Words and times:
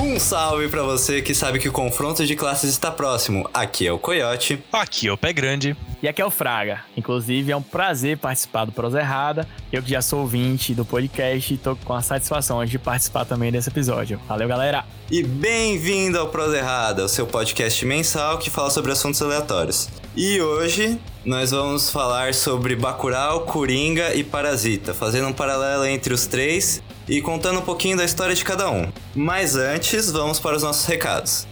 Um 0.00 0.20
salve 0.20 0.68
para 0.68 0.84
você 0.84 1.20
que 1.20 1.34
sabe 1.34 1.58
que 1.58 1.68
o 1.68 1.72
confronto 1.72 2.24
de 2.24 2.36
classes 2.36 2.70
está 2.70 2.88
próximo. 2.88 3.50
Aqui 3.52 3.84
é 3.84 3.92
o 3.92 3.98
Coyote. 3.98 4.62
Aqui 4.72 5.08
é 5.08 5.12
o 5.12 5.18
Pé 5.18 5.32
Grande. 5.32 5.76
E 6.00 6.06
aqui 6.06 6.22
é 6.22 6.24
o 6.24 6.30
Fraga. 6.30 6.84
Inclusive, 6.96 7.50
é 7.50 7.56
um 7.56 7.62
prazer 7.62 8.16
participar 8.16 8.64
do 8.64 8.70
Prosa 8.70 9.00
Errada. 9.00 9.44
Eu 9.72 9.82
que 9.82 9.90
já 9.90 10.00
sou 10.00 10.20
ouvinte 10.20 10.72
do 10.72 10.84
podcast 10.84 11.52
e 11.52 11.56
tô 11.56 11.74
com 11.74 11.94
a 11.94 12.00
satisfação 12.00 12.64
de 12.64 12.78
participar 12.78 13.24
também 13.24 13.50
desse 13.50 13.70
episódio. 13.70 14.20
Valeu, 14.28 14.46
galera! 14.46 14.84
E 15.10 15.20
bem-vindo 15.20 16.16
ao 16.16 16.28
Prosa 16.28 16.58
Errada, 16.58 17.04
o 17.04 17.08
seu 17.08 17.26
podcast 17.26 17.84
mensal 17.84 18.38
que 18.38 18.50
fala 18.50 18.70
sobre 18.70 18.92
assuntos 18.92 19.20
aleatórios. 19.20 19.88
E 20.16 20.40
hoje 20.40 20.96
nós 21.24 21.50
vamos 21.50 21.90
falar 21.90 22.34
sobre 22.34 22.76
Bacurau, 22.76 23.40
Coringa 23.40 24.14
e 24.14 24.22
Parasita, 24.22 24.94
fazendo 24.94 25.26
um 25.26 25.32
paralelo 25.32 25.84
entre 25.84 26.14
os 26.14 26.24
três 26.24 26.80
e 27.08 27.20
contando 27.22 27.60
um 27.60 27.62
pouquinho 27.62 27.96
da 27.96 28.04
história 28.04 28.34
de 28.34 28.44
cada 28.44 28.70
um. 28.70 28.86
Mas 29.14 29.56
antes, 29.56 30.10
vamos 30.10 30.38
para 30.38 30.56
os 30.56 30.62
nossos 30.62 30.84
recados. 30.86 31.46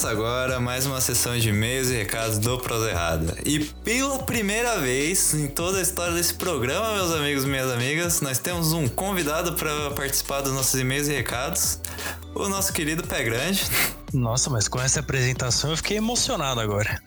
Começa 0.00 0.18
agora 0.18 0.58
mais 0.58 0.86
uma 0.86 0.98
sessão 0.98 1.38
de 1.38 1.50
e-mails 1.50 1.90
e 1.90 1.92
recados 1.92 2.38
do 2.38 2.58
Prosa 2.58 2.88
Errada. 2.88 3.36
E 3.44 3.58
pela 3.58 4.18
primeira 4.20 4.80
vez 4.80 5.34
em 5.34 5.46
toda 5.46 5.76
a 5.76 5.82
história 5.82 6.14
desse 6.14 6.32
programa, 6.32 6.94
meus 6.94 7.12
amigos 7.12 7.44
e 7.44 7.46
minhas 7.46 7.70
amigas, 7.70 8.22
nós 8.22 8.38
temos 8.38 8.72
um 8.72 8.88
convidado 8.88 9.52
para 9.56 9.90
participar 9.90 10.40
dos 10.40 10.54
nossos 10.54 10.80
e-mails 10.80 11.06
e 11.06 11.12
recados, 11.12 11.80
o 12.34 12.48
nosso 12.48 12.72
querido 12.72 13.06
Pé 13.06 13.22
Grande. 13.24 13.62
Nossa, 14.14 14.48
mas 14.48 14.68
com 14.68 14.80
essa 14.80 15.00
apresentação 15.00 15.68
eu 15.68 15.76
fiquei 15.76 15.98
emocionado 15.98 16.60
agora. 16.60 16.98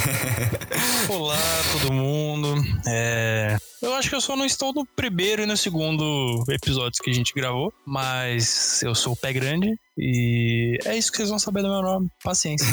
Olá, 1.10 1.36
todo 1.72 1.92
mundo. 1.92 2.54
É... 2.86 3.58
Eu 3.82 3.94
acho 3.94 4.08
que 4.08 4.14
eu 4.14 4.20
só 4.22 4.34
não 4.34 4.46
estou 4.46 4.72
no 4.72 4.86
primeiro 4.96 5.42
e 5.42 5.46
no 5.46 5.58
segundo 5.58 6.42
episódios 6.48 7.00
que 7.00 7.10
a 7.10 7.14
gente 7.14 7.34
gravou, 7.34 7.70
mas 7.84 8.82
eu 8.82 8.94
sou 8.94 9.12
o 9.12 9.16
Pé 9.16 9.30
Grande 9.34 9.78
e 9.98 10.78
é 10.84 10.96
isso 10.96 11.10
que 11.10 11.16
vocês 11.16 11.28
vão 11.28 11.40
saber 11.40 11.62
do 11.62 11.68
meu 11.68 11.82
nome. 11.82 12.08
Paciência. 12.22 12.68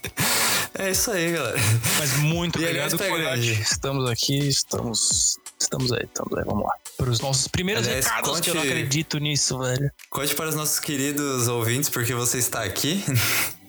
é 0.78 0.90
isso 0.90 1.10
aí, 1.10 1.32
galera. 1.32 1.58
Mas 1.98 2.16
muito 2.18 2.60
e 2.60 2.64
obrigado, 2.64 2.98
Coyote. 2.98 3.52
Estamos 3.62 4.10
aqui, 4.10 4.46
estamos. 4.46 5.38
Estamos 5.58 5.90
aí, 5.90 6.04
estamos 6.04 6.36
aí, 6.36 6.44
vamos 6.44 6.64
lá. 6.64 6.74
Para 6.98 7.08
os 7.08 7.20
nossos 7.20 7.48
primeiros 7.48 7.86
Aliás, 7.86 8.04
recados, 8.04 8.30
conte, 8.30 8.42
que 8.42 8.50
eu 8.50 8.54
não 8.56 8.62
acredito 8.62 9.18
nisso, 9.18 9.58
velho. 9.58 9.90
Conte 10.10 10.34
para 10.34 10.50
os 10.50 10.54
nossos 10.54 10.78
queridos 10.78 11.48
ouvintes 11.48 11.88
porque 11.88 12.12
você 12.12 12.36
está 12.36 12.62
aqui. 12.62 13.02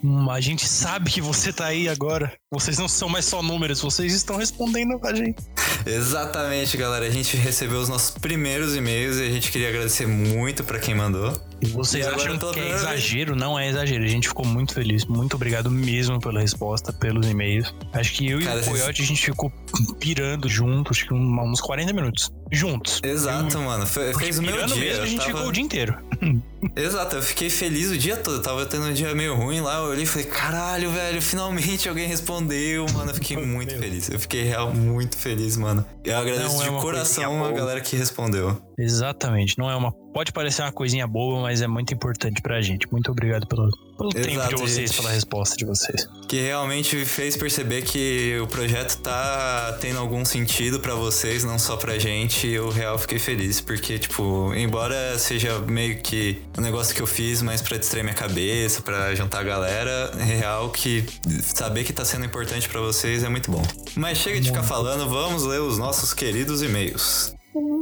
Hum, 0.03 0.29
a 0.29 0.41
gente 0.41 0.67
sabe 0.67 1.11
que 1.11 1.21
você 1.21 1.53
tá 1.53 1.67
aí 1.67 1.87
agora. 1.87 2.33
Vocês 2.51 2.77
não 2.77 2.89
são 2.89 3.07
mais 3.07 3.23
só 3.23 3.41
números, 3.41 3.79
vocês 3.79 4.13
estão 4.13 4.35
respondendo 4.35 4.99
a 5.03 5.13
gente. 5.13 5.41
Exatamente, 5.85 6.75
galera. 6.75 7.05
A 7.05 7.09
gente 7.09 7.37
recebeu 7.37 7.79
os 7.79 7.87
nossos 7.87 8.11
primeiros 8.11 8.75
e-mails 8.75 9.17
e 9.17 9.21
a 9.21 9.29
gente 9.29 9.49
queria 9.49 9.69
agradecer 9.69 10.07
muito 10.07 10.63
para 10.63 10.79
quem 10.79 10.93
mandou. 10.93 11.31
E 11.61 11.67
vocês 11.67 12.07
acham 12.07 12.37
que 12.37 12.59
é 12.59 12.69
exagero? 12.71 13.35
Não 13.35 13.57
é 13.57 13.69
exagero. 13.69 14.03
A 14.03 14.07
gente 14.07 14.27
ficou 14.27 14.45
muito 14.45 14.73
feliz. 14.73 15.05
Muito 15.05 15.35
obrigado 15.35 15.69
mesmo 15.69 16.19
pela 16.19 16.41
resposta, 16.41 16.91
pelos 16.91 17.27
e-mails. 17.27 17.73
Acho 17.93 18.13
que 18.13 18.29
eu 18.29 18.41
Cara, 18.41 18.59
e 18.59 18.63
o 18.63 18.65
Coyote, 18.65 19.01
a 19.01 19.05
gente 19.05 19.25
ficou 19.25 19.51
pirando 19.99 20.49
juntos, 20.49 20.97
acho 20.97 21.07
que 21.07 21.13
uns 21.13 21.61
40 21.61 21.93
minutos. 21.93 22.31
Juntos. 22.51 22.99
Exato, 23.03 23.57
eu, 23.57 23.61
mano. 23.61 23.85
Fe, 23.85 24.13
fez 24.17 24.39
o 24.39 24.41
meu 24.41 24.65
dia. 24.65 24.75
Mesmo, 24.75 25.03
a 25.03 25.05
gente 25.05 25.19
tava... 25.19 25.31
ficou 25.31 25.47
o 25.47 25.51
dia 25.51 25.63
inteiro. 25.63 25.97
Exato, 26.75 27.15
eu 27.15 27.21
fiquei 27.21 27.49
feliz 27.49 27.89
o 27.89 27.97
dia 27.97 28.17
todo. 28.17 28.37
Eu 28.37 28.41
tava 28.41 28.65
tendo 28.65 28.85
um 28.85 28.93
dia 28.93 29.13
meio 29.15 29.35
ruim 29.35 29.61
lá. 29.61 29.77
Eu 29.79 29.85
olhei 29.85 30.03
e 30.03 30.07
falei, 30.07 30.27
caralho, 30.27 30.91
velho, 30.91 31.21
finalmente 31.21 31.89
alguém 31.89 32.07
respondeu, 32.07 32.85
mano. 32.93 33.11
Eu 33.11 33.15
fiquei 33.15 33.37
muito 33.37 33.77
feliz. 33.77 34.09
Eu 34.09 34.19
fiquei 34.19 34.43
real 34.43 34.73
muito 34.73 35.17
feliz, 35.17 35.57
mano. 35.57 35.85
Eu 36.03 36.17
agradeço 36.17 36.57
Não, 36.57 36.63
de 36.63 36.69
é 36.69 36.81
coração 36.81 37.43
a 37.43 37.51
galera 37.51 37.81
que 37.81 37.95
respondeu. 37.95 38.61
Exatamente. 38.77 39.57
Não 39.57 39.69
é 39.69 39.75
uma. 39.75 39.91
Pode 40.13 40.31
parecer 40.31 40.61
uma 40.61 40.71
coisinha 40.71 41.07
boba, 41.07 41.41
mas 41.41 41.61
é 41.61 41.67
muito 41.67 41.93
importante 41.93 42.41
pra 42.41 42.61
gente. 42.61 42.87
Muito 42.91 43.11
obrigado 43.11 43.47
pelo, 43.47 43.69
pelo 44.09 44.25
Exato, 44.27 44.49
tempo 44.49 44.55
de 44.55 44.61
vocês, 44.61 44.89
gente. 44.89 44.97
pela 44.97 45.11
resposta 45.11 45.55
de 45.55 45.65
vocês. 45.65 46.07
Que 46.27 46.41
realmente 46.41 47.05
fez 47.05 47.37
perceber 47.37 47.83
que 47.83 48.39
o 48.41 48.47
projeto 48.47 48.97
tá 48.97 49.77
tendo 49.79 49.99
algum 49.99 50.25
sentido 50.25 50.79
para 50.79 50.95
vocês, 50.95 51.43
não 51.43 51.59
só 51.59 51.77
pra 51.77 51.99
gente. 51.99 52.47
Eu 52.47 52.69
real 52.69 52.97
fiquei 52.97 53.19
feliz, 53.19 53.61
porque, 53.61 53.99
tipo, 53.99 54.53
embora 54.55 55.17
seja 55.19 55.59
meio 55.59 56.01
que 56.01 56.41
um 56.57 56.61
negócio 56.61 56.95
que 56.95 57.01
eu 57.01 57.07
fiz 57.07 57.41
mais 57.41 57.61
pra 57.61 57.77
distrair 57.77 58.03
minha 58.03 58.15
cabeça, 58.15 58.81
pra 58.81 59.13
juntar 59.13 59.39
a 59.39 59.43
galera, 59.43 60.11
é 60.19 60.23
real 60.23 60.69
que 60.69 61.03
saber 61.41 61.83
que 61.83 61.93
tá 61.93 62.05
sendo 62.05 62.25
importante 62.25 62.67
para 62.67 62.79
vocês 62.79 63.23
é 63.23 63.29
muito 63.29 63.51
bom. 63.51 63.63
Mas 63.95 64.17
chega 64.17 64.39
de 64.39 64.49
ficar 64.49 64.63
falando, 64.63 65.07
vamos 65.09 65.43
ler 65.43 65.61
os 65.61 65.77
nossos 65.77 66.13
queridos 66.13 66.61
e-mails. 66.61 67.33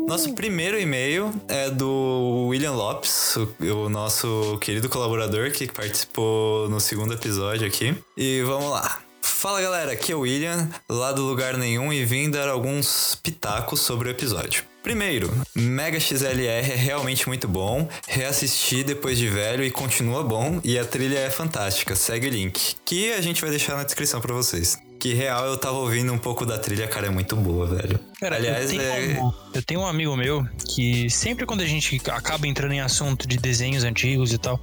Nosso 0.08 0.34
primeiro 0.34 0.80
e-mail 0.80 1.32
é 1.48 1.70
do 1.70 2.48
William 2.48 2.72
Lopes, 2.72 3.36
o, 3.36 3.56
o, 3.86 3.90
nosso 3.90 4.58
querido 4.60 4.90
colaborador 4.90 5.52
que 5.52 5.72
participou 5.72 6.68
no 6.70 6.80
segundo 6.80 7.14
episódio 7.14 7.68
aqui. 7.68 7.96
E 8.18 8.42
vamos 8.42 8.72
lá. 8.72 9.00
Fala 9.22 9.62
galera, 9.62 9.92
aqui 9.92 10.12
é 10.12 10.16
o 10.16 10.22
William, 10.22 10.70
lá 10.90 11.12
do 11.12 11.22
Lugar 11.22 11.56
Nenhum, 11.56 11.94
e 11.94 12.04
vim 12.04 12.30
dar 12.32 12.50
alguns 12.50 13.16
pitacos 13.22 13.82
sobre 13.82 14.10
o 14.10 14.12
episódio. 14.12 14.64
Primeiro, 14.82 15.32
Mega 15.54 16.00
XLR 16.00 16.72
é 16.72 16.76
realmente 16.76 17.28
muito 17.28 17.48
bom. 17.48 17.88
Reassisti 18.08 18.84
depois 18.84 19.18
de 19.18 19.28
velho 19.28 19.64
e 19.64 19.70
continua 19.70 20.24
bom. 20.24 20.60
E 20.64 20.80
a 20.80 20.86
trilha 20.86 21.20
é 21.20 21.30
fantástica. 21.30 21.96
Segue 21.96 22.28
o 22.28 22.32
link, 22.32 22.76
que 22.84 23.14
a 23.14 23.22
gente 23.22 23.42
vai 23.42 23.50
deixar 23.50 23.76
na 23.76 23.84
descrição 23.84 24.20
para 24.20 24.34
vocês. 24.34 24.78
Que 25.00 25.14
real 25.14 25.46
eu 25.46 25.58
tava 25.58 25.78
ouvindo 25.78 26.12
um 26.12 26.18
pouco 26.18 26.46
da 26.46 26.58
trilha, 26.58 26.86
cara, 26.86 27.08
é 27.08 27.10
muito 27.10 27.34
boa, 27.38 27.66
velho. 27.66 27.98
Cara, 28.20 28.36
Aliás, 28.36 28.70
eu 28.74 28.78
tenho, 28.78 28.82
é... 28.82 29.24
um, 29.24 29.32
eu 29.54 29.64
tenho 29.64 29.80
um 29.80 29.88
amigo 29.88 30.16
meu 30.18 30.46
que 30.76 31.10
sempre 31.10 31.46
quando 31.46 31.62
a 31.62 31.66
gente 31.66 32.02
acaba 32.12 32.46
entrando 32.46 32.74
em 32.74 32.82
assunto 32.82 33.26
de 33.26 33.38
desenhos 33.38 33.86
antigos 33.86 34.34
e 34.34 34.38
tal, 34.38 34.60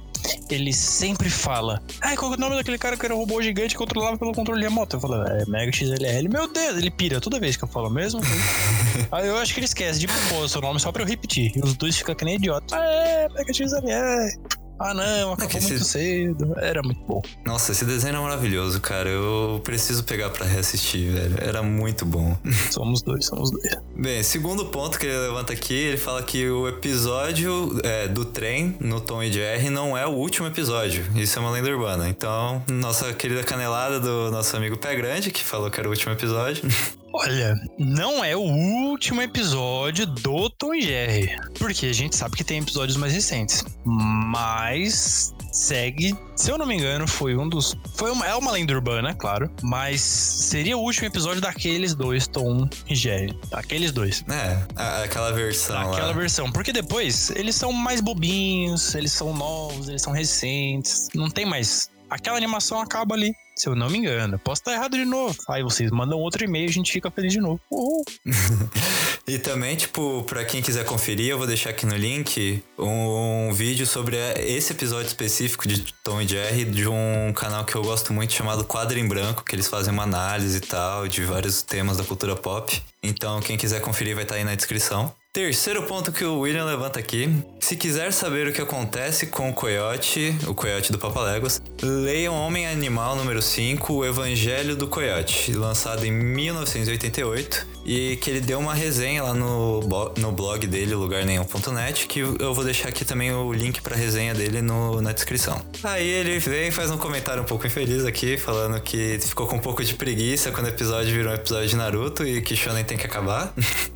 ele 0.47 0.71
sempre 0.71 1.27
fala: 1.27 1.81
Ai, 2.01 2.15
qual 2.15 2.31
é 2.31 2.35
o 2.35 2.39
nome 2.39 2.55
daquele 2.55 2.77
cara 2.77 2.95
que 2.95 3.03
era 3.03 3.15
um 3.15 3.17
robô 3.17 3.41
gigante 3.41 3.69
que 3.69 3.77
controlava 3.79 4.15
pelo 4.15 4.31
controle 4.31 4.61
remoto? 4.61 4.97
Eu 4.97 4.99
falo, 4.99 5.23
é 5.23 5.43
Mega 5.47 5.71
XLR. 5.71 6.29
Meu 6.29 6.47
Deus, 6.47 6.77
ele 6.77 6.91
pira 6.91 7.19
toda 7.19 7.39
vez 7.39 7.57
que 7.57 7.63
eu 7.63 7.67
falo 7.67 7.89
mesmo. 7.89 8.21
Aí 9.11 9.27
eu 9.27 9.37
acho 9.37 9.55
que 9.55 9.59
ele 9.59 9.65
esquece 9.65 9.99
de 9.99 10.07
propósito 10.07 10.59
o 10.59 10.61
nome 10.61 10.79
só 10.79 10.91
pra 10.91 11.01
eu 11.01 11.07
repetir. 11.07 11.51
E 11.55 11.59
os 11.61 11.75
dois 11.75 11.97
ficam 11.97 12.13
que 12.13 12.23
nem 12.23 12.35
idiota. 12.35 12.75
Ah, 12.77 12.85
é, 12.85 13.29
Mega 13.29 13.51
XLR. 13.51 14.37
Ah, 14.79 14.93
não, 14.93 15.33
acabou 15.33 15.61
muito 15.61 15.73
esse... 15.73 15.85
cedo. 15.85 16.53
Era 16.57 16.81
muito 16.83 17.01
bom. 17.01 17.21
Nossa, 17.45 17.71
esse 17.71 17.83
desenho 17.85 18.17
é 18.17 18.19
maravilhoso, 18.19 18.79
cara. 18.79 19.09
Eu 19.09 19.59
preciso 19.63 20.03
pegar 20.03 20.29
para 20.29 20.45
reassistir, 20.45 21.11
velho. 21.11 21.35
Era 21.39 21.63
muito 21.63 22.05
bom. 22.05 22.37
Somos 22.71 23.01
dois, 23.01 23.25
somos 23.25 23.51
dois. 23.51 23.75
Bem, 23.95 24.21
segundo 24.23 24.65
ponto 24.65 24.99
que 24.99 25.05
ele 25.05 25.17
levanta 25.17 25.53
aqui, 25.53 25.73
ele 25.73 25.97
fala 25.97 26.21
que 26.21 26.47
o 26.49 26.67
episódio 26.67 27.79
é, 27.83 28.07
do 28.07 28.25
trem 28.25 28.77
no 28.79 29.01
Tom 29.01 29.23
e 29.23 29.31
Jerry 29.31 29.69
não 29.69 29.97
é 29.97 30.05
o 30.05 30.11
último 30.11 30.47
episódio. 30.47 31.05
Isso 31.15 31.39
é 31.39 31.41
uma 31.41 31.51
lenda 31.51 31.69
urbana. 31.69 32.07
Então, 32.07 32.63
nossa 32.69 33.13
querida 33.13 33.43
canelada 33.43 33.99
do 33.99 34.31
nosso 34.31 34.55
amigo 34.55 34.77
Pé 34.77 34.95
Grande, 34.95 35.31
que 35.31 35.43
falou 35.43 35.71
que 35.71 35.79
era 35.79 35.87
o 35.87 35.91
último 35.91 36.13
episódio. 36.13 36.63
Olha, 37.19 37.59
não 37.79 38.23
é 38.23 38.35
o 38.35 38.41
último 38.41 39.23
episódio 39.23 40.05
do 40.05 40.51
Tom 40.51 40.75
e 40.75 40.81
Jerry. 40.83 41.35
Porque 41.57 41.87
a 41.87 41.93
gente 41.93 42.15
sabe 42.15 42.37
que 42.37 42.43
tem 42.43 42.59
episódios 42.59 42.95
mais 42.95 43.11
recentes. 43.11 43.65
Mas 43.83 45.33
segue, 45.51 46.15
se 46.35 46.51
eu 46.51 46.59
não 46.59 46.67
me 46.67 46.75
engano, 46.75 47.07
foi 47.07 47.35
um 47.35 47.49
dos. 47.49 47.75
Foi 47.95 48.11
uma, 48.11 48.23
é 48.27 48.35
uma 48.35 48.51
lenda 48.51 48.71
urbana, 48.71 49.15
claro. 49.15 49.51
Mas 49.63 49.99
seria 49.99 50.77
o 50.77 50.81
último 50.81 51.07
episódio 51.07 51.41
daqueles 51.41 51.95
dois, 51.95 52.27
Tom 52.27 52.69
e 52.87 52.93
Jerry. 52.93 53.35
Aqueles 53.51 53.91
dois. 53.91 54.23
É, 54.29 55.03
aquela 55.03 55.31
versão. 55.31 55.91
Aquela 55.91 56.13
versão. 56.13 56.51
Porque 56.51 56.71
depois 56.71 57.31
eles 57.31 57.55
são 57.55 57.73
mais 57.73 57.99
bobinhos, 57.99 58.93
eles 58.93 59.11
são 59.11 59.33
novos, 59.33 59.89
eles 59.89 60.03
são 60.03 60.13
recentes. 60.13 61.09
Não 61.15 61.31
tem 61.31 61.47
mais. 61.47 61.89
Aquela 62.11 62.37
animação 62.37 62.79
acaba 62.79 63.15
ali 63.15 63.33
se 63.57 63.67
eu 63.67 63.75
não 63.75 63.89
me 63.89 63.97
engano. 63.97 64.37
Posso 64.37 64.61
estar 64.61 64.73
errado 64.73 64.95
de 64.95 65.03
novo. 65.03 65.35
Aí 65.49 65.63
vocês 65.63 65.89
mandam 65.89 66.19
outro 66.19 66.43
e-mail 66.43 66.67
e 66.67 66.69
a 66.69 66.73
gente 66.73 66.91
fica 66.91 67.09
feliz 67.09 67.33
de 67.33 67.39
novo. 67.39 67.59
Uhul. 67.71 68.05
e 69.27 69.39
também, 69.39 69.75
tipo, 69.75 70.23
para 70.23 70.45
quem 70.45 70.61
quiser 70.61 70.85
conferir, 70.85 71.29
eu 71.29 71.37
vou 71.37 71.47
deixar 71.47 71.71
aqui 71.71 71.85
no 71.85 71.95
link 71.95 72.63
um, 72.77 73.49
um, 73.49 73.53
vídeo 73.53 73.87
sobre 73.87 74.15
esse 74.37 74.73
episódio 74.73 75.07
específico 75.07 75.67
de 75.67 75.91
Tom 76.03 76.21
e 76.21 76.27
Jerry 76.27 76.65
de 76.65 76.87
um 76.87 77.33
canal 77.33 77.65
que 77.65 77.75
eu 77.75 77.81
gosto 77.81 78.13
muito 78.13 78.31
chamado 78.31 78.63
Quadro 78.63 78.99
em 78.99 79.07
Branco, 79.07 79.43
que 79.43 79.55
eles 79.55 79.67
fazem 79.67 79.91
uma 79.91 80.03
análise 80.03 80.57
e 80.57 80.61
tal 80.61 81.07
de 81.07 81.23
vários 81.25 81.63
temas 81.63 81.97
da 81.97 82.03
cultura 82.03 82.35
pop. 82.35 82.79
Então, 83.01 83.39
quem 83.39 83.57
quiser 83.57 83.81
conferir 83.81 84.13
vai 84.13 84.23
estar 84.23 84.35
aí 84.35 84.43
na 84.43 84.53
descrição. 84.53 85.13
Terceiro 85.37 85.83
ponto 85.83 86.11
que 86.11 86.25
o 86.25 86.39
William 86.39 86.65
levanta 86.65 86.97
aqui. 86.99 87.29
Se 87.59 87.75
quiser 87.75 88.11
saber 88.11 88.47
o 88.47 88.53
que 88.53 88.61
acontece 88.61 89.27
com 89.27 89.49
o 89.51 89.53
Coyote, 89.53 90.35
o 90.47 90.55
Coyote 90.55 90.91
do 90.91 90.97
Papaléguas, 90.97 91.61
leiam 91.79 92.33
Homem 92.33 92.65
Animal 92.65 93.15
número 93.15 93.39
5, 93.39 93.93
O 93.93 94.03
Evangelho 94.03 94.75
do 94.75 94.87
Coyote, 94.87 95.51
lançado 95.53 96.05
em 96.05 96.11
1988, 96.11 97.67
e 97.85 98.17
que 98.17 98.31
ele 98.31 98.41
deu 98.41 98.57
uma 98.57 98.73
resenha 98.73 99.21
lá 99.21 99.33
no, 99.33 99.81
no 100.17 100.31
blog 100.31 100.65
dele, 100.65 100.95
lugarnenhum.net, 100.95 102.07
que 102.07 102.19
eu 102.19 102.53
vou 102.53 102.63
deixar 102.63 102.89
aqui 102.89 103.05
também 103.05 103.31
o 103.31 103.53
link 103.53 103.79
pra 103.81 103.95
resenha 103.95 104.33
dele 104.33 104.61
no, 104.63 105.01
na 105.01 105.11
descrição. 105.11 105.61
Aí 105.83 106.07
ele 106.07 106.39
vem 106.39 106.69
e 106.69 106.71
faz 106.71 106.89
um 106.89 106.97
comentário 106.97 107.43
um 107.43 107.45
pouco 107.45 107.67
infeliz 107.67 108.05
aqui, 108.05 108.37
falando 108.37 108.81
que 108.81 109.19
ficou 109.19 109.45
com 109.45 109.57
um 109.57 109.61
pouco 109.61 109.83
de 109.83 109.93
preguiça 109.93 110.51
quando 110.51 110.65
o 110.65 110.69
episódio 110.69 111.11
virou 111.13 111.31
um 111.31 111.35
episódio 111.35 111.67
de 111.69 111.75
Naruto 111.75 112.25
e 112.25 112.41
que 112.41 112.55
Shonen 112.55 112.83
tem 112.83 112.97
que 112.97 113.05
acabar. 113.05 113.53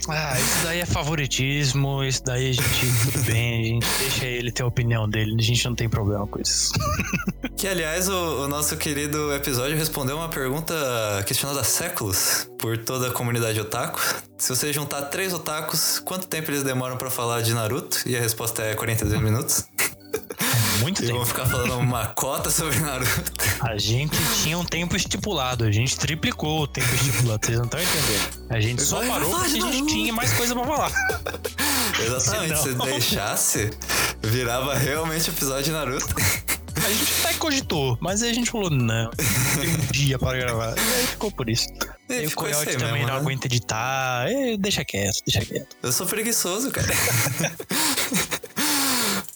Ah, 0.08 0.40
isso 0.40 0.64
daí 0.64 0.80
é 0.80 0.86
favoritismo, 1.32 2.04
isso 2.04 2.24
daí 2.26 2.50
a 2.50 2.52
gente, 2.52 2.86
tudo 3.12 3.24
bem, 3.24 3.62
a 3.62 3.64
gente 3.64 3.88
deixa 4.00 4.26
ele 4.26 4.52
ter 4.52 4.64
a 4.64 4.68
opinião 4.68 5.10
dele, 5.10 5.36
a 5.40 5.42
gente 5.42 5.66
não 5.66 5.74
tem 5.74 5.88
problema 5.88 6.28
com 6.28 6.40
isso. 6.40 6.74
Que, 7.58 7.68
aliás, 7.68 8.10
o, 8.10 8.46
o, 8.46 8.48
nosso 8.48 8.76
querido 8.76 9.32
episódio 9.34 9.78
respondeu 9.78 10.18
uma 10.18 10.30
pergunta 10.30 10.74
questionada 11.28 11.62
há 11.62 11.64
séculos 11.64 12.50
por 12.58 12.76
toda 12.76 13.10
a 13.10 13.12
comunidade 13.12 13.60
otaku. 13.60 14.00
Se 14.36 14.50
você 14.50 14.74
juntar 14.74 15.04
três 15.04 15.32
otakus, 15.32 16.00
quanto 16.00 16.26
tempo 16.28 16.50
eles 16.50 16.64
demoram 16.64 16.98
para 16.98 17.12
falar 17.12 17.42
de 17.42 17.54
Naruto? 17.54 18.02
E 18.08 18.18
a 18.18 18.20
resposta 18.20 18.64
é 18.64 18.74
42 18.74 19.22
minutos. 19.22 19.66
Muito 20.80 21.04
e 21.04 21.08
tempo. 21.08 21.18
vão 21.20 21.26
ficar 21.28 21.46
falando 21.46 21.76
uma 21.78 22.08
cota 22.08 22.50
sobre 22.50 22.80
Naruto. 22.80 23.24
A 23.62 23.78
gente 23.78 24.18
tinha 24.42 24.58
um 24.58 24.66
tempo 24.66 24.96
estipulado, 24.96 25.64
a 25.64 25.72
gente 25.72 25.96
triplicou 25.98 26.62
o 26.64 26.68
tempo 26.68 26.94
estipulado, 26.96 27.46
vocês 27.46 27.58
não 27.58 27.66
estão 27.66 27.80
entendendo. 27.80 28.48
A 28.50 28.60
gente 28.60 28.82
só 28.82 28.98
Vai 29.00 29.08
parou 29.10 29.30
porque 29.30 29.46
a 29.46 29.72
gente 29.72 29.86
tinha 29.94 30.12
mais 30.14 30.34
coisa 30.34 30.56
pra 30.56 30.64
falar. 30.66 30.92
Exatamente, 32.04 32.58
se 32.58 32.64
Senão- 32.64 32.86
deixasse, 32.86 33.70
virava 34.24 34.74
realmente 34.76 35.30
episódio 35.30 35.66
de 35.66 35.72
Naruto. 35.72 36.16
A 36.84 36.90
gente 36.90 37.14
até 37.24 37.34
cogitou, 37.36 37.96
mas 38.02 38.24
aí 38.24 38.32
a 38.32 38.34
gente 38.34 38.50
falou, 38.50 38.72
não, 38.72 39.12
tem 39.12 39.70
um 39.70 39.78
dia 39.92 40.18
para 40.18 40.36
gravar. 40.40 40.74
E 40.76 40.80
aí 40.96 41.06
ficou 41.08 41.32
por 41.32 41.48
isso. 41.48 41.68
E 42.10 42.24
E 42.24 42.28
o 42.28 42.32
Coyote 42.32 42.70
aí 42.70 42.76
também 42.76 42.94
mesmo, 42.94 43.08
não 43.08 43.14
né? 43.16 43.20
aguenta 43.22 43.46
editar. 43.46 44.26
É, 44.28 44.58
deixa 44.58 44.84
quieto, 44.84 45.20
deixa 45.28 45.46
quieto. 45.46 45.76
Eu 45.84 45.92
sou 45.92 46.08
preguiçoso, 46.08 46.72
cara. 46.72 46.88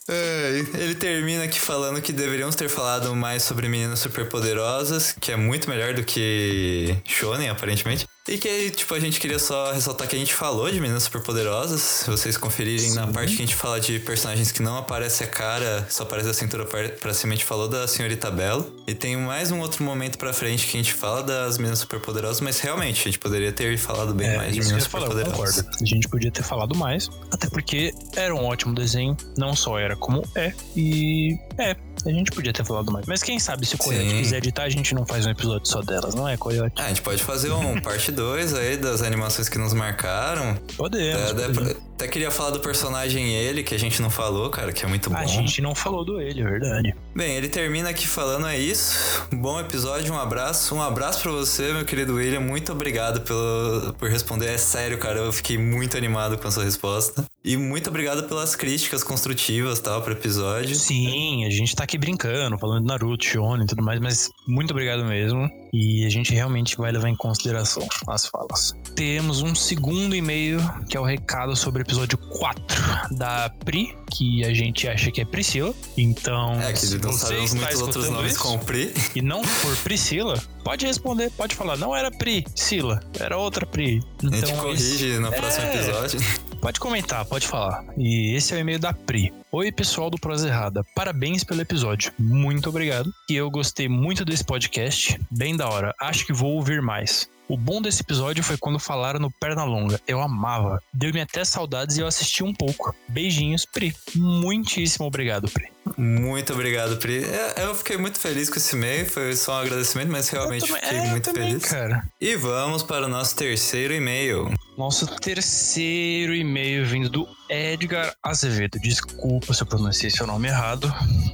Ele 0.07 0.93
termina 0.93 1.45
aqui 1.45 1.59
falando 1.59 1.99
que 2.01 2.13
deveríamos 2.13 2.55
ter 2.55 2.69
falado 2.69 3.15
mais 3.15 3.41
sobre 3.41 3.67
meninas 3.67 3.99
superpoderosas, 3.99 5.15
que 5.19 5.31
é 5.31 5.35
muito 5.35 5.67
melhor 5.67 5.95
do 5.95 6.03
que 6.03 6.95
Shonen, 7.05 7.49
aparentemente. 7.49 8.07
E 8.27 8.39
que, 8.39 8.71
tipo, 8.71 8.91
a 8.95 8.99
gente 8.99 9.19
queria 9.19 9.37
só 9.37 9.71
ressaltar 9.71 10.07
que 10.07 10.15
a 10.15 10.19
gente 10.19 10.33
falou 10.33 10.71
de 10.71 10.81
meninas 10.81 11.03
superpoderosas. 11.03 11.79
Se 11.79 12.09
vocês 12.09 12.35
conferirem 12.35 12.91
na 12.95 13.05
parte 13.05 13.35
que 13.35 13.43
a 13.43 13.45
gente 13.45 13.55
fala 13.55 13.79
de 13.79 13.99
personagens 13.99 14.51
que 14.51 14.63
não 14.63 14.77
aparece 14.77 15.23
a 15.23 15.27
cara, 15.27 15.85
só 15.91 16.03
aparece 16.03 16.29
a 16.29 16.33
cintura 16.33 16.65
pra 16.65 17.13
cima, 17.13 17.33
a 17.33 17.35
gente 17.35 17.45
falou 17.45 17.67
da 17.67 17.87
senhorita 17.87 18.31
Belo. 18.31 18.73
E 18.87 18.95
tem 18.95 19.15
mais 19.15 19.51
um 19.51 19.59
outro 19.59 19.83
momento 19.83 20.17
pra 20.17 20.33
frente 20.33 20.65
que 20.65 20.75
a 20.75 20.81
gente 20.81 20.93
fala 20.93 21.21
das 21.21 21.59
meninas 21.59 21.77
superpoderosas, 21.79 22.41
mas 22.41 22.59
realmente, 22.59 23.01
a 23.01 23.11
gente 23.11 23.19
poderia 23.19 23.51
ter 23.51 23.77
falado 23.77 24.11
bem 24.11 24.27
É, 24.27 24.37
mais 24.37 24.53
de 24.55 24.59
meninas 24.59 24.87
falar, 24.87 25.05
superpoderosas. 25.05 25.63
A 25.79 25.85
gente 25.85 26.07
podia 26.09 26.31
ter 26.31 26.43
falado 26.43 26.75
mais, 26.75 27.07
até 27.31 27.47
porque 27.47 27.93
era 28.15 28.33
um 28.33 28.43
ótimo 28.43 28.73
desenho, 28.73 29.15
não 29.37 29.55
só 29.55 29.77
era 29.77 29.95
como 29.95 30.23
é, 30.33 30.51
e 30.75 31.37
é, 31.59 31.75
a 32.05 32.11
gente 32.11 32.31
podia 32.31 32.53
ter 32.53 32.63
falado 32.65 32.91
mais. 32.91 33.05
Mas 33.07 33.21
quem 33.23 33.39
sabe 33.39 33.65
se 33.65 33.75
o 33.75 33.77
Coyote 33.77 34.09
Sim. 34.09 34.17
quiser 34.19 34.37
editar, 34.37 34.63
a 34.63 34.69
gente 34.69 34.93
não 34.93 35.05
faz 35.05 35.25
um 35.25 35.29
episódio 35.31 35.67
só 35.67 35.81
delas, 35.81 36.13
não 36.15 36.27
é, 36.27 36.37
Coyote? 36.37 36.73
Ah, 36.77 36.85
a 36.85 36.87
gente 36.89 37.01
pode 37.01 37.21
fazer 37.23 37.51
um 37.51 37.79
parte 37.81 38.11
2 38.11 38.53
aí 38.53 38.77
das 38.77 39.01
animações 39.01 39.49
que 39.49 39.57
nos 39.57 39.73
marcaram. 39.73 40.55
Podemos. 40.77 41.31
É, 41.41 41.49
pra- 41.49 41.75
até 41.95 42.09
queria 42.09 42.29
falar 42.29 42.51
do 42.51 42.59
personagem 42.59 43.33
ele, 43.33 43.63
que 43.63 43.73
a 43.73 43.79
gente 43.79 44.01
não 44.01 44.09
falou, 44.09 44.49
cara, 44.49 44.73
que 44.73 44.83
é 44.83 44.87
muito 44.87 45.09
bom. 45.09 45.15
A 45.15 45.25
gente 45.25 45.61
não 45.61 45.73
falou 45.73 46.03
do 46.03 46.19
ele, 46.19 46.41
é 46.41 46.43
verdade. 46.43 46.93
Bem, 47.15 47.37
ele 47.37 47.47
termina 47.47 47.89
aqui 47.89 48.05
falando 48.05 48.47
é 48.47 48.59
isso. 48.59 49.25
Bom 49.31 49.57
episódio, 49.61 50.13
um 50.13 50.19
abraço. 50.19 50.75
Um 50.75 50.81
abraço 50.81 51.21
pra 51.21 51.31
você, 51.31 51.71
meu 51.71 51.85
querido 51.85 52.15
William. 52.15 52.41
Muito 52.41 52.73
obrigado 52.73 53.21
pelo, 53.21 53.93
por 53.93 54.09
responder. 54.09 54.47
É 54.47 54.57
sério, 54.57 54.97
cara, 54.97 55.19
eu 55.19 55.31
fiquei 55.31 55.57
muito 55.57 55.95
animado 55.95 56.37
com 56.37 56.45
a 56.45 56.51
sua 56.51 56.65
resposta. 56.65 57.23
E 57.45 57.55
muito 57.55 57.89
obrigado 57.91 58.23
pelas 58.23 58.55
críticas 58.55 59.03
construtivas, 59.03 59.79
tal, 59.79 60.01
pro 60.01 60.13
episódio. 60.13 60.75
Sim, 60.75 61.45
a 61.45 61.49
gente 61.51 61.75
tá 61.75 61.83
aqui 61.83 61.95
brincando, 61.95 62.57
falando 62.57 62.81
de 62.81 62.87
Naruto, 62.87 63.23
Shonen 63.23 63.65
e 63.65 63.67
tudo 63.67 63.83
mais, 63.83 63.99
mas 63.99 64.29
muito 64.47 64.71
obrigado 64.71 65.05
mesmo. 65.05 65.47
E 65.71 66.05
a 66.05 66.09
gente 66.09 66.33
realmente 66.33 66.75
vai 66.75 66.91
levar 66.91 67.07
em 67.07 67.15
consideração 67.15 67.87
as 68.07 68.25
falas. 68.25 68.73
Temos 68.95 69.43
um 69.43 69.53
segundo 69.53 70.15
e-mail, 70.15 70.59
que 70.89 70.97
é 70.97 70.99
o 70.99 71.03
recado 71.03 71.55
sobre 71.55 71.84
episódio 71.85 72.17
4 72.17 72.65
da 73.11 73.49
Pri, 73.63 73.95
que 74.11 74.43
a 74.43 74.53
gente 74.53 74.87
acha 74.87 75.11
que 75.11 75.21
é 75.21 75.25
Priscila. 75.25 75.73
Então, 75.95 76.59
É, 76.59 76.73
que 76.73 76.97
não 76.97 77.13
sabemos 77.13 77.53
muitos 77.53 77.81
outros 77.81 78.09
nomes 78.09 78.31
isso 78.33 78.41
com 78.41 78.57
Pri. 78.57 78.91
e 79.15 79.21
não 79.21 79.43
for 79.43 79.75
Priscila, 79.77 80.41
pode 80.65 80.85
responder, 80.85 81.29
pode 81.31 81.55
falar, 81.55 81.77
não 81.77 81.95
era 81.95 82.11
Priscila, 82.11 82.99
era 83.19 83.37
outra 83.37 83.65
Pri. 83.65 84.01
A 84.23 84.25
gente 84.35 84.37
Então, 84.51 84.57
corrige 84.57 85.19
no 85.19 85.31
próximo 85.31 85.67
É. 85.67 85.75
episódio. 85.75 86.19
Pode 86.59 86.79
comentar, 86.79 87.23
pode 87.25 87.47
falar. 87.47 87.85
E 87.95 88.35
esse 88.35 88.51
é 88.53 88.57
o 88.57 88.59
e-mail 88.59 88.79
da 88.79 88.91
Pri. 88.91 89.31
Oi, 89.51 89.71
pessoal 89.71 90.09
do 90.09 90.17
Prosa 90.17 90.47
Errada. 90.47 90.83
Parabéns 90.95 91.43
pelo 91.43 91.61
episódio. 91.61 92.11
Muito 92.17 92.67
obrigado. 92.69 93.13
E 93.29 93.35
eu 93.35 93.49
gostei 93.51 93.87
muito 93.87 94.25
desse 94.25 94.43
podcast. 94.43 95.19
Bem 95.29 95.55
da 95.55 95.69
hora. 95.69 95.93
Acho 96.01 96.25
que 96.25 96.33
vou 96.33 96.53
ouvir 96.55 96.81
mais. 96.81 97.29
O 97.47 97.55
bom 97.55 97.79
desse 97.79 98.01
episódio 98.01 98.43
foi 98.43 98.57
quando 98.57 98.79
falaram 98.79 99.19
no 99.19 99.29
Pernalonga. 99.29 100.01
Eu 100.07 100.19
amava. 100.19 100.81
Deu-me 100.91 101.21
até 101.21 101.45
saudades 101.45 101.95
e 101.97 102.01
eu 102.01 102.07
assisti 102.07 102.43
um 102.43 102.51
pouco. 102.51 102.95
Beijinhos, 103.07 103.63
Pri. 103.65 103.93
Muitíssimo 104.15 105.05
obrigado, 105.05 105.47
Pri. 105.47 105.74
Muito 105.97 106.51
obrigado, 106.53 106.97
Pri. 106.97 107.23
É, 107.23 107.63
Eu 107.63 107.75
fiquei 107.75 107.95
muito 107.97 108.19
feliz 108.19 108.49
com 108.49 108.57
esse 108.57 108.75
e-mail. 108.75 109.05
Foi 109.09 109.35
só 109.35 109.53
um 109.53 109.59
agradecimento, 109.61 110.11
mas 110.11 110.29
realmente 110.29 110.63
Eu 110.63 110.67
também- 110.75 110.83
fiquei 110.83 110.97
é, 110.99 111.09
muito 111.11 111.23
também, 111.33 111.47
feliz. 111.51 111.65
cara. 111.65 112.03
E 112.19 112.35
vamos 112.35 112.83
para 112.83 113.05
o 113.05 113.09
nosso 113.09 113.35
terceiro 113.35 113.93
e-mail. 113.93 114.51
Nosso 114.77 115.05
terceiro 115.19 116.33
e-mail 116.35 116.85
vindo 116.85 117.07
do 117.09 117.27
Edgar 117.49 118.13
Azevedo. 118.23 118.79
Desculpa 118.79 119.53
se 119.53 119.61
eu 119.61 119.67
pronunciei 119.67 120.09
seu 120.09 120.25
nome 120.27 120.47
errado, 120.47 120.91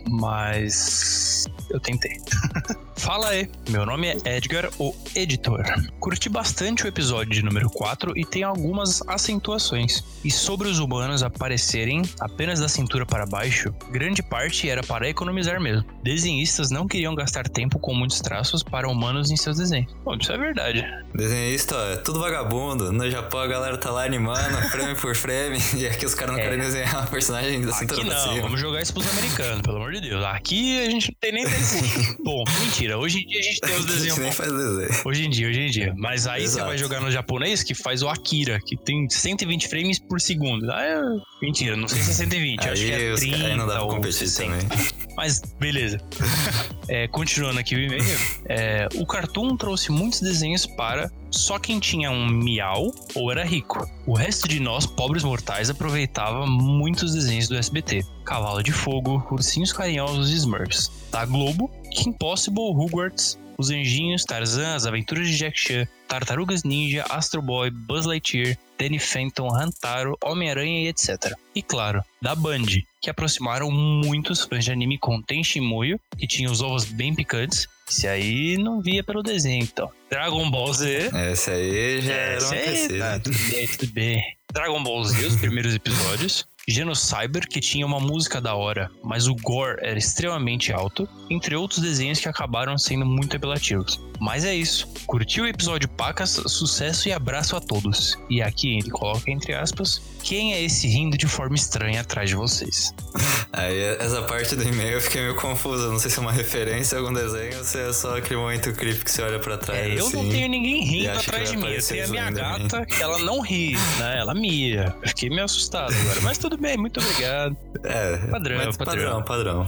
mas 0.10 1.46
eu 1.72 1.80
tentei. 1.80 2.18
Fala 2.98 3.30
aí, 3.30 3.50
meu 3.70 3.84
nome 3.84 4.08
é 4.26 4.38
Edgar, 4.38 4.70
o 4.78 4.94
editor. 5.16 5.64
Curti 6.00 6.30
bastante 6.30 6.84
o 6.86 6.88
episódio 6.88 7.34
de 7.34 7.42
número 7.44 7.68
4 7.70 8.16
e 8.16 8.24
tem 8.24 8.44
algumas 8.44 9.02
acentuações. 9.08 10.04
E 10.24 10.30
sobre 10.30 10.68
os 10.68 10.78
humanos 10.78 11.24
aparecerem 11.24 12.04
apenas 12.20 12.60
da 12.60 12.68
cintura 12.68 13.04
para 13.04 13.26
baixo, 13.26 13.74
grande 13.90 14.22
parte 14.22 14.70
era 14.70 14.84
para 14.84 15.10
economizar 15.10 15.60
mesmo. 15.60 15.84
Desenhistas 16.04 16.70
não 16.70 16.88
queriam 16.88 17.16
gastar 17.16 17.48
tempo 17.50 17.80
com 17.80 17.94
muitos 17.96 18.20
traços 18.22 18.62
para 18.62 18.88
humanos 18.88 19.32
em 19.32 19.36
seus 19.36 19.58
desenhos. 19.58 19.92
Bom, 20.06 20.16
isso 20.16 20.32
é 20.32 20.38
verdade. 20.38 20.86
Desenhista, 21.16 21.76
é 21.76 21.96
tudo 21.98 22.20
vagabundo. 22.20 22.92
No 22.92 23.10
Japão 23.10 23.40
a 23.40 23.48
galera 23.48 23.78
tá 23.80 23.90
lá 23.90 24.06
animando, 24.06 24.58
frame 24.70 24.96
por 24.96 25.16
frame, 25.16 25.58
e 25.76 25.88
aqui 25.88 26.06
os 26.06 26.14
caras 26.14 26.34
não 26.36 26.40
É. 26.40 26.44
querem 26.44 26.60
desenhar 26.60 26.98
uma 26.98 27.08
personagem 27.08 27.62
da 27.66 27.74
cintura 27.74 28.00
Aqui 28.02 28.10
pra 28.10 28.16
não, 28.20 28.30
cima. 28.34 28.42
vamos 28.44 28.60
jogar 28.60 28.82
isso 28.82 28.94
pros 28.94 29.10
americanos, 29.18 29.62
pelo 29.62 29.78
amor 29.78 29.92
de 29.92 30.02
Deus. 30.02 30.24
Aqui 30.24 30.80
a 30.86 30.90
gente 30.90 31.08
não 31.10 31.18
tem 31.20 31.32
nem. 31.34 31.46
Bom, 32.24 32.44
mentira. 32.60 32.98
Hoje 32.98 33.20
em 33.20 33.28
dia 33.28 33.40
a 33.40 33.44
gente 33.44 33.62
tem 33.62 33.70
os 33.72 33.76
A 33.76 33.80
gente 33.80 33.94
desenhos 33.94 34.18
nem 34.18 34.32
faz 34.32 34.52
desenho. 34.52 35.02
Hoje 35.06 35.26
em 35.26 35.30
dia, 35.30 35.48
hoje 35.48 35.60
em 35.60 35.70
dia. 35.70 35.94
Mas 35.98 36.28
aí 36.28 36.42
você 36.42 36.48
Exato. 36.56 36.68
vai 36.68 36.78
jogar 36.78 37.02
no 37.02 37.12
japonês 37.12 37.64
que 37.64 37.74
faz 37.74 38.02
o 38.02 38.10
Akira, 38.10 38.60
que 38.60 38.76
tem 38.76 39.10
120 39.10 39.68
frames 39.68 40.00
por 40.00 40.20
segundo. 40.20 40.72
Ah, 40.72 40.84
é... 40.84 41.02
Mentira, 41.42 41.76
não 41.76 41.88
sei 41.88 42.02
se 42.02 42.12
é 42.12 42.14
120, 42.14 42.70
acho 42.70 42.84
que 42.84 42.92
é 42.92 43.12
os 43.14 43.20
30 43.20 43.38
caras 43.38 43.52
aí 43.52 43.58
não 43.58 43.68
dá 43.68 43.80
pra 43.80 43.88
competir 43.88 44.28
60. 44.28 44.60
também. 44.60 44.88
Mas 45.16 45.42
beleza. 45.60 46.00
É, 46.88 47.08
continuando 47.08 47.58
aqui 47.58 47.74
o 47.74 47.80
e-mail, 47.80 48.04
é, 48.50 48.86
o 48.96 49.06
Cartoon 49.06 49.56
trouxe 49.56 49.92
muitos 49.94 50.20
desenhos 50.20 50.66
para 50.66 51.10
só 51.32 51.58
quem 51.58 51.80
tinha 51.80 52.12
um 52.12 52.28
miau 52.28 52.94
ou 53.16 53.32
era 53.32 53.44
rico. 53.44 53.90
O 54.06 54.14
resto 54.14 54.48
de 54.48 54.60
nós, 54.60 54.86
pobres 54.86 55.24
mortais, 55.24 55.70
aproveitava 55.70 56.46
muitos 56.46 57.14
desenhos 57.14 57.48
do 57.48 57.56
SBT. 57.56 58.06
Cavalo 58.26 58.62
de 58.62 58.72
Fogo, 58.72 59.26
Ursinhos 59.32 59.72
Carinhosos 59.72 60.30
e 60.32 60.36
Smurfs. 60.36 60.92
Da 61.12 61.26
Globo, 61.26 61.72
Kim 61.92 62.12
Possible, 62.12 62.74
Hogwarts, 62.76 63.40
Os 63.62 63.70
Anjinhos, 63.70 64.26
Tarzan, 64.26 64.74
As 64.74 64.88
Aventuras 64.88 65.28
de 65.28 65.38
Jack 65.38 65.56
Chan, 65.56 65.88
Tartarugas 66.08 66.64
Ninja, 66.64 67.06
Astro 67.08 67.44
Boy, 67.44 67.70
Buzz 67.70 68.08
Lightyear, 68.08 68.58
Danny 68.80 68.98
Phantom, 68.98 69.56
Hantaro, 69.56 70.18
Homem-Aranha 70.24 70.82
e 70.82 70.88
etc. 70.88 71.36
E 71.54 71.62
claro, 71.62 72.04
da 72.20 72.34
Band, 72.34 72.66
que 73.00 73.08
aproximaram 73.08 73.70
muitos 73.70 74.42
fãs 74.42 74.66
de 74.66 74.72
anime 74.72 74.98
com 74.98 75.22
Tenshinmuyo, 75.22 76.00
que 76.18 76.26
tinha 76.26 76.50
os 76.50 76.60
ovos 76.60 76.86
bem 76.86 77.14
picantes. 77.14 77.68
Esse 77.88 78.08
aí 78.08 78.58
não 78.58 78.82
via 78.82 79.04
pelo 79.04 79.22
desenho, 79.22 79.62
então. 79.62 79.92
Dragon 80.10 80.50
Ball 80.50 80.74
Z. 80.74 81.12
Esse 81.32 81.52
aí 81.52 82.02
já 82.02 82.14
era 82.14 82.48
precisa. 82.48 82.98
tá, 82.98 83.20
tudo 83.20 83.38
bem, 83.38 83.68
tudo 83.68 83.92
bem. 83.92 84.24
Dragon 84.52 84.84
Ball 84.84 85.04
Z, 85.06 85.26
os 85.28 85.36
primeiros 85.36 85.76
episódios. 85.76 86.48
Genocyber, 86.68 87.48
que 87.48 87.60
tinha 87.60 87.86
uma 87.86 88.00
música 88.00 88.40
da 88.40 88.56
hora, 88.56 88.90
mas 89.04 89.28
o 89.28 89.36
gore 89.36 89.78
era 89.82 89.98
extremamente 89.98 90.72
alto, 90.72 91.08
entre 91.30 91.56
outros 91.56 91.80
desenhos 91.80 92.20
que 92.20 92.30
acabaram 92.30 92.78
sendo 92.78 93.06
muito 93.06 93.36
apelativos. 93.36 94.00
Mas 94.22 94.46
é 94.46 94.54
isso. 94.54 94.88
Curtiu 95.08 95.46
o 95.46 95.48
episódio 95.48 95.90
Pacas? 95.90 96.40
Sucesso 96.46 97.10
e 97.10 97.12
abraço 97.12 97.56
a 97.56 97.60
todos. 97.60 98.16
E 98.30 98.40
aqui 98.40 98.78
ele 98.78 98.92
coloca 98.92 99.32
entre 99.32 99.56
aspas: 99.56 100.00
Quem 100.22 100.54
é 100.54 100.62
esse 100.62 100.88
rindo 100.88 101.18
de 101.18 101.28
forma 101.28 101.56
estranha 101.56 102.02
atrás 102.02 102.30
de 102.30 102.36
vocês? 102.36 102.94
Aí 103.52 103.82
essa 104.00 104.22
parte 104.22 104.56
do 104.56 104.64
e-mail 104.64 104.94
eu 104.94 105.02
fiquei 105.02 105.22
meio 105.22 105.36
confusa. 105.36 105.90
Não 105.90 105.98
sei 105.98 106.12
se 106.12 106.20
é 106.20 106.22
uma 106.22 106.32
referência 106.32 106.98
a 106.98 107.02
algum 107.02 107.12
desenho 107.12 107.58
ou 107.58 107.64
se 107.64 107.80
é 107.80 107.92
só 107.92 108.16
aquele 108.16 108.40
momento 108.40 108.72
creepy 108.74 109.04
que 109.04 109.12
você 109.12 109.24
olha 109.24 109.40
pra 109.40 109.58
trás. 109.58 109.80
É, 109.80 110.00
eu 110.00 110.06
assim, 110.06 110.16
não 110.16 110.30
tenho 110.30 110.48
ninguém 110.48 110.84
rindo 110.84 111.20
atrás 111.20 111.50
de 111.50 111.58
mim. 111.58 111.72
Eu 111.72 111.84
tenho 111.84 112.06
a 112.06 112.08
minha 112.08 112.32
gata, 112.32 112.86
que 112.86 113.02
ela 113.02 113.18
não 113.18 113.42
ri, 113.42 113.76
né? 113.98 114.20
Ela 114.20 114.36
mia. 114.36 114.96
Eu 115.02 115.10
fiquei 115.10 115.30
meio 115.30 115.46
assustado 115.46 115.94
agora. 115.94 116.22
Mas 116.22 116.38
tudo 116.38 116.51
bem, 116.58 116.78
muito 116.78 117.00
obrigado. 117.00 117.56
É, 117.84 118.18
Padrão, 118.28 118.72
padrão. 118.74 118.74
padrão, 118.78 119.24
padrão. 119.24 119.66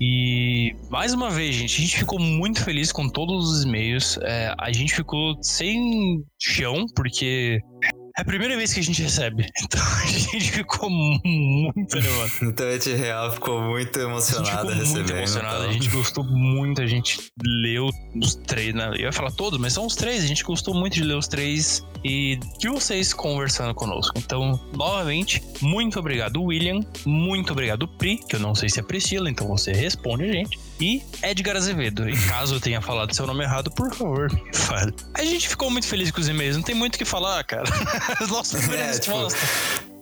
E 0.00 0.76
mais 0.90 1.12
uma 1.12 1.28
vez, 1.28 1.56
gente, 1.56 1.76
a 1.76 1.80
gente 1.80 1.98
ficou 1.98 2.20
muito 2.20 2.62
feliz 2.62 2.92
com 2.92 3.08
todos 3.08 3.50
os 3.50 3.64
e-mails. 3.64 4.16
É, 4.22 4.54
a 4.56 4.70
gente 4.72 4.94
ficou 4.94 5.36
sem 5.42 6.22
chão, 6.40 6.86
porque 6.94 7.58
é 8.18 8.22
a 8.22 8.24
primeira 8.24 8.56
vez 8.56 8.74
que 8.74 8.80
a 8.80 8.82
gente 8.82 9.02
recebe. 9.02 9.46
Então 9.68 9.80
a 9.80 10.06
gente 10.06 10.50
ficou 10.50 10.90
muito 10.90 11.98
animado. 11.98 12.30
Então 12.42 12.66
a 12.66 12.72
gente 12.72 12.94
real 12.94 13.30
ficou 13.32 13.60
muito 13.60 13.98
emocionada 13.98 14.60
ficou 14.60 14.70
recebendo. 14.70 14.96
muito 14.96 15.12
emocionado, 15.12 15.56
então. 15.56 15.70
a 15.70 15.72
gente 15.72 15.88
gostou 15.90 16.24
muito, 16.28 16.82
a 16.82 16.86
gente 16.86 17.20
leu 17.44 17.88
os 18.16 18.34
três, 18.34 18.74
né? 18.74 18.88
Eu 18.94 18.96
ia 18.96 19.12
falar 19.12 19.30
todos, 19.30 19.58
mas 19.58 19.72
são 19.72 19.86
os 19.86 19.94
três, 19.94 20.24
a 20.24 20.26
gente 20.26 20.42
gostou 20.42 20.74
muito 20.74 20.94
de 20.94 21.04
ler 21.04 21.14
os 21.14 21.28
três 21.28 21.84
e 22.04 22.38
de 22.58 22.68
vocês 22.68 23.12
conversando 23.12 23.74
conosco. 23.74 24.14
Então, 24.18 24.58
novamente, 24.72 25.42
muito 25.60 25.98
obrigado, 25.98 26.42
William, 26.42 26.80
muito 27.04 27.52
obrigado, 27.52 27.86
Pri, 27.86 28.18
que 28.18 28.36
eu 28.36 28.40
não 28.40 28.54
sei 28.54 28.68
se 28.68 28.80
é 28.80 28.82
Priscila, 28.82 29.30
então 29.30 29.46
você 29.46 29.72
responde 29.72 30.24
a 30.24 30.32
gente, 30.32 30.58
e 30.80 31.02
Edgar 31.22 31.56
Azevedo. 31.56 32.08
E 32.08 32.16
caso 32.26 32.54
eu 32.56 32.60
tenha 32.60 32.80
falado 32.80 33.14
seu 33.14 33.26
nome 33.26 33.44
errado, 33.44 33.70
por 33.70 33.92
favor, 33.94 34.32
me 34.32 34.54
fale. 34.54 34.94
A 35.14 35.24
gente 35.24 35.48
ficou 35.48 35.70
muito 35.70 35.86
feliz 35.86 36.10
com 36.10 36.20
os 36.20 36.28
e-mails, 36.28 36.56
não 36.56 36.62
tem 36.62 36.74
muito 36.74 36.94
o 36.94 36.98
que 36.98 37.04
falar, 37.04 37.42
cara. 37.44 37.64
Primeira 38.50 38.84
É, 38.84 38.98
tipo. 38.98 39.16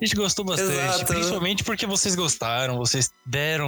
A 0.00 0.04
gente 0.04 0.14
gostou 0.14 0.44
bastante, 0.44 0.72
Exato. 0.76 1.06
principalmente 1.06 1.64
porque 1.64 1.86
vocês 1.86 2.14
gostaram, 2.14 2.76
vocês 2.76 3.10
deram 3.24 3.66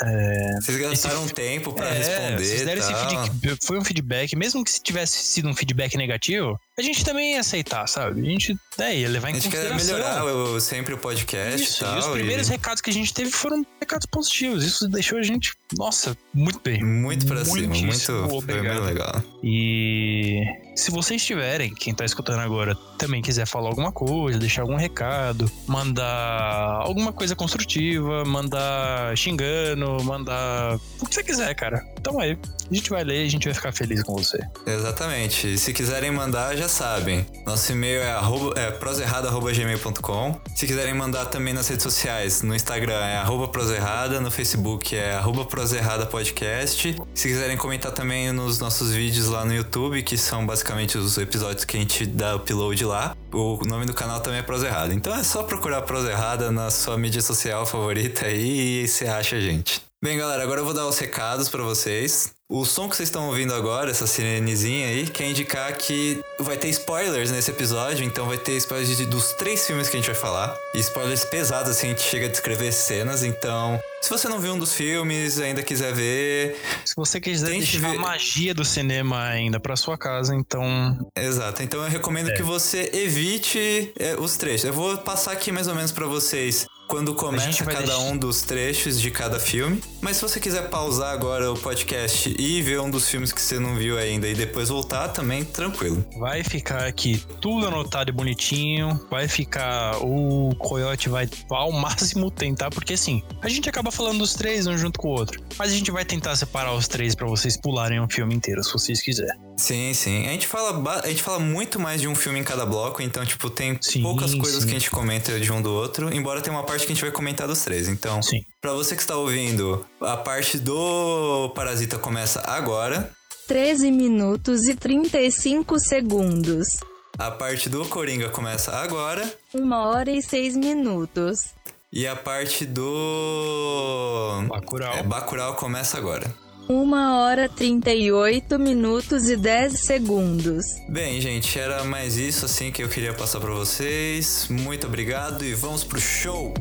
é, 0.00 0.54
Vocês 0.60 0.78
gastaram 0.78 1.24
Esse- 1.24 1.34
tempo 1.34 1.72
pra 1.72 1.88
é, 1.88 1.94
responder. 1.98 2.38
vocês 2.44 2.64
deram 2.64 2.80
esse 2.80 2.92
tal. 2.92 3.08
feedback, 3.26 3.66
foi 3.66 3.78
um 3.78 3.84
feedback, 3.84 4.36
mesmo 4.36 4.62
que 4.64 4.70
se 4.70 4.80
tivesse 4.80 5.18
sido 5.24 5.48
um 5.48 5.54
feedback 5.54 5.96
negativo, 5.96 6.58
a 6.78 6.82
gente 6.82 7.04
também 7.04 7.32
ia 7.34 7.40
aceitar, 7.40 7.88
sabe? 7.88 8.20
A 8.20 8.24
gente 8.24 8.56
é, 8.78 8.98
ia 8.98 9.08
levar 9.08 9.28
A 9.28 9.30
em 9.32 9.34
gente 9.34 9.48
quer 9.48 9.68
consideração. 9.72 10.24
melhorar 10.24 10.24
o- 10.24 10.60
sempre 10.60 10.94
o 10.94 10.98
podcast 10.98 11.60
Isso, 11.60 11.82
e 11.82 11.86
tal. 11.86 11.96
e 11.96 11.98
os 11.98 12.06
primeiros 12.06 12.48
recados 12.48 12.80
que 12.80 12.90
a 12.90 12.92
gente 12.92 13.12
teve 13.12 13.32
foram 13.32 13.66
recados 13.80 14.06
positivos. 14.06 14.64
Isso 14.64 14.88
deixou 14.88 15.18
a 15.18 15.22
gente, 15.22 15.54
nossa, 15.76 16.16
muito 16.32 16.60
bem. 16.62 16.84
Muito 16.84 17.26
pra 17.26 17.44
cima, 17.44 17.74
muito. 17.74 17.98
Foi 17.98 18.62
muito 18.62 18.82
legal. 18.84 19.22
E 19.42 20.44
se 20.78 20.92
vocês 20.92 21.24
tiverem, 21.24 21.74
quem 21.74 21.92
tá 21.92 22.04
escutando 22.04 22.38
agora, 22.38 22.76
também 22.96 23.20
quiser 23.20 23.46
falar 23.46 23.68
alguma 23.68 23.90
coisa, 23.90 24.38
deixar 24.38 24.62
algum 24.62 24.76
recado, 24.76 25.50
mandar 25.66 26.82
alguma 26.82 27.12
coisa 27.12 27.34
construtiva, 27.34 28.24
mandar 28.24 29.16
xingando, 29.16 30.02
mandar 30.04 30.78
o 31.00 31.06
que 31.06 31.14
você 31.16 31.24
quiser, 31.24 31.52
cara. 31.56 31.84
Então 31.98 32.20
aí, 32.20 32.38
a 32.70 32.74
gente 32.74 32.90
vai 32.90 33.02
ler 33.02 33.24
e 33.24 33.26
a 33.26 33.30
gente 33.30 33.44
vai 33.46 33.54
ficar 33.54 33.72
feliz 33.72 34.04
com 34.04 34.14
você. 34.14 34.38
Exatamente. 34.64 35.58
Se 35.58 35.72
quiserem 35.72 36.12
mandar, 36.12 36.56
já 36.56 36.68
sabem. 36.68 37.26
Nosso 37.44 37.72
e-mail 37.72 38.00
é, 38.00 38.12
arroba, 38.12 38.58
é 38.58 38.70
proserrada.gmail.com. 38.70 40.40
Se 40.54 40.66
quiserem 40.66 40.94
mandar 40.94 41.26
também 41.26 41.52
nas 41.52 41.66
redes 41.66 41.82
sociais, 41.82 42.42
no 42.42 42.54
Instagram 42.54 43.04
é 43.04 43.16
arroba 43.16 43.48
proserrada, 43.48 44.20
no 44.20 44.30
Facebook 44.30 44.94
é 44.94 45.14
arroba 45.14 45.44
proserrada 45.44 46.06
podcast. 46.06 46.96
Se 47.14 47.28
quiserem 47.28 47.56
comentar 47.56 47.90
também 47.90 48.30
nos 48.30 48.60
nossos 48.60 48.92
vídeos 48.92 49.26
lá 49.26 49.44
no 49.44 49.52
YouTube, 49.52 50.02
que 50.04 50.16
são 50.16 50.46
basicamente 50.46 50.67
os 50.98 51.16
episódios 51.18 51.64
que 51.64 51.76
a 51.76 51.80
gente 51.80 52.04
dá 52.06 52.36
upload 52.36 52.84
lá, 52.84 53.16
o 53.32 53.58
nome 53.66 53.86
do 53.86 53.94
canal 53.94 54.20
também 54.20 54.40
é 54.40 54.42
Proserrada. 54.42 54.94
Então 54.94 55.14
é 55.14 55.22
só 55.22 55.42
procurar 55.42 55.82
Proserrada 55.82 56.50
na 56.50 56.70
sua 56.70 56.98
mídia 56.98 57.22
social 57.22 57.64
favorita 57.64 58.26
aí 58.26 58.82
e 58.82 58.88
você 58.88 59.06
acha 59.06 59.36
a 59.36 59.40
gente. 59.40 59.82
Bem, 60.02 60.16
galera, 60.16 60.42
agora 60.42 60.60
eu 60.60 60.64
vou 60.64 60.74
dar 60.74 60.86
os 60.86 60.98
recados 60.98 61.48
pra 61.48 61.62
vocês. 61.62 62.32
O 62.50 62.64
som 62.64 62.88
que 62.88 62.96
vocês 62.96 63.10
estão 63.10 63.26
ouvindo 63.28 63.52
agora, 63.52 63.90
essa 63.90 64.06
sirenezinha 64.06 64.86
aí, 64.88 65.06
quer 65.06 65.28
indicar 65.28 65.70
que 65.76 66.18
vai 66.40 66.56
ter 66.56 66.68
spoilers 66.70 67.30
nesse 67.30 67.50
episódio, 67.50 68.02
então 68.06 68.26
vai 68.26 68.38
ter 68.38 68.56
spoilers 68.56 68.96
de- 68.96 69.04
dos 69.04 69.34
três 69.34 69.66
filmes 69.66 69.86
que 69.90 69.98
a 69.98 70.00
gente 70.00 70.10
vai 70.10 70.18
falar. 70.18 70.56
E 70.74 70.78
spoilers 70.78 71.26
pesados, 71.26 71.70
assim, 71.70 71.88
a 71.88 71.90
gente 71.90 72.00
chega 72.00 72.24
a 72.24 72.28
descrever 72.30 72.72
cenas, 72.72 73.22
então. 73.22 73.78
Se 74.00 74.08
você 74.08 74.28
não 74.30 74.38
viu 74.38 74.54
um 74.54 74.58
dos 74.58 74.72
filmes, 74.72 75.38
ainda 75.38 75.62
quiser 75.62 75.92
ver. 75.92 76.58
Se 76.86 76.94
você 76.96 77.20
quiser 77.20 77.50
deixar 77.50 77.80
ver- 77.80 77.96
a 77.98 78.00
magia 78.00 78.54
do 78.54 78.64
cinema 78.64 79.24
ainda 79.24 79.60
pra 79.60 79.76
sua 79.76 79.98
casa, 79.98 80.34
então 80.34 80.96
Exato, 81.14 81.62
então 81.62 81.82
eu 81.84 81.90
recomendo 81.90 82.32
que 82.32 82.42
você 82.42 82.88
evite 82.94 83.92
é, 83.98 84.16
os 84.18 84.38
trechos. 84.38 84.64
Eu 84.64 84.72
vou 84.72 84.96
passar 84.96 85.32
aqui 85.32 85.52
mais 85.52 85.68
ou 85.68 85.74
menos 85.74 85.92
pra 85.92 86.06
vocês 86.06 86.66
quando 86.88 87.14
começa 87.14 87.64
cada 87.64 87.78
deixar- 87.80 87.98
um 87.98 88.16
dos 88.16 88.42
trechos 88.42 89.00
de 89.00 89.10
cada 89.10 89.38
filme. 89.38 89.80
Mas 90.00 90.16
se 90.16 90.22
você 90.22 90.40
quiser 90.40 90.68
pausar 90.70 91.12
agora 91.12 91.52
o 91.52 91.58
podcast 91.58 92.34
e 92.38 92.62
ver 92.62 92.80
um 92.80 92.90
dos 92.90 93.08
filmes 93.08 93.30
que 93.30 93.40
você 93.40 93.58
não 93.60 93.76
viu 93.76 93.98
ainda 93.98 94.26
e 94.26 94.34
depois 94.34 94.70
voltar, 94.70 95.08
também 95.08 95.44
tranquilo. 95.44 96.04
vai 96.18 96.42
ficar 96.42 96.86
aqui 96.86 97.22
tudo 97.40 97.66
anotado 97.66 98.10
e 98.10 98.12
bonitinho. 98.12 98.98
Vai 99.10 99.28
ficar. 99.28 99.98
O 100.02 100.54
Coyote 100.58 101.08
vai 101.08 101.28
ao 101.50 101.70
máximo 101.70 102.30
tentar, 102.30 102.70
porque 102.70 102.94
assim, 102.94 103.22
a 103.42 103.48
gente 103.48 103.68
acaba 103.68 103.90
falando 103.90 104.18
dos 104.18 104.34
três 104.34 104.66
um 104.66 104.76
junto 104.78 104.98
com 104.98 105.08
o 105.08 105.12
outro. 105.12 105.40
Mas 105.58 105.70
a 105.70 105.74
gente 105.74 105.90
vai 105.90 106.04
tentar 106.04 106.34
separar 106.36 106.72
os 106.74 106.88
três 106.88 107.14
pra 107.14 107.26
vocês 107.26 107.56
pularem 107.60 108.00
um 108.00 108.08
filme 108.08 108.34
inteiro, 108.34 108.64
se 108.64 108.72
vocês 108.72 109.00
quiserem. 109.02 109.47
Sim, 109.58 109.92
sim. 109.92 110.26
A 110.26 110.30
gente 110.30 110.46
fala, 110.46 111.00
a 111.02 111.08
gente 111.08 111.22
fala 111.22 111.40
muito 111.40 111.80
mais 111.80 112.00
de 112.00 112.06
um 112.06 112.14
filme 112.14 112.38
em 112.38 112.44
cada 112.44 112.64
bloco, 112.64 113.02
então, 113.02 113.26
tipo, 113.26 113.50
tem 113.50 113.76
Sim, 113.80 114.02
poucas 114.02 114.32
coisas 114.34 114.62
sim. 114.62 114.68
que 114.68 114.76
a 114.76 114.78
gente 114.78 114.90
comenta 114.90 115.38
de 115.38 115.52
um 115.52 115.60
do 115.60 115.72
outro, 115.72 116.14
embora 116.14 116.40
tenha 116.40 116.56
uma 116.56 116.62
parte 116.62 116.86
que 116.86 116.92
a 116.92 116.94
gente 116.94 117.02
vai 117.02 117.10
comentar 117.10 117.48
dos 117.48 117.60
três. 117.62 117.88
Então, 117.88 118.22
Sim. 118.22 118.40
pra 118.60 118.72
você 118.72 118.94
que 118.94 119.02
está 119.02 119.16
ouvindo, 119.16 119.84
a 120.00 120.16
parte 120.16 120.58
do 120.58 121.50
Parasita 121.56 121.98
começa 121.98 122.40
agora. 122.46 123.10
13 123.48 123.90
minutos 123.90 124.68
e 124.68 124.74
35 124.76 125.78
segundos. 125.80 126.78
A 127.18 127.30
parte 127.32 127.68
do 127.68 127.84
Coringa 127.86 128.28
começa 128.28 128.70
agora. 128.76 129.28
1 129.52 129.72
hora 129.72 130.10
e 130.10 130.22
6 130.22 130.56
minutos. 130.56 131.54
E 131.92 132.06
a 132.06 132.14
parte 132.14 132.64
do. 132.64 134.44
Bacurau. 134.46 134.94
É, 134.94 135.02
Bacurau 135.02 135.54
começa 135.56 135.96
agora. 135.98 136.32
1 136.68 136.92
hora 136.92 137.48
38 137.48 138.58
minutos 138.58 139.28
e 139.30 139.36
10 139.36 139.80
segundos. 139.80 140.66
Bem, 140.86 141.18
gente, 141.18 141.58
era 141.58 141.82
mais 141.82 142.16
isso 142.18 142.44
assim 142.44 142.70
que 142.70 142.82
eu 142.82 142.88
queria 142.88 143.14
passar 143.14 143.40
pra 143.40 143.52
vocês. 143.54 144.46
Muito 144.50 144.86
obrigado 144.86 145.44
e 145.44 145.54
vamos 145.54 145.82
pro 145.82 145.98
show! 145.98 146.52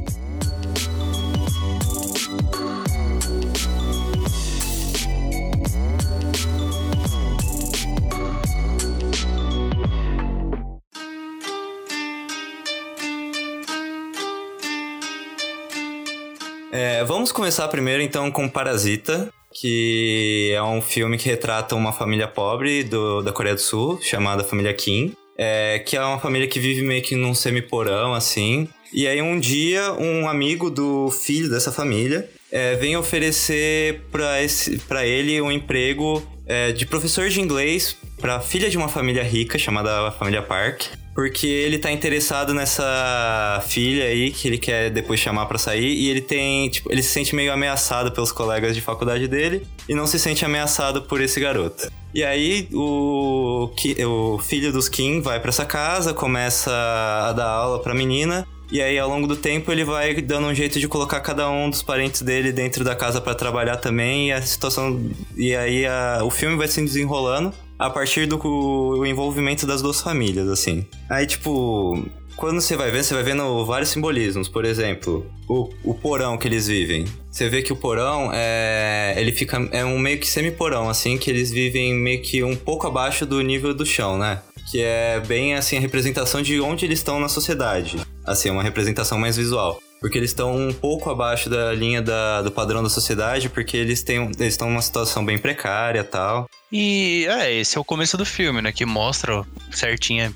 É, 16.71 17.03
vamos 17.03 17.31
começar 17.31 17.67
primeiro 17.69 18.03
então 18.03 18.29
com 18.29 18.47
Parasita, 18.47 19.33
que 19.59 20.51
é 20.53 20.61
um 20.61 20.81
filme 20.81 21.17
que 21.17 21.27
retrata 21.27 21.75
uma 21.75 21.91
família 21.91 22.27
pobre 22.27 22.83
do, 22.83 23.21
da 23.21 23.31
Coreia 23.31 23.55
do 23.55 23.61
Sul, 23.61 23.99
chamada 24.01 24.43
família 24.43 24.73
Kim, 24.73 25.13
é, 25.37 25.79
que 25.79 25.95
é 25.97 26.03
uma 26.03 26.19
família 26.19 26.47
que 26.47 26.59
vive 26.59 26.81
meio 26.81 27.01
que 27.01 27.15
num 27.15 27.33
semiporão, 27.33 28.13
assim. 28.13 28.67
E 28.93 29.07
aí 29.07 29.21
um 29.21 29.39
dia 29.39 29.93
um 29.93 30.27
amigo 30.27 30.69
do 30.69 31.09
filho 31.11 31.49
dessa 31.49 31.71
família 31.71 32.29
é, 32.51 32.75
vem 32.75 32.95
oferecer 32.95 34.01
para 34.11 35.05
ele 35.05 35.41
um 35.41 35.51
emprego 35.51 36.25
é, 36.45 36.71
de 36.71 36.85
professor 36.85 37.27
de 37.27 37.41
inglês 37.41 37.97
para 38.19 38.39
filha 38.39 38.69
de 38.69 38.77
uma 38.77 38.87
família 38.87 39.23
rica 39.23 39.57
chamada 39.57 40.11
família 40.11 40.41
Park, 40.41 40.83
porque 41.17 41.47
ele 41.47 41.79
tá 41.79 41.91
interessado 41.91 42.53
nessa 42.53 43.59
filha 43.67 44.03
aí 44.05 44.29
que 44.29 44.47
ele 44.47 44.59
quer 44.59 44.91
depois 44.91 45.19
chamar 45.19 45.47
pra 45.47 45.57
sair 45.57 45.91
e 45.91 46.09
ele 46.11 46.21
tem, 46.21 46.69
tipo, 46.69 46.91
ele 46.93 47.01
se 47.01 47.09
sente 47.09 47.35
meio 47.35 47.51
ameaçado 47.51 48.11
pelos 48.11 48.31
colegas 48.31 48.75
de 48.75 48.81
faculdade 48.81 49.27
dele 49.27 49.65
e 49.89 49.95
não 49.95 50.05
se 50.05 50.19
sente 50.19 50.45
ameaçado 50.45 51.01
por 51.01 51.19
esse 51.19 51.39
garoto. 51.39 51.91
E 52.13 52.23
aí 52.23 52.69
o, 52.71 53.67
o 54.05 54.37
filho 54.37 54.71
dos 54.71 54.87
Kim 54.87 55.19
vai 55.19 55.39
pra 55.39 55.49
essa 55.49 55.65
casa, 55.65 56.13
começa 56.13 56.69
a 56.71 57.33
dar 57.33 57.47
aula 57.49 57.79
pra 57.79 57.95
menina 57.95 58.47
e 58.71 58.79
aí, 58.79 58.99
ao 58.99 59.09
longo 59.09 59.25
do 59.25 59.35
tempo, 59.35 59.71
ele 59.71 59.85
vai 59.85 60.13
dando 60.21 60.45
um 60.47 60.53
jeito 60.53 60.77
de 60.77 60.87
colocar 60.89 61.21
cada 61.21 61.49
um 61.49 61.69
dos 61.69 61.81
parentes 61.81 62.21
dele 62.21 62.51
dentro 62.51 62.83
da 62.83 62.93
casa 62.93 63.21
pra 63.21 63.33
trabalhar 63.33 63.77
também. 63.77 64.27
E 64.27 64.33
a 64.33 64.41
situação. 64.41 65.09
E 65.37 65.55
aí, 65.55 65.85
a- 65.85 66.19
o 66.21 66.29
filme 66.29 66.57
vai 66.57 66.67
se 66.67 66.81
desenrolando 66.81 67.53
a 67.77 67.89
partir 67.89 68.25
do 68.25 69.05
envolvimento 69.05 69.65
das 69.65 69.81
duas 69.81 70.01
famílias, 70.01 70.47
assim. 70.49 70.85
Aí, 71.09 71.27
tipo, 71.27 72.03
quando 72.37 72.61
você 72.61 72.75
vai 72.75 72.91
vendo, 72.91 73.03
você 73.03 73.13
vai 73.13 73.23
vendo 73.23 73.65
vários 73.65 73.89
simbolismos. 73.89 74.47
Por 74.47 74.63
exemplo, 74.63 75.25
o, 75.49 75.69
o 75.83 75.93
porão 75.93 76.37
que 76.37 76.47
eles 76.47 76.67
vivem. 76.67 77.05
Você 77.29 77.49
vê 77.49 77.61
que 77.61 77.73
o 77.73 77.75
porão 77.75 78.31
é. 78.33 79.15
Ele 79.17 79.31
fica. 79.31 79.57
É 79.71 79.83
um 79.83 79.97
meio 79.97 80.19
que 80.19 80.27
semi-porão, 80.27 80.87
assim, 80.89 81.17
que 81.17 81.29
eles 81.29 81.51
vivem 81.51 81.93
meio 81.93 82.21
que 82.21 82.43
um 82.43 82.55
pouco 82.55 82.87
abaixo 82.87 83.25
do 83.25 83.41
nível 83.41 83.73
do 83.73 83.85
chão, 83.85 84.17
né? 84.17 84.41
Que 84.71 84.81
é 84.81 85.19
bem 85.19 85.55
assim 85.55 85.77
a 85.77 85.79
representação 85.79 86.41
de 86.41 86.59
onde 86.59 86.85
eles 86.85 86.99
estão 86.99 87.19
na 87.19 87.29
sociedade. 87.29 87.97
Assim, 88.25 88.49
uma 88.49 88.63
representação 88.63 89.17
mais 89.17 89.37
visual. 89.37 89.81
Porque 89.99 90.17
eles 90.17 90.29
estão 90.29 90.55
um 90.55 90.71
pouco 90.71 91.09
abaixo 91.09 91.49
da 91.49 91.73
linha 91.73 92.01
da, 92.01 92.41
do 92.41 92.51
padrão 92.51 92.83
da 92.83 92.89
sociedade, 92.89 93.49
porque 93.49 93.75
eles 93.75 94.03
têm 94.03 94.23
eles 94.39 94.53
estão 94.53 94.69
numa 94.69 94.81
situação 94.81 95.25
bem 95.25 95.37
precária 95.37 96.03
tal. 96.03 96.47
E 96.71 97.25
é, 97.29 97.53
esse 97.53 97.77
é 97.77 97.81
o 97.81 97.83
começo 97.83 98.17
do 98.17 98.25
filme, 98.25 98.61
né? 98.61 98.71
Que 98.71 98.85
mostra 98.85 99.43
certinha. 99.71 100.33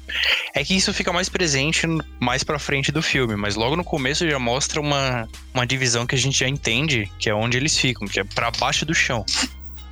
É 0.56 0.64
que 0.64 0.76
isso 0.76 0.94
fica 0.94 1.14
mais 1.14 1.30
presente 1.30 1.86
mais 2.20 2.44
pra 2.44 2.58
frente 2.58 2.92
do 2.92 3.02
filme, 3.02 3.36
mas 3.36 3.56
logo 3.56 3.76
no 3.76 3.84
começo 3.84 4.28
já 4.28 4.40
mostra 4.40 4.80
uma, 4.80 5.28
uma 5.54 5.68
divisão 5.68 6.08
que 6.08 6.16
a 6.16 6.18
gente 6.18 6.40
já 6.40 6.48
entende, 6.48 7.12
que 7.20 7.30
é 7.30 7.36
onde 7.36 7.58
eles 7.58 7.78
ficam, 7.78 8.08
que 8.08 8.20
é 8.20 8.24
pra 8.24 8.50
baixo 8.50 8.86
do 8.86 8.96
chão. 8.96 9.26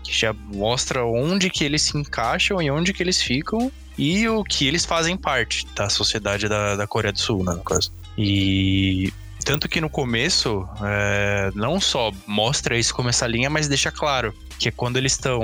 Que 0.03 0.17
já 0.17 0.33
mostra 0.33 1.05
onde 1.05 1.49
que 1.49 1.63
eles 1.63 1.83
se 1.83 1.97
encaixam 1.97 2.61
e 2.61 2.71
onde 2.71 2.93
que 2.93 3.03
eles 3.03 3.21
ficam 3.21 3.71
e 3.97 4.27
o 4.29 4.45
que 4.45 4.65
eles 4.65 4.85
fazem 4.85 5.17
parte 5.17 5.67
da 5.75 5.89
sociedade 5.89 6.47
da, 6.47 6.77
da 6.77 6.87
Coreia 6.87 7.11
do 7.11 7.19
Sul, 7.19 7.43
né, 7.43 7.53
no 7.53 7.61
caso. 7.61 7.91
E 8.17 9.11
tanto 9.49 9.67
que 9.67 9.81
no 9.81 9.89
começo, 9.89 10.69
é, 10.83 11.49
não 11.55 11.81
só 11.81 12.11
mostra 12.27 12.77
isso 12.77 12.93
como 12.93 13.09
essa 13.09 13.25
linha, 13.25 13.49
mas 13.49 13.67
deixa 13.67 13.91
claro 13.91 14.31
que 14.59 14.67
é 14.67 14.71
quando 14.71 14.97
eles 14.97 15.13
estão, 15.13 15.41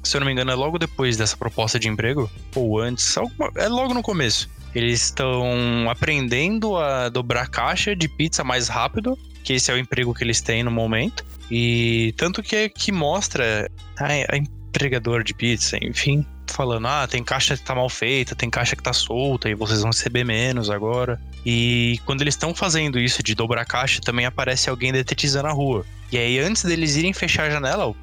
se 0.00 0.16
eu 0.16 0.20
não 0.20 0.26
me 0.26 0.32
engano, 0.32 0.52
é 0.52 0.54
logo 0.54 0.78
depois 0.78 1.16
dessa 1.16 1.36
proposta 1.36 1.76
de 1.76 1.88
emprego, 1.88 2.30
ou 2.54 2.78
antes, 2.78 3.16
é 3.56 3.66
logo 3.66 3.94
no 3.94 4.00
começo. 4.00 4.48
Eles 4.72 5.02
estão 5.02 5.90
aprendendo 5.90 6.76
a 6.76 7.08
dobrar 7.08 7.48
caixa 7.48 7.96
de 7.96 8.06
pizza 8.06 8.44
mais 8.44 8.68
rápido, 8.68 9.18
que 9.42 9.54
esse 9.54 9.72
é 9.72 9.74
o 9.74 9.78
emprego 9.78 10.14
que 10.14 10.22
eles 10.22 10.40
têm 10.40 10.62
no 10.62 10.70
momento. 10.70 11.24
E 11.50 12.14
tanto 12.16 12.44
que 12.44 12.68
que 12.68 12.92
mostra 12.92 13.68
a, 13.98 14.06
a 14.34 14.36
empregadora 14.36 15.24
de 15.24 15.34
pizza, 15.34 15.76
enfim, 15.82 16.24
falando: 16.52 16.86
ah, 16.86 17.06
tem 17.08 17.24
caixa 17.24 17.56
que 17.56 17.62
tá 17.62 17.74
mal 17.74 17.88
feita, 17.88 18.36
tem 18.36 18.48
caixa 18.48 18.76
que 18.76 18.82
tá 18.82 18.92
solta 18.92 19.48
e 19.48 19.54
vocês 19.54 19.80
vão 19.80 19.90
receber 19.90 20.24
menos 20.24 20.70
agora. 20.70 21.20
E 21.44 21.98
quando 22.04 22.20
eles 22.20 22.34
estão 22.34 22.54
fazendo 22.54 22.98
isso 22.98 23.22
de 23.22 23.34
dobrar 23.34 23.64
caixa, 23.64 24.00
também 24.00 24.26
aparece 24.26 24.70
alguém 24.70 24.92
detetizando 24.92 25.48
a 25.48 25.52
rua. 25.52 25.84
E 26.12 26.18
aí, 26.18 26.38
antes 26.38 26.64
deles 26.64 26.96
irem 26.96 27.12
fechar 27.12 27.44
a 27.44 27.50
janela, 27.50 27.94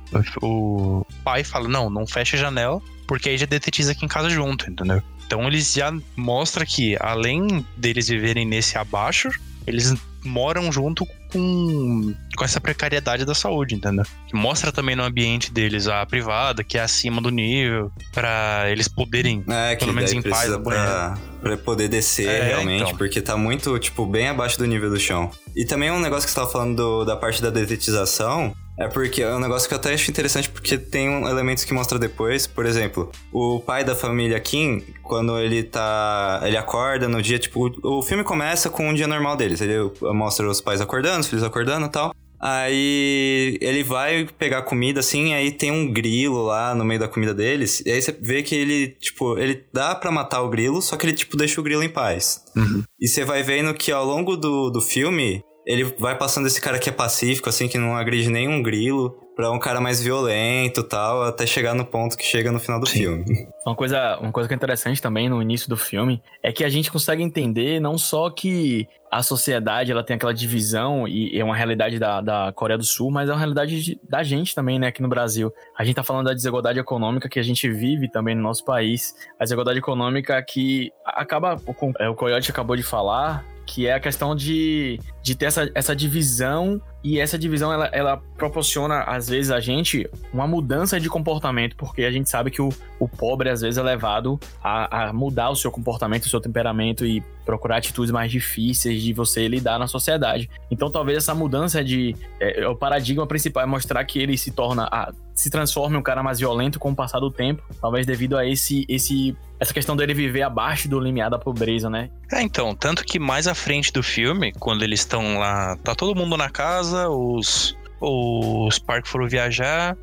o, 0.42 1.06
pai 1.24 1.44
fala: 1.44 1.68
não, 1.68 1.90
não 1.90 2.08
fecha 2.08 2.36
a 2.36 2.40
janela, 2.40 2.82
porque 3.08 3.30
aí 3.30 3.38
já 3.38 3.46
detetiza 3.46 3.92
aqui 3.92 4.06
em 4.06 4.10
casa 4.10 4.30
junto, 4.30 4.70
entendeu? 4.70 5.02
Então 5.26 5.48
eles 5.48 5.72
já 5.74 5.94
mostram 6.16 6.66
que, 6.66 6.98
além 7.00 7.64
deles 7.78 8.08
viverem 8.08 8.48
nesse 8.48 8.80
abaixo, 8.80 9.30
eles 9.66 9.94
moram 10.24 10.72
junto 10.72 11.06
com, 11.32 12.14
com 12.36 12.44
essa 12.44 12.60
precariedade 12.60 13.26
da 13.26 13.34
saúde, 13.34 13.76
entendeu? 13.76 14.06
Que 14.28 14.36
mostra 14.36 14.72
também 14.72 14.96
no 14.96 15.04
ambiente 15.04 15.52
deles 15.52 15.88
a 15.88 16.06
privada, 16.06 16.64
que 16.64 16.78
é 16.78 16.82
acima 16.82 17.22
do 17.22 17.30
nível, 17.30 17.92
para 18.14 18.66
eles 18.70 18.88
poderem, 18.88 19.44
é, 19.48 19.76
pelo 19.76 19.94
menos 19.94 20.12
em 20.12 20.22
paz, 20.22 20.56
pra, 20.58 21.18
pra 21.42 21.58
poder 21.58 21.88
descer 21.88 22.28
é, 22.28 22.44
realmente, 22.48 22.84
então. 22.84 22.98
porque 22.98 23.22
tá 23.22 23.38
muito, 23.38 23.78
tipo, 23.80 24.06
bem 24.06 24.28
abaixo 24.28 24.58
do 24.58 24.66
nível 24.66 24.90
do 24.90 25.00
chão. 25.00 25.32
E 25.56 25.66
também 25.66 25.92
um 25.92 26.00
negócio 26.00 26.26
que 26.26 26.32
você 26.32 26.40
tava 26.40 26.52
falando 26.52 26.76
do, 26.76 27.06
da 27.06 27.16
parte 27.16 27.42
da 27.42 27.50
detetização, 27.50 28.54
é 28.80 28.88
porque 28.88 29.22
é 29.22 29.36
um 29.36 29.40
negócio 29.40 29.68
que 29.68 29.74
eu 29.74 29.78
até 29.78 29.94
acho 29.94 30.10
interessante 30.10 30.50
porque 30.50 30.78
tem 30.78 31.10
um 31.10 31.28
elementos 31.28 31.66
que 31.66 31.74
mostra 31.74 32.00
depois. 32.00 32.48
Por 32.48 32.66
exemplo, 32.66 33.12
o 33.32 33.60
pai 33.60 33.84
da 33.84 33.94
família 33.94 34.40
Kim, 34.40 34.82
quando 35.04 35.38
ele 35.38 35.64
tá. 35.64 36.42
Ele 36.44 36.56
acorda 36.56 37.10
no 37.10 37.22
dia, 37.22 37.38
tipo, 37.38 37.70
o 37.84 38.02
filme 38.02 38.24
começa 38.24 38.70
com 38.70 38.88
um 38.88 38.94
dia 38.94 39.08
normal 39.08 39.36
deles. 39.36 39.60
Ele 39.60 39.92
mostra 40.14 40.50
os 40.50 40.62
pais 40.62 40.80
acordando, 40.80 41.20
os 41.20 41.28
filhos 41.28 41.44
acordando 41.44 41.88
e 41.88 41.90
tal. 41.90 42.16
Aí 42.40 43.58
ele 43.60 43.84
vai 43.84 44.26
pegar 44.38 44.62
comida 44.62 45.02
assim, 45.02 45.34
aí 45.34 45.52
tem 45.52 45.72
um 45.72 45.92
grilo 45.92 46.42
lá 46.44 46.74
no 46.74 46.86
meio 46.86 47.02
da 47.02 47.08
comida 47.10 47.34
deles. 47.34 47.84
E 47.86 47.92
aí 47.92 48.02
você 48.02 48.14
vê 48.14 48.42
que 48.42 48.56
ele, 48.56 48.88
tipo, 48.88 49.38
ele 49.38 49.66
dá 49.74 49.94
para 49.94 50.10
matar 50.10 50.42
o 50.42 50.50
grilo, 50.50 50.82
só 50.82 50.96
que 50.96 51.06
ele, 51.06 51.14
tipo, 51.14 51.36
deixa 51.36 51.60
o 51.60 51.64
grilo 51.64 51.84
em 51.84 51.90
paz. 51.90 52.46
Uhum. 52.56 52.82
E 52.98 53.10
você 53.10 53.26
vai 53.26 53.44
vendo 53.44 53.74
que 53.74 53.92
ao 53.92 54.06
longo 54.06 54.38
do, 54.38 54.70
do 54.70 54.80
filme, 54.80 55.44
ele 55.70 55.84
vai 56.00 56.18
passando 56.18 56.48
esse 56.48 56.60
cara 56.60 56.80
que 56.80 56.90
é 56.90 56.92
pacífico, 56.92 57.48
assim, 57.48 57.68
que 57.68 57.78
não 57.78 57.96
agride 57.96 58.28
nenhum 58.28 58.60
grilo, 58.64 59.16
pra 59.36 59.52
um 59.52 59.60
cara 59.60 59.80
mais 59.80 60.02
violento 60.02 60.82
tal, 60.82 61.22
até 61.22 61.46
chegar 61.46 61.76
no 61.76 61.86
ponto 61.86 62.18
que 62.18 62.26
chega 62.26 62.52
no 62.52 62.60
final 62.60 62.80
do 62.80 62.90
Sim. 62.90 63.00
filme. 63.00 63.48
Uma 63.64 63.76
coisa, 63.76 64.18
uma 64.18 64.32
coisa 64.32 64.48
que 64.48 64.54
é 64.56 64.58
interessante 64.58 65.00
também 65.00 65.30
no 65.30 65.40
início 65.40 65.70
do 65.70 65.78
filme 65.78 66.24
é 66.42 66.52
que 66.52 66.64
a 66.64 66.70
gente 66.70 66.92
consegue 66.92 67.22
entender 67.22 67.80
não 67.80 68.00
só 68.00 68.32
que 68.32 68.88
a 69.12 69.22
sociedade 69.22 69.92
ela 69.92 70.04
tem 70.04 70.16
aquela 70.16 70.34
divisão 70.34 71.08
e 71.08 71.40
é 71.40 71.44
uma 71.44 71.56
realidade 71.56 72.00
da, 72.00 72.20
da 72.20 72.52
Coreia 72.52 72.80
do 72.80 72.84
Sul, 72.84 73.12
mas 73.12 73.30
é 73.30 73.32
uma 73.32 73.38
realidade 73.38 73.84
de, 73.84 74.00
da 74.10 74.24
gente 74.24 74.56
também, 74.56 74.80
né, 74.80 74.88
aqui 74.88 75.04
no 75.04 75.08
Brasil. 75.08 75.54
A 75.78 75.84
gente 75.84 75.96
tá 75.96 76.04
falando 76.04 76.26
da 76.26 76.34
desigualdade 76.34 76.80
econômica 76.80 77.30
que 77.30 77.38
a 77.38 77.44
gente 77.44 77.70
vive 77.70 78.10
também 78.10 78.34
no 78.34 78.42
nosso 78.42 78.66
país. 78.66 79.14
A 79.40 79.44
desigualdade 79.44 79.78
econômica 79.78 80.42
que 80.42 80.92
acaba, 81.06 81.62
o, 81.64 82.10
o 82.10 82.16
Coyote 82.16 82.50
acabou 82.50 82.76
de 82.76 82.84
falar, 82.84 83.46
que 83.70 83.86
é 83.86 83.94
a 83.94 84.00
questão 84.00 84.36
de, 84.36 85.00
de 85.22 85.36
ter 85.36 85.46
essa, 85.46 85.70
essa 85.76 85.96
divisão 85.96 86.82
e 87.04 87.20
essa 87.20 87.38
divisão 87.38 87.72
ela, 87.72 87.86
ela 87.94 88.18
proporciona 88.36 89.02
às 89.04 89.30
vezes 89.30 89.52
a 89.52 89.60
gente 89.60 90.10
uma 90.34 90.48
mudança 90.48 91.00
de 91.00 91.08
comportamento, 91.08 91.76
porque 91.76 92.04
a 92.04 92.12
gente 92.12 92.28
sabe 92.28 92.50
que 92.50 92.64
o, 92.64 92.70
o 93.00 93.08
pobre 93.08 93.48
às 93.48 93.62
vezes 93.62 93.78
é 93.78 93.84
levado 93.84 94.40
a, 94.62 95.10
a 95.10 95.14
mudar 95.14 95.52
o 95.52 95.56
seu 95.56 95.72
comportamento, 95.72 96.24
o 96.24 96.30
seu 96.30 96.42
temperamento 96.42 97.06
e 97.06 97.22
procurar 97.46 97.78
atitudes 97.78 98.10
mais 98.10 98.32
difíceis 98.32 99.04
de 99.04 99.14
você 99.14 99.48
lidar 99.48 99.78
na 99.78 99.86
sociedade. 99.86 100.50
Então 100.72 100.90
talvez 100.90 101.20
essa 101.20 101.36
mudança 101.36 101.84
de 101.84 102.16
é, 102.40 102.68
o 102.68 102.76
paradigma 102.76 103.28
principal 103.28 103.62
é 103.62 103.68
mostrar 103.68 104.04
que 104.04 104.18
ele 104.18 104.36
se 104.36 104.50
torna 104.50 104.90
a, 104.92 105.14
se 105.36 105.52
transforma 105.52 105.96
em 105.96 106.00
um 106.00 106.04
cara 106.04 106.24
mais 106.24 106.40
violento 106.40 106.80
com 106.80 106.90
o 106.90 106.96
passar 106.96 107.20
do 107.20 107.30
tempo, 107.30 107.62
talvez 107.80 108.08
devido 108.08 108.36
a 108.36 108.48
esse 108.48 108.84
esse 108.90 109.38
essa 109.60 109.74
questão 109.74 109.96
dele 109.96 110.14
viver 110.14 110.42
abaixo 110.42 110.88
do 110.88 111.00
limiar 111.00 111.30
da 111.30 111.38
pobreza, 111.38 111.90
né? 111.90 112.10
É, 112.32 112.42
então, 112.42 112.74
tanto 112.74 113.04
que 113.04 113.20
mais 113.20 113.48
à 113.48 113.54
frente 113.54 113.92
do 113.92 114.02
filme, 114.02 114.54
quando 114.54 114.84
eles 114.84 115.02
estão 115.02 115.38
lá, 115.38 115.76
tá 115.84 115.94
todo 115.94 116.18
mundo 116.18 116.38
na 116.38 116.50
casa, 116.50 117.10
os 117.10 117.78
os 118.02 118.80
parques 118.80 119.12
foram 119.12 119.28
viajar 119.28 119.98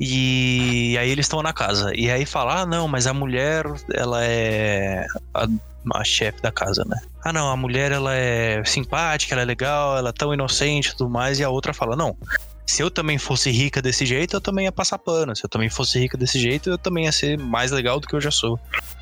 e 0.00 0.96
aí 0.98 1.08
eles 1.08 1.26
estão 1.26 1.40
na 1.42 1.52
casa. 1.52 1.92
E 1.94 2.10
aí 2.10 2.26
fala: 2.26 2.62
"Ah, 2.62 2.66
não, 2.66 2.88
mas 2.88 3.06
a 3.06 3.14
mulher, 3.14 3.64
ela 3.94 4.24
é 4.24 5.06
a, 5.32 5.46
a 5.94 6.04
chefe 6.04 6.42
da 6.42 6.50
casa, 6.50 6.84
né? 6.84 6.98
Ah, 7.22 7.32
não, 7.32 7.48
a 7.48 7.56
mulher 7.56 7.92
ela 7.92 8.12
é 8.14 8.64
simpática, 8.64 9.34
ela 9.34 9.42
é 9.42 9.44
legal, 9.44 9.96
ela 9.96 10.08
é 10.08 10.12
tão 10.12 10.34
inocente 10.34 10.88
e 10.88 10.96
tudo 10.96 11.08
mais". 11.08 11.38
E 11.38 11.44
a 11.44 11.50
outra 11.50 11.72
fala: 11.72 11.94
"Não, 11.94 12.16
se 12.66 12.82
eu 12.82 12.90
também 12.90 13.18
fosse 13.18 13.50
rica 13.50 13.82
desse 13.82 14.06
jeito, 14.06 14.34
eu 14.34 14.40
também 14.40 14.66
ia 14.66 14.72
passar 14.72 14.98
pano. 14.98 15.34
Se 15.34 15.44
eu 15.44 15.48
também 15.48 15.68
fosse 15.68 15.98
rica 15.98 16.16
desse 16.16 16.38
jeito, 16.38 16.70
eu 16.70 16.78
também 16.78 17.04
ia 17.04 17.12
ser 17.12 17.38
mais 17.38 17.70
legal 17.70 17.98
do 18.00 18.06
que 18.06 18.14
eu 18.14 18.20
já 18.20 18.30
sou. 18.30 18.58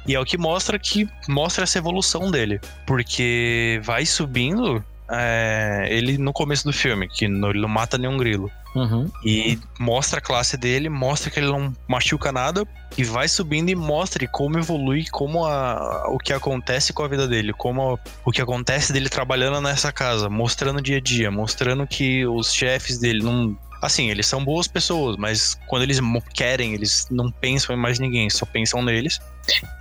E 0.07 0.15
é 0.15 0.21
o 0.21 0.25
que 0.25 0.39
mostra 0.39 0.79
que 0.79 1.09
mostra 1.29 1.65
essa 1.65 1.79
evolução 1.79 2.31
dele. 2.31 2.61
Porque 2.87 3.81
vai 3.85 4.07
subindo 4.07 4.85
é, 5.11 5.89
ele 5.91 6.17
no 6.19 6.33
começo 6.33 6.65
do 6.65 6.73
filme, 6.73 7.09
que 7.09 7.29
não, 7.29 7.51
ele 7.51 7.61
não 7.61 7.69
mata 7.69 7.99
nenhum 7.99 8.17
grilo. 8.17 8.51
Uhum. 8.75 9.11
E 9.25 9.59
mostra 9.79 10.19
a 10.19 10.23
classe 10.23 10.57
dele, 10.57 10.89
mostra 10.89 11.31
que 11.31 11.41
ele 11.41 11.51
não 11.51 11.75
machuca 11.89 12.31
nada, 12.31 12.67
e 12.97 13.05
vai 13.05 13.29
subindo 13.29 13.71
e 13.71 13.75
mostra 13.75 14.27
como 14.29 14.59
evolui, 14.59 15.07
como 15.11 15.45
a, 15.45 16.09
o 16.09 16.19
que 16.19 16.33
acontece 16.33 16.93
com 16.93 17.03
a 17.03 17.09
vida 17.09 17.27
dele, 17.27 17.53
como 17.53 17.95
a, 17.95 17.99
o 18.25 18.31
que 18.31 18.41
acontece 18.41 18.93
dele 18.93 19.09
trabalhando 19.09 19.61
nessa 19.61 19.93
casa, 19.93 20.29
mostrando 20.29 20.83
dia 20.83 20.99
a 20.99 21.01
dia, 21.01 21.31
mostrando 21.31 21.87
que 21.87 22.27
os 22.27 22.53
chefes 22.53 22.99
dele 22.99 23.23
não. 23.23 23.57
Assim, 23.83 24.11
eles 24.11 24.27
são 24.27 24.45
boas 24.45 24.69
pessoas, 24.69 25.17
mas 25.17 25.59
quando 25.67 25.85
eles 25.85 25.99
querem, 26.35 26.75
eles 26.75 27.07
não 27.11 27.31
pensam 27.31 27.75
em 27.75 27.79
mais 27.79 27.99
ninguém, 27.99 28.29
só 28.29 28.45
pensam 28.45 28.83
neles. 28.83 29.19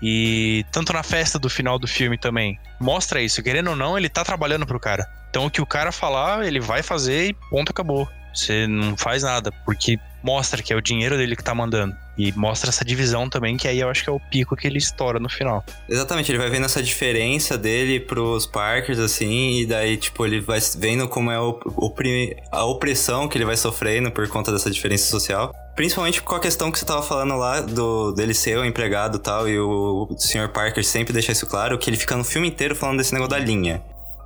E 0.02 0.66
tanto 0.72 0.94
na 0.94 1.04
festa 1.04 1.38
do 1.38 1.50
final 1.50 1.78
do 1.78 1.86
filme 1.86 2.18
também, 2.18 2.58
mostra 2.80 3.22
isso. 3.22 3.44
Querendo 3.44 3.72
ou 3.72 3.76
não, 3.76 3.98
ele 3.98 4.08
tá 4.08 4.24
trabalhando 4.24 4.66
pro 4.66 4.80
cara. 4.80 5.06
Então 5.30 5.46
o 5.46 5.52
que 5.52 5.62
o 5.62 5.66
cara 5.66 5.92
falar, 5.92 6.48
ele 6.48 6.62
vai 6.62 6.82
fazer 6.82 7.28
e 7.28 7.34
ponto, 7.50 7.72
acabou. 7.72 8.08
Você 8.34 8.68
não 8.68 8.96
faz 8.96 9.24
nada, 9.24 9.52
porque 9.66 10.00
mostra 10.24 10.62
que 10.62 10.74
é 10.74 10.76
o 10.76 10.82
dinheiro 10.82 11.18
dele 11.18 11.36
que 11.36 11.44
tá 11.44 11.56
mandando. 11.56 11.96
E 12.18 12.34
mostra 12.34 12.70
essa 12.70 12.84
divisão 12.84 13.30
também, 13.30 13.56
que 13.56 13.68
aí 13.68 13.80
eu 13.80 13.90
acho 13.90 14.04
que 14.04 14.10
é 14.10 14.14
o 14.14 14.20
pico 14.20 14.56
que 14.56 14.68
ele 14.68 14.78
estoura 14.78 15.20
no 15.20 15.30
final. 15.30 15.64
Exatamente, 15.88 16.30
ele 16.30 16.38
vai 16.38 16.50
vendo 16.50 16.66
essa 16.66 16.84
diferença 16.84 17.58
dele 17.58 18.00
pros 18.00 18.46
Parkers, 18.46 19.00
assim, 19.00 19.62
e 19.62 19.66
daí, 19.66 19.96
tipo, 19.96 20.26
ele 20.26 20.42
vai 20.42 20.60
vendo 20.78 21.08
como 21.08 21.32
é 21.32 21.38
a 22.52 22.66
opressão 22.66 23.28
que 23.28 23.38
ele 23.38 23.46
vai 23.46 23.56
sofrendo 23.56 24.12
por 24.12 24.28
conta 24.28 24.52
dessa 24.52 24.70
diferença 24.70 25.10
social. 25.10 25.54
Principalmente 25.76 26.22
com 26.22 26.36
a 26.36 26.42
questão 26.42 26.70
que 26.70 26.78
você 26.78 26.86
tava 26.86 27.02
falando 27.02 27.38
lá 27.38 27.62
do 27.62 28.12
dele 28.12 28.34
ser 28.34 28.58
o 28.58 28.66
empregado 28.66 29.18
e 29.18 29.22
tal, 29.22 29.48
e 29.48 29.58
o, 29.58 30.10
Sr. 30.18 30.50
Parker 30.50 30.84
sempre 30.84 31.14
deixa 31.14 31.32
isso 31.32 31.46
claro, 31.46 31.78
que 31.78 31.90
ele 31.90 31.96
fica 31.96 32.18
no 32.18 32.26
filme 32.26 32.50
inteiro 32.50 32.76
falando 32.76 32.98
desse 32.98 33.14
negócio 33.14 33.32
da 33.32 33.40
linha 33.40 33.82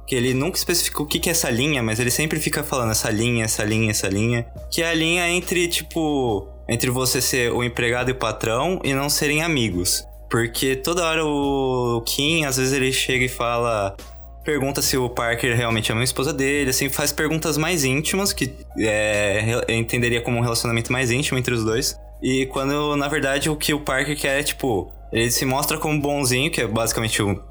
que 0.05 0.15
ele 0.15 0.33
nunca 0.33 0.57
especificou 0.57 1.05
o 1.05 1.09
que, 1.09 1.19
que 1.19 1.29
é 1.29 1.31
essa 1.31 1.49
linha, 1.49 1.81
mas 1.81 1.99
ele 1.99 2.11
sempre 2.11 2.39
fica 2.39 2.63
falando 2.63 2.91
essa 2.91 3.09
linha, 3.09 3.45
essa 3.45 3.63
linha, 3.63 3.91
essa 3.91 4.07
linha. 4.07 4.45
Que 4.71 4.81
é 4.83 4.89
a 4.89 4.93
linha 4.93 5.29
entre, 5.29 5.67
tipo, 5.67 6.47
entre 6.67 6.89
você 6.89 7.21
ser 7.21 7.51
o 7.51 7.63
empregado 7.63 8.09
e 8.09 8.13
o 8.13 8.15
patrão 8.15 8.79
e 8.83 8.93
não 8.93 9.09
serem 9.09 9.41
amigos. 9.41 10.05
Porque 10.29 10.75
toda 10.75 11.05
hora 11.05 11.25
o 11.25 12.01
Kim, 12.05 12.43
às 12.45 12.57
vezes 12.57 12.73
ele 12.73 12.91
chega 12.91 13.25
e 13.25 13.29
fala. 13.29 13.95
Pergunta 14.43 14.81
se 14.81 14.97
o 14.97 15.09
Parker 15.09 15.55
realmente 15.55 15.89
ama 15.91 16.01
a 16.01 16.03
esposa 16.03 16.33
dele, 16.33 16.69
assim, 16.69 16.89
faz 16.89 17.13
perguntas 17.13 17.55
mais 17.55 17.85
íntimas, 17.85 18.33
que 18.33 18.53
é, 18.77 19.63
entenderia 19.69 20.21
como 20.21 20.37
um 20.37 20.41
relacionamento 20.41 20.91
mais 20.91 21.11
íntimo 21.11 21.37
entre 21.37 21.53
os 21.53 21.63
dois. 21.63 21.97
E 22.21 22.45
quando, 22.47 22.97
na 22.97 23.07
verdade, 23.07 23.49
o 23.49 23.55
que 23.55 23.73
o 23.73 23.79
Parker 23.79 24.19
quer 24.19 24.41
é, 24.41 24.43
tipo, 24.43 24.91
ele 25.13 25.31
se 25.31 25.45
mostra 25.45 25.77
como 25.77 26.01
bonzinho, 26.01 26.51
que 26.51 26.59
é 26.59 26.67
basicamente 26.67 27.21
o 27.21 27.41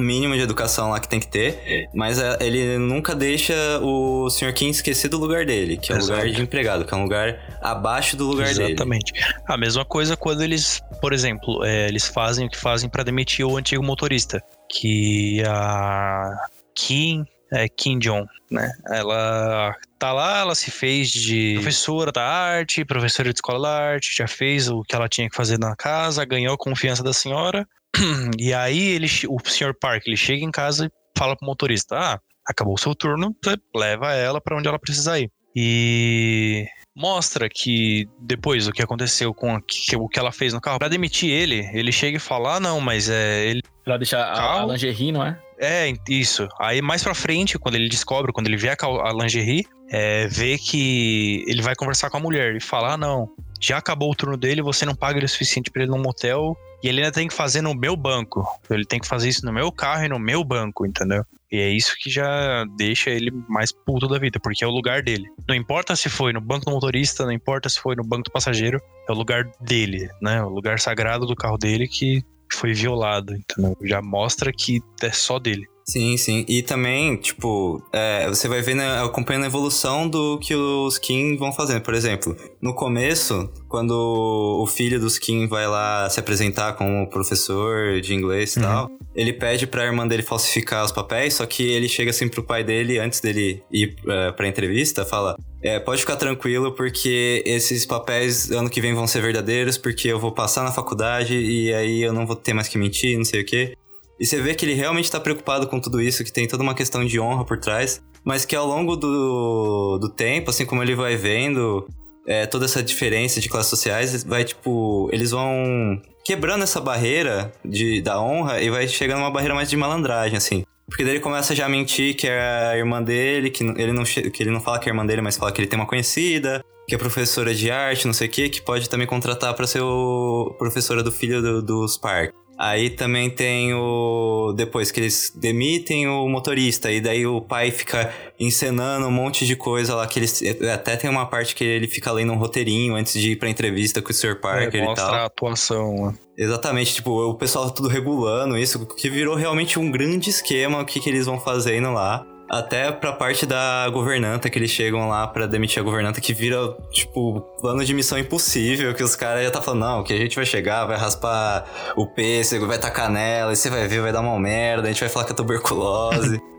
mínimo 0.00 0.34
de 0.34 0.40
educação 0.40 0.90
lá 0.90 1.00
que 1.00 1.08
tem 1.08 1.20
que 1.20 1.28
ter, 1.28 1.88
mas 1.94 2.18
é, 2.18 2.38
ele 2.40 2.78
nunca 2.78 3.14
deixa 3.14 3.54
o 3.82 4.28
Sr. 4.30 4.52
Kim 4.52 4.68
esquecer 4.68 5.08
do 5.08 5.18
lugar 5.18 5.44
dele, 5.44 5.76
que 5.76 5.92
é 5.92 5.96
o 5.96 6.00
lugar 6.00 6.28
de 6.28 6.40
empregado, 6.40 6.84
que 6.84 6.92
é 6.92 6.96
um 6.96 7.02
lugar 7.02 7.58
abaixo 7.60 8.16
do 8.16 8.26
lugar 8.26 8.48
Exatamente. 8.50 9.12
dele. 9.12 9.24
Exatamente. 9.24 9.44
A 9.46 9.56
mesma 9.56 9.84
coisa 9.84 10.16
quando 10.16 10.42
eles, 10.42 10.80
por 11.00 11.12
exemplo, 11.12 11.64
é, 11.64 11.88
eles 11.88 12.06
fazem 12.06 12.46
o 12.46 12.50
que 12.50 12.58
fazem 12.58 12.88
para 12.88 13.02
demitir 13.02 13.46
o 13.46 13.56
antigo 13.56 13.82
motorista, 13.82 14.42
que 14.68 15.42
a 15.46 16.32
Kim, 16.74 17.24
é, 17.52 17.68
Kim 17.68 17.98
Jong, 17.98 18.26
né? 18.50 18.70
Ela 18.88 19.74
tá 19.98 20.12
lá, 20.12 20.40
ela 20.40 20.54
se 20.54 20.70
fez 20.70 21.10
de 21.10 21.54
professora 21.54 22.10
da 22.10 22.24
arte, 22.24 22.84
professora 22.84 23.32
de 23.32 23.36
escola 23.36 23.60
da 23.60 23.78
arte, 23.92 24.16
já 24.16 24.26
fez 24.26 24.68
o 24.68 24.82
que 24.82 24.94
ela 24.94 25.08
tinha 25.08 25.28
que 25.28 25.36
fazer 25.36 25.58
na 25.58 25.76
casa, 25.76 26.24
ganhou 26.24 26.54
a 26.54 26.58
confiança 26.58 27.02
da 27.02 27.12
senhora. 27.12 27.66
E 28.38 28.54
aí 28.54 28.80
ele, 28.80 29.06
o 29.28 29.38
Sr. 29.44 29.74
Park, 29.78 30.06
ele 30.06 30.16
chega 30.16 30.44
em 30.44 30.50
casa 30.50 30.86
e 30.86 31.18
fala 31.18 31.36
pro 31.36 31.46
motorista: 31.46 31.96
"Ah, 31.98 32.20
acabou 32.46 32.74
o 32.74 32.78
seu 32.78 32.94
turno, 32.94 33.34
você 33.42 33.56
leva 33.74 34.14
ela 34.14 34.40
para 34.40 34.56
onde 34.56 34.68
ela 34.68 34.78
precisa 34.78 35.18
ir". 35.18 35.30
E 35.54 36.66
mostra 36.94 37.48
que 37.48 38.08
depois 38.20 38.68
o 38.68 38.72
que 38.72 38.82
aconteceu 38.82 39.32
com 39.32 39.56
a, 39.56 39.60
que, 39.60 39.96
o 39.96 40.08
que 40.08 40.18
ela 40.18 40.30
fez 40.30 40.52
no 40.52 40.60
carro, 40.60 40.78
para 40.78 40.88
demitir 40.88 41.30
ele, 41.30 41.68
ele 41.72 41.90
chega 41.90 42.16
e 42.16 42.20
fala: 42.20 42.56
ah, 42.56 42.60
não, 42.60 42.80
mas 42.80 43.08
é. 43.08 43.46
Ele... 43.46 43.62
Pra 43.84 43.96
deixar 43.96 44.22
a, 44.22 44.62
a 44.62 44.66
lingerie, 44.66 45.12
não 45.12 45.24
é? 45.24 45.38
É, 45.58 45.92
isso. 46.08 46.48
Aí 46.58 46.80
mais 46.80 47.02
pra 47.02 47.14
frente, 47.14 47.58
quando 47.58 47.74
ele 47.74 47.88
descobre, 47.88 48.32
quando 48.32 48.46
ele 48.46 48.56
vê 48.56 48.68
a, 48.68 48.76
a 48.80 49.12
lingerie, 49.12 49.66
é, 49.90 50.26
vê 50.28 50.56
que 50.56 51.44
ele 51.46 51.62
vai 51.62 51.74
conversar 51.74 52.10
com 52.10 52.16
a 52.16 52.20
mulher 52.20 52.54
e 52.54 52.60
fala: 52.60 52.94
ah, 52.94 52.96
não, 52.96 53.28
já 53.60 53.78
acabou 53.78 54.10
o 54.10 54.14
turno 54.14 54.36
dele, 54.36 54.62
você 54.62 54.86
não 54.86 54.94
paga 54.94 55.18
ele 55.18 55.26
o 55.26 55.28
suficiente 55.28 55.70
para 55.70 55.82
ele 55.82 55.90
num 55.90 56.00
motel 56.00 56.56
e 56.82 56.88
ele 56.88 57.00
ainda 57.00 57.12
tem 57.12 57.28
que 57.28 57.34
fazer 57.34 57.62
no 57.62 57.74
meu 57.74 57.96
banco. 57.96 58.44
Ele 58.68 58.84
tem 58.84 58.98
que 58.98 59.06
fazer 59.06 59.28
isso 59.28 59.44
no 59.44 59.52
meu 59.52 59.70
carro 59.70 60.04
e 60.04 60.08
no 60.08 60.18
meu 60.18 60.42
banco, 60.42 60.86
entendeu? 60.86 61.24
E 61.52 61.58
é 61.58 61.68
isso 61.68 61.96
que 61.98 62.08
já 62.08 62.64
deixa 62.76 63.10
ele 63.10 63.32
mais 63.48 63.72
puto 63.72 64.06
da 64.06 64.18
vida, 64.18 64.38
porque 64.38 64.62
é 64.62 64.66
o 64.66 64.70
lugar 64.70 65.02
dele. 65.02 65.28
Não 65.48 65.54
importa 65.54 65.96
se 65.96 66.08
foi 66.08 66.32
no 66.32 66.40
banco 66.40 66.64
do 66.64 66.70
motorista, 66.70 67.24
não 67.24 67.32
importa 67.32 67.68
se 67.68 67.80
foi 67.80 67.96
no 67.96 68.04
banco 68.04 68.24
do 68.24 68.30
passageiro, 68.30 68.80
é 69.08 69.12
o 69.12 69.14
lugar 69.14 69.44
dele, 69.60 70.08
né? 70.22 70.42
O 70.42 70.48
lugar 70.48 70.78
sagrado 70.78 71.26
do 71.26 71.34
carro 71.34 71.58
dele 71.58 71.88
que 71.88 72.22
foi 72.52 72.72
violado, 72.72 73.34
entendeu? 73.34 73.76
Já 73.82 74.00
mostra 74.00 74.52
que 74.52 74.80
é 75.02 75.10
só 75.10 75.38
dele. 75.38 75.66
Sim, 75.90 76.16
sim. 76.16 76.44
E 76.46 76.62
também, 76.62 77.16
tipo, 77.16 77.82
é, 77.92 78.28
você 78.28 78.46
vai 78.46 78.62
vendo, 78.62 78.80
acompanhando 78.80 79.42
a 79.42 79.46
evolução 79.48 80.08
do 80.08 80.38
que 80.38 80.54
os 80.54 80.98
Kim 80.98 81.36
vão 81.36 81.52
fazendo. 81.52 81.80
Por 81.80 81.94
exemplo, 81.94 82.36
no 82.62 82.72
começo, 82.72 83.50
quando 83.68 83.90
o 83.90 84.64
filho 84.68 85.00
dos 85.00 85.18
Kim 85.18 85.48
vai 85.48 85.66
lá 85.66 86.08
se 86.08 86.20
apresentar 86.20 86.74
como 86.74 87.10
professor 87.10 88.00
de 88.00 88.14
inglês 88.14 88.54
e 88.54 88.60
uhum. 88.60 88.64
tal, 88.64 88.90
ele 89.16 89.32
pede 89.32 89.66
pra 89.66 89.84
irmã 89.84 90.06
dele 90.06 90.22
falsificar 90.22 90.84
os 90.84 90.92
papéis, 90.92 91.34
só 91.34 91.44
que 91.44 91.64
ele 91.64 91.88
chega 91.88 92.10
assim 92.10 92.28
pro 92.28 92.44
pai 92.44 92.62
dele, 92.62 93.00
antes 93.00 93.18
dele 93.18 93.60
ir 93.72 93.96
uh, 94.04 94.32
pra 94.36 94.46
entrevista, 94.46 95.04
fala: 95.04 95.36
é, 95.60 95.80
pode 95.80 96.02
ficar 96.02 96.14
tranquilo, 96.14 96.70
porque 96.70 97.42
esses 97.44 97.84
papéis 97.84 98.52
ano 98.52 98.70
que 98.70 98.80
vem 98.80 98.94
vão 98.94 99.08
ser 99.08 99.22
verdadeiros, 99.22 99.76
porque 99.76 100.06
eu 100.06 100.20
vou 100.20 100.30
passar 100.30 100.62
na 100.62 100.70
faculdade 100.70 101.36
e 101.36 101.74
aí 101.74 102.00
eu 102.00 102.12
não 102.12 102.28
vou 102.28 102.36
ter 102.36 102.54
mais 102.54 102.68
que 102.68 102.78
mentir, 102.78 103.18
não 103.18 103.24
sei 103.24 103.42
o 103.42 103.44
quê. 103.44 103.74
E 104.20 104.26
você 104.26 104.40
vê 104.40 104.54
que 104.54 104.66
ele 104.66 104.74
realmente 104.74 105.06
está 105.06 105.18
preocupado 105.18 105.66
com 105.66 105.80
tudo 105.80 106.00
isso, 106.00 106.22
que 106.22 106.30
tem 106.30 106.46
toda 106.46 106.62
uma 106.62 106.74
questão 106.74 107.04
de 107.04 107.18
honra 107.18 107.42
por 107.42 107.58
trás, 107.58 108.02
mas 108.22 108.44
que 108.44 108.54
ao 108.54 108.66
longo 108.66 108.94
do, 108.94 109.98
do 109.98 110.10
tempo, 110.10 110.50
assim 110.50 110.66
como 110.66 110.82
ele 110.82 110.94
vai 110.94 111.16
vendo 111.16 111.88
é, 112.26 112.44
toda 112.44 112.66
essa 112.66 112.82
diferença 112.82 113.40
de 113.40 113.48
classes 113.48 113.70
sociais, 113.70 114.22
vai 114.22 114.44
tipo. 114.44 115.08
Eles 115.10 115.30
vão 115.30 116.00
quebrando 116.22 116.62
essa 116.62 116.80
barreira 116.80 117.50
de, 117.64 118.02
da 118.02 118.20
honra 118.20 118.60
e 118.60 118.68
vai 118.68 118.86
chegando 118.86 119.20
uma 119.20 119.30
barreira 119.30 119.54
mais 119.54 119.70
de 119.70 119.76
malandragem, 119.76 120.36
assim. 120.36 120.64
Porque 120.86 121.02
daí 121.02 121.14
ele 121.14 121.20
começa 121.20 121.54
já 121.54 121.66
a 121.66 121.68
mentir 121.68 122.14
que 122.14 122.26
é 122.26 122.40
a 122.40 122.76
irmã 122.76 123.02
dele, 123.02 123.48
que 123.48 123.64
ele 123.64 123.92
não, 123.92 124.04
que 124.04 124.42
ele 124.42 124.50
não 124.50 124.60
fala 124.60 124.78
que 124.78 124.88
é 124.88 124.92
a 124.92 124.92
irmã 124.92 125.06
dele, 125.06 125.22
mas 125.22 125.36
fala 125.36 125.50
que 125.50 125.60
ele 125.60 125.68
tem 125.68 125.78
uma 125.78 125.86
conhecida, 125.86 126.62
que 126.86 126.94
é 126.94 126.98
professora 126.98 127.54
de 127.54 127.70
arte, 127.70 128.06
não 128.06 128.12
sei 128.12 128.26
o 128.26 128.30
que, 128.30 128.48
que 128.50 128.60
pode 128.60 128.90
também 128.90 129.06
contratar 129.06 129.54
para 129.54 129.66
ser 129.66 129.80
o 129.80 130.54
professora 130.58 131.02
do 131.02 131.12
filho 131.12 131.40
do, 131.40 131.62
dos 131.62 131.96
Park. 131.96 132.34
Aí 132.62 132.90
também 132.90 133.30
tem 133.30 133.72
o. 133.72 134.52
Depois 134.54 134.92
que 134.92 135.00
eles 135.00 135.32
demitem 135.34 136.06
o 136.06 136.28
motorista, 136.28 136.92
e 136.92 137.00
daí 137.00 137.26
o 137.26 137.40
pai 137.40 137.70
fica 137.70 138.12
encenando 138.38 139.06
um 139.06 139.10
monte 139.10 139.46
de 139.46 139.56
coisa 139.56 139.94
lá. 139.94 140.06
Que 140.06 140.18
eles. 140.18 140.42
Até 140.70 140.94
tem 140.94 141.08
uma 141.08 141.24
parte 141.24 141.54
que 141.54 141.64
ele 141.64 141.88
fica 141.88 142.12
lendo 142.12 142.34
um 142.34 142.36
roteirinho 142.36 142.96
antes 142.96 143.18
de 143.18 143.32
ir 143.32 143.36
pra 143.36 143.48
entrevista 143.48 144.02
com 144.02 144.10
o 144.10 144.14
Sr. 144.14 144.38
Parker 144.38 144.82
é, 144.82 144.92
e 144.92 144.94
tal. 144.94 145.14
a 145.14 145.24
atuação, 145.24 146.08
né? 146.08 146.14
Exatamente, 146.36 146.96
tipo, 146.96 147.10
o 147.10 147.34
pessoal 147.34 147.70
tudo 147.70 147.88
regulando 147.88 148.58
isso, 148.58 148.84
que 148.94 149.08
virou 149.08 149.36
realmente 149.36 149.78
um 149.78 149.90
grande 149.90 150.28
esquema 150.28 150.82
o 150.82 150.84
que, 150.84 151.00
que 151.00 151.08
eles 151.08 151.24
vão 151.24 151.40
fazendo 151.40 151.90
lá. 151.92 152.26
Até 152.50 152.90
pra 152.90 153.12
parte 153.12 153.46
da 153.46 153.88
governanta, 153.90 154.50
que 154.50 154.58
eles 154.58 154.72
chegam 154.72 155.08
lá 155.08 155.24
pra 155.28 155.46
demitir 155.46 155.78
a 155.80 155.84
governanta, 155.84 156.20
que 156.20 156.34
vira, 156.34 156.58
tipo, 156.90 157.42
plano 157.60 157.84
de 157.84 157.94
missão 157.94 158.18
impossível, 158.18 158.92
que 158.92 159.04
os 159.04 159.14
caras 159.14 159.44
já 159.44 159.52
tá 159.52 159.62
falando, 159.62 159.80
não, 159.82 160.02
que 160.02 160.12
a 160.12 160.16
gente 160.16 160.34
vai 160.34 160.44
chegar, 160.44 160.84
vai 160.84 160.98
raspar 160.98 161.64
o 161.96 162.08
pêssego, 162.08 162.66
vai 162.66 162.76
tacar 162.76 163.08
nela, 163.08 163.52
e 163.52 163.56
você 163.56 163.70
vai 163.70 163.86
ver, 163.86 164.00
vai 164.00 164.12
dar 164.12 164.20
uma 164.20 164.36
merda, 164.40 164.88
a 164.88 164.90
gente 164.90 164.98
vai 164.98 165.08
falar 165.08 165.26
que 165.26 165.32
é 165.32 165.34
tuberculose. 165.36 166.40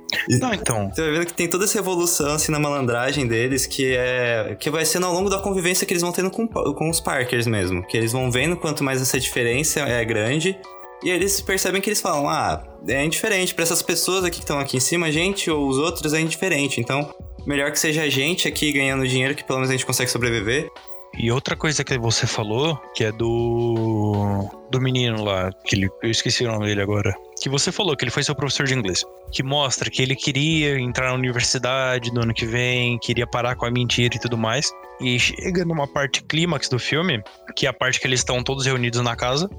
Não, 0.42 0.54
então. 0.54 0.90
Você 0.90 1.02
vai 1.02 1.12
vendo 1.12 1.26
que 1.26 1.34
tem 1.34 1.50
toda 1.50 1.64
essa 1.64 1.78
evolução 1.78 2.36
assim 2.36 2.52
na 2.52 2.60
malandragem 2.60 3.26
deles, 3.26 3.66
que 3.66 3.96
é. 3.96 4.58
que 4.60 4.70
vai 4.70 4.86
sendo 4.86 5.06
ao 5.06 5.14
longo 5.14 5.30
da 5.30 5.40
convivência 5.40 5.88
que 5.88 5.94
eles 5.94 6.02
vão 6.02 6.12
tendo 6.12 6.30
com, 6.30 6.46
com 6.48 6.90
os 6.90 7.00
Parkers 7.00 7.48
mesmo. 7.48 7.82
Que 7.88 7.96
eles 7.96 8.12
vão 8.12 8.30
vendo 8.30 8.58
quanto 8.58 8.84
mais 8.84 9.02
essa 9.02 9.18
diferença 9.18 9.80
é 9.80 10.04
grande. 10.04 10.60
E 11.04 11.10
eles 11.10 11.42
percebem 11.42 11.82
que 11.82 11.90
eles 11.90 12.02
falam: 12.02 12.30
ah, 12.30 12.64
é 12.88 13.04
indiferente. 13.04 13.54
para 13.54 13.64
essas 13.64 13.82
pessoas 13.82 14.24
aqui 14.24 14.38
que 14.38 14.44
estão 14.44 14.60
aqui 14.60 14.78
em 14.78 14.80
cima, 14.80 15.08
a 15.08 15.12
gente 15.12 15.50
ou 15.50 15.68
os 15.68 15.78
outros 15.78 16.14
é 16.14 16.22
indiferente. 16.22 16.80
Então, 16.80 17.14
melhor 17.46 17.72
que 17.72 17.80
seja 17.80 18.04
a 18.04 18.10
gente 18.10 18.48
aqui 18.48 18.72
ganhando 18.72 19.08
dinheiro, 19.08 19.36
que 19.36 19.44
pelo 19.44 19.60
menos 19.60 19.70
a 19.70 19.74
gente 19.74 19.86
consegue 19.86 20.10
sobreviver. 20.10 20.70
E 21.18 21.30
outra 21.30 21.58
coisa 21.58 21.84
que 21.84 21.98
você 21.98 22.26
falou, 22.26 22.80
que 22.96 23.04
é 23.04 23.12
do. 23.12 24.50
do 24.70 24.80
menino 24.80 25.24
lá, 25.24 25.52
que 25.66 25.76
ele, 25.76 25.90
eu 26.02 26.10
esqueci 26.10 26.46
o 26.46 26.52
nome 26.52 26.66
dele 26.66 26.82
agora. 26.82 27.14
Que 27.42 27.50
você 27.50 27.72
falou 27.72 27.98
que 27.98 28.04
ele 28.06 28.12
foi 28.12 28.24
seu 28.24 28.34
professor 28.34 28.66
de 28.66 28.74
inglês. 28.74 29.04
Que 29.32 29.44
mostra 29.44 29.90
que 29.90 30.02
ele 30.02 30.16
queria 30.16 30.80
entrar 30.80 31.10
na 31.10 31.16
universidade 31.16 32.14
no 32.14 32.22
ano 32.22 32.34
que 32.34 32.46
vem, 32.46 32.98
queria 33.00 33.28
parar 33.28 33.56
com 33.56 33.66
a 33.66 33.72
mentira 33.72 34.16
e 34.16 34.20
tudo 34.20 34.38
mais. 34.38 34.72
E 35.02 35.20
chega 35.20 35.66
numa 35.66 35.88
parte 35.88 36.24
clímax 36.24 36.70
do 36.70 36.80
filme, 36.80 37.22
que 37.56 37.66
é 37.66 37.70
a 37.70 37.74
parte 37.74 38.00
que 38.00 38.08
eles 38.08 38.22
estão 38.22 38.42
todos 38.42 38.66
reunidos 38.66 39.02
na 39.02 39.16
casa. 39.16 39.50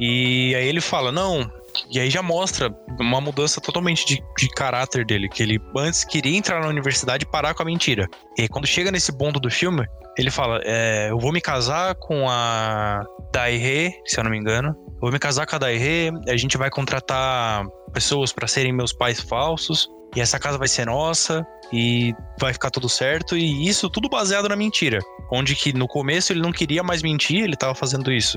E 0.00 0.54
aí 0.54 0.66
ele 0.66 0.80
fala: 0.80 1.12
Não. 1.12 1.48
E 1.88 2.00
aí 2.00 2.10
já 2.10 2.22
mostra 2.22 2.74
uma 2.98 3.20
mudança 3.20 3.60
totalmente 3.60 4.04
de, 4.06 4.22
de 4.38 4.48
caráter 4.48 5.04
dele. 5.04 5.28
Que 5.28 5.42
ele 5.42 5.60
antes 5.76 6.04
queria 6.04 6.36
entrar 6.36 6.60
na 6.60 6.68
universidade 6.68 7.24
e 7.24 7.30
parar 7.30 7.54
com 7.54 7.62
a 7.62 7.66
mentira. 7.66 8.08
E 8.36 8.42
aí, 8.42 8.48
quando 8.48 8.66
chega 8.66 8.90
nesse 8.90 9.16
ponto 9.16 9.38
do 9.38 9.50
filme, 9.50 9.86
ele 10.16 10.30
fala: 10.30 10.60
é, 10.64 11.10
Eu 11.10 11.18
vou 11.18 11.32
me 11.32 11.40
casar 11.40 11.94
com 11.96 12.28
a 12.28 13.04
Daire, 13.32 13.94
se 14.06 14.18
eu 14.18 14.24
não 14.24 14.30
me 14.30 14.38
engano. 14.38 14.70
Eu 14.94 15.00
vou 15.02 15.12
me 15.12 15.18
casar 15.18 15.46
com 15.46 15.56
a 15.56 15.58
Daire, 15.58 16.12
a 16.28 16.36
gente 16.36 16.56
vai 16.56 16.70
contratar 16.70 17.64
pessoas 17.92 18.32
para 18.32 18.48
serem 18.48 18.72
meus 18.72 18.92
pais 18.92 19.20
falsos. 19.20 19.88
E 20.16 20.20
essa 20.20 20.40
casa 20.40 20.58
vai 20.58 20.66
ser 20.66 20.86
nossa 20.86 21.46
e 21.72 22.12
vai 22.40 22.52
ficar 22.52 22.70
tudo 22.70 22.88
certo. 22.88 23.36
E 23.36 23.68
isso 23.68 23.88
tudo 23.88 24.08
baseado 24.08 24.48
na 24.48 24.56
mentira. 24.56 24.98
Onde 25.30 25.54
que 25.54 25.72
no 25.72 25.86
começo 25.86 26.32
ele 26.32 26.40
não 26.40 26.50
queria 26.50 26.82
mais 26.82 27.00
mentir, 27.00 27.44
ele 27.44 27.54
tava 27.54 27.76
fazendo 27.76 28.10
isso 28.10 28.36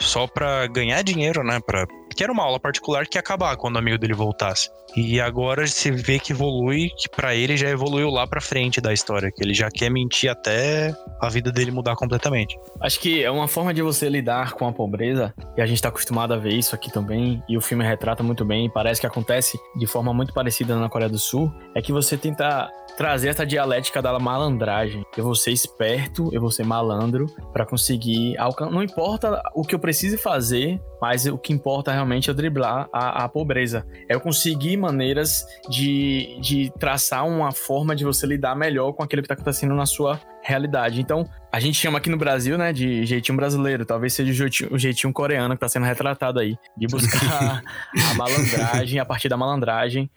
só 0.00 0.26
para 0.26 0.66
ganhar 0.66 1.02
dinheiro, 1.02 1.42
né? 1.42 1.60
Pra... 1.60 1.86
Que 2.18 2.24
era 2.24 2.32
uma 2.32 2.42
aula 2.42 2.58
particular 2.58 3.06
que 3.06 3.16
ia 3.16 3.20
acabar 3.20 3.56
quando 3.56 3.76
o 3.76 3.78
amigo 3.78 3.96
dele 3.96 4.12
voltasse. 4.12 4.68
E 4.96 5.20
agora 5.20 5.64
se 5.68 5.88
vê 5.92 6.18
que 6.18 6.32
evolui, 6.32 6.90
que 6.96 7.08
para 7.08 7.32
ele 7.32 7.56
já 7.56 7.68
evoluiu 7.68 8.10
lá 8.10 8.26
pra 8.26 8.40
frente 8.40 8.80
da 8.80 8.92
história, 8.92 9.30
que 9.30 9.40
ele 9.40 9.54
já 9.54 9.70
quer 9.70 9.88
mentir 9.88 10.28
até 10.28 10.92
a 11.20 11.28
vida 11.28 11.52
dele 11.52 11.70
mudar 11.70 11.94
completamente. 11.94 12.58
Acho 12.80 12.98
que 12.98 13.22
é 13.22 13.30
uma 13.30 13.46
forma 13.46 13.72
de 13.72 13.82
você 13.82 14.08
lidar 14.08 14.54
com 14.54 14.66
a 14.66 14.72
pobreza, 14.72 15.32
e 15.56 15.62
a 15.62 15.66
gente 15.66 15.80
tá 15.80 15.90
acostumado 15.90 16.34
a 16.34 16.36
ver 16.36 16.54
isso 16.54 16.74
aqui 16.74 16.90
também, 16.90 17.40
e 17.48 17.56
o 17.56 17.60
filme 17.60 17.84
retrata 17.84 18.20
muito 18.20 18.44
bem, 18.44 18.66
e 18.66 18.68
parece 18.68 19.00
que 19.00 19.06
acontece 19.06 19.56
de 19.76 19.86
forma 19.86 20.12
muito 20.12 20.34
parecida 20.34 20.74
na 20.74 20.88
Coreia 20.88 21.08
do 21.08 21.20
Sul, 21.20 21.52
é 21.72 21.80
que 21.80 21.92
você 21.92 22.16
tenta 22.16 22.68
trazer 22.96 23.28
essa 23.28 23.46
dialética 23.46 24.02
da 24.02 24.18
malandragem. 24.18 25.06
Eu 25.16 25.22
vou 25.22 25.36
ser 25.36 25.52
esperto, 25.52 26.30
eu 26.32 26.40
vou 26.40 26.50
ser 26.50 26.64
malandro 26.64 27.26
para 27.52 27.64
conseguir 27.64 28.36
alcançar. 28.36 28.72
Não 28.72 28.82
importa 28.82 29.40
o 29.54 29.62
que 29.62 29.72
eu 29.72 29.78
precise 29.78 30.18
fazer, 30.18 30.80
mas 31.00 31.24
o 31.24 31.38
que 31.38 31.52
importa 31.52 31.92
realmente 31.92 32.07
eu 32.28 32.34
driblar 32.34 32.88
a, 32.92 33.24
a 33.24 33.28
pobreza. 33.28 33.86
É 34.08 34.14
eu 34.14 34.20
conseguir 34.20 34.76
maneiras 34.76 35.44
de, 35.68 36.38
de 36.40 36.72
traçar 36.78 37.26
uma 37.26 37.52
forma 37.52 37.94
de 37.94 38.04
você 38.04 38.26
lidar 38.26 38.54
melhor 38.56 38.92
com 38.92 39.02
aquilo 39.02 39.22
que 39.22 39.26
está 39.26 39.34
acontecendo 39.34 39.74
na 39.74 39.86
sua 39.86 40.20
realidade. 40.42 41.00
Então, 41.00 41.28
a 41.52 41.60
gente 41.60 41.76
chama 41.76 41.98
aqui 41.98 42.08
no 42.08 42.16
Brasil, 42.16 42.56
né, 42.56 42.72
de 42.72 43.04
jeitinho 43.04 43.36
brasileiro. 43.36 43.84
Talvez 43.84 44.12
seja 44.14 44.30
o 44.30 44.34
jeitinho, 44.34 44.74
o 44.74 44.78
jeitinho 44.78 45.12
coreano 45.12 45.50
que 45.50 45.56
está 45.56 45.68
sendo 45.68 45.86
retratado 45.86 46.40
aí. 46.40 46.56
De 46.76 46.86
buscar 46.86 47.62
a 48.10 48.14
malandragem, 48.14 48.98
a 48.98 49.04
partir 49.04 49.28
da 49.28 49.36
malandragem, 49.36 50.10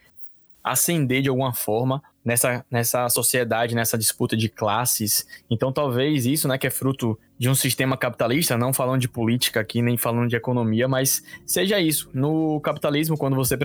ascender 0.62 1.22
de 1.22 1.28
alguma 1.28 1.52
forma 1.52 2.02
nessa, 2.24 2.64
nessa 2.70 3.08
sociedade, 3.08 3.74
nessa 3.74 3.98
disputa 3.98 4.36
de 4.36 4.48
classes. 4.48 5.26
Então, 5.50 5.72
talvez 5.72 6.24
isso, 6.26 6.46
né, 6.46 6.56
que 6.56 6.66
é 6.66 6.70
fruto 6.70 7.18
de 7.42 7.50
um 7.50 7.56
sistema 7.56 7.96
capitalista, 7.96 8.56
não 8.56 8.72
falando 8.72 9.00
de 9.00 9.08
política 9.08 9.58
aqui, 9.58 9.82
nem 9.82 9.96
falando 9.96 10.28
de 10.28 10.36
economia, 10.36 10.86
mas 10.86 11.24
seja 11.44 11.80
isso. 11.80 12.08
No 12.14 12.60
capitalismo, 12.60 13.18
quando 13.18 13.34
você, 13.34 13.58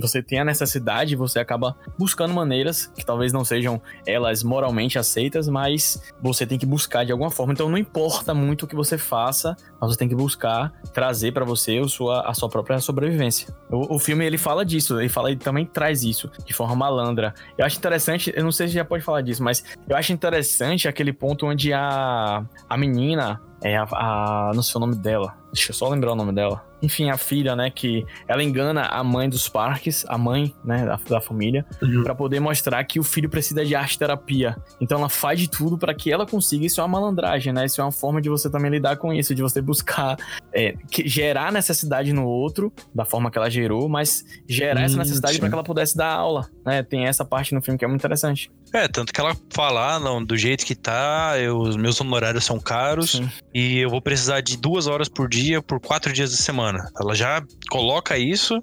você 0.00 0.22
tem 0.22 0.38
a 0.38 0.44
necessidade, 0.44 1.16
você 1.16 1.40
acaba 1.40 1.76
buscando 1.98 2.32
maneiras 2.32 2.86
que 2.96 3.04
talvez 3.04 3.32
não 3.32 3.44
sejam 3.44 3.82
elas 4.06 4.44
moralmente 4.44 5.00
aceitas, 5.00 5.48
mas 5.48 6.00
você 6.22 6.46
tem 6.46 6.56
que 6.56 6.64
buscar 6.64 7.04
de 7.04 7.10
alguma 7.10 7.28
forma. 7.28 7.52
Então, 7.52 7.68
não 7.68 7.76
importa 7.76 8.32
muito 8.32 8.66
o 8.66 8.68
que 8.68 8.76
você 8.76 8.96
faça, 8.96 9.56
mas 9.80 9.90
você 9.90 9.98
tem 9.98 10.08
que 10.08 10.14
buscar 10.14 10.72
trazer 10.92 11.32
para 11.32 11.44
você 11.44 11.78
a 11.78 11.88
sua, 11.88 12.20
a 12.20 12.34
sua 12.34 12.48
própria 12.48 12.78
sobrevivência. 12.78 13.52
O, 13.68 13.96
o 13.96 13.98
filme, 13.98 14.24
ele 14.24 14.38
fala 14.38 14.64
disso, 14.64 15.00
ele 15.00 15.08
fala, 15.08 15.32
ele 15.32 15.40
também 15.40 15.66
traz 15.66 16.04
isso 16.04 16.30
de 16.46 16.54
forma 16.54 16.76
malandra. 16.76 17.34
Eu 17.58 17.66
acho 17.66 17.78
interessante, 17.78 18.32
eu 18.32 18.44
não 18.44 18.52
sei 18.52 18.68
se 18.68 18.74
já 18.74 18.84
pode 18.84 19.02
falar 19.02 19.22
disso, 19.22 19.42
mas 19.42 19.64
eu 19.88 19.96
acho 19.96 20.12
interessante 20.12 20.86
aquele 20.86 21.12
ponto 21.12 21.46
onde 21.46 21.72
a, 21.72 22.44
a 22.68 22.76
menina, 22.76 23.23
é 23.62 23.76
a, 23.76 23.86
a, 23.90 24.52
não 24.54 24.62
sei 24.62 24.76
o 24.76 24.80
nome 24.80 24.96
dela, 24.96 25.34
deixa 25.52 25.70
eu 25.70 25.74
só 25.74 25.88
lembrar 25.88 26.12
o 26.12 26.16
nome 26.16 26.32
dela 26.32 26.62
enfim, 26.84 27.10
a 27.10 27.16
filha, 27.16 27.56
né, 27.56 27.70
que 27.70 28.06
ela 28.28 28.42
engana 28.42 28.82
a 28.82 29.02
mãe 29.02 29.28
dos 29.28 29.48
parques, 29.48 30.04
a 30.08 30.18
mãe, 30.18 30.54
né, 30.64 30.84
da, 30.84 30.98
da 31.08 31.20
família, 31.20 31.64
uhum. 31.82 32.02
para 32.02 32.14
poder 32.14 32.40
mostrar 32.40 32.82
que 32.84 33.00
o 33.00 33.02
filho 33.02 33.28
precisa 33.28 33.64
de 33.64 33.74
arte 33.74 33.98
terapia. 33.98 34.56
Então 34.80 34.98
ela 34.98 35.08
faz 35.08 35.40
de 35.40 35.48
tudo 35.48 35.78
para 35.78 35.94
que 35.94 36.12
ela 36.12 36.26
consiga. 36.26 36.66
Isso 36.66 36.80
é 36.80 36.84
uma 36.84 37.00
malandragem, 37.00 37.52
né? 37.52 37.64
Isso 37.64 37.80
é 37.80 37.84
uma 37.84 37.92
forma 37.92 38.20
de 38.20 38.28
você 38.28 38.50
também 38.50 38.70
lidar 38.70 38.96
com 38.96 39.12
isso, 39.12 39.34
de 39.34 39.42
você 39.42 39.60
buscar 39.60 40.16
é, 40.52 40.74
que, 40.90 41.08
gerar 41.08 41.52
necessidade 41.52 42.12
no 42.12 42.26
outro, 42.26 42.72
da 42.94 43.04
forma 43.04 43.30
que 43.30 43.38
ela 43.38 43.50
gerou, 43.50 43.88
mas 43.88 44.24
gerar 44.46 44.82
hum, 44.82 44.84
essa 44.84 44.96
necessidade 44.96 45.38
para 45.38 45.48
que 45.48 45.54
ela 45.54 45.64
pudesse 45.64 45.96
dar 45.96 46.12
aula, 46.12 46.48
né? 46.64 46.82
Tem 46.82 47.06
essa 47.06 47.24
parte 47.24 47.54
no 47.54 47.62
filme 47.62 47.78
que 47.78 47.84
é 47.84 47.88
muito 47.88 48.00
interessante. 48.00 48.50
É, 48.74 48.88
tanto 48.88 49.12
que 49.12 49.20
ela 49.20 49.36
fala, 49.50 49.94
ah, 49.94 50.00
não, 50.00 50.22
do 50.22 50.36
jeito 50.36 50.66
que 50.66 50.74
tá, 50.74 51.34
eu, 51.38 51.58
os 51.58 51.76
meus 51.76 52.00
honorários 52.00 52.44
são 52.44 52.58
caros 52.58 53.12
Sim. 53.12 53.30
e 53.54 53.78
eu 53.78 53.88
vou 53.88 54.02
precisar 54.02 54.40
de 54.40 54.56
duas 54.56 54.88
horas 54.88 55.08
por 55.08 55.28
dia 55.28 55.62
por 55.62 55.78
quatro 55.78 56.12
dias 56.12 56.32
de 56.32 56.38
semana. 56.38 56.90
Ela 57.00 57.14
já 57.14 57.40
coloca 57.70 58.18
isso 58.18 58.60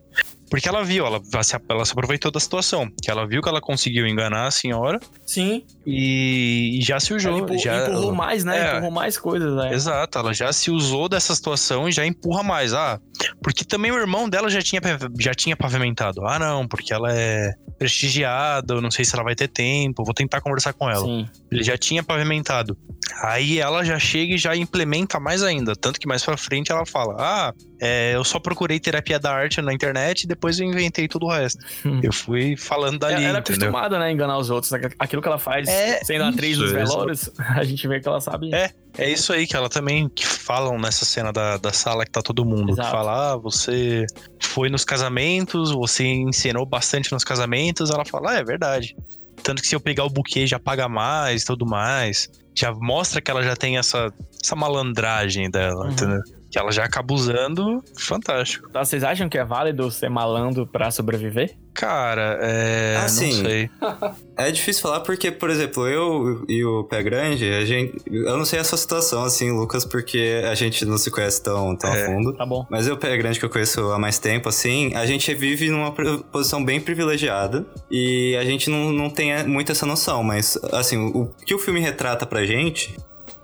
porque 0.52 0.68
ela 0.68 0.84
viu, 0.84 1.06
ela, 1.06 1.22
ela 1.70 1.86
se 1.86 1.94
aproveitou 1.94 2.30
da 2.30 2.38
situação. 2.38 2.92
Que 3.02 3.10
ela 3.10 3.26
viu 3.26 3.42
que 3.42 3.48
ela 3.48 3.62
conseguiu 3.62 4.06
enganar 4.06 4.48
a 4.48 4.52
senhora. 4.52 5.00
Sim. 5.26 5.64
E, 5.86 6.78
e 6.78 6.82
já 6.82 7.00
se 7.00 7.14
usou. 7.14 7.32
Ela 7.32 7.40
empurrou, 7.40 7.64
já, 7.64 7.88
empurrou 7.88 8.14
mais, 8.14 8.44
né? 8.44 8.60
É, 8.60 8.72
empurrou 8.74 8.92
mais 8.92 9.18
coisas, 9.18 9.56
né? 9.56 9.74
Exato, 9.74 10.20
ela 10.20 10.34
já 10.34 10.52
se 10.52 10.70
usou 10.70 11.08
dessa 11.08 11.34
situação 11.34 11.88
e 11.88 11.94
já 11.94 12.06
empurra 12.06 12.44
mais. 12.44 12.74
Ah, 12.74 13.00
porque 13.42 13.64
também 13.64 13.94
o 13.94 13.98
irmão 13.98 14.28
dela 14.28 14.50
já 14.50 14.62
tinha, 14.62 14.82
já 15.18 15.34
tinha 15.34 15.56
pavimentado. 15.56 16.28
Ah, 16.28 16.38
não, 16.38 16.68
porque 16.68 16.94
ela 16.94 17.14
é 17.14 17.54
prestigiada, 17.80 18.74
eu 18.74 18.82
não 18.82 18.92
sei 18.92 19.06
se 19.06 19.16
ela 19.16 19.24
vai 19.24 19.36
ter 19.36 19.48
tempo, 19.48 20.04
vou 20.04 20.14
tentar 20.14 20.42
conversar 20.42 20.74
com 20.74 20.90
ela. 20.90 21.06
Sim. 21.06 21.30
Ele 21.50 21.64
já 21.64 21.78
tinha 21.78 22.04
pavimentado. 22.04 22.78
Aí 23.22 23.60
ela 23.60 23.84
já 23.84 24.00
chega 24.00 24.36
e 24.36 24.38
já 24.38 24.56
implementa 24.56 25.20
mais 25.20 25.44
ainda. 25.44 25.76
Tanto 25.76 26.00
que 26.00 26.08
mais 26.08 26.24
pra 26.24 26.38
frente 26.38 26.72
ela 26.72 26.86
fala: 26.86 27.16
Ah, 27.18 27.54
é, 27.80 28.16
eu 28.16 28.24
só 28.24 28.40
procurei 28.40 28.80
terapia 28.80 29.20
da 29.20 29.34
arte 29.34 29.62
na 29.62 29.74
internet 29.74 30.24
e 30.24 30.28
depois 30.28 30.60
eu 30.60 30.68
inventei 30.68 31.08
tudo 31.08 31.26
o 31.26 31.30
resto. 31.30 31.64
Hum. 31.86 32.00
Eu 32.12 32.14
fui 32.14 32.56
falando 32.58 33.00
dali. 33.00 33.24
Ela 33.24 33.38
é 33.38 33.40
acostumada, 33.40 33.98
né, 33.98 34.06
a 34.06 34.12
enganar 34.12 34.38
os 34.38 34.50
outros. 34.50 34.72
Né? 34.72 34.90
Aquilo 35.00 35.22
que 35.22 35.28
ela 35.28 35.40
faz 35.40 35.68
é 35.68 36.04
sendo 36.04 36.22
isso, 36.22 36.34
atriz 36.34 36.58
dos 36.58 36.72
velórios, 36.72 37.30
a 37.40 37.64
gente 37.64 37.88
vê 37.88 38.00
que 38.00 38.08
ela 38.08 38.20
sabe. 38.20 38.54
É, 38.54 38.72
é 38.98 39.10
isso 39.10 39.32
aí 39.34 39.48
que 39.48 39.56
ela 39.56 39.70
também 39.70 40.10
que 40.10 40.26
falam 40.26 40.78
nessa 40.78 41.06
cena 41.06 41.32
da, 41.32 41.58
da 41.58 41.72
sala 41.72 42.06
que 42.06 42.12
tá 42.12 42.22
todo 42.22 42.46
mundo. 42.46 42.72
Exato. 42.72 42.90
Que 42.90 42.96
fala, 42.96 43.34
ah, 43.34 43.38
você 43.38 44.06
foi 44.40 44.70
nos 44.70 44.84
casamentos, 44.84 45.72
você 45.72 46.06
ensinou 46.06 46.66
bastante 46.66 47.12
nos 47.12 47.24
casamentos. 47.24 47.90
Ela 47.90 48.06
fala, 48.06 48.32
ah, 48.32 48.36
é 48.36 48.44
verdade. 48.44 48.96
Tanto 49.44 49.62
que 49.62 49.68
se 49.68 49.76
eu 49.76 49.80
pegar 49.80 50.06
o 50.06 50.10
buquê 50.10 50.46
já 50.46 50.60
paga 50.60 50.88
mais 50.88 51.44
tudo 51.44 51.66
mais. 51.66 52.30
Já 52.56 52.72
mostra 52.74 53.22
que 53.22 53.32
ela 53.32 53.44
já 53.44 53.56
tem 53.56 53.78
essa, 53.78 54.14
essa 54.44 54.56
malandragem 54.56 55.50
dela, 55.50 55.86
uhum. 55.86 55.92
entendeu? 55.92 56.22
Que 56.52 56.60
ela 56.60 56.72
já 56.72 56.84
acaba 56.84 57.14
usando, 57.14 57.82
fantástico. 57.98 58.70
Tá, 58.70 58.84
vocês 58.84 59.04
acham 59.04 59.30
que 59.30 59.38
é 59.38 59.46
válido 59.46 59.90
ser 59.90 60.10
malandro 60.10 60.68
para 60.68 60.92
sobreviver? 60.92 61.56
Cara, 61.74 62.38
é. 62.42 62.98
Assim, 62.98 63.34
não 63.38 63.50
sei. 63.50 63.70
é 64.38 64.52
difícil 64.52 64.82
falar 64.82 65.00
porque, 65.00 65.32
por 65.32 65.50
exemplo, 65.50 65.88
eu 65.88 66.44
e 66.50 66.64
o 66.64 66.84
Pé 66.84 67.02
Grande, 67.02 67.50
a 67.50 67.66
gente. 67.66 67.98
Eu 68.06 68.38
não 68.38 68.44
sei 68.44 68.60
essa 68.60 68.76
situação, 68.76 69.24
assim, 69.24 69.50
Lucas, 69.52 69.86
porque 69.86 70.44
a 70.46 70.54
gente 70.54 70.84
não 70.84 70.98
se 70.98 71.10
conhece 71.10 71.42
tão, 71.42 71.76
tão 71.78 71.94
é, 71.94 72.04
a 72.04 72.06
fundo. 72.06 72.34
Tá 72.34 72.46
bom. 72.46 72.66
Mas 72.70 72.86
eu, 72.88 72.98
Pé 72.98 73.16
Grande, 73.16 73.40
que 73.40 73.46
eu 73.46 73.50
conheço 73.50 73.80
há 73.92 73.98
mais 73.98 74.20
tempo, 74.20 74.50
assim, 74.50 74.94
a 74.94 75.06
gente 75.06 75.34
vive 75.34 75.70
numa 75.70 75.94
posição 75.94 76.64
bem 76.64 76.82
privilegiada 76.82 77.66
e 77.90 78.36
a 78.36 78.44
gente 78.44 78.70
não, 78.70 78.92
não 78.92 79.10
tem 79.10 79.48
muito 79.48 79.72
essa 79.72 79.86
noção. 79.86 80.22
Mas, 80.24 80.58
assim, 80.74 80.98
o, 80.98 81.22
o 81.22 81.28
que 81.46 81.56
o 81.56 81.60
filme 81.60 81.80
retrata 81.80 82.26
pra 82.26 82.46
gente 82.46 82.96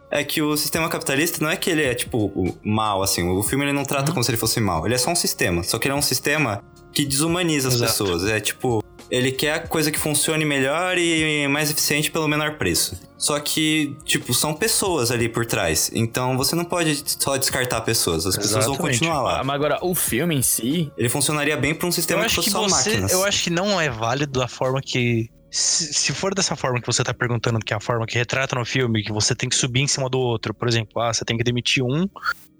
é 0.09 0.23
que 0.23 0.41
o 0.41 0.55
sistema 0.55 0.89
capitalista 0.89 1.43
não 1.43 1.51
é 1.51 1.55
que 1.55 1.69
ele 1.69 1.83
é, 1.83 1.93
tipo, 1.93 2.57
mal, 2.63 3.03
assim. 3.03 3.27
O 3.27 3.43
filme 3.43 3.65
ele 3.65 3.73
não 3.73 3.83
trata 3.83 4.07
uhum. 4.07 4.13
como 4.13 4.23
se 4.23 4.31
ele 4.31 4.37
fosse 4.37 4.59
mal. 4.59 4.85
Ele 4.85 4.95
é 4.95 4.97
só 4.97 5.11
um 5.11 5.15
sistema. 5.15 5.63
Só 5.63 5.77
que 5.77 5.87
ele 5.87 5.93
é 5.93 5.97
um 5.97 6.01
sistema 6.01 6.63
que 6.93 7.05
desumaniza 7.05 7.67
as 7.67 7.75
Exato. 7.75 7.91
pessoas. 7.91 8.25
É 8.25 8.39
tipo, 8.39 8.83
ele 9.09 9.31
quer 9.31 9.53
a 9.53 9.59
coisa 9.59 9.91
que 9.91 9.99
funcione 9.99 10.45
melhor 10.45 10.97
e 10.97 11.47
mais 11.47 11.69
eficiente 11.71 12.09
pelo 12.11 12.27
menor 12.27 12.57
preço. 12.57 12.99
Só 13.17 13.39
que, 13.39 13.95
tipo, 14.03 14.33
são 14.33 14.53
pessoas 14.53 15.11
ali 15.11 15.27
por 15.27 15.45
trás. 15.45 15.89
Então 15.93 16.37
você 16.37 16.55
não 16.55 16.65
pode 16.65 17.03
só 17.19 17.35
descartar 17.37 17.81
pessoas. 17.81 18.25
As 18.25 18.35
pessoas 18.35 18.65
Exatamente. 18.65 18.77
vão 18.77 18.87
continuar 18.87 19.21
lá. 19.21 19.43
Mas 19.43 19.55
agora, 19.55 19.79
o 19.81 19.95
filme 19.95 20.35
em 20.35 20.41
si. 20.41 20.91
Ele 20.97 21.09
funcionaria 21.09 21.57
bem 21.57 21.73
para 21.73 21.87
um 21.87 21.91
sistema 21.91 22.25
que 22.25 22.35
fosse 22.35 22.45
que 22.45 22.51
só 22.51 22.63
você, 22.63 22.89
máquinas. 22.91 23.11
Eu 23.11 23.23
acho 23.23 23.43
que 23.45 23.49
não 23.49 23.79
é 23.79 23.89
válido 23.89 24.41
a 24.41 24.47
forma 24.47 24.81
que. 24.81 25.29
Se, 25.49 25.93
se 25.93 26.13
for 26.13 26.35
dessa 26.35 26.55
forma 26.55 26.81
que 26.81 26.87
você 26.87 27.03
tá 27.03 27.13
perguntando, 27.13 27.59
que 27.59 27.73
é 27.73 27.77
a 27.77 27.79
forma 27.79 28.05
que 28.05 28.17
retrata 28.17 28.55
no 28.55 28.65
filme, 28.65 29.03
que 29.03 29.11
você 29.11 29.33
tem 29.33 29.47
que 29.47 29.55
subir 29.55 29.81
em 29.81 29.87
cima 29.87 30.09
do 30.09 30.19
outro. 30.19 30.53
Por 30.53 30.67
exemplo, 30.67 31.01
ah, 31.01 31.13
você 31.13 31.23
tem 31.23 31.37
que 31.37 31.43
demitir 31.43 31.83
um 31.83 32.07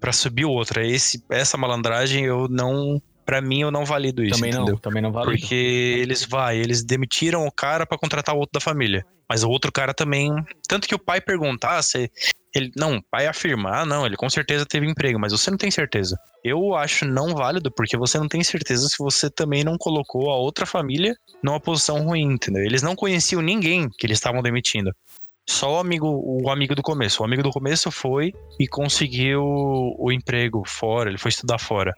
para 0.00 0.12
subir 0.12 0.44
o 0.44 0.50
outro. 0.50 0.80
Esse, 0.80 1.22
essa 1.30 1.56
malandragem 1.56 2.24
eu 2.24 2.48
não 2.48 3.00
para 3.26 3.42
mim 3.42 3.60
eu 3.60 3.70
não 3.70 3.84
valido 3.84 4.24
isso, 4.24 4.36
também 4.36 4.50
entendeu? 4.50 4.72
Não, 4.72 4.80
também 4.80 5.02
não 5.02 5.12
valido. 5.12 5.38
Porque 5.38 5.54
eles 5.54 6.24
vai, 6.24 6.56
eles 6.56 6.82
demitiram 6.82 7.46
o 7.46 7.52
cara 7.52 7.84
para 7.84 7.98
contratar 7.98 8.34
o 8.34 8.38
outro 8.38 8.54
da 8.54 8.60
família. 8.60 9.04
Mas 9.28 9.44
o 9.44 9.50
outro 9.50 9.70
cara 9.70 9.92
também, 9.92 10.32
tanto 10.66 10.88
que 10.88 10.94
o 10.94 10.98
pai 10.98 11.20
perguntar 11.20 11.76
ah, 11.76 11.82
se 11.82 12.10
ele, 12.58 12.72
não, 12.76 12.96
o 12.96 13.02
pai 13.02 13.26
afirma, 13.26 13.70
ah, 13.80 13.86
não, 13.86 14.04
ele 14.04 14.16
com 14.16 14.28
certeza 14.28 14.66
teve 14.66 14.86
emprego, 14.86 15.18
mas 15.18 15.32
você 15.32 15.50
não 15.50 15.58
tem 15.58 15.70
certeza. 15.70 16.18
Eu 16.44 16.74
acho 16.74 17.04
não 17.06 17.34
válido 17.34 17.70
porque 17.70 17.96
você 17.96 18.18
não 18.18 18.28
tem 18.28 18.42
certeza 18.44 18.86
se 18.88 18.96
você 18.98 19.30
também 19.30 19.64
não 19.64 19.78
colocou 19.78 20.30
a 20.30 20.36
outra 20.36 20.66
família 20.66 21.14
numa 21.42 21.60
posição 21.60 22.04
ruim, 22.04 22.32
entendeu? 22.32 22.62
Eles 22.62 22.82
não 22.82 22.94
conheciam 22.94 23.40
ninguém 23.40 23.88
que 23.88 24.06
eles 24.06 24.18
estavam 24.18 24.42
demitindo. 24.42 24.92
Só 25.48 25.76
o 25.76 25.78
amigo, 25.78 26.06
o 26.06 26.50
amigo 26.50 26.74
do 26.74 26.82
começo. 26.82 27.22
O 27.22 27.24
amigo 27.24 27.42
do 27.42 27.50
começo 27.50 27.90
foi 27.90 28.34
e 28.60 28.68
conseguiu 28.68 29.42
o 29.42 30.12
emprego 30.12 30.62
fora, 30.66 31.08
ele 31.08 31.16
foi 31.16 31.30
estudar 31.30 31.58
fora. 31.58 31.94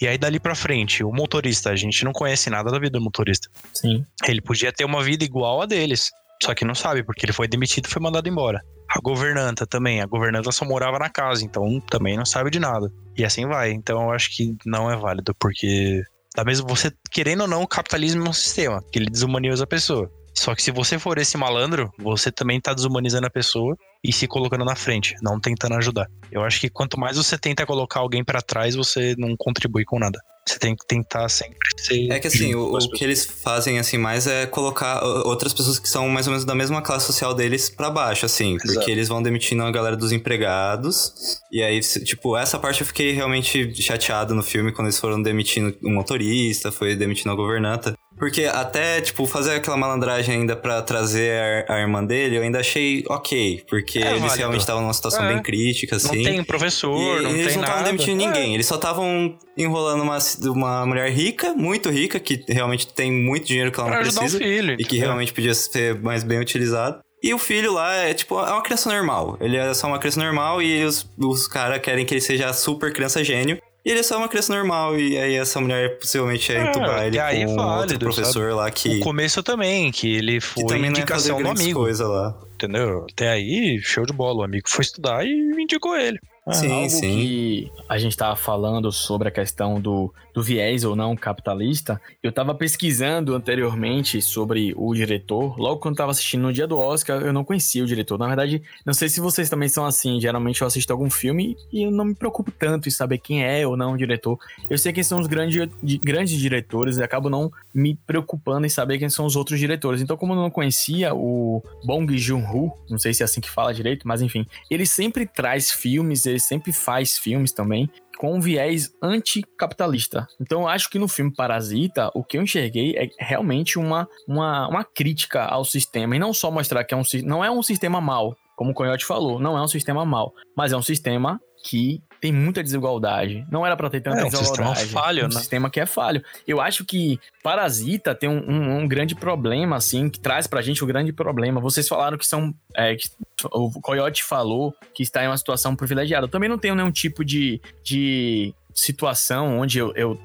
E 0.00 0.06
aí, 0.06 0.18
dali 0.18 0.40
pra 0.40 0.54
frente, 0.54 1.04
o 1.04 1.12
motorista, 1.12 1.70
a 1.70 1.76
gente 1.76 2.04
não 2.04 2.12
conhece 2.12 2.50
nada 2.50 2.70
da 2.70 2.78
vida 2.78 2.98
do 2.98 3.04
motorista. 3.04 3.48
Sim. 3.72 4.04
Ele 4.26 4.40
podia 4.40 4.72
ter 4.72 4.84
uma 4.84 5.02
vida 5.02 5.24
igual 5.24 5.62
a 5.62 5.66
deles. 5.66 6.10
Só 6.42 6.54
que 6.54 6.64
não 6.64 6.74
sabe, 6.74 7.04
porque 7.04 7.24
ele 7.24 7.32
foi 7.32 7.46
demitido 7.46 7.86
e 7.86 7.88
foi 7.88 8.02
mandado 8.02 8.28
embora. 8.28 8.60
A 8.94 9.00
governanta 9.00 9.66
também. 9.66 10.00
A 10.00 10.06
governanta 10.06 10.52
só 10.52 10.64
morava 10.64 10.98
na 10.98 11.08
casa, 11.08 11.44
então 11.44 11.80
também 11.90 12.16
não 12.16 12.26
sabe 12.26 12.50
de 12.50 12.60
nada. 12.60 12.92
E 13.16 13.24
assim 13.24 13.46
vai. 13.46 13.70
Então 13.70 14.02
eu 14.02 14.10
acho 14.10 14.30
que 14.36 14.54
não 14.66 14.90
é 14.90 14.96
válido, 14.96 15.34
porque. 15.38 16.02
Da 16.34 16.44
mesma, 16.44 16.66
você, 16.66 16.90
querendo 17.10 17.42
ou 17.42 17.48
não, 17.48 17.62
o 17.62 17.68
capitalismo 17.68 18.24
é 18.24 18.28
um 18.28 18.32
sistema, 18.32 18.82
que 18.90 18.98
ele 18.98 19.10
desumaniza 19.10 19.64
a 19.64 19.66
pessoa. 19.66 20.10
Só 20.34 20.54
que 20.54 20.62
se 20.62 20.70
você 20.70 20.98
for 20.98 21.18
esse 21.18 21.36
malandro, 21.36 21.92
você 21.98 22.32
também 22.32 22.58
tá 22.58 22.72
desumanizando 22.72 23.26
a 23.26 23.30
pessoa 23.30 23.76
e 24.04 24.12
se 24.12 24.26
colocando 24.26 24.64
na 24.64 24.74
frente, 24.74 25.14
não 25.22 25.38
tentando 25.38 25.74
ajudar. 25.76 26.08
Eu 26.30 26.42
acho 26.42 26.60
que 26.60 26.68
quanto 26.68 26.98
mais 26.98 27.16
você 27.16 27.38
tenta 27.38 27.64
colocar 27.64 28.00
alguém 28.00 28.24
para 28.24 28.42
trás, 28.42 28.74
você 28.74 29.14
não 29.16 29.36
contribui 29.36 29.84
com 29.84 29.98
nada. 29.98 30.18
Você 30.44 30.58
tem 30.58 30.74
que 30.74 30.84
tentar 30.84 31.28
sempre 31.28 31.56
ser. 31.76 32.10
É 32.10 32.18
que 32.18 32.26
assim, 32.26 32.52
o, 32.52 32.74
o 32.74 32.90
que 32.90 33.04
eles 33.04 33.24
fazem 33.24 33.78
assim 33.78 33.96
mais 33.96 34.26
é 34.26 34.44
colocar 34.44 35.00
outras 35.24 35.54
pessoas 35.54 35.78
que 35.78 35.88
são 35.88 36.08
mais 36.08 36.26
ou 36.26 36.32
menos 36.32 36.44
da 36.44 36.52
mesma 36.52 36.82
classe 36.82 37.06
social 37.06 37.32
deles 37.32 37.70
para 37.70 37.88
baixo, 37.90 38.26
assim. 38.26 38.56
Exato. 38.56 38.74
Porque 38.74 38.90
eles 38.90 39.06
vão 39.06 39.22
demitindo 39.22 39.62
a 39.62 39.70
galera 39.70 39.96
dos 39.96 40.10
empregados. 40.10 41.38
E 41.52 41.62
aí, 41.62 41.78
tipo, 41.80 42.36
essa 42.36 42.58
parte 42.58 42.80
eu 42.80 42.86
fiquei 42.86 43.12
realmente 43.12 43.72
chateado 43.80 44.34
no 44.34 44.42
filme 44.42 44.72
quando 44.72 44.88
eles 44.88 44.98
foram 44.98 45.22
demitindo 45.22 45.76
um 45.84 45.94
motorista, 45.94 46.72
foi 46.72 46.96
demitindo 46.96 47.30
a 47.30 47.36
governanta. 47.36 47.94
Porque 48.22 48.44
até, 48.44 49.00
tipo, 49.00 49.26
fazer 49.26 49.56
aquela 49.56 49.76
malandragem 49.76 50.36
ainda 50.36 50.54
pra 50.54 50.80
trazer 50.80 51.66
a, 51.68 51.74
a 51.74 51.80
irmã 51.80 52.04
dele, 52.04 52.36
eu 52.36 52.42
ainda 52.42 52.60
achei 52.60 53.02
ok. 53.08 53.64
Porque 53.68 53.98
É 53.98 54.10
eles 54.10 54.20
válido. 54.20 54.36
realmente 54.38 54.60
estavam 54.60 54.80
numa 54.82 54.92
situação 54.94 55.24
É. 55.24 55.32
bem 55.34 55.42
crítica, 55.42 55.96
Não 55.96 56.10
assim. 56.12 56.22
tem 56.22 56.44
professor, 56.44 57.18
E 57.18 57.22
não 57.24 57.30
eles 57.32 57.46
tem 57.48 57.56
não 57.56 57.64
estavam 57.64 57.82
demitindo 57.82 58.22
É. 58.22 58.26
ninguém, 58.26 58.54
eles 58.54 58.64
só 58.66 58.76
estavam 58.76 59.36
enrolando 59.58 60.02
uma, 60.04 60.18
uma 60.44 60.86
mulher 60.86 61.10
rica, 61.10 61.52
muito 61.52 61.90
rica, 61.90 62.20
que 62.20 62.44
realmente 62.48 62.86
tem 62.86 63.10
muito 63.10 63.44
dinheiro 63.44 63.72
que 63.72 63.80
ela 63.80 63.88
Pra 63.88 64.04
não 64.04 64.04
precisa. 64.12 64.38
filho. 64.38 64.76
E 64.78 64.84
que 64.84 64.98
realmente 64.98 65.32
podia 65.32 65.52
ser 65.52 66.00
mais 66.00 66.22
bem 66.22 66.38
utilizado. 66.38 67.00
E 67.20 67.34
o 67.34 67.38
filho 67.40 67.72
lá 67.72 67.92
é 67.92 68.14
tipo, 68.14 68.38
é 68.38 68.52
uma 68.52 68.62
criança 68.62 68.88
normal. 68.88 69.36
Ele 69.40 69.56
é 69.56 69.74
só 69.74 69.88
uma 69.88 69.98
criança 69.98 70.22
normal 70.22 70.62
e 70.62 70.84
os, 70.84 71.10
os 71.18 71.48
caras 71.48 71.80
querem 71.80 72.06
que 72.06 72.14
ele 72.14 72.20
seja 72.20 72.52
super 72.52 72.92
criança 72.92 73.24
gênio. 73.24 73.58
E 73.84 73.90
ele 73.90 74.00
é 74.00 74.02
só 74.02 74.16
uma 74.16 74.28
criança 74.28 74.54
normal. 74.54 74.96
E 74.98 75.16
aí 75.18 75.34
essa 75.34 75.60
mulher 75.60 75.98
possivelmente 75.98 76.52
é 76.52 76.56
É, 76.58 76.68
entubar 76.68 77.04
ele 77.06 77.16
e 77.16 77.20
aí 77.20 77.44
com 77.44 77.50
é 77.50 77.54
outro 77.54 77.64
válido, 77.66 77.98
professor 77.98 78.54
lá 78.54 78.70
que, 78.70 78.98
O 78.98 79.00
começo 79.00 79.42
também, 79.42 79.90
que 79.90 80.14
ele 80.14 80.34
que 80.34 80.40
foi 80.40 80.64
também 80.66 80.84
ia 80.84 81.06
fazer 81.06 81.32
indicação 81.32 81.42
do 81.42 81.48
amigo. 81.48 81.80
coisa 81.80 82.06
lá. 82.06 82.38
Entendeu? 82.54 83.06
Até 83.12 83.28
aí, 83.30 83.80
show 83.82 84.06
de 84.06 84.12
bola. 84.12 84.38
O 84.38 84.42
amigo 84.44 84.68
foi 84.68 84.82
estudar 84.82 85.24
e 85.26 85.30
indicou 85.58 85.96
ele. 85.96 86.18
Ah, 86.46 86.52
Sim, 86.54 86.88
sim. 86.88 87.16
que 87.16 87.70
a 87.88 87.98
gente 87.98 88.16
tava 88.16 88.34
falando 88.34 88.90
sobre 88.90 89.28
a 89.28 89.30
questão 89.30 89.80
do, 89.80 90.12
do 90.34 90.42
viés 90.42 90.84
ou 90.84 90.96
não 90.96 91.14
capitalista, 91.16 92.00
eu 92.22 92.32
tava 92.32 92.54
pesquisando 92.54 93.34
anteriormente 93.34 94.20
sobre 94.22 94.72
o 94.76 94.94
diretor. 94.94 95.58
Logo 95.58 95.80
quando 95.80 95.96
tava 95.96 96.10
assistindo 96.10 96.42
no 96.42 96.52
dia 96.52 96.66
do 96.66 96.78
Oscar, 96.78 97.20
eu 97.22 97.32
não 97.32 97.44
conhecia 97.44 97.82
o 97.82 97.86
diretor. 97.86 98.18
Na 98.18 98.26
verdade, 98.26 98.62
não 98.84 98.94
sei 98.94 99.08
se 99.08 99.20
vocês 99.20 99.48
também 99.50 99.68
são 99.68 99.84
assim. 99.84 100.20
Geralmente 100.20 100.60
eu 100.60 100.66
assisto 100.66 100.92
algum 100.92 101.10
filme 101.10 101.56
e 101.72 101.82
eu 101.82 101.90
não 101.90 102.04
me 102.06 102.14
preocupo 102.14 102.50
tanto 102.50 102.88
em 102.88 102.92
saber 102.92 103.18
quem 103.18 103.44
é 103.44 103.66
ou 103.66 103.76
não 103.76 103.92
o 103.92 103.96
diretor. 103.96 104.38
Eu 104.70 104.78
sei 104.78 104.92
quem 104.92 105.02
são 105.02 105.20
os 105.20 105.26
grandes, 105.26 105.68
de- 105.82 105.98
grandes 105.98 106.38
diretores 106.38 106.96
e 106.96 107.02
acabo 107.02 107.28
não 107.28 107.50
me 107.74 107.94
preocupando 108.06 108.66
em 108.66 108.70
saber 108.70 108.98
quem 108.98 109.08
são 109.08 109.26
os 109.26 109.36
outros 109.36 109.58
diretores. 109.58 110.00
Então, 110.00 110.16
como 110.16 110.32
eu 110.32 110.36
não 110.36 110.50
conhecia 110.50 111.14
o 111.14 111.62
Bong 111.84 112.16
Joon-ho, 112.16 112.72
não 112.88 112.98
sei 112.98 113.12
se 113.12 113.22
é 113.22 113.24
assim 113.24 113.40
que 113.40 113.50
fala 113.50 113.74
direito, 113.74 114.06
mas 114.08 114.22
enfim, 114.22 114.46
ele 114.70 114.86
sempre 114.86 115.26
traz 115.26 115.70
filmes, 115.70 116.26
ele 116.26 116.40
sempre 116.40 116.72
faz 116.72 117.18
filmes 117.18 117.52
também 117.52 117.90
com 118.22 118.34
um 118.36 118.40
viés 118.40 118.94
anticapitalista. 119.02 120.28
Então 120.40 120.60
eu 120.60 120.68
acho 120.68 120.88
que 120.88 120.96
no 120.96 121.08
filme 121.08 121.34
Parasita, 121.34 122.08
o 122.14 122.22
que 122.22 122.38
eu 122.38 122.42
enxerguei 122.42 122.94
é 122.96 123.08
realmente 123.18 123.80
uma, 123.80 124.08
uma, 124.28 124.68
uma 124.68 124.84
crítica 124.84 125.44
ao 125.44 125.64
sistema. 125.64 126.14
E 126.14 126.20
não 126.20 126.32
só 126.32 126.48
mostrar 126.48 126.84
que 126.84 126.94
é 126.94 126.96
um, 126.96 127.02
não 127.24 127.44
é 127.44 127.50
um 127.50 127.64
sistema 127.64 128.00
mau, 128.00 128.36
como 128.54 128.70
o 128.70 128.74
Coyote 128.74 129.04
falou, 129.04 129.40
não 129.40 129.58
é 129.58 129.60
um 129.60 129.66
sistema 129.66 130.04
mau, 130.04 130.32
mas 130.56 130.72
é 130.72 130.76
um 130.76 130.82
sistema 130.82 131.40
que 131.64 132.00
tem 132.22 132.32
muita 132.32 132.62
desigualdade. 132.62 133.44
Não 133.50 133.66
era 133.66 133.76
pra 133.76 133.90
ter 133.90 134.00
tanta 134.00 134.20
É 134.20 134.24
um 134.24 134.30
sistema 134.30 134.70
desigualdade. 134.72 134.86
falho, 134.92 135.24
um 135.24 135.28
né? 135.28 135.34
sistema 135.40 135.68
que 135.68 135.80
é 135.80 135.84
falho. 135.86 136.22
Eu 136.46 136.60
acho 136.60 136.84
que 136.84 137.18
Parasita 137.42 138.14
tem 138.14 138.28
um, 138.30 138.38
um- 138.48 138.78
um 138.78 138.86
grande 138.88 139.16
problema, 139.16 139.74
assim, 139.74 140.08
que 140.08 140.20
traz 140.20 140.46
pra 140.46 140.62
gente 140.62 140.84
um 140.84 140.86
grande 140.86 141.12
problema. 141.12 141.60
Vocês 141.60 141.88
falaram 141.88 142.16
que 142.16 142.24
são. 142.26 142.54
é, 142.76 142.94
que 142.94 143.08
o 143.52 143.72
Coyote 143.80 144.22
falou 144.22 144.72
que 144.94 145.02
está 145.02 145.24
em 145.24 145.26
uma 145.26 145.36
situação 145.36 145.74
privilegiada. 145.74 146.26
Eu 146.26 146.30
também 146.30 146.48
não 146.48 146.56
tenho 146.56 146.76
nenhum 146.76 146.92
tipo 146.92 147.24
de, 147.24 147.60
de 147.82 148.54
situação 148.74 149.58
onde 149.58 149.78
eu, 149.78 149.92
eu 149.94 150.18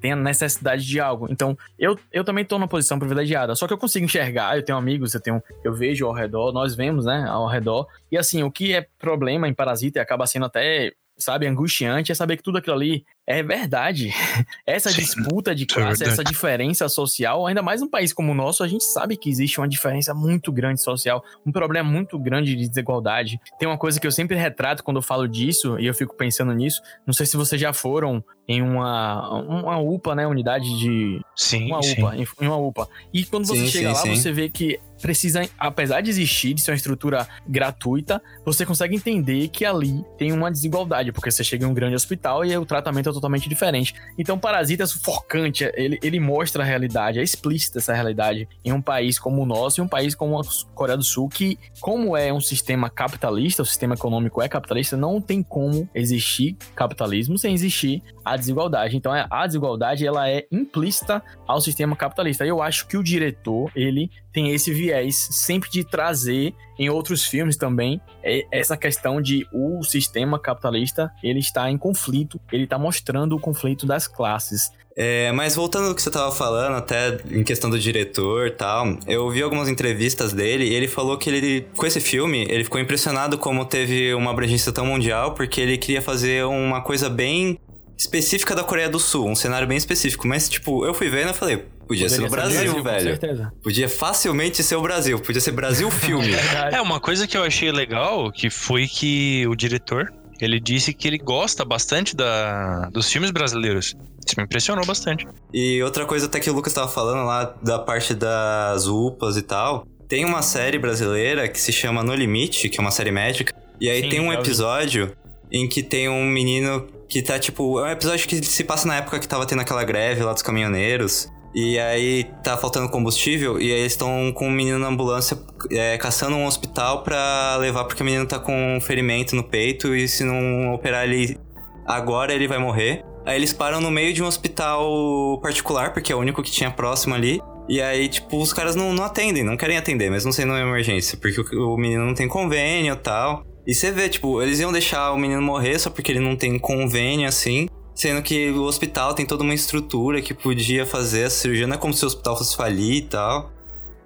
tenha 0.00 0.16
necessidade 0.16 0.84
de 0.84 1.00
algo. 1.00 1.26
Então, 1.30 1.56
eu, 1.78 1.98
eu 2.12 2.24
também 2.24 2.44
tô 2.44 2.58
numa 2.58 2.68
posição 2.68 2.98
privilegiada. 2.98 3.54
Só 3.54 3.66
que 3.66 3.72
eu 3.72 3.78
consigo 3.78 4.04
enxergar, 4.04 4.56
eu 4.56 4.64
tenho 4.64 4.78
amigos, 4.78 5.14
eu 5.14 5.20
tenho, 5.20 5.42
eu 5.64 5.74
vejo 5.74 6.06
ao 6.06 6.12
redor, 6.12 6.52
nós 6.52 6.74
vemos, 6.74 7.04
né, 7.04 7.26
ao 7.28 7.46
redor. 7.46 7.86
E 8.10 8.18
assim, 8.18 8.42
o 8.42 8.50
que 8.50 8.74
é 8.74 8.86
problema 8.98 9.48
em 9.48 9.54
Parasita 9.54 9.98
e 9.98 10.02
acaba 10.02 10.26
sendo 10.26 10.46
até, 10.46 10.92
sabe, 11.16 11.46
angustiante 11.46 12.12
é 12.12 12.14
saber 12.14 12.36
que 12.36 12.42
tudo 12.42 12.58
aquilo 12.58 12.76
ali 12.76 13.04
é 13.30 13.42
verdade. 13.44 14.12
Essa 14.66 14.90
Sim, 14.90 15.00
disputa 15.00 15.54
de 15.54 15.62
é 15.62 15.66
classe, 15.66 16.02
essa 16.02 16.24
diferença 16.24 16.88
social, 16.88 17.46
ainda 17.46 17.62
mais 17.62 17.80
num 17.80 17.88
país 17.88 18.12
como 18.12 18.32
o 18.32 18.34
nosso, 18.34 18.64
a 18.64 18.68
gente 18.68 18.82
sabe 18.82 19.16
que 19.16 19.30
existe 19.30 19.60
uma 19.60 19.68
diferença 19.68 20.12
muito 20.12 20.50
grande 20.50 20.82
social, 20.82 21.22
um 21.46 21.52
problema 21.52 21.88
muito 21.88 22.18
grande 22.18 22.56
de 22.56 22.68
desigualdade. 22.68 23.40
Tem 23.58 23.68
uma 23.68 23.78
coisa 23.78 24.00
que 24.00 24.06
eu 24.06 24.12
sempre 24.12 24.36
retrato 24.36 24.82
quando 24.82 24.96
eu 24.96 25.02
falo 25.02 25.28
disso, 25.28 25.78
e 25.78 25.86
eu 25.86 25.94
fico 25.94 26.16
pensando 26.16 26.52
nisso, 26.52 26.82
não 27.06 27.14
sei 27.14 27.24
se 27.24 27.36
vocês 27.36 27.60
já 27.60 27.72
foram 27.72 28.24
em 28.48 28.62
uma, 28.62 29.40
uma 29.42 29.78
UPA, 29.78 30.14
né, 30.16 30.26
unidade 30.26 30.76
de, 30.76 31.20
Sim, 31.36 31.66
uma 31.66 31.80
sim. 31.82 32.02
UPA, 32.02 32.16
em 32.16 32.26
em 32.40 32.46
uma 32.46 32.56
UPA. 32.56 32.88
E 33.14 33.24
quando 33.24 33.46
você 33.46 33.60
Sim, 33.60 33.66
chega 33.68 33.94
sim, 33.94 34.08
lá, 34.08 34.16
você 34.16 34.32
vê 34.32 34.48
que 34.48 34.80
precisa, 35.00 35.48
apesar 35.58 36.00
de 36.00 36.10
existir, 36.10 36.54
de 36.54 36.60
ser 36.60 36.72
uma 36.72 36.76
estrutura 36.76 37.26
gratuita, 37.48 38.22
você 38.44 38.66
consegue 38.66 38.94
entender 38.94 39.48
que 39.48 39.64
ali 39.64 40.04
tem 40.18 40.32
uma 40.32 40.50
desigualdade, 40.50 41.12
porque 41.12 41.30
você 41.30 41.42
chega 41.42 41.64
em 41.64 41.68
um 41.68 41.74
grande 41.74 41.94
hospital 41.94 42.44
e 42.44 42.56
o 42.56 42.66
tratamento 42.66 43.08
é 43.08 43.12
totalmente 43.20 43.48
diferente. 43.48 43.94
Então, 44.18 44.38
Parasita 44.38 44.82
é 44.82 44.86
sufocante, 44.86 45.70
ele, 45.74 45.98
ele 46.02 46.18
mostra 46.18 46.62
a 46.62 46.66
realidade, 46.66 47.18
é 47.18 47.22
explícita 47.22 47.78
essa 47.78 47.92
realidade 47.92 48.48
em 48.64 48.72
um 48.72 48.80
país 48.80 49.18
como 49.18 49.42
o 49.42 49.46
nosso 49.46 49.80
e 49.80 49.82
um 49.82 49.88
país 49.88 50.14
como 50.14 50.40
a 50.40 50.42
Coreia 50.74 50.96
do 50.96 51.04
Sul, 51.04 51.28
que, 51.28 51.58
como 51.80 52.16
é 52.16 52.32
um 52.32 52.40
sistema 52.40 52.88
capitalista, 52.88 53.62
o 53.62 53.66
sistema 53.66 53.94
econômico 53.94 54.42
é 54.42 54.48
capitalista, 54.48 54.96
não 54.96 55.20
tem 55.20 55.42
como 55.42 55.88
existir 55.94 56.56
capitalismo 56.74 57.38
sem 57.38 57.54
existir 57.54 58.02
a 58.24 58.36
desigualdade. 58.36 58.96
Então, 58.96 59.14
é- 59.14 59.26
a 59.30 59.46
desigualdade, 59.46 60.06
ela 60.06 60.28
é 60.28 60.46
implícita 60.50 61.22
ao 61.46 61.60
sistema 61.60 61.94
capitalista. 61.96 62.44
Eu 62.44 62.62
acho 62.62 62.86
que 62.86 62.96
o 62.96 63.02
diretor, 63.02 63.70
ele 63.74 64.10
tem 64.32 64.54
esse 64.54 64.72
viés 64.72 65.28
sempre 65.30 65.70
de 65.70 65.84
trazer 65.84 66.54
em 66.78 66.88
outros 66.88 67.24
filmes 67.24 67.56
também 67.56 68.00
é 68.22 68.46
essa 68.50 68.76
questão 68.76 69.20
de 69.20 69.46
o 69.52 69.82
sistema 69.82 70.38
capitalista, 70.38 71.12
ele 71.22 71.40
está 71.40 71.70
em 71.70 71.76
conflito, 71.76 72.40
ele 72.50 72.64
está 72.64 72.78
mostrando 72.78 73.36
o 73.36 73.40
conflito 73.40 73.86
das 73.86 74.06
classes. 74.06 74.72
É, 74.96 75.30
mas 75.32 75.54
voltando 75.54 75.88
ao 75.88 75.94
que 75.94 76.02
você 76.02 76.10
tava 76.10 76.32
falando, 76.32 76.74
até 76.74 77.18
em 77.30 77.44
questão 77.44 77.70
do 77.70 77.78
diretor 77.78 78.48
e 78.48 78.50
tal, 78.50 78.98
eu 79.06 79.30
vi 79.30 79.42
algumas 79.42 79.68
entrevistas 79.68 80.32
dele 80.32 80.64
e 80.64 80.74
ele 80.74 80.88
falou 80.88 81.16
que 81.16 81.30
ele, 81.30 81.66
com 81.76 81.86
esse 81.86 82.00
filme, 82.00 82.46
ele 82.50 82.64
ficou 82.64 82.80
impressionado 82.80 83.38
como 83.38 83.64
teve 83.64 84.12
uma 84.14 84.30
abrangência 84.30 84.72
tão 84.72 84.84
mundial, 84.84 85.32
porque 85.34 85.60
ele 85.60 85.78
queria 85.78 86.02
fazer 86.02 86.44
uma 86.44 86.82
coisa 86.82 87.08
bem 87.08 87.58
específica 88.00 88.54
da 88.54 88.64
Coreia 88.64 88.88
do 88.88 88.98
Sul, 88.98 89.28
um 89.28 89.34
cenário 89.36 89.68
bem 89.68 89.76
específico. 89.76 90.26
Mas, 90.26 90.48
tipo, 90.48 90.86
eu 90.86 90.94
fui 90.94 91.10
vendo 91.10 91.30
e 91.30 91.34
falei, 91.34 91.58
podia 91.86 92.08
ser 92.08 92.22
o 92.22 92.28
Poderia 92.28 92.48
Brasil, 92.48 92.74
com 92.74 92.82
velho. 92.82 93.02
certeza. 93.02 93.52
Podia 93.62 93.88
facilmente 93.90 94.62
ser 94.62 94.76
o 94.76 94.82
Brasil, 94.82 95.20
podia 95.20 95.40
ser 95.40 95.52
Brasil 95.52 95.90
filme. 95.92 96.32
É, 96.72 96.80
uma 96.80 96.98
coisa 96.98 97.26
que 97.26 97.36
eu 97.36 97.44
achei 97.44 97.70
legal, 97.70 98.32
que 98.32 98.48
foi 98.48 98.86
que 98.86 99.46
o 99.46 99.54
diretor, 99.54 100.10
ele 100.40 100.58
disse 100.58 100.94
que 100.94 101.06
ele 101.06 101.18
gosta 101.18 101.62
bastante 101.62 102.16
da, 102.16 102.88
dos 102.88 103.12
filmes 103.12 103.30
brasileiros. 103.30 103.94
Isso 104.26 104.34
me 104.38 104.44
impressionou 104.44 104.86
bastante. 104.86 105.26
E 105.52 105.82
outra 105.82 106.06
coisa 106.06 106.24
até 106.24 106.40
que 106.40 106.48
o 106.48 106.54
Lucas 106.54 106.72
tava 106.72 106.88
falando 106.88 107.26
lá 107.26 107.54
da 107.62 107.78
parte 107.78 108.14
das 108.14 108.86
UPAs 108.86 109.36
e 109.36 109.42
tal. 109.42 109.86
Tem 110.08 110.24
uma 110.24 110.40
série 110.40 110.78
brasileira 110.78 111.46
que 111.48 111.60
se 111.60 111.70
chama 111.70 112.02
No 112.02 112.14
Limite, 112.14 112.70
que 112.70 112.78
é 112.78 112.80
uma 112.80 112.90
série 112.90 113.10
médica. 113.10 113.54
E 113.78 113.90
aí 113.90 114.02
Sim, 114.02 114.08
tem 114.08 114.20
um 114.20 114.32
episódio 114.32 115.12
em 115.52 115.68
que 115.68 115.82
tem 115.82 116.08
um 116.08 116.24
menino 116.24 116.86
que 117.10 117.20
tá 117.20 117.38
tipo. 117.38 117.80
É 117.80 117.88
um 117.88 117.90
episódio 117.90 118.26
que 118.26 118.42
se 118.42 118.64
passa 118.64 118.86
na 118.86 118.96
época 118.96 119.18
que 119.18 119.28
tava 119.28 119.44
tendo 119.44 119.60
aquela 119.60 119.82
greve 119.84 120.22
lá 120.22 120.32
dos 120.32 120.42
caminhoneiros. 120.42 121.30
E 121.52 121.76
aí 121.80 122.24
tá 122.44 122.56
faltando 122.56 122.88
combustível 122.88 123.60
e 123.60 123.72
aí 123.72 123.80
eles 123.80 123.92
estão 123.92 124.32
com 124.32 124.46
um 124.46 124.52
menino 124.52 124.78
na 124.78 124.86
ambulância 124.86 125.36
é, 125.72 125.98
caçando 125.98 126.36
um 126.36 126.46
hospital 126.46 127.02
pra 127.02 127.56
levar 127.56 127.86
porque 127.86 128.04
o 128.04 128.06
menino 128.06 128.24
tá 128.24 128.38
com 128.38 128.76
um 128.76 128.80
ferimento 128.80 129.34
no 129.34 129.42
peito 129.42 129.92
e 129.92 130.06
se 130.06 130.22
não 130.22 130.72
operar 130.72 131.02
ele 131.02 131.36
agora 131.84 132.32
ele 132.32 132.46
vai 132.46 132.58
morrer. 132.58 133.04
Aí 133.26 133.36
eles 133.36 133.52
param 133.52 133.80
no 133.80 133.90
meio 133.90 134.14
de 134.14 134.22
um 134.22 134.26
hospital 134.26 135.40
particular, 135.42 135.92
porque 135.92 136.12
é 136.12 136.16
o 136.16 136.20
único 136.20 136.40
que 136.40 136.52
tinha 136.52 136.70
próximo 136.70 137.16
ali. 137.16 137.40
E 137.68 137.80
aí, 137.80 138.08
tipo, 138.08 138.40
os 138.40 138.52
caras 138.52 138.74
não, 138.74 138.92
não 138.92 139.04
atendem, 139.04 139.44
não 139.44 139.56
querem 139.56 139.76
atender, 139.76 140.10
mesmo 140.10 140.32
sendo 140.32 140.52
uma 140.52 140.60
emergência, 140.60 141.18
porque 141.20 141.40
o, 141.56 141.74
o 141.74 141.76
menino 141.76 142.04
não 142.04 142.14
tem 142.14 142.26
convênio 142.26 142.94
e 142.94 142.96
tal. 142.96 143.44
E 143.66 143.74
você 143.74 143.90
vê, 143.92 144.08
tipo, 144.08 144.42
eles 144.42 144.58
iam 144.60 144.72
deixar 144.72 145.12
o 145.12 145.18
menino 145.18 145.40
morrer 145.42 145.78
só 145.78 145.90
porque 145.90 146.10
ele 146.10 146.20
não 146.20 146.36
tem 146.36 146.58
convênio, 146.58 147.28
assim. 147.28 147.68
Sendo 147.94 148.22
que 148.22 148.50
o 148.50 148.62
hospital 148.62 149.12
tem 149.14 149.26
toda 149.26 149.42
uma 149.42 149.52
estrutura 149.54 150.22
que 150.22 150.32
podia 150.32 150.86
fazer 150.86 151.24
a 151.24 151.30
cirurgia, 151.30 151.66
não 151.66 151.74
é 151.74 151.78
como 151.78 151.92
se 151.92 152.02
o 152.04 152.06
hospital 152.06 152.36
fosse 152.36 152.56
falir 152.56 152.94
e 152.96 153.02
tal. 153.02 153.50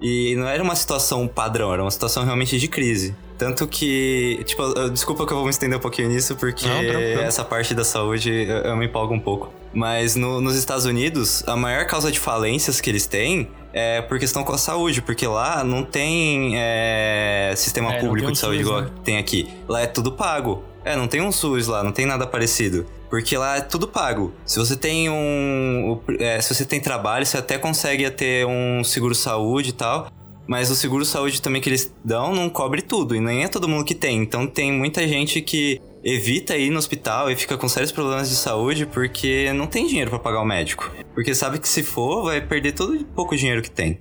E 0.01 0.35
não 0.37 0.49
era 0.49 0.63
uma 0.63 0.75
situação 0.75 1.27
padrão, 1.29 1.73
era 1.73 1.81
uma 1.83 1.91
situação 1.91 2.25
realmente 2.25 2.59
de 2.59 2.67
crise. 2.69 3.15
Tanto 3.39 3.67
que, 3.67 4.41
tipo, 4.45 4.63
eu- 4.63 4.91
desculpa 4.91 5.25
que 5.27 5.33
eu 5.33 5.37
vou 5.37 5.45
me 5.45 5.51
estender 5.51 5.79
um 5.79 5.81
pouquinho 5.81 6.09
nisso, 6.09 6.35
porque 6.37 6.67
Não, 6.67 6.81
tranquilo. 6.81 7.21
essa 7.23 7.45
parte 7.45 7.75
da 7.75 7.85
saúde 7.85 8.31
eu, 8.31 8.57
eu 8.59 8.77
me 8.77 8.87
empolgo 8.87 9.15
um 9.15 9.21
pouco. 9.21 9.53
Mas 9.73 10.15
no- 10.17 10.41
nos 10.41 10.57
Estados 10.57 10.85
Unidos, 10.85 11.43
a 11.47 11.57
maior 11.57 11.87
causa 11.87 12.11
de 12.13 12.19
falências 12.19 12.81
que 12.81 12.91
eles 12.91 13.07
têm 13.07 13.49
é 13.75 14.01
por 14.01 14.21
questão 14.21 14.45
com 14.45 14.53
a 14.53 14.59
saúde, 14.59 15.03
porque 15.03 15.27
lá 15.27 15.65
não 15.65 15.85
tem 15.85 16.53
é, 16.55 17.53
sistema 17.57 17.93
É, 17.93 18.01
público 18.01 18.21
tem 18.21 18.29
um 18.29 18.33
de 18.33 18.39
saúde 18.39 18.59
SUS, 18.59 18.67
igual 18.67 18.83
né? 18.83 18.91
tem 19.03 19.19
aqui. 19.19 19.49
Lá 19.69 19.81
é 19.81 19.87
tudo 19.87 20.13
pago. 20.13 20.63
É, 20.85 20.95
não 20.95 21.09
tem 21.09 21.21
um 21.21 21.33
SUS 21.33 21.67
lá, 21.67 21.83
não 21.83 21.91
tem 21.91 22.07
nada 22.07 22.25
parecido. 22.27 22.87
Porque 23.11 23.37
lá 23.37 23.57
é 23.57 23.61
tudo 23.61 23.89
pago. 23.89 24.33
Se 24.45 24.59
você 24.59 24.77
tem 24.77 25.11
um. 25.11 26.01
é, 26.19 26.41
se 26.41 26.55
você 26.55 26.65
tem 26.65 26.81
trabalho, 26.81 27.27
você 27.27 27.39
até 27.39 27.59
consegue 27.59 28.09
ter 28.11 28.47
um 28.47 28.85
seguro-saúde 28.85 29.71
e 29.71 29.73
tal. 29.73 30.09
Mas 30.47 30.71
o 30.71 30.75
seguro-saúde 30.75 31.41
também 31.41 31.61
que 31.61 31.69
eles 31.69 31.93
dão 32.05 32.35
não 32.35 32.51
cobre 32.51 32.83
tudo. 32.83 33.17
E 33.17 33.21
nem 33.21 33.45
é 33.45 33.49
todo 33.49 33.69
mundo 33.69 33.85
que 33.85 33.95
tem. 33.95 34.21
Então 34.21 34.47
tem 34.47 34.71
muita 34.71 35.07
gente 35.09 35.41
que 35.41 35.81
evita 36.05 36.57
ir 36.57 36.69
no 36.71 36.79
hospital 36.79 37.31
e 37.31 37.37
fica 37.37 37.57
com 37.57 37.67
sérios 37.69 37.91
problemas 37.91 38.29
de 38.29 38.37
saúde 38.37 38.85
porque 38.87 39.51
não 39.55 39.67
tem 39.67 39.87
dinheiro 39.87 40.11
pra 40.11 40.19
pagar 40.19 40.41
o 40.43 40.45
médico. 40.45 40.91
Porque 41.15 41.35
sabe 41.35 41.59
que 41.59 41.69
se 41.69 41.83
for, 41.83 42.25
vai 42.25 42.41
perder 42.41 42.73
todo 42.73 42.95
o 42.95 43.05
pouco 43.05 43.35
dinheiro 43.37 43.63
que 43.63 43.71
tem. 43.71 44.01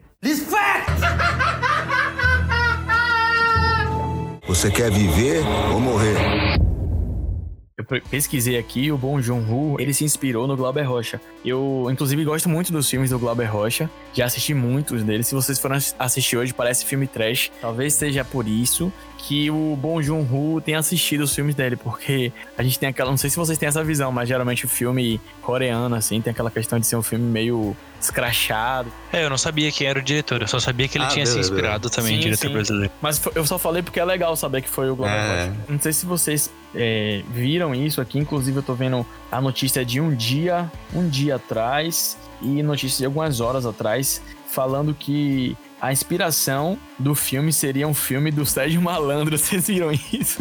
Você 4.48 4.70
quer 4.70 4.92
viver 4.92 5.42
ou 5.74 5.80
morrer? 5.80 6.16
Eu 7.78 7.84
pe- 7.86 8.02
pesquisei 8.02 8.58
aqui, 8.58 8.92
o 8.92 8.98
Bong 8.98 9.20
Joon-ho, 9.22 9.78
ele 9.80 9.94
se 9.94 10.04
inspirou 10.04 10.46
no 10.48 10.56
Glauber 10.56 10.84
Rocha. 10.84 11.20
Eu, 11.44 11.88
inclusive, 11.92 12.24
gosto 12.24 12.48
muito 12.48 12.72
dos 12.72 12.88
filmes 12.88 13.10
do 13.10 13.18
Glauber 13.18 13.46
Rocha. 13.46 13.90
Já 14.14 14.26
assisti 14.26 14.54
muitos 14.54 15.04
deles. 15.04 15.28
Se 15.28 15.34
vocês 15.34 15.58
forem 15.60 15.78
ass- 15.78 15.96
assistir 15.98 16.38
hoje, 16.38 16.54
parece 16.54 16.86
filme 16.86 17.08
trash. 17.08 17.52
Talvez 17.60 17.94
seja 17.96 18.24
por 18.24 18.48
isso 18.48 18.94
que 19.26 19.50
o 19.50 19.78
Bong 19.80 20.04
Joon-ho 20.04 20.60
tem 20.60 20.76
assistido 20.76 21.22
os 21.22 21.34
filmes 21.34 21.56
dele, 21.56 21.78
porque 21.78 22.32
a 22.58 22.62
gente 22.64 22.78
tem 22.78 22.90
aquela... 22.90 23.10
Não 23.10 23.18
sei 23.18 23.30
se 23.30 23.38
vocês 23.38 23.58
têm 23.58 23.70
essa 23.70 23.82
visão, 23.82 24.12
mas 24.12 24.28
geralmente 24.28 24.66
o 24.66 24.68
filme 24.68 25.20
coreano, 25.42 25.96
assim, 25.96 26.20
tem 26.20 26.32
aquela 26.32 26.52
questão 26.52 26.78
de 26.78 26.86
ser 26.86 26.98
um 26.98 27.02
filme 27.02 27.24
meio 27.24 27.74
escrachado. 28.02 28.92
É, 29.14 29.24
eu 29.24 29.30
não 29.30 29.38
sabia 29.38 29.72
quem 29.72 29.88
era 29.88 29.98
o 29.98 30.02
diretor, 30.02 30.42
eu 30.42 30.48
só 30.48 30.60
sabia 30.60 30.90
que 30.90 30.98
ele 30.98 31.06
Ah, 31.06 31.08
tinha 31.08 31.26
se 31.26 31.36
beleza, 31.36 31.54
inspirado 31.54 31.90
também, 31.90 32.16
Sim, 32.16 32.20
diretor 32.20 32.48
sim. 32.48 32.54
brasileiro. 32.54 32.92
Mas 33.02 33.22
eu 33.34 33.46
só 33.46 33.58
falei 33.58 33.82
porque 33.82 33.98
é 33.98 34.04
legal 34.04 34.36
saber 34.36 34.62
que 34.62 34.70
foi 34.70 34.90
o 34.90 34.96
Glauber 34.96 35.16
É. 35.16 35.54
Não 35.70 35.80
sei 35.80 35.94
se 35.94 36.06
vocês 36.06 36.52
é, 36.76 37.24
viram 37.34 37.74
isso 37.74 38.02
aqui, 38.02 38.20
inclusive 38.20 38.58
eu 38.58 38.64
tô 38.64 38.74
vendo 38.74 39.06
a 39.32 39.40
notícia 39.40 39.86
de 39.86 40.02
um 40.02 40.14
dia, 40.14 40.70
um 40.94 41.08
dia 41.08 41.36
atrás, 41.36 42.18
e 42.42 42.62
notícia 42.62 42.98
de 42.98 43.06
algumas 43.06 43.40
horas 43.40 43.66
atrás, 43.66 44.22
falando 44.48 44.94
que 44.94 45.56
a 45.84 45.92
inspiração 45.92 46.80
do 46.98 47.14
filme 47.14 47.52
seria 47.52 47.86
um 47.86 47.94
filme 47.94 48.32
do 48.32 48.46
Sérgio 48.46 48.82
Malandro. 48.82 49.36
Vocês 49.38 49.68
viram 49.68 49.92
isso? 49.92 50.40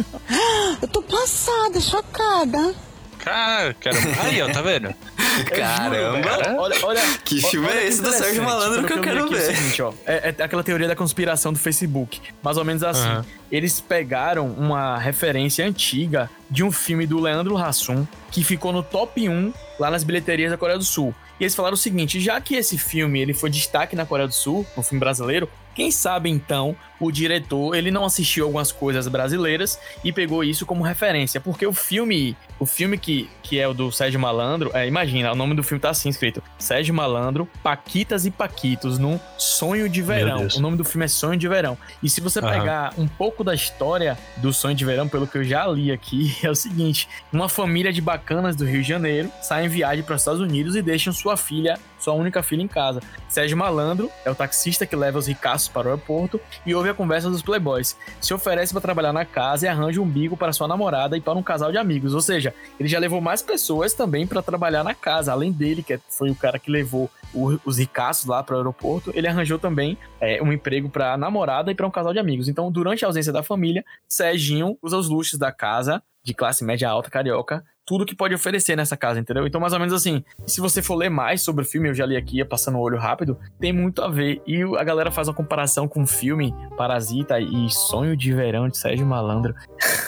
Eu 0.81 0.87
tô 0.87 1.03
passada, 1.03 1.81
chocada. 1.81 2.73
Cara, 3.19 3.73
caramba. 3.73 4.07
Aí, 4.21 4.41
ó, 4.41 4.49
tá 4.49 4.61
vendo? 4.61 4.93
Caramba! 5.53 6.21
Cara, 6.21 6.55
olha, 6.61 6.75
olha, 6.83 7.01
Que 7.25 7.41
filme 7.41 7.67
olha 7.67 7.79
é 7.79 7.87
esse 7.87 8.01
do 8.01 8.11
Sérgio 8.11 8.43
Malandro 8.43 8.85
que 8.85 8.93
eu 8.93 9.01
quero 9.01 9.25
aqui, 9.25 9.33
é 9.33 9.37
o 9.37 9.39
ver? 9.41 9.55
seguinte, 9.55 9.81
ó, 9.81 9.93
é, 10.05 10.33
é 10.37 10.43
aquela 10.43 10.63
teoria 10.63 10.87
da 10.87 10.95
conspiração 10.95 11.51
do 11.51 11.59
Facebook. 11.59 12.21
Mais 12.41 12.55
ou 12.55 12.63
menos 12.63 12.83
assim. 12.83 13.07
Aham. 13.07 13.25
Eles 13.51 13.81
pegaram 13.81 14.47
uma 14.47 14.97
referência 14.97 15.65
antiga 15.65 16.29
de 16.49 16.63
um 16.63 16.71
filme 16.71 17.05
do 17.05 17.19
Leandro 17.19 17.57
Hassum 17.57 18.07
que 18.31 18.43
ficou 18.43 18.71
no 18.71 18.81
top 18.81 19.27
1 19.27 19.53
lá 19.79 19.89
nas 19.91 20.03
bilheterias 20.03 20.51
da 20.51 20.57
Coreia 20.57 20.77
do 20.77 20.85
Sul. 20.85 21.13
E 21.39 21.43
eles 21.43 21.55
falaram 21.55 21.73
o 21.73 21.77
seguinte: 21.77 22.19
já 22.19 22.39
que 22.39 22.55
esse 22.55 22.77
filme 22.77 23.19
ele 23.19 23.33
foi 23.33 23.49
destaque 23.49 23.95
na 23.95 24.05
Coreia 24.05 24.27
do 24.27 24.33
Sul, 24.33 24.65
um 24.77 24.83
filme 24.83 24.99
brasileiro, 24.99 25.49
quem 25.75 25.89
sabe 25.89 26.29
então 26.29 26.75
o 26.99 27.11
diretor 27.11 27.75
ele 27.75 27.89
não 27.89 28.05
assistiu 28.05 28.45
algumas 28.45 28.71
coisas 28.71 29.07
brasileiras 29.07 29.79
e 30.03 30.13
pegou 30.13 30.43
isso 30.43 30.65
como 30.65 30.83
referência, 30.83 31.41
porque 31.41 31.65
o 31.65 31.73
filme, 31.73 32.37
o 32.59 32.65
filme 32.65 32.97
que, 32.97 33.29
que 33.41 33.59
é 33.59 33.67
o 33.67 33.73
do 33.73 33.91
Sérgio 33.91 34.19
Malandro, 34.19 34.71
é, 34.73 34.87
imagina, 34.87 35.31
o 35.31 35.35
nome 35.35 35.55
do 35.55 35.63
filme 35.63 35.81
tá 35.81 35.89
assim 35.89 36.09
escrito: 36.09 36.41
Sérgio 36.57 36.93
Malandro, 36.93 37.47
Paquitas 37.61 38.25
e 38.25 38.31
Paquitos 38.31 38.97
num 38.97 39.19
Sonho 39.37 39.89
de 39.89 40.01
Verão. 40.01 40.47
O 40.55 40.59
nome 40.59 40.77
do 40.77 40.83
filme 40.83 41.05
é 41.05 41.07
Sonho 41.07 41.37
de 41.37 41.47
Verão. 41.47 41.77
E 42.01 42.09
se 42.09 42.21
você 42.21 42.41
pegar 42.41 42.93
um 42.97 43.07
pouco 43.07 43.43
da 43.43 43.53
história 43.53 44.17
do 44.37 44.53
Sonho 44.53 44.75
de 44.75 44.85
Verão, 44.85 45.07
pelo 45.07 45.27
que 45.27 45.37
eu 45.37 45.43
já 45.43 45.65
li 45.67 45.91
aqui, 45.91 46.35
é 46.43 46.49
o 46.49 46.55
seguinte: 46.55 47.07
uma 47.31 47.47
família 47.47 47.93
de 47.93 48.01
bacanas 48.01 48.55
do 48.55 48.65
Rio 48.65 48.81
de 48.81 48.87
Janeiro 48.87 49.31
sai 49.41 49.65
em 49.65 49.69
viagem 49.69 50.03
para 50.03 50.15
os 50.15 50.21
Estados 50.21 50.41
Unidos 50.41 50.75
e 50.75 50.81
deixam 50.81 51.13
sua 51.13 51.37
filha, 51.37 51.77
sua 51.99 52.13
única 52.13 52.41
filha 52.43 52.61
em 52.61 52.67
casa. 52.67 53.01
Sérgio 53.27 53.57
Malandro 53.57 54.09
é 54.25 54.31
o 54.31 54.35
taxista 54.35 54.85
que 54.85 54.95
leva 54.95 55.17
os 55.17 55.27
ricaços 55.27 55.67
para 55.67 55.87
o 55.87 55.91
aeroporto 55.91 56.39
e 56.65 56.73
ouve 56.75 56.89
a 56.89 56.93
conversa 56.93 57.29
dos 57.29 57.41
playboys. 57.41 57.97
Se 58.21 58.33
oferece 58.33 58.73
para 58.73 58.81
trabalhar 58.81 59.13
na 59.13 59.25
casa 59.25 59.65
e 59.65 59.69
arranja 59.69 60.01
um 60.01 60.07
bico 60.07 60.37
para 60.37 60.53
sua 60.53 60.67
namorada 60.67 61.17
e 61.17 61.21
para 61.21 61.37
um 61.37 61.43
casal 61.43 61.71
de 61.71 61.77
amigos. 61.77 62.13
Ou 62.13 62.21
seja, 62.21 62.42
ele 62.79 62.89
já 62.89 62.97
levou 62.97 63.21
mais 63.21 63.41
pessoas 63.41 63.93
também 63.93 64.25
para 64.25 64.41
trabalhar 64.41 64.83
na 64.83 64.95
casa, 64.95 65.31
além 65.31 65.51
dele, 65.51 65.83
que 65.83 65.99
foi 66.09 66.31
o 66.31 66.35
cara 66.35 66.57
que 66.57 66.71
levou 66.71 67.09
o- 67.33 67.59
os 67.63 67.77
ricaços 67.77 68.25
lá 68.25 68.41
para 68.43 68.55
o 68.55 68.57
aeroporto, 68.57 69.11
ele 69.15 69.27
arranjou 69.27 69.59
também 69.59 69.97
é, 70.19 70.41
um 70.41 70.51
emprego 70.51 70.89
para 70.89 71.15
namorada 71.17 71.71
e 71.71 71.75
para 71.75 71.85
um 71.87 71.91
casal 71.91 72.13
de 72.13 72.19
amigos. 72.19 72.47
Então, 72.47 72.71
durante 72.71 73.03
a 73.05 73.07
ausência 73.07 73.31
da 73.31 73.43
família, 73.43 73.83
Serginho 74.07 74.77
usa 74.81 74.97
os 74.97 75.07
luxos 75.09 75.37
da 75.39 75.51
casa 75.51 76.01
de 76.23 76.33
classe 76.33 76.63
média 76.63 76.89
alta 76.89 77.09
carioca, 77.09 77.63
tudo 77.85 78.05
que 78.05 78.15
pode 78.15 78.33
oferecer 78.33 78.75
nessa 78.75 78.95
casa, 78.95 79.19
entendeu? 79.19 79.45
Então, 79.45 79.59
mais 79.59 79.73
ou 79.73 79.79
menos 79.79 79.93
assim, 79.93 80.23
se 80.45 80.61
você 80.61 80.81
for 80.81 80.95
ler 80.95 81.09
mais 81.09 81.41
sobre 81.41 81.63
o 81.63 81.67
filme, 81.67 81.89
eu 81.89 81.93
já 81.93 82.05
li 82.05 82.15
aqui, 82.15 82.43
passando 82.45 82.77
o 82.77 82.81
olho 82.81 82.97
rápido, 82.97 83.37
tem 83.59 83.73
muito 83.73 84.01
a 84.01 84.07
ver. 84.07 84.41
E 84.47 84.61
a 84.61 84.83
galera 84.83 85.11
faz 85.11 85.27
uma 85.27 85.33
comparação 85.33 85.87
com 85.87 86.03
o 86.03 86.07
filme 86.07 86.53
Parasita 86.77 87.39
e 87.39 87.69
Sonho 87.69 88.15
de 88.15 88.33
Verão 88.33 88.69
de 88.69 88.77
Sérgio 88.77 89.05
Malandro. 89.05 89.53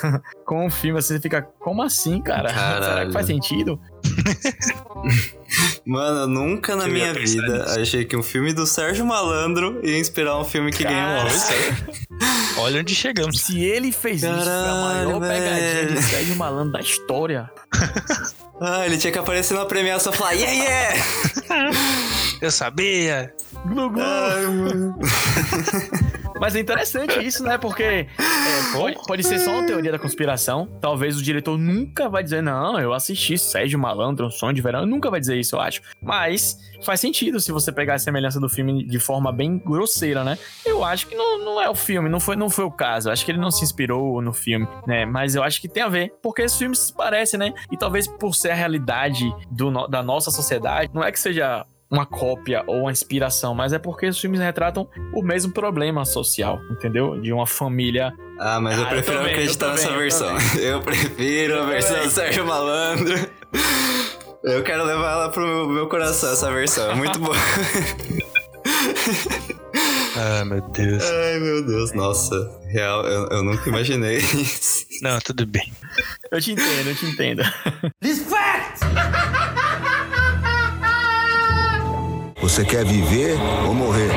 com 0.45 0.65
o 0.65 0.69
filme, 0.69 0.99
assim, 0.99 1.15
você 1.15 1.19
fica, 1.19 1.41
como 1.41 1.81
assim, 1.81 2.21
cara? 2.21 2.49
Será 2.53 2.79
Caralho. 2.79 3.07
que 3.07 3.13
faz 3.13 3.25
sentido? 3.25 3.79
Mano, 5.85 6.21
eu 6.21 6.27
nunca 6.27 6.75
na 6.75 6.87
minha 6.87 7.13
vida 7.13 7.59
nisso. 7.59 7.79
achei 7.79 8.05
que 8.05 8.17
um 8.17 8.23
filme 8.23 8.51
do 8.53 8.65
Sérgio 8.65 9.05
Malandro 9.05 9.79
ia 9.83 9.99
inspirar 9.99 10.37
um 10.39 10.43
filme 10.43 10.71
que 10.71 10.83
ganhou 10.83 11.23
um 11.23 11.25
Oscar. 11.25 11.55
Olha 12.57 12.81
onde 12.81 12.95
chegamos. 12.95 13.41
Se 13.41 13.63
ele 13.63 13.91
fez 13.91 14.23
isso, 14.23 14.31
foi 14.31 14.41
a 14.41 14.45
Caralho, 14.45 14.81
maior 14.81 15.19
pegadinha 15.21 15.85
de 15.85 15.93
velho. 15.93 16.03
Sérgio 16.03 16.35
Malandro 16.35 16.71
da 16.73 16.79
história. 16.79 17.49
Ah, 18.61 18.85
ele 18.85 18.97
tinha 18.97 19.11
que 19.11 19.19
aparecer 19.19 19.53
na 19.53 19.65
premiação 19.65 20.13
e 20.13 20.15
falar, 20.15 20.31
yeah, 20.31 20.53
yeah! 20.53 21.77
Eu 22.41 22.49
sabia. 22.49 23.33
Glu, 23.65 23.89
glu. 23.89 24.01
Ai, 24.01 24.45
mano. 24.45 24.97
Mas 26.39 26.55
é 26.55 26.59
interessante 26.59 27.25
isso, 27.25 27.43
né? 27.43 27.57
Porque 27.57 27.83
é, 27.83 28.07
pode, 28.73 28.97
pode 29.07 29.23
ser 29.23 29.39
só 29.39 29.51
uma 29.51 29.65
teoria 29.65 29.91
da 29.91 29.99
conspiração. 29.99 30.67
Talvez 30.81 31.17
o 31.17 31.23
diretor 31.23 31.57
nunca 31.57 32.09
vai 32.09 32.23
dizer, 32.23 32.41
não, 32.41 32.79
eu 32.79 32.93
assisti 32.93 33.37
Sérgio 33.37 33.79
Malandro, 33.79 34.29
sonho 34.29 34.53
de 34.53 34.61
verão. 34.61 34.81
Ele 34.81 34.91
nunca 34.91 35.09
vai 35.09 35.19
dizer 35.19 35.37
isso, 35.37 35.55
eu 35.55 35.61
acho. 35.61 35.81
Mas 36.01 36.59
faz 36.83 36.99
sentido 36.99 37.39
se 37.39 37.51
você 37.51 37.71
pegar 37.71 37.95
a 37.95 37.99
semelhança 37.99 38.39
do 38.39 38.49
filme 38.49 38.85
de 38.85 38.99
forma 38.99 39.31
bem 39.31 39.57
grosseira, 39.57 40.23
né? 40.23 40.37
Eu 40.65 40.83
acho 40.83 41.07
que 41.07 41.15
não, 41.15 41.43
não 41.43 41.61
é 41.61 41.69
o 41.69 41.75
filme, 41.75 42.09
não 42.09 42.19
foi, 42.19 42.35
não 42.35 42.49
foi 42.49 42.65
o 42.65 42.71
caso. 42.71 43.09
Eu 43.09 43.13
acho 43.13 43.25
que 43.25 43.31
ele 43.31 43.39
não 43.39 43.51
se 43.51 43.63
inspirou 43.63 44.21
no 44.21 44.33
filme, 44.33 44.67
né? 44.85 45.05
Mas 45.05 45.35
eu 45.35 45.43
acho 45.43 45.61
que 45.61 45.67
tem 45.67 45.83
a 45.83 45.89
ver, 45.89 46.13
porque 46.21 46.41
esse 46.41 46.57
filme 46.57 46.75
se 46.75 46.93
parece, 46.93 47.37
né? 47.37 47.53
E 47.71 47.77
talvez 47.77 48.07
por 48.07 48.35
ser 48.35 48.51
a 48.51 48.55
realidade 48.55 49.25
do 49.49 49.75
da 49.87 50.03
nossa 50.03 50.31
sociedade, 50.31 50.91
não 50.93 51.03
é 51.03 51.11
que 51.11 51.19
seja 51.19 51.65
uma 51.89 52.05
cópia 52.05 52.63
ou 52.67 52.81
uma 52.81 52.91
inspiração, 52.91 53.53
mas 53.53 53.73
é 53.73 53.79
porque 53.79 54.07
os 54.07 54.19
filmes 54.19 54.39
retratam 54.39 54.87
o 55.13 55.21
mesmo 55.21 55.51
problema 55.51 56.03
social, 56.05 56.59
entendeu? 56.71 57.19
De 57.21 57.31
uma 57.31 57.45
família. 57.45 58.13
Ah, 58.39 58.59
mas 58.59 58.77
eu 58.77 58.83
Ah, 58.83 58.87
eu 58.87 58.89
prefiro 58.89 59.17
também, 59.17 59.33
acreditar 59.33 59.65
eu 59.67 59.71
nessa 59.71 59.89
eu 59.89 59.97
versão. 59.97 60.35
Eu 60.59 60.81
prefiro 60.81 61.61
a 61.61 61.65
versão 61.65 62.03
do 62.03 62.09
Sérgio 62.09 62.45
Malandro. 62.45 63.15
Eu 64.43 64.63
quero 64.63 64.83
levar 64.83 65.11
ela 65.13 65.29
pro 65.29 65.45
meu, 65.45 65.67
meu 65.69 65.87
coração, 65.87 66.31
essa 66.31 66.51
versão. 66.51 66.91
É 66.91 66.95
muito 66.95 67.19
boa. 67.19 67.35
Ah, 70.17 70.45
meu 70.45 70.61
Deus. 70.69 71.03
Ai, 71.03 71.39
meu 71.39 71.65
Deus. 71.65 71.91
Nossa, 71.91 72.35
real, 72.69 73.05
eu, 73.05 73.27
eu 73.27 73.43
nunca 73.43 73.67
imaginei 73.67 74.17
isso. 74.17 74.85
Não, 75.01 75.19
tudo 75.19 75.45
bem. 75.45 75.73
Eu 76.31 76.39
te 76.39 76.53
entendo, 76.53 76.89
eu 76.89 76.95
te 76.95 77.05
entendo. 77.05 77.43
Você 82.45 82.63
quer 82.63 82.85
viver 82.85 83.35
ou 83.67 83.73
morrer? 83.73 84.11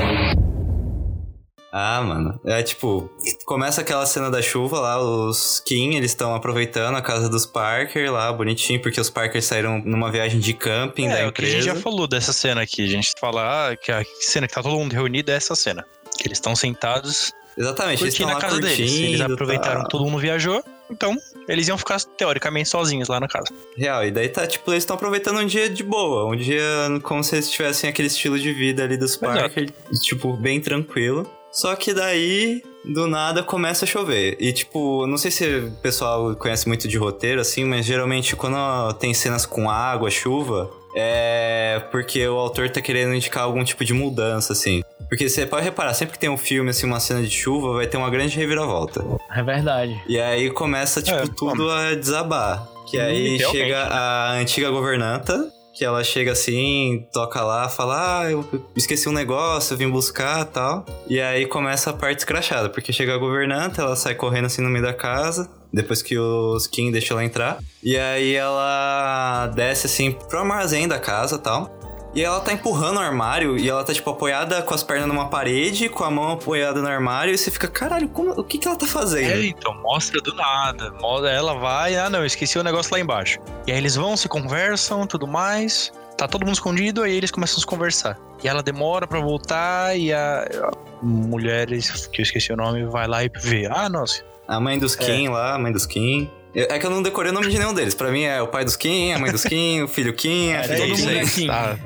Ah, 1.73 2.03
mano. 2.03 2.39
É 2.45 2.63
tipo, 2.63 3.11
começa 3.47 3.81
aquela 3.81 4.05
cena 4.05 4.31
da 4.31 4.43
chuva 4.43 4.79
lá, 4.79 5.01
os 5.01 5.61
Kim, 5.61 5.95
eles 5.95 6.11
estão 6.11 6.35
aproveitando 6.35 6.95
a 6.97 7.01
casa 7.01 7.27
dos 7.27 7.47
Parker 7.47 8.13
lá, 8.13 8.31
bonitinho, 8.31 8.83
porque 8.83 9.01
os 9.01 9.09
Parker 9.09 9.43
saíram 9.43 9.79
numa 9.83 10.11
viagem 10.11 10.41
de 10.41 10.53
camping 10.53 11.09
da 11.09 11.21
É, 11.21 11.27
o 11.27 11.33
que 11.33 11.41
a 11.41 11.45
gente 11.47 11.61
empresa. 11.61 11.75
já 11.75 11.83
falou 11.83 12.07
dessa 12.07 12.35
cena 12.35 12.61
aqui. 12.61 12.85
A 12.85 12.89
gente 12.89 13.15
fala 13.19 13.71
ah, 13.71 13.75
que 13.75 13.91
a 13.91 14.05
cena 14.21 14.47
que 14.47 14.53
tá 14.53 14.63
todo 14.63 14.77
mundo 14.77 14.93
reunido 14.93 15.31
é 15.31 15.35
essa 15.35 15.55
cena. 15.55 15.87
Que 16.19 16.29
eles 16.29 16.37
estão 16.37 16.55
sentados 16.55 17.33
Exatamente, 17.57 18.03
eles 18.03 18.15
curtindo 18.15 18.31
estão 18.31 18.31
a 18.31 18.35
lá 18.35 18.41
casa 18.41 18.61
deles. 18.61 18.79
Eles 18.79 19.01
curtindo, 19.01 19.33
aproveitaram, 19.33 19.83
tá. 19.85 19.89
todo 19.89 20.05
mundo 20.05 20.19
viajou. 20.19 20.63
Então, 20.91 21.17
eles 21.49 21.69
iam 21.69 21.79
ficar 21.79 22.01
teoricamente 22.17 22.69
sozinhos 22.69 23.09
lá 23.09 23.21
na 23.21 23.29
casa. 23.29 23.49
Real, 23.77 24.05
e 24.05 24.11
daí 24.11 24.29
tá, 24.29 24.47
tipo, 24.47 24.71
eles 24.71 24.83
estão 24.83 24.97
aproveitando 24.97 25.39
um 25.39 25.47
dia 25.47 25.69
de 25.69 25.83
boa, 25.83 26.27
um 26.27 26.37
dia 26.37 26.63
como 27.03 27.23
se 27.23 27.37
eles 27.37 27.51
tivessem 27.51 27.89
aquele 27.89 28.09
estilo 28.09 28.39
de 28.39 28.53
vida 28.53 28.83
ali 28.83 28.97
dos. 28.97 29.17
Parker, 29.17 29.71
tipo, 30.03 30.35
bem 30.35 30.61
tranquilo. 30.61 31.29
Só 31.51 31.75
que 31.75 31.93
daí, 31.95 32.63
do 32.85 33.07
nada, 33.07 33.43
começa 33.43 33.85
a 33.85 33.89
chover. 33.89 34.37
E, 34.39 34.53
tipo, 34.53 35.07
não 35.07 35.17
sei 35.17 35.31
se 35.31 35.45
o 35.45 35.71
pessoal 35.83 36.37
conhece 36.37 36.69
muito 36.69 36.87
de 36.87 36.97
roteiro, 36.97 37.41
assim, 37.41 37.65
mas 37.65 37.85
geralmente 37.85 38.37
quando 38.37 38.93
tem 38.95 39.13
cenas 39.15 39.47
com 39.47 39.71
água, 39.71 40.11
chuva, 40.11 40.71
é 40.95 41.83
porque 41.91 42.27
o 42.29 42.37
autor 42.37 42.71
tá 42.71 42.81
querendo 42.81 43.15
indicar 43.15 43.45
algum 43.45 43.65
tipo 43.65 43.85
de 43.85 43.93
mudança, 43.93 44.53
assim. 44.53 44.83
Porque 45.09 45.29
você 45.29 45.47
pode 45.47 45.65
reparar, 45.65 45.95
sempre 45.95 46.13
que 46.15 46.19
tem 46.19 46.29
um 46.29 46.37
filme, 46.37 46.71
assim, 46.71 46.87
uma 46.87 47.01
cena 47.01 47.23
de 47.23 47.31
chuva, 47.31 47.75
vai 47.75 47.87
ter 47.87 47.97
uma 47.97 48.11
grande 48.11 48.37
reviravolta. 48.37 49.03
É 49.35 49.43
verdade. 49.43 50.01
E 50.07 50.19
aí 50.21 50.51
começa, 50.51 51.01
tipo, 51.03 51.17
É, 51.17 51.25
tudo 51.27 51.71
a 51.71 51.95
desabar. 51.95 52.67
Que 52.91 52.99
aí 52.99 53.31
Literalmente, 53.33 53.65
chega 53.65 53.83
a 53.85 54.31
antiga 54.33 54.71
governanta, 54.71 55.51
que 55.75 55.85
ela 55.85 56.03
chega 56.03 56.33
assim, 56.33 57.07
toca 57.13 57.41
lá, 57.43 57.69
fala, 57.69 58.21
ah, 58.23 58.31
eu 58.31 58.45
esqueci 58.75 59.09
um 59.09 59.13
negócio, 59.13 59.75
eu 59.75 59.79
vim 59.79 59.89
buscar 59.89 60.45
tal. 60.47 60.85
E 61.07 61.21
aí 61.21 61.47
começa 61.47 61.91
a 61.91 61.93
parte 61.93 62.19
escrachada, 62.19 62.69
porque 62.69 62.93
chega 62.93 63.15
a 63.15 63.19
governanta, 63.19 63.83
ela 63.83 63.95
sai 63.95 64.15
correndo 64.15 64.47
assim 64.47 64.61
no 64.63 64.69
meio 64.71 64.85
da 64.85 64.93
casa. 64.95 65.49
depois 65.73 66.01
que 66.03 66.19
os 66.19 66.67
Kim 66.67 66.91
deixam 66.91 67.19
ela 67.19 67.25
entrar. 67.27 67.59
E 67.83 67.97
aí 67.97 68.35
ela 68.35 69.47
desce 69.55 69.87
assim 69.87 70.11
pro 70.11 70.39
armazém 70.39 70.89
da 70.89 70.99
casa 70.99 71.37
e 71.37 71.39
tal. 71.39 71.78
E 72.15 72.23
ela 72.23 72.41
tá 72.41 72.53
empurrando 72.53 72.97
o 72.97 73.01
armário 73.01 73.59
e 73.59 73.69
ela 73.69 73.85
tá, 73.85 73.93
tipo, 73.93 74.09
apoiada 74.11 74.63
com 74.63 74.75
as 74.75 74.83
pernas 74.83 75.07
numa 75.07 75.29
parede, 75.29 75.89
com 75.89 76.05
a 76.05 76.11
mão 76.11 76.33
apoiada 76.33 76.81
no 76.81 76.89
armário, 76.89 77.35
e 77.35 77.39
você 77.39 77.51
fica, 77.51 77.69
caralho, 77.69 78.09
como, 78.09 78.31
o 78.31 78.43
que 78.43 78.59
que 78.59 78.67
ela 78.67 78.77
tá 78.77 78.87
fazendo? 78.87 79.31
É, 79.31 79.47
então, 79.47 79.75
mostra 79.83 80.21
do 80.21 80.35
nada. 80.35 80.93
Ela 81.31 81.55
vai, 81.55 81.97
ah 81.97 82.09
não, 82.09 82.25
esqueci 82.25 82.59
o 82.59 82.63
negócio 82.63 82.93
lá 82.93 82.99
embaixo. 82.99 83.39
E 83.67 83.73
aí 83.73 83.79
eles 83.79 83.95
vão, 83.95 84.17
se 84.17 84.29
conversam, 84.29 85.07
tudo 85.07 85.27
mais. 85.27 85.93
Tá 86.17 86.27
todo 86.27 86.45
mundo 86.45 86.55
escondido, 86.55 87.03
aí 87.03 87.15
eles 87.15 87.31
começam 87.31 87.59
a 87.59 87.61
se 87.61 87.67
conversar. 87.67 88.19
E 88.43 88.49
ela 88.49 88.63
demora 88.63 89.07
pra 89.07 89.21
voltar 89.21 89.97
e 89.97 90.13
a, 90.13 90.43
a 90.43 91.05
mulher, 91.05 91.69
que 91.69 92.21
eu 92.21 92.23
esqueci 92.23 92.53
o 92.53 92.57
nome, 92.57 92.85
vai 92.87 93.07
lá 93.07 93.23
e 93.23 93.31
vê. 93.37 93.69
Ah, 93.71 93.89
nossa. 93.89 94.25
A 94.49 94.59
mãe 94.59 94.79
dos 94.79 94.97
Kim 94.97 95.29
lá, 95.29 95.55
a 95.55 95.59
mãe 95.59 95.71
dos 95.71 95.87
Kim. 95.87 96.29
É 96.61 96.75
é 96.75 96.79
que 96.79 96.87
eu 96.87 96.91
não 96.91 97.03
decorei 97.03 97.31
o 97.31 97.35
nome 97.35 97.49
de 97.49 97.59
nenhum 97.59 97.75
deles. 97.75 97.95
Pra 97.95 98.11
mim 98.11 98.23
é 98.23 98.41
o 98.43 98.49
pai 98.49 98.65
dos 98.65 98.77
Kim, 98.77 99.13
a 99.13 99.19
mãe 99.19 99.31
dos 99.31 99.45
Kim, 99.45 99.83
o 99.83 99.89
filho 99.89 100.13
Kim, 100.15 100.53
a 100.53 100.63
Era 100.65 100.75
filha 100.77 100.95
Kim. 100.95 101.09
aí. 101.09 101.19
é 101.19 101.25
Kim. 101.27 101.47
Tá. 101.47 101.79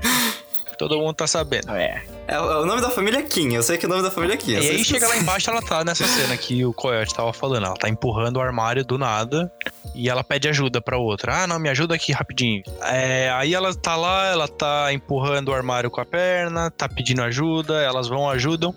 Todo 0.79 0.99
mundo 0.99 1.15
tá 1.15 1.27
sabendo. 1.29 1.71
É. 1.73 2.03
É, 2.27 2.41
o 2.41 2.65
nome 2.67 2.81
da 2.81 2.91
família 2.91 3.19
é 3.19 3.23
Kim, 3.23 3.53
eu 3.55 3.63
sei 3.63 3.77
que 3.79 3.87
o 3.87 3.89
nome 3.89 4.03
da 4.03 4.11
família 4.11 4.35
é 4.35 4.37
Kim. 4.37 4.53
E 4.53 4.57
aí 4.57 4.79
se- 4.79 4.85
chega 4.87 5.07
lá 5.07 5.17
embaixo, 5.17 5.49
ela 5.51 5.61
tá 5.63 5.85
nessa 5.85 6.05
cena 6.07 6.37
que 6.37 6.65
o 6.65 6.73
Coyote 6.73 7.15
tava 7.15 7.33
falando. 7.33 7.67
Ela 7.67 7.77
tá 7.77 7.89
empurrando 7.89 8.39
o 8.39 8.41
armário 8.41 8.85
do 8.85 8.97
nada 8.99 9.53
e 9.95 10.09
ela 10.09 10.25
pede 10.25 10.49
ajuda 10.49 10.81
pra 10.81 10.97
outra. 10.99 11.43
Ah, 11.43 11.47
não, 11.47 11.59
me 11.59 11.69
ajuda 11.69 11.95
aqui 11.95 12.11
rapidinho. 12.13 12.63
É, 12.83 13.31
aí 13.35 13.55
ela 13.55 13.73
tá 13.75 13.95
lá, 13.95 14.27
ela 14.29 14.49
tá 14.49 14.93
empurrando 14.93 15.49
o 15.51 15.55
armário 15.55 15.91
com 15.91 16.01
a 16.01 16.05
perna, 16.05 16.71
tá 16.71 16.89
pedindo 16.89 17.23
ajuda, 17.23 17.81
elas 17.83 18.09
vão, 18.09 18.29
ajudam. 18.31 18.75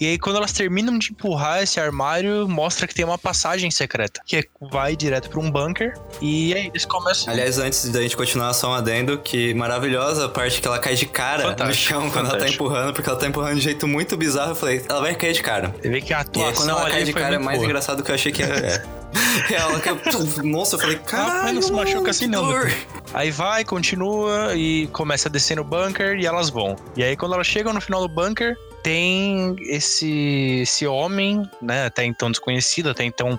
E 0.00 0.06
aí, 0.06 0.18
quando 0.18 0.36
elas 0.36 0.52
terminam 0.52 0.98
de 0.98 1.10
empurrar 1.12 1.62
esse 1.62 1.80
armário, 1.80 2.48
mostra 2.48 2.86
que 2.86 2.94
tem 2.94 3.04
uma 3.04 3.18
passagem 3.18 3.70
secreta, 3.70 4.20
que 4.24 4.36
é- 4.36 4.44
vai 4.70 4.94
direto 4.94 5.28
pra 5.28 5.40
um 5.40 5.50
bunker. 5.50 5.94
E 6.20 6.54
aí 6.54 6.66
eles 6.68 6.84
começam. 6.84 7.32
Aliás, 7.32 7.58
antes 7.58 7.88
da 7.90 8.00
gente 8.00 8.16
continuar, 8.16 8.52
só 8.52 8.70
um 8.70 8.74
adendo, 8.74 9.18
que 9.18 9.52
maravilhosa 9.54 10.26
a 10.26 10.28
parte 10.28 10.60
que 10.60 10.68
ela 10.68 10.78
cai 10.78 10.94
de 10.94 11.06
cara 11.06 11.42
no 11.44 11.48
Fantástico, 11.50 11.88
chão 11.88 12.00
quando 12.10 12.16
ela 12.16 12.24
tá 12.26 12.30
fantástico. 12.38 12.64
empurrando, 12.64 12.92
porque 12.94 13.08
ela 13.10 13.18
tá 13.18 13.26
empurrando 13.26 13.52
de 13.54 13.58
um 13.58 13.62
jeito 13.62 13.88
muito 13.88 14.16
bizarro. 14.16 14.52
Eu 14.52 14.56
falei, 14.56 14.84
ela 14.88 15.00
vai 15.00 15.14
cair 15.14 15.32
de 15.32 15.42
cara. 15.42 15.74
Você 15.82 15.88
vê 15.88 16.00
que 16.00 16.12
a 16.14 16.18
E 16.18 16.20
aí, 16.20 16.24
quando 16.26 16.48
atuação 16.50 16.78
ela 16.80 16.90
cai 16.90 17.02
de 17.04 17.12
cara 17.12 17.34
é 17.34 17.38
mais 17.38 17.58
boa. 17.58 17.66
engraçado 17.66 18.02
que 18.02 18.10
eu 18.10 18.14
achei 18.14 18.30
que 18.32 18.42
era. 18.44 18.97
É. 19.50 19.54
ela 19.54 19.80
caiu. 19.80 19.98
Nossa, 20.44 20.76
eu 20.76 20.80
falei, 20.80 20.98
caralho. 20.98 21.54
não 21.54 21.62
se 21.62 21.72
machuca 21.72 22.10
assim 22.10 22.24
que 22.24 22.30
não, 22.30 22.46
dor." 22.46 22.70
Aí 23.14 23.30
vai, 23.30 23.64
continua 23.64 24.54
e 24.54 24.86
começa 24.88 25.28
a 25.28 25.32
descer 25.32 25.56
no 25.56 25.64
bunker 25.64 26.18
e 26.18 26.26
elas 26.26 26.50
vão. 26.50 26.76
E 26.96 27.02
aí 27.02 27.16
quando 27.16 27.34
elas 27.34 27.46
chegam 27.46 27.72
no 27.72 27.80
final 27.80 28.06
do 28.06 28.08
bunker, 28.08 28.56
tem 28.82 29.56
esse 29.60 30.60
esse 30.62 30.86
homem, 30.86 31.48
né, 31.60 31.86
até 31.86 32.04
então 32.04 32.30
desconhecido, 32.30 32.90
até 32.90 33.04
então 33.04 33.38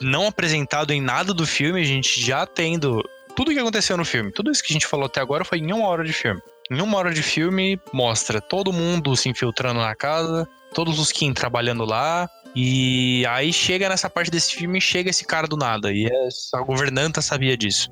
não 0.00 0.26
apresentado 0.26 0.92
em 0.92 1.00
nada 1.00 1.32
do 1.32 1.46
filme, 1.46 1.80
a 1.80 1.84
gente 1.84 2.20
já 2.20 2.46
tendo 2.46 3.02
tudo 3.34 3.52
que 3.52 3.58
aconteceu 3.58 3.96
no 3.96 4.04
filme. 4.04 4.32
Tudo 4.32 4.50
isso 4.50 4.62
que 4.62 4.72
a 4.72 4.74
gente 4.74 4.86
falou 4.86 5.06
até 5.06 5.20
agora 5.20 5.44
foi 5.44 5.58
em 5.58 5.72
uma 5.72 5.86
hora 5.86 6.04
de 6.04 6.12
filme. 6.12 6.40
Em 6.70 6.80
uma 6.80 6.98
hora 6.98 7.12
de 7.12 7.22
filme 7.22 7.80
mostra 7.92 8.40
todo 8.40 8.72
mundo 8.72 9.16
se 9.16 9.28
infiltrando 9.28 9.80
na 9.80 9.94
casa, 9.94 10.48
todos 10.74 10.98
os 10.98 11.12
Kim 11.12 11.32
trabalhando 11.32 11.84
lá, 11.84 12.28
e 12.58 13.26
aí 13.26 13.52
chega 13.52 13.86
nessa 13.86 14.08
parte 14.08 14.30
desse 14.30 14.54
filme, 14.54 14.80
chega 14.80 15.10
esse 15.10 15.26
cara 15.26 15.46
do 15.46 15.58
nada. 15.58 15.92
E 15.92 16.06
essa 16.26 16.58
governanta 16.62 17.20
sabia 17.20 17.54
disso. 17.54 17.90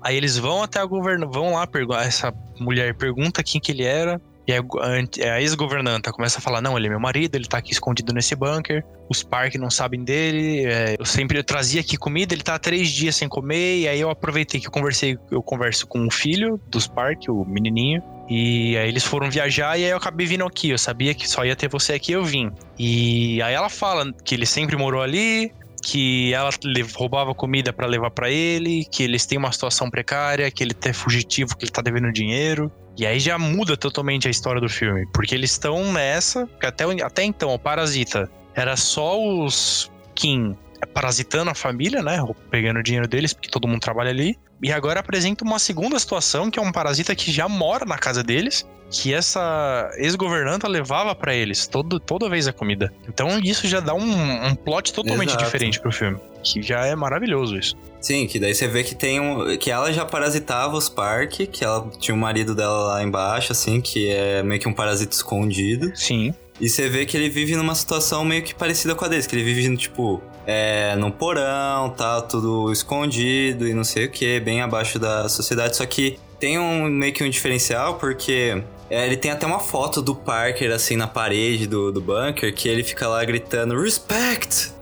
Aí 0.00 0.16
eles 0.16 0.38
vão 0.38 0.62
até 0.62 0.80
a 0.80 0.86
governa, 0.86 1.26
vão 1.26 1.52
lá, 1.52 1.68
essa 2.02 2.32
mulher 2.58 2.94
pergunta 2.94 3.42
quem 3.44 3.60
que 3.60 3.70
ele 3.70 3.84
era. 3.84 4.18
E 4.48 4.52
a, 4.54 4.62
go- 4.62 4.80
a- 4.80 5.40
ex-governanta 5.42 6.10
começa 6.10 6.38
a 6.38 6.40
falar: 6.40 6.62
Não, 6.62 6.76
ele 6.76 6.86
é 6.86 6.90
meu 6.90 6.98
marido, 6.98 7.36
ele 7.36 7.44
tá 7.46 7.58
aqui 7.58 7.70
escondido 7.72 8.14
nesse 8.14 8.34
bunker. 8.34 8.82
Os 9.10 9.22
Park 9.22 9.54
não 9.56 9.70
sabem 9.70 10.02
dele. 10.02 10.64
é, 10.64 10.96
eu 10.98 11.04
sempre 11.04 11.38
eu 11.38 11.44
trazia 11.44 11.82
aqui 11.82 11.98
comida, 11.98 12.34
ele 12.34 12.42
tá 12.42 12.54
há 12.54 12.58
três 12.58 12.88
dias 12.88 13.14
sem 13.14 13.28
comer. 13.28 13.80
E 13.80 13.88
aí 13.88 14.00
eu 14.00 14.08
aproveitei 14.08 14.58
que 14.58 14.66
eu 14.66 14.70
conversei, 14.72 15.18
eu 15.30 15.42
converso 15.42 15.86
com 15.86 16.06
o 16.06 16.10
filho 16.10 16.58
dos 16.68 16.86
Park, 16.86 17.24
o 17.28 17.44
menininho. 17.44 18.02
E 18.26 18.76
aí 18.76 18.88
eles 18.88 19.04
foram 19.04 19.30
viajar 19.30 19.78
e 19.78 19.84
aí 19.84 19.90
eu 19.90 19.96
acabei 19.98 20.26
vindo 20.26 20.44
aqui. 20.46 20.70
Eu 20.70 20.78
sabia 20.78 21.14
que 21.14 21.28
só 21.28 21.44
ia 21.44 21.54
ter 21.54 21.68
você 21.68 21.92
aqui, 21.92 22.12
eu 22.12 22.24
vim. 22.24 22.50
E 22.78 23.40
aí 23.42 23.52
ela 23.54 23.68
fala 23.68 24.10
que 24.24 24.34
ele 24.34 24.46
sempre 24.46 24.76
morou 24.76 25.02
ali, 25.02 25.52
que 25.82 26.32
ela 26.34 26.50
roubava 26.96 27.34
comida 27.34 27.72
pra 27.72 27.86
levar 27.86 28.10
pra 28.10 28.30
ele, 28.30 28.84
que 28.90 29.02
eles 29.02 29.24
têm 29.26 29.38
uma 29.38 29.52
situação 29.52 29.90
precária, 29.90 30.50
que 30.50 30.62
ele 30.62 30.74
é 30.84 30.92
fugitivo, 30.92 31.56
que 31.56 31.64
ele 31.64 31.72
tá 31.72 31.80
devendo 31.82 32.10
dinheiro. 32.12 32.70
E 32.98 33.06
aí 33.06 33.20
já 33.20 33.38
muda 33.38 33.76
totalmente 33.76 34.26
a 34.26 34.30
história 34.30 34.60
do 34.60 34.68
filme, 34.68 35.06
porque 35.12 35.32
eles 35.32 35.52
estão 35.52 35.92
nessa, 35.92 36.48
até, 36.60 36.84
até 37.02 37.22
então 37.22 37.54
o 37.54 37.58
Parasita 37.58 38.28
era 38.56 38.76
só 38.76 39.22
os 39.22 39.88
Kim 40.16 40.56
parasitando 40.92 41.50
a 41.50 41.54
família, 41.54 42.02
né, 42.02 42.18
pegando 42.50 42.80
o 42.80 42.82
dinheiro 42.82 43.06
deles, 43.06 43.32
porque 43.32 43.48
todo 43.48 43.68
mundo 43.68 43.80
trabalha 43.80 44.10
ali. 44.10 44.36
E 44.62 44.72
agora 44.72 45.00
apresenta 45.00 45.44
uma 45.44 45.58
segunda 45.58 45.98
situação, 45.98 46.50
que 46.50 46.58
é 46.58 46.62
um 46.62 46.72
parasita 46.72 47.14
que 47.14 47.30
já 47.30 47.48
mora 47.48 47.84
na 47.84 47.96
casa 47.96 48.22
deles, 48.22 48.66
que 48.90 49.12
essa 49.12 49.90
ex-governanta 49.96 50.66
levava 50.66 51.14
pra 51.14 51.34
eles 51.34 51.66
todo, 51.66 52.00
toda 52.00 52.28
vez 52.28 52.48
a 52.48 52.52
comida. 52.52 52.92
Então 53.08 53.38
isso 53.38 53.68
já 53.68 53.80
dá 53.80 53.94
um, 53.94 54.46
um 54.46 54.54
plot 54.54 54.92
totalmente 54.92 55.30
Exato. 55.30 55.44
diferente 55.44 55.80
pro 55.80 55.92
filme. 55.92 56.18
Que 56.42 56.62
já 56.62 56.86
é 56.86 56.94
maravilhoso 56.94 57.56
isso. 57.56 57.76
Sim, 58.00 58.26
que 58.26 58.38
daí 58.38 58.54
você 58.54 58.68
vê 58.68 58.84
que 58.84 58.94
tem 58.94 59.20
um. 59.20 59.56
Que 59.58 59.70
ela 59.70 59.92
já 59.92 60.04
parasitava 60.04 60.76
os 60.76 60.88
Park, 60.88 61.32
que 61.50 61.64
ela 61.64 61.90
tinha 61.98 62.14
o 62.14 62.18
marido 62.18 62.54
dela 62.54 62.94
lá 62.94 63.02
embaixo, 63.02 63.52
assim, 63.52 63.80
que 63.80 64.08
é 64.08 64.42
meio 64.42 64.60
que 64.60 64.68
um 64.68 64.72
parasita 64.72 65.14
escondido. 65.14 65.90
Sim. 65.96 66.32
E 66.60 66.68
você 66.68 66.88
vê 66.88 67.06
que 67.06 67.16
ele 67.16 67.28
vive 67.28 67.54
numa 67.54 67.74
situação 67.74 68.24
meio 68.24 68.42
que 68.42 68.54
parecida 68.54 68.94
com 68.94 69.04
a 69.04 69.08
deles, 69.08 69.26
que 69.26 69.36
ele 69.36 69.44
vive, 69.44 69.76
tipo, 69.76 70.20
é, 70.46 70.96
num 70.96 71.10
porão, 71.10 71.90
tá 71.90 72.20
tudo 72.20 72.72
escondido 72.72 73.66
e 73.68 73.72
não 73.74 73.84
sei 73.84 74.06
o 74.06 74.10
que, 74.10 74.40
bem 74.40 74.60
abaixo 74.60 74.98
da 74.98 75.28
sociedade. 75.28 75.76
Só 75.76 75.86
que 75.86 76.18
tem 76.40 76.58
um 76.58 76.88
meio 76.88 77.12
que 77.12 77.22
um 77.22 77.30
diferencial, 77.30 77.94
porque 77.94 78.60
é, 78.90 79.06
ele 79.06 79.16
tem 79.16 79.30
até 79.30 79.46
uma 79.46 79.60
foto 79.60 80.02
do 80.02 80.14
Parker, 80.16 80.72
assim, 80.72 80.96
na 80.96 81.06
parede 81.06 81.66
do, 81.68 81.92
do 81.92 82.00
bunker, 82.00 82.52
que 82.52 82.68
ele 82.68 82.82
fica 82.82 83.06
lá 83.06 83.24
gritando, 83.24 83.80
Respect! 83.80 84.72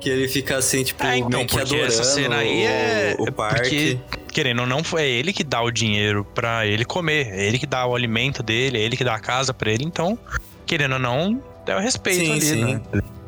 Que 0.00 0.08
ele 0.08 0.26
fica 0.28 0.56
assim, 0.56 0.82
tipo, 0.82 1.04
É, 1.04 1.18
então, 1.18 1.28
meio 1.30 1.46
que 1.46 1.60
adorando 1.60 1.86
essa 1.86 2.02
cena 2.02 2.36
aí 2.38 2.62
é- 2.64 3.16
o, 3.18 3.26
é 3.26 3.28
o 3.30 3.32
parque. 3.32 3.98
porque- 4.08 4.22
Querendo 4.32 4.60
ou 4.60 4.66
não, 4.66 4.82
foi 4.82 5.04
ele 5.04 5.30
que 5.32 5.44
dá 5.44 5.60
o 5.62 5.70
dinheiro 5.70 6.26
pra 6.34 6.66
ele 6.66 6.84
comer. 6.86 7.26
É 7.32 7.46
ele 7.46 7.58
que 7.58 7.66
dá 7.66 7.84
o 7.86 7.94
alimento 7.94 8.42
dele, 8.42 8.78
é 8.78 8.80
ele 8.80 8.96
que 8.96 9.04
dá 9.04 9.14
a 9.14 9.20
casa 9.20 9.52
pra 9.52 9.70
ele. 9.70 9.84
Então, 9.84 10.18
querendo 10.66 10.92
ou 10.94 10.98
não, 10.98 11.42
é 11.66 11.74
o 11.76 11.80
respeito 11.80 12.24
Sim, 12.24 12.32
ali, 12.32 12.40
sim. 12.40 12.64
né? 12.64 12.80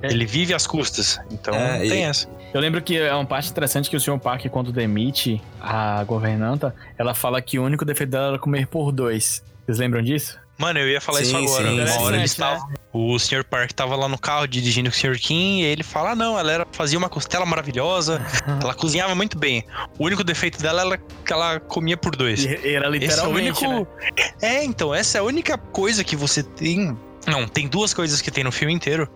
Ele 0.02 0.26
vive 0.26 0.52
às 0.52 0.66
custas. 0.66 1.18
Então, 1.30 1.54
É, 1.54 1.78
tem 1.78 2.00
e- 2.00 2.02
essa. 2.02 2.28
Eu 2.52 2.60
lembro 2.60 2.80
que 2.82 2.96
é 2.98 3.12
uma 3.14 3.24
parte 3.24 3.50
interessante 3.50 3.88
que 3.90 3.96
o 3.96 4.00
Sr. 4.00 4.18
Park, 4.18 4.46
quando 4.48 4.70
demite 4.70 5.42
a 5.60 6.04
governanta, 6.04 6.74
ela 6.98 7.14
fala 7.14 7.40
que 7.42 7.58
o 7.58 7.64
único 7.64 7.84
defeito 7.84 8.10
dela 8.10 8.28
era 8.28 8.38
comer 8.38 8.66
por 8.68 8.92
dois. 8.92 9.42
Vocês 9.66 9.78
lembram 9.78 10.02
disso? 10.02 10.38
Mano, 10.56 10.78
eu 10.78 10.88
ia 10.88 11.00
falar 11.00 11.22
isso 11.22 11.36
Sim, 11.36 11.44
agora. 11.46 11.64
sim, 11.66 11.74
Uma 11.74 12.00
hora 12.04 12.14
sim. 12.14 12.20
eles 12.20 12.30
estavam. 12.30 12.68
O 12.92 13.18
Sr. 13.18 13.42
Park 13.42 13.72
tava 13.72 13.96
lá 13.96 14.06
no 14.06 14.16
carro 14.16 14.46
dirigindo 14.46 14.88
com 14.88 14.94
o 14.96 14.98
Sr. 15.00 15.18
Kim 15.18 15.62
e 15.62 15.64
ele 15.64 15.82
fala: 15.82 16.10
ah, 16.10 16.14
não, 16.14 16.38
ela 16.38 16.52
era, 16.52 16.66
fazia 16.70 16.96
uma 16.96 17.08
costela 17.08 17.44
maravilhosa, 17.44 18.24
ela 18.62 18.72
cozinhava 18.72 19.16
muito 19.16 19.36
bem. 19.36 19.64
O 19.98 20.04
único 20.04 20.22
defeito 20.22 20.62
dela 20.62 20.82
era 20.82 20.96
que 20.98 21.32
ela 21.32 21.58
comia 21.58 21.96
por 21.96 22.14
dois. 22.14 22.44
E 22.44 22.68
era 22.72 22.86
Esse 22.96 23.20
é 23.20 23.26
o 23.26 23.32
literalmente, 23.36 23.66
único. 23.66 23.90
né? 24.00 24.24
É, 24.40 24.64
então, 24.64 24.94
essa 24.94 25.18
é 25.18 25.20
a 25.20 25.24
única 25.24 25.58
coisa 25.58 26.04
que 26.04 26.14
você 26.14 26.42
tem. 26.44 26.96
Não, 27.26 27.46
tem 27.46 27.68
duas 27.68 27.94
coisas 27.94 28.20
que 28.20 28.30
tem 28.30 28.44
no 28.44 28.52
filme 28.52 28.72
inteiro 28.72 29.08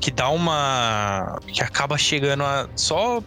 que 0.00 0.10
dá 0.10 0.28
uma. 0.28 1.40
que 1.46 1.62
acaba 1.62 1.96
chegando 1.96 2.44
a 2.44 2.68
só 2.76 3.22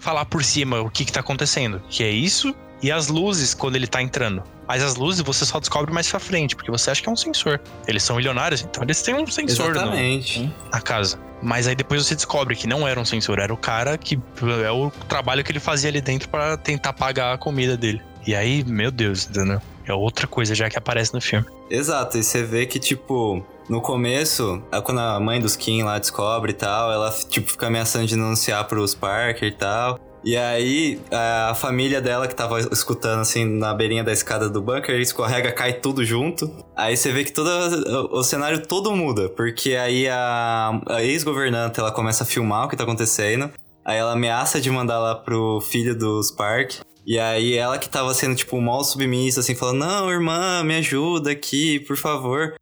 falar 0.00 0.24
por 0.24 0.42
cima 0.42 0.80
o 0.80 0.90
que, 0.90 1.04
que 1.04 1.12
tá 1.12 1.20
acontecendo. 1.20 1.80
Que 1.88 2.02
é 2.02 2.10
isso 2.10 2.54
e 2.82 2.90
as 2.90 3.08
luzes 3.08 3.54
quando 3.54 3.76
ele 3.76 3.86
tá 3.86 4.02
entrando. 4.02 4.42
Mas 4.66 4.82
as 4.82 4.94
luzes 4.94 5.20
você 5.20 5.44
só 5.44 5.58
descobre 5.58 5.92
mais 5.92 6.08
pra 6.08 6.20
frente, 6.20 6.54
porque 6.54 6.70
você 6.70 6.90
acha 6.90 7.02
que 7.02 7.08
é 7.08 7.12
um 7.12 7.16
sensor. 7.16 7.60
Eles 7.86 8.02
são 8.02 8.16
milionários, 8.16 8.62
então 8.62 8.82
eles 8.82 9.02
têm 9.02 9.14
um 9.14 9.26
sensor 9.26 9.74
no, 9.74 9.80
Exatamente. 9.80 10.54
na 10.72 10.80
casa. 10.80 11.18
Mas 11.42 11.66
aí 11.66 11.74
depois 11.74 12.04
você 12.04 12.14
descobre 12.14 12.54
que 12.54 12.66
não 12.66 12.86
era 12.86 13.00
um 13.00 13.04
sensor, 13.04 13.38
era 13.38 13.52
o 13.52 13.56
cara 13.56 13.98
que 13.98 14.18
é 14.64 14.70
o 14.70 14.90
trabalho 15.08 15.42
que 15.42 15.50
ele 15.50 15.60
fazia 15.60 15.90
ali 15.90 16.00
dentro 16.00 16.28
pra 16.28 16.56
tentar 16.56 16.92
pagar 16.92 17.34
a 17.34 17.38
comida 17.38 17.76
dele. 17.76 18.00
E 18.26 18.34
aí, 18.34 18.64
meu 18.64 18.90
Deus, 18.90 19.26
entendeu? 19.28 19.60
É 19.86 19.92
outra 19.92 20.26
coisa 20.26 20.54
já 20.54 20.68
que 20.68 20.78
aparece 20.78 21.12
no 21.14 21.20
filme. 21.20 21.46
Exato, 21.68 22.18
e 22.18 22.22
você 22.22 22.42
vê 22.42 22.66
que, 22.66 22.78
tipo, 22.78 23.44
no 23.68 23.80
começo, 23.80 24.62
é 24.70 24.80
quando 24.80 25.00
a 25.00 25.18
mãe 25.18 25.40
dos 25.40 25.56
Kim 25.56 25.82
lá 25.82 25.98
descobre 25.98 26.50
e 26.52 26.54
tal, 26.54 26.92
ela, 26.92 27.10
tipo, 27.28 27.50
fica 27.50 27.66
ameaçando 27.66 28.06
de 28.06 28.14
denunciar 28.14 28.66
pros 28.66 28.94
Parker 28.94 29.48
e 29.48 29.52
tal. 29.52 29.98
E 30.22 30.36
aí, 30.36 31.00
a 31.10 31.54
família 31.54 32.00
dela 32.00 32.28
que 32.28 32.34
tava 32.34 32.60
escutando, 32.60 33.20
assim, 33.20 33.44
na 33.44 33.72
beirinha 33.72 34.04
da 34.04 34.12
escada 34.12 34.50
do 34.50 34.60
bunker, 34.60 34.94
escorrega, 35.00 35.50
cai 35.50 35.72
tudo 35.72 36.04
junto. 36.04 36.50
Aí 36.76 36.94
você 36.96 37.10
vê 37.10 37.24
que 37.24 37.32
todo 37.32 37.48
o, 37.48 38.18
o 38.18 38.22
cenário 38.22 38.66
todo 38.66 38.94
muda, 38.94 39.30
porque 39.30 39.76
aí 39.76 40.06
a, 40.08 40.78
a 40.88 41.02
ex-governanta, 41.02 41.80
ela 41.80 41.90
começa 41.90 42.22
a 42.22 42.26
filmar 42.26 42.66
o 42.66 42.68
que 42.68 42.76
tá 42.76 42.84
acontecendo. 42.84 43.50
Aí 43.82 43.96
ela 43.96 44.12
ameaça 44.12 44.60
de 44.60 44.70
mandar 44.70 44.98
lá 44.98 45.14
pro 45.14 45.60
filho 45.62 45.96
dos 45.96 46.30
Park. 46.30 46.74
E 47.06 47.18
aí 47.18 47.54
ela 47.54 47.78
que 47.78 47.88
tava 47.88 48.12
sendo, 48.14 48.36
tipo, 48.36 48.60
mal 48.60 48.84
submissa, 48.84 49.40
assim, 49.40 49.54
falando, 49.54 49.78
não, 49.78 50.10
irmã, 50.10 50.62
me 50.62 50.76
ajuda 50.76 51.30
aqui, 51.30 51.80
por 51.80 51.96
favor. 51.96 52.54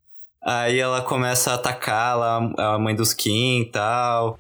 Aí 0.43 0.78
ela 0.78 1.03
começa 1.03 1.51
a 1.51 1.55
atacar 1.55 2.16
lá 2.16 2.51
a 2.57 2.78
mãe 2.78 2.95
dos 2.95 3.12
Kim 3.12 3.62
e 3.62 3.64
tal. 3.66 4.39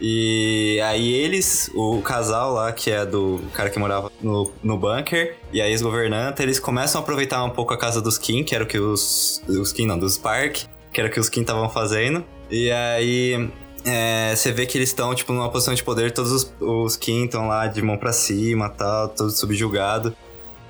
E 0.00 0.80
aí 0.84 1.12
eles, 1.12 1.70
o 1.74 2.00
casal 2.02 2.52
lá, 2.52 2.72
que 2.72 2.90
é 2.90 3.04
do 3.04 3.40
cara 3.52 3.68
que 3.68 3.78
morava 3.78 4.12
no, 4.20 4.52
no 4.62 4.78
bunker, 4.78 5.36
e 5.52 5.60
a 5.60 5.68
ex-governanta, 5.68 6.42
eles 6.42 6.60
começam 6.60 7.00
a 7.00 7.02
aproveitar 7.02 7.42
um 7.42 7.50
pouco 7.50 7.74
a 7.74 7.78
casa 7.78 8.00
dos 8.00 8.16
Kim, 8.16 8.44
que 8.44 8.54
era 8.54 8.62
o 8.62 8.66
que 8.66 8.78
os. 8.78 9.42
Os 9.48 9.72
Kim, 9.72 9.86
não, 9.86 9.98
dos 9.98 10.16
Park, 10.16 10.58
que 10.92 11.00
era 11.00 11.08
o 11.08 11.12
que 11.12 11.18
os 11.18 11.28
Kim 11.28 11.40
estavam 11.40 11.68
fazendo. 11.68 12.24
E 12.48 12.70
aí 12.70 13.50
é, 13.88 14.34
você 14.34 14.52
vê 14.52 14.66
que 14.66 14.78
eles 14.78 14.88
estão, 14.88 15.14
tipo, 15.14 15.32
numa 15.32 15.50
posição 15.50 15.74
de 15.74 15.82
poder, 15.82 16.12
todos 16.12 16.32
os, 16.32 16.54
os 16.60 16.96
Kim 16.96 17.24
estão 17.24 17.48
lá 17.48 17.66
de 17.66 17.82
mão 17.82 17.96
pra 17.96 18.12
cima 18.12 18.68
tal, 18.68 19.08
todos 19.08 19.38
subjugados. 19.38 20.12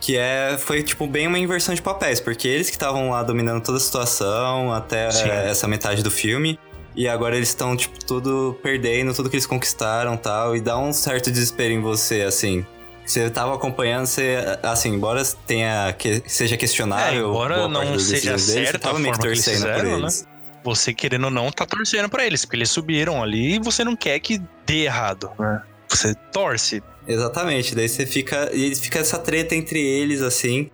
Que 0.01 0.17
é, 0.17 0.57
foi, 0.59 0.83
tipo, 0.83 1.07
bem 1.07 1.27
uma 1.27 1.39
inversão 1.39 1.75
de 1.75 1.83
papéis, 1.83 2.21
porque 2.21 2.47
eles 2.47 2.69
que 2.69 2.77
estavam 2.77 3.11
lá 3.11 3.23
dominando 3.23 3.63
toda 3.63 3.79
a 3.79 3.81
situação 3.81 4.73
até 4.73 5.09
é, 5.09 5.51
essa 5.51 5.67
metade 5.67 6.03
do 6.03 6.11
filme. 6.11 6.59
E 6.95 7.07
agora 7.07 7.37
eles 7.37 7.49
estão, 7.49 7.77
tipo, 7.77 8.05
tudo 8.05 8.59
perdendo, 8.63 9.13
tudo 9.15 9.29
que 9.31 9.37
eles 9.37 9.47
conquistaram 9.47 10.17
tal. 10.17 10.57
E 10.57 10.61
dá 10.61 10.79
um 10.79 10.93
certo 10.93 11.31
desespero 11.31 11.73
em 11.73 11.81
você, 11.81 12.23
assim. 12.23 12.65
Você 13.05 13.31
tava 13.31 13.55
acompanhando, 13.55 14.07
você, 14.07 14.37
assim, 14.63 14.91
embora 14.91 15.23
tenha 15.47 15.93
que, 15.95 16.23
seja 16.27 16.57
questionável. 16.57 17.27
É, 17.27 17.29
embora 17.29 17.69
não 17.69 17.99
seja 17.99 18.33
decisões 18.33 18.47
deles, 18.47 18.75
a 18.75 18.79
tava 18.79 18.99
meio 18.99 19.15
que 19.15 19.21
forma 19.21 19.33
que 19.33 19.39
eles 19.39 19.45
torcendo 19.45 19.73
por 19.73 19.81
fizeram, 19.81 20.01
né? 20.01 20.38
Você 20.65 20.93
querendo 20.93 21.25
ou 21.25 21.31
não, 21.31 21.51
tá 21.51 21.65
torcendo 21.65 22.09
pra 22.09 22.27
eles, 22.27 22.45
porque 22.45 22.57
eles 22.57 22.71
subiram 22.71 23.23
ali 23.23 23.55
e 23.55 23.59
você 23.59 23.85
não 23.85 23.97
quer 23.97 24.19
que 24.19 24.41
dê 24.67 24.85
errado. 24.85 25.31
né? 25.39 25.63
Você 25.89 26.15
torce. 26.33 26.83
Exatamente, 27.07 27.75
daí 27.75 27.89
você 27.89 28.05
fica. 28.05 28.51
E 28.53 28.75
fica 28.75 28.99
essa 28.99 29.19
treta 29.19 29.55
entre 29.55 29.81
eles, 29.81 30.21
assim. 30.21 30.71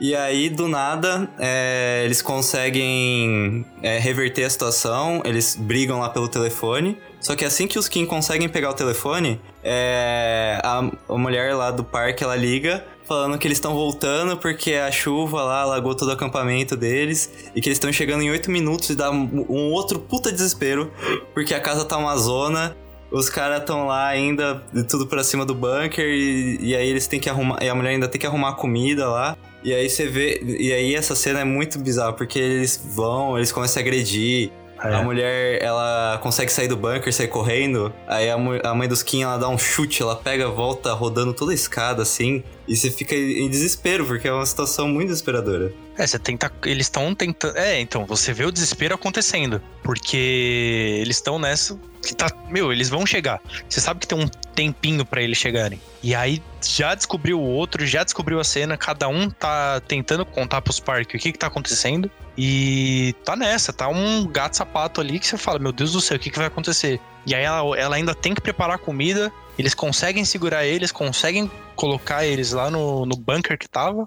E 0.00 0.14
aí, 0.14 0.48
do 0.48 0.66
nada, 0.66 1.28
é, 1.38 2.02
eles 2.06 2.22
conseguem 2.22 3.66
é, 3.82 3.98
reverter 3.98 4.44
a 4.44 4.50
situação, 4.50 5.20
eles 5.26 5.54
brigam 5.54 5.98
lá 5.98 6.08
pelo 6.08 6.26
telefone. 6.26 6.96
Só 7.20 7.36
que 7.36 7.44
assim 7.44 7.66
que 7.66 7.78
os 7.78 7.86
Kim 7.86 8.06
conseguem 8.06 8.48
pegar 8.48 8.70
o 8.70 8.74
telefone, 8.74 9.38
é, 9.62 10.58
a, 10.64 10.90
a 11.06 11.18
mulher 11.18 11.54
lá 11.54 11.70
do 11.70 11.84
parque 11.84 12.24
ela 12.24 12.34
liga 12.34 12.82
falando 13.10 13.36
que 13.36 13.48
eles 13.48 13.58
estão 13.58 13.74
voltando 13.74 14.36
porque 14.36 14.74
a 14.74 14.88
chuva 14.92 15.42
lá 15.42 15.62
alagou 15.62 15.96
todo 15.96 16.10
o 16.10 16.12
acampamento 16.12 16.76
deles 16.76 17.50
e 17.56 17.60
que 17.60 17.68
eles 17.68 17.74
estão 17.76 17.92
chegando 17.92 18.22
em 18.22 18.30
8 18.30 18.48
minutos 18.48 18.88
e 18.88 18.94
dá 18.94 19.10
um, 19.10 19.72
outro 19.72 19.98
puta 19.98 20.30
desespero 20.30 20.92
porque 21.34 21.52
a 21.52 21.60
casa 21.60 21.84
tá 21.84 21.96
uma 21.96 22.16
zona 22.16 22.76
os 23.10 23.28
caras 23.28 23.62
estão 23.62 23.88
lá 23.88 24.06
ainda, 24.06 24.62
tudo 24.88 25.04
pra 25.04 25.24
cima 25.24 25.44
do 25.44 25.52
bunker, 25.52 26.04
e, 26.04 26.58
e 26.60 26.76
aí 26.76 26.88
eles 26.88 27.08
têm 27.08 27.18
que 27.18 27.28
arrumar. 27.28 27.58
E 27.60 27.68
a 27.68 27.74
mulher 27.74 27.90
ainda 27.90 28.06
tem 28.06 28.20
que 28.20 28.26
arrumar 28.28 28.52
comida 28.52 29.08
lá. 29.08 29.36
E 29.64 29.74
aí 29.74 29.90
você 29.90 30.06
vê. 30.06 30.40
E 30.40 30.72
aí 30.72 30.94
essa 30.94 31.16
cena 31.16 31.40
é 31.40 31.44
muito 31.44 31.76
bizarra, 31.80 32.12
porque 32.12 32.38
eles 32.38 32.80
vão, 32.94 33.36
eles 33.36 33.50
começam 33.50 33.80
a 33.80 33.82
agredir. 33.82 34.52
É. 34.82 34.94
A 34.94 35.02
mulher, 35.02 35.62
ela 35.62 36.18
consegue 36.22 36.50
sair 36.50 36.68
do 36.68 36.76
bunker, 36.76 37.12
sair 37.12 37.28
correndo. 37.28 37.92
Aí 38.06 38.30
a, 38.30 38.36
a 38.64 38.74
mãe 38.74 38.88
dos 38.88 39.02
Kim, 39.02 39.22
ela 39.22 39.36
dá 39.36 39.48
um 39.48 39.58
chute, 39.58 40.02
ela 40.02 40.16
pega, 40.16 40.48
volta 40.48 40.92
rodando 40.92 41.34
toda 41.34 41.52
a 41.52 41.54
escada, 41.54 42.02
assim. 42.02 42.42
E 42.70 42.76
você 42.76 42.88
fica 42.88 43.16
em 43.16 43.50
desespero, 43.50 44.06
porque 44.06 44.28
é 44.28 44.32
uma 44.32 44.46
situação 44.46 44.86
muito 44.86 45.08
desesperadora. 45.08 45.72
É, 45.98 46.06
você 46.06 46.20
tenta. 46.20 46.52
Eles 46.64 46.86
estão 46.86 47.12
tentando. 47.16 47.56
É, 47.56 47.80
então, 47.80 48.06
você 48.06 48.32
vê 48.32 48.44
o 48.44 48.52
desespero 48.52 48.94
acontecendo. 48.94 49.60
Porque 49.82 51.00
eles 51.00 51.16
estão 51.16 51.36
nessa. 51.36 51.76
Que 52.00 52.14
tá. 52.14 52.30
Meu, 52.48 52.72
eles 52.72 52.88
vão 52.88 53.04
chegar. 53.04 53.42
Você 53.68 53.80
sabe 53.80 53.98
que 53.98 54.06
tem 54.06 54.16
um 54.16 54.28
tempinho 54.54 55.04
pra 55.04 55.20
eles 55.20 55.36
chegarem. 55.36 55.80
E 56.00 56.14
aí 56.14 56.40
já 56.62 56.94
descobriu 56.94 57.40
o 57.40 57.44
outro, 57.44 57.84
já 57.84 58.04
descobriu 58.04 58.38
a 58.38 58.44
cena, 58.44 58.76
cada 58.76 59.08
um 59.08 59.28
tá 59.28 59.80
tentando 59.80 60.24
contar 60.24 60.62
pros 60.62 60.78
parques 60.78 61.20
o 61.20 61.22
que 61.22 61.32
que 61.32 61.38
tá 61.38 61.48
acontecendo. 61.48 62.08
E 62.38 63.16
tá 63.24 63.34
nessa, 63.34 63.72
tá 63.72 63.88
um 63.88 64.28
gato 64.28 64.56
sapato 64.56 65.00
ali 65.00 65.18
que 65.18 65.26
você 65.26 65.36
fala, 65.36 65.58
meu 65.58 65.72
Deus 65.72 65.92
do 65.92 66.00
céu, 66.00 66.16
o 66.16 66.20
que 66.20 66.30
que 66.30 66.38
vai 66.38 66.46
acontecer? 66.46 67.00
E 67.26 67.34
aí 67.34 67.42
ela, 67.42 67.76
ela 67.76 67.96
ainda 67.96 68.14
tem 68.14 68.32
que 68.32 68.40
preparar 68.40 68.78
comida, 68.78 69.32
eles 69.58 69.74
conseguem 69.74 70.24
segurar 70.24 70.64
eles, 70.64 70.90
conseguem 70.90 71.50
colocar 71.80 72.26
eles 72.26 72.52
lá 72.52 72.70
no, 72.70 73.06
no 73.06 73.16
bunker 73.16 73.56
que 73.58 73.66
tava. 73.66 74.06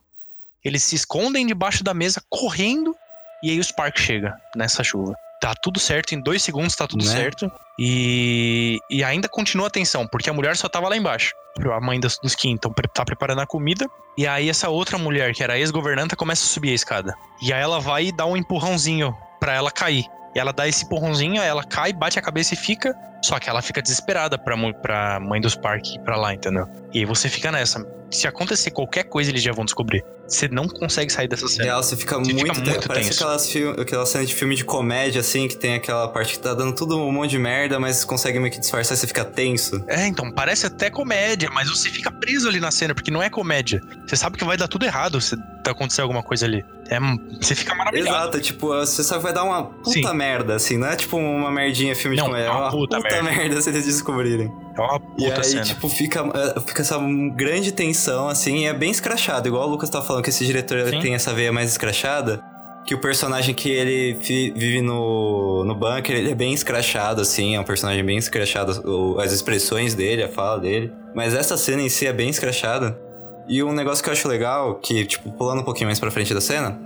Eles 0.63 0.84
se 0.84 0.95
escondem 0.95 1.47
debaixo 1.47 1.84
da 1.84 1.93
mesa, 1.93 2.21
correndo, 2.30 2.95
e 3.41 3.49
aí 3.49 3.59
os 3.59 3.67
Spark 3.67 3.99
chega 3.99 4.39
nessa 4.55 4.84
chuva. 4.84 5.15
Tá 5.41 5.53
tudo 5.55 5.80
certo, 5.80 6.13
em 6.13 6.21
dois 6.21 6.41
segundos 6.43 6.76
tá 6.76 6.88
tudo 6.88 7.03
Né? 7.03 7.11
certo. 7.11 7.51
E, 7.78 8.80
e 8.89 9.03
ainda 9.03 9.28
continua 9.28 9.67
a 9.67 9.71
tensão, 9.71 10.07
porque 10.07 10.30
a 10.30 10.34
mulher 10.34 10.55
só 10.55 10.69
tava 10.69 10.88
lá 10.88 10.95
embaixo. 10.95 11.34
A 11.74 11.82
mãe 11.82 11.99
dos, 11.99 12.17
dos 12.19 12.36
Kim 12.36 12.51
então, 12.51 12.71
tá 12.93 13.03
preparando 13.03 13.41
a 13.41 13.47
comida. 13.47 13.89
E 14.15 14.26
aí 14.28 14.49
essa 14.49 14.69
outra 14.69 14.97
mulher, 14.97 15.34
que 15.34 15.43
era 15.43 15.53
a 15.53 15.59
ex-governanta, 15.59 16.15
começa 16.15 16.45
a 16.45 16.47
subir 16.47 16.69
a 16.69 16.76
escada. 16.76 17.15
E 17.41 17.51
aí 17.51 17.61
ela 17.61 17.80
vai 17.80 18.05
e 18.05 18.11
dá 18.11 18.26
um 18.26 18.38
empurrãozinho 18.38 19.15
pra 19.39 19.53
ela 19.53 19.71
cair. 19.71 20.05
Ela 20.36 20.51
dá 20.51 20.67
esse 20.67 20.86
empurrãozinho, 20.86 21.41
aí 21.41 21.47
ela 21.47 21.63
cai, 21.63 21.93
bate 21.93 22.17
a 22.17 22.21
cabeça 22.21 22.53
e 22.53 22.57
fica. 22.57 22.95
Só 23.23 23.39
que 23.39 23.49
ela 23.49 23.61
fica 23.61 23.81
desesperada 23.81 24.38
pra, 24.38 24.55
pra 24.73 25.19
mãe 25.19 25.39
dos 25.39 25.55
Park 25.55 25.95
ir 25.95 25.99
pra 25.99 26.17
lá, 26.17 26.34
entendeu? 26.34 26.67
E 26.93 26.99
aí 26.99 27.05
você 27.05 27.29
fica 27.29 27.51
nessa. 27.51 27.86
Se 28.14 28.28
acontecer 28.28 28.72
qualquer 28.72 29.03
coisa, 29.05 29.30
eles 29.32 29.41
já 29.43 29.51
vão 29.51 29.66
descobrir. 29.66 30.03
Você 30.28 30.47
não 30.47 30.68
consegue 30.68 31.11
sair 31.11 31.28
dessa 31.28 31.47
cena. 31.47 31.66
Real, 31.66 31.84
você 31.84 31.97
fica 31.97 32.18
Você 32.18 32.32
muito, 32.34 32.39
fica 32.45 32.53
tenso. 32.61 32.70
muito 32.72 32.88
Parece 32.88 33.09
tenso. 33.09 33.24
aquelas, 33.24 33.49
fil- 33.49 33.72
aquela 33.72 34.05
cena 34.05 34.26
de 34.26 34.34
filme 34.34 34.55
de 34.55 34.64
comédia, 34.64 35.20
assim, 35.20 35.47
que 35.47 35.55
tem 35.57 35.76
aquela 35.76 36.07
parte 36.07 36.34
que 36.34 36.39
tá 36.39 36.53
dando 36.53 36.74
tudo 36.74 36.97
um 36.97 37.11
monte 37.11 37.32
de 37.32 37.39
merda, 37.39 37.80
mas 37.80 38.05
consegue 38.05 38.39
meio 38.39 38.51
que 38.51 38.59
disfarçar 38.59 38.95
você 38.95 39.05
fica 39.05 39.26
tenso. 39.26 39.84
É, 39.88 40.07
então, 40.07 40.32
parece 40.32 40.66
até 40.66 40.89
comédia, 40.89 41.49
mas 41.51 41.70
você 41.70 41.89
fica 41.89 42.09
preso 42.11 42.47
ali 42.47 42.59
na 42.59 42.72
cena, 42.72 42.93
porque 42.95 43.11
não 43.11 43.22
é 43.22 43.30
comédia. 43.30 43.82
Você 44.07 44.16
sabe 44.16 44.38
que 44.38 44.45
vai 44.45 44.55
dar 44.57 44.68
tudo 44.68 44.86
errado 44.86 45.20
se 45.20 45.36
acontecer 45.68 46.01
alguma 46.01 46.24
coisa 46.24 46.45
ali. 46.45 46.64
É, 46.89 46.97
você 47.41 47.55
fica 47.55 47.74
maravilhado. 47.76 48.09
Exato, 48.18 48.41
tipo, 48.41 48.68
você 48.68 49.03
sabe 49.03 49.20
que 49.20 49.24
vai 49.24 49.34
dar 49.34 49.43
uma 49.43 49.64
puta 49.66 49.89
Sim. 49.91 50.14
merda, 50.16 50.55
assim, 50.55 50.78
não 50.78 50.88
é 50.88 50.95
tipo 50.95 51.18
uma 51.18 51.51
merdinha 51.51 51.95
filme 51.95 52.16
Não, 52.16 52.26
de 52.26 52.30
comédia, 52.30 52.47
é 52.47 52.51
uma 52.51 52.61
uma 52.61 52.72
puta 52.72 52.97
puta, 52.97 53.09
merda. 53.24 53.30
merda. 53.39 53.61
se 53.61 53.70
eles 53.70 53.86
descobrirem. 53.86 54.51
É 54.78 54.82
uma 54.82 54.95
E 55.17 55.26
puta 55.26 55.38
aí, 55.38 55.43
cena. 55.43 55.63
tipo, 55.63 55.88
fica, 55.89 56.19
é, 56.34 56.59
fica 56.61 56.82
essa 56.82 56.97
grande 57.36 57.71
tensão, 57.71 58.28
assim, 58.28 58.59
e 58.59 58.65
é 58.65 58.74
bem 58.74 58.89
escrachado, 58.91 59.47
igual 59.47 59.67
o 59.67 59.71
Lucas 59.71 59.89
tava 59.89 60.05
falando 60.05 60.24
que 60.24 60.30
esse 60.30 60.45
diretor 60.45 60.89
Sim. 60.89 60.99
tem 60.99 61.13
essa 61.13 61.34
veia 61.34 61.51
mais 61.51 61.69
escrachada. 61.69 62.41
Que 62.86 62.93
o 62.93 62.99
personagem 62.99 63.55
que 63.55 63.69
ele 63.69 64.13
vive 64.53 64.82
no, 64.82 65.63
no 65.63 65.74
bunker, 65.74 66.13
ele 66.17 66.32
é 66.32 66.36
bem 66.36 66.53
escrachado, 66.53 67.21
assim, 67.21 67.55
é 67.55 67.59
um 67.59 67.63
personagem 67.63 68.03
bem 68.03 68.17
escrachado, 68.17 69.17
as 69.21 69.32
expressões 69.32 69.93
dele, 69.95 70.21
a 70.21 70.28
fala 70.28 70.59
dele. 70.59 70.91
Mas 71.15 71.34
essa 71.34 71.55
cena 71.55 71.82
em 71.82 71.88
si 71.88 72.05
é 72.05 72.11
bem 72.11 72.30
escrachada. 72.30 72.99
E 73.47 73.63
um 73.63 73.71
negócio 73.71 74.03
que 74.03 74.09
eu 74.09 74.13
acho 74.13 74.28
legal, 74.28 74.76
que, 74.76 75.05
tipo, 75.05 75.32
pulando 75.32 75.61
um 75.61 75.63
pouquinho 75.63 75.88
mais 75.88 75.97
pra 75.99 76.11
frente 76.11 76.34
da 76.34 76.41
cena, 76.41 76.78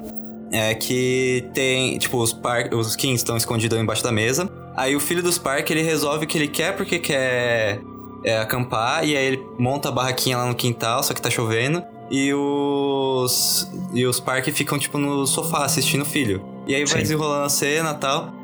é 0.51 0.75
que 0.75 1.45
tem, 1.55 1.97
tipo, 1.97 2.17
os, 2.17 2.31
par 2.31 2.71
os 2.75 2.95
Kings 2.95 3.15
estão 3.23 3.35
escondidos 3.35 3.79
embaixo 3.79 4.03
da 4.03 4.11
mesa. 4.11 4.47
Aí 4.77 4.95
o 4.95 4.99
filho 4.99 5.23
dos 5.23 5.39
Park, 5.39 5.71
ele 5.71 5.81
resolve 5.81 6.27
que 6.27 6.37
ele 6.37 6.47
quer 6.47 6.77
porque 6.77 6.99
quer 6.99 7.81
é, 8.23 8.37
acampar. 8.37 9.03
E 9.03 9.17
aí 9.17 9.25
ele 9.25 9.47
monta 9.57 9.89
a 9.89 9.91
barraquinha 9.91 10.37
lá 10.37 10.45
no 10.45 10.53
quintal, 10.53 11.01
só 11.01 11.15
que 11.15 11.21
tá 11.21 11.31
chovendo. 11.31 11.83
E 12.11 12.31
os. 12.31 13.67
E 13.91 14.05
os 14.05 14.19
Park 14.19 14.47
ficam, 14.49 14.77
tipo, 14.77 14.99
no 14.99 15.25
sofá 15.25 15.65
assistindo 15.65 16.03
o 16.03 16.05
filho. 16.05 16.45
E 16.67 16.75
aí 16.75 16.85
vai 16.85 16.97
Sim. 16.97 17.01
desenrolando 17.01 17.45
a 17.45 17.49
cena 17.49 17.91
e 17.91 17.95
tal. 17.95 18.36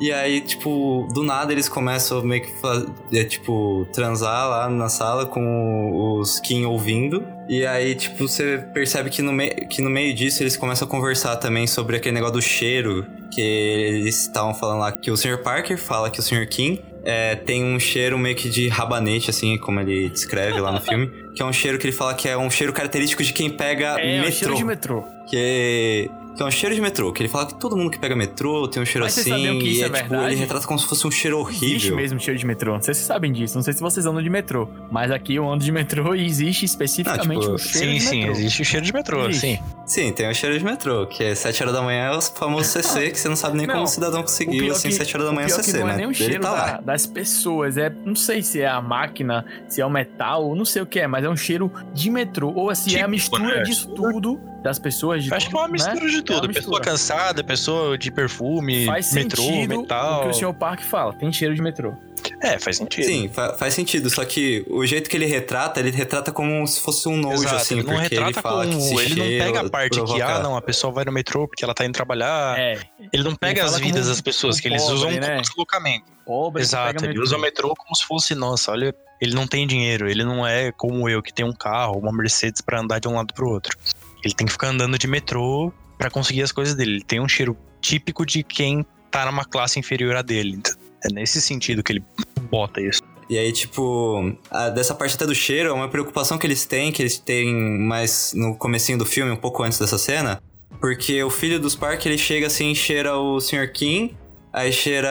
E 0.00 0.12
aí, 0.12 0.40
tipo, 0.40 1.08
do 1.12 1.22
nada 1.24 1.52
eles 1.52 1.68
começam 1.68 2.22
meio 2.22 2.42
que 2.42 2.52
fazer, 2.60 3.24
tipo, 3.28 3.86
transar 3.92 4.48
lá 4.48 4.68
na 4.68 4.88
sala 4.88 5.26
com 5.26 6.18
os 6.20 6.38
Kim 6.40 6.64
ouvindo. 6.64 7.24
E 7.48 7.64
aí, 7.66 7.94
tipo, 7.94 8.28
você 8.28 8.58
percebe 8.72 9.10
que 9.10 9.22
no, 9.22 9.32
mei- 9.32 9.50
que 9.68 9.82
no 9.82 9.90
meio 9.90 10.14
disso 10.14 10.42
eles 10.42 10.56
começam 10.56 10.86
a 10.86 10.90
conversar 10.90 11.36
também 11.36 11.66
sobre 11.66 11.96
aquele 11.96 12.14
negócio 12.14 12.34
do 12.34 12.42
cheiro. 12.42 13.06
Que 13.32 13.40
eles 13.40 14.20
estavam 14.22 14.54
falando 14.54 14.80
lá 14.80 14.92
que 14.92 15.10
o 15.10 15.16
Sr. 15.16 15.38
Parker 15.42 15.76
fala 15.78 16.10
que 16.10 16.20
o 16.20 16.22
Sr. 16.22 16.46
Kim 16.48 16.80
é, 17.04 17.34
tem 17.34 17.64
um 17.64 17.78
cheiro 17.80 18.18
meio 18.18 18.36
que 18.36 18.48
de 18.48 18.68
rabanete, 18.68 19.30
assim, 19.30 19.58
como 19.58 19.80
ele 19.80 20.08
descreve 20.10 20.60
lá 20.60 20.70
no 20.72 20.80
filme. 20.80 21.10
Que 21.38 21.42
é 21.42 21.46
um 21.46 21.52
cheiro 21.52 21.78
que 21.78 21.86
ele 21.86 21.92
fala 21.94 22.14
que 22.14 22.28
é 22.28 22.36
um 22.36 22.50
cheiro 22.50 22.72
característico 22.72 23.22
de 23.22 23.32
quem 23.32 23.48
pega 23.48 23.96
É, 24.00 24.16
metrô. 24.20 24.32
cheiro 24.32 24.54
de 24.56 24.64
metrô. 24.64 25.04
Que, 25.30 26.10
que 26.38 26.42
é 26.42 26.46
um 26.46 26.50
cheiro 26.50 26.74
de 26.74 26.80
metrô. 26.80 27.12
Que 27.12 27.22
ele 27.22 27.28
fala 27.28 27.46
que 27.46 27.54
todo 27.54 27.76
mundo 27.76 27.90
que 27.90 27.98
pega 27.98 28.16
metrô 28.16 28.66
tem 28.68 28.82
um 28.82 28.86
cheiro 28.86 29.04
Mas 29.04 29.12
vocês 29.14 29.26
assim. 29.26 29.36
sabiam 29.44 29.58
que 29.58 29.68
isso 29.68 29.80
e 29.80 29.82
é 29.82 29.86
é, 29.86 29.90
tipo, 29.90 30.08
verdade? 30.08 30.32
ele 30.32 30.40
retrata 30.40 30.66
como 30.66 30.78
se 30.78 30.86
fosse 30.86 31.06
um 31.06 31.10
cheiro 31.10 31.40
Existe 31.48 31.64
horrível. 31.66 31.96
mesmo 31.96 32.20
cheiro 32.20 32.38
de 32.38 32.46
metrô. 32.46 32.72
Não 32.74 32.80
sei 32.82 32.94
se 32.94 33.00
vocês 33.00 33.06
sabem 33.08 33.32
disso. 33.32 33.54
Não 33.56 33.62
sei 33.62 33.72
se 33.74 33.80
vocês 33.80 34.06
andam 34.06 34.22
de 34.22 34.30
metrô. 34.30 34.68
Mas 34.90 35.10
aqui 35.10 35.34
eu 35.34 35.48
ando 35.50 35.62
de 35.64 35.70
metrô 35.72 36.14
e 36.14 36.24
existe 36.24 36.64
especificamente 36.64 37.38
Ah, 37.38 37.40
tipo, 37.40 37.52
um 37.54 37.58
cheiro 37.58 37.86
Sim, 37.88 37.94
de 37.94 38.00
sim, 38.00 38.16
metrô. 38.20 38.32
existe 38.32 38.62
o 38.62 38.64
cheiro 38.64 38.86
de 38.86 38.92
metrô, 38.92 39.28
Existe. 39.28 39.40
sim. 39.40 39.58
Sim, 39.86 40.12
tem 40.12 40.28
o 40.30 40.34
cheiro 40.34 40.58
de 40.58 40.64
metrô, 40.64 41.06
que 41.06 41.24
é 41.24 41.34
7 41.34 41.62
horas 41.62 41.74
da 41.74 41.82
manhã 41.82 42.04
é 42.12 42.16
o 42.16 42.20
famoso 42.20 42.68
CC, 42.68 43.10
que 43.10 43.18
você 43.18 43.28
não 43.28 43.36
sabe 43.36 43.56
nem 43.56 43.66
Não, 43.66 43.74
como 43.74 43.86
o 43.86 43.88
cidadão 43.88 44.20
O 44.20 44.22
conseguiu, 44.22 44.64
pior 44.64 44.72
assim, 44.76 44.88
que- 44.88 44.94
7 44.94 45.16
horas 45.16 45.26
da 45.28 45.32
manhã 45.32 45.46
o 45.46 45.50
é 45.50 45.52
pior 45.52 45.56
o 45.56 45.64
que 45.64 45.70
CC, 45.70 45.78
não 45.78 45.86
né? 45.86 45.94
é 45.94 45.96
nem 45.96 46.06
o 46.06 46.14
cheiro 46.14 46.40
tá 46.42 46.54
da- 46.72 46.80
das 46.80 47.06
pessoas. 47.06 47.76
É, 47.78 47.90
não 48.04 48.14
sei 48.14 48.42
se 48.42 48.60
é 48.60 48.68
a 48.68 48.80
máquina, 48.82 49.44
se 49.68 49.80
é 49.80 49.86
o 49.86 49.90
metal, 49.90 50.54
não 50.54 50.64
sei 50.64 50.82
o 50.82 50.86
que 50.86 51.00
é, 51.00 51.06
mas 51.06 51.24
é 51.24 51.28
um 51.28 51.36
cheiro 51.36 51.72
de 51.94 52.10
metrô. 52.10 52.52
Ou 52.54 52.74
se 52.74 52.90
é 52.90 52.98
a 52.98 52.98
Tipo, 53.00 53.10
mistura 53.10 53.56
né? 53.56 53.62
disso 53.62 53.88
tudo 53.94 54.38
das 54.62 54.78
pessoas. 54.78 55.24
De 55.24 55.32
acho 55.32 55.48
que 55.48 55.54
é 55.56 55.58
uma 55.58 55.68
tudo, 55.68 55.78
né? 55.78 55.90
mistura 55.92 56.10
de 56.10 56.18
É 56.18 56.22
tudo. 56.22 56.44
uma 56.46 56.52
pessoa 56.54 56.80
cansada, 56.80 57.44
pessoa 57.44 57.96
de 57.98 58.10
perfume, 58.10 58.86
Faz 58.86 59.12
metrô, 59.12 59.42
sentido 59.42 59.80
metal. 59.82 60.20
o 60.20 60.22
que 60.24 60.28
o 60.28 60.34
Sr. 60.34 60.54
Park 60.54 60.80
fala. 60.82 61.12
Tem 61.14 61.32
cheiro 61.32 61.54
de 61.54 61.62
metrô. 61.62 61.94
É, 62.40 62.58
faz 62.58 62.76
sentido. 62.76 63.04
Sim, 63.04 63.28
fa- 63.28 63.54
faz 63.54 63.74
sentido. 63.74 64.10
Só 64.10 64.24
que 64.24 64.64
o 64.68 64.84
jeito 64.84 65.08
que 65.08 65.16
ele 65.16 65.26
retrata, 65.26 65.78
ele 65.80 65.90
retrata 65.90 66.32
como 66.32 66.66
se 66.66 66.80
fosse 66.80 67.08
um 67.08 67.16
nojo, 67.16 67.42
Exato, 67.42 67.54
assim. 67.56 67.74
ele 67.78 67.82
não 67.86 67.94
porque 67.94 68.14
retrata 68.16 68.30
ele 68.30 68.40
fala 68.42 68.66
como. 68.66 68.78
que 68.96 69.00
ele 69.04 69.14
não 69.14 69.44
pega 69.46 69.60
a 69.60 69.70
parte 69.70 69.90
que, 69.90 69.96
provoca- 70.04 70.26
ah, 70.36 70.38
não, 70.42 70.56
a 70.56 70.62
pessoa 70.62 70.92
vai 70.92 71.04
no 71.04 71.12
metrô 71.12 71.46
porque 71.46 71.64
ela 71.64 71.72
tá 71.74 71.84
indo 71.84 71.92
trabalhar. 71.92 72.58
É, 72.58 72.78
Ele 73.12 73.22
não 73.22 73.34
pega 73.36 73.64
fala 73.64 73.76
as 73.76 73.80
vidas 73.80 74.08
das 74.08 74.20
pessoas, 74.20 74.58
um 74.58 74.60
que 74.60 74.68
eles 74.68 74.82
pobre, 74.82 74.96
usam 74.96 75.10
né? 75.12 75.28
como 75.30 75.42
deslocamento. 75.42 76.04
pobre. 76.26 76.60
que 76.60 76.66
Exato, 76.66 76.96
ele 77.04 77.08
metrô. 77.08 77.22
usa 77.22 77.36
o 77.36 77.40
metrô 77.40 77.74
como 77.76 77.94
se 77.94 78.04
fosse, 78.04 78.34
nossa, 78.34 78.72
olha, 78.72 78.94
ele 79.20 79.34
não 79.34 79.46
tem 79.46 79.66
dinheiro, 79.66 80.08
ele 80.10 80.24
não 80.24 80.46
é 80.46 80.70
como 80.72 81.08
eu, 81.08 81.22
que 81.22 81.32
tem 81.32 81.44
um 81.46 81.52
carro, 81.52 81.98
uma 81.98 82.12
Mercedes 82.12 82.60
pra 82.60 82.80
andar 82.80 82.98
de 82.98 83.08
um 83.08 83.14
lado 83.14 83.32
pro 83.32 83.48
outro. 83.48 83.76
Ele 84.24 84.34
tem 84.34 84.46
que 84.46 84.52
ficar 84.52 84.68
andando 84.68 84.98
de 84.98 85.06
metrô 85.06 85.72
pra 85.96 86.10
conseguir 86.10 86.42
as 86.42 86.52
coisas 86.52 86.74
dele. 86.74 86.92
Ele 86.96 87.04
tem 87.04 87.20
um 87.20 87.28
cheiro 87.28 87.56
típico 87.80 88.24
de 88.26 88.42
quem 88.42 88.84
tá 89.10 89.26
numa 89.26 89.44
classe 89.44 89.78
inferior 89.78 90.16
a 90.16 90.22
dele. 90.22 90.60
É 91.04 91.12
nesse 91.12 91.40
sentido 91.40 91.82
que 91.82 91.92
ele 91.92 92.04
bota 92.50 92.80
isso. 92.80 93.00
E 93.30 93.36
aí, 93.36 93.52
tipo, 93.52 94.34
a- 94.50 94.70
dessa 94.70 94.94
parte 94.94 95.14
até 95.14 95.26
do 95.26 95.34
cheiro, 95.34 95.68
é 95.68 95.72
uma 95.72 95.88
preocupação 95.88 96.38
que 96.38 96.46
eles 96.46 96.64
têm, 96.64 96.90
que 96.90 97.02
eles 97.02 97.18
têm 97.18 97.54
mais 97.78 98.32
no 98.34 98.56
comecinho 98.56 98.96
do 98.98 99.04
filme, 99.04 99.30
um 99.30 99.36
pouco 99.36 99.62
antes 99.62 99.78
dessa 99.78 99.98
cena. 99.98 100.42
Porque 100.80 101.22
o 101.22 101.30
filho 101.30 101.60
dos 101.60 101.76
Park, 101.76 102.04
ele 102.06 102.16
chega 102.18 102.46
assim, 102.46 102.74
cheira 102.74 103.16
o 103.16 103.38
Sr. 103.40 103.70
Kim, 103.72 104.16
aí 104.52 104.72
cheira 104.72 105.10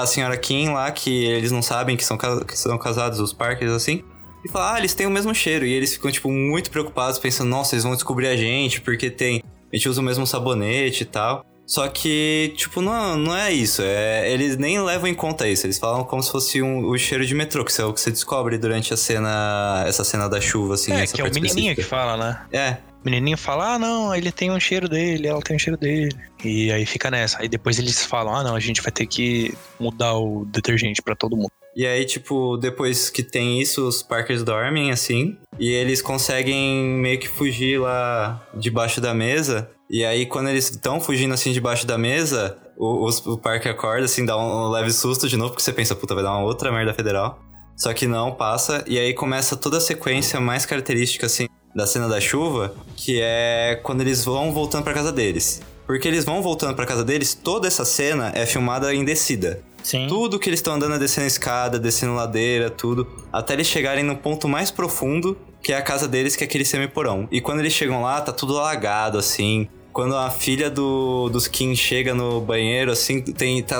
a 0.00 0.06
senhora 0.06 0.36
Kim 0.36 0.68
lá, 0.70 0.90
que 0.92 1.24
eles 1.24 1.50
não 1.50 1.60
sabem 1.62 1.96
que 1.96 2.04
são, 2.04 2.16
que 2.16 2.56
são 2.56 2.78
casados, 2.78 3.18
os 3.18 3.32
Parkers, 3.32 3.72
assim. 3.72 4.04
E 4.46 4.52
fala, 4.52 4.74
ah, 4.74 4.78
eles 4.78 4.94
têm 4.94 5.06
o 5.06 5.10
mesmo 5.10 5.34
cheiro. 5.34 5.66
E 5.66 5.72
eles 5.72 5.92
ficam, 5.92 6.10
tipo, 6.10 6.30
muito 6.30 6.70
preocupados, 6.70 7.18
pensando, 7.18 7.48
nossa, 7.48 7.74
eles 7.74 7.82
vão 7.82 7.94
descobrir 7.94 8.28
a 8.28 8.36
gente, 8.36 8.80
porque 8.80 9.10
tem. 9.10 9.42
A 9.72 9.76
gente 9.76 9.88
usa 9.88 10.00
o 10.00 10.04
mesmo 10.04 10.26
sabonete 10.26 11.02
e 11.02 11.06
tal. 11.06 11.44
Só 11.66 11.88
que, 11.88 12.54
tipo, 12.56 12.80
não, 12.80 13.18
não 13.18 13.36
é 13.36 13.52
isso. 13.52 13.82
É, 13.82 14.30
eles 14.30 14.56
nem 14.56 14.80
levam 14.80 15.08
em 15.08 15.14
conta 15.14 15.48
isso. 15.48 15.66
Eles 15.66 15.78
falam 15.78 16.04
como 16.04 16.22
se 16.22 16.30
fosse 16.30 16.62
um, 16.62 16.86
o 16.86 16.96
cheiro 16.96 17.26
de 17.26 17.34
metrô, 17.34 17.64
que 17.64 17.72
isso 17.72 17.82
é 17.82 17.84
o 17.84 17.92
que 17.92 18.00
você 18.00 18.12
descobre 18.12 18.56
durante 18.56 18.94
a 18.94 18.96
cena. 18.96 19.84
Essa 19.84 20.04
cena 20.04 20.28
da 20.28 20.40
chuva, 20.40 20.74
assim. 20.74 20.92
é, 20.92 21.04
que 21.08 21.20
é 21.20 21.24
o 21.24 21.26
menininho 21.26 21.74
que 21.74 21.80
específica. 21.80 21.88
fala, 21.88 22.16
né? 22.16 22.40
É, 22.52 22.76
O 23.02 23.04
menininho 23.04 23.36
fala, 23.36 23.74
ah, 23.74 23.78
não, 23.80 24.14
ele 24.14 24.30
tem 24.30 24.52
um 24.52 24.60
cheiro 24.60 24.88
dele, 24.88 25.26
ela 25.26 25.42
tem 25.42 25.56
um 25.56 25.58
cheiro 25.58 25.76
dele. 25.76 26.14
E 26.44 26.70
aí 26.70 26.86
fica 26.86 27.10
nessa. 27.10 27.40
Aí 27.40 27.48
depois 27.48 27.80
eles 27.80 28.04
falam, 28.04 28.32
ah, 28.36 28.44
não, 28.44 28.54
a 28.54 28.60
gente 28.60 28.80
vai 28.80 28.92
ter 28.92 29.06
que 29.06 29.52
mudar 29.80 30.14
o 30.14 30.44
detergente 30.44 31.02
pra 31.02 31.16
todo 31.16 31.36
mundo. 31.36 31.50
E 31.76 31.86
aí, 31.86 32.06
tipo, 32.06 32.56
depois 32.56 33.10
que 33.10 33.22
tem 33.22 33.60
isso, 33.60 33.86
os 33.86 34.02
Parkers 34.02 34.42
dormem, 34.42 34.90
assim. 34.90 35.36
E 35.58 35.68
eles 35.70 36.00
conseguem 36.00 36.82
meio 36.84 37.20
que 37.20 37.28
fugir 37.28 37.78
lá 37.78 38.42
debaixo 38.54 38.98
da 38.98 39.12
mesa. 39.12 39.70
E 39.90 40.02
aí, 40.04 40.24
quando 40.24 40.48
eles 40.48 40.70
estão 40.70 40.98
fugindo, 41.00 41.34
assim, 41.34 41.52
debaixo 41.52 41.86
da 41.86 41.98
mesa, 41.98 42.56
o, 42.78 43.04
os- 43.04 43.24
o 43.26 43.36
Parker 43.36 43.72
acorda, 43.72 44.06
assim, 44.06 44.24
dá 44.24 44.36
um, 44.38 44.66
um 44.66 44.68
leve 44.70 44.90
susto 44.90 45.28
de 45.28 45.36
novo, 45.36 45.50
porque 45.50 45.62
você 45.62 45.72
pensa, 45.72 45.94
puta, 45.94 46.14
vai 46.14 46.24
dar 46.24 46.32
uma 46.32 46.44
outra 46.46 46.72
merda 46.72 46.94
federal. 46.94 47.38
Só 47.76 47.92
que 47.92 48.06
não, 48.06 48.32
passa. 48.32 48.82
E 48.86 48.98
aí 48.98 49.12
começa 49.12 49.54
toda 49.54 49.76
a 49.76 49.80
sequência 49.80 50.40
mais 50.40 50.64
característica, 50.64 51.26
assim, 51.26 51.46
da 51.74 51.86
cena 51.86 52.08
da 52.08 52.18
chuva, 52.20 52.74
que 52.96 53.20
é 53.20 53.78
quando 53.82 54.00
eles 54.00 54.24
vão 54.24 54.50
voltando 54.50 54.82
pra 54.82 54.94
casa 54.94 55.12
deles. 55.12 55.60
Porque 55.86 56.08
eles 56.08 56.24
vão 56.24 56.40
voltando 56.42 56.74
pra 56.74 56.86
casa 56.86 57.04
deles, 57.04 57.34
toda 57.34 57.68
essa 57.68 57.84
cena 57.84 58.32
é 58.34 58.46
filmada 58.46 58.92
em 58.94 59.04
descida. 59.04 59.62
Sim. 59.86 60.08
Tudo 60.08 60.36
que 60.36 60.48
eles 60.48 60.58
estão 60.58 60.74
andando 60.74 60.96
é 60.96 60.98
descendo 60.98 61.28
escada, 61.28 61.78
descendo 61.78 62.12
ladeira, 62.12 62.68
tudo. 62.68 63.06
Até 63.32 63.52
eles 63.52 63.68
chegarem 63.68 64.02
no 64.02 64.16
ponto 64.16 64.48
mais 64.48 64.68
profundo, 64.68 65.38
que 65.62 65.72
é 65.72 65.76
a 65.76 65.82
casa 65.82 66.08
deles, 66.08 66.34
que 66.34 66.42
é 66.42 66.46
aquele 66.46 66.64
semiporão. 66.64 67.28
E 67.30 67.40
quando 67.40 67.60
eles 67.60 67.72
chegam 67.72 68.02
lá, 68.02 68.20
tá 68.20 68.32
tudo 68.32 68.58
alagado, 68.58 69.16
assim. 69.16 69.68
Quando 69.92 70.16
a 70.16 70.28
filha 70.28 70.68
do, 70.68 71.28
dos 71.28 71.46
Kim 71.46 71.76
chega 71.76 72.12
no 72.12 72.40
banheiro, 72.40 72.90
assim, 72.90 73.20
tem, 73.20 73.62
tá 73.62 73.76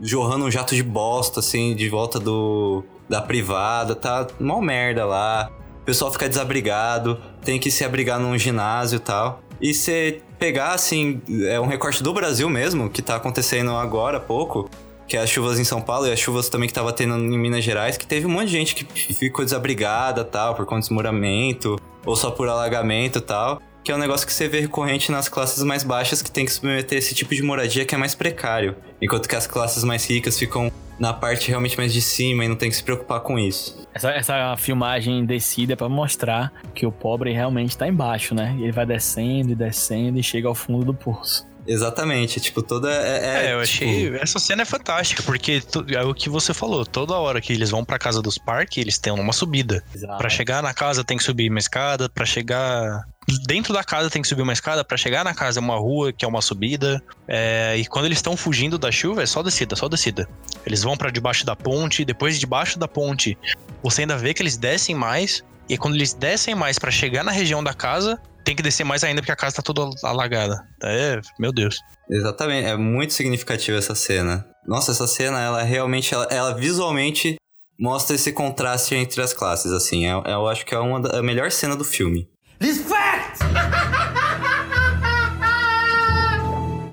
jorrando 0.00 0.44
um 0.44 0.50
jato 0.50 0.76
de 0.76 0.82
bosta, 0.84 1.40
assim, 1.40 1.74
de 1.74 1.88
volta 1.88 2.20
do 2.20 2.84
da 3.08 3.20
privada. 3.20 3.96
Tá 3.96 4.28
mó 4.38 4.60
merda 4.60 5.04
lá. 5.04 5.50
O 5.82 5.84
pessoal 5.84 6.12
fica 6.12 6.28
desabrigado, 6.28 7.20
tem 7.44 7.58
que 7.58 7.68
se 7.68 7.84
abrigar 7.84 8.20
num 8.20 8.38
ginásio 8.38 8.98
e 8.98 9.00
tal. 9.00 9.40
E 9.60 9.74
você 9.74 10.22
pegar, 10.38 10.70
assim, 10.72 11.20
é 11.48 11.58
um 11.58 11.66
recorte 11.66 12.00
do 12.00 12.14
Brasil 12.14 12.48
mesmo, 12.48 12.88
que 12.88 13.02
tá 13.02 13.16
acontecendo 13.16 13.72
agora 13.72 14.18
há 14.18 14.20
pouco, 14.20 14.70
que 15.08 15.16
é 15.16 15.20
as 15.20 15.30
chuvas 15.30 15.58
em 15.58 15.64
São 15.64 15.80
Paulo 15.80 16.06
e 16.06 16.12
as 16.12 16.20
chuvas 16.20 16.50
também 16.50 16.68
que 16.68 16.74
tava 16.74 16.92
tendo 16.92 17.16
em 17.16 17.38
Minas 17.38 17.64
Gerais, 17.64 17.96
que 17.96 18.06
teve 18.06 18.26
um 18.26 18.30
monte 18.30 18.46
de 18.46 18.52
gente 18.52 18.74
que 18.74 19.14
ficou 19.14 19.44
desabrigada 19.44 20.22
tal, 20.22 20.54
por 20.54 20.66
conta 20.66 20.82
de 20.82 20.88
desmoramento, 20.88 21.80
ou 22.04 22.14
só 22.14 22.30
por 22.30 22.48
alagamento 22.48 23.20
tal. 23.20 23.60
Que 23.82 23.90
é 23.90 23.94
um 23.94 23.98
negócio 23.98 24.26
que 24.26 24.32
você 24.32 24.46
vê 24.48 24.60
recorrente 24.60 25.10
nas 25.10 25.30
classes 25.30 25.62
mais 25.62 25.82
baixas 25.82 26.20
que 26.20 26.30
tem 26.30 26.44
que 26.44 26.52
submeter 26.52 26.98
esse 26.98 27.14
tipo 27.14 27.34
de 27.34 27.42
moradia 27.42 27.86
que 27.86 27.94
é 27.94 27.98
mais 27.98 28.14
precário. 28.14 28.76
Enquanto 29.00 29.26
que 29.26 29.34
as 29.34 29.46
classes 29.46 29.82
mais 29.82 30.04
ricas 30.04 30.38
ficam 30.38 30.70
na 30.98 31.14
parte 31.14 31.48
realmente 31.48 31.78
mais 31.78 31.92
de 31.92 32.02
cima 32.02 32.44
e 32.44 32.48
não 32.48 32.56
tem 32.56 32.68
que 32.68 32.76
se 32.76 32.82
preocupar 32.82 33.20
com 33.20 33.38
isso. 33.38 33.86
Essa, 33.94 34.10
essa 34.10 34.56
filmagem 34.58 35.24
descida 35.24 35.72
é 35.72 35.76
pra 35.76 35.88
mostrar 35.88 36.52
que 36.74 36.84
o 36.84 36.92
pobre 36.92 37.32
realmente 37.32 37.78
tá 37.78 37.88
embaixo, 37.88 38.34
né? 38.34 38.54
Ele 38.60 38.72
vai 38.72 38.84
descendo 38.84 39.52
e 39.52 39.54
descendo 39.54 40.18
e 40.18 40.22
chega 40.22 40.48
ao 40.48 40.54
fundo 40.54 40.84
do 40.84 40.92
poço. 40.92 41.46
Exatamente, 41.68 42.40
tipo, 42.40 42.62
toda. 42.62 42.90
É, 42.90 43.48
É, 43.50 43.54
eu 43.54 43.62
tipo, 43.64 43.84
achei. 43.84 44.16
Essa 44.16 44.38
cena 44.38 44.62
é 44.62 44.64
fantástica, 44.64 45.22
porque 45.22 45.60
tu- 45.60 45.84
é 45.90 46.02
o 46.02 46.14
que 46.14 46.28
você 46.30 46.54
falou. 46.54 46.86
Toda 46.86 47.14
hora 47.14 47.40
que 47.40 47.52
eles 47.52 47.70
vão 47.70 47.84
pra 47.84 47.98
casa 47.98 48.22
dos 48.22 48.38
parques, 48.38 48.78
eles 48.78 48.96
têm 48.98 49.12
uma 49.12 49.32
subida. 49.32 49.84
Pra 50.16 50.28
chegar 50.30 50.62
na 50.62 50.72
casa 50.72 51.04
tem 51.04 51.16
que 51.18 51.22
subir 51.22 51.50
uma 51.50 51.58
escada, 51.58 52.08
pra 52.08 52.24
chegar 52.24 53.04
dentro 53.46 53.74
da 53.74 53.84
casa 53.84 54.08
tem 54.08 54.22
que 54.22 54.28
subir 54.28 54.40
uma 54.40 54.54
escada, 54.54 54.82
pra 54.82 54.96
chegar 54.96 55.22
na 55.22 55.34
casa 55.34 55.60
é 55.60 55.62
uma 55.62 55.76
rua 55.76 56.10
que 56.12 56.24
é 56.24 56.28
uma 56.28 56.40
subida. 56.40 57.02
É, 57.28 57.76
e 57.76 57.84
quando 57.84 58.06
eles 58.06 58.16
estão 58.18 58.34
fugindo 58.36 58.78
da 58.78 58.90
chuva 58.90 59.22
é 59.22 59.26
só 59.26 59.42
descida, 59.42 59.76
só 59.76 59.86
descida. 59.88 60.26
Eles 60.64 60.82
vão 60.82 60.96
pra 60.96 61.10
debaixo 61.10 61.44
da 61.44 61.54
ponte, 61.54 62.02
depois 62.04 62.40
debaixo 62.40 62.78
da 62.78 62.88
ponte 62.88 63.36
você 63.82 64.00
ainda 64.02 64.16
vê 64.16 64.32
que 64.32 64.40
eles 64.42 64.56
descem 64.56 64.94
mais. 64.94 65.44
E 65.68 65.76
quando 65.76 65.96
eles 65.96 66.14
descem 66.14 66.54
mais 66.54 66.78
pra 66.78 66.90
chegar 66.90 67.22
na 67.22 67.30
região 67.30 67.62
da 67.62 67.74
casa, 67.74 68.18
tem 68.48 68.56
que 68.56 68.62
descer 68.62 68.82
mais 68.82 69.04
ainda 69.04 69.20
porque 69.20 69.30
a 69.30 69.36
casa 69.36 69.56
tá 69.56 69.62
toda 69.62 69.90
alagada. 70.02 70.66
É, 70.82 71.20
meu 71.38 71.52
Deus. 71.52 71.80
Exatamente, 72.10 72.66
é 72.66 72.76
muito 72.78 73.12
significativa 73.12 73.76
essa 73.76 73.94
cena. 73.94 74.46
Nossa, 74.66 74.90
essa 74.90 75.06
cena, 75.06 75.38
ela 75.38 75.62
realmente, 75.62 76.14
ela, 76.14 76.26
ela 76.30 76.54
visualmente 76.54 77.36
mostra 77.78 78.16
esse 78.16 78.32
contraste 78.32 78.94
entre 78.94 79.20
as 79.20 79.34
classes, 79.34 79.70
assim. 79.70 80.06
Eu, 80.06 80.22
eu 80.24 80.48
acho 80.48 80.64
que 80.64 80.74
é 80.74 80.78
uma 80.78 80.98
da, 80.98 81.18
a 81.18 81.22
melhor 81.22 81.52
cena 81.52 81.76
do 81.76 81.84
filme. 81.84 82.26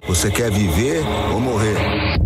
Você 0.05 0.29
quer 0.29 0.51
viver 0.51 1.05
ou 1.33 1.39
morrer? 1.39 2.24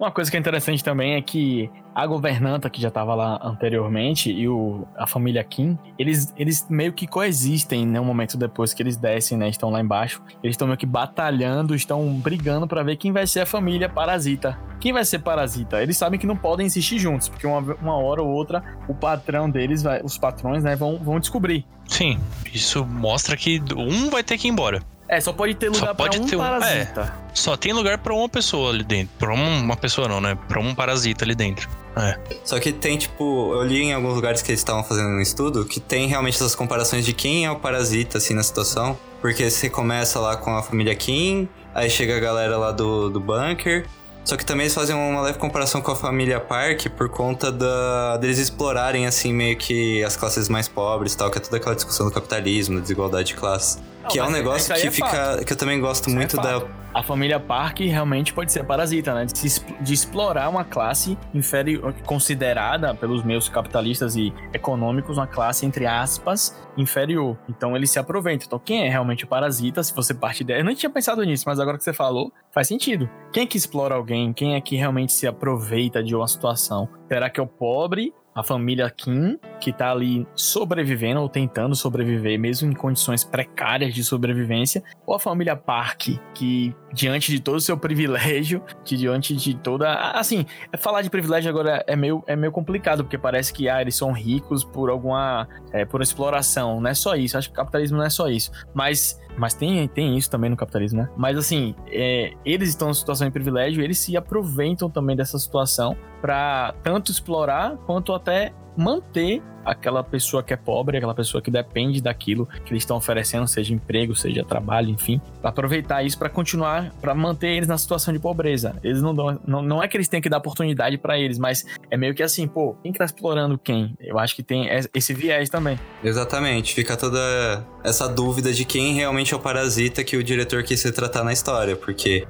Uma 0.00 0.10
coisa 0.10 0.30
que 0.30 0.36
é 0.38 0.40
interessante 0.40 0.82
também 0.82 1.12
é 1.12 1.20
que 1.20 1.70
a 1.94 2.06
governanta 2.06 2.70
que 2.70 2.80
já 2.80 2.88
estava 2.88 3.14
lá 3.14 3.38
anteriormente 3.44 4.32
e 4.32 4.48
o, 4.48 4.88
a 4.96 5.06
família 5.06 5.44
Kim, 5.44 5.78
eles, 5.98 6.32
eles 6.38 6.66
meio 6.70 6.90
que 6.94 7.06
coexistem, 7.06 7.86
né? 7.86 8.00
Um 8.00 8.04
momento 8.06 8.38
depois 8.38 8.72
que 8.72 8.82
eles 8.82 8.96
descem, 8.96 9.36
né? 9.36 9.50
Estão 9.50 9.68
lá 9.68 9.78
embaixo. 9.78 10.22
Eles 10.42 10.54
estão 10.54 10.66
meio 10.66 10.78
que 10.78 10.86
batalhando, 10.86 11.74
estão 11.74 12.14
brigando 12.14 12.66
para 12.66 12.82
ver 12.82 12.96
quem 12.96 13.12
vai 13.12 13.26
ser 13.26 13.40
a 13.40 13.46
família 13.46 13.90
parasita. 13.90 14.58
Quem 14.80 14.90
vai 14.90 15.04
ser 15.04 15.18
parasita? 15.18 15.82
Eles 15.82 15.98
sabem 15.98 16.18
que 16.18 16.26
não 16.26 16.34
podem 16.34 16.66
insistir 16.66 16.98
juntos, 16.98 17.28
porque 17.28 17.46
uma, 17.46 17.58
uma 17.74 17.98
hora 17.98 18.22
ou 18.22 18.30
outra 18.30 18.64
o 18.88 18.94
patrão 18.94 19.50
deles, 19.50 19.82
vai, 19.82 20.00
os 20.02 20.16
patrões, 20.16 20.64
né? 20.64 20.74
Vão, 20.76 20.98
vão 20.98 21.20
descobrir. 21.20 21.66
Sim, 21.86 22.18
isso 22.54 22.86
mostra 22.86 23.36
que 23.36 23.60
um 23.76 24.08
vai 24.08 24.22
ter 24.22 24.38
que 24.38 24.48
ir 24.48 24.50
embora. 24.50 24.80
É, 25.12 25.20
só 25.20 25.32
pode 25.32 25.54
ter 25.54 25.66
Só 25.74 25.80
lugar 25.80 25.94
para 25.96 26.04
pode 26.06 26.20
um 26.20 26.26
ter 26.26 26.36
um- 26.36 26.38
parasita. 26.38 27.12
Só 27.34 27.56
tem 27.56 27.72
lugar 27.72 27.98
pra 27.98 28.14
uma 28.14 28.28
pessoa 28.28 28.70
ali 28.70 28.84
dentro. 28.84 29.10
Pra 29.18 29.34
um- 29.34 29.60
uma 29.60 29.76
pessoa 29.76 30.06
não, 30.06 30.20
né? 30.20 30.38
Pra 30.46 30.60
um 30.60 30.72
parasita 30.72 31.24
ali 31.24 31.34
dentro. 31.34 31.68
É. 31.96 32.16
Só 32.44 32.60
que 32.60 32.70
tem, 32.72 32.96
tipo, 32.96 33.52
eu 33.54 33.64
li 33.64 33.82
em 33.82 33.92
alguns 33.92 34.14
lugares 34.14 34.40
que 34.40 34.52
eles 34.52 34.60
estavam 34.60 34.84
fazendo 34.84 35.08
um 35.08 35.20
estudo 35.20 35.64
que 35.64 35.80
tem 35.80 36.06
realmente 36.06 36.34
essas 36.36 36.54
comparações 36.54 37.04
de 37.04 37.12
quem 37.12 37.44
é 37.44 37.50
o 37.50 37.56
parasita, 37.56 38.18
assim, 38.18 38.34
na 38.34 38.42
situação. 38.44 38.96
Porque 39.20 39.50
você 39.50 39.68
começa 39.68 40.20
lá 40.20 40.36
com 40.36 40.56
a 40.56 40.62
família 40.62 40.94
Kim, 40.94 41.48
aí 41.74 41.90
chega 41.90 42.16
a 42.16 42.20
galera 42.20 42.56
lá 42.56 42.70
do, 42.70 43.10
do 43.10 43.18
bunker. 43.18 43.86
Só 44.24 44.36
que 44.36 44.46
também 44.46 44.64
eles 44.66 44.74
fazem 44.74 44.94
uma 44.94 45.22
leve 45.22 45.38
comparação 45.38 45.80
com 45.80 45.90
a 45.90 45.96
família 45.96 46.38
Park 46.38 46.86
por 46.96 47.08
conta 47.08 47.50
da, 47.50 48.16
deles 48.18 48.38
explorarem, 48.38 49.06
assim, 49.06 49.32
meio 49.32 49.56
que 49.56 50.04
as 50.04 50.14
classes 50.16 50.48
mais 50.48 50.68
pobres 50.68 51.14
e 51.14 51.16
tal, 51.16 51.30
que 51.30 51.38
é 51.38 51.40
toda 51.40 51.56
aquela 51.56 51.74
discussão 51.74 52.06
do 52.06 52.12
capitalismo, 52.12 52.76
da 52.76 52.82
desigualdade 52.82 53.28
de 53.28 53.34
classe. 53.34 53.78
Não, 54.02 54.10
que 54.10 54.18
é 54.18 54.24
um 54.24 54.30
negócio 54.30 54.74
que 54.74 54.86
é 54.86 54.90
fica. 54.90 55.44
que 55.44 55.52
eu 55.52 55.56
também 55.56 55.80
gosto 55.80 56.08
Isso 56.08 56.16
é 56.16 56.18
muito 56.18 56.36
da. 56.36 56.60
fato. 56.60 56.80
A 56.92 57.04
família 57.04 57.38
Park 57.38 57.80
realmente 57.80 58.34
pode 58.34 58.50
ser 58.50 58.64
parasita, 58.64 59.14
né? 59.14 59.24
De, 59.24 59.38
se 59.38 59.64
de 59.80 59.94
explorar 59.94 60.48
uma 60.48 60.64
classe 60.64 61.16
inferior, 61.32 61.94
considerada 62.04 62.92
pelos 62.94 63.22
meios 63.22 63.48
capitalistas 63.48 64.16
e 64.16 64.34
econômicos 64.52 65.16
uma 65.16 65.26
classe, 65.26 65.64
entre 65.64 65.86
aspas, 65.86 66.60
inferior. 66.76 67.38
Então 67.48 67.76
eles 67.76 67.92
se 67.92 67.98
aproveitam. 68.00 68.46
Então 68.46 68.58
quem 68.58 68.86
é 68.86 68.88
realmente 68.88 69.24
o 69.24 69.28
parasita, 69.28 69.84
se 69.84 69.94
você 69.94 70.12
parte 70.12 70.42
dela... 70.42 70.60
Eu 70.60 70.64
não 70.64 70.74
tinha 70.74 70.90
pensado 70.90 71.22
nisso, 71.22 71.44
mas 71.46 71.60
agora 71.60 71.78
que 71.78 71.84
você 71.84 71.92
falou, 71.92 72.32
faz 72.50 72.66
sentido. 72.66 73.08
Quem 73.32 73.44
é 73.44 73.46
que 73.46 73.56
explora 73.56 73.94
alguém? 73.94 74.32
Quem 74.32 74.56
é 74.56 74.60
que 74.60 74.74
realmente 74.74 75.12
se 75.12 75.28
aproveita 75.28 76.02
de 76.02 76.16
uma 76.16 76.26
situação? 76.26 76.88
Será 77.06 77.30
que 77.30 77.38
é 77.38 77.42
o 77.42 77.46
pobre 77.46 78.12
a 78.34 78.42
família 78.42 78.88
Kim, 78.90 79.38
que 79.60 79.72
tá 79.72 79.90
ali 79.90 80.26
sobrevivendo 80.34 81.20
ou 81.20 81.28
tentando 81.28 81.74
sobreviver, 81.74 82.38
mesmo 82.38 82.70
em 82.70 82.74
condições 82.74 83.24
precárias 83.24 83.92
de 83.92 84.04
sobrevivência, 84.04 84.82
ou 85.06 85.14
a 85.14 85.18
família 85.18 85.56
Park, 85.56 86.08
que 86.34 86.74
diante 86.92 87.32
de 87.32 87.40
todo 87.40 87.56
o 87.56 87.60
seu 87.60 87.76
privilégio, 87.78 88.62
que 88.84 88.96
diante 88.96 89.34
de 89.34 89.54
toda. 89.54 89.92
Assim, 90.12 90.46
falar 90.78 91.02
de 91.02 91.10
privilégio 91.10 91.50
agora 91.50 91.84
é 91.86 91.96
meio, 91.96 92.22
é 92.26 92.36
meio 92.36 92.52
complicado, 92.52 93.04
porque 93.04 93.18
parece 93.18 93.52
que 93.52 93.68
ah, 93.68 93.80
eles 93.80 93.96
são 93.96 94.12
ricos 94.12 94.64
por 94.64 94.90
alguma. 94.90 95.48
É, 95.72 95.84
por 95.84 96.00
exploração. 96.02 96.80
Não 96.80 96.90
é 96.90 96.94
só 96.94 97.14
isso. 97.14 97.36
Acho 97.36 97.48
que 97.48 97.54
o 97.54 97.56
capitalismo 97.56 97.98
não 97.98 98.04
é 98.04 98.10
só 98.10 98.28
isso. 98.28 98.50
Mas. 98.74 99.20
Mas 99.36 99.54
tem, 99.54 99.86
tem 99.88 100.18
isso 100.18 100.28
também 100.28 100.50
no 100.50 100.56
capitalismo, 100.56 101.02
né? 101.02 101.08
Mas 101.16 101.38
assim, 101.38 101.74
é, 101.86 102.32
eles 102.44 102.70
estão 102.70 102.90
em 102.90 102.94
situação 102.94 103.26
de 103.26 103.32
privilégio, 103.32 103.82
eles 103.82 103.98
se 103.98 104.16
aproveitam 104.16 104.90
também 104.90 105.16
dessa 105.16 105.38
situação 105.38 105.96
para 106.20 106.74
tanto 106.82 107.10
explorar 107.10 107.76
quanto 107.86 108.12
até 108.12 108.52
manter 108.80 109.42
aquela 109.64 110.02
pessoa 110.02 110.42
que 110.42 110.52
é 110.52 110.56
pobre, 110.56 110.96
aquela 110.96 111.14
pessoa 111.14 111.42
que 111.42 111.50
depende 111.50 112.00
daquilo 112.00 112.48
que 112.64 112.72
eles 112.72 112.82
estão 112.82 112.96
oferecendo, 112.96 113.46
seja 113.46 113.74
emprego, 113.74 114.14
seja 114.14 114.44
trabalho, 114.44 114.88
enfim, 114.88 115.20
aproveitar 115.42 116.02
isso 116.02 116.18
para 116.18 116.28
continuar, 116.28 116.92
para 117.00 117.14
manter 117.14 117.48
eles 117.48 117.68
na 117.68 117.76
situação 117.76 118.12
de 118.12 118.18
pobreza. 118.18 118.76
Eles 118.82 119.02
não 119.02 119.14
dão, 119.14 119.38
não, 119.46 119.62
não 119.62 119.82
é 119.82 119.88
que 119.88 119.96
eles 119.96 120.08
têm 120.08 120.20
que 120.20 120.28
dar 120.28 120.38
oportunidade 120.38 120.96
para 120.98 121.18
eles, 121.18 121.38
mas 121.38 121.64
é 121.90 121.96
meio 121.96 122.14
que 122.14 122.22
assim, 122.22 122.46
pô, 122.46 122.74
quem 122.82 122.92
que 122.92 122.98
tá 122.98 123.04
explorando 123.04 123.58
quem? 123.58 123.96
Eu 124.00 124.18
acho 124.18 124.34
que 124.34 124.42
tem 124.42 124.68
esse 124.94 125.12
viés 125.12 125.48
também. 125.48 125.78
Exatamente, 126.02 126.74
fica 126.74 126.96
toda 126.96 127.64
essa 127.84 128.08
dúvida 128.08 128.52
de 128.52 128.64
quem 128.64 128.94
realmente 128.94 129.34
é 129.34 129.36
o 129.36 129.40
parasita 129.40 130.02
que 130.02 130.16
o 130.16 130.24
diretor 130.24 130.62
quis 130.62 130.82
retratar 130.82 131.24
na 131.24 131.32
história, 131.32 131.76
porque 131.76 132.26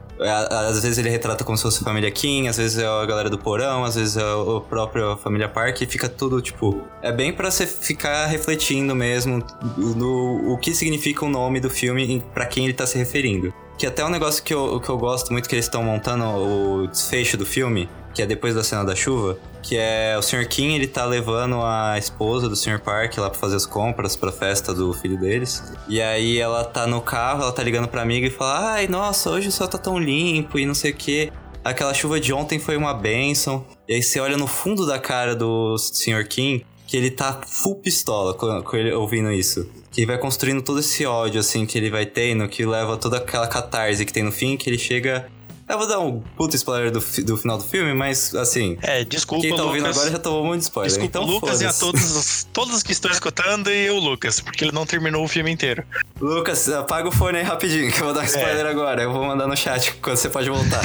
às 0.51 0.83
vezes 0.83 0.99
ele 0.99 1.09
retrata 1.09 1.45
como 1.45 1.57
se 1.57 1.63
fosse 1.63 1.81
a 1.81 1.85
família 1.85 2.11
Kim, 2.11 2.49
às 2.49 2.57
vezes 2.57 2.79
é 2.79 2.87
a 2.87 3.07
galera 3.07 3.31
do 3.31 3.39
porão, 3.39 3.85
às 3.85 3.95
vezes 3.95 4.17
é 4.17 4.23
a 4.23 4.61
própria 4.61 5.17
família 5.17 5.49
Park, 5.49 5.81
e 5.83 5.87
fica 5.87 6.09
tudo 6.09 6.39
tipo, 6.43 6.82
é 7.03 7.12
bem 7.12 7.32
para 7.32 7.51
você 7.51 7.66
ficar 7.66 8.26
refletindo 8.26 8.95
mesmo 8.95 9.45
no 9.76 10.53
o 10.53 10.59
que 10.59 10.74
significa 10.74 11.24
o 11.24 11.28
nome 11.28 11.61
do 11.61 11.70
filme 11.70 12.22
para 12.32 12.47
quem 12.47 12.64
ele 12.64 12.74
tá 12.74 12.86
se 12.86 12.99
referindo. 12.99 13.53
Que 13.78 13.86
até 13.86 14.05
um 14.05 14.11
negócio 14.11 14.43
que 14.43 14.53
eu, 14.53 14.78
que 14.78 14.88
eu 14.88 14.99
gosto 14.99 15.32
muito 15.32 15.49
que 15.49 15.55
eles 15.55 15.64
estão 15.64 15.82
montando 15.82 16.24
o 16.24 16.86
desfecho 16.86 17.36
do 17.36 17.47
filme, 17.47 17.88
que 18.12 18.20
é 18.20 18.26
depois 18.26 18.55
da 18.55 18.62
cena 18.62 18.84
da 18.84 18.95
chuva, 18.95 19.38
que 19.62 19.76
é 19.76 20.16
o 20.18 20.22
Sr. 20.22 20.47
Kim, 20.47 20.74
ele 20.74 20.86
tá 20.86 21.05
levando 21.05 21.62
a 21.62 21.97
esposa 21.99 22.49
do 22.49 22.57
Sr. 22.57 22.80
Park 22.80 23.16
lá 23.18 23.30
pra 23.30 23.38
fazer 23.38 23.57
as 23.57 23.66
compras 23.66 24.16
pra 24.16 24.32
festa 24.32 24.74
do 24.74 24.93
filho 24.93 25.18
deles. 25.18 25.62
E 25.88 26.01
aí 26.01 26.38
ela 26.38 26.64
tá 26.64 26.86
no 26.86 27.01
carro, 27.01 27.43
ela 27.43 27.53
tá 27.53 27.62
ligando 27.62 27.88
pra 27.88 28.03
amiga 28.03 28.26
e 28.26 28.30
fala: 28.30 28.72
Ai, 28.72 28.86
nossa, 28.86 29.30
hoje 29.30 29.49
o 29.49 29.53
céu 29.53 29.68
tá 29.68 29.78
tão 29.78 29.99
limpo 29.99 30.59
e 30.59 30.66
não 30.66 30.74
sei 30.74 30.91
o 30.91 30.95
que. 30.95 31.32
Aquela 31.63 31.93
chuva 31.93 32.19
de 32.19 32.33
ontem 32.33 32.59
foi 32.59 32.77
uma 32.77 32.95
benção. 32.95 33.67
E 33.87 33.95
aí 33.95 34.03
você 34.03 34.19
olha 34.19 34.37
no 34.37 34.47
fundo 34.47 34.87
da 34.87 34.99
cara 34.99 35.37
do 35.37 35.77
Sr. 35.77 36.27
Kim 36.27 36.63
que 36.87 36.97
ele 36.97 37.11
tá 37.11 37.41
full 37.47 37.77
pistola 37.77 38.35
com, 38.35 38.63
com 38.63 38.77
ele 38.77 38.93
ouvindo 38.93 39.31
isso. 39.31 39.71
Que 39.93 40.05
vai 40.05 40.19
construindo 40.19 40.61
todo 40.61 40.81
esse 40.81 41.07
ódio, 41.07 41.39
assim, 41.39 41.65
que 41.65 41.79
ele 41.79 41.89
vai 41.89 42.05
tendo, 42.05 42.49
que 42.49 42.67
leva 42.67 42.97
toda 42.97 43.19
aquela 43.19 43.47
catarse 43.47 44.05
que 44.05 44.13
tem 44.13 44.25
no 44.25 44.33
fim, 44.33 44.57
que 44.57 44.69
ele 44.69 44.79
chega 44.79 45.31
eu 45.73 45.79
vou 45.79 45.87
dar 45.87 46.01
um 46.01 46.21
puto 46.37 46.57
spoiler 46.57 46.91
do, 46.91 47.01
do 47.01 47.37
final 47.37 47.59
do 47.59 47.64
filme, 47.64 47.95
mas 47.95 48.35
assim. 48.35 48.79
É, 48.83 49.05
desculpa. 49.05 49.43
Quem 49.43 49.57
tá 49.57 49.62
ouvindo 49.62 49.83
Lucas, 49.83 49.97
agora 49.97 50.12
já 50.12 50.18
tomou 50.18 50.45
muito 50.45 50.62
spoiler. 50.62 50.91
Desculpa, 50.91 51.18
então, 51.18 51.25
Lucas 51.25 51.61
e 51.61 51.66
a 51.66 51.73
todos, 51.73 52.47
todos 52.53 52.83
que 52.83 52.93
estão 52.93 53.11
escutando 53.11 53.71
e 53.71 53.91
o 53.91 53.99
Lucas, 53.99 54.41
porque 54.41 54.64
ele 54.64 54.73
não 54.73 54.85
terminou 54.85 55.25
o 55.25 55.29
filme 55.29 55.51
inteiro. 55.51 55.85
Lucas, 56.21 56.68
apaga 56.68 57.09
o 57.09 57.12
fone 57.12 57.39
aí 57.39 57.45
rapidinho, 57.45 57.93
que 57.93 58.01
eu 58.01 58.05
vou 58.07 58.14
dar 58.14 58.23
um 58.23 58.25
spoiler 58.25 58.66
é. 58.66 58.71
agora. 58.71 59.03
Eu 59.03 59.12
vou 59.12 59.25
mandar 59.25 59.47
no 59.47 59.57
chat 59.57 59.95
quando 59.97 60.16
você 60.16 60.29
pode 60.29 60.49
voltar. 60.49 60.81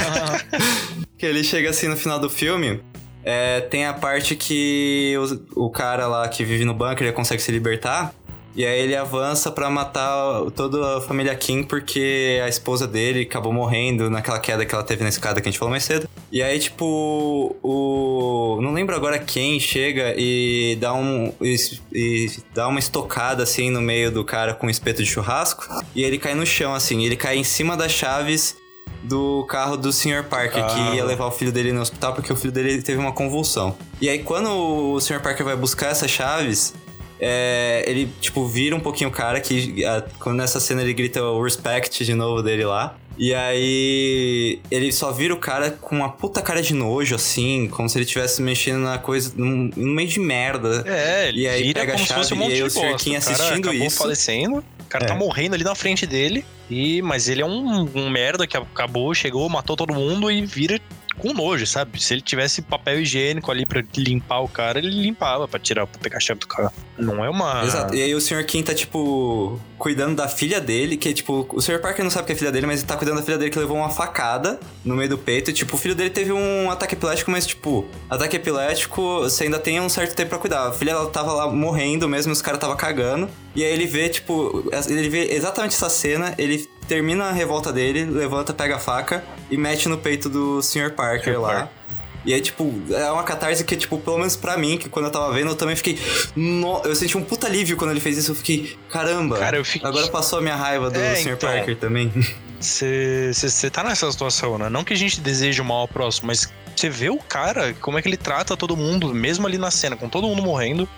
que 1.18 1.26
ele 1.26 1.42
chega 1.42 1.70
assim 1.70 1.88
no 1.88 1.96
final 1.96 2.18
do 2.18 2.28
filme. 2.28 2.80
É, 3.24 3.60
tem 3.60 3.86
a 3.86 3.92
parte 3.92 4.36
que 4.36 5.16
o, 5.56 5.66
o 5.66 5.70
cara 5.70 6.06
lá 6.06 6.28
que 6.28 6.44
vive 6.44 6.64
no 6.64 6.72
bunker 6.72 7.08
ele 7.08 7.12
consegue 7.12 7.42
se 7.42 7.50
libertar. 7.50 8.14
E 8.56 8.64
aí 8.64 8.80
ele 8.80 8.96
avança 8.96 9.50
para 9.50 9.68
matar 9.68 10.50
toda 10.54 10.96
a 10.96 11.00
família 11.02 11.34
Kim 11.36 11.62
porque 11.62 12.40
a 12.42 12.48
esposa 12.48 12.86
dele 12.86 13.22
acabou 13.22 13.52
morrendo 13.52 14.08
naquela 14.08 14.40
queda 14.40 14.64
que 14.64 14.74
ela 14.74 14.82
teve 14.82 15.02
na 15.02 15.10
escada 15.10 15.42
que 15.42 15.48
a 15.48 15.52
gente 15.52 15.58
falou 15.58 15.70
mais 15.70 15.84
cedo. 15.84 16.08
E 16.32 16.42
aí, 16.42 16.58
tipo, 16.58 17.54
o. 17.62 18.58
Não 18.62 18.72
lembro 18.72 18.96
agora 18.96 19.18
quem 19.18 19.60
chega 19.60 20.14
e 20.16 20.76
dá 20.80 20.94
um. 20.94 21.32
E, 21.40 21.56
e 21.92 22.30
dá 22.54 22.66
uma 22.66 22.78
estocada 22.78 23.42
assim 23.42 23.70
no 23.70 23.82
meio 23.82 24.10
do 24.10 24.24
cara 24.24 24.54
com 24.54 24.66
um 24.66 24.70
espeto 24.70 25.02
de 25.02 25.08
churrasco. 25.08 25.66
E 25.94 26.02
ele 26.02 26.18
cai 26.18 26.34
no 26.34 26.46
chão, 26.46 26.74
assim. 26.74 27.04
Ele 27.04 27.16
cai 27.16 27.36
em 27.36 27.44
cima 27.44 27.76
das 27.76 27.92
chaves 27.92 28.56
do 29.02 29.44
carro 29.44 29.76
do 29.76 29.92
Sr. 29.92 30.24
Parker, 30.24 30.64
ah. 30.64 30.66
que 30.66 30.96
ia 30.96 31.04
levar 31.04 31.26
o 31.26 31.30
filho 31.30 31.52
dele 31.52 31.72
no 31.72 31.80
hospital 31.80 32.14
porque 32.14 32.32
o 32.32 32.36
filho 32.36 32.52
dele 32.52 32.82
teve 32.82 32.98
uma 32.98 33.12
convulsão. 33.12 33.76
E 34.00 34.08
aí, 34.08 34.20
quando 34.20 34.50
o 34.50 35.00
Sr. 35.00 35.20
Parker 35.20 35.44
vai 35.44 35.56
buscar 35.56 35.90
essas 35.90 36.10
chaves, 36.10 36.74
é, 37.20 37.84
ele, 37.86 38.10
tipo, 38.20 38.46
vira 38.46 38.74
um 38.76 38.80
pouquinho 38.80 39.10
o 39.10 39.12
cara 39.12 39.40
que. 39.40 39.82
Quando 40.18 40.36
nessa 40.36 40.60
cena 40.60 40.82
ele 40.82 40.94
grita 40.94 41.22
o 41.22 41.42
respect 41.42 42.04
de 42.04 42.14
novo 42.14 42.42
dele 42.42 42.64
lá. 42.64 42.96
E 43.18 43.32
aí 43.32 44.60
ele 44.70 44.92
só 44.92 45.10
vira 45.10 45.32
o 45.32 45.38
cara 45.38 45.70
com 45.70 45.96
uma 45.96 46.10
puta 46.10 46.42
cara 46.42 46.60
de 46.60 46.74
nojo, 46.74 47.14
assim, 47.14 47.66
como 47.68 47.88
se 47.88 47.96
ele 47.96 48.04
estivesse 48.04 48.42
mexendo 48.42 48.80
na 48.80 48.98
coisa, 48.98 49.32
num, 49.34 49.70
num 49.74 49.94
meio 49.94 50.08
de 50.08 50.20
merda. 50.20 50.84
É, 50.86 51.28
ele 51.28 51.40
e 51.40 51.48
aí 51.48 51.72
pega 51.72 51.94
a 51.94 51.96
chave 51.96 52.34
um 52.34 52.50
e 52.50 52.52
aí 52.52 52.62
o 52.62 52.68
Sirkin 52.68 53.16
assistindo 53.16 53.72
isso. 53.72 53.96
falecendo, 53.96 54.58
o 54.58 54.84
cara 54.88 55.06
tá 55.06 55.14
é. 55.14 55.16
tá 55.16 55.18
morrendo 55.18 55.54
ali 55.54 55.64
na 55.64 55.74
frente 55.74 56.06
dele. 56.06 56.44
E, 56.70 57.00
mas 57.00 57.28
ele 57.28 57.40
é 57.42 57.46
um, 57.46 57.88
um 57.94 58.10
merda 58.10 58.46
que 58.46 58.56
acabou, 58.56 59.14
chegou, 59.14 59.48
matou 59.48 59.76
todo 59.76 59.94
mundo 59.94 60.30
e 60.30 60.44
vira 60.44 60.78
com 61.18 61.32
nojo, 61.32 61.66
sabe? 61.66 62.02
Se 62.02 62.14
ele 62.14 62.20
tivesse 62.20 62.62
papel 62.62 63.00
higiênico 63.00 63.50
ali 63.50 63.66
para 63.66 63.82
limpar 63.96 64.40
o 64.40 64.48
cara, 64.48 64.78
ele 64.78 64.90
limpava 64.90 65.48
para 65.48 65.58
tirar, 65.58 65.86
pra 65.86 66.00
pegar 66.00 66.18
a 66.18 66.20
chave 66.20 66.40
do 66.40 66.46
carro. 66.46 66.72
Não 66.98 67.24
é 67.24 67.28
uma. 67.28 67.64
Exato. 67.64 67.94
E 67.94 68.02
aí 68.02 68.14
o 68.14 68.20
Sr. 68.20 68.44
Kim 68.44 68.62
tá, 68.62 68.74
tipo, 68.74 69.60
cuidando 69.78 70.16
da 70.16 70.28
filha 70.28 70.60
dele, 70.60 70.96
que, 70.96 71.12
tipo, 71.12 71.46
o 71.52 71.60
Sr. 71.60 71.80
Parker 71.80 72.04
não 72.04 72.10
sabe 72.10 72.26
que 72.26 72.32
é 72.32 72.36
filha 72.36 72.52
dele, 72.52 72.66
mas 72.66 72.80
ele 72.80 72.88
tá 72.88 72.96
cuidando 72.96 73.16
da 73.16 73.22
filha 73.22 73.38
dele 73.38 73.50
que 73.50 73.58
levou 73.58 73.76
uma 73.76 73.90
facada 73.90 74.58
no 74.84 74.94
meio 74.94 75.08
do 75.08 75.18
peito. 75.18 75.52
Tipo, 75.52 75.76
o 75.76 75.78
filho 75.78 75.94
dele 75.94 76.10
teve 76.10 76.32
um 76.32 76.70
ataque 76.70 76.94
epilético, 76.94 77.30
mas, 77.30 77.46
tipo, 77.46 77.86
ataque 78.08 78.36
epilético, 78.36 79.20
você 79.20 79.44
ainda 79.44 79.58
tem 79.58 79.80
um 79.80 79.88
certo 79.88 80.14
tempo 80.14 80.30
pra 80.30 80.38
cuidar. 80.38 80.68
A 80.68 80.72
filha, 80.72 80.92
ela 80.92 81.10
tava 81.10 81.32
lá 81.32 81.50
morrendo 81.50 82.08
mesmo, 82.08 82.32
os 82.32 82.42
caras 82.42 82.60
tava 82.60 82.76
cagando. 82.76 83.28
E 83.54 83.64
aí 83.64 83.72
ele 83.72 83.86
vê, 83.86 84.08
tipo, 84.08 84.70
ele 84.88 85.08
vê 85.08 85.32
exatamente 85.32 85.74
essa 85.74 85.88
cena, 85.88 86.34
ele 86.38 86.68
termina 86.86 87.24
a 87.24 87.32
revolta 87.32 87.72
dele, 87.72 88.04
levanta, 88.04 88.52
pega 88.52 88.76
a 88.76 88.78
faca 88.78 89.24
e 89.50 89.56
mete 89.56 89.88
no 89.88 89.98
peito 89.98 90.28
do 90.28 90.62
Sr. 90.62 90.92
Parker 90.92 91.34
Sr. 91.34 91.40
lá. 91.40 91.54
Parker. 91.54 91.86
E 92.26 92.34
aí, 92.34 92.40
tipo, 92.40 92.74
é 92.90 93.08
uma 93.12 93.22
catarse 93.22 93.64
que, 93.64 93.76
tipo, 93.76 93.98
pelo 93.98 94.18
menos 94.18 94.34
pra 94.34 94.58
mim, 94.58 94.76
que 94.76 94.88
quando 94.88 95.04
eu 95.04 95.12
tava 95.12 95.32
vendo, 95.32 95.50
eu 95.50 95.54
também 95.54 95.76
fiquei. 95.76 95.96
No... 96.34 96.82
Eu 96.84 96.96
senti 96.96 97.16
um 97.16 97.22
puta 97.22 97.46
alívio 97.46 97.76
quando 97.76 97.92
ele 97.92 98.00
fez 98.00 98.18
isso. 98.18 98.32
Eu 98.32 98.34
fiquei, 98.34 98.76
caramba. 98.90 99.38
Cara, 99.38 99.56
eu 99.56 99.64
fiquei... 99.64 99.88
Agora 99.88 100.08
passou 100.08 100.40
a 100.40 100.42
minha 100.42 100.56
raiva 100.56 100.90
do 100.90 100.98
é, 100.98 101.14
Sr. 101.14 101.34
Então, 101.34 101.48
Parker 101.48 101.76
também. 101.76 102.12
Você 102.58 103.70
tá 103.70 103.84
nessa 103.84 104.10
situação, 104.10 104.58
né? 104.58 104.68
Não 104.68 104.82
que 104.82 104.92
a 104.92 104.96
gente 104.96 105.20
deseje 105.20 105.60
o 105.60 105.64
mal 105.64 105.82
ao 105.82 105.88
próximo, 105.88 106.26
mas 106.26 106.50
você 106.74 106.88
vê 106.88 107.10
o 107.10 107.18
cara, 107.18 107.74
como 107.74 107.98
é 107.98 108.02
que 108.02 108.08
ele 108.08 108.16
trata 108.16 108.56
todo 108.56 108.76
mundo, 108.76 109.14
mesmo 109.14 109.46
ali 109.46 109.58
na 109.58 109.70
cena, 109.70 109.94
com 109.94 110.08
todo 110.08 110.26
mundo 110.26 110.42
morrendo, 110.42 110.88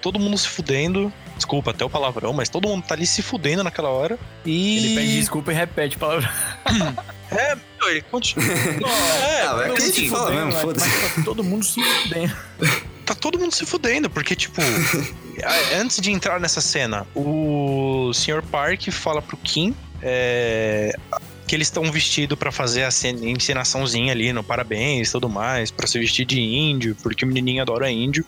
todo 0.00 0.18
mundo 0.18 0.38
se 0.38 0.48
fudendo. 0.48 1.12
Desculpa 1.36 1.72
até 1.72 1.84
o 1.84 1.90
palavrão, 1.90 2.32
mas 2.32 2.48
todo 2.48 2.68
mundo 2.68 2.84
tá 2.84 2.94
ali 2.94 3.06
se 3.06 3.20
fudendo 3.20 3.62
naquela 3.62 3.88
hora. 3.88 4.18
E. 4.46 4.78
Ele 4.78 4.94
pede 4.94 5.16
desculpa 5.18 5.52
e 5.52 5.54
repete 5.54 5.96
o 5.96 5.98
palavrão. 5.98 6.30
é, 7.30 7.56
ele 7.88 8.02
continua. 8.02 8.44
é, 8.52 9.42
ah, 9.42 9.62
é 9.66 9.72
que 9.74 9.82
a 9.82 9.86
gente 9.86 10.08
fala 10.08 10.30
mesmo, 10.30 10.52
foda-se. 10.60 10.88
Tá 10.88 11.22
todo 11.24 11.44
mundo 11.44 11.64
se 11.64 11.82
fudendo. 11.82 12.36
Tá 13.08 13.14
todo 13.14 13.38
mundo 13.38 13.54
se 13.54 13.64
fudendo, 13.64 14.10
porque, 14.10 14.36
tipo, 14.36 14.60
antes 15.80 15.98
de 15.98 16.12
entrar 16.12 16.38
nessa 16.38 16.60
cena, 16.60 17.06
o 17.14 18.12
Sr. 18.12 18.42
Park 18.42 18.90
fala 18.90 19.22
pro 19.22 19.34
Kim 19.38 19.74
é, 20.02 20.94
que 21.46 21.56
eles 21.56 21.68
estão 21.68 21.90
vestidos 21.90 22.38
para 22.38 22.52
fazer 22.52 22.84
a 22.84 22.90
encenaçãozinha 23.22 24.12
ali 24.12 24.30
no 24.30 24.44
parabéns 24.44 25.08
e 25.08 25.12
tudo 25.12 25.26
mais, 25.26 25.70
para 25.70 25.86
se 25.86 25.98
vestir 25.98 26.26
de 26.26 26.38
índio, 26.38 26.94
porque 27.02 27.24
o 27.24 27.28
menininho 27.28 27.62
adora 27.62 27.90
índio. 27.90 28.26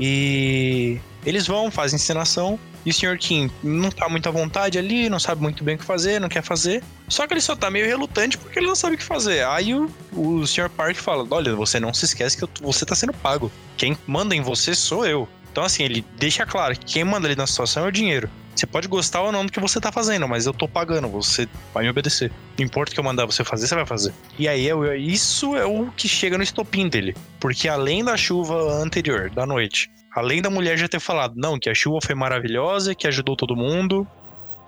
E 0.00 0.98
eles 1.26 1.46
vão, 1.46 1.70
fazem 1.70 1.96
encenação. 1.96 2.58
E 2.84 2.90
o 2.90 2.94
Sr. 2.94 3.16
Kim 3.18 3.50
não 3.62 3.90
tá 3.90 4.08
muito 4.08 4.28
à 4.28 4.32
vontade 4.32 4.78
ali, 4.78 5.08
não 5.08 5.20
sabe 5.20 5.40
muito 5.40 5.62
bem 5.62 5.76
o 5.76 5.78
que 5.78 5.84
fazer, 5.84 6.20
não 6.20 6.28
quer 6.28 6.42
fazer. 6.42 6.82
Só 7.08 7.26
que 7.26 7.34
ele 7.34 7.40
só 7.40 7.54
tá 7.54 7.70
meio 7.70 7.86
relutante 7.86 8.36
porque 8.38 8.58
ele 8.58 8.66
não 8.66 8.74
sabe 8.74 8.94
o 8.96 8.98
que 8.98 9.04
fazer. 9.04 9.46
Aí 9.46 9.74
o, 9.74 9.90
o 10.12 10.46
Sr. 10.46 10.68
Park 10.68 10.96
fala: 10.96 11.26
Olha, 11.30 11.54
você 11.54 11.78
não 11.78 11.94
se 11.94 12.04
esquece 12.04 12.36
que 12.36 12.44
eu, 12.44 12.48
você 12.60 12.84
tá 12.84 12.94
sendo 12.94 13.12
pago. 13.12 13.50
Quem 13.76 13.96
manda 14.06 14.34
em 14.34 14.40
você 14.40 14.74
sou 14.74 15.06
eu. 15.06 15.28
Então, 15.50 15.64
assim, 15.64 15.82
ele 15.82 16.04
deixa 16.16 16.46
claro 16.46 16.74
que 16.74 16.86
quem 16.86 17.04
manda 17.04 17.28
ali 17.28 17.36
na 17.36 17.46
situação 17.46 17.84
é 17.84 17.88
o 17.88 17.92
dinheiro. 17.92 18.28
Você 18.54 18.66
pode 18.66 18.86
gostar 18.86 19.22
ou 19.22 19.32
não 19.32 19.46
do 19.46 19.52
que 19.52 19.60
você 19.60 19.80
tá 19.80 19.90
fazendo, 19.90 20.28
mas 20.28 20.46
eu 20.46 20.52
tô 20.52 20.68
pagando, 20.68 21.08
você 21.08 21.48
vai 21.72 21.84
me 21.84 21.90
obedecer. 21.90 22.30
Não 22.58 22.64
importa 22.64 22.90
o 22.90 22.94
que 22.94 23.00
eu 23.00 23.04
mandar 23.04 23.24
você 23.24 23.42
fazer, 23.44 23.66
você 23.66 23.74
vai 23.74 23.86
fazer. 23.86 24.12
E 24.38 24.46
aí, 24.46 24.68
isso 24.98 25.56
é 25.56 25.64
o 25.64 25.90
que 25.96 26.08
chega 26.08 26.36
no 26.36 26.44
estopim 26.44 26.88
dele. 26.88 27.16
Porque 27.40 27.68
além 27.68 28.04
da 28.04 28.16
chuva 28.16 28.74
anterior, 28.74 29.30
da 29.30 29.46
noite, 29.46 29.90
além 30.14 30.42
da 30.42 30.50
mulher 30.50 30.76
já 30.76 30.88
ter 30.88 31.00
falado, 31.00 31.34
não, 31.36 31.58
que 31.58 31.70
a 31.70 31.74
chuva 31.74 31.98
foi 32.02 32.14
maravilhosa, 32.14 32.94
que 32.94 33.06
ajudou 33.06 33.36
todo 33.36 33.56
mundo, 33.56 34.06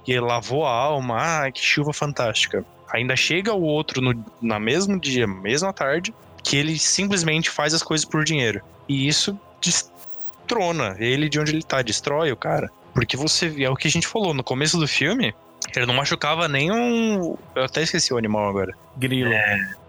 que 0.05 0.19
lavou 0.19 0.67
a 0.67 0.71
alma, 0.71 1.17
ah, 1.19 1.51
que 1.51 1.61
chuva 1.61 1.93
fantástica. 1.93 2.65
Ainda 2.93 3.17
chega 3.17 3.53
o 3.53 3.63
outro 3.63 4.01
no 4.01 4.25
na 4.41 4.59
mesmo 4.59 4.99
dia, 4.99 5.27
mesma 5.27 5.73
tarde, 5.73 6.15
que 6.43 6.57
ele 6.57 6.79
simplesmente 6.79 7.51
faz 7.51 7.75
as 7.75 7.83
coisas 7.83 8.05
por 8.05 8.25
dinheiro. 8.25 8.63
E 8.89 9.09
isso 9.09 9.39
destrona 9.61 10.97
ele 10.99 11.29
de 11.29 11.41
onde 11.41 11.53
ele 11.53 11.63
tá, 11.63 11.83
destrói 11.83 12.31
o 12.31 12.37
cara. 12.37 12.71
Porque 12.93 13.17
você 13.17 13.53
é 13.63 13.69
o 13.69 13.75
que 13.75 13.89
a 13.89 13.91
gente 13.91 14.07
falou 14.07 14.33
no 14.33 14.45
começo 14.45 14.79
do 14.79 14.87
filme, 14.87 15.35
ele 15.75 15.87
não 15.87 15.95
machucava 15.95 16.47
nenhum. 16.47 17.37
Eu 17.55 17.65
até 17.65 17.83
esqueci 17.83 18.13
o 18.13 18.19
animal 18.19 18.49
agora. 18.49 18.75
Grilo. 18.97 19.33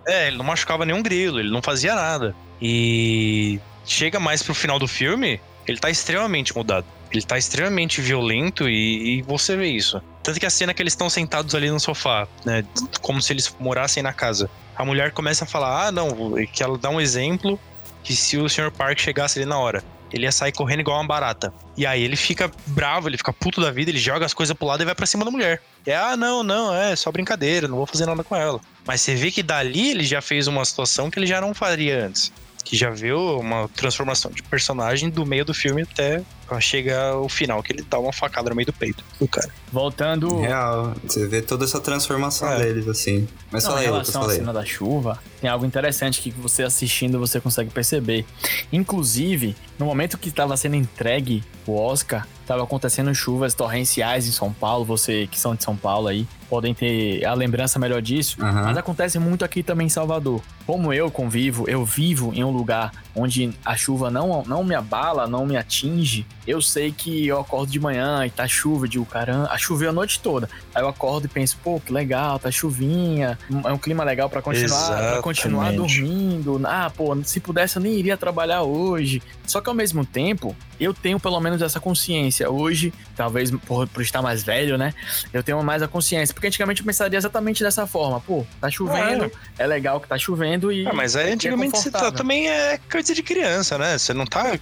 É, 0.07 0.27
ele 0.27 0.37
não 0.37 0.45
machucava 0.45 0.85
nenhum 0.85 1.03
grilo, 1.03 1.39
ele 1.39 1.51
não 1.51 1.61
fazia 1.61 1.93
nada. 1.93 2.35
E 2.61 3.59
chega 3.85 4.19
mais 4.19 4.41
pro 4.41 4.53
final 4.53 4.79
do 4.79 4.87
filme, 4.87 5.39
ele 5.67 5.77
tá 5.77 5.89
extremamente 5.89 6.55
mudado. 6.55 6.85
Ele 7.11 7.21
tá 7.21 7.37
extremamente 7.37 8.01
violento 8.01 8.67
e, 8.67 9.19
e 9.19 9.21
você 9.21 9.55
vê 9.55 9.67
isso. 9.67 10.01
Tanto 10.21 10.39
que 10.39 10.45
a 10.45 10.49
cena 10.49 10.73
que 10.73 10.81
eles 10.81 10.93
estão 10.93 11.09
sentados 11.09 11.55
ali 11.55 11.69
no 11.69 11.79
sofá, 11.79 12.27
né? 12.43 12.65
Como 13.01 13.21
se 13.21 13.31
eles 13.31 13.55
morassem 13.59 14.03
na 14.03 14.11
casa. 14.11 14.49
A 14.75 14.83
mulher 14.83 15.11
começa 15.11 15.45
a 15.45 15.47
falar: 15.47 15.87
ah, 15.87 15.91
não, 15.91 16.33
que 16.51 16.61
ela 16.61 16.77
dá 16.77 16.89
um 16.89 16.99
exemplo 16.99 17.59
que 18.03 18.15
se 18.15 18.37
o 18.37 18.49
Sr. 18.49 18.71
Park 18.71 18.99
chegasse 18.99 19.39
ali 19.39 19.47
na 19.47 19.57
hora, 19.57 19.83
ele 20.11 20.25
ia 20.25 20.31
sair 20.31 20.51
correndo 20.51 20.81
igual 20.81 20.97
uma 20.97 21.07
barata. 21.07 21.53
E 21.75 21.85
aí 21.85 22.03
ele 22.03 22.15
fica 22.15 22.51
bravo, 22.67 23.09
ele 23.09 23.17
fica 23.17 23.33
puto 23.33 23.59
da 23.61 23.71
vida, 23.71 23.91
ele 23.91 23.97
joga 23.97 24.25
as 24.25 24.33
coisas 24.33 24.55
pro 24.55 24.67
lado 24.67 24.81
e 24.81 24.85
vai 24.85 24.95
pra 24.95 25.05
cima 25.05 25.25
da 25.25 25.31
mulher. 25.31 25.61
É, 25.85 25.95
ah, 25.95 26.15
não, 26.15 26.43
não, 26.43 26.73
é 26.73 26.95
só 26.95 27.11
brincadeira, 27.11 27.67
não 27.67 27.77
vou 27.77 27.85
fazer 27.85 28.05
nada 28.05 28.23
com 28.23 28.35
ela. 28.35 28.59
Mas 28.85 29.01
você 29.01 29.15
vê 29.15 29.31
que 29.31 29.43
dali 29.43 29.91
ele 29.91 30.03
já 30.03 30.21
fez 30.21 30.47
uma 30.47 30.63
situação 30.63 31.09
que 31.09 31.19
ele 31.19 31.27
já 31.27 31.41
não 31.41 31.53
faria 31.53 32.05
antes. 32.05 32.31
Que 32.65 32.75
já 32.75 32.89
viu 32.89 33.39
uma 33.39 33.69
transformação 33.69 34.29
de 34.31 34.41
personagem 34.43 35.09
do 35.09 35.25
meio 35.25 35.45
do 35.45 35.53
filme 35.53 35.83
até 35.83 36.21
chega 36.59 37.15
o 37.15 37.29
final, 37.29 37.61
que 37.63 37.71
ele 37.71 37.83
dá 37.89 37.97
uma 37.99 38.11
facada 38.11 38.49
no 38.49 38.55
meio 38.55 38.65
do 38.65 38.73
peito 38.73 39.03
do 39.19 39.27
cara. 39.27 39.49
Voltando. 39.71 40.39
Real, 40.41 40.93
você 41.03 41.27
vê 41.27 41.41
toda 41.41 41.63
essa 41.63 41.79
transformação 41.79 42.51
É. 42.51 42.57
deles, 42.59 42.87
assim. 42.87 43.27
Mas 43.51 43.63
Não, 43.63 43.71
fala 43.71 43.83
em 43.83 43.85
aí, 43.85 43.91
Lucas, 43.91 44.07
relação 44.07 44.21
à 44.21 44.23
fala 44.25 44.33
aí. 44.33 44.39
cena 44.39 44.53
da 44.53 44.65
chuva, 44.65 45.19
tem 45.41 45.49
algo 45.49 45.65
interessante 45.65 46.21
que 46.21 46.31
você 46.31 46.63
assistindo 46.63 47.19
você 47.19 47.39
consegue 47.39 47.69
perceber. 47.69 48.25
Inclusive, 48.73 49.55
no 49.79 49.85
momento 49.85 50.17
que 50.17 50.29
estava 50.29 50.55
sendo 50.57 50.75
entregue 50.75 51.43
o 51.65 51.75
Oscar, 51.75 52.27
estava 52.45 52.63
acontecendo 52.63 53.13
chuvas 53.13 53.53
torrenciais 53.53 54.27
em 54.27 54.31
São 54.31 54.53
Paulo. 54.53 54.85
Você 54.85 55.27
que 55.27 55.39
são 55.39 55.55
de 55.55 55.63
São 55.63 55.75
Paulo 55.75 56.07
aí 56.07 56.27
podem 56.49 56.73
ter 56.73 57.25
a 57.25 57.33
lembrança 57.33 57.77
melhor 57.77 58.01
disso. 58.01 58.37
Aham. 58.41 58.63
Mas 58.63 58.77
acontece 58.77 59.19
muito 59.19 59.43
aqui 59.43 59.61
também 59.63 59.87
em 59.87 59.89
Salvador. 59.89 60.41
Como 60.65 60.93
eu 60.93 61.11
convivo, 61.11 61.69
eu 61.69 61.83
vivo 61.83 62.31
em 62.33 62.43
um 62.43 62.51
lugar 62.51 62.91
onde 63.15 63.51
a 63.63 63.75
chuva 63.75 64.11
não, 64.11 64.43
não 64.45 64.63
me 64.63 64.75
abala, 64.75 65.25
não 65.25 65.45
me 65.45 65.55
atinge. 65.55 66.25
Eu 66.45 66.61
sei 66.61 66.91
que 66.91 67.25
eu 67.27 67.39
acordo 67.39 67.71
de 67.71 67.79
manhã 67.79 68.25
e 68.25 68.29
tá 68.29 68.47
chuva, 68.47 68.85
eu 68.85 68.89
digo, 68.89 69.05
caramba, 69.05 69.49
a 69.49 69.57
choveu 69.57 69.89
a 69.89 69.93
noite 69.93 70.19
toda. 70.19 70.49
Aí 70.73 70.83
eu 70.83 70.87
acordo 70.87 71.25
e 71.25 71.27
penso, 71.27 71.57
pô, 71.63 71.79
que 71.79 71.91
legal, 71.91 72.37
tá 72.37 72.51
chuvinha, 72.51 73.39
é 73.63 73.71
um 73.71 73.77
clima 73.77 74.03
legal 74.03 74.29
pra 74.29 74.41
continuar, 74.41 75.11
pra 75.13 75.21
continuar 75.21 75.71
dormindo. 75.71 76.61
Ah, 76.65 76.91
pô, 76.95 77.15
se 77.23 77.39
pudesse 77.39 77.77
eu 77.77 77.81
nem 77.81 77.93
iria 77.93 78.17
trabalhar 78.17 78.63
hoje. 78.63 79.23
Só 79.47 79.61
que 79.61 79.69
ao 79.69 79.75
mesmo 79.75 80.05
tempo, 80.05 80.55
eu 80.79 80.93
tenho 80.93 81.19
pelo 81.19 81.39
menos 81.39 81.61
essa 81.61 81.79
consciência. 81.79 82.49
Hoje, 82.49 82.93
talvez 83.15 83.51
por, 83.51 83.87
por 83.87 84.01
estar 84.01 84.21
mais 84.21 84.43
velho, 84.43 84.77
né? 84.77 84.93
Eu 85.33 85.43
tenho 85.43 85.61
mais 85.63 85.81
a 85.81 85.87
consciência. 85.87 86.33
Porque 86.33 86.47
antigamente 86.47 86.81
eu 86.81 86.85
pensaria 86.85 87.17
exatamente 87.17 87.63
dessa 87.63 87.87
forma. 87.87 88.19
Pô, 88.19 88.45
tá 88.59 88.69
chovendo, 88.69 89.31
é, 89.57 89.65
legal 89.65 89.99
que 89.99 90.07
tá 90.07 90.17
chovendo 90.17 90.71
e. 90.71 90.87
Ah, 90.87 90.93
mas 90.93 91.15
aí 91.15 91.29
é 91.29 91.33
antigamente 91.33 91.77
você 91.77 91.91
tá, 91.91 92.11
também 92.11 92.49
é 92.49 92.79
coisa 92.91 93.13
de 93.13 93.23
criança, 93.23 93.77
né? 93.77 93.97
Você 93.97 94.13
não 94.13 94.25
tá 94.25 94.57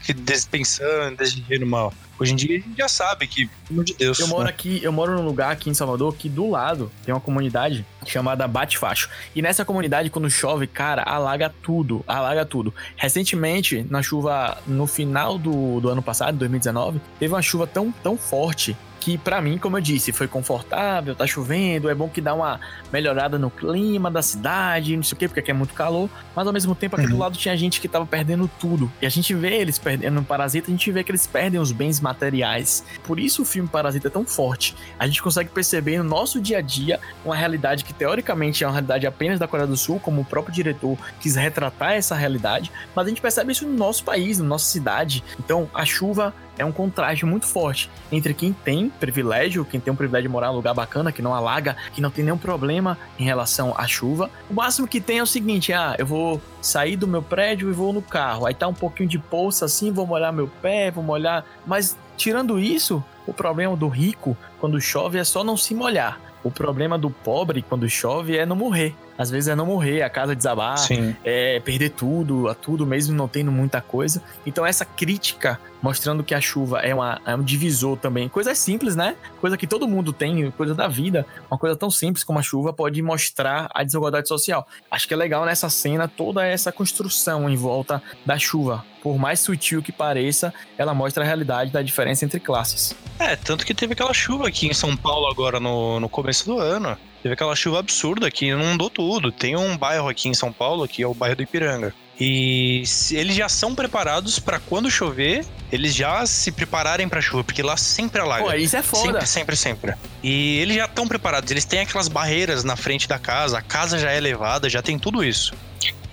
pensando, 0.50 1.18
decidindo 1.18 1.66
mal. 1.66 1.94
Hoje 2.24 2.34
em 2.34 2.36
dia 2.36 2.58
a 2.58 2.62
gente 2.62 2.78
já 2.78 2.88
sabe 2.88 3.28
que, 3.28 3.46
pelo 3.46 3.72
amor 3.72 3.84
de 3.86 3.94
Deus. 3.94 4.20
Eu 4.20 4.28
moro 4.28 4.46
né? 4.46 4.50
aqui, 4.50 4.80
eu 4.82 4.92
moro 4.92 5.14
num 5.14 5.26
lugar 5.26 5.52
aqui 5.52 5.70
em 5.70 5.74
Salvador 5.74 6.16
que 6.16 6.30
do 6.30 6.50
lado 6.50 6.92
tem 7.06 7.14
uma 7.14 7.20
comunidade 7.20 7.86
chamada 8.06 8.48
Bate 8.48 8.78
Facho. 8.78 9.10
E 9.36 9.42
nessa 9.42 9.66
comunidade, 9.66 10.10
quando 10.10 10.30
chove, 10.30 10.66
cara, 10.66 11.04
alaga 11.04 11.54
tudo, 11.62 12.04
alaga 12.08 12.46
tudo. 12.46 12.74
Recentemente, 12.96 13.86
na 13.90 14.02
chuva, 14.02 14.58
no 14.66 14.88
final 14.88 15.38
do, 15.38 15.80
do 15.82 15.90
ano 15.90 16.02
passado, 16.02 16.38
2019, 16.38 17.02
teve 17.20 17.34
uma 17.34 17.42
chuva 17.42 17.68
tão, 17.68 17.92
tão 17.92 18.18
forte 18.18 18.76
que 19.04 19.18
pra 19.18 19.42
mim, 19.42 19.58
como 19.58 19.76
eu 19.76 19.82
disse, 19.82 20.14
foi 20.14 20.30
confortável, 20.30 21.14
tá 21.14 21.28
chovendo, 21.28 21.90
é 21.90 21.94
bom 21.94 22.08
que 22.08 22.22
dá 22.22 22.34
uma 22.34 22.58
melhorada 22.90 23.38
no 23.38 23.52
clima 23.52 24.10
da 24.10 24.22
cidade, 24.22 24.96
não 24.96 25.04
sei 25.04 25.14
o 25.14 25.20
quê, 25.20 25.28
porque 25.28 25.42
aqui 25.42 25.52
é 25.52 25.54
muito 25.54 25.74
calor, 25.74 26.10
mas 26.34 26.48
ao 26.48 26.54
mesmo 26.54 26.74
tempo 26.74 26.96
aqui 26.96 27.08
do 27.08 27.18
lado 27.18 27.38
tinha 27.38 27.56
gente 27.58 27.82
que 27.82 27.90
tava 27.90 28.06
perdendo 28.06 28.50
tudo. 28.58 28.90
E 29.02 29.06
a 29.06 29.10
gente 29.10 29.34
vê 29.34 29.58
eles 29.58 29.78
perdendo 29.78 30.14
no 30.14 30.24
Parasita, 30.24 30.70
a 30.70 30.72
gente 30.72 30.90
vê 30.90 31.04
que 31.04 31.12
eles 31.12 31.28
perdem 31.28 31.60
os 31.60 31.74
bens 31.74 32.00
materiais. 32.00 32.86
Por 33.04 33.20
isso 33.20 33.42
o 33.42 33.46
filme 33.46 33.68
Parasita 33.68 34.08
é 34.08 34.10
tão 34.10 34.24
forte. 34.24 34.74
A 34.98 35.06
gente 35.06 35.22
consegue 35.22 35.50
perceber 35.50 35.98
no 35.98 36.06
nosso 36.06 36.40
dia 36.40 36.60
a 36.60 36.62
dia 36.62 36.98
uma 37.26 37.36
realidade 37.36 37.84
que 37.84 37.94
teoricamente 37.94 38.64
é 38.64 38.68
uma 38.68 38.72
realidade 38.72 39.06
apenas 39.06 39.38
da 39.38 39.50
Coreia 39.50 39.68
do 39.68 39.76
Sul, 39.76 40.00
como 40.00 40.22
o 40.22 40.26
próprio 40.26 40.56
diretor 40.56 40.98
quis 41.20 41.36
retratar 41.36 41.92
essa 41.92 42.16
realidade, 42.16 42.72
mas 42.96 43.06
a 43.06 43.10
gente 43.10 43.20
percebe 43.20 43.52
isso 43.52 43.68
no 43.68 43.76
nosso 43.76 44.06
país, 44.06 44.40
na 44.40 44.46
nossa 44.46 44.72
cidade. 44.72 45.22
Então 45.38 45.70
a 45.74 45.84
chuva 45.84 46.34
é 46.58 46.66
um 46.66 46.72
contraste 46.72 47.26
muito 47.26 47.46
forte 47.46 47.90
entre 48.12 48.34
quem 48.34 48.54
tem 48.54 48.90
privilégio, 48.90 49.66
quem 49.66 49.80
tem 49.80 49.92
um 49.92 49.96
privilégio 49.96 50.30
de 50.30 50.32
morar 50.32 50.48
num 50.48 50.56
lugar 50.56 50.74
bacana, 50.74 51.12
que 51.12 51.22
não 51.22 51.34
alaga, 51.34 51.76
que 51.94 52.02
não 52.02 52.12
tem 52.12 52.24
nenhum 52.24 52.38
problema 52.38 52.98
em 53.18 53.24
relação 53.24 53.74
à 53.78 53.88
chuva. 53.88 54.30
O 54.50 54.54
máximo 54.54 54.88
que 54.88 55.02
tem 55.02 55.20
é 55.20 55.24
o 55.24 55.28
seguinte: 55.28 55.74
ah, 55.74 55.96
eu 55.98 56.06
vou 56.06 56.42
sair 56.62 56.96
do 56.96 57.08
meu 57.08 57.22
prédio 57.22 57.70
e 57.70 57.74
vou 57.74 57.92
no 57.92 58.02
carro. 58.02 58.46
Aí 58.46 58.54
tá 58.54 58.68
um 58.68 58.74
pouquinho 58.74 59.10
de 59.10 59.20
poça 59.20 59.66
assim, 59.66 59.92
vou 59.92 60.06
molhar 60.06 60.32
meu 60.32 60.48
pé, 60.62 60.92
vou 60.92 61.04
molhar. 61.04 61.46
Mas 61.66 61.98
tirando 62.24 62.58
isso, 62.58 63.04
o 63.28 63.34
problema 63.34 63.76
do 63.76 63.90
rico 63.90 64.38
quando 64.58 64.80
chove 64.80 65.20
é 65.20 65.26
só 65.26 65.44
não 65.44 65.58
se 65.58 65.76
molhar. 65.76 66.18
O 66.42 66.50
problema 66.50 66.98
do 66.98 67.10
pobre 67.10 67.62
quando 67.62 67.90
chove 67.90 68.38
é 68.38 68.46
não 68.46 68.56
morrer. 68.56 68.96
Às 69.18 69.30
vezes 69.30 69.50
é 69.50 69.56
não 69.56 69.66
morrer, 69.66 70.04
a 70.04 70.10
casa 70.10 70.34
desabar, 70.34 70.78
Sim. 70.78 71.14
é 71.24 71.60
perder 71.60 71.90
tudo, 71.90 72.48
a 72.48 72.56
tudo 72.56 72.86
mesmo 72.86 73.14
não 73.14 73.28
tendo 73.28 73.52
muita 73.52 73.82
coisa. 73.82 74.24
Então 74.46 74.66
essa 74.66 74.86
crítica 74.86 75.60
mostrando 75.82 76.24
que 76.24 76.34
a 76.34 76.40
chuva 76.40 76.80
é, 76.80 76.96
uma, 76.96 77.20
é 77.26 77.36
um 77.36 77.44
divisor 77.44 77.98
também. 77.98 78.30
Coisa 78.30 78.56
simples, 78.56 78.96
né? 78.96 79.18
Coisa 79.42 79.58
que 79.58 79.68
todo 79.68 79.86
mundo 79.86 80.14
tem, 80.14 80.50
coisa 80.52 80.74
da 80.74 80.88
vida. 80.88 81.26
Uma 81.52 81.58
coisa 81.58 81.76
tão 81.76 81.92
simples 81.92 82.24
como 82.24 82.40
a 82.40 82.42
chuva 82.42 82.72
pode 82.72 83.02
mostrar 83.02 83.70
a 83.74 83.84
desigualdade 83.84 84.30
social. 84.30 84.66
Acho 84.90 85.10
que 85.10 85.14
é 85.14 85.18
legal 85.18 85.46
nessa 85.46 85.70
cena 85.70 86.08
toda 86.08 86.46
essa 86.46 86.72
construção 86.72 87.50
em 87.50 87.58
volta 87.58 88.02
da 88.26 88.40
chuva. 88.40 88.93
Por 89.04 89.18
mais 89.20 89.42
sutil 89.42 89.84
que 89.84 89.92
pareça, 89.92 90.54
ela 90.78 90.94
mostra 90.94 91.24
a 91.24 91.28
realidade 91.28 91.70
da 91.72 91.82
diferença 91.82 92.24
entre 92.24 92.40
classes. 92.40 92.96
É, 93.20 93.36
tanto 93.36 93.66
que 93.66 93.74
teve 93.74 93.92
aquela 93.94 94.14
chuva 94.14 94.48
aqui 94.48 94.66
em 94.68 94.74
São 94.74 94.96
Paulo 94.96 95.28
agora 95.28 95.60
no, 95.60 96.00
no 96.00 96.08
começo 96.08 96.46
do 96.46 96.58
ano. 96.58 96.98
Teve 97.22 97.34
aquela 97.34 97.56
chuva 97.56 97.80
absurda 97.80 98.32
que 98.32 98.46
inundou 98.48 98.90
tudo. 98.90 99.30
Tem 99.32 99.56
um 99.58 99.78
bairro 99.78 100.08
aqui 100.08 100.30
em 100.30 100.34
São 100.34 100.52
Paulo, 100.54 100.88
que 100.88 101.04
é 101.04 101.08
o 101.08 101.14
bairro 101.14 101.36
do 101.36 101.44
Ipiranga. 101.44 101.94
E 102.20 102.84
se- 102.86 103.16
eles 103.18 103.36
já 103.36 103.50
são 103.50 103.74
preparados 103.76 104.40
pra 104.40 104.60
quando 104.60 104.90
chover, 104.90 105.44
eles 105.72 105.94
já 105.96 106.26
se 106.26 106.52
prepararem 106.52 107.10
pra 107.10 107.20
chuva, 107.22 107.44
porque 107.44 107.62
lá 107.64 107.76
sempre 107.76 108.22
alaga. 108.22 108.44
Pô, 108.46 108.54
isso 108.54 108.78
é 108.78 108.82
foda. 108.84 109.02
Sempre, 109.26 109.26
sempre, 109.28 109.56
sempre. 109.58 109.94
E 110.24 110.60
eles 110.60 110.76
já 110.78 110.86
estão 110.86 111.08
preparados, 111.08 111.50
eles 111.52 111.66
têm 111.66 111.80
aquelas 111.82 112.08
barreiras 112.08 112.64
na 112.64 112.76
frente 112.76 113.08
da 113.08 113.18
casa, 113.20 113.58
a 113.58 113.62
casa 113.62 113.98
já 113.98 114.12
é 114.12 114.18
elevada, 114.18 114.70
já 114.70 114.82
tem 114.82 114.98
tudo 115.00 115.24
isso. 115.24 115.54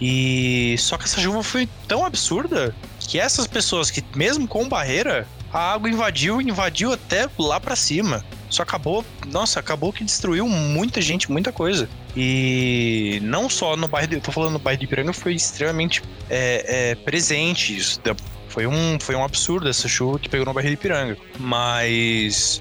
E 0.00 0.74
só 0.78 0.96
que 0.96 1.04
essa 1.04 1.20
chuva 1.20 1.42
foi 1.42 1.68
tão 1.86 2.04
absurda 2.04 2.74
que 2.98 3.18
essas 3.18 3.46
pessoas 3.46 3.90
que 3.90 4.02
mesmo 4.14 4.48
com 4.48 4.68
barreira, 4.68 5.26
a 5.52 5.72
água 5.72 5.90
invadiu, 5.90 6.40
invadiu 6.40 6.92
até 6.92 7.28
lá 7.38 7.60
pra 7.60 7.76
cima. 7.76 8.24
Só 8.48 8.62
acabou, 8.62 9.04
nossa, 9.28 9.60
acabou 9.60 9.92
que 9.92 10.04
destruiu 10.04 10.48
muita 10.48 11.00
gente, 11.00 11.30
muita 11.30 11.52
coisa. 11.52 11.88
E 12.16 13.20
não 13.22 13.48
só 13.48 13.76
no 13.76 13.86
bairro, 13.86 14.14
eu 14.14 14.20
tô 14.20 14.32
falando 14.32 14.52
no 14.54 14.58
bairro 14.58 14.78
de 14.78 14.86
Ipiranga, 14.86 15.12
foi 15.12 15.34
extremamente 15.34 16.02
é, 16.28 16.90
é, 16.90 16.94
presente 16.94 17.76
isso. 17.76 18.00
Foi 18.48 18.66
um, 18.66 18.98
foi 19.00 19.14
um 19.14 19.22
absurdo 19.22 19.68
essa 19.68 19.86
chuva 19.86 20.18
que 20.18 20.28
pegou 20.28 20.46
no 20.46 20.52
bairro 20.52 20.68
de 20.68 20.74
Ipiranga. 20.74 21.16
Mas 21.38 22.60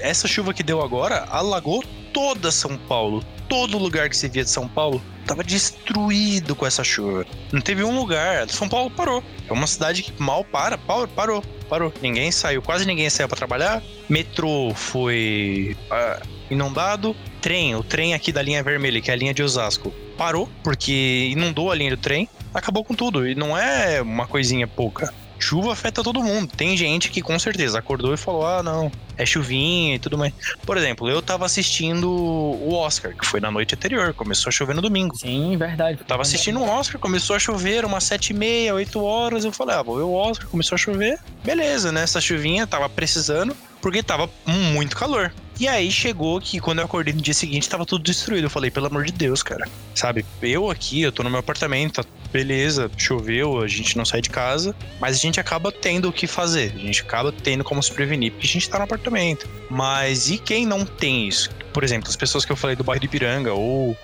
essa 0.00 0.28
chuva 0.28 0.52
que 0.52 0.62
deu 0.62 0.82
agora 0.82 1.26
alagou 1.30 1.82
toda 2.12 2.50
São 2.50 2.76
Paulo. 2.76 3.24
Todo 3.48 3.78
lugar 3.78 4.08
que 4.08 4.16
se 4.16 4.28
via 4.28 4.44
de 4.44 4.50
São 4.50 4.68
Paulo 4.68 5.02
tava 5.30 5.44
destruído 5.44 6.56
com 6.56 6.66
essa 6.66 6.82
chuva. 6.82 7.24
Não 7.52 7.60
teve 7.60 7.84
um 7.84 7.96
lugar. 7.96 8.48
São 8.50 8.68
Paulo 8.68 8.90
parou. 8.90 9.22
É 9.48 9.52
uma 9.52 9.66
cidade 9.66 10.02
que 10.02 10.12
mal 10.20 10.44
para, 10.44 10.76
pa- 10.76 11.06
parou, 11.06 11.40
parou. 11.68 11.92
Ninguém 12.02 12.32
saiu, 12.32 12.60
quase 12.60 12.84
ninguém 12.84 13.08
saiu 13.08 13.28
para 13.28 13.38
trabalhar. 13.38 13.80
Metrô 14.08 14.72
foi 14.74 15.76
ah, 15.90 16.20
inundado. 16.50 17.14
Trem, 17.40 17.74
o 17.76 17.82
trem 17.84 18.12
aqui 18.12 18.32
da 18.32 18.42
linha 18.42 18.62
vermelha, 18.62 19.00
que 19.00 19.10
é 19.10 19.14
a 19.14 19.16
linha 19.16 19.32
de 19.32 19.42
Osasco, 19.42 19.90
parou 20.18 20.48
porque 20.64 21.28
inundou 21.32 21.70
a 21.70 21.74
linha 21.76 21.90
do 21.90 21.96
trem. 21.96 22.28
Acabou 22.52 22.84
com 22.84 22.94
tudo. 22.94 23.26
E 23.26 23.34
não 23.36 23.56
é 23.56 24.02
uma 24.02 24.26
coisinha 24.26 24.66
pouca. 24.66 25.14
Chuva 25.40 25.72
afeta 25.72 26.02
todo 26.02 26.22
mundo. 26.22 26.52
Tem 26.54 26.76
gente 26.76 27.10
que 27.10 27.22
com 27.22 27.38
certeza 27.38 27.78
acordou 27.78 28.12
e 28.12 28.16
falou: 28.16 28.46
ah, 28.46 28.62
não, 28.62 28.92
é 29.16 29.24
chuvinha 29.24 29.96
e 29.96 29.98
tudo 29.98 30.16
mais. 30.16 30.32
Por 30.64 30.76
exemplo, 30.76 31.08
eu 31.08 31.22
tava 31.22 31.46
assistindo 31.46 32.08
o 32.08 32.74
Oscar, 32.74 33.16
que 33.16 33.26
foi 33.26 33.40
na 33.40 33.50
noite 33.50 33.74
anterior, 33.74 34.12
começou 34.14 34.50
a 34.50 34.52
chover 34.52 34.74
no 34.74 34.82
domingo. 34.82 35.16
Sim, 35.16 35.56
verdade. 35.56 35.98
Eu 36.00 36.04
tava 36.04 36.22
assistindo 36.22 36.60
o 36.60 36.68
Oscar, 36.68 37.00
começou 37.00 37.34
a 37.34 37.38
chover, 37.38 37.84
umas 37.84 38.04
sete 38.04 38.30
e 38.30 38.34
meia, 38.34 38.74
oito 38.74 39.02
horas. 39.02 39.44
Eu 39.44 39.52
falei, 39.52 39.76
ah, 39.76 39.82
vou 39.82 39.96
ver 39.96 40.02
o 40.02 40.12
Oscar, 40.12 40.46
começou 40.48 40.76
a 40.76 40.78
chover. 40.78 41.18
Beleza, 41.42 41.90
né? 41.90 42.02
Essa 42.02 42.20
chuvinha 42.20 42.66
tava 42.66 42.88
precisando, 42.88 43.56
porque 43.80 44.02
tava 44.02 44.28
muito 44.46 44.94
calor. 44.94 45.32
E 45.60 45.68
aí 45.68 45.92
chegou 45.92 46.40
que 46.40 46.58
quando 46.58 46.78
eu 46.78 46.86
acordei 46.86 47.12
no 47.12 47.20
dia 47.20 47.34
seguinte 47.34 47.68
tava 47.68 47.84
tudo 47.84 48.02
destruído. 48.02 48.46
Eu 48.46 48.50
falei, 48.50 48.70
pelo 48.70 48.86
amor 48.86 49.04
de 49.04 49.12
Deus, 49.12 49.42
cara. 49.42 49.68
Sabe, 49.94 50.24
eu 50.40 50.70
aqui, 50.70 51.02
eu 51.02 51.12
tô 51.12 51.22
no 51.22 51.28
meu 51.28 51.38
apartamento, 51.38 52.02
tá 52.02 52.08
beleza, 52.32 52.90
choveu, 52.96 53.60
a 53.60 53.68
gente 53.68 53.94
não 53.94 54.06
sai 54.06 54.22
de 54.22 54.30
casa, 54.30 54.74
mas 54.98 55.16
a 55.16 55.18
gente 55.18 55.38
acaba 55.38 55.70
tendo 55.70 56.08
o 56.08 56.12
que 56.12 56.26
fazer. 56.26 56.72
A 56.74 56.78
gente 56.78 57.02
acaba 57.02 57.30
tendo 57.30 57.62
como 57.62 57.82
se 57.82 57.92
prevenir, 57.92 58.32
porque 58.32 58.46
a 58.46 58.50
gente 58.50 58.70
tá 58.70 58.78
no 58.78 58.84
apartamento. 58.84 59.46
Mas 59.68 60.30
e 60.30 60.38
quem 60.38 60.64
não 60.64 60.86
tem 60.86 61.28
isso? 61.28 61.50
Por 61.74 61.84
exemplo, 61.84 62.08
as 62.08 62.16
pessoas 62.16 62.46
que 62.46 62.50
eu 62.50 62.56
falei 62.56 62.74
do 62.74 62.82
bairro 62.82 63.02
de 63.02 63.08
Piranga, 63.08 63.52
ou 63.52 63.94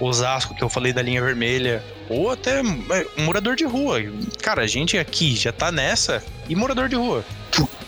Osasco, 0.00 0.54
que 0.54 0.64
eu 0.64 0.68
falei 0.70 0.94
da 0.94 1.02
linha 1.02 1.22
vermelha, 1.22 1.84
ou 2.08 2.30
até 2.30 2.60
é, 2.60 3.06
um 3.18 3.24
morador 3.24 3.54
de 3.54 3.64
rua. 3.64 3.98
Cara, 4.40 4.62
a 4.62 4.66
gente 4.66 4.96
aqui 4.96 5.36
já 5.36 5.52
tá 5.52 5.70
nessa 5.70 6.24
e 6.48 6.56
morador 6.56 6.88
de 6.88 6.96
rua. 6.96 7.22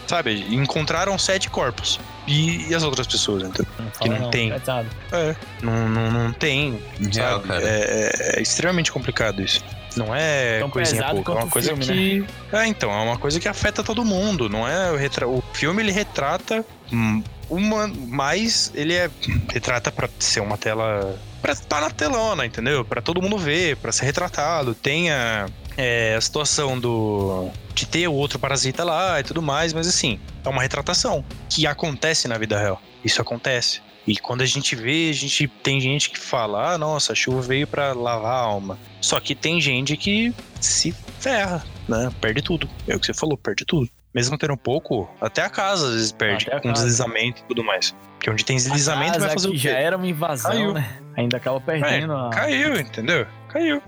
Sabe, 0.07 0.45
encontraram 0.55 1.19
sete 1.19 1.49
corpos. 1.49 1.99
E, 2.27 2.69
e 2.69 2.75
as 2.75 2.83
outras 2.83 3.07
pessoas, 3.07 3.43
então? 3.43 3.67
Que 4.01 4.09
não, 4.09 4.31
tem. 4.31 4.51
Pesado. 4.51 4.89
É, 5.13 5.37
não, 5.63 5.89
não, 5.89 6.11
não 6.11 6.33
tem. 6.33 6.81
Real. 7.13 7.43
É, 7.51 8.33
é- 8.35 8.39
é 8.39 8.43
extremamente 8.43 8.91
complicado 8.91 9.43
isso. 9.43 9.63
Não 9.97 10.15
é 10.15 10.59
Tão 10.59 10.71
coisinha 10.71 11.05
pouca, 11.11 11.33
é 11.33 11.35
uma 11.37 11.47
coisa 11.47 11.77
filme, 11.77 11.85
que. 11.87 12.57
É, 12.57 12.67
então, 12.67 12.91
é 12.91 13.03
uma 13.03 13.19
coisa 13.19 13.39
que 13.39 13.47
afeta 13.49 13.83
todo 13.83 14.05
mundo, 14.05 14.49
não 14.49 14.67
é? 14.67 14.91
O, 14.91 14.97
retra... 14.97 15.29
o 15.29 15.43
filme 15.53 15.83
ele 15.83 15.93
retrata 15.93 16.65
hum, 16.93 17.23
uma. 17.49 17.87
Mas 17.87 18.73
ele 18.75 18.95
é. 18.95 19.09
Retrata 19.53 19.93
pra 19.93 20.09
ser 20.19 20.41
uma 20.41 20.57
tela. 20.59 21.17
Pra 21.41 21.53
estar 21.53 21.81
na 21.81 21.91
telona, 21.91 22.47
entendeu? 22.47 22.85
Pra 22.85 23.03
todo 23.03 23.21
mundo 23.21 23.37
ver, 23.37 23.77
pra 23.77 23.93
ser 23.93 24.07
retratado. 24.07 24.75
Tem 24.75 25.11
a, 25.11 25.47
é, 25.77 26.15
a 26.15 26.21
situação 26.21 26.79
do. 26.79 27.51
de 27.75 27.87
ter 27.87 28.09
o 28.09 28.13
outro 28.13 28.39
parasita 28.39 28.85
lá 28.85 29.21
e 29.21 29.25
tudo 29.25 29.43
mais, 29.43 29.73
mas 29.73 29.87
assim, 29.89 30.19
é 30.45 30.49
uma 30.49 30.63
retratação 30.63 31.25
que 31.49 31.67
acontece 31.67 32.29
na 32.29 32.39
vida 32.39 32.59
real. 32.59 32.81
Isso 33.05 33.21
acontece. 33.21 33.83
E 34.07 34.17
quando 34.17 34.43
a 34.43 34.47
gente 34.47 34.77
vê, 34.77 35.09
a 35.11 35.15
gente 35.15 35.49
tem 35.49 35.81
gente 35.81 36.11
que 36.11 36.19
fala: 36.19 36.75
ah, 36.75 36.79
nossa, 36.79 37.13
a 37.13 37.17
chuva 37.17 37.41
veio 37.41 37.67
pra 37.67 37.93
lavar 37.93 38.33
a 38.33 38.41
alma. 38.41 38.79
Só 39.01 39.19
que 39.19 39.35
tem 39.35 39.61
gente 39.61 39.97
que 39.97 40.33
se 40.61 40.93
ferra, 41.19 41.65
né? 41.89 42.13
Perde 42.21 42.43
tudo. 42.43 42.69
É 42.87 42.95
o 42.95 43.01
que 43.01 43.07
você 43.07 43.15
falou, 43.15 43.37
perde 43.37 43.65
tudo. 43.65 43.89
Mesmo 44.15 44.39
tendo 44.39 44.57
pouco, 44.57 45.11
até 45.21 45.43
a 45.43 45.51
casa 45.51 45.89
às 45.89 45.95
vezes 45.95 46.13
perde, 46.13 46.45
com 46.47 46.53
casa. 46.53 46.73
deslizamento 46.73 47.43
e 47.43 47.49
tudo 47.49 47.65
mais. 47.65 47.95
Porque 48.17 48.31
onde 48.31 48.45
tem 48.45 48.55
A 48.57 48.59
deslizamento 48.59 49.19
vai 49.19 49.31
fazer 49.31 49.49
o 49.49 49.53
que 49.53 49.59
quê? 49.59 49.69
já 49.71 49.77
era 49.77 49.97
uma 49.97 50.07
invasão, 50.07 50.51
Caiu. 50.53 50.73
né? 50.73 50.89
Ainda 51.17 51.37
acaba 51.37 51.61
perdendo 51.61 52.13
É, 52.13 52.27
a. 52.27 52.31
Caiu, 52.31 52.77
entendeu? 52.81 53.27
Caiu. 53.49 53.83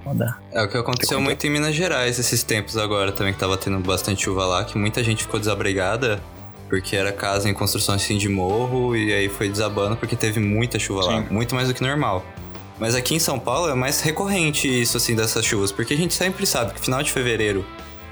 É 0.52 0.62
o 0.62 0.68
que 0.68 0.76
aconteceu 0.76 1.20
muito 1.20 1.46
em 1.46 1.50
Minas 1.50 1.74
Gerais 1.74 2.18
esses 2.18 2.42
tempos 2.42 2.76
agora 2.76 3.12
também, 3.12 3.32
que 3.32 3.38
tava 3.38 3.56
tendo 3.56 3.78
bastante 3.80 4.24
chuva 4.24 4.44
lá, 4.44 4.64
que 4.64 4.76
muita 4.76 5.02
gente 5.02 5.22
ficou 5.22 5.38
desabrigada, 5.40 6.20
porque 6.68 6.96
era 6.96 7.12
casa 7.12 7.48
em 7.48 7.54
construção 7.54 7.94
assim 7.94 8.18
de 8.18 8.28
morro, 8.28 8.94
e 8.96 9.12
aí 9.12 9.28
foi 9.28 9.48
desabando 9.48 9.96
porque 9.96 10.16
teve 10.16 10.38
muita 10.40 10.78
chuva 10.78 11.04
lá, 11.04 11.22
Sim. 11.22 11.28
muito 11.30 11.54
mais 11.54 11.68
do 11.68 11.74
que 11.74 11.82
normal. 11.82 12.24
Mas 12.78 12.94
aqui 12.94 13.14
em 13.14 13.18
São 13.18 13.38
Paulo 13.38 13.70
é 13.70 13.74
mais 13.74 14.00
recorrente 14.02 14.68
isso 14.68 14.96
assim 14.98 15.14
dessas 15.16 15.44
chuvas, 15.44 15.72
porque 15.72 15.94
a 15.94 15.96
gente 15.96 16.12
sempre 16.12 16.44
sabe 16.44 16.74
que 16.74 16.80
final 16.80 17.02
de 17.02 17.10
fevereiro, 17.10 17.64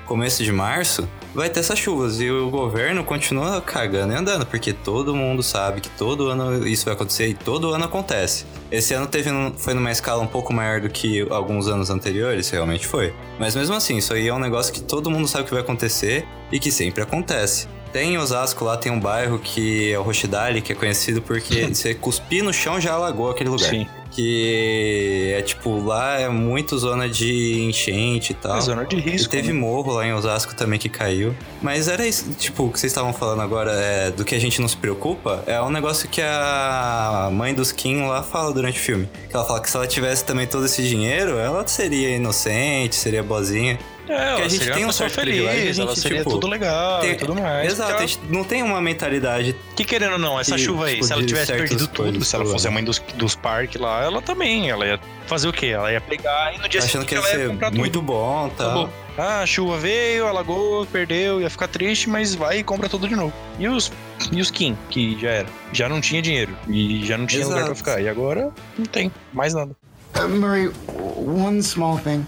começo 0.06 0.42
de 0.42 0.52
março, 0.52 1.08
vai 1.34 1.50
ter 1.50 1.60
essas 1.60 1.78
chuvas 1.78 2.20
e 2.20 2.30
o 2.30 2.48
governo 2.50 3.02
continua 3.02 3.60
cagando 3.60 4.12
e 4.12 4.16
andando, 4.16 4.46
porque 4.46 4.72
todo 4.72 5.14
mundo 5.14 5.42
sabe 5.42 5.80
que 5.80 5.88
todo 5.90 6.28
ano 6.28 6.66
isso 6.66 6.84
vai 6.84 6.94
acontecer 6.94 7.28
e 7.28 7.34
todo 7.34 7.72
ano 7.72 7.84
acontece. 7.84 8.46
Esse 8.70 8.94
ano 8.94 9.06
teve 9.06 9.30
foi 9.56 9.74
numa 9.74 9.90
escala 9.90 10.22
um 10.22 10.26
pouco 10.26 10.52
maior 10.52 10.80
do 10.80 10.88
que 10.88 11.26
alguns 11.30 11.66
anos 11.68 11.90
anteriores, 11.90 12.50
realmente 12.50 12.86
foi. 12.86 13.12
Mas 13.38 13.54
mesmo 13.54 13.74
assim, 13.74 13.96
isso 13.96 14.14
aí 14.14 14.28
é 14.28 14.34
um 14.34 14.38
negócio 14.38 14.72
que 14.72 14.80
todo 14.80 15.10
mundo 15.10 15.26
sabe 15.26 15.44
que 15.44 15.52
vai 15.52 15.62
acontecer 15.62 16.26
e 16.52 16.58
que 16.58 16.70
sempre 16.70 17.02
acontece. 17.02 17.66
Tem 17.92 18.14
em 18.14 18.18
Osasco 18.18 18.64
lá, 18.64 18.76
tem 18.76 18.90
um 18.90 18.98
bairro 18.98 19.38
que 19.38 19.92
é 19.92 19.98
o 19.98 20.02
Rochidale, 20.02 20.60
que 20.60 20.72
é 20.72 20.74
conhecido 20.74 21.22
porque 21.22 21.68
você 21.72 21.94
cuspir 21.94 22.42
no 22.42 22.52
chão 22.52 22.80
já 22.80 22.92
alagou 22.92 23.30
aquele 23.30 23.50
lugar. 23.50 23.70
Sim. 23.70 23.86
Que 24.14 25.32
é 25.36 25.42
tipo, 25.42 25.84
lá 25.84 26.20
é 26.20 26.28
muito 26.28 26.78
zona 26.78 27.08
de 27.08 27.60
enchente 27.62 28.30
e 28.32 28.34
tal. 28.34 28.56
É 28.56 28.60
zona 28.60 28.84
de 28.84 28.96
E 28.96 29.00
risco. 29.00 29.28
teve 29.30 29.52
né? 29.52 29.58
morro 29.58 29.92
lá 29.92 30.06
em 30.06 30.12
Osasco 30.12 30.54
também 30.54 30.78
que 30.78 30.88
caiu. 30.88 31.34
Mas 31.60 31.88
era 31.88 32.06
isso, 32.06 32.30
tipo, 32.38 32.64
o 32.64 32.70
que 32.70 32.78
vocês 32.78 32.92
estavam 32.92 33.12
falando 33.12 33.42
agora 33.42 33.72
é, 33.72 34.10
do 34.12 34.24
que 34.24 34.34
a 34.34 34.38
gente 34.40 34.60
não 34.60 34.68
se 34.68 34.76
preocupa. 34.76 35.42
É 35.46 35.60
um 35.60 35.70
negócio 35.70 36.08
que 36.08 36.22
a 36.22 37.28
mãe 37.32 37.52
dos 37.52 37.72
Kim 37.72 38.06
lá 38.06 38.22
fala 38.22 38.52
durante 38.52 38.78
o 38.78 38.82
filme. 38.82 39.08
Que 39.28 39.34
ela 39.34 39.44
fala 39.44 39.60
que 39.60 39.68
se 39.68 39.76
ela 39.76 39.86
tivesse 39.86 40.24
também 40.24 40.46
todo 40.46 40.64
esse 40.64 40.86
dinheiro, 40.86 41.36
ela 41.38 41.66
seria 41.66 42.10
inocente, 42.14 42.94
seria 42.94 43.22
boazinha. 43.22 43.78
É, 44.08 44.12
ela 44.12 44.44
a 44.44 44.48
gente 44.48 44.64
tem 44.66 44.72
uma 44.76 44.84
um 44.84 44.86
pessoa 44.88 45.08
certo 45.08 45.20
privilégio, 45.22 45.60
feliz, 45.60 45.78
a 45.78 45.82
ela 45.82 45.90
gente, 45.92 46.00
seria 46.02 46.18
tipo, 46.18 46.30
tudo 46.30 46.46
legal 46.46 47.00
Tem- 47.00 47.12
e 47.12 47.16
tudo 47.16 47.34
mais. 47.34 47.72
Exato, 47.72 47.90
a 47.90 47.94
porque 47.94 48.06
gente 48.08 48.20
não 48.30 48.44
tem 48.44 48.62
uma 48.62 48.80
mentalidade. 48.80 49.50
ela- 49.50 49.74
Que 49.74 49.84
querendo 49.84 50.12
ou 50.12 50.18
não, 50.18 50.38
essa 50.38 50.56
que, 50.56 50.62
chuva 50.62 50.86
aí, 50.86 50.94
tipo, 50.94 51.06
se 51.06 51.12
ela 51.12 51.24
tivesse 51.24 51.52
perdido 51.52 51.86
tudo, 51.88 52.24
se 52.24 52.34
ela 52.36 52.44
fosse 52.44 52.68
a 52.68 52.70
mãe 52.70 52.84
dos, 52.84 52.98
dos 53.14 53.34
parques 53.34 53.80
lá, 53.80 54.02
ela 54.04 54.20
também, 54.20 54.68
ela 54.70 54.86
ia 54.86 55.00
fazer 55.26 55.48
o 55.48 55.52
quê? 55.52 55.66
Ela 55.68 55.90
ia 55.92 56.00
pegar 56.00 56.54
e 56.54 56.58
no 56.58 56.68
dia 56.68 56.80
achando 56.80 56.90
seguinte 57.02 57.08
que 57.08 57.14
ia 57.14 57.18
ela 57.18 57.28
ia 57.30 57.34
ser 57.38 57.48
comprar 57.48 57.70
muito 57.72 57.92
tudo. 57.94 58.02
bom 58.06 58.48
tá? 58.50 58.64
Acabou. 58.64 58.90
Ah, 59.16 59.40
a 59.42 59.46
chuva 59.46 59.78
veio, 59.78 60.26
alagou, 60.26 60.84
perdeu, 60.86 61.40
ia 61.40 61.48
ficar 61.48 61.68
triste, 61.68 62.10
mas 62.10 62.34
vai 62.34 62.58
e 62.58 62.64
compra 62.64 62.88
tudo 62.88 63.06
de 63.08 63.14
novo. 63.14 63.32
E 63.60 63.68
os, 63.68 63.90
e 64.32 64.40
os 64.40 64.50
Kim, 64.50 64.76
que 64.90 65.16
já 65.20 65.30
era. 65.30 65.48
Já 65.72 65.88
não 65.88 66.00
tinha 66.00 66.20
dinheiro. 66.20 66.54
E 66.68 67.06
já 67.06 67.16
não 67.16 67.24
tinha 67.24 67.44
lugar 67.44 67.62
pra 67.62 67.72
Exato. 67.72 67.78
ficar. 67.78 68.00
E 68.02 68.08
agora 68.08 68.50
não 68.76 68.84
tem 68.84 69.10
mais 69.32 69.54
nada. 69.54 69.70
Uh, 70.18 70.28
Murray, 70.28 70.70
one 71.16 71.62
small 71.62 71.96
thing. 71.98 72.26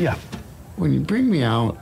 Yeah. 0.00 0.18
When 0.78 0.92
you 0.94 1.00
bring 1.00 1.22
me 1.24 1.42
out, 1.42 1.78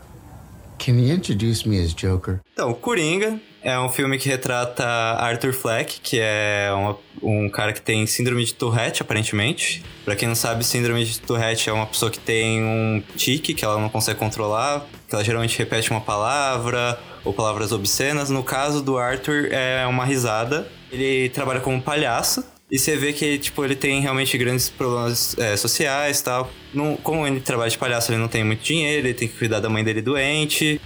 can 0.78 0.92
you 0.99 1.12
introduce 1.12 1.68
me 1.68 1.80
as 1.82 1.92
Joker? 1.92 2.40
Então, 2.53 2.72
Coringa 2.74 3.40
é 3.62 3.78
um 3.78 3.88
filme 3.88 4.18
que 4.18 4.28
retrata 4.28 4.84
Arthur 4.84 5.53
Fleck, 5.53 6.01
que 6.01 6.18
é 6.20 6.68
uma- 6.72 6.97
um 7.22 7.49
cara 7.49 7.72
que 7.72 7.80
tem 7.80 8.07
síndrome 8.07 8.45
de 8.45 8.55
Tourette, 8.55 9.03
aparentemente. 9.03 9.82
Pra 10.05 10.14
quem 10.14 10.28
não 10.28 10.34
sabe, 10.36 10.62
síndrome 10.64 11.05
de 11.05 11.18
Tourette 11.20 11.68
é 11.68 11.72
uma 11.72 11.86
pessoa 11.86 12.11
que 12.11 12.20
tem 12.20 12.62
um 12.62 13.03
tique 13.16 13.53
que 13.55 13.64
ela 13.64 13.80
não 13.80 13.88
consegue 13.88 14.18
controlar, 14.18 14.86
que 15.09 15.14
ela 15.14 15.24
geralmente 15.24 15.59
repete 15.59 15.90
uma 15.90 16.01
palavra 16.01 16.99
ou 17.24 17.32
palavras 17.32 17.72
obscenas. 17.72 18.30
No 18.30 18.45
caso 18.45 18.80
do 18.82 18.97
Arthur, 18.97 19.49
é 19.51 19.84
uma 19.86 20.05
risada. 20.05 20.68
Ele 20.92 21.28
trabalha 21.30 21.59
como 21.61 21.82
palhaço. 21.82 22.45
E 22.75 22.79
você 22.81 22.97
vê 22.97 23.12
que, 23.12 23.39
tipo, 23.39 23.64
ele 23.64 23.77
tem 23.77 24.01
realmente 24.01 24.37
grandes 24.37 24.68
problemas 24.68 25.39
é, 25.39 25.57
sociais 25.57 26.18
e 26.18 26.25
tal. 26.25 26.51
Não, 26.72 26.97
como 26.97 27.25
ele 27.25 27.39
trabalha 27.39 27.70
de 27.70 27.79
palhaço, 27.79 28.11
ele 28.11 28.18
não 28.18 28.27
tem 28.27 28.43
muito 28.43 28.64
dinheiro, 28.64 29.07
ele 29.07 29.14
tem 29.14 29.29
que 29.29 29.39
cuidar 29.39 29.61
da 29.61 29.68
mãe 29.68 29.85
dele 29.85 30.03
doente. 30.03 30.81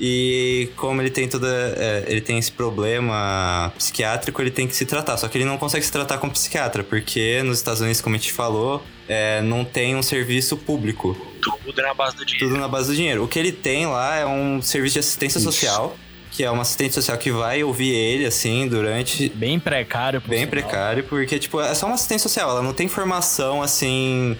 E 0.00 0.70
como 0.74 1.02
ele 1.02 1.10
tem 1.10 1.28
toda. 1.28 1.46
é, 1.76 2.04
ele 2.08 2.22
tem 2.22 2.38
esse 2.38 2.50
problema 2.50 3.70
psiquiátrico, 3.76 4.40
ele 4.40 4.50
tem 4.50 4.66
que 4.66 4.74
se 4.74 4.86
tratar. 4.86 5.18
Só 5.18 5.28
que 5.28 5.36
ele 5.36 5.44
não 5.44 5.58
consegue 5.58 5.84
se 5.84 5.92
tratar 5.92 6.16
com 6.16 6.30
psiquiatra, 6.30 6.82
porque 6.82 7.42
nos 7.42 7.58
Estados 7.58 7.82
Unidos, 7.82 8.00
como 8.00 8.16
a 8.16 8.18
gente 8.18 8.32
falou, 8.32 8.82
é, 9.06 9.42
não 9.42 9.66
tem 9.66 9.94
um 9.96 10.02
serviço 10.02 10.56
público. 10.56 11.14
Tudo 11.42 11.82
na 11.82 11.92
base 11.92 12.16
do 12.16 12.24
dinheiro. 12.24 12.48
Tudo 12.48 12.58
na 12.58 12.68
base 12.68 12.88
do 12.88 12.96
dinheiro. 12.96 13.24
O 13.24 13.28
que 13.28 13.38
ele 13.38 13.52
tem 13.52 13.86
lá 13.86 14.16
é 14.16 14.24
um 14.24 14.62
serviço 14.62 14.94
de 14.94 15.00
assistência 15.00 15.38
social, 15.40 15.94
que 16.38 16.44
é 16.44 16.50
uma 16.52 16.62
assistente 16.62 16.94
social 16.94 17.18
que 17.18 17.32
vai 17.32 17.64
ouvir 17.64 17.92
ele, 17.92 18.24
assim, 18.24 18.68
durante. 18.68 19.28
Bem 19.30 19.58
precário. 19.58 20.20
por 20.20 20.30
Bem 20.30 20.46
sinal. 20.46 20.50
precário, 20.52 21.02
porque, 21.02 21.36
tipo, 21.36 21.60
é 21.60 21.74
só 21.74 21.86
uma 21.86 21.96
assistente 21.96 22.22
social, 22.22 22.48
ela 22.50 22.62
não 22.62 22.72
tem 22.72 22.86
formação, 22.86 23.60
assim... 23.60 24.36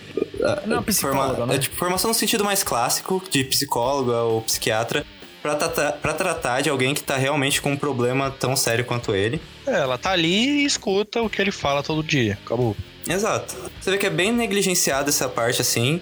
Não, 0.65 0.81
psicóloga, 0.81 1.45
né? 1.45 1.57
É, 1.57 1.59
tipo, 1.59 1.75
formação 1.75 2.07
no 2.07 2.15
sentido 2.15 2.45
mais 2.45 2.63
clássico, 2.63 3.21
de 3.29 3.43
psicóloga 3.43 4.19
ou 4.19 4.41
psiquiatra, 4.43 5.05
pra 5.43 5.57
tratar, 5.57 5.93
pra 5.95 6.15
tratar 6.15 6.61
de 6.61 6.71
alguém 6.71 6.95
que 6.95 7.03
tá 7.03 7.17
realmente 7.17 7.61
com 7.61 7.73
um 7.73 7.77
problema 7.77 8.31
tão 8.31 8.55
sério 8.55 8.85
quanto 8.85 9.13
ele. 9.13 9.41
É, 9.67 9.81
ela 9.81 9.99
tá 9.99 10.13
ali 10.13 10.63
e 10.63 10.65
escuta 10.65 11.21
o 11.21 11.29
que 11.29 11.43
ele 11.43 11.51
fala 11.51 11.83
todo 11.83 12.01
dia. 12.01 12.39
Acabou. 12.45 12.77
Exato. 13.09 13.57
Você 13.81 13.91
vê 13.91 13.99
que 13.99 14.07
é 14.07 14.11
bem 14.11 14.31
negligenciada 14.31 15.09
essa 15.09 15.29
parte, 15.29 15.61
assim, 15.61 16.01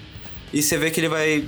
e 0.52 0.62
você 0.62 0.76
vê 0.76 0.90
que 0.90 1.00
ele 1.00 1.08
vai... 1.08 1.42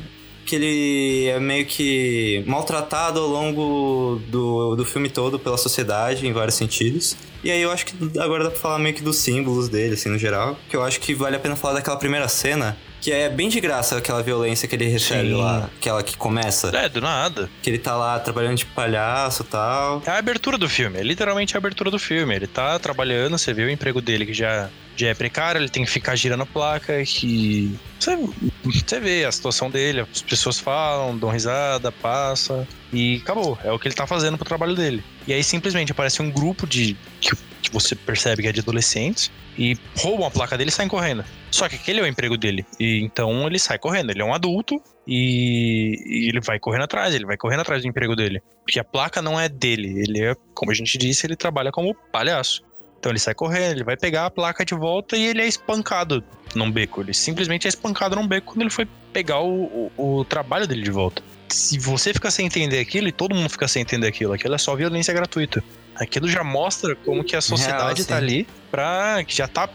que 0.49 0.57
ele 0.57 1.29
é 1.29 1.39
meio 1.39 1.67
que 1.67 2.43
maltratado 2.47 3.21
ao 3.21 3.27
longo 3.27 4.19
do, 4.29 4.75
do 4.75 4.85
filme 4.85 5.11
todo 5.11 5.39
pela 5.39 5.59
sociedade, 5.59 6.27
em 6.27 6.33
vários 6.33 6.55
sentidos. 6.55 7.15
E 7.45 7.51
aí 7.51 7.61
eu 7.61 7.71
acho 7.71 7.85
que 7.85 7.95
agora 8.19 8.45
dá 8.45 8.51
pra 8.51 8.59
falar 8.59 8.79
meio 8.79 8.95
que 8.95 9.03
dos 9.03 9.17
símbolos 9.17 9.69
dele, 9.69 9.95
assim, 9.95 10.09
no 10.09 10.19
geral. 10.19 10.59
Que 10.69 10.75
eu 10.75 10.83
acho 10.83 10.99
que 11.01 11.15
vale 11.15 11.37
a 11.37 11.39
pena 11.39 11.55
falar 11.55 11.75
daquela 11.75 11.97
primeira 11.99 12.27
cena, 12.29 12.77
que 13.01 13.13
é 13.13 13.29
bem 13.29 13.51
de 13.51 13.61
graça 13.61 13.99
aquela 13.99 14.23
violência 14.23 14.67
que 14.67 14.75
ele 14.75 14.89
recebe 14.89 15.29
Sim. 15.29 15.35
lá, 15.35 15.71
aquela 15.79 16.03
que 16.03 16.17
começa. 16.17 16.75
É, 16.75 16.89
do 16.89 17.03
nada. 17.03 17.49
Que 17.63 17.69
ele 17.69 17.79
tá 17.79 17.95
lá 17.95 18.19
trabalhando 18.19 18.57
de 18.57 18.65
palhaço 18.65 19.43
e 19.43 19.47
tal. 19.47 20.03
É 20.07 20.11
a 20.11 20.17
abertura 20.19 20.57
do 20.57 20.69
filme, 20.69 20.99
é 20.99 21.03
literalmente 21.03 21.57
a 21.57 21.59
abertura 21.59 21.91
do 21.91 21.99
filme. 21.99 22.35
Ele 22.35 22.47
tá 22.47 22.79
trabalhando, 22.79 23.39
você 23.39 23.53
vê 23.53 23.65
o 23.65 23.71
emprego 23.71 24.01
dele 24.01 24.25
que 24.25 24.35
já, 24.35 24.71
já 24.99 25.09
é 25.09 25.15
precário, 25.15 25.61
ele 25.61 25.69
tem 25.69 25.85
que 25.85 25.91
ficar 25.91 26.17
girando 26.17 26.45
placa. 26.45 27.05
Você, 27.05 28.19
você 28.65 29.01
vê 29.01 29.25
a 29.25 29.33
situação 29.33 29.71
dele, 29.71 30.01
as 30.01 30.23
pessoas 30.23 30.59
falam, 30.59 31.17
dão 31.17 31.31
risada, 31.31 31.93
passa. 31.93 32.67
E 32.93 33.17
acabou. 33.23 33.57
É 33.63 33.71
o 33.71 33.79
que 33.79 33.87
ele 33.87 33.95
tá 33.95 34.07
fazendo 34.07 34.37
pro 34.37 34.47
trabalho 34.47 34.75
dele. 34.75 35.05
E 35.27 35.33
aí 35.33 35.45
simplesmente 35.45 35.93
aparece 35.93 36.21
um 36.21 36.31
grupo 36.31 36.67
de. 36.67 36.97
que, 37.21 37.31
que 37.63 37.73
você 37.73 37.95
percebe 37.95 38.43
que 38.43 38.49
é 38.49 38.53
de 38.53 38.61
adolescentes 38.61 39.31
e 39.59 39.77
roubam 39.99 40.27
a 40.27 40.31
placa 40.31 40.57
dele 40.57 40.71
e 40.71 40.73
saem 40.73 40.89
correndo. 40.89 41.25
Só 41.51 41.69
que 41.69 41.77
aquele 41.77 42.01
é 42.01 42.03
o 42.03 42.07
emprego 42.07 42.37
dele. 42.37 42.65
E 42.81 43.01
então 43.03 43.47
ele 43.47 43.59
sai 43.59 43.79
correndo. 43.79 44.11
Ele 44.11 44.23
é 44.23 44.25
um 44.25 44.33
adulto 44.33 44.83
e, 45.07 45.95
e 46.07 46.29
ele 46.29 46.41
vai 46.41 46.59
correndo 46.59 46.85
atrás, 46.85 47.15
ele 47.15 47.27
vai 47.27 47.37
correndo 47.37 47.61
atrás 47.61 47.83
do 47.83 47.89
emprego 47.89 48.17
dele. 48.17 48.43
Porque 48.65 48.79
a 48.79 48.85
placa 48.85 49.21
não 49.21 49.39
é 49.39 49.49
dele. 49.49 50.01
Ele 50.01 50.25
é, 50.25 50.35
como 50.55 50.71
a 50.71 50.75
gente 50.75 50.97
disse, 50.97 51.27
ele 51.27 51.37
trabalha 51.37 51.71
como 51.71 51.95
palhaço. 52.13 52.63
Então 52.99 53.13
ele 53.13 53.19
sai 53.19 53.35
correndo, 53.35 53.73
ele 53.73 53.85
vai 53.85 53.97
pegar 53.97 54.27
a 54.27 54.31
placa 54.31 54.65
de 54.65 54.75
volta 54.75 55.17
e 55.17 55.25
ele 55.25 55.41
é 55.41 55.47
espancado 55.47 56.23
num 56.55 56.71
beco. 56.71 57.01
Ele 57.01 57.15
simplesmente 57.15 57.67
é 57.67 57.69
espancado 57.69 58.17
num 58.17 58.27
beco 58.27 58.49
quando 58.49 58.63
ele 58.63 58.71
foi 58.71 58.89
pegar 59.13 59.41
o, 59.41 59.91
o, 59.97 60.19
o 60.19 60.25
trabalho 60.25 60.67
dele 60.67 60.83
de 60.83 60.91
volta. 60.91 61.23
Se 61.49 61.79
você 61.79 62.13
fica 62.13 62.31
sem 62.31 62.47
entender 62.47 62.79
aquilo 62.79 63.09
e 63.09 63.13
todo 63.13 63.35
mundo 63.35 63.49
fica 63.49 63.69
sem 63.69 63.83
entender 63.83 64.07
aquilo, 64.07 64.33
aquilo 64.33 64.55
é 64.55 64.59
só 64.59 64.75
violência 64.75 65.15
gratuita. 65.15 65.63
Aquilo 65.95 66.29
já 66.29 66.45
mostra 66.45 66.95
como 66.95 67.25
que 67.25 67.35
a 67.35 67.41
sociedade 67.41 68.03
Real, 68.03 68.07
tá 68.07 68.17
ali 68.17 68.47
pra. 68.71 69.25
que 69.25 69.35
já 69.35 69.49
tá 69.49 69.69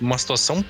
numa 0.00 0.18
situação 0.18 0.64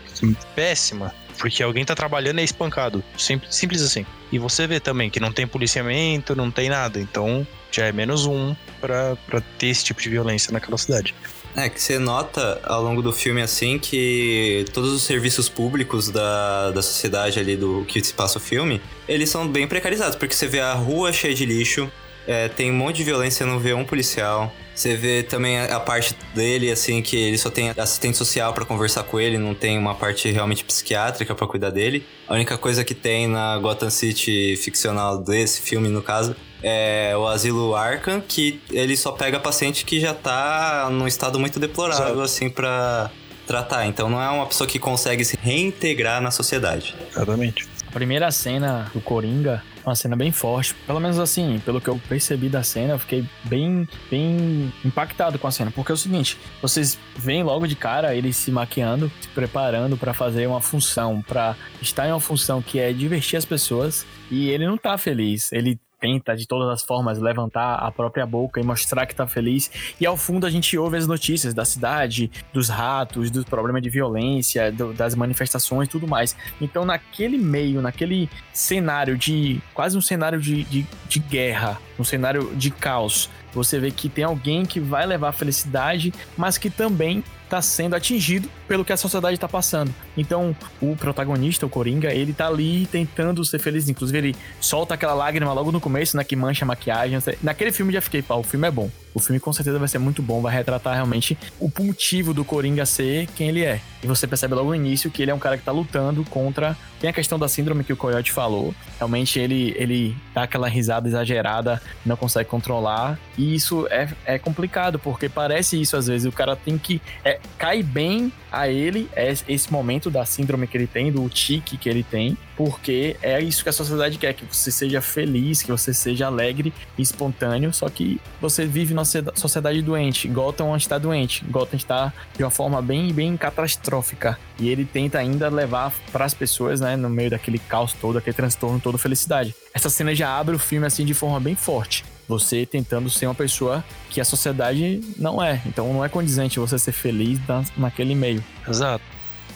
péssima. 0.55 1.15
Porque 1.39 1.63
alguém 1.63 1.85
tá 1.85 1.95
trabalhando 1.95 2.39
e 2.39 2.43
é 2.43 2.45
espancado. 2.45 3.03
Simples, 3.17 3.55
simples 3.55 3.81
assim. 3.81 4.05
E 4.31 4.39
você 4.39 4.67
vê 4.67 4.79
também 4.79 5.09
que 5.09 5.19
não 5.19 5.33
tem 5.33 5.47
policiamento, 5.47 6.37
não 6.37 6.51
tem 6.51 6.69
nada. 6.69 7.01
Então 7.01 7.47
já 7.73 7.87
é 7.87 7.93
menos 7.93 8.27
um 8.27 8.55
pra, 8.79 9.17
pra 9.27 9.41
ter 9.41 9.69
esse 9.69 9.83
tipo 9.83 10.03
de 10.03 10.11
violência 10.11 10.53
naquela 10.53 10.77
cidade. 10.77 11.15
É, 11.57 11.69
que 11.69 11.83
você 11.83 11.99
nota 11.99 12.61
ao 12.65 12.83
longo 12.83 13.03
do 13.03 13.13
filme, 13.13 13.43
assim, 13.43 13.79
que 13.79 14.65
todos 14.73 14.93
os 14.93 15.03
serviços 15.03 15.49
públicos 15.49 16.09
da, 16.09 16.71
da 16.71 16.81
sociedade 16.81 17.41
ali 17.41 17.57
do 17.57 17.85
que 17.87 18.03
se 18.03 18.15
passa 18.15 18.39
o 18.39 18.41
filme, 18.41 18.81
eles 19.09 19.29
são 19.29 19.49
bem 19.49 19.67
precarizados, 19.67 20.17
porque 20.17 20.35
você 20.35 20.47
vê 20.47 20.61
a 20.61 20.73
rua 20.75 21.13
cheia 21.13 21.35
de 21.35 21.45
lixo, 21.45 21.91
é, 22.27 22.49
tem 22.49 22.71
um 22.71 22.75
monte 22.75 22.97
de 22.97 23.05
violência, 23.05 23.45
não 23.45 23.59
vê 23.59 23.75
um 23.75 23.85
policial. 23.85 24.53
Você 24.75 24.95
vê 24.95 25.23
também 25.23 25.59
a, 25.59 25.77
a 25.77 25.81
parte 25.81 26.15
dele, 26.35 26.71
assim, 26.71 27.03
que 27.03 27.17
ele 27.17 27.37
só 27.37 27.51
tem 27.51 27.71
assistente 27.71 28.17
social 28.17 28.53
pra 28.53 28.65
conversar 28.65 29.03
com 29.03 29.19
ele, 29.19 29.37
não 29.37 29.55
tem 29.55 29.77
uma 29.77 29.95
parte 29.95 30.31
realmente 30.31 30.65
psiquiátrica 30.65 31.35
pra 31.35 31.47
cuidar 31.47 31.71
dele. 31.71 32.07
A 32.29 32.35
única 32.35 32.57
coisa 32.57 32.85
que 32.85 32.95
tem 32.95 33.27
na 33.27 33.59
Gotham 33.59 33.91
City 33.91 34.57
ficcional 34.57 35.19
desse 35.19 35.61
filme, 35.61 35.89
no 35.89 36.03
caso, 36.03 36.37
é 36.63 37.15
o 37.17 37.27
asilo 37.27 37.75
Arkham, 37.75 38.21
que 38.21 38.61
ele 38.71 38.97
só 38.97 39.13
pega 39.13 39.39
paciente 39.41 39.85
que 39.85 40.01
já 40.01 40.15
tá 40.15 40.89
num 40.91 41.07
estado 41.07 41.39
muito 41.39 41.59
deplorável, 41.59 42.07
Exato. 42.07 42.21
assim, 42.23 42.51
pra 42.51 43.11
tratar. 43.47 43.87
Então 43.87 44.09
não 44.09 44.23
é 44.23 44.29
uma 44.31 44.47
pessoa 44.47 44.67
que 44.67 44.79
consegue 44.79 45.25
se 45.25 45.37
reintegrar 45.41 46.21
na 46.21 46.31
sociedade. 46.31 46.95
Exatamente. 47.11 47.69
A 47.89 47.93
primeira 47.93 48.31
cena 48.31 48.89
do 48.95 49.01
Coringa 49.01 49.65
é 49.85 49.89
uma 49.89 49.97
cena 49.97 50.15
bem 50.15 50.31
forte. 50.31 50.73
Pelo 50.87 51.01
menos 51.01 51.19
assim, 51.19 51.61
pelo 51.65 51.81
que 51.81 51.89
eu 51.89 52.01
percebi 52.09 52.49
da 52.49 52.63
cena, 52.63 52.93
eu 52.93 52.99
fiquei 53.01 53.25
bem, 53.43 53.89
bem 54.09 54.73
impactado 54.85 55.37
com 55.41 55.49
a 55.49 55.51
cena. 55.51 55.73
Porque 55.73 55.91
é 55.91 55.95
o 55.95 55.99
seguinte, 55.99 56.39
vocês 56.63 56.97
veem 57.17 57.43
logo 57.43 57.67
de 57.67 57.75
cara 57.75 58.15
ele 58.15 58.33
se 58.33 58.53
maquiando, 58.53 59.11
se 59.21 59.27
preparando 59.29 59.97
pra 59.97 60.15
fazer 60.15 60.47
uma 60.47 60.61
função, 60.61 61.21
pra 61.21 61.57
estar 61.83 62.07
em 62.07 62.13
uma 62.13 62.21
função 62.21 62.63
que 62.63 62.79
é 62.79 62.93
divertir 62.93 63.37
as 63.37 63.45
pessoas. 63.45 64.07
E 64.31 64.49
ele 64.51 64.69
não 64.69 64.79
tá 64.79 64.97
feliz. 64.97 65.51
Ele 65.53 65.77
tenta 66.01 66.35
de 66.35 66.47
todas 66.49 66.69
as 66.71 66.83
formas 66.83 67.19
levantar 67.19 67.75
a 67.75 67.93
própria 67.93 68.25
boca 68.25 68.59
e 68.59 68.65
mostrar 68.65 69.05
que 69.07 69.15
tá 69.15 69.27
feliz. 69.27 69.71
E 70.01 70.07
ao 70.07 70.17
fundo 70.17 70.47
a 70.47 70.51
gente 70.51 70.77
ouve 70.79 70.97
as 70.97 71.07
notícias 71.07 71.53
da 71.53 71.65
cidade, 71.65 72.31
dos 72.53 72.69
ratos, 72.69 73.31
dos 73.31 73.45
problemas 73.45 73.83
de 73.83 73.91
violência, 73.91 74.73
do- 74.73 74.93
das 74.95 75.15
manifestações 75.15 75.89
tudo 75.89 76.09
mais. 76.09 76.35
Então, 76.61 76.85
naquele 76.85 77.37
meio, 77.37 77.83
naquele 77.83 78.29
cenário 78.53 79.17
de. 79.17 79.61
quase 79.75 79.97
um 79.97 80.01
cenário 80.01 80.41
de, 80.41 80.65
de, 80.65 80.87
de 81.09 81.19
guerra, 81.19 81.79
um 81.99 82.05
cenário 82.05 82.53
de 82.55 82.71
caos, 82.71 83.29
você 83.53 83.79
vê 83.79 83.91
que 83.91 84.09
tem 84.09 84.25
alguém 84.25 84.65
que 84.65 84.81
vai 84.81 85.05
levar 85.05 85.33
felicidade, 85.33 86.15
mas 86.37 86.57
que 86.57 86.71
também 86.71 87.23
está 87.51 87.61
sendo 87.61 87.97
atingido 87.97 88.49
pelo 88.69 88.85
que 88.85 88.93
a 88.93 88.97
sociedade 88.97 89.35
está 89.35 89.49
passando. 89.49 89.93
Então, 90.17 90.55
o 90.81 90.95
protagonista, 90.95 91.67
o 91.67 91.69
Coringa, 91.69 92.13
ele 92.15 92.33
tá 92.33 92.47
ali 92.47 92.87
tentando 92.87 93.45
ser 93.45 93.59
feliz. 93.59 93.89
Inclusive, 93.89 94.19
ele 94.19 94.37
solta 94.61 94.95
aquela 94.95 95.13
lágrima 95.15 95.53
logo 95.53 95.73
no 95.73 95.81
começo, 95.81 96.17
né? 96.17 96.23
Que 96.23 96.37
mancha 96.37 96.65
a 96.65 96.69
maquiagem. 96.69 97.19
Naquele 97.43 97.73
filme 97.73 97.93
já 97.93 98.01
fiquei, 98.01 98.23
pá, 98.23 98.37
o 98.37 98.43
filme 98.43 98.69
é 98.69 98.71
bom. 98.71 98.89
O 99.13 99.19
filme 99.19 99.41
com 99.41 99.53
certeza 99.53 99.79
vai 99.79 99.89
ser 99.89 99.99
muito 99.99 100.23
bom, 100.23 100.41
vai 100.41 100.55
retratar 100.55 100.95
realmente 100.95 101.37
o 101.59 101.71
motivo 101.81 102.33
do 102.33 102.45
Coringa 102.45 102.87
ser 102.87 103.27
quem 103.35 103.49
ele 103.49 103.65
é. 103.65 103.81
E 104.03 104.07
você 104.07 104.27
percebe 104.27 104.55
logo 104.55 104.69
no 104.69 104.75
início 104.75 105.11
que 105.11 105.21
ele 105.21 105.31
é 105.31 105.35
um 105.35 105.39
cara 105.39 105.59
que 105.59 105.65
tá 105.65 105.73
lutando 105.73 106.25
contra. 106.25 106.77
Tem 107.01 107.11
a 107.11 107.13
questão 107.13 107.39
da 107.39 107.49
síndrome 107.49 107.83
que 107.83 107.93
o 107.93 107.97
Coyote 107.97 108.31
falou. 108.31 108.73
Realmente 108.99 109.39
ele, 109.39 109.75
ele 109.77 110.17
dá 110.33 110.45
aquela 110.45 110.69
risada 110.69 111.09
exagerada, 111.09 111.83
não 112.07 112.17
consegue 112.17 112.49
controlar. 112.49 113.19
E 113.37 113.55
isso 113.55 113.87
é, 113.91 114.09
é 114.25 114.39
complicado, 114.39 114.99
porque 114.99 115.29
parece 115.29 115.81
isso 115.81 115.97
às 115.97 116.07
vezes. 116.07 116.27
O 116.27 116.33
cara 116.33 116.55
tem 116.55 116.79
que. 116.79 117.03
É, 117.25 117.40
cai 117.59 117.83
bem 117.83 118.33
a 118.51 118.69
ele 118.69 119.09
é 119.15 119.33
esse 119.49 119.73
momento 119.73 120.11
da 120.11 120.25
síndrome 120.25 120.67
que 120.67 120.77
ele 120.77 120.87
tem, 120.87 121.13
do 121.13 121.29
tique 121.29 121.77
que 121.77 121.89
ele 121.89 122.03
tem, 122.03 122.37
porque 122.57 123.17
é 123.23 123.41
isso 123.41 123.63
que 123.63 123.69
a 123.69 123.73
sociedade 123.73 124.19
quer, 124.19 124.35
que 124.35 124.45
você 124.45 124.71
seja 124.71 125.01
feliz, 125.01 125.63
que 125.63 125.71
você 125.71 125.95
seja 125.95 126.27
alegre 126.27 126.73
e 126.99 127.03
espontâneo, 127.03 127.73
só 127.73 127.89
que 127.89 128.21
você 128.41 128.67
vive 128.67 128.95
numa 128.95 129.05
socieda- 129.05 129.33
sociedade 129.37 129.83
doente. 129.83 130.27
Gotham 130.29 130.77
está 130.77 130.99
doente, 130.99 131.45
Gotham 131.45 131.77
está 131.77 132.13
de 132.37 132.43
uma 132.43 132.51
forma 132.51 132.83
bem, 132.83 133.13
bem 133.13 133.37
catastrófica. 133.37 134.39
E 134.59 134.69
ele 134.69 134.85
tenta 134.85 135.19
ainda 135.19 135.49
levar 135.49 135.93
para 136.13 136.25
as 136.25 136.35
pessoas, 136.35 136.81
né, 136.81 136.97
no 136.97 137.09
meio 137.09 137.31
daquele 137.31 137.59
caos 137.59 137.93
todo, 137.93 138.19
aquele 138.19 138.37
transtorno 138.37 138.81
todo, 138.81 138.99
felicidade. 138.99 139.55
Essa 139.73 139.89
cena 139.89 140.15
já 140.15 140.37
abre 140.37 140.55
o 140.55 140.59
filme 140.59 140.87
assim 140.87 141.05
de 141.05 141.15
forma 141.15 141.39
bem 141.39 141.55
forte. 141.55 142.05
Você 142.31 142.65
tentando 142.65 143.11
ser 143.11 143.27
uma 143.27 143.35
pessoa 143.35 143.85
que 144.09 144.21
a 144.21 144.25
sociedade 144.25 145.01
não 145.19 145.43
é. 145.43 145.61
Então 145.67 145.93
não 145.93 146.05
é 146.05 146.09
condizente 146.09 146.61
você 146.61 146.79
ser 146.79 146.93
feliz 146.93 147.41
na- 147.49 147.65
naquele 147.77 148.15
meio. 148.15 148.43
Exato. 148.69 149.03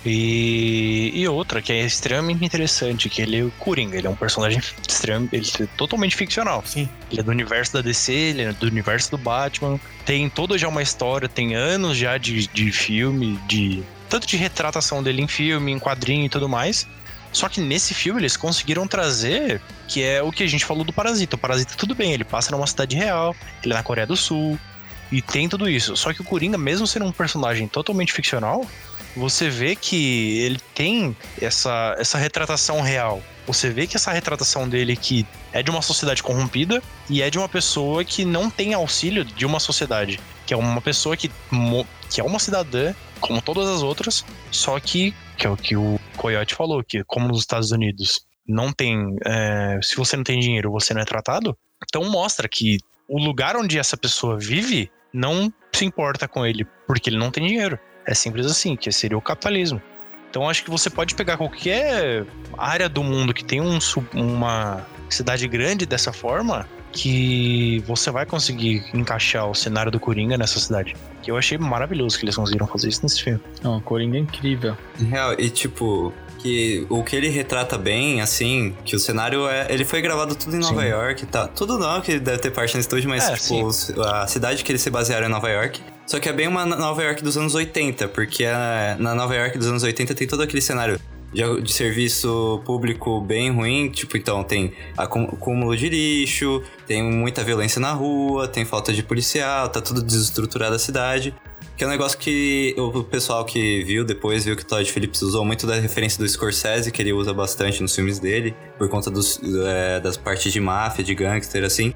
E, 0.05 1.13
e 1.15 1.27
outra 1.29 1.63
que 1.63 1.73
é 1.73 1.81
extremamente 1.85 2.45
interessante, 2.45 3.09
que 3.09 3.23
ele 3.23 3.39
é 3.39 3.43
o 3.43 3.51
Coringa, 3.53 3.97
ele 3.97 4.07
é 4.07 4.11
um 4.11 4.15
personagem 4.17 4.61
extremo, 4.87 5.29
ele 5.33 5.47
é 5.61 5.67
totalmente 5.79 6.15
ficcional. 6.15 6.63
Sim. 6.67 6.89
Ele 7.11 7.21
é 7.21 7.23
do 7.23 7.31
universo 7.31 7.73
da 7.73 7.81
DC, 7.81 8.13
ele 8.13 8.43
é 8.43 8.53
do 8.53 8.67
universo 8.67 9.11
do 9.13 9.17
Batman. 9.19 9.81
Tem 10.05 10.29
toda 10.29 10.59
já 10.59 10.69
uma 10.69 10.83
história, 10.83 11.29
tem 11.29 11.55
anos 11.55 11.97
já 11.97 12.19
de, 12.19 12.47
de 12.49 12.71
filme, 12.73 13.39
de. 13.49 13.83
Tanto 14.11 14.27
de 14.27 14.37
retratação 14.37 15.03
dele 15.03 15.23
em 15.23 15.27
filme, 15.29 15.73
em 15.73 15.79
quadrinho 15.79 16.27
e 16.27 16.29
tudo 16.29 16.49
mais. 16.49 16.87
Só 17.35 17.49
que 17.49 17.61
nesse 17.61 17.93
filme 17.93 18.21
eles 18.21 18.37
conseguiram 18.37 18.87
trazer 18.87 19.61
que 19.89 20.03
é 20.03 20.23
o 20.23 20.31
que 20.31 20.43
a 20.43 20.47
gente 20.47 20.65
falou 20.65 20.85
do 20.85 20.93
Parasita. 20.93 21.37
O 21.37 21.39
Parasita, 21.39 21.75
tudo 21.77 21.95
bem, 21.95 22.13
ele 22.13 22.25
passa 22.25 22.51
numa 22.53 22.67
cidade 22.67 22.97
real, 22.97 23.37
ele 23.63 23.75
é 23.75 23.77
na 23.77 23.83
Coreia 23.83 24.07
do 24.07 24.17
Sul, 24.17 24.59
e 25.11 25.21
tem 25.21 25.49
tudo 25.49 25.69
isso. 25.69 25.97
Só 25.97 26.13
que 26.13 26.21
o 26.21 26.25
Coringa, 26.25 26.57
mesmo 26.57 26.87
sendo 26.87 27.07
um 27.07 27.13
personagem 27.13 27.69
totalmente 27.69 28.13
ficcional, 28.13 28.65
você 29.17 29.49
vê 29.49 29.77
que 29.77 30.39
ele 30.41 30.59
tem 30.75 31.17
essa, 31.41 31.95
essa 31.99 32.19
retratação 32.19 32.81
real. 32.81 33.23
Você 33.47 33.71
vê 33.71 33.87
que 33.87 33.97
essa 33.97 34.11
retratação 34.11 34.69
dele 34.69 34.97
que 34.97 35.27
é 35.53 35.63
de 35.63 35.71
uma 35.71 35.83
sociedade 35.83 36.23
corrompida 36.23 36.83
e 37.09 37.23
é 37.23 37.31
de 37.31 37.39
uma 37.39 37.49
pessoa 37.49 38.05
que 38.05 38.25
não 38.25 38.51
tem 38.51 38.75
auxílio 38.75 39.25
de 39.25 39.45
uma 39.45 39.61
sociedade. 39.61 40.19
Que 40.47 40.55
é 40.55 40.57
uma 40.57 40.81
pessoa 40.81 41.17
que, 41.17 41.31
que 42.11 42.21
é 42.21 42.25
uma 42.25 42.39
cidadã, 42.39 42.95
como 43.21 43.41
todas 43.41 43.69
as 43.69 43.83
outras, 43.83 44.25
só 44.51 44.79
que, 44.81 45.15
que 45.37 45.47
é 45.47 45.51
o 45.51 45.57
que 45.57 45.77
o 45.77 45.99
Coyote 46.17 46.55
falou, 46.55 46.83
que 46.83 47.05
como 47.05 47.29
nos 47.29 47.41
Estados 47.41 47.71
Unidos 47.71 48.27
não 48.47 48.73
tem. 48.73 49.17
é, 49.25 49.79
se 49.83 49.97
você 49.97 50.17
não 50.17 50.25
tem 50.25 50.39
dinheiro, 50.41 50.71
você 50.71 50.93
não 50.93 51.01
é 51.01 51.05
tratado. 51.05 51.57
Então 51.83 52.05
mostra 52.11 52.49
que 52.49 52.79
o 53.09 53.19
lugar 53.19 53.57
onde 53.57 53.79
essa 53.79 53.97
pessoa 53.97 54.39
vive 54.39 54.91
não 55.13 55.53
se 55.73 55.85
importa 55.85 56.27
com 56.27 56.45
ele, 56.45 56.67
porque 56.87 57.09
ele 57.09 57.19
não 57.19 57.31
tem 57.31 57.47
dinheiro. 57.47 57.79
É 58.07 58.15
simples 58.15 58.47
assim, 58.47 58.77
que 58.77 58.91
seria 58.93 59.17
o 59.17 59.21
capitalismo. 59.21 59.81
Então 60.31 60.49
acho 60.49 60.65
que 60.65 60.71
você 60.71 60.91
pode 60.91 61.15
pegar 61.15 61.37
qualquer 61.37 62.27
área 62.59 62.89
do 62.89 63.05
mundo 63.05 63.33
que 63.33 63.45
tem 63.45 63.61
um, 63.61 63.79
uma 64.13 64.85
cidade 65.09 65.47
grande 65.47 65.87
dessa 65.87 66.13
forma, 66.13 66.69
que 66.91 67.83
você 67.87 68.11
vai 68.11 68.27
conseguir 68.27 68.85
encaixar 68.93 69.49
o 69.49 69.55
cenário 69.55 69.93
do 69.93 70.01
Coringa 70.01 70.37
nessa 70.37 70.59
cidade. 70.59 70.97
Que 71.23 71.31
eu 71.31 71.37
achei 71.37 71.57
maravilhoso 71.57 72.19
que 72.19 72.25
eles 72.25 72.37
conseguiram 72.37 72.67
fazer 72.67 72.89
isso 72.89 73.01
nesse 73.03 73.23
filme. 73.23 73.41
Não, 73.63 73.81
Coringa 73.81 74.17
é 74.17 74.21
incrível. 74.21 74.77
Real, 74.99 75.35
e 75.39 75.49
tipo, 75.51 76.13
que 76.39 76.87
o 76.91 77.03
que 77.03 77.17
ele 77.17 77.29
retrata 77.29 77.79
bem, 77.79 78.21
assim, 78.21 78.77
que 78.85 78.95
o 78.95 78.99
cenário 78.99 79.49
é. 79.49 79.67
Ele 79.71 79.85
foi 79.85 80.03
gravado 80.03 80.35
tudo 80.35 80.57
em 80.57 80.59
Nova 80.59 80.83
Sim. 80.83 80.89
York 80.89 81.23
e 81.23 81.27
tal. 81.27 81.49
Tudo 81.49 81.79
não, 81.79 82.01
que 82.01 82.19
deve 82.19 82.39
ter 82.39 82.51
parte 82.51 82.75
no 82.75 82.81
estúdio, 82.81 83.09
mas, 83.09 83.29
É, 83.29 83.35
tipo, 83.35 83.69
a 84.03 84.27
cidade 84.27 84.63
que 84.63 84.71
eles 84.71 84.83
se 84.83 84.91
basearam 84.91 85.27
é 85.27 85.29
Nova 85.29 85.49
York. 85.49 85.81
Só 86.07 86.21
que 86.21 86.29
é 86.29 86.33
bem 86.33 86.47
uma 86.49 86.65
Nova 86.67 87.03
York 87.03 87.23
dos 87.23 87.37
anos 87.37 87.55
80, 87.55 88.09
porque 88.09 88.45
é- 88.45 88.97
na 88.99 89.15
Nova 89.15 89.35
York 89.35 89.57
dos 89.59 89.67
anos 89.69 89.83
80 89.83 90.15
tem 90.15 90.27
todo 90.27 90.43
aquele 90.43 90.61
cenário 90.61 91.01
de, 91.33 91.61
de 91.63 91.73
serviço 91.73 92.63
público 92.65 93.21
bem 93.21 93.51
ruim. 93.51 93.89
Tipo, 93.91 94.17
então 94.17 94.45
tem 94.45 94.73
acú- 94.97 95.29
acúmulo 95.33 95.77
de 95.77 95.89
lixo, 95.89 96.63
tem 96.87 97.03
muita 97.03 97.43
violência 97.43 97.81
na 97.81 97.93
rua, 97.93 98.47
tem 98.47 98.65
falta 98.65 98.93
de 98.93 99.03
policial, 99.03 99.69
tá 99.69 99.81
tudo 99.81 100.03
desestruturado 100.03 100.75
a 100.75 100.79
cidade. 100.79 101.35
Que 101.77 101.83
é 101.83 101.87
um 101.89 101.91
negócio 101.91 102.17
que 102.17 102.73
o 102.79 103.03
pessoal 103.03 103.45
que 103.45 103.83
viu 103.83 104.05
depois 104.05 104.45
viu 104.45 104.55
que 104.55 104.63
o 104.63 104.67
Todd 104.67 104.89
Phillips 104.93 105.23
usou 105.23 105.45
muito 105.45 105.67
da 105.67 105.75
referência 105.75 106.23
do 106.23 106.29
Scorsese, 106.29 106.93
que 106.93 107.03
ele 107.03 107.13
usa 107.13 107.35
bastante 107.35 107.83
nos 107.83 107.93
filmes 107.93 108.21
dele, 108.21 108.55
por 108.79 108.89
conta 108.89 109.11
dos, 109.11 109.41
é, 109.67 109.99
das 109.99 110.17
partes 110.17 110.53
de 110.53 110.61
máfia, 110.61 111.03
de 111.03 111.13
gangster, 111.17 111.65
assim. 111.65 111.93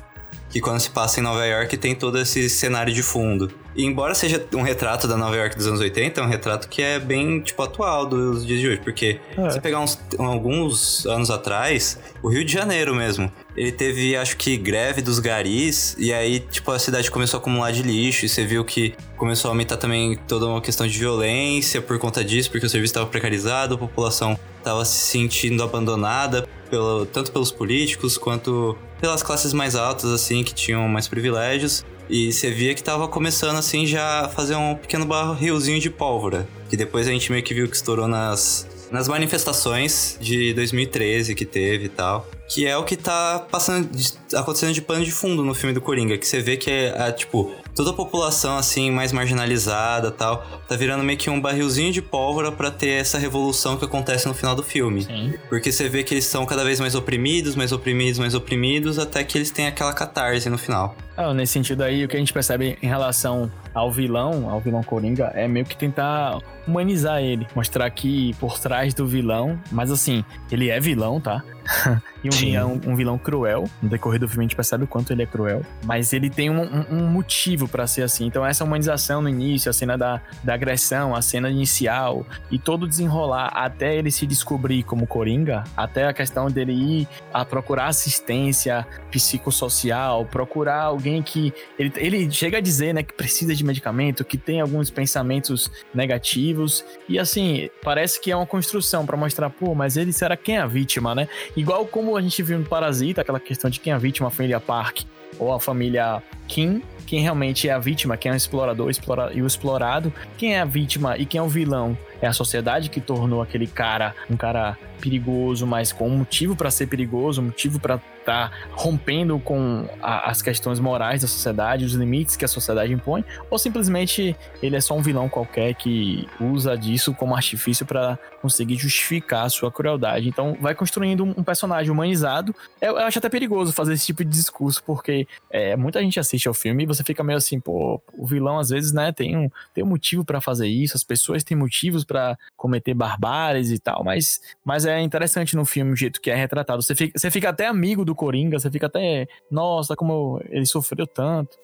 Que 0.51 0.61
quando 0.61 0.81
se 0.81 0.91
passa 0.91 1.21
em 1.21 1.23
Nova 1.23 1.45
York 1.45 1.77
tem 1.77 1.95
todo 1.95 2.19
esse 2.19 2.49
cenário 2.49 2.93
de 2.93 3.03
fundo. 3.03 3.51
E 3.77 3.85
embora 3.85 4.15
seja 4.15 4.45
um 4.55 4.63
retrato 4.63 5.07
da 5.07 5.17
Nova 5.17 5.37
York 5.37 5.57
dos 5.57 5.67
anos 5.67 5.79
80, 5.79 6.21
é 6.21 6.25
um 6.25 6.27
retrato 6.27 6.69
que 6.69 6.83
é 6.83 6.99
bem, 6.99 7.41
tipo, 7.41 7.63
atual 7.63 8.07
dos 8.07 8.45
dias 8.45 8.59
de 8.61 8.69
hoje. 8.69 8.81
Porque 8.83 9.21
É. 9.37 9.49
se 9.49 9.55
você 9.55 9.61
pegar 9.61 9.79
uns, 9.79 9.99
alguns 10.19 11.07
anos 11.07 11.31
atrás, 11.31 11.99
o 12.23 12.29
Rio 12.29 12.45
de 12.45 12.53
Janeiro 12.53 12.95
mesmo, 12.95 13.31
ele 13.57 13.71
teve, 13.71 14.17
acho 14.17 14.37
que, 14.37 14.57
greve 14.57 15.01
dos 15.01 15.19
garis, 15.19 15.95
e 15.99 16.13
aí, 16.13 16.41
tipo, 16.41 16.73
a 16.73 16.79
cidade 16.79 17.11
começou 17.11 17.39
a 17.39 17.41
acumular 17.41 17.71
de 17.71 17.83
lixo, 17.83 18.25
e 18.25 18.29
você 18.29 18.45
viu 18.45 18.65
que 18.65 18.95
começou 19.17 19.49
a 19.49 19.53
aumentar 19.53 19.77
também 19.77 20.17
toda 20.27 20.47
uma 20.47 20.61
questão 20.61 20.87
de 20.87 20.99
violência 20.99 21.81
por 21.81 21.99
conta 21.99 22.25
disso, 22.25 22.51
porque 22.51 22.67
o 22.67 22.71
serviço 22.71 22.93
estava 22.93 23.07
precarizado, 23.07 23.75
a 23.75 23.79
população 23.79 24.37
estava 24.59 24.85
se 24.85 24.99
sentindo 24.99 25.63
abandonada, 25.63 26.49
pelo, 26.69 27.07
tanto 27.07 27.31
pelos 27.33 27.51
políticos 27.53 28.19
quanto 28.19 28.77
pelas 29.01 29.23
classes 29.23 29.53
mais 29.53 29.75
altas, 29.75 30.11
assim, 30.11 30.43
que 30.43 30.55
tinham 30.55 30.89
mais 30.89 31.09
privilégios. 31.09 31.85
E 32.09 32.33
você 32.33 32.51
via 32.51 32.75
que 32.75 32.83
tava 32.83 33.07
começando, 33.07 33.57
assim, 33.57 33.87
já 33.87 34.31
fazer 34.35 34.57
um 34.57 34.75
pequeno 34.75 35.05
barrilzinho 35.05 35.79
de 35.79 35.91
pólvora. 35.91 36.49
Que 36.71 36.77
depois 36.77 37.07
a 37.07 37.11
gente 37.11 37.31
meio 37.31 37.43
que 37.43 37.53
viu 37.53 37.69
que 37.69 37.77
estourou 37.77 38.09
nas, 38.09 38.67
nas 38.91 39.09
manifestações 39.09 40.17
de 40.21 40.55
2013 40.55 41.35
que 41.35 41.45
teve 41.45 41.87
e 41.87 41.89
tal. 41.91 42.27
Que 42.49 42.67
é 42.67 42.77
o 42.77 42.85
que 42.85 42.97
tá 42.97 43.47
passando, 43.51 43.89
acontecendo 44.35 44.73
de 44.73 44.81
pano 44.81 45.05
de 45.05 45.13
fundo 45.13 45.45
no 45.45 45.55
filme 45.55 45.75
do 45.75 45.81
Coringa. 45.81 46.17
Que 46.17 46.27
você 46.27 46.41
vê 46.41 46.57
que 46.57 46.71
é, 46.71 47.09
é 47.09 47.13
tipo, 47.13 47.53
toda 47.79 47.91
a 47.91 47.93
população, 47.93 48.57
assim, 48.57 48.91
mais 48.91 49.13
marginalizada 49.13 50.11
tal, 50.11 50.45
tá 50.67 50.75
virando 50.75 51.05
meio 51.05 51.19
que 51.19 51.31
um 51.31 51.41
barrilzinho 51.41 51.93
de 51.93 52.03
pólvora 52.03 52.51
para 52.51 52.71
ter 52.71 52.89
essa 52.89 53.19
revolução 53.19 53.77
que 53.77 53.85
acontece 53.85 54.27
no 54.27 54.35
final 54.35 54.57
do 54.57 54.63
filme. 54.65 55.03
Sim. 55.03 55.35
Porque 55.49 55.71
você 55.71 55.89
vê 55.89 56.03
que 56.03 56.13
eles 56.15 56.25
são 56.25 56.45
cada 56.45 56.65
vez 56.65 56.81
mais 56.81 56.95
oprimidos, 56.95 57.55
mais 57.55 57.71
oprimidos, 57.71 58.19
mais 58.19 58.35
oprimidos, 58.35 58.99
até 58.99 59.23
que 59.23 59.39
eles 59.39 59.51
têm 59.51 59.67
aquela 59.69 59.93
catarse 59.93 60.51
no 60.51 60.59
final. 60.59 60.97
Ah, 61.17 61.33
nesse 61.35 61.53
sentido 61.53 61.83
aí, 61.83 62.05
o 62.05 62.09
que 62.09 62.17
a 62.17 62.19
gente 62.19 62.33
percebe 62.33 62.79
em 62.83 62.87
relação 62.87 63.51
ao 63.75 63.93
vilão, 63.93 64.51
ao 64.51 64.61
vilão 64.61 64.83
Coringa, 64.83 65.31
é 65.35 65.47
meio 65.47 65.65
que 65.65 65.77
tentar 65.77 66.39
humanizar 66.67 67.23
ele, 67.23 67.47
mostrar 67.55 67.89
que 67.91 68.35
por 68.41 68.59
trás 68.59 68.93
do 68.93 69.07
vilão, 69.07 69.59
mas 69.71 69.91
assim, 69.91 70.25
ele 70.51 70.69
é 70.69 70.81
vilão, 70.81 71.21
tá? 71.21 71.45
e 72.25 72.29
um 72.29 72.33
vilão, 72.33 72.81
um 72.87 72.97
vilão 72.97 73.19
cruel. 73.19 73.69
No 73.83 73.89
decorrer 73.89 74.19
do 74.19 74.29
filme 74.29 74.45
a 74.45 74.49
gente 74.49 74.57
percebe 74.57 74.85
o 74.85 74.87
quanto 74.87 75.13
ele 75.13 75.23
é 75.23 75.27
cruel. 75.27 75.63
Mas 75.85 76.13
ele 76.13 76.31
tem 76.31 76.51
um, 76.51 76.63
um- 76.63 76.87
um 76.91 77.07
motivo 77.07 77.69
pra 77.69 77.87
ser 77.87 78.03
assim. 78.03 78.27
Então 78.27 78.45
essa 78.45 78.65
humanização 78.65 79.21
no 79.23 79.29
início, 79.29 79.69
a 79.71 79.73
cena 79.73 79.97
da, 79.97 80.21
da 80.43 80.55
agressão, 80.55 81.15
a 81.15 81.23
cena 81.23 81.51
inicial 81.51 82.27
e 82.51 82.59
todo 82.59 82.87
desenrolar 82.89 83.49
até 83.55 83.95
ele 83.97 84.11
se 84.11 84.27
descobrir 84.27 84.83
como 84.83 85.07
Coringa, 85.07 85.65
até 85.77 86.07
a 86.07 86.13
questão 86.13 86.51
dele 86.51 86.73
ir 86.73 87.09
a 87.33 87.45
procurar 87.45 87.87
assistência 87.87 88.87
psicossocial, 89.11 90.25
procurar 90.25 90.83
alguém 90.83 91.23
que... 91.23 91.53
Ele, 91.79 91.93
ele 91.97 92.31
chega 92.31 92.59
a 92.59 92.61
dizer, 92.61 92.93
né, 92.95 93.03
que 93.03 93.13
precisa 93.13 93.55
de 93.55 93.65
medicamento, 93.65 94.25
que 94.25 94.37
tem 94.39 94.61
alguns 94.61 94.91
pensamentos 94.91 95.71
negativos. 95.95 96.85
E 97.09 97.19
assim, 97.19 97.69
parece 97.83 98.21
que 98.21 98.31
é 98.31 98.37
uma 98.37 98.47
construção 98.47 99.07
pra 99.07 99.17
mostrar, 99.17 99.51
pô, 99.51 99.75
mas 99.75 99.97
ele 99.97 100.13
será 100.13 100.37
quem 100.37 100.57
é 100.57 100.61
a 100.61 100.67
vítima, 100.67 101.15
né? 101.15 101.29
Igual 101.59 101.85
como 101.87 102.17
a 102.17 102.23
gente 102.23 102.41
viu 102.41 102.57
no 102.57 102.65
Parasita, 102.65 103.21
aquela 103.23 103.41
questão 103.41 103.69
de 103.69 103.81
quem 103.81 103.93
é 103.93 103.97
a 103.97 103.99
vítima, 103.99 104.29
a 104.29 104.31
família 104.31 104.61
Park 104.61 105.01
ou 105.41 105.53
a 105.53 105.59
família 105.59 106.23
Kim, 106.47 106.81
quem 107.05 107.21
realmente 107.21 107.69
é 107.69 107.73
a 107.73 107.81
vítima, 107.81 108.17
quem 108.17 108.31
é 108.31 108.33
o 108.33 108.37
explorador 108.37 108.89
explora- 108.89 109.33
e 109.35 109.43
o 109.43 109.47
explorado, 109.47 110.13
quem 110.37 110.55
é 110.55 110.61
a 110.61 110.65
vítima 110.65 111.19
e 111.19 111.27
quem 111.27 111.41
é 111.41 111.43
o 111.43 111.49
vilão. 111.49 111.99
É 112.23 112.29
a 112.29 112.33
sociedade 112.33 112.89
que 112.89 113.01
tornou 113.01 113.43
aquele 113.43 113.67
cara 113.67 114.15
um 114.31 114.37
cara 114.37 114.79
perigoso, 114.99 115.67
mas 115.67 115.93
com 115.93 116.09
um 116.09 116.19
motivo 116.19 116.55
pra 116.55 116.71
ser 116.71 116.87
perigoso, 116.87 117.41
um 117.41 117.47
motivo 117.47 117.81
pra 117.81 118.01
estar 118.21 118.53
rompendo 118.73 119.39
com 119.39 119.89
a- 120.03 120.29
as 120.31 120.43
questões 120.43 120.79
morais 120.79 121.23
da 121.23 121.29
sociedade, 121.29 121.85
os 121.85 121.95
limites 121.95 122.37
que 122.37 122.45
a 122.45 122.49
sociedade 122.49 122.93
impõe, 122.93 123.25
ou 123.51 123.59
simplesmente 123.59 124.37
ele 124.63 124.77
é 124.77 124.81
só 124.83 124.95
um 124.95 125.01
vilão 125.01 125.29
qualquer 125.31 125.75
que 125.75 126.29
usa 126.39 126.77
disso 126.77 127.15
como 127.15 127.35
artifício 127.35 127.87
pra 127.87 128.19
conseguir 128.43 128.77
justificar 128.77 129.47
a 129.47 129.49
sua 129.49 129.73
crueldade. 129.73 130.29
Então 130.29 130.57
vai 130.61 130.75
construindo 130.75 131.25
um 131.25 131.43
personagem 131.43 131.91
humanizado. 131.91 132.55
Eu, 132.81 132.93
eu 132.99 133.07
acho 133.07 133.19
até 133.19 133.29
perigoso 133.31 133.73
fazer 133.73 133.95
esse 133.95 134.07
tipo 134.07 134.23
de 134.23 134.31
discurso, 134.31 134.83
porque 134.85 135.27
é, 135.51 135.75
muita 135.77 136.01
gente 136.03 136.21
assiste 136.21 136.47
ao 136.49 136.55
filme 136.55 136.83
e 136.83 136.87
você 136.87 137.03
fica 137.03 137.25
meio 137.25 137.39
assim, 137.39 137.59
pô, 137.59 138.03
o 138.13 138.27
vilão 138.27 138.59
às 138.59 138.69
vezes, 138.69 138.93
né, 138.93 139.11
tem 139.11 139.37
um, 139.37 139.51
tem 139.73 139.83
um 139.83 139.87
motivo 139.89 140.25
pra 140.25 140.41
fazer 140.41 140.67
isso, 140.69 140.97
as 140.97 141.03
pessoas 141.03 141.43
têm 141.43 141.57
motivos 141.57 142.05
pra 142.05 142.37
cometer 142.57 142.93
barbáries 142.93 143.71
e 143.71 143.79
tal, 143.79 144.05
mas, 144.05 144.41
mas 144.65 144.85
é 144.89 145.01
interessante 145.01 145.55
no 145.55 145.65
filme 145.65 145.93
o 145.93 145.97
jeito 145.97 146.21
que 146.21 146.31
é 146.31 146.35
retratado. 146.35 146.83
Você 146.83 146.95
fica, 146.95 147.19
você 147.19 147.31
fica 147.31 147.49
até 147.51 147.67
amigo 147.67 148.05
do 148.05 148.15
Coringa, 148.15 148.59
você 148.59 148.71
fica 148.71 148.87
até, 148.87 149.27
nossa, 149.51 149.95
como 149.95 150.41
ele 150.49 150.67
sofreu 150.67 151.07
tanto. 151.07 151.57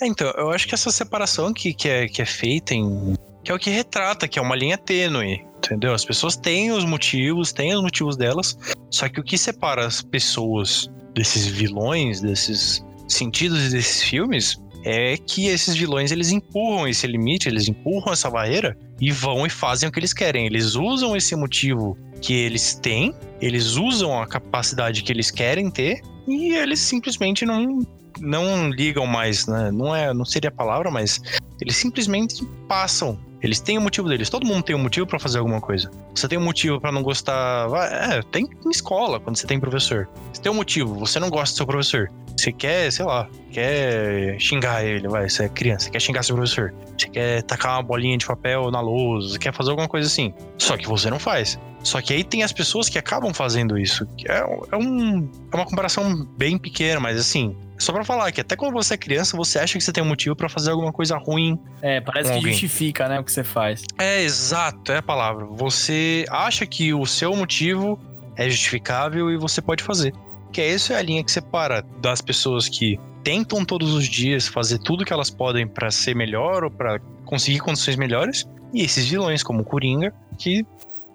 É, 0.00 0.06
então, 0.06 0.30
eu 0.36 0.50
acho 0.50 0.68
que 0.68 0.74
essa 0.74 0.90
separação 0.90 1.52
que, 1.52 1.72
que, 1.72 1.88
é, 1.88 2.06
que 2.06 2.20
é 2.20 2.26
feita 2.26 2.74
em. 2.74 3.14
que 3.42 3.50
é 3.50 3.54
o 3.54 3.58
que 3.58 3.70
retrata, 3.70 4.28
que 4.28 4.38
é 4.38 4.42
uma 4.42 4.54
linha 4.54 4.76
tênue, 4.76 5.44
entendeu? 5.58 5.94
As 5.94 6.04
pessoas 6.04 6.36
têm 6.36 6.70
os 6.70 6.84
motivos, 6.84 7.52
têm 7.52 7.74
os 7.74 7.82
motivos 7.82 8.16
delas, 8.16 8.58
só 8.90 9.08
que 9.08 9.20
o 9.20 9.24
que 9.24 9.38
separa 9.38 9.86
as 9.86 10.02
pessoas 10.02 10.90
desses 11.14 11.46
vilões, 11.46 12.20
desses 12.20 12.84
sentidos 13.08 13.70
desses 13.70 14.02
filmes, 14.02 14.60
é 14.84 15.16
que 15.16 15.46
esses 15.48 15.74
vilões 15.74 16.12
eles 16.12 16.30
empurram 16.30 16.86
esse 16.86 17.06
limite, 17.06 17.48
eles 17.48 17.66
empurram 17.66 18.12
essa 18.12 18.30
barreira 18.30 18.78
e 19.00 19.10
vão 19.10 19.44
e 19.44 19.50
fazem 19.50 19.88
o 19.88 19.92
que 19.92 19.98
eles 19.98 20.12
querem. 20.12 20.46
Eles 20.46 20.76
usam 20.76 21.16
esse 21.16 21.34
motivo 21.34 21.98
que 22.20 22.34
eles 22.34 22.74
têm, 22.74 23.14
eles 23.40 23.76
usam 23.76 24.20
a 24.20 24.26
capacidade 24.26 25.02
que 25.02 25.12
eles 25.12 25.30
querem 25.30 25.70
ter 25.70 26.00
e 26.26 26.54
eles 26.54 26.80
simplesmente 26.80 27.44
não 27.44 27.86
não 28.20 28.70
ligam 28.70 29.06
mais, 29.06 29.46
né? 29.46 29.70
Não 29.70 29.94
é, 29.94 30.12
não 30.12 30.24
seria 30.24 30.48
a 30.48 30.52
palavra, 30.52 30.90
mas 30.90 31.20
eles 31.60 31.76
simplesmente 31.76 32.44
passam. 32.68 33.18
Eles 33.42 33.60
têm 33.60 33.78
o 33.78 33.80
motivo 33.80 34.08
deles. 34.08 34.30
Todo 34.30 34.46
mundo 34.46 34.62
tem 34.62 34.74
um 34.74 34.78
motivo 34.78 35.06
pra 35.06 35.18
fazer 35.18 35.38
alguma 35.38 35.60
coisa. 35.60 35.90
Você 36.14 36.26
tem 36.26 36.38
um 36.38 36.42
motivo 36.42 36.80
pra 36.80 36.90
não 36.90 37.02
gostar, 37.02 37.68
é, 37.92 38.22
tem 38.22 38.48
em 38.64 38.70
escola 38.70 39.20
quando 39.20 39.36
você 39.36 39.46
tem 39.46 39.60
professor. 39.60 40.08
Você 40.32 40.40
tem 40.40 40.50
um 40.50 40.54
motivo, 40.54 40.94
você 40.94 41.20
não 41.20 41.28
gosta 41.28 41.54
do 41.54 41.56
seu 41.58 41.66
professor. 41.66 42.10
Você 42.36 42.52
quer, 42.52 42.90
sei 42.90 43.04
lá, 43.04 43.28
quer 43.50 44.38
xingar 44.40 44.84
ele, 44.84 45.08
vai, 45.08 45.28
você 45.28 45.44
é 45.44 45.48
criança, 45.48 45.84
você 45.84 45.90
quer 45.90 46.00
xingar 46.00 46.22
seu 46.22 46.34
professor. 46.34 46.74
Você 46.98 47.08
quer 47.08 47.42
tacar 47.42 47.76
uma 47.76 47.82
bolinha 47.82 48.16
de 48.16 48.26
papel 48.26 48.70
na 48.70 48.80
lousa, 48.80 49.28
você 49.28 49.38
quer 49.38 49.54
fazer 49.54 49.70
alguma 49.70 49.88
coisa 49.88 50.06
assim. 50.06 50.34
Só 50.58 50.76
que 50.76 50.86
você 50.88 51.10
não 51.10 51.18
faz. 51.18 51.58
Só 51.86 52.02
que 52.02 52.12
aí 52.12 52.24
tem 52.24 52.42
as 52.42 52.50
pessoas 52.50 52.88
que 52.88 52.98
acabam 52.98 53.32
fazendo 53.32 53.78
isso. 53.78 54.04
É, 54.28 54.38
é, 54.38 54.76
um, 54.76 55.30
é 55.52 55.56
uma 55.56 55.64
comparação 55.64 56.26
bem 56.36 56.58
pequena, 56.58 56.98
mas 56.98 57.16
assim, 57.16 57.56
só 57.78 57.92
pra 57.92 58.04
falar 58.04 58.32
que 58.32 58.40
até 58.40 58.56
quando 58.56 58.72
você 58.72 58.94
é 58.94 58.96
criança, 58.96 59.36
você 59.36 59.60
acha 59.60 59.78
que 59.78 59.84
você 59.84 59.92
tem 59.92 60.02
um 60.02 60.08
motivo 60.08 60.34
pra 60.34 60.48
fazer 60.48 60.72
alguma 60.72 60.92
coisa 60.92 61.16
ruim. 61.16 61.56
É, 61.80 62.00
parece 62.00 62.30
que 62.30 62.34
alguém. 62.34 62.52
justifica, 62.52 63.08
né, 63.08 63.20
o 63.20 63.24
que 63.24 63.30
você 63.30 63.44
faz. 63.44 63.84
É 63.96 64.20
exato, 64.20 64.90
é 64.90 64.96
a 64.96 65.02
palavra. 65.02 65.46
Você 65.46 66.24
acha 66.28 66.66
que 66.66 66.92
o 66.92 67.06
seu 67.06 67.36
motivo 67.36 67.96
é 68.34 68.50
justificável 68.50 69.30
e 69.30 69.36
você 69.36 69.62
pode 69.62 69.84
fazer. 69.84 70.12
Que 70.52 70.60
é 70.60 70.74
isso 70.74 70.92
é 70.92 70.96
a 70.96 71.02
linha 71.02 71.22
que 71.22 71.30
separa 71.30 71.84
das 72.00 72.20
pessoas 72.20 72.68
que 72.68 72.98
tentam 73.22 73.64
todos 73.64 73.94
os 73.94 74.08
dias 74.08 74.48
fazer 74.48 74.78
tudo 74.78 75.04
que 75.04 75.12
elas 75.12 75.30
podem 75.30 75.68
pra 75.68 75.92
ser 75.92 76.16
melhor 76.16 76.64
ou 76.64 76.70
pra 76.70 76.98
conseguir 77.24 77.60
condições 77.60 77.94
melhores 77.94 78.44
e 78.74 78.82
esses 78.82 79.06
vilões 79.06 79.42
como 79.42 79.60
o 79.60 79.64
Coringa 79.64 80.12
que 80.38 80.64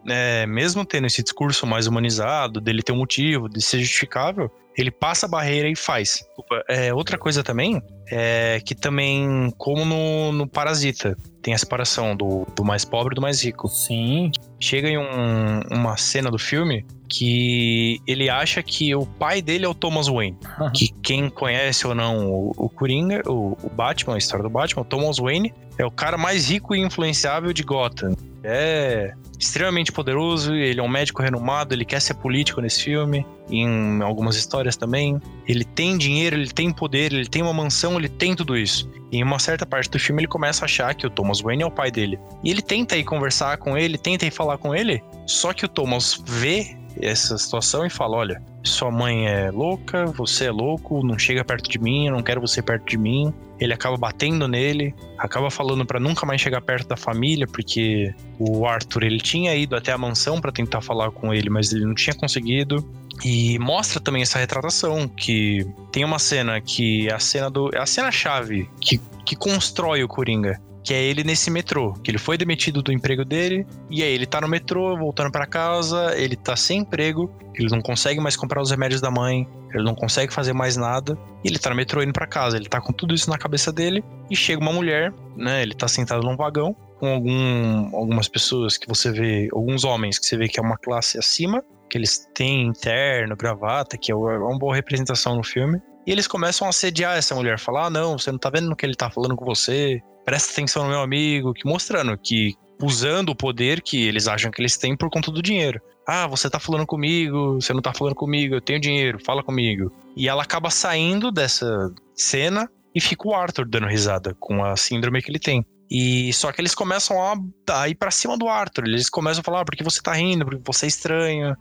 é, 0.08 0.46
mesmo 0.46 0.86
tendo 0.86 1.08
esse 1.08 1.22
discurso 1.24 1.66
mais 1.66 1.88
humanizado, 1.88 2.60
dele 2.60 2.82
ter 2.82 2.92
um 2.92 2.98
motivo, 2.98 3.48
de 3.50 3.62
ser 3.62 3.80
justificável, 3.80 4.52
ele 4.78 4.92
passa 4.92 5.26
a 5.26 5.30
barreira 5.30 5.70
e 5.70 5.76
faz. 5.76 6.24
É, 6.70 6.94
outra 6.94 7.18
coisa 7.18 7.44
também 7.44 7.82
é 8.10 8.62
que 8.66 8.74
também, 8.74 9.52
como 9.58 9.86
no, 9.86 10.32
no 10.32 10.48
Parasita, 10.48 11.18
tem 11.42 11.54
a 11.54 11.58
separação 11.58 12.16
do, 12.16 12.46
do 12.56 12.64
mais 12.64 12.86
pobre 12.86 13.14
e 13.14 13.16
do 13.16 13.22
mais 13.22 13.44
rico. 13.44 13.68
Sim. 13.68 14.32
Chega 14.60 14.88
em 14.88 14.98
um- 14.98 15.62
uma 15.72 15.98
cena 15.98 16.30
do 16.30 16.38
filme 16.38 16.86
que 17.10 18.00
ele 18.08 18.30
acha 18.30 18.64
que 18.64 18.96
o 18.96 19.06
pai 19.06 19.42
dele 19.42 19.66
é 19.66 19.68
o 19.68 19.74
Thomas 19.74 20.08
Wayne. 20.08 20.38
que 20.74 20.90
quem 21.02 21.30
conhece 21.30 21.86
ou 21.86 21.94
não 21.96 22.30
o, 22.30 22.52
o 22.56 22.70
Coringa, 22.70 23.22
o, 23.28 23.58
o 23.62 23.70
Batman, 23.70 24.16
a 24.16 24.18
história 24.18 24.44
do 24.44 24.50
Batman, 24.50 24.82
o 24.84 24.86
Thomas 24.86 25.18
Wayne 25.18 25.54
é 25.78 25.86
o 25.86 25.92
cara 25.92 26.18
mais 26.18 26.50
rico 26.50 26.76
e 26.76 26.80
influenciável 26.80 27.52
de 27.52 27.64
Gotham. 27.64 28.16
É 28.44 29.14
extremamente 29.40 29.92
poderoso, 29.92 30.54
ele 30.54 30.80
é 30.80 30.84
um 30.84 30.88
médico 30.88 31.22
renomado, 31.22 31.74
ele 31.74 31.84
quer 31.86 32.00
ser 32.00 32.14
político 32.16 32.62
nesse 32.62 32.84
filme, 32.84 33.26
em 33.50 34.02
algumas 34.02 34.36
histórias 34.36 34.76
também. 34.76 35.20
Ele 35.48 35.64
tem 35.64 35.98
dinheiro, 35.98 36.36
ele 36.36 36.50
tem 36.50 36.72
poder, 36.72 37.12
ele 37.14 37.28
tem 37.28 37.42
uma 37.42 37.54
mansão, 37.54 37.98
ele 37.98 38.10
tem 38.10 38.36
tudo 38.36 38.56
isso. 38.58 38.90
E 39.12 39.18
em 39.18 39.24
uma 39.24 39.40
certa 39.40 39.66
parte 39.66 39.90
do 39.90 40.00
filme 40.00 40.22
ele 40.22 40.28
começa 40.28 40.64
a 40.64 40.66
achar 40.66 40.94
que 40.96 41.06
o 41.06 41.10
Thomas 41.10 41.31
Wayne 41.40 41.64
é 41.64 41.66
o 41.66 41.72
pai 41.72 41.90
dele. 41.92 42.20
E 42.44 42.50
ele 42.52 42.62
tenta 42.62 42.98
ir 42.98 43.04
conversar 43.04 43.58
com 43.58 43.78
ele, 43.78 43.98
tenta 43.98 44.26
ir 44.26 44.32
falar 44.32 44.58
com 44.58 44.76
ele, 44.76 45.02
só 45.26 45.54
que 45.54 45.66
o 45.66 45.70
Thomas 45.70 46.22
vê 46.28 46.76
essa 47.00 47.38
situação 47.38 47.86
e 47.86 47.90
fala: 47.90 48.18
Olha, 48.18 48.42
sua 48.64 48.92
mãe 48.92 49.28
é 49.28 49.52
louca, 49.52 50.06
você 50.06 50.46
é 50.46 50.52
louco, 50.52 51.06
não 51.06 51.18
chega 51.18 51.44
perto 51.44 51.70
de 51.70 51.80
mim, 51.80 52.08
eu 52.08 52.14
não 52.14 52.22
quero 52.22 52.42
você 52.42 52.62
perto 52.62 52.86
de 52.86 52.98
mim. 52.98 53.34
Ele 53.60 53.74
acaba 53.74 53.96
batendo 53.96 54.48
nele, 54.48 54.94
acaba 55.20 55.52
falando 55.52 55.86
pra 55.86 56.00
nunca 56.00 56.26
mais 56.26 56.42
chegar 56.42 56.62
perto 56.62 56.88
da 56.88 56.98
família, 56.98 57.46
porque 57.46 58.14
o 58.40 58.66
Arthur 58.66 59.04
ele 59.04 59.20
tinha 59.20 59.56
ido 59.56 59.76
até 59.76 59.92
a 59.92 59.98
mansão 59.98 60.42
pra 60.42 60.52
tentar 60.52 60.82
falar 60.82 61.12
com 61.12 61.32
ele, 61.32 61.48
mas 61.48 61.72
ele 61.72 61.86
não 61.86 61.94
tinha 61.94 62.16
conseguido. 62.16 62.84
E 63.24 63.60
mostra 63.60 64.00
também 64.00 64.24
essa 64.24 64.40
retratação 64.40 65.08
que 65.08 65.64
tem 65.92 66.04
uma 66.04 66.18
cena 66.18 66.60
que 66.60 67.08
é 67.08 67.14
a 67.14 67.20
cena 67.20 67.52
do 67.52 67.70
é 67.74 67.78
a 67.78 67.86
cena 67.86 68.12
chave 68.12 68.68
que 68.80 69.00
que 69.24 69.36
constrói 69.36 70.04
o 70.04 70.08
Coringa, 70.08 70.60
que 70.84 70.94
é 70.94 71.02
ele 71.02 71.24
nesse 71.24 71.52
metrô, 71.52 71.94
que 71.94 72.10
ele 72.10 72.18
foi 72.18 72.38
demitido 72.38 72.82
do 72.82 72.92
emprego 72.92 73.24
dele, 73.24 73.66
e 73.90 74.02
aí 74.04 74.12
ele 74.12 74.26
tá 74.26 74.42
no 74.42 74.48
metrô, 74.48 74.98
voltando 74.98 75.32
para 75.32 75.46
casa, 75.46 76.16
ele 76.18 76.36
tá 76.36 76.56
sem 76.56 76.80
emprego, 76.80 77.32
ele 77.56 77.70
não 77.70 77.82
consegue 77.82 78.20
mais 78.20 78.36
comprar 78.36 78.62
os 78.62 78.72
remédios 78.72 79.02
da 79.02 79.12
mãe, 79.12 79.48
ele 79.74 79.84
não 79.84 79.94
consegue 79.94 80.34
fazer 80.34 80.54
mais 80.54 80.76
nada, 80.78 81.18
e 81.44 81.48
ele 81.48 81.60
tá 81.60 81.70
no 81.70 81.76
metrô 81.76 82.02
indo 82.02 82.14
para 82.14 82.26
casa, 82.26 82.58
ele 82.58 82.68
tá 82.68 82.82
com 82.82 82.92
tudo 82.92 83.14
isso 83.14 83.30
na 83.30 83.38
cabeça 83.38 83.72
dele, 83.72 84.04
e 84.30 84.36
chega 84.36 84.62
uma 84.62 84.74
mulher, 84.74 85.14
né, 85.36 85.62
ele 85.62 85.74
tá 85.74 85.88
sentado 85.88 86.24
num 86.24 86.36
vagão, 86.36 86.76
com 87.00 87.08
algum, 87.08 87.96
algumas 87.96 88.28
pessoas 88.28 88.78
que 88.78 88.88
você 88.88 89.12
vê, 89.12 89.50
alguns 89.52 89.84
homens 89.84 90.20
que 90.20 90.26
você 90.26 90.38
vê 90.38 90.48
que 90.48 90.60
é 90.60 90.64
uma 90.64 90.78
classe 90.78 91.18
acima, 91.18 91.64
que 91.90 91.98
eles 91.98 92.30
têm 92.34 92.68
interno, 92.68 93.36
gravata, 93.36 93.98
que 93.98 94.12
é 94.12 94.16
uma 94.16 94.58
boa 94.58 94.74
representação 94.74 95.36
no 95.36 95.44
filme. 95.44 95.82
E 96.08 96.12
eles 96.12 96.26
começam 96.26 96.66
a 96.66 96.70
assediar 96.70 97.18
essa 97.18 97.36
mulher, 97.36 97.60
falar: 97.60 97.88
ah, 97.88 97.90
não, 97.90 98.18
você 98.18 98.32
não 98.32 98.40
tá 98.40 98.50
vendo 98.50 98.76
que 98.76 98.86
ele 98.86 98.96
tá 98.96 99.10
falando 99.10 99.36
com 99.36 99.44
você, 99.44 100.02
presta 100.26 100.52
atenção 100.52 100.84
no 100.84 100.90
meu 100.90 101.02
amigo, 101.02 101.54
que 101.54 101.68
mostrando 101.68 102.18
que 102.18 102.56
usando 102.82 103.30
o 103.30 103.36
poder 103.36 103.82
que 103.82 104.08
eles 104.08 104.28
acham 104.28 104.52
que 104.52 104.62
eles 104.62 104.78
têm 104.78 104.96
por 104.96 105.10
conta 105.10 105.32
do 105.32 105.42
dinheiro. 105.42 105.80
Ah, 106.08 106.28
você 106.28 106.50
tá 106.50 106.60
falando 106.60 106.86
comigo, 106.86 107.62
você 107.62 107.74
não 107.74 107.82
tá 107.82 107.94
falando 107.94 108.16
comigo, 108.16 108.56
eu 108.56 108.62
tenho 108.62 108.80
dinheiro, 108.80 109.24
fala 109.24 109.44
comigo. 109.44 109.92
E 110.16 110.28
ela 110.28 110.44
acaba 110.44 110.70
saindo 110.70 111.32
dessa 111.32 111.94
cena 112.16 112.70
e 112.94 113.00
fica 113.00 113.28
o 113.28 113.36
Arthur 113.36 113.68
dando 113.68 113.88
risada 113.88 114.36
com 114.40 114.64
a 114.64 114.76
síndrome 114.76 115.22
que 115.22 115.32
ele 115.32 115.40
tem. 115.40 115.66
E 115.90 116.32
só 116.34 116.52
que 116.52 116.62
eles 116.62 116.74
começam 116.74 117.22
a, 117.22 117.36
a 117.82 117.90
ir 117.90 117.96
para 117.96 118.12
cima 118.12 118.38
do 118.38 118.48
Arthur. 118.48 118.86
Eles 118.86 119.10
começam 119.10 119.42
a 119.42 119.44
falar, 119.44 119.62
ah, 119.62 119.66
porque 119.66 119.84
você 119.84 120.02
tá 120.02 120.14
rindo, 120.14 120.46
porque 120.46 120.62
você 120.66 120.86
é 120.86 120.90
estranho. 120.90 121.56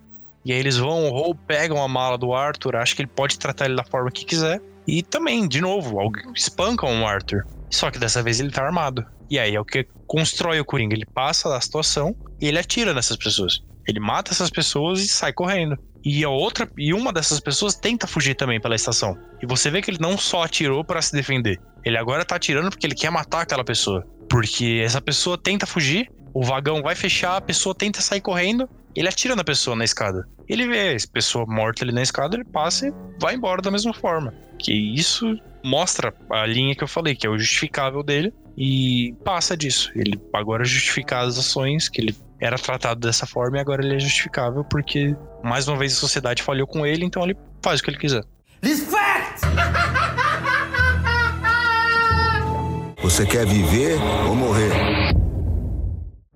E 0.45 0.53
aí 0.53 0.59
eles 0.59 0.77
vão 0.77 1.11
ou 1.11 1.35
pegam 1.35 1.82
a 1.82 1.89
mala 1.89 2.16
do 2.16 2.32
Arthur, 2.32 2.77
acho 2.77 2.97
que 2.97 3.03
ele 3.03 3.11
pode 3.15 3.39
tratar 3.39 3.66
ele 3.66 3.77
da 3.77 3.85
forma 3.85 4.11
que 4.11 4.24
quiser. 4.24 4.61
E 4.87 5.03
também, 5.03 5.47
de 5.47 5.61
novo, 5.61 5.99
espancam 6.35 7.03
o 7.03 7.07
Arthur. 7.07 7.45
Só 7.71 7.91
que 7.91 7.99
dessa 7.99 8.23
vez 8.23 8.41
ele 8.41 8.51
tá 8.51 8.63
armado. 8.65 9.05
E 9.31 9.39
aí 9.39 9.55
é 9.55 9.61
o 9.61 9.65
que 9.65 9.87
constrói 10.07 10.61
o 10.61 10.65
Coringa. 10.65 10.95
Ele 10.95 11.07
passa 11.07 11.49
da 11.49 11.61
situação 11.61 12.15
e 12.41 12.49
ele 12.49 12.59
atira 12.59 12.93
nessas 12.93 13.17
pessoas. 13.17 13.61
Ele 13.87 14.01
mata 14.01 14.33
essas 14.33 14.51
pessoas 14.51 15.01
e 15.01 15.09
sai 15.09 15.33
correndo. 15.33 15.77
E 16.05 16.25
a 16.25 16.29
outra 16.29 16.69
e 16.77 16.93
uma 16.95 17.13
dessas 17.13 17.41
pessoas 17.41 17.75
tenta 17.75 18.07
fugir 18.07 18.35
também 18.35 18.61
pela 18.61 18.75
estação. 18.75 19.17
E 19.43 19.47
você 19.47 19.71
vê 19.71 19.83
que 19.83 19.91
ele 19.91 19.99
não 20.01 20.19
só 20.19 20.43
atirou 20.43 20.85
para 20.85 21.01
se 21.03 21.13
defender. 21.13 21.61
Ele 21.85 21.97
agora 21.97 22.25
tá 22.25 22.37
atirando 22.37 22.71
porque 22.71 22.87
ele 22.87 22.95
quer 22.95 23.11
matar 23.11 23.43
aquela 23.43 23.65
pessoa. 23.65 24.07
Porque 24.29 24.81
essa 24.85 25.01
pessoa 25.01 25.37
tenta 25.37 25.67
fugir, 25.67 26.11
o 26.33 26.43
vagão 26.43 26.83
vai 26.83 26.95
fechar, 26.95 27.37
a 27.37 27.41
pessoa 27.41 27.75
tenta 27.75 28.01
sair 28.01 28.21
correndo, 28.21 28.69
ele 28.95 29.09
atira 29.09 29.37
na 29.37 29.45
pessoa 29.45 29.77
na 29.77 29.85
escada. 29.85 30.27
Ele 30.49 30.67
vê 30.67 30.97
a 30.97 31.13
pessoa 31.13 31.45
morta 31.47 31.85
ali 31.85 31.93
na 31.93 32.03
escada, 32.03 32.37
ele 32.37 32.45
passa 32.45 32.89
e 32.89 32.93
vai 33.21 33.35
embora 33.35 33.63
da 33.63 33.71
mesma 33.71 33.93
forma. 33.93 34.35
Que 34.59 34.73
isso 34.73 35.37
mostra 35.65 36.15
a 36.31 36.47
linha 36.47 36.74
que 36.74 36.82
eu 36.85 36.89
falei, 36.89 37.15
que 37.15 37.27
é 37.27 37.31
o 37.31 37.39
justificável 37.39 38.03
dele, 38.03 38.32
e 38.57 39.15
passa 39.24 39.57
disso. 39.57 39.91
Ele 39.95 40.20
agora 40.32 40.65
justificar 40.65 41.24
as 41.24 41.39
ações, 41.39 41.89
que 41.89 42.01
ele 42.01 42.16
era 42.41 42.57
tratado 42.57 43.01
dessa 43.01 43.27
forma 43.27 43.59
e 43.59 43.61
agora 43.61 43.85
ele 43.85 43.97
é 43.97 43.99
justificável 43.99 44.65
porque, 44.65 45.15
mais 45.43 45.69
uma 45.69 45.77
vez, 45.77 45.93
a 45.93 45.97
sociedade 45.97 46.43
falhou 46.43 46.66
com 46.66 46.87
ele, 46.87 47.05
então 47.05 47.23
ele 47.23 47.37
faz 47.62 47.81
o 47.81 47.82
que 47.82 47.91
ele 47.91 47.99
quiser. 47.99 48.24
Você 53.03 53.27
quer 53.27 53.47
viver 53.47 53.99
ou 54.28 54.35
morrer? 54.35 54.70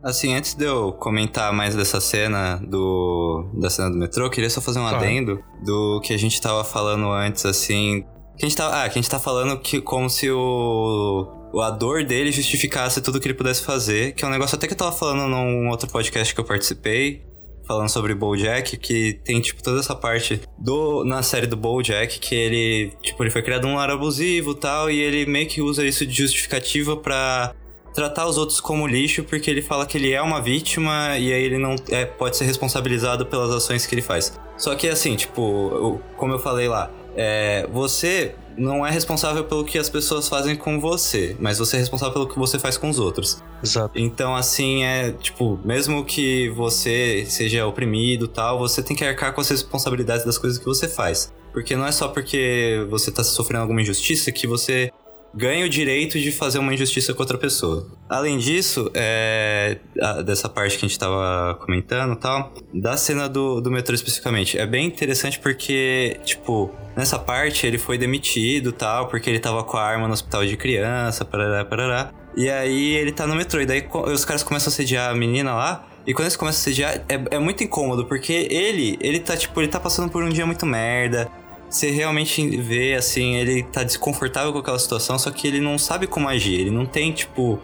Assim, 0.02 0.34
antes 0.34 0.54
de 0.54 0.64
eu 0.64 0.92
comentar 0.92 1.52
mais 1.52 1.74
dessa 1.74 2.00
cena 2.00 2.56
do 2.56 3.50
da 3.54 3.70
cena 3.70 3.90
do 3.90 3.96
metrô, 3.96 4.26
eu 4.26 4.30
queria 4.30 4.50
só 4.50 4.60
fazer 4.60 4.78
um 4.78 4.82
Claro. 4.82 4.96
adendo 4.96 5.42
do 5.64 6.00
que 6.02 6.12
a 6.12 6.18
gente 6.18 6.38
tava 6.40 6.62
falando 6.62 7.10
antes, 7.10 7.46
assim. 7.46 8.04
Que 8.36 8.46
a 8.46 8.48
gente 8.48 8.56
tava, 8.56 8.82
ah, 8.82 8.88
que 8.88 8.98
a 8.98 9.02
gente 9.02 9.10
tá 9.10 9.18
falando 9.18 9.58
que 9.60 9.80
como 9.80 10.10
se 10.10 10.30
o, 10.30 11.60
a 11.60 11.70
dor 11.70 12.04
dele 12.04 12.32
justificasse 12.32 13.00
tudo 13.00 13.20
que 13.20 13.28
ele 13.28 13.34
pudesse 13.34 13.62
fazer, 13.62 14.12
que 14.12 14.24
é 14.24 14.28
um 14.28 14.30
negócio 14.30 14.56
até 14.56 14.66
que 14.66 14.72
eu 14.72 14.78
tava 14.78 14.92
falando 14.92 15.28
num 15.28 15.68
outro 15.68 15.88
podcast 15.88 16.34
que 16.34 16.40
eu 16.40 16.44
participei, 16.44 17.22
falando 17.66 17.88
sobre 17.88 18.14
BoJack, 18.14 18.76
que 18.76 19.20
tem 19.24 19.40
tipo 19.40 19.62
toda 19.62 19.80
essa 19.80 19.94
parte 19.94 20.40
do 20.58 21.04
na 21.04 21.22
série 21.22 21.46
do 21.46 21.56
BoJack 21.56 22.18
que 22.18 22.34
ele, 22.34 22.92
tipo, 23.02 23.22
ele 23.22 23.30
foi 23.30 23.42
criado 23.42 23.66
um 23.66 23.76
lar 23.76 23.90
abusivo, 23.90 24.54
tal, 24.54 24.90
e 24.90 25.00
ele 25.00 25.26
meio 25.26 25.48
que 25.48 25.62
usa 25.62 25.84
isso 25.84 26.04
de 26.06 26.12
justificativa 26.12 26.96
pra 26.96 27.54
tratar 27.94 28.26
os 28.26 28.36
outros 28.36 28.60
como 28.60 28.86
lixo 28.86 29.22
porque 29.22 29.48
ele 29.48 29.62
fala 29.62 29.86
que 29.86 29.96
ele 29.96 30.12
é 30.12 30.20
uma 30.20 30.42
vítima 30.42 31.16
e 31.16 31.32
aí 31.32 31.44
ele 31.44 31.58
não 31.58 31.76
é, 31.88 32.04
pode 32.04 32.36
ser 32.36 32.44
responsabilizado 32.44 33.24
pelas 33.24 33.50
ações 33.50 33.86
que 33.86 33.94
ele 33.94 34.02
faz. 34.02 34.38
Só 34.56 34.74
que 34.74 34.88
assim, 34.88 35.14
tipo, 35.14 36.00
como 36.16 36.32
eu 36.32 36.38
falei 36.38 36.68
lá, 36.68 36.90
é, 37.16 37.66
você 37.72 38.34
não 38.56 38.86
é 38.86 38.90
responsável 38.90 39.44
pelo 39.44 39.64
que 39.64 39.78
as 39.78 39.88
pessoas 39.88 40.28
fazem 40.28 40.56
com 40.56 40.80
você, 40.80 41.36
mas 41.38 41.58
você 41.58 41.76
é 41.76 41.80
responsável 41.80 42.12
pelo 42.14 42.28
que 42.28 42.38
você 42.38 42.58
faz 42.58 42.76
com 42.76 42.88
os 42.88 42.98
outros. 42.98 43.42
Exato. 43.62 43.98
Então, 43.98 44.34
assim, 44.34 44.84
é 44.84 45.12
tipo, 45.12 45.58
mesmo 45.64 46.04
que 46.04 46.48
você 46.50 47.24
seja 47.26 47.66
oprimido 47.66 48.26
e 48.26 48.28
tal, 48.28 48.58
você 48.58 48.82
tem 48.82 48.96
que 48.96 49.04
arcar 49.04 49.32
com 49.32 49.40
as 49.40 49.48
responsabilidades 49.48 50.24
das 50.24 50.38
coisas 50.38 50.58
que 50.58 50.64
você 50.64 50.88
faz. 50.88 51.32
Porque 51.52 51.76
não 51.76 51.86
é 51.86 51.92
só 51.92 52.08
porque 52.08 52.84
você 52.90 53.10
tá 53.10 53.22
sofrendo 53.22 53.62
alguma 53.62 53.80
injustiça 53.80 54.32
que 54.32 54.46
você 54.46 54.90
ganha 55.34 55.66
o 55.66 55.68
direito 55.68 56.18
de 56.18 56.30
fazer 56.30 56.58
uma 56.58 56.72
injustiça 56.72 57.12
com 57.12 57.22
outra 57.22 57.36
pessoa. 57.36 57.86
Além 58.08 58.38
disso, 58.38 58.90
é, 58.94 59.78
dessa 60.24 60.48
parte 60.48 60.78
que 60.78 60.84
a 60.84 60.88
gente 60.88 60.98
tava 60.98 61.54
comentando 61.60 62.14
e 62.14 62.16
tal, 62.16 62.52
da 62.72 62.96
cena 62.96 63.28
do, 63.28 63.60
do 63.60 63.70
metrô 63.70 63.94
especificamente, 63.94 64.56
é 64.58 64.66
bem 64.66 64.86
interessante 64.86 65.38
porque, 65.38 66.18
tipo, 66.24 66.70
nessa 66.96 67.18
parte 67.18 67.66
ele 67.66 67.78
foi 67.78 67.98
demitido 67.98 68.72
tal, 68.72 69.08
porque 69.08 69.28
ele 69.28 69.40
tava 69.40 69.64
com 69.64 69.76
a 69.76 69.82
arma 69.82 70.06
no 70.06 70.14
hospital 70.14 70.44
de 70.46 70.56
criança, 70.56 71.24
parará, 71.24 71.64
parará. 71.64 72.12
E 72.36 72.50
aí 72.50 72.94
ele 72.94 73.12
tá 73.12 73.26
no 73.26 73.34
metrô, 73.34 73.60
e 73.60 73.66
daí 73.66 73.86
os 74.12 74.24
caras 74.24 74.42
começam 74.42 74.68
a 74.68 74.72
sediar 74.72 75.10
a 75.10 75.14
menina 75.14 75.54
lá. 75.54 75.86
E 76.06 76.12
quando 76.12 76.26
eles 76.26 76.36
começam 76.36 76.60
a 76.60 76.64
sediar, 76.64 76.96
é, 77.08 77.36
é 77.36 77.38
muito 77.38 77.64
incômodo, 77.64 78.04
porque 78.04 78.46
ele, 78.50 78.98
ele 79.00 79.20
tá, 79.20 79.36
tipo, 79.36 79.58
ele 79.60 79.68
tá 79.68 79.80
passando 79.80 80.10
por 80.10 80.22
um 80.22 80.28
dia 80.28 80.44
muito 80.44 80.66
merda. 80.66 81.30
Você 81.74 81.90
realmente 81.90 82.56
vê, 82.56 82.94
assim, 82.94 83.34
ele 83.34 83.64
tá 83.64 83.82
desconfortável 83.82 84.52
com 84.52 84.60
aquela 84.60 84.78
situação, 84.78 85.18
só 85.18 85.28
que 85.32 85.48
ele 85.48 85.60
não 85.60 85.76
sabe 85.76 86.06
como 86.06 86.28
agir. 86.28 86.60
Ele 86.60 86.70
não 86.70 86.86
tem, 86.86 87.10
tipo, 87.10 87.58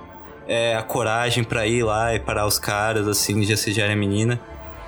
é, 0.49 0.75
a 0.75 0.83
coragem 0.83 1.45
pra 1.45 1.65
ir 1.65 1.85
lá 1.85 2.13
e 2.13 2.19
parar 2.19 2.45
os 2.45 2.59
caras, 2.59 3.07
assim, 3.07 3.41
de 3.41 3.53
assediar 3.53 3.89
a 3.89 3.95
menina. 3.95 4.41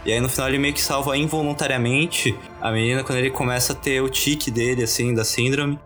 E 0.05 0.13
aí 0.13 0.21
no 0.21 0.29
final 0.29 0.49
ele 0.49 0.59
meio 0.59 0.75
que 0.75 0.83
salva 0.83 1.17
involuntariamente 1.17 2.35
a 2.61 2.73
menina 2.73 3.05
quando 3.05 3.21
ele 3.21 3.31
começa 3.31 3.75
a 3.75 3.77
ter 3.77 4.03
o 4.03 4.09
tique 4.09 4.51
dele, 4.51 4.83
assim, 4.83 5.15
da 5.15 5.25
síndrome. 5.25 5.79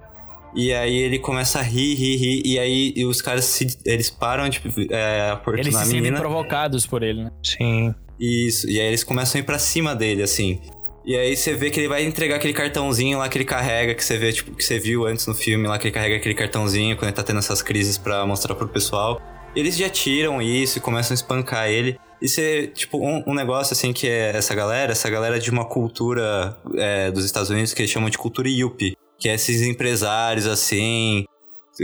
E 0.54 0.72
aí 0.72 0.96
ele 0.96 1.18
começa 1.18 1.58
a 1.58 1.62
rir, 1.62 1.94
rir, 1.94 2.16
rir. 2.16 2.42
E 2.42 2.58
aí 2.58 2.94
e 2.96 3.04
os 3.04 3.20
caras 3.20 3.44
se, 3.44 3.66
eles 3.84 4.08
param, 4.08 4.48
tipo, 4.48 4.70
é, 4.90 5.28
aportunar 5.30 5.60
Eles 5.66 5.74
se 5.74 5.82
a 5.82 5.84
sentem 5.84 6.00
menina. 6.00 6.18
provocados 6.18 6.86
por 6.86 7.02
ele, 7.02 7.24
né? 7.24 7.30
Sim. 7.42 7.94
Isso, 8.18 8.66
e 8.66 8.80
aí 8.80 8.86
eles 8.86 9.04
começam 9.04 9.38
a 9.38 9.42
ir 9.42 9.44
pra 9.44 9.58
cima 9.58 9.94
dele, 9.94 10.22
assim. 10.22 10.58
E 11.06 11.16
aí 11.16 11.36
você 11.36 11.54
vê 11.54 11.70
que 11.70 11.78
ele 11.78 11.86
vai 11.86 12.04
entregar 12.04 12.34
aquele 12.34 12.52
cartãozinho 12.52 13.18
lá 13.18 13.28
que 13.28 13.38
ele 13.38 13.44
carrega, 13.44 13.94
que 13.94 14.04
você 14.04 14.18
vê, 14.18 14.32
tipo, 14.32 14.50
que 14.56 14.64
você 14.64 14.76
viu 14.76 15.06
antes 15.06 15.24
no 15.28 15.34
filme 15.34 15.68
lá, 15.68 15.78
que 15.78 15.86
ele 15.86 15.94
carrega 15.94 16.16
aquele 16.16 16.34
cartãozinho 16.34 16.96
quando 16.96 17.04
ele 17.04 17.16
tá 17.16 17.22
tendo 17.22 17.38
essas 17.38 17.62
crises 17.62 17.96
pra 17.96 18.26
mostrar 18.26 18.56
pro 18.56 18.66
pessoal. 18.66 19.22
Eles 19.54 19.76
já 19.76 19.88
tiram 19.88 20.42
isso 20.42 20.78
e 20.78 20.80
começam 20.80 21.14
a 21.14 21.16
espancar 21.16 21.68
ele. 21.68 21.96
E 22.20 22.28
você, 22.28 22.66
tipo, 22.74 22.98
um, 22.98 23.22
um 23.24 23.34
negócio 23.34 23.72
assim 23.72 23.92
que 23.92 24.08
é 24.08 24.36
essa 24.36 24.52
galera, 24.52 24.90
essa 24.90 25.08
galera 25.08 25.38
de 25.38 25.48
uma 25.48 25.64
cultura 25.64 26.58
é, 26.74 27.12
dos 27.12 27.24
Estados 27.24 27.50
Unidos 27.50 27.72
que 27.72 27.82
eles 27.82 27.90
chamam 27.90 28.10
de 28.10 28.18
cultura 28.18 28.48
yuppie. 28.48 28.96
Que 29.16 29.28
é 29.28 29.34
esses 29.34 29.62
empresários 29.62 30.46
assim, 30.46 31.24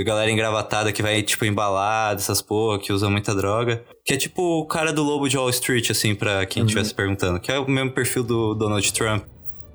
galera 0.05 0.31
engravatada 0.31 0.93
que 0.93 1.03
vai, 1.03 1.23
tipo, 1.23 1.45
embalada, 1.45 2.21
essas 2.21 2.41
porra, 2.41 2.79
que 2.79 2.93
usa 2.93 3.11
muita 3.11 3.35
droga. 3.35 3.85
Que 4.05 4.15
é 4.15 4.17
tipo 4.17 4.43
o 4.43 4.67
cara 4.67 4.93
do 4.93 5.03
Lobo 5.03 5.29
de 5.29 5.37
Wall 5.37 5.51
Street, 5.51 5.91
assim, 5.91 6.15
pra 6.15 6.47
quem 6.47 6.63
estivesse 6.63 6.95
perguntando. 6.95 7.39
Que 7.39 7.53
é 7.53 7.59
o 7.59 7.69
mesmo 7.69 7.93
perfil 7.93 8.23
do 8.23 8.55
Donald 8.55 8.93
Trump. 8.93 9.25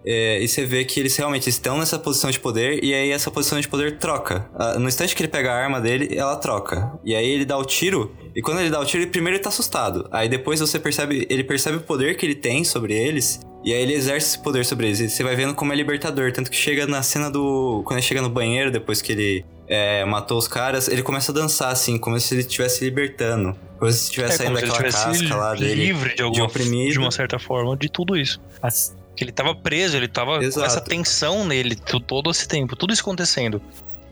É, 0.09 0.41
e 0.41 0.47
você 0.47 0.65
vê 0.65 0.85
que 0.85 0.99
eles 1.01 1.17
realmente 1.17 1.49
estão 1.49 1.77
nessa 1.77 1.99
posição 1.99 2.31
de 2.31 2.39
poder, 2.39 2.81
e 2.81 2.93
aí 2.93 3.11
essa 3.11 3.29
posição 3.29 3.59
de 3.59 3.67
poder 3.67 3.97
troca. 3.97 4.49
Ah, 4.55 4.79
No 4.79 4.87
instante 4.87 5.13
que 5.13 5.21
ele 5.21 5.27
pega 5.27 5.51
a 5.51 5.55
arma 5.55 5.81
dele, 5.81 6.15
ela 6.17 6.37
troca. 6.37 6.91
E 7.03 7.13
aí 7.13 7.27
ele 7.29 7.43
dá 7.43 7.57
o 7.57 7.65
tiro, 7.65 8.15
e 8.33 8.41
quando 8.41 8.61
ele 8.61 8.69
dá 8.69 8.79
o 8.79 8.85
tiro, 8.85 9.03
ele, 9.03 9.11
primeiro 9.11 9.35
ele 9.35 9.43
tá 9.43 9.49
assustado. 9.49 10.07
Aí 10.11 10.29
depois 10.29 10.59
você 10.61 10.79
percebe, 10.79 11.27
ele 11.29 11.43
percebe 11.43 11.77
o 11.77 11.81
poder 11.81 12.15
que 12.15 12.25
ele 12.25 12.35
tem 12.35 12.63
sobre 12.63 12.93
eles, 12.93 13.41
e 13.65 13.73
aí 13.73 13.81
ele 13.81 13.93
exerce 13.95 14.27
esse 14.27 14.39
poder 14.41 14.63
sobre 14.65 14.85
eles. 14.87 14.99
E 15.01 15.09
você 15.09 15.23
vai 15.23 15.35
vendo 15.35 15.53
como 15.53 15.73
é 15.73 15.75
libertador. 15.75 16.31
Tanto 16.31 16.49
que 16.49 16.55
chega 16.55 16.87
na 16.87 17.03
cena 17.03 17.29
do. 17.29 17.81
Quando 17.85 17.97
ele 17.97 18.05
chega 18.07 18.21
no 18.21 18.29
banheiro, 18.29 18.71
depois 18.71 19.01
que 19.01 19.11
ele 19.11 19.45
é, 19.67 20.05
matou 20.05 20.37
os 20.37 20.47
caras, 20.47 20.87
ele 20.87 21.03
começa 21.03 21.33
a 21.33 21.35
dançar, 21.35 21.69
assim, 21.71 21.97
como 21.97 22.17
se 22.17 22.33
ele 22.33 22.41
estivesse 22.41 22.85
libertando. 22.85 23.53
Como 23.77 23.91
se 23.91 24.05
estivesse 24.05 24.35
É 24.35 24.37
saindo 24.37 24.53
daquela 24.53 24.83
casca 24.83 25.35
lá 25.35 25.53
dele. 25.53 25.73
livre 25.75 26.15
de, 26.15 26.21
alguma, 26.21 26.45
oprimido. 26.45 26.91
de 26.93 26.99
uma 26.99 27.11
certa 27.11 27.37
forma 27.37 27.75
de 27.75 27.89
tudo 27.89 28.15
isso. 28.15 28.39
As- 28.61 28.95
ele 29.23 29.31
tava 29.31 29.53
preso, 29.55 29.97
ele 29.97 30.07
tava 30.07 30.37
com 30.37 30.43
Exato. 30.43 30.65
essa 30.65 30.81
tensão 30.81 31.45
nele 31.45 31.75
to- 31.75 31.99
todo 31.99 32.29
esse 32.31 32.47
tempo, 32.47 32.75
tudo 32.75 32.93
isso 32.93 33.01
acontecendo. 33.01 33.61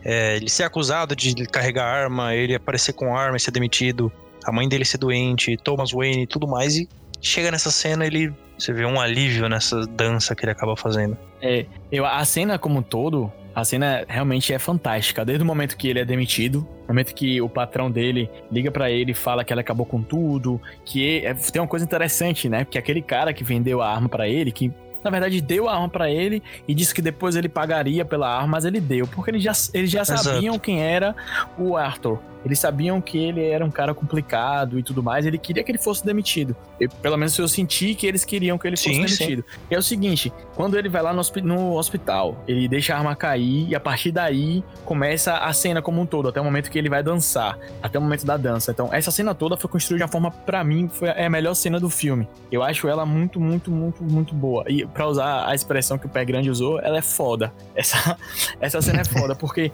É, 0.04 0.36
ele 0.36 0.48
ser 0.48 0.62
acusado 0.62 1.16
de 1.16 1.34
carregar 1.46 1.84
arma, 1.86 2.34
ele 2.34 2.54
aparecer 2.54 2.92
com 2.92 3.16
arma 3.16 3.36
e 3.36 3.40
ser 3.40 3.50
demitido, 3.50 4.10
a 4.44 4.52
mãe 4.52 4.68
dele 4.68 4.84
ser 4.84 4.98
doente, 4.98 5.56
Thomas 5.56 5.90
Wayne 5.92 6.22
e 6.22 6.26
tudo 6.26 6.46
mais, 6.46 6.76
e 6.76 6.88
chega 7.20 7.50
nessa 7.50 7.70
cena, 7.70 8.06
ele. 8.06 8.32
Você 8.58 8.72
vê 8.72 8.86
um 8.86 8.98
alívio 8.98 9.48
nessa 9.50 9.86
dança 9.86 10.34
que 10.34 10.44
ele 10.44 10.52
acaba 10.52 10.74
fazendo. 10.76 11.18
É, 11.42 11.66
eu, 11.92 12.06
a 12.06 12.24
cena 12.24 12.58
como 12.58 12.78
um 12.78 12.82
todo, 12.82 13.30
A 13.54 13.64
cena 13.64 14.04
realmente 14.06 14.52
é 14.52 14.58
fantástica. 14.58 15.24
Desde 15.24 15.42
o 15.42 15.46
momento 15.46 15.78
que 15.78 15.88
ele 15.88 15.98
é 15.98 16.04
demitido, 16.04 16.58
no 16.82 16.88
momento 16.88 17.14
que 17.14 17.40
o 17.40 17.48
patrão 17.48 17.90
dele 17.90 18.28
liga 18.52 18.70
para 18.70 18.90
ele 18.90 19.12
e 19.12 19.14
fala 19.14 19.42
que 19.44 19.50
ela 19.50 19.62
acabou 19.62 19.86
com 19.86 20.02
tudo, 20.02 20.60
que 20.84 21.24
é, 21.24 21.32
tem 21.32 21.62
uma 21.62 21.66
coisa 21.66 21.82
interessante, 21.82 22.50
né? 22.50 22.64
Porque 22.64 22.76
aquele 22.76 23.00
cara 23.00 23.32
que 23.32 23.42
vendeu 23.42 23.80
a 23.80 23.88
arma 23.90 24.10
para 24.10 24.28
ele, 24.28 24.52
que 24.52 24.70
na 25.06 25.10
verdade 25.10 25.40
deu 25.40 25.68
a 25.68 25.74
arma 25.74 25.88
para 25.88 26.10
ele 26.10 26.42
e 26.66 26.74
disse 26.74 26.94
que 26.94 27.00
depois 27.00 27.36
ele 27.36 27.48
pagaria 27.48 28.04
pela 28.04 28.28
arma, 28.28 28.48
mas 28.48 28.64
ele 28.64 28.80
deu, 28.80 29.06
porque 29.06 29.30
eles 29.30 29.42
já, 29.42 29.52
eles 29.72 29.90
já 29.90 30.04
sabiam 30.04 30.58
quem 30.58 30.82
era 30.82 31.14
o 31.58 31.76
Arthur. 31.76 32.18
Eles 32.46 32.60
sabiam 32.60 33.00
que 33.00 33.18
ele 33.18 33.44
era 33.44 33.64
um 33.64 33.70
cara 33.72 33.92
complicado 33.92 34.78
e 34.78 34.82
tudo 34.82 35.02
mais. 35.02 35.26
Ele 35.26 35.36
queria 35.36 35.64
que 35.64 35.70
ele 35.72 35.78
fosse 35.78 36.06
demitido. 36.06 36.54
Eu, 36.78 36.88
pelo 36.88 37.16
menos 37.16 37.36
eu 37.36 37.48
senti 37.48 37.92
que 37.92 38.06
eles 38.06 38.24
queriam 38.24 38.56
que 38.56 38.68
ele 38.68 38.76
fosse 38.76 38.94
Sim, 38.94 39.04
demitido. 39.04 39.44
E 39.68 39.74
é 39.74 39.78
o 39.78 39.82
seguinte: 39.82 40.32
quando 40.54 40.78
ele 40.78 40.88
vai 40.88 41.02
lá 41.02 41.12
no, 41.12 41.22
no 41.42 41.76
hospital, 41.76 42.40
ele 42.46 42.68
deixa 42.68 42.94
a 42.94 42.98
arma 42.98 43.16
cair 43.16 43.68
e 43.68 43.74
a 43.74 43.80
partir 43.80 44.12
daí 44.12 44.62
começa 44.84 45.38
a 45.38 45.52
cena 45.52 45.82
como 45.82 46.00
um 46.00 46.06
todo, 46.06 46.28
até 46.28 46.40
o 46.40 46.44
momento 46.44 46.70
que 46.70 46.78
ele 46.78 46.88
vai 46.88 47.02
dançar, 47.02 47.58
até 47.82 47.98
o 47.98 48.02
momento 48.02 48.24
da 48.24 48.36
dança. 48.36 48.70
Então, 48.70 48.88
essa 48.92 49.10
cena 49.10 49.34
toda 49.34 49.56
foi 49.56 49.68
construída 49.68 49.98
de 49.98 50.02
uma 50.04 50.12
forma, 50.12 50.30
pra 50.30 50.62
mim, 50.62 50.88
foi 50.88 51.10
a 51.10 51.28
melhor 51.28 51.54
cena 51.54 51.80
do 51.80 51.90
filme. 51.90 52.28
Eu 52.52 52.62
acho 52.62 52.86
ela 52.86 53.04
muito, 53.04 53.40
muito, 53.40 53.72
muito, 53.72 54.04
muito 54.04 54.34
boa. 54.36 54.64
E 54.68 54.86
pra 54.86 55.08
usar 55.08 55.48
a 55.48 55.54
expressão 55.54 55.98
que 55.98 56.06
o 56.06 56.08
Pé 56.08 56.24
Grande 56.24 56.48
usou, 56.48 56.78
ela 56.78 56.98
é 56.98 57.02
foda. 57.02 57.52
Essa, 57.74 58.16
essa 58.60 58.80
cena 58.80 59.00
é 59.00 59.04
foda, 59.04 59.34
porque. 59.34 59.72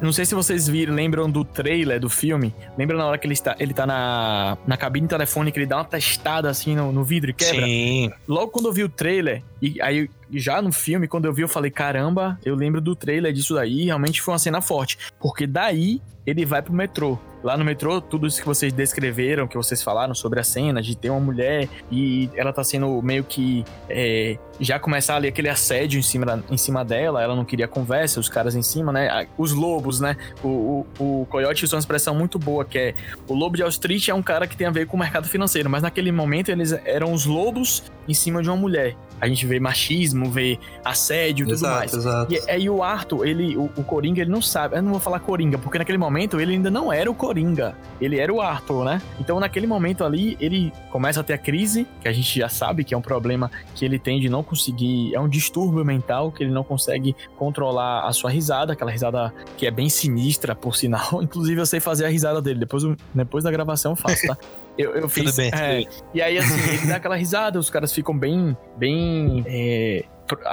Não 0.00 0.12
sei 0.12 0.24
se 0.24 0.34
vocês 0.34 0.68
viram, 0.68 0.94
lembram 0.94 1.30
do 1.30 1.44
trailer 1.44 2.00
do 2.00 2.10
filme. 2.10 2.54
Lembra 2.76 2.96
na 2.96 3.06
hora 3.06 3.18
que 3.18 3.26
ele 3.26 3.34
está, 3.34 3.56
ele 3.58 3.72
tá 3.72 3.86
na, 3.86 4.58
na 4.66 4.76
cabine 4.76 5.08
telefônica, 5.08 5.58
ele 5.58 5.66
dá 5.66 5.76
uma 5.76 5.84
testada 5.84 6.50
assim 6.50 6.74
no, 6.74 6.92
no 6.92 7.04
vidro 7.04 7.30
e 7.30 7.34
quebra? 7.34 7.64
Sim. 7.64 8.10
Logo 8.28 8.48
quando 8.48 8.66
eu 8.66 8.72
vi 8.72 8.84
o 8.84 8.88
trailer, 8.88 9.42
e 9.62 9.80
aí 9.80 10.10
já 10.32 10.60
no 10.60 10.72
filme, 10.72 11.08
quando 11.08 11.26
eu 11.26 11.32
vi, 11.32 11.42
eu 11.42 11.48
falei: 11.48 11.70
caramba, 11.70 12.38
eu 12.44 12.54
lembro 12.54 12.80
do 12.80 12.94
trailer 12.94 13.32
disso 13.32 13.54
daí, 13.54 13.84
realmente 13.84 14.20
foi 14.20 14.32
uma 14.32 14.38
cena 14.38 14.60
forte. 14.60 14.98
Porque 15.20 15.46
daí 15.46 16.00
ele 16.26 16.44
vai 16.44 16.62
pro 16.62 16.72
metrô. 16.72 17.18
Lá 17.44 17.56
no 17.58 17.64
metrô, 17.64 18.00
tudo 18.00 18.26
isso 18.26 18.40
que 18.40 18.46
vocês 18.46 18.72
descreveram, 18.72 19.46
que 19.46 19.56
vocês 19.56 19.82
falaram 19.82 20.14
sobre 20.14 20.40
a 20.40 20.42
cena 20.42 20.80
de 20.80 20.96
ter 20.96 21.10
uma 21.10 21.20
mulher 21.20 21.68
e 21.92 22.30
ela 22.34 22.52
tá 22.54 22.64
sendo 22.64 23.02
meio 23.02 23.22
que. 23.22 23.64
é, 23.88 24.38
já 24.60 24.78
começar 24.78 25.16
ali 25.16 25.28
aquele 25.28 25.48
assédio 25.48 25.98
em 25.98 26.02
cima, 26.02 26.24
da- 26.24 26.38
em 26.50 26.56
cima 26.56 26.84
dela, 26.84 27.20
ela 27.22 27.34
não 27.36 27.44
queria 27.44 27.66
conversa, 27.68 28.18
os 28.20 28.28
caras 28.28 28.54
em 28.54 28.62
cima, 28.62 28.92
né? 28.92 29.26
Os 29.36 29.52
lobos, 29.52 30.00
né? 30.00 30.16
O, 30.42 30.86
o, 30.98 31.20
o 31.22 31.26
Coyote 31.26 31.64
usou 31.64 31.76
uma 31.76 31.80
expressão 31.80 32.14
muito 32.14 32.38
boa, 32.38 32.64
que 32.64 32.78
é 32.78 32.94
o 33.28 33.34
lobo 33.34 33.56
de 33.56 33.62
Wall 33.62 33.68
Street 33.70 34.08
é 34.08 34.14
um 34.14 34.22
cara 34.22 34.46
que 34.46 34.56
tem 34.56 34.66
a 34.66 34.70
ver 34.70 34.86
com 34.86 34.96
o 34.96 35.00
mercado 35.00 35.28
financeiro, 35.28 35.68
mas 35.68 35.82
naquele 35.82 36.10
momento 36.12 36.50
eles 36.50 36.72
eram 36.84 37.12
os 37.12 37.26
lobos 37.26 37.82
em 38.08 38.14
cima 38.14 38.42
de 38.42 38.48
uma 38.48 38.56
mulher. 38.56 38.96
A 39.20 39.26
gente 39.28 39.46
vê 39.46 39.58
machismo, 39.58 40.30
vê 40.30 40.58
assédio 40.84 41.46
e 41.46 41.48
tudo 41.48 41.62
mais. 41.62 41.92
Exato, 41.92 42.28
exato. 42.30 42.46
E 42.46 42.50
aí 42.50 42.68
o 42.70 42.82
Arthur, 42.82 43.26
ele, 43.26 43.56
o, 43.56 43.64
o 43.76 43.82
Coringa, 43.84 44.20
ele 44.20 44.30
não 44.30 44.42
sabe. 44.42 44.76
Eu 44.76 44.82
não 44.82 44.90
vou 44.92 45.00
falar 45.00 45.18
Coringa, 45.20 45.58
porque 45.58 45.78
naquele 45.78 45.98
momento 45.98 46.38
ele 46.40 46.52
ainda 46.52 46.70
não 46.70 46.92
era 46.92 47.10
o 47.10 47.14
Coringa. 47.14 47.33
Ele 48.00 48.18
era 48.18 48.32
o 48.32 48.40
Arthur, 48.40 48.84
né? 48.84 49.02
Então 49.20 49.38
naquele 49.40 49.66
momento 49.66 50.04
ali, 50.04 50.36
ele 50.40 50.72
começa 50.90 51.20
a 51.20 51.24
ter 51.24 51.34
a 51.34 51.38
crise, 51.38 51.86
que 52.00 52.08
a 52.08 52.12
gente 52.12 52.38
já 52.38 52.48
sabe 52.48 52.84
que 52.84 52.94
é 52.94 52.96
um 52.96 53.02
problema 53.02 53.50
que 53.74 53.84
ele 53.84 53.98
tem 53.98 54.20
de 54.20 54.28
não 54.28 54.42
conseguir. 54.42 55.14
É 55.14 55.20
um 55.20 55.28
distúrbio 55.28 55.84
mental, 55.84 56.30
que 56.32 56.42
ele 56.42 56.52
não 56.52 56.64
consegue 56.64 57.14
controlar 57.36 58.06
a 58.06 58.12
sua 58.12 58.30
risada, 58.30 58.72
aquela 58.72 58.90
risada 58.90 59.32
que 59.56 59.66
é 59.66 59.70
bem 59.70 59.88
sinistra, 59.88 60.54
por 60.54 60.76
sinal. 60.76 61.20
Inclusive 61.22 61.60
eu 61.60 61.66
sei 61.66 61.80
fazer 61.80 62.04
a 62.04 62.08
risada 62.08 62.40
dele. 62.40 62.60
Depois, 62.60 62.82
depois 63.14 63.44
da 63.44 63.50
gravação 63.50 63.92
eu 63.92 63.96
faço, 63.96 64.26
tá? 64.26 64.36
Eu, 64.76 64.90
eu 64.96 65.08
fiz. 65.08 65.26
Tudo 65.26 65.36
bem, 65.36 65.50
tudo 65.52 65.62
é, 65.62 65.68
bem. 65.76 65.88
e 66.12 66.20
aí, 66.20 66.36
assim, 66.36 66.58
ele 66.74 66.86
dá 66.88 66.96
aquela 66.96 67.14
risada, 67.14 67.60
os 67.60 67.70
caras 67.70 67.92
ficam 67.92 68.18
bem. 68.18 68.56
bem. 68.76 69.44
é, 69.46 70.04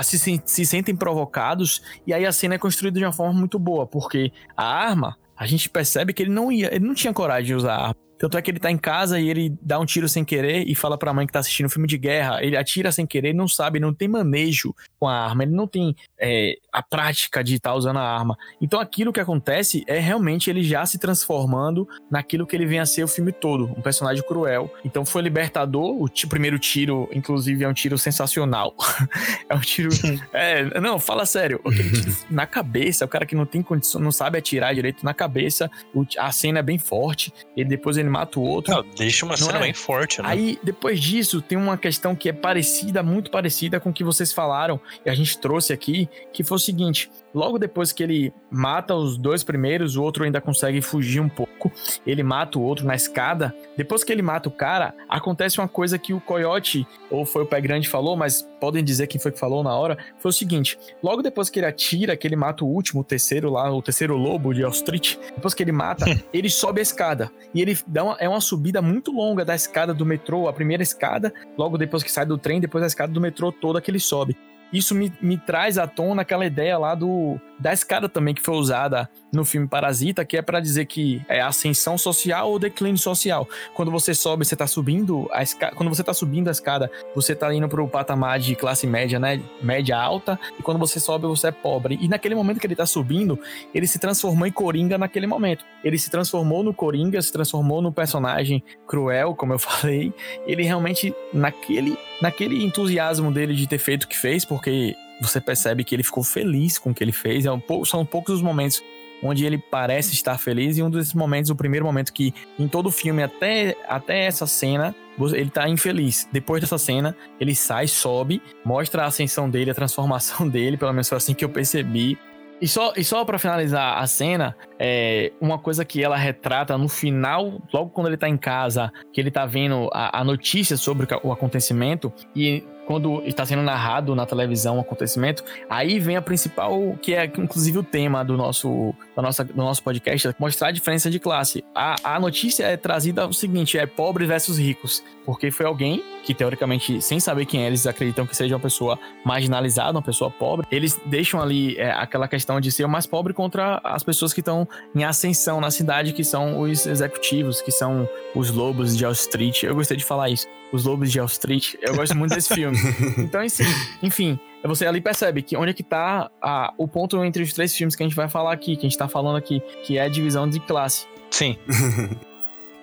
se- 0.03 0.39
se 0.45 0.63
sentem 0.63 0.95
provocados, 0.95 1.81
e 2.05 2.13
aí 2.13 2.23
a 2.23 2.31
cena 2.31 2.53
é 2.53 2.57
construída 2.59 2.99
de 2.99 3.03
uma 3.05 3.11
forma 3.11 3.33
muito 3.33 3.57
boa, 3.57 3.87
porque 3.87 4.31
a 4.55 4.63
arma, 4.63 5.17
a 5.41 5.47
gente 5.47 5.67
percebe 5.67 6.13
que 6.13 6.21
ele 6.21 6.29
não 6.29 6.51
ia, 6.51 6.67
ele 6.71 6.85
não 6.85 6.93
tinha 6.93 7.11
coragem 7.11 7.47
de 7.47 7.55
usar 7.55 7.73
a 7.73 7.81
arma. 7.87 7.95
Tanto 8.21 8.37
é 8.37 8.41
que 8.43 8.51
ele 8.51 8.59
tá 8.59 8.69
em 8.69 8.77
casa 8.77 9.19
e 9.19 9.27
ele 9.27 9.57
dá 9.59 9.79
um 9.79 9.85
tiro 9.85 10.07
sem 10.07 10.23
querer 10.23 10.63
e 10.67 10.75
fala 10.75 10.95
pra 10.95 11.11
mãe 11.11 11.25
que 11.25 11.33
tá 11.33 11.39
assistindo 11.39 11.65
um 11.65 11.69
filme 11.69 11.87
de 11.87 11.97
guerra. 11.97 12.37
Ele 12.43 12.55
atira 12.55 12.91
sem 12.91 13.03
querer, 13.03 13.33
não 13.33 13.47
sabe, 13.47 13.79
não 13.79 13.91
tem 13.91 14.07
manejo 14.07 14.75
com 14.99 15.07
a 15.07 15.25
arma, 15.25 15.41
ele 15.41 15.53
não 15.53 15.65
tem 15.65 15.95
é, 16.19 16.53
a 16.71 16.83
prática 16.83 17.43
de 17.43 17.55
estar 17.55 17.73
usando 17.73 17.97
a 17.97 18.03
arma. 18.03 18.37
Então 18.61 18.79
aquilo 18.79 19.11
que 19.11 19.19
acontece 19.19 19.83
é 19.87 19.97
realmente 19.97 20.51
ele 20.51 20.61
já 20.61 20.85
se 20.85 20.99
transformando 20.99 21.89
naquilo 22.11 22.45
que 22.45 22.55
ele 22.55 22.67
vem 22.67 22.77
a 22.77 22.85
ser 22.85 23.03
o 23.03 23.07
filme 23.07 23.31
todo, 23.31 23.65
um 23.75 23.81
personagem 23.81 24.23
cruel. 24.23 24.71
Então 24.85 25.03
foi 25.03 25.23
libertador, 25.23 26.03
o 26.03 26.07
primeiro 26.29 26.59
tiro, 26.59 27.09
inclusive, 27.11 27.63
é 27.63 27.67
um 27.67 27.73
tiro 27.73 27.97
sensacional. 27.97 28.75
é 29.49 29.55
um 29.55 29.61
tiro. 29.61 29.89
É, 30.31 30.79
não, 30.79 30.99
fala 30.99 31.25
sério. 31.25 31.59
Na 32.29 32.45
cabeça, 32.45 33.03
o 33.03 33.07
cara 33.07 33.25
que 33.25 33.33
não 33.33 33.47
tem 33.47 33.63
condição, 33.63 33.99
não 33.99 34.11
sabe 34.11 34.37
atirar 34.37 34.75
direito 34.75 35.03
na 35.03 35.13
cabeça, 35.13 35.71
a 36.19 36.31
cena 36.31 36.59
é 36.59 36.61
bem 36.61 36.77
forte, 36.77 37.33
e 37.57 37.65
depois 37.65 37.97
ele 37.97 38.10
mata 38.11 38.39
o 38.39 38.43
outro. 38.43 38.73
Não, 38.73 38.83
deixa 38.95 39.25
uma 39.25 39.35
Não 39.37 39.47
cena 39.47 39.57
é? 39.57 39.61
bem 39.61 39.73
forte, 39.73 40.21
né? 40.21 40.29
Aí, 40.29 40.59
depois 40.61 40.99
disso, 40.99 41.41
tem 41.41 41.57
uma 41.57 41.77
questão 41.77 42.15
que 42.15 42.29
é 42.29 42.33
parecida, 42.33 43.01
muito 43.01 43.31
parecida 43.31 43.79
com 43.79 43.89
o 43.89 43.93
que 43.93 44.03
vocês 44.03 44.31
falaram 44.33 44.79
e 45.05 45.09
a 45.09 45.15
gente 45.15 45.37
trouxe 45.39 45.73
aqui, 45.73 46.09
que 46.33 46.43
foi 46.43 46.57
o 46.57 46.59
seguinte: 46.59 47.09
logo 47.33 47.57
depois 47.57 47.91
que 47.91 48.03
ele 48.03 48.33
mata 48.49 48.95
os 48.95 49.17
dois 49.17 49.43
primeiros, 49.43 49.95
o 49.95 50.03
outro 50.03 50.23
ainda 50.23 50.41
consegue 50.41 50.81
fugir 50.81 51.19
um 51.19 51.29
pouco. 51.29 51.71
Ele 52.05 52.23
mata 52.23 52.59
o 52.59 52.61
outro 52.61 52.85
na 52.85 52.95
escada. 52.95 53.55
Depois 53.77 54.03
que 54.03 54.11
ele 54.11 54.21
mata 54.21 54.49
o 54.49 54.51
cara, 54.51 54.93
acontece 55.07 55.59
uma 55.59 55.67
coisa 55.67 55.97
que 55.97 56.13
o 56.13 56.21
Coyote, 56.21 56.85
ou 57.09 57.25
foi 57.25 57.43
o 57.43 57.45
Pé 57.45 57.61
Grande, 57.61 57.87
falou, 57.87 58.15
mas 58.15 58.47
podem 58.59 58.83
dizer 58.83 59.07
quem 59.07 59.19
foi 59.19 59.31
que 59.31 59.39
falou 59.39 59.63
na 59.63 59.73
hora. 59.73 59.97
Foi 60.19 60.29
o 60.29 60.33
seguinte: 60.33 60.77
logo 61.01 61.21
depois 61.21 61.49
que 61.49 61.59
ele 61.59 61.65
atira, 61.65 62.15
que 62.15 62.27
ele 62.27 62.35
mata 62.35 62.63
o 62.63 62.67
último, 62.67 63.01
o 63.01 63.03
terceiro 63.03 63.49
lá, 63.49 63.71
o 63.71 63.81
terceiro 63.81 64.15
lobo 64.15 64.53
de 64.53 64.61
Street, 64.71 65.17
depois 65.35 65.53
que 65.53 65.63
ele 65.63 65.71
mata, 65.71 66.05
ele 66.33 66.49
sobe 66.49 66.79
a 66.79 66.83
escada. 66.83 67.31
E 67.53 67.61
ele 67.61 67.77
dá 67.87 68.03
uma, 68.03 68.17
é 68.19 68.27
uma 68.27 68.41
subida 68.41 68.81
muito 68.81 69.11
longa 69.11 69.43
da 69.43 69.55
escada 69.55 69.93
do 69.93 70.05
metrô, 70.05 70.47
a 70.47 70.53
primeira 70.53 70.83
escada, 70.83 71.33
logo 71.57 71.77
depois 71.77 72.03
que 72.03 72.11
sai 72.11 72.25
do 72.25 72.37
trem, 72.37 72.59
depois 72.59 72.83
a 72.83 72.87
escada 72.87 73.11
do 73.11 73.21
metrô 73.21 73.51
toda 73.51 73.81
que 73.81 73.89
ele 73.89 73.99
sobe. 73.99 74.37
Isso 74.71 74.95
me, 74.95 75.11
me 75.21 75.37
traz 75.37 75.77
à 75.77 75.87
tona 75.87 76.21
aquela 76.21 76.45
ideia 76.45 76.77
lá 76.77 76.95
do 76.95 77.39
da 77.61 77.71
escada 77.71 78.09
também 78.09 78.33
que 78.33 78.41
foi 78.41 78.55
usada 78.55 79.07
no 79.31 79.45
filme 79.45 79.67
Parasita, 79.67 80.25
que 80.25 80.35
é 80.35 80.41
pra 80.41 80.59
dizer 80.59 80.85
que 80.85 81.21
é 81.29 81.39
ascensão 81.39 81.95
social 81.95 82.49
ou 82.49 82.57
declínio 82.57 82.97
social. 82.97 83.47
Quando 83.75 83.91
você 83.91 84.15
sobe, 84.15 84.43
você 84.43 84.55
tá 84.55 84.65
subindo 84.65 85.29
a 85.31 85.43
escada, 85.43 85.75
quando 85.75 85.89
você 85.89 86.03
tá 86.03 86.13
subindo 86.13 86.47
a 86.47 86.51
escada, 86.51 86.91
você 87.13 87.35
tá 87.35 87.53
indo 87.53 87.69
pro 87.69 87.87
patamar 87.87 88.39
de 88.39 88.55
classe 88.55 88.87
média, 88.87 89.19
né? 89.19 89.39
Média 89.61 89.95
alta, 89.95 90.39
e 90.59 90.63
quando 90.63 90.79
você 90.79 90.99
sobe, 90.99 91.27
você 91.27 91.47
é 91.47 91.51
pobre. 91.51 91.99
E 92.01 92.07
naquele 92.07 92.33
momento 92.33 92.59
que 92.59 92.65
ele 92.65 92.75
tá 92.75 92.85
subindo, 92.85 93.39
ele 93.75 93.85
se 93.85 93.99
transformou 93.99 94.47
em 94.47 94.51
Coringa 94.51 94.97
naquele 94.97 95.27
momento. 95.27 95.63
Ele 95.83 95.99
se 95.99 96.09
transformou 96.09 96.63
no 96.63 96.73
Coringa, 96.73 97.21
se 97.21 97.31
transformou 97.31 97.79
no 97.79 97.91
personagem 97.91 98.63
cruel, 98.87 99.35
como 99.35 99.53
eu 99.53 99.59
falei. 99.59 100.11
Ele 100.47 100.63
realmente, 100.63 101.13
naquele, 101.31 101.95
naquele 102.21 102.63
entusiasmo 102.63 103.31
dele 103.31 103.53
de 103.53 103.67
ter 103.67 103.77
feito 103.77 104.05
o 104.05 104.07
que 104.07 104.17
fez, 104.17 104.43
porque 104.61 104.95
você 105.19 105.41
percebe 105.41 105.83
que 105.83 105.95
ele 105.95 106.03
ficou 106.03 106.23
feliz 106.23 106.77
com 106.77 106.91
o 106.91 106.93
que 106.93 107.03
ele 107.03 107.11
fez. 107.11 107.45
É 107.45 107.51
um 107.51 107.59
pou- 107.59 107.83
são 107.83 108.05
poucos 108.05 108.35
os 108.35 108.41
momentos 108.43 108.83
onde 109.23 109.45
ele 109.45 109.57
parece 109.57 110.13
estar 110.13 110.37
feliz, 110.39 110.77
e 110.77 110.83
um 110.83 110.89
desses 110.89 111.13
momentos, 111.13 111.51
o 111.51 111.55
primeiro 111.55 111.85
momento 111.85 112.11
que 112.11 112.33
em 112.57 112.67
todo 112.67 112.87
o 112.87 112.91
filme, 112.91 113.21
até, 113.21 113.75
até 113.87 114.25
essa 114.25 114.47
cena, 114.47 114.95
ele 115.33 115.49
tá 115.51 115.69
infeliz. 115.69 116.27
Depois 116.31 116.59
dessa 116.61 116.79
cena, 116.79 117.15
ele 117.39 117.53
sai, 117.53 117.87
sobe, 117.87 118.41
mostra 118.65 119.03
a 119.03 119.05
ascensão 119.05 119.47
dele, 119.47 119.69
a 119.69 119.75
transformação 119.75 120.47
dele, 120.49 120.77
pelo 120.77 120.91
menos 120.91 121.07
foi 121.07 121.17
assim 121.17 121.35
que 121.35 121.45
eu 121.45 121.49
percebi. 121.49 122.17
E 122.59 122.67
só, 122.67 122.93
e 122.95 123.03
só 123.03 123.23
para 123.25 123.37
finalizar 123.37 123.97
a 123.99 124.07
cena, 124.07 124.55
é 124.79 125.31
uma 125.39 125.57
coisa 125.59 125.85
que 125.85 126.03
ela 126.03 126.15
retrata 126.15 126.77
no 126.77 126.87
final, 126.87 127.61
logo 127.71 127.89
quando 127.91 128.07
ele 128.07 128.17
tá 128.17 128.29
em 128.29 128.37
casa, 128.37 128.91
que 129.13 129.21
ele 129.21 129.31
tá 129.31 129.45
vendo 129.45 129.89
a, 129.93 130.19
a 130.19 130.23
notícia 130.23 130.77
sobre 130.77 131.07
o 131.23 131.31
acontecimento, 131.31 132.11
e 132.35 132.63
quando 132.91 133.23
está 133.25 133.45
sendo 133.45 133.61
narrado 133.61 134.13
na 134.13 134.25
televisão 134.25 134.77
o 134.77 134.81
acontecimento, 134.81 135.45
aí 135.69 135.97
vem 135.97 136.17
a 136.17 136.21
principal, 136.21 136.97
que 137.01 137.13
é 137.13 137.23
inclusive 137.23 137.77
o 137.77 137.83
tema 137.83 138.21
do 138.21 138.35
nosso, 138.35 138.93
da 139.15 139.21
nossa, 139.21 139.45
do 139.45 139.55
nosso 139.55 139.81
podcast, 139.81 140.27
é 140.27 140.35
mostrar 140.37 140.67
a 140.67 140.71
diferença 140.71 141.09
de 141.09 141.17
classe. 141.17 141.63
A, 141.73 142.15
a 142.15 142.19
notícia 142.19 142.65
é 142.65 142.75
trazida 142.75 143.25
o 143.25 143.33
seguinte: 143.33 143.77
é 143.77 143.85
pobres 143.85 144.27
versus 144.27 144.57
ricos. 144.57 145.01
Porque 145.23 145.51
foi 145.51 145.65
alguém 145.67 146.03
que, 146.23 146.33
teoricamente, 146.33 147.01
sem 147.01 147.19
saber 147.19 147.45
quem 147.45 147.63
é, 147.63 147.67
eles 147.67 147.85
acreditam 147.87 148.25
que 148.25 148.35
seja 148.35 148.55
uma 148.55 148.59
pessoa 148.59 148.99
marginalizada, 149.23 149.91
uma 149.91 150.01
pessoa 150.01 150.29
pobre. 150.31 150.67
Eles 150.71 150.99
deixam 151.05 151.39
ali 151.39 151.77
é, 151.77 151.91
aquela 151.91 152.27
questão 152.27 152.59
de 152.59 152.71
ser 152.71 152.83
o 152.83 152.89
mais 152.89 153.05
pobre 153.05 153.31
contra 153.31 153.79
as 153.83 154.03
pessoas 154.03 154.33
que 154.33 154.41
estão 154.41 154.67
em 154.93 155.03
ascensão 155.03 155.61
na 155.61 155.71
cidade, 155.71 156.11
que 156.11 156.23
são 156.23 156.59
os 156.59 156.85
executivos, 156.85 157.61
que 157.61 157.71
são 157.71 158.09
os 158.35 158.49
lobos 158.51 158.97
de 158.97 159.05
Wall 159.05 159.13
Street. 159.13 159.63
Eu 159.63 159.75
gostei 159.75 159.95
de 159.95 160.03
falar 160.03 160.29
isso. 160.29 160.47
Os 160.71 160.85
lobos 160.85 161.11
de 161.11 161.19
Wall 161.19 161.27
Street. 161.27 161.75
Eu 161.81 161.95
gosto 161.95 162.15
muito 162.17 162.33
desse 162.33 162.53
filme. 162.53 162.77
Então, 163.17 163.41
assim, 163.41 163.63
enfim, 164.01 164.39
você 164.63 164.85
ali 164.85 165.01
percebe 165.01 165.41
que 165.41 165.55
onde 165.57 165.71
é 165.71 165.73
que 165.73 165.83
tá 165.83 166.29
a- 166.41 166.73
o 166.77 166.87
ponto 166.87 167.23
entre 167.25 167.43
os 167.43 167.53
três 167.53 167.75
filmes 167.75 167.95
que 167.95 168.03
a 168.03 168.05
gente 168.07 168.15
vai 168.15 168.29
falar 168.29 168.53
aqui, 168.53 168.75
que 168.75 168.85
a 168.85 168.89
gente 168.89 168.97
tá 168.97 169.07
falando 169.07 169.35
aqui, 169.37 169.61
que 169.85 169.97
é 169.97 170.01
a 170.03 170.07
divisão 170.07 170.47
de 170.49 170.59
classe. 170.61 171.05
Sim. 171.29 171.57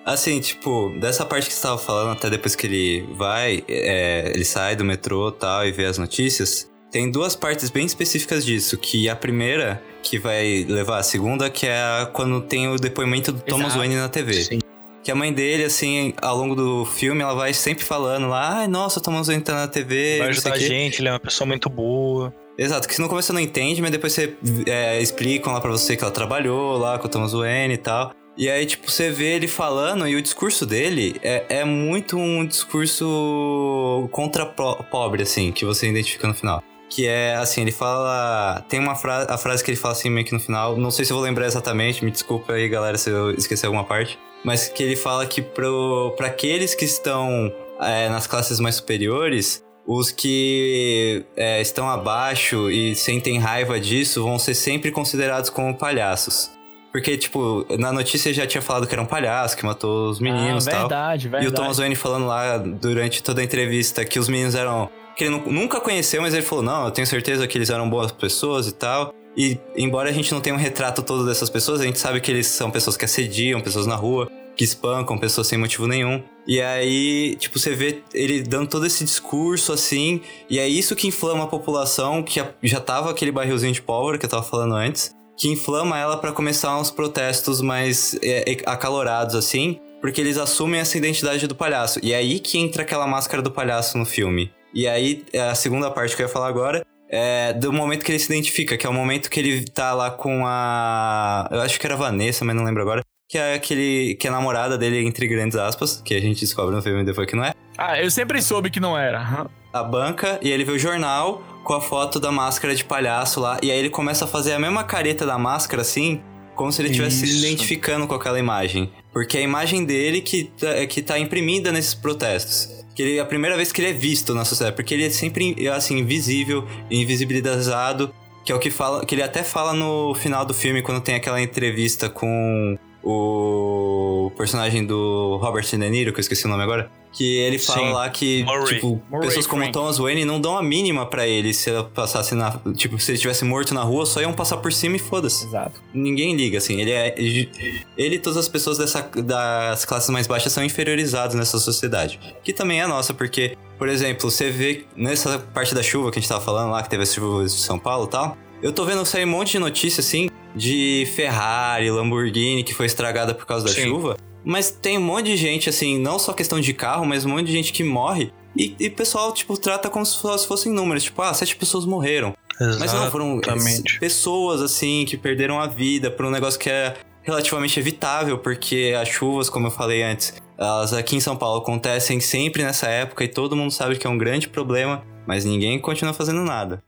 Assim, 0.05 0.39
tipo, 0.39 0.91
dessa 0.99 1.25
parte 1.25 1.47
que 1.47 1.53
você 1.53 1.61
tava 1.61 1.77
falando, 1.77 2.11
até 2.13 2.29
depois 2.29 2.55
que 2.55 2.65
ele 2.65 3.07
vai, 3.15 3.63
é, 3.67 4.31
ele 4.33 4.45
sai 4.45 4.75
do 4.75 4.83
metrô 4.83 5.29
e 5.29 5.33
tal 5.33 5.67
e 5.67 5.71
vê 5.71 5.85
as 5.85 5.97
notícias. 5.99 6.67
tem 6.91 7.11
duas 7.11 7.35
partes 7.35 7.69
bem 7.69 7.85
específicas 7.85 8.43
disso, 8.43 8.75
que 8.77 9.07
a 9.07 9.15
primeira, 9.15 9.83
que 10.01 10.17
vai 10.17 10.65
levar 10.67 10.97
a 10.97 11.03
segunda, 11.03 11.47
que 11.49 11.67
é 11.67 12.07
quando 12.13 12.41
tem 12.41 12.67
o 12.67 12.77
depoimento 12.77 13.31
do 13.31 13.41
Thomas 13.41 13.67
Exato. 13.67 13.79
Wayne 13.79 13.95
na 13.97 14.09
TV. 14.09 14.33
Sim. 14.43 14.59
Que 15.03 15.11
a 15.11 15.15
mãe 15.15 15.31
dele, 15.31 15.63
assim, 15.63 16.13
ao 16.21 16.35
longo 16.35 16.55
do 16.55 16.85
filme, 16.85 17.21
ela 17.21 17.33
vai 17.33 17.53
sempre 17.53 17.83
falando 17.85 18.27
lá, 18.27 18.59
ai, 18.59 18.67
nossa, 18.67 18.99
o 18.99 19.01
Thomas 19.01 19.27
tá 19.43 19.53
na 19.53 19.67
TV, 19.67 20.17
Vai 20.19 20.29
ajudar 20.29 20.53
a 20.53 20.57
gente, 20.57 20.99
ele 21.01 21.07
é 21.07 21.11
uma 21.13 21.19
pessoa 21.19 21.47
muito 21.47 21.69
boa. 21.69 22.33
Exato, 22.57 22.89
que 22.89 22.99
no 22.99 23.07
começo 23.07 23.27
você 23.27 23.33
não 23.33 23.39
entende, 23.39 23.81
mas 23.81 23.91
depois 23.91 24.11
você 24.11 24.35
é, 24.67 25.01
explicam 25.01 25.53
lá 25.53 25.61
pra 25.61 25.71
você 25.71 25.95
que 25.95 26.03
ela 26.03 26.11
trabalhou 26.11 26.77
lá 26.77 26.99
com 26.99 27.07
o 27.07 27.09
Thomas 27.09 27.31
Wayne 27.31 27.75
e 27.75 27.77
tal. 27.77 28.11
E 28.37 28.49
aí, 28.49 28.65
tipo, 28.65 28.89
você 28.89 29.09
vê 29.09 29.35
ele 29.35 29.47
falando 29.47 30.07
e 30.07 30.15
o 30.15 30.21
discurso 30.21 30.65
dele 30.65 31.15
é, 31.23 31.45
é 31.49 31.65
muito 31.65 32.17
um 32.17 32.45
discurso 32.45 34.07
contra 34.11 34.45
po- 34.45 34.83
pobre, 34.91 35.23
assim, 35.23 35.51
que 35.51 35.65
você 35.65 35.87
identifica 35.89 36.27
no 36.27 36.33
final. 36.33 36.63
Que 36.89 37.05
é 37.05 37.35
assim, 37.35 37.61
ele 37.61 37.71
fala. 37.71 38.63
Tem 38.67 38.79
uma 38.79 38.95
frase. 38.95 39.27
A 39.29 39.37
frase 39.37 39.63
que 39.63 39.69
ele 39.71 39.77
fala 39.77 39.93
assim 39.93 40.09
meio 40.09 40.25
que 40.25 40.33
no 40.33 40.39
final. 40.39 40.75
Não 40.75 40.89
sei 40.89 41.05
se 41.05 41.11
eu 41.11 41.17
vou 41.17 41.23
lembrar 41.23 41.45
exatamente, 41.45 42.03
me 42.03 42.09
desculpa 42.11 42.53
aí, 42.53 42.67
galera, 42.67 42.97
se 42.97 43.09
eu 43.09 43.31
esquecer 43.31 43.67
alguma 43.67 43.83
parte. 43.83 44.17
Mas 44.43 44.67
que 44.69 44.81
ele 44.83 44.95
fala 44.95 45.25
que 45.25 45.41
pro, 45.41 46.13
pra 46.17 46.27
aqueles 46.27 46.73
que 46.73 46.85
estão 46.85 47.51
é, 47.81 48.09
nas 48.09 48.25
classes 48.27 48.59
mais 48.59 48.75
superiores, 48.75 49.63
os 49.85 50.11
que 50.11 51.25
é, 51.35 51.59
estão 51.61 51.89
abaixo 51.89 52.69
e 52.69 52.95
sentem 52.95 53.37
raiva 53.39 53.79
disso 53.79 54.23
vão 54.23 54.37
ser 54.39 54.53
sempre 54.53 54.91
considerados 54.91 55.49
como 55.49 55.75
palhaços. 55.75 56.51
Porque, 56.91 57.17
tipo, 57.17 57.65
na 57.77 57.91
notícia 57.91 58.33
já 58.33 58.47
tinha 58.47 58.61
falado 58.61 58.87
que 58.87 58.95
era 58.95 59.01
um 59.01 59.05
palhaço, 59.05 59.55
que 59.55 59.63
matou 59.63 60.09
os 60.09 60.19
meninos 60.19 60.65
e 60.65 60.69
ah, 60.69 60.71
tal. 60.71 60.79
verdade, 60.81 61.29
verdade. 61.29 61.45
E 61.45 61.47
o 61.47 61.51
Thomas 61.51 61.77
Wayne 61.77 61.95
falando 61.95 62.25
lá 62.25 62.57
durante 62.57 63.21
toda 63.21 63.41
a 63.41 63.43
entrevista 63.43 64.03
que 64.03 64.17
os 64.17 64.27
meninos 64.27 64.55
eram. 64.55 64.89
que 65.15 65.25
ele 65.25 65.31
nu- 65.37 65.51
nunca 65.51 65.79
conheceu, 65.79 66.19
mas 66.21 66.33
ele 66.33 66.41
falou: 66.41 66.63
não, 66.63 66.85
eu 66.85 66.91
tenho 66.91 67.05
certeza 67.05 67.47
que 67.47 67.57
eles 67.57 67.69
eram 67.69 67.87
boas 67.87 68.11
pessoas 68.11 68.67
e 68.67 68.71
tal. 68.71 69.13
E 69.37 69.57
embora 69.75 70.09
a 70.09 70.13
gente 70.13 70.31
não 70.33 70.41
tenha 70.41 70.55
um 70.55 70.59
retrato 70.59 71.01
todo 71.01 71.25
dessas 71.25 71.49
pessoas, 71.49 71.81
a 71.81 71.85
gente 71.85 71.99
sabe 71.99 72.19
que 72.19 72.31
eles 72.31 72.47
são 72.47 72.69
pessoas 72.69 72.97
que 72.97 73.05
assediam, 73.05 73.61
pessoas 73.61 73.85
na 73.85 73.95
rua, 73.95 74.29
que 74.55 74.63
espancam 74.65 75.17
pessoas 75.17 75.47
sem 75.47 75.57
motivo 75.57 75.87
nenhum. 75.87 76.21
E 76.45 76.59
aí, 76.59 77.35
tipo, 77.37 77.57
você 77.57 77.73
vê 77.73 78.01
ele 78.13 78.41
dando 78.41 78.67
todo 78.67 78.85
esse 78.85 79.03
discurso 79.05 79.71
assim, 79.71 80.19
e 80.49 80.59
é 80.59 80.67
isso 80.67 80.95
que 80.95 81.07
inflama 81.07 81.45
a 81.45 81.47
população, 81.47 82.21
que 82.21 82.41
já- 82.63 82.79
tava 82.81 83.09
aquele 83.11 83.31
barrilzinho 83.31 83.71
de 83.71 83.81
pólvora 83.81 84.17
que 84.17 84.25
eu 84.25 84.29
tava 84.29 84.43
falando 84.43 84.75
antes, 84.75 85.15
que 85.37 85.47
inflama 85.47 85.97
ela 85.97 86.17
pra 86.17 86.33
começar 86.33 86.77
uns 86.77 86.91
protestos 86.91 87.61
mais 87.61 88.19
é, 88.21 88.57
acalorados 88.65 89.35
assim, 89.35 89.79
porque 90.01 90.19
eles 90.19 90.37
assumem 90.37 90.81
essa 90.81 90.97
identidade 90.97 91.47
do 91.47 91.55
palhaço. 91.55 91.99
E 92.03 92.11
é 92.11 92.17
aí 92.17 92.39
que 92.39 92.57
entra 92.57 92.81
aquela 92.83 93.07
máscara 93.07 93.41
do 93.41 93.51
palhaço 93.51 93.97
no 93.97 94.05
filme. 94.05 94.51
E 94.73 94.87
aí, 94.87 95.23
é 95.31 95.39
a 95.39 95.55
segunda 95.55 95.89
parte 95.89 96.15
que 96.15 96.21
eu 96.21 96.27
ia 96.27 96.31
falar 96.31 96.47
agora 96.47 96.85
é 97.09 97.53
do 97.53 97.73
momento 97.73 98.05
que 98.05 98.11
ele 98.11 98.19
se 98.19 98.31
identifica, 98.31 98.77
que 98.77 98.85
é 98.85 98.89
o 98.89 98.93
momento 98.93 99.29
que 99.29 99.39
ele 99.39 99.65
tá 99.65 99.93
lá 99.93 100.11
com 100.11 100.45
a. 100.45 101.49
Eu 101.51 101.61
acho 101.61 101.79
que 101.79 101.85
era 101.85 101.95
a 101.95 101.97
Vanessa, 101.97 102.45
mas 102.45 102.55
não 102.55 102.63
lembro 102.63 102.83
agora. 102.83 103.01
Que 103.27 103.37
é 103.37 103.55
aquele. 103.55 104.15
que 104.15 104.27
é 104.27 104.29
a 104.29 104.33
namorada 104.33 104.77
dele, 104.77 105.05
entre 105.05 105.27
grandes 105.27 105.57
aspas, 105.57 106.01
que 106.03 106.13
a 106.13 106.19
gente 106.19 106.39
descobre 106.41 106.75
no 106.75 106.81
filme 106.81 107.03
depois 107.03 107.27
que 107.27 107.35
não 107.35 107.43
é. 107.43 107.53
Ah, 107.77 107.99
eu 107.99 108.11
sempre 108.11 108.41
soube 108.41 108.69
que 108.69 108.79
não 108.79 108.97
era. 108.97 109.47
A 109.73 109.83
banca 109.83 110.39
e 110.41 110.51
ele 110.51 110.63
vê 110.63 110.71
o 110.71 110.79
jornal 110.79 111.43
com 111.63 111.73
a 111.73 111.81
foto 111.81 112.19
da 112.19 112.31
máscara 112.31 112.75
de 112.75 112.83
palhaço 112.83 113.39
lá. 113.39 113.57
E 113.61 113.71
aí 113.71 113.77
ele 113.77 113.89
começa 113.89 114.25
a 114.25 114.27
fazer 114.27 114.53
a 114.53 114.59
mesma 114.59 114.83
careta 114.83 115.25
da 115.25 115.37
máscara, 115.37 115.81
assim, 115.81 116.21
como 116.55 116.71
se 116.71 116.81
ele 116.81 116.89
estivesse 116.89 117.25
se 117.25 117.37
identificando 117.37 118.07
com 118.07 118.15
aquela 118.15 118.39
imagem. 118.39 118.91
Porque 119.13 119.37
é 119.37 119.41
a 119.41 119.43
imagem 119.43 119.85
dele 119.85 120.21
que 120.21 120.45
tá, 120.45 120.85
que 120.87 121.01
tá 121.01 121.17
imprimida 121.17 121.71
nesses 121.71 121.93
protestos. 121.93 122.78
Que 122.99 123.03
ele, 123.03 123.17
a 123.17 123.25
primeira 123.25 123.55
vez 123.55 123.71
que 123.71 123.79
ele 123.79 123.91
é 123.91 123.93
visto 123.93 124.35
na 124.35 124.43
sociedade. 124.43 124.75
Porque 124.75 124.93
ele 124.93 125.05
é 125.05 125.09
sempre, 125.09 125.69
assim, 125.69 125.99
invisível, 125.99 126.67
invisibilizado. 126.91 128.13
Que 128.43 128.51
é 128.51 128.55
o 128.55 128.59
que 128.59 128.69
fala. 128.69 129.05
Que 129.05 129.15
ele 129.15 129.23
até 129.23 129.41
fala 129.41 129.71
no 129.71 130.13
final 130.13 130.45
do 130.45 130.53
filme, 130.53 130.81
quando 130.81 130.99
tem 130.99 131.15
aquela 131.15 131.41
entrevista 131.41 132.09
com 132.09 132.77
o 133.03 134.31
personagem 134.37 134.85
do 134.85 135.37
Robert 135.41 135.65
De 135.65 135.77
Niro, 135.77 136.11
que 136.11 136.19
eu 136.19 136.21
esqueci 136.21 136.45
o 136.45 136.49
nome 136.49 136.63
agora. 136.63 136.91
Que 137.11 137.39
ele 137.39 137.57
fala 137.57 137.87
Sim. 137.87 137.93
lá 137.93 138.09
que, 138.09 138.43
Murray. 138.43 138.75
tipo, 138.75 139.01
Murray 139.09 139.27
pessoas 139.27 139.47
como 139.47 139.63
Frank. 139.63 139.73
Thomas 139.73 139.97
Wayne 139.97 140.25
não 140.25 140.39
dão 140.39 140.55
a 140.55 140.61
mínima 140.61 141.07
pra 141.07 141.27
ele 141.27 141.53
se 141.55 141.71
ela 141.71 141.83
passasse 141.83 142.35
na. 142.35 142.59
Tipo, 142.75 142.99
se 142.99 143.11
ele 143.11 143.17
tivesse 143.17 143.43
morto 143.43 143.73
na 143.73 143.81
rua, 143.81 144.05
só 144.05 144.21
iam 144.21 144.31
passar 144.31 144.57
por 144.57 144.71
cima 144.71 144.95
e 144.95 144.99
foda-se. 144.99 145.47
Exato. 145.47 145.81
Ninguém 145.91 146.35
liga, 146.35 146.59
assim. 146.59 146.79
Ele 146.79 146.91
é. 146.91 147.15
Ele 147.17 148.15
e 148.15 148.19
todas 148.19 148.37
as 148.37 148.47
pessoas 148.47 148.77
dessa, 148.77 149.01
das 149.01 149.85
classes 149.85 150.09
mais 150.11 150.27
baixas 150.27 150.53
são 150.53 150.63
inferiorizados 150.63 151.35
nessa 151.35 151.57
sociedade. 151.57 152.19
Que 152.43 152.53
também 152.53 152.79
é 152.79 152.83
a 152.83 152.87
nossa, 152.87 153.11
porque, 153.11 153.57
por 153.79 153.89
exemplo, 153.89 154.29
você 154.29 154.51
vê 154.51 154.85
nessa 154.95 155.39
parte 155.39 155.73
da 155.73 155.81
chuva 155.81 156.11
que 156.11 156.19
a 156.19 156.21
gente 156.21 156.29
tava 156.29 156.41
falando 156.41 156.69
lá, 156.69 156.83
que 156.83 156.89
teve 156.89 157.01
as 157.01 157.13
chuvas 157.13 157.55
de 157.55 157.61
São 157.61 157.79
Paulo 157.79 158.05
e 158.05 158.09
tal. 158.09 158.37
Eu 158.61 158.73
tô 158.73 158.83
vendo 158.85 159.05
sair 159.05 159.25
um 159.25 159.29
monte 159.29 159.51
de 159.53 159.59
notícia, 159.59 160.01
assim, 160.01 160.29
de 160.55 161.07
Ferrari, 161.15 161.89
Lamborghini 161.89 162.63
que 162.63 162.73
foi 162.73 162.85
estragada 162.85 163.33
por 163.33 163.45
causa 163.45 163.65
da 163.65 163.71
Sim. 163.71 163.83
chuva. 163.83 164.17
Mas 164.43 164.69
tem 164.71 164.97
um 164.97 165.01
monte 165.01 165.27
de 165.27 165.37
gente, 165.37 165.69
assim, 165.69 165.97
não 165.99 166.17
só 166.17 166.33
questão 166.33 166.59
de 166.59 166.73
carro, 166.73 167.05
mas 167.05 167.25
um 167.25 167.29
monte 167.29 167.45
de 167.47 167.51
gente 167.53 167.71
que 167.71 167.83
morre. 167.83 168.31
E 168.57 168.75
o 168.87 168.91
pessoal, 168.91 169.33
tipo, 169.33 169.55
trata 169.57 169.89
como 169.89 170.05
se 170.05 170.19
fosse- 170.19 170.47
fossem 170.47 170.73
números. 170.73 171.03
Tipo, 171.03 171.21
ah, 171.21 171.33
sete 171.33 171.55
pessoas 171.55 171.85
morreram. 171.85 172.33
Mas 172.79 172.91
não, 172.91 173.09
foram 173.09 173.39
Exatamente. 173.41 173.99
pessoas, 173.99 174.61
assim, 174.61 175.05
que 175.05 175.15
perderam 175.15 175.59
a 175.59 175.67
vida 175.67 176.11
por 176.11 176.25
um 176.25 176.29
negócio 176.29 176.59
que 176.59 176.69
é 176.69 176.95
relativamente 177.21 177.79
evitável, 177.79 178.37
porque 178.39 178.93
as 178.99 179.07
chuvas, 179.07 179.49
como 179.49 179.67
eu 179.67 179.71
falei 179.71 180.01
antes, 180.03 180.33
elas 180.57 180.91
aqui 180.91 181.15
em 181.15 181.19
São 181.21 181.37
Paulo 181.37 181.61
acontecem 181.61 182.19
sempre 182.19 182.63
nessa 182.63 182.87
época 182.87 183.23
e 183.23 183.27
todo 183.29 183.55
mundo 183.55 183.71
sabe 183.71 183.97
que 183.97 184.05
é 184.05 184.09
um 184.09 184.17
grande 184.17 184.49
problema, 184.49 185.03
mas 185.27 185.45
ninguém 185.45 185.79
continua 185.79 186.13
fazendo 186.13 186.41
nada. 186.43 186.83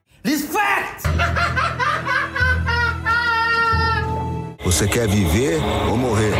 Você 4.63 4.87
quer 4.87 5.07
viver 5.07 5.59
ou 5.89 5.97
morrer? 5.97 6.33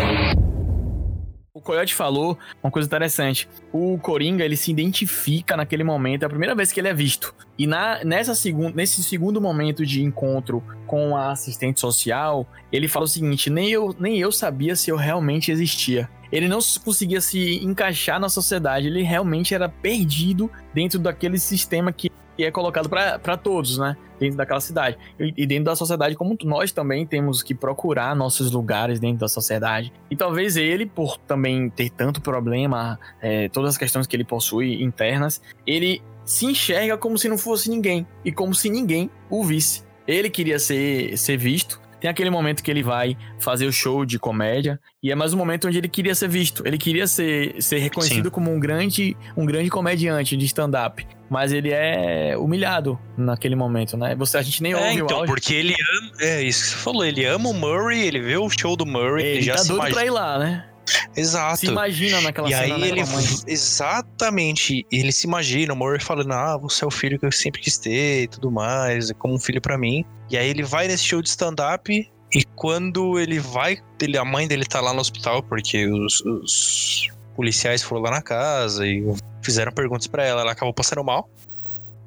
O 1.51 1.59
Coyote 1.59 1.95
falou 1.95 2.37
uma 2.63 2.71
coisa 2.71 2.87
interessante. 2.87 3.49
O 3.73 3.97
Coringa, 3.97 4.45
ele 4.45 4.55
se 4.55 4.71
identifica 4.71 5.57
naquele 5.57 5.83
momento, 5.83 6.23
é 6.23 6.25
a 6.27 6.29
primeira 6.29 6.53
vez 6.53 6.71
que 6.71 6.79
ele 6.79 6.89
é 6.89 6.93
visto. 6.93 7.33
E 7.57 7.65
na, 7.65 8.03
nessa 8.03 8.35
segun, 8.35 8.71
nesse 8.73 9.03
segundo 9.03 9.41
momento 9.41 9.85
de 9.85 10.03
encontro 10.03 10.63
com 10.85 11.15
a 11.15 11.31
assistente 11.31 11.79
social, 11.79 12.47
ele 12.71 12.87
fala 12.87 13.05
o 13.05 13.07
seguinte: 13.07 13.49
nem 13.49 13.69
eu, 13.69 13.95
nem 13.99 14.19
eu 14.19 14.31
sabia 14.31 14.75
se 14.75 14.91
eu 14.91 14.95
realmente 14.95 15.51
existia. 15.51 16.07
Ele 16.31 16.47
não 16.47 16.59
conseguia 16.83 17.19
se 17.19 17.63
encaixar 17.63 18.19
na 18.19 18.29
sociedade, 18.29 18.87
ele 18.87 19.01
realmente 19.01 19.53
era 19.53 19.67
perdido 19.67 20.49
dentro 20.73 20.97
daquele 20.97 21.37
sistema 21.37 21.91
que 21.91 22.09
que 22.35 22.43
é 22.43 22.51
colocado 22.51 22.89
para 22.89 23.37
todos, 23.37 23.77
né? 23.77 23.95
Dentro 24.19 24.37
daquela 24.37 24.59
cidade. 24.59 24.97
E, 25.19 25.33
e 25.37 25.47
dentro 25.47 25.65
da 25.65 25.75
sociedade, 25.75 26.15
como 26.15 26.37
nós 26.43 26.71
também 26.71 27.05
temos 27.05 27.41
que 27.43 27.53
procurar 27.53 28.15
nossos 28.15 28.51
lugares 28.51 28.99
dentro 28.99 29.19
da 29.19 29.27
sociedade. 29.27 29.91
E 30.09 30.15
talvez 30.15 30.55
ele, 30.55 30.85
por 30.85 31.17
também 31.17 31.69
ter 31.69 31.89
tanto 31.89 32.21
problema, 32.21 32.99
é, 33.21 33.49
todas 33.49 33.71
as 33.71 33.77
questões 33.77 34.07
que 34.07 34.15
ele 34.15 34.23
possui 34.23 34.81
internas, 34.81 35.41
ele 35.65 36.01
se 36.23 36.45
enxerga 36.45 36.97
como 36.97 37.17
se 37.17 37.27
não 37.27 37.37
fosse 37.37 37.69
ninguém. 37.69 38.05
E 38.23 38.31
como 38.31 38.53
se 38.53 38.69
ninguém 38.69 39.09
o 39.29 39.43
visse. 39.43 39.83
Ele 40.07 40.29
queria 40.29 40.59
ser, 40.59 41.17
ser 41.17 41.37
visto. 41.37 41.81
Tem 42.01 42.09
aquele 42.09 42.29
momento 42.31 42.61
que 42.63 42.69
ele 42.71 42.81
vai 42.83 43.15
fazer 43.39 43.65
o 43.67 43.71
show 43.71 44.03
de 44.05 44.17
comédia. 44.19 44.79
E 45.03 45.11
é 45.11 45.15
mais 45.15 45.33
um 45.33 45.37
momento 45.37 45.67
onde 45.67 45.77
ele 45.77 45.87
queria 45.87 46.15
ser 46.15 46.27
visto. 46.27 46.63
Ele 46.65 46.77
queria 46.77 47.05
ser, 47.07 47.61
ser 47.61 47.77
reconhecido 47.77 48.25
Sim. 48.25 48.29
como 48.31 48.51
um 48.51 48.59
grande, 48.59 49.15
um 49.37 49.45
grande 49.45 49.69
comediante 49.69 50.35
de 50.35 50.45
stand-up. 50.45 51.05
Mas 51.29 51.53
ele 51.53 51.69
é 51.71 52.35
humilhado 52.37 52.99
naquele 53.17 53.55
momento, 53.55 53.95
né? 53.95 54.15
Você, 54.15 54.37
a 54.37 54.41
gente 54.41 54.61
nem 54.63 54.73
É, 54.73 54.75
ouve 54.75 55.01
o 55.01 55.05
então, 55.05 55.17
áudio. 55.19 55.33
porque 55.33 55.53
ele 55.53 55.73
ama. 55.73 56.11
É 56.19 56.41
isso 56.43 56.63
que 56.63 56.69
você 56.71 56.75
falou, 56.77 57.05
ele 57.05 57.23
ama 57.23 57.49
o 57.49 57.53
Murray, 57.53 58.01
ele 58.01 58.19
vê 58.19 58.35
o 58.35 58.49
show 58.49 58.75
do 58.75 58.85
Murray, 58.85 59.23
ele, 59.23 59.31
Ele 59.37 59.41
já 59.43 59.53
tá 59.55 59.59
se 59.59 59.67
doido 59.69 59.79
imagina. 59.81 59.95
pra 60.01 60.05
ir 60.05 60.09
lá, 60.09 60.39
né? 60.39 60.65
Exato. 61.15 61.57
Se 61.57 61.65
imagina 61.67 62.21
naquela 62.21 62.49
E 62.49 62.53
cena, 62.53 62.75
aí 62.75 62.81
né, 62.81 62.87
ele. 62.87 63.01
Exatamente. 63.47 64.85
Ele 64.91 65.11
se 65.11 65.27
imagina, 65.27 65.73
o 65.73 65.75
Murray 65.75 65.99
falando: 65.99 66.33
Ah, 66.33 66.57
você 66.57 66.83
é 66.83 66.87
o 66.87 66.91
filho 66.91 67.19
que 67.19 67.25
eu 67.25 67.31
sempre 67.31 67.61
quis 67.61 67.77
ter 67.77 68.23
e 68.23 68.27
tudo 68.27 68.51
mais, 68.51 69.09
é 69.09 69.13
como 69.13 69.33
um 69.33 69.39
filho 69.39 69.61
pra 69.61 69.77
mim. 69.77 70.05
E 70.29 70.37
aí 70.37 70.49
ele 70.49 70.63
vai 70.63 70.87
nesse 70.87 71.03
show 71.03 71.21
de 71.21 71.29
stand-up. 71.29 72.09
E 72.33 72.45
quando 72.55 73.19
ele 73.19 73.39
vai, 73.39 73.77
ele, 74.01 74.17
a 74.17 74.23
mãe 74.23 74.47
dele 74.47 74.65
tá 74.65 74.79
lá 74.79 74.93
no 74.93 75.01
hospital, 75.01 75.43
porque 75.43 75.85
os, 75.87 76.21
os 76.21 77.09
policiais 77.35 77.83
foram 77.83 78.03
lá 78.03 78.11
na 78.11 78.21
casa 78.21 78.87
e 78.87 79.03
fizeram 79.41 79.71
perguntas 79.71 80.07
pra 80.07 80.23
ela, 80.23 80.41
ela 80.41 80.51
acabou 80.53 80.73
passando 80.73 81.03
mal. 81.03 81.29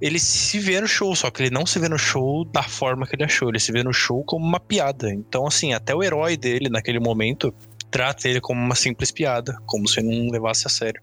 Ele 0.01 0.19
se 0.19 0.59
vê 0.59 0.81
no 0.81 0.89
show, 0.89 1.15
só 1.15 1.31
que 1.31 1.43
ele 1.43 1.51
não 1.51 1.65
se 1.65 1.79
vê 1.79 1.89
no 1.89 1.99
show 1.99 2.45
da 2.45 2.63
forma 2.63 3.07
que 3.07 3.15
ele 3.17 3.25
achou, 3.25 3.49
ele 3.49 3.61
se 3.61 3.71
vê 3.71 3.83
no 3.83 3.93
show 3.93 4.25
como 4.25 4.45
uma 4.45 4.59
piada. 4.59 5.13
Então, 5.13 5.47
assim, 5.47 5.73
até 5.73 5.95
o 5.95 6.03
herói 6.03 6.37
dele, 6.37 6.69
naquele 6.69 6.99
momento, 6.99 7.55
trata 7.95 8.29
ele 8.29 8.41
como 8.41 8.61
uma 8.61 8.75
simples 8.75 9.13
piada, 9.13 9.57
como 9.67 9.89
se 9.89 10.03
não 10.03 10.29
levasse 10.29 10.67
a 10.67 10.69
sério. 10.69 11.01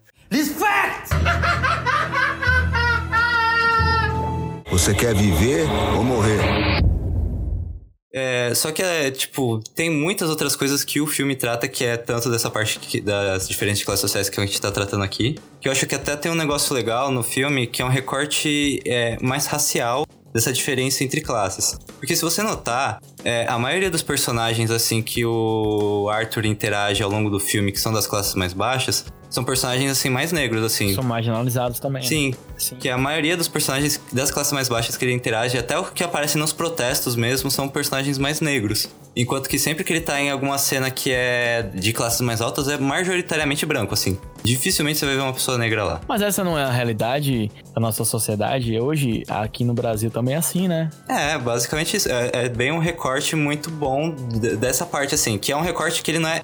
Você 4.69 4.93
quer 4.93 5.15
viver 5.15 5.65
ou 5.95 6.03
morrer? 6.03 6.41
É, 8.13 8.53
só 8.53 8.73
que 8.73 8.83
é, 8.83 9.09
tipo, 9.09 9.59
tem 9.73 9.89
muitas 9.89 10.29
outras 10.29 10.53
coisas 10.53 10.83
que 10.83 10.99
o 10.99 11.07
filme 11.07 11.33
trata, 11.33 11.65
que 11.65 11.85
é 11.85 11.95
tanto 11.95 12.29
dessa 12.29 12.49
parte 12.49 12.77
que- 12.77 12.99
das 12.99 13.47
diferentes 13.47 13.83
classes 13.85 14.01
sociais 14.01 14.29
que 14.29 14.37
a 14.37 14.45
gente 14.45 14.59
tá 14.59 14.69
tratando 14.69 15.01
aqui, 15.05 15.35
que 15.61 15.69
eu 15.69 15.71
acho 15.71 15.85
que 15.85 15.95
até 15.95 16.17
tem 16.17 16.29
um 16.29 16.35
negócio 16.35 16.75
legal 16.75 17.09
no 17.09 17.23
filme, 17.23 17.67
que 17.67 17.81
é 17.81 17.85
um 17.85 17.89
recorte 17.89 18.81
é, 18.85 19.17
mais 19.21 19.45
racial 19.45 20.05
dessa 20.33 20.51
diferença 20.51 21.03
entre 21.03 21.21
classes. 21.21 21.77
Porque 21.99 22.15
se 22.15 22.21
você 22.21 22.41
notar, 22.41 22.99
é, 23.23 23.45
a 23.47 23.57
maioria 23.57 23.89
dos 23.89 24.01
personagens 24.01 24.71
assim 24.71 25.01
que 25.01 25.25
o 25.25 26.09
Arthur 26.09 26.45
interage 26.45 27.03
ao 27.03 27.09
longo 27.09 27.29
do 27.29 27.39
filme, 27.39 27.71
que 27.71 27.79
são 27.79 27.91
das 27.93 28.07
classes 28.07 28.35
mais 28.35 28.53
baixas, 28.53 29.05
são 29.31 29.43
personagens 29.43 29.89
assim 29.89 30.09
mais 30.09 30.31
negros 30.31 30.63
assim. 30.63 30.93
São 30.93 31.03
marginalizados 31.03 31.79
também. 31.79 32.03
né? 32.03 32.07
Sim, 32.07 32.35
Sim. 32.57 32.75
que 32.75 32.89
a 32.89 32.97
maioria 32.97 33.35
dos 33.35 33.47
personagens 33.47 33.99
das 34.11 34.29
classes 34.29 34.51
mais 34.51 34.67
baixas 34.69 34.97
que 34.97 35.05
ele 35.05 35.13
interage, 35.13 35.57
até 35.57 35.79
o 35.79 35.85
que 35.85 36.03
aparece 36.03 36.37
nos 36.37 36.51
protestos 36.53 37.15
mesmo, 37.15 37.49
são 37.49 37.67
personagens 37.67 38.17
mais 38.17 38.41
negros. 38.41 38.87
Enquanto 39.15 39.49
que 39.49 39.57
sempre 39.57 39.83
que 39.83 39.91
ele 39.91 40.01
tá 40.01 40.19
em 40.21 40.29
alguma 40.29 40.57
cena 40.57 40.91
que 40.91 41.11
é 41.11 41.63
de 41.73 41.91
classes 41.93 42.21
mais 42.21 42.41
altas, 42.41 42.67
é 42.67 42.77
majoritariamente 42.77 43.65
branco, 43.65 43.93
assim. 43.93 44.17
Dificilmente 44.43 44.99
você 44.99 45.05
vai 45.05 45.15
ver 45.15 45.21
uma 45.21 45.33
pessoa 45.33 45.57
negra 45.57 45.83
lá. 45.83 46.01
Mas 46.07 46.21
essa 46.21 46.43
não 46.43 46.57
é 46.57 46.63
a 46.63 46.71
realidade 46.71 47.51
da 47.73 47.79
nossa 47.81 48.03
sociedade 48.03 48.77
hoje, 48.79 49.23
aqui 49.27 49.63
no 49.63 49.73
Brasil 49.73 50.11
também 50.11 50.35
é 50.35 50.37
assim, 50.37 50.67
né? 50.67 50.89
É, 51.07 51.37
basicamente 51.37 51.95
isso. 51.97 52.09
É, 52.09 52.29
é 52.33 52.49
bem 52.49 52.71
um 52.71 52.79
recorte 52.79 53.35
muito 53.35 53.69
bom 53.69 54.11
dessa 54.59 54.85
parte, 54.85 55.15
assim. 55.15 55.37
Que 55.37 55.51
é 55.51 55.57
um 55.57 55.61
recorte 55.61 56.01
que 56.01 56.11
ele 56.11 56.19
não 56.19 56.29
é. 56.29 56.41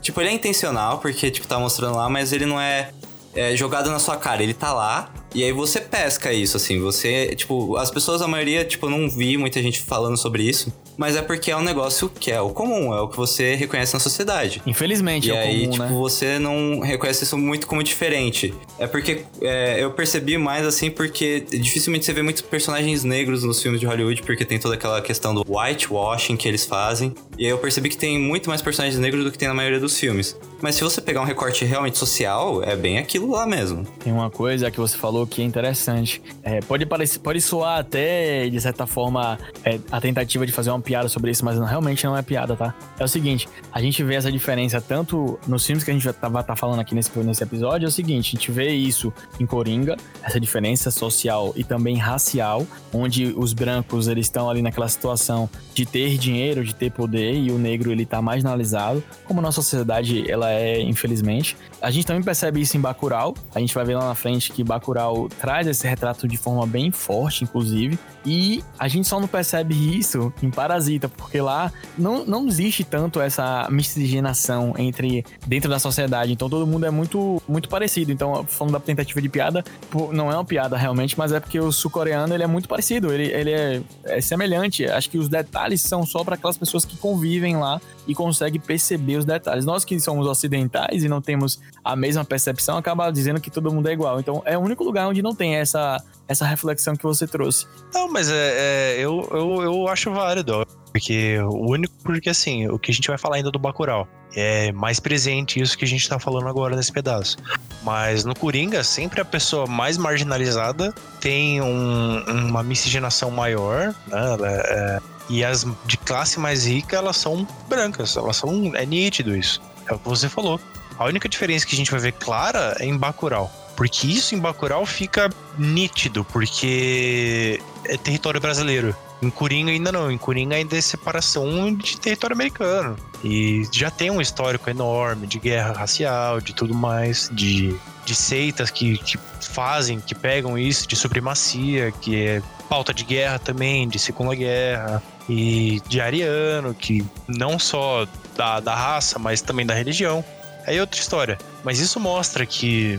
Tipo, 0.00 0.20
ele 0.20 0.30
é 0.30 0.32
intencional, 0.32 0.98
porque, 0.98 1.30
tipo, 1.30 1.46
tá 1.46 1.58
mostrando 1.58 1.96
lá, 1.96 2.08
mas 2.08 2.32
ele 2.32 2.46
não 2.46 2.60
é, 2.60 2.90
é 3.34 3.54
jogado 3.56 3.90
na 3.90 3.98
sua 3.98 4.16
cara. 4.16 4.42
Ele 4.42 4.54
tá 4.54 4.72
lá, 4.72 5.12
e 5.34 5.44
aí 5.44 5.52
você 5.52 5.80
pesca 5.80 6.32
isso, 6.32 6.56
assim. 6.56 6.80
Você, 6.80 7.34
tipo, 7.36 7.76
as 7.76 7.90
pessoas, 7.90 8.22
a 8.22 8.28
maioria, 8.28 8.64
tipo, 8.64 8.86
eu 8.86 8.90
não 8.90 9.08
vi 9.08 9.36
muita 9.36 9.62
gente 9.62 9.80
falando 9.80 10.16
sobre 10.16 10.42
isso. 10.42 10.72
Mas 11.00 11.16
é 11.16 11.22
porque 11.22 11.50
é 11.50 11.56
um 11.56 11.62
negócio 11.62 12.10
que 12.10 12.30
é 12.30 12.38
o 12.42 12.50
comum, 12.50 12.92
é 12.92 13.00
o 13.00 13.08
que 13.08 13.16
você 13.16 13.54
reconhece 13.54 13.94
na 13.94 13.98
sociedade. 13.98 14.60
Infelizmente 14.66 15.28
E 15.28 15.30
é 15.30 15.34
o 15.34 15.38
aí, 15.38 15.60
comum, 15.60 15.70
tipo, 15.70 15.82
né? 15.84 15.90
você 15.94 16.38
não 16.38 16.80
reconhece 16.80 17.24
isso 17.24 17.38
muito 17.38 17.66
como 17.66 17.82
diferente. 17.82 18.52
É 18.78 18.86
porque 18.86 19.24
é, 19.40 19.82
eu 19.82 19.92
percebi 19.92 20.36
mais 20.36 20.66
assim, 20.66 20.90
porque 20.90 21.40
dificilmente 21.40 22.04
você 22.04 22.12
vê 22.12 22.20
muitos 22.20 22.42
personagens 22.42 23.02
negros 23.02 23.42
nos 23.44 23.62
filmes 23.62 23.80
de 23.80 23.86
Hollywood, 23.86 24.22
porque 24.24 24.44
tem 24.44 24.58
toda 24.58 24.74
aquela 24.74 25.00
questão 25.00 25.34
do 25.34 25.42
whitewashing 25.48 26.36
que 26.36 26.46
eles 26.46 26.66
fazem. 26.66 27.14
E 27.38 27.46
aí 27.46 27.50
eu 27.50 27.56
percebi 27.56 27.88
que 27.88 27.96
tem 27.96 28.18
muito 28.18 28.50
mais 28.50 28.60
personagens 28.60 29.00
negros 29.00 29.24
do 29.24 29.32
que 29.32 29.38
tem 29.38 29.48
na 29.48 29.54
maioria 29.54 29.80
dos 29.80 29.98
filmes. 29.98 30.36
Mas 30.62 30.74
se 30.74 30.84
você 30.84 31.00
pegar 31.00 31.22
um 31.22 31.24
recorte 31.24 31.64
realmente 31.64 31.96
social, 31.96 32.62
é 32.62 32.76
bem 32.76 32.98
aquilo 32.98 33.30
lá 33.30 33.46
mesmo. 33.46 33.84
Tem 33.98 34.12
uma 34.12 34.30
coisa 34.30 34.70
que 34.70 34.78
você 34.78 34.96
falou 34.96 35.26
que 35.26 35.40
é 35.40 35.44
interessante. 35.44 36.22
É, 36.42 36.60
pode, 36.60 36.84
parecer, 36.84 37.18
pode 37.20 37.40
soar 37.40 37.78
até, 37.78 38.48
de 38.48 38.60
certa 38.60 38.86
forma, 38.86 39.38
é, 39.64 39.78
a 39.90 40.00
tentativa 40.00 40.44
de 40.44 40.52
fazer 40.52 40.70
uma 40.70 40.80
piada 40.80 41.08
sobre 41.08 41.30
isso, 41.30 41.44
mas 41.44 41.58
não, 41.58 41.66
realmente 41.66 42.04
não 42.04 42.16
é 42.16 42.22
piada, 42.22 42.54
tá? 42.56 42.74
É 42.98 43.04
o 43.04 43.08
seguinte, 43.08 43.48
a 43.72 43.80
gente 43.80 44.02
vê 44.04 44.16
essa 44.16 44.30
diferença 44.30 44.80
tanto 44.80 45.38
nos 45.46 45.64
filmes 45.64 45.82
que 45.82 45.90
a 45.90 45.94
gente 45.94 46.04
vai 46.04 46.12
estar 46.12 46.42
tá, 46.42 46.56
falando 46.56 46.80
aqui 46.80 46.94
nesse, 46.94 47.10
nesse 47.20 47.42
episódio, 47.42 47.86
é 47.86 47.88
o 47.88 47.92
seguinte, 47.92 48.36
a 48.36 48.38
gente 48.38 48.52
vê 48.52 48.70
isso 48.70 49.12
em 49.38 49.46
Coringa, 49.46 49.96
essa 50.22 50.38
diferença 50.38 50.90
social 50.90 51.52
e 51.56 51.64
também 51.64 51.96
racial, 51.96 52.66
onde 52.92 53.32
os 53.36 53.52
brancos, 53.52 54.08
eles 54.08 54.26
estão 54.26 54.50
ali 54.50 54.60
naquela 54.60 54.88
situação 54.88 55.48
de 55.74 55.86
ter 55.86 56.18
dinheiro, 56.18 56.64
de 56.64 56.74
ter 56.74 56.90
poder, 56.90 57.34
e 57.34 57.50
o 57.50 57.58
negro, 57.58 57.90
ele 57.90 58.04
tá 58.04 58.20
marginalizado, 58.20 59.02
como 59.24 59.40
nossa 59.40 59.62
sociedade, 59.62 60.30
ela 60.30 60.49
é, 60.52 60.80
infelizmente. 60.80 61.56
A 61.80 61.90
gente 61.90 62.06
também 62.06 62.22
percebe 62.22 62.60
isso 62.60 62.76
em 62.76 62.80
Bacurau, 62.80 63.34
a 63.54 63.58
gente 63.58 63.74
vai 63.74 63.84
ver 63.84 63.96
lá 63.96 64.08
na 64.08 64.14
frente 64.14 64.52
que 64.52 64.62
Bacurau 64.62 65.28
traz 65.28 65.66
esse 65.66 65.86
retrato 65.86 66.28
de 66.28 66.36
forma 66.36 66.66
bem 66.66 66.90
forte, 66.90 67.44
inclusive, 67.44 67.98
e 68.24 68.62
a 68.78 68.86
gente 68.86 69.08
só 69.08 69.18
não 69.18 69.26
percebe 69.26 69.74
isso 69.98 70.32
em 70.42 70.50
Parasita, 70.50 71.08
porque 71.08 71.40
lá 71.40 71.72
não, 71.96 72.24
não 72.24 72.46
existe 72.46 72.84
tanto 72.84 73.20
essa 73.20 73.66
miscigenação 73.70 74.74
entre 74.76 75.24
dentro 75.46 75.70
da 75.70 75.78
sociedade. 75.78 76.32
Então 76.32 76.48
todo 76.50 76.66
mundo 76.66 76.84
é 76.84 76.90
muito, 76.90 77.42
muito 77.48 77.68
parecido. 77.68 78.12
Então, 78.12 78.44
falando 78.44 78.74
da 78.74 78.80
tentativa 78.80 79.22
de 79.22 79.28
piada, 79.28 79.64
não 80.12 80.30
é 80.30 80.34
uma 80.34 80.44
piada 80.44 80.76
realmente, 80.76 81.18
mas 81.18 81.32
é 81.32 81.40
porque 81.40 81.58
o 81.58 81.72
sul-coreano 81.72 82.34
ele 82.34 82.42
é 82.42 82.46
muito 82.46 82.68
parecido, 82.68 83.12
ele, 83.12 83.32
ele 83.32 83.52
é, 83.52 83.82
é 84.04 84.20
semelhante. 84.20 84.84
Acho 84.84 85.08
que 85.08 85.18
os 85.18 85.28
detalhes 85.28 85.80
são 85.80 86.04
só 86.04 86.22
para 86.22 86.34
aquelas 86.34 86.58
pessoas 86.58 86.84
que 86.84 86.96
convivem 86.96 87.56
lá 87.56 87.80
e 88.06 88.14
conseguem 88.14 88.60
perceber 88.60 89.16
os 89.16 89.24
detalhes. 89.24 89.64
Nós 89.64 89.84
que 89.84 89.98
somos 89.98 90.26
ocidentais 90.26 91.02
e 91.04 91.08
não 91.08 91.22
temos 91.22 91.58
a 91.84 91.96
mesma 91.96 92.24
percepção, 92.24 92.76
acaba 92.76 93.10
dizendo 93.10 93.40
que 93.40 93.50
todo 93.50 93.72
mundo 93.72 93.88
é 93.88 93.92
igual. 93.92 94.20
Então 94.20 94.42
é 94.44 94.56
o 94.56 94.60
único 94.60 94.84
lugar 94.84 95.08
onde 95.08 95.22
não 95.22 95.34
tem 95.34 95.56
essa, 95.56 96.02
essa 96.28 96.44
reflexão 96.46 96.94
que 96.96 97.02
você 97.04 97.26
trouxe. 97.26 97.66
Não, 97.94 98.10
mas 98.12 98.30
é, 98.30 98.34
é, 98.34 98.96
eu, 98.98 99.26
eu, 99.32 99.62
eu 99.62 99.88
acho 99.88 100.10
válido. 100.10 100.66
Porque 100.92 101.38
o 101.38 101.70
único. 101.70 101.94
Porque 102.02 102.28
assim, 102.30 102.66
o 102.68 102.78
que 102.78 102.90
a 102.90 102.94
gente 102.94 103.06
vai 103.08 103.16
falar 103.16 103.36
ainda 103.36 103.50
do 103.50 103.58
Bacurau 103.60 104.08
é 104.34 104.70
mais 104.72 104.98
presente 105.00 105.60
isso 105.60 105.76
que 105.78 105.84
a 105.84 105.88
gente 105.88 106.08
tá 106.08 106.18
falando 106.18 106.48
agora 106.48 106.74
nesse 106.76 106.92
pedaço. 106.92 107.36
Mas 107.82 108.24
no 108.24 108.34
Coringa, 108.34 108.82
sempre 108.84 109.20
a 109.20 109.24
pessoa 109.24 109.66
mais 109.66 109.96
marginalizada 109.96 110.92
tem 111.20 111.60
um- 111.60 112.22
uma 112.48 112.62
miscigenação 112.62 113.30
maior, 113.30 113.94
né? 114.08 114.36
É- 114.64 114.98
e 115.28 115.44
as 115.44 115.64
de 115.86 115.96
classe 115.96 116.40
mais 116.40 116.66
rica, 116.66 116.96
elas 116.96 117.16
são 117.16 117.46
brancas, 117.68 118.16
elas 118.16 118.36
são. 118.36 118.74
É 118.74 118.84
nítido 118.84 119.36
isso. 119.36 119.60
É 119.88 119.94
o 119.94 119.98
que 119.98 120.08
você 120.08 120.28
falou. 120.28 120.60
A 121.00 121.06
única 121.06 121.26
diferença 121.26 121.64
que 121.64 121.74
a 121.74 121.78
gente 121.78 121.90
vai 121.90 121.98
ver 121.98 122.12
clara 122.12 122.76
é 122.78 122.84
em 122.84 122.94
Bacurau. 122.94 123.50
Porque 123.74 124.06
isso 124.06 124.34
em 124.34 124.38
Bacurau 124.38 124.84
fica 124.84 125.30
nítido, 125.56 126.26
porque 126.26 127.58
é 127.86 127.96
território 127.96 128.38
brasileiro. 128.38 128.94
Em 129.22 129.30
Coringa 129.30 129.70
ainda 129.70 129.90
não. 129.90 130.10
Em 130.10 130.18
Coringa 130.18 130.56
ainda 130.56 130.76
é 130.76 130.80
separação 130.82 131.74
de 131.74 131.98
território 131.98 132.34
americano. 132.36 132.96
E 133.24 133.66
já 133.72 133.90
tem 133.90 134.10
um 134.10 134.20
histórico 134.20 134.68
enorme 134.68 135.26
de 135.26 135.38
guerra 135.38 135.72
racial, 135.72 136.38
de 136.38 136.52
tudo 136.52 136.74
mais, 136.74 137.30
de, 137.32 137.74
de 138.04 138.14
seitas 138.14 138.70
que, 138.70 138.98
que 138.98 139.18
fazem, 139.40 140.00
que 140.00 140.14
pegam 140.14 140.58
isso, 140.58 140.86
de 140.86 140.96
supremacia, 140.96 141.92
que 141.92 142.14
é 142.14 142.42
pauta 142.68 142.92
de 142.92 143.04
guerra 143.04 143.38
também, 143.38 143.88
de 143.88 143.98
Segunda 143.98 144.34
Guerra, 144.34 145.02
e 145.26 145.80
de 145.88 145.98
ariano, 145.98 146.74
que 146.74 147.02
não 147.26 147.58
só 147.58 148.06
da, 148.36 148.60
da 148.60 148.74
raça, 148.74 149.18
mas 149.18 149.40
também 149.40 149.64
da 149.64 149.72
religião. 149.72 150.22
Aí 150.66 150.76
é 150.76 150.80
outra 150.80 151.00
história. 151.00 151.38
Mas 151.64 151.78
isso 151.80 151.98
mostra 152.00 152.44
que 152.46 152.98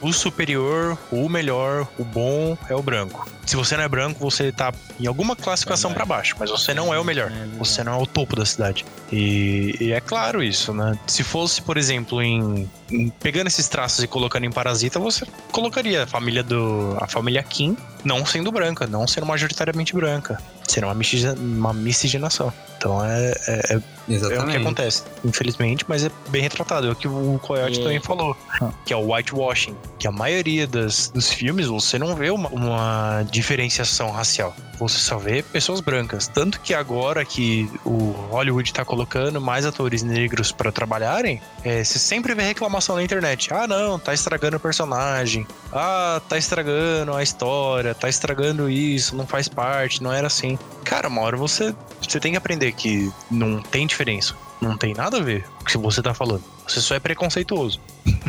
o 0.00 0.12
superior, 0.12 0.98
o 1.10 1.26
melhor, 1.28 1.88
o 1.98 2.04
bom 2.04 2.56
é 2.68 2.74
o 2.74 2.82
branco. 2.82 3.28
Se 3.46 3.56
você 3.56 3.76
não 3.76 3.84
é 3.84 3.88
branco, 3.88 4.18
você 4.20 4.52
tá 4.52 4.72
em 5.00 5.06
alguma 5.06 5.34
classificação 5.34 5.92
pra 5.94 6.04
baixo, 6.04 6.36
mas 6.38 6.50
você 6.50 6.74
não 6.74 6.92
é 6.92 6.98
o 6.98 7.04
melhor. 7.04 7.32
Você 7.58 7.82
não 7.82 7.94
é 7.94 8.02
o 8.02 8.06
topo 8.06 8.36
da 8.36 8.44
cidade. 8.44 8.84
E, 9.10 9.74
e 9.80 9.92
é 9.92 10.00
claro 10.00 10.42
isso, 10.42 10.74
né? 10.74 10.98
Se 11.06 11.22
fosse, 11.22 11.62
por 11.62 11.76
exemplo, 11.78 12.20
em, 12.20 12.68
em- 12.90 13.08
pegando 13.08 13.46
esses 13.46 13.68
traços 13.68 14.02
e 14.04 14.06
colocando 14.08 14.44
em 14.44 14.50
Parasita, 14.50 14.98
você 14.98 15.24
colocaria 15.52 16.02
a 16.02 16.06
família 16.06 16.42
do 16.42 16.96
a 17.00 17.06
família 17.06 17.42
Kim 17.42 17.76
não 18.04 18.26
sendo 18.26 18.50
branca, 18.52 18.86
não 18.86 19.06
sendo 19.06 19.26
majoritariamente 19.26 19.94
branca, 19.94 20.38
sendo 20.66 20.88
uma 21.38 21.72
miscigenação. 21.72 22.52
Então 22.76 23.02
é, 23.04 23.32
é, 23.46 23.76
é 23.76 23.80
é 24.08 24.38
o 24.40 24.46
que 24.46 24.56
acontece, 24.56 25.02
infelizmente, 25.24 25.84
mas 25.88 26.04
é 26.04 26.10
bem 26.28 26.42
retratado. 26.42 26.86
É 26.88 26.90
o 26.90 26.94
que 26.94 27.08
o 27.08 27.38
Coyote 27.42 27.80
É. 27.80 27.82
também 27.82 28.00
falou, 28.00 28.36
que 28.84 28.92
é 28.92 28.96
o 28.96 29.12
whitewashing. 29.12 29.76
Que 29.98 30.06
a 30.06 30.12
maioria 30.12 30.66
das, 30.66 31.08
dos 31.08 31.30
filmes 31.32 31.66
você 31.66 31.98
não 31.98 32.14
vê 32.14 32.30
uma, 32.30 32.48
uma 32.48 33.22
diferenciação 33.30 34.10
racial. 34.10 34.54
Você 34.78 34.98
só 34.98 35.16
vê 35.16 35.42
pessoas 35.42 35.80
brancas. 35.80 36.28
Tanto 36.28 36.60
que 36.60 36.74
agora 36.74 37.24
que 37.24 37.70
o 37.82 38.10
Hollywood 38.30 38.70
tá 38.74 38.84
colocando 38.84 39.40
mais 39.40 39.64
atores 39.64 40.02
negros 40.02 40.52
pra 40.52 40.70
trabalharem, 40.70 41.40
é, 41.64 41.82
você 41.82 41.98
sempre 41.98 42.34
vê 42.34 42.42
reclamação 42.42 42.96
na 42.96 43.02
internet. 43.02 43.48
Ah, 43.54 43.66
não, 43.66 43.98
tá 43.98 44.12
estragando 44.12 44.58
o 44.58 44.60
personagem. 44.60 45.46
Ah, 45.72 46.20
tá 46.28 46.36
estragando 46.36 47.14
a 47.14 47.22
história, 47.22 47.94
tá 47.94 48.06
estragando 48.08 48.68
isso, 48.68 49.16
não 49.16 49.26
faz 49.26 49.48
parte, 49.48 50.02
não 50.02 50.12
era 50.12 50.26
assim. 50.26 50.58
Cara, 50.84 51.08
uma 51.08 51.22
hora 51.22 51.38
você, 51.38 51.74
você 52.00 52.20
tem 52.20 52.32
que 52.32 52.38
aprender 52.38 52.72
que 52.72 53.10
não 53.30 53.62
tem 53.62 53.86
diferença. 53.86 53.95
Não 54.60 54.76
tem 54.76 54.94
nada 54.94 55.18
a 55.18 55.20
ver 55.20 55.44
com 55.44 55.62
o 55.62 55.64
que 55.66 55.78
você 55.78 56.02
tá 56.02 56.14
falando. 56.14 56.42
Você 56.66 56.80
só 56.80 56.94
é 56.94 57.00
preconceituoso. 57.00 57.80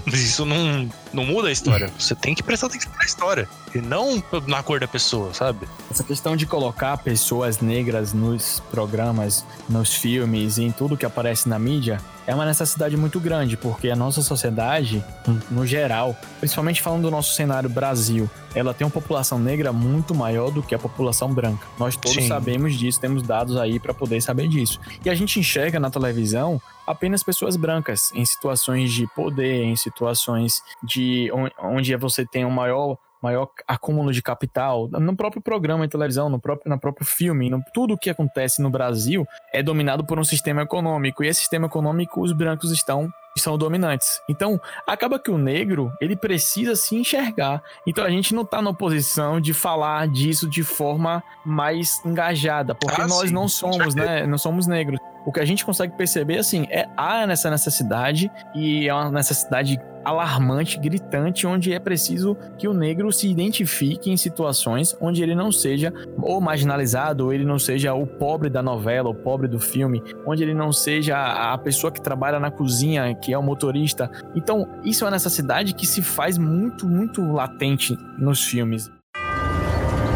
Isso 0.08 0.46
não, 0.46 0.90
não 1.14 1.26
muda 1.26 1.50
a 1.50 1.52
história. 1.52 1.92
Você 1.98 2.16
tem 2.16 2.34
que 2.34 2.42
prestar 2.42 2.68
atenção 2.68 2.92
na 2.98 3.06
história. 3.06 3.48
E 3.74 3.80
não 3.80 4.24
na 4.48 4.64
cor 4.64 4.80
da 4.80 4.88
pessoa, 4.88 5.34
sabe? 5.34 5.68
Essa 5.92 6.04
questão 6.04 6.36
de 6.36 6.46
colocar 6.46 6.98
pessoas 6.98 7.60
negras 7.60 8.14
nos 8.14 8.62
programas, 8.72 9.46
nos 9.70 9.94
filmes 9.94 10.58
e 10.58 10.64
em 10.64 10.72
tudo 10.72 10.98
que 10.98 11.06
aparece 11.06 11.50
na 11.50 11.60
mídia 11.60 12.00
é 12.28 12.36
uma 12.36 12.46
necessidade 12.46 12.98
muito 12.98 13.22
grande, 13.22 13.56
porque 13.56 13.90
a 13.90 13.96
nossa 13.96 14.22
sociedade, 14.22 15.02
no 15.50 15.66
geral, 15.66 16.14
principalmente 16.40 16.82
falando 16.82 17.04
do 17.04 17.12
nosso 17.12 17.34
cenário 17.34 17.70
Brasil, 17.70 18.30
ela 18.54 18.74
tem 18.74 18.86
uma 18.86 18.92
população 18.92 19.40
negra 19.40 19.72
muito 19.72 20.14
maior 20.14 20.52
do 20.52 20.62
que 20.62 20.76
a 20.76 20.80
população 20.80 21.34
branca. 21.34 21.66
Nós 21.80 21.96
todos 21.96 22.24
Sim. 22.24 22.28
sabemos 22.28 22.76
disso, 22.76 23.00
temos 23.00 23.24
dados 23.24 23.56
aí 23.56 23.80
para 23.80 23.94
poder 23.94 24.20
saber 24.22 24.50
disso. 24.50 24.78
E 25.06 25.10
a 25.10 25.16
gente 25.16 25.40
enxerga 25.40 25.80
na 25.80 25.90
televisão 25.90 26.62
apenas 26.86 27.24
pessoas 27.24 27.56
brancas 27.56 28.12
em 28.14 28.26
situações 28.26 28.92
de 28.92 29.08
poder, 29.08 29.64
em 29.68 29.76
situações 29.76 30.62
de 30.84 31.32
on- 31.34 31.50
onde 31.76 31.96
você 31.96 32.26
tem 32.26 32.46
um 32.46 32.50
maior 32.52 32.98
maior 33.20 33.50
acúmulo 33.68 34.14
de 34.14 34.22
capital 34.22 34.88
no 34.90 35.16
próprio 35.16 35.42
programa 35.42 35.88
de 35.88 35.92
televisão, 35.92 36.30
no 36.30 36.40
próprio, 36.40 36.70
no 36.70 36.80
próprio 36.80 37.04
filme, 37.06 37.50
no, 37.50 37.60
tudo 37.74 37.96
o 37.96 37.98
que 37.98 38.12
acontece 38.12 38.62
no 38.62 38.70
Brasil 38.70 39.26
é 39.52 39.64
dominado 39.64 40.06
por 40.06 40.20
um 40.20 40.24
sistema 40.24 40.62
econômico. 40.62 41.24
E 41.24 41.28
esse 41.28 41.40
sistema 41.40 41.66
econômico 41.66 42.22
os 42.22 42.32
brancos 42.32 42.72
estão 42.72 43.10
são 43.38 43.58
dominantes. 43.58 44.22
Então, 44.30 44.60
acaba 44.86 45.20
que 45.20 45.32
o 45.32 45.38
negro, 45.38 45.92
ele 46.00 46.16
precisa 46.16 46.76
se 46.76 46.96
enxergar. 46.96 47.62
Então, 47.86 48.04
a 48.04 48.10
gente 48.10 48.34
não 48.34 48.46
tá 48.46 48.62
na 48.62 48.74
posição 48.74 49.40
de 49.40 49.54
falar 49.54 50.08
disso 50.08 50.50
de 50.50 50.64
forma 50.64 51.24
mais 51.46 52.04
engajada, 52.06 52.76
porque 52.76 53.02
Ah, 53.02 53.08
nós 53.08 53.30
sim, 53.30 53.34
não 53.34 53.48
somos, 53.48 53.96
né? 53.96 54.26
Não 54.26 54.38
somos 54.38 54.68
negros. 54.68 55.00
O 55.26 55.32
que 55.32 55.40
a 55.40 55.46
gente 55.46 55.66
consegue 55.66 55.96
perceber, 55.98 56.38
assim, 56.38 56.68
é 56.70 56.88
há 56.96 57.28
nessa 57.28 57.50
necessidade 57.50 58.32
e 58.56 58.88
é 58.88 58.94
uma 58.94 59.12
necessidade 59.12 59.78
alarmante, 60.08 60.80
gritante, 60.80 61.46
onde 61.46 61.74
é 61.74 61.80
preciso 61.80 62.38
que 62.58 62.68
o 62.68 62.74
negro 62.74 63.12
se 63.12 63.28
identifique 63.28 64.10
em 64.10 64.18
situações 64.18 64.96
onde 65.02 65.22
ele 65.22 65.36
não 65.36 65.52
seja 65.52 65.94
ou 66.22 66.40
marginalizado, 66.40 67.26
ou 67.26 67.34
ele 67.34 67.44
não 67.44 67.60
seja 67.60 67.94
o 67.94 68.08
pobre 68.08 68.50
da 68.50 68.64
novela, 68.64 69.10
o 69.10 69.16
pobre 69.16 69.48
do 69.48 69.60
filme, 69.60 70.02
onde 70.26 70.44
ele 70.44 70.54
não 70.54 70.72
seja 70.72 71.18
a 71.18 71.58
pessoa 71.58 71.92
que 71.92 72.02
trabalha 72.02 72.40
na 72.40 72.50
cozinha, 72.50 73.14
que 73.16 73.34
é 73.34 73.38
o 73.38 73.44
motorista. 73.44 74.10
Então, 74.36 74.68
isso 74.84 75.04
é 75.04 75.06
uma 75.06 75.12
necessidade 75.12 75.74
que 75.74 75.86
se 75.86 76.02
faz 76.02 76.38
muito, 76.38 76.88
muito 76.88 77.22
latente 77.32 77.98
nos 78.18 78.44
filmes. 78.44 78.90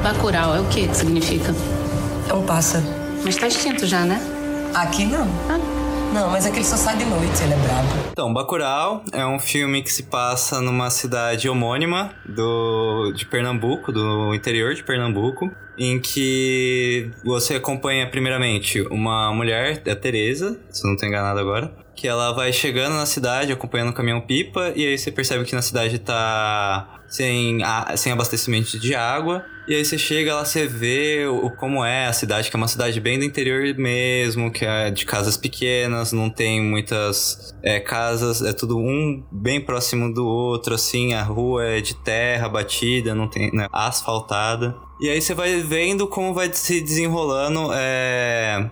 Bacurau 0.01 0.55
é 0.55 0.61
o 0.61 0.65
que 0.69 0.87
que 0.87 0.95
significa? 0.95 1.53
É 2.29 2.33
um 2.33 2.45
pássaro. 2.45 2.85
Mas 3.23 3.35
tá 3.35 3.47
extinto 3.47 3.85
já, 3.85 4.05
né? 4.05 4.19
Aqui 4.73 5.05
não. 5.05 5.27
Não, 6.13 6.29
mas 6.29 6.45
aquele 6.45 6.65
só 6.65 6.75
sai 6.75 6.97
de 6.97 7.05
noite, 7.05 7.41
ele 7.41 7.53
é 7.53 7.57
brabo. 7.57 7.87
Então, 8.11 8.33
Bacurau 8.33 9.01
é 9.13 9.25
um 9.25 9.39
filme 9.39 9.81
que 9.81 9.91
se 9.91 10.03
passa 10.03 10.59
numa 10.59 10.89
cidade 10.89 11.47
homônima 11.47 12.11
do, 12.25 13.13
de 13.15 13.25
Pernambuco, 13.25 13.93
do 13.93 14.35
interior 14.35 14.73
de 14.73 14.83
Pernambuco, 14.83 15.49
em 15.77 15.99
que 15.99 17.09
você 17.23 17.55
acompanha 17.55 18.07
primeiramente 18.09 18.81
uma 18.89 19.33
mulher, 19.33 19.81
a 19.89 19.95
Teresa, 19.95 20.59
se 20.69 20.85
não 20.85 20.93
estou 20.93 21.07
enganado 21.07 21.39
agora, 21.39 21.73
que 21.95 22.07
ela 22.07 22.31
vai 22.33 22.51
chegando 22.51 22.93
na 22.95 23.05
cidade 23.05 23.51
acompanhando 23.51 23.89
o 23.89 23.93
caminhão 23.93 24.21
pipa 24.21 24.71
e 24.75 24.85
aí 24.87 24.97
você 24.97 25.11
percebe 25.11 25.45
que 25.45 25.55
na 25.55 25.61
cidade 25.61 25.99
tá 25.99 26.99
sem, 27.07 27.63
a- 27.63 27.95
sem 27.95 28.11
abastecimento 28.11 28.79
de 28.79 28.95
água. 28.95 29.45
E 29.67 29.75
aí 29.75 29.85
você 29.85 29.97
chega 29.97 30.33
lá, 30.33 30.43
você 30.43 30.65
vê 30.65 31.25
o, 31.27 31.49
como 31.51 31.85
é 31.85 32.07
a 32.07 32.13
cidade, 32.13 32.49
que 32.49 32.55
é 32.55 32.57
uma 32.57 32.67
cidade 32.67 32.99
bem 32.99 33.19
do 33.19 33.25
interior 33.25 33.63
mesmo, 33.77 34.51
que 34.51 34.65
é 34.65 34.89
de 34.89 35.05
casas 35.05 35.37
pequenas, 35.37 36.11
não 36.11 36.29
tem 36.29 36.61
muitas 36.61 37.53
é, 37.61 37.79
casas, 37.79 38.41
é 38.41 38.53
tudo 38.53 38.77
um 38.79 39.23
bem 39.31 39.61
próximo 39.61 40.11
do 40.11 40.25
outro, 40.25 40.73
assim, 40.73 41.13
a 41.13 41.21
rua 41.21 41.63
é 41.65 41.81
de 41.81 41.93
terra 41.95 42.49
batida, 42.49 43.13
não 43.13 43.27
tem 43.27 43.51
né, 43.53 43.67
asfaltada. 43.71 44.75
E 45.01 45.09
aí 45.09 45.19
você 45.19 45.33
vai 45.33 45.59
vendo 45.61 46.07
como 46.07 46.31
vai 46.31 46.53
se 46.53 46.79
desenrolando 46.79 47.71
é, 47.73 48.69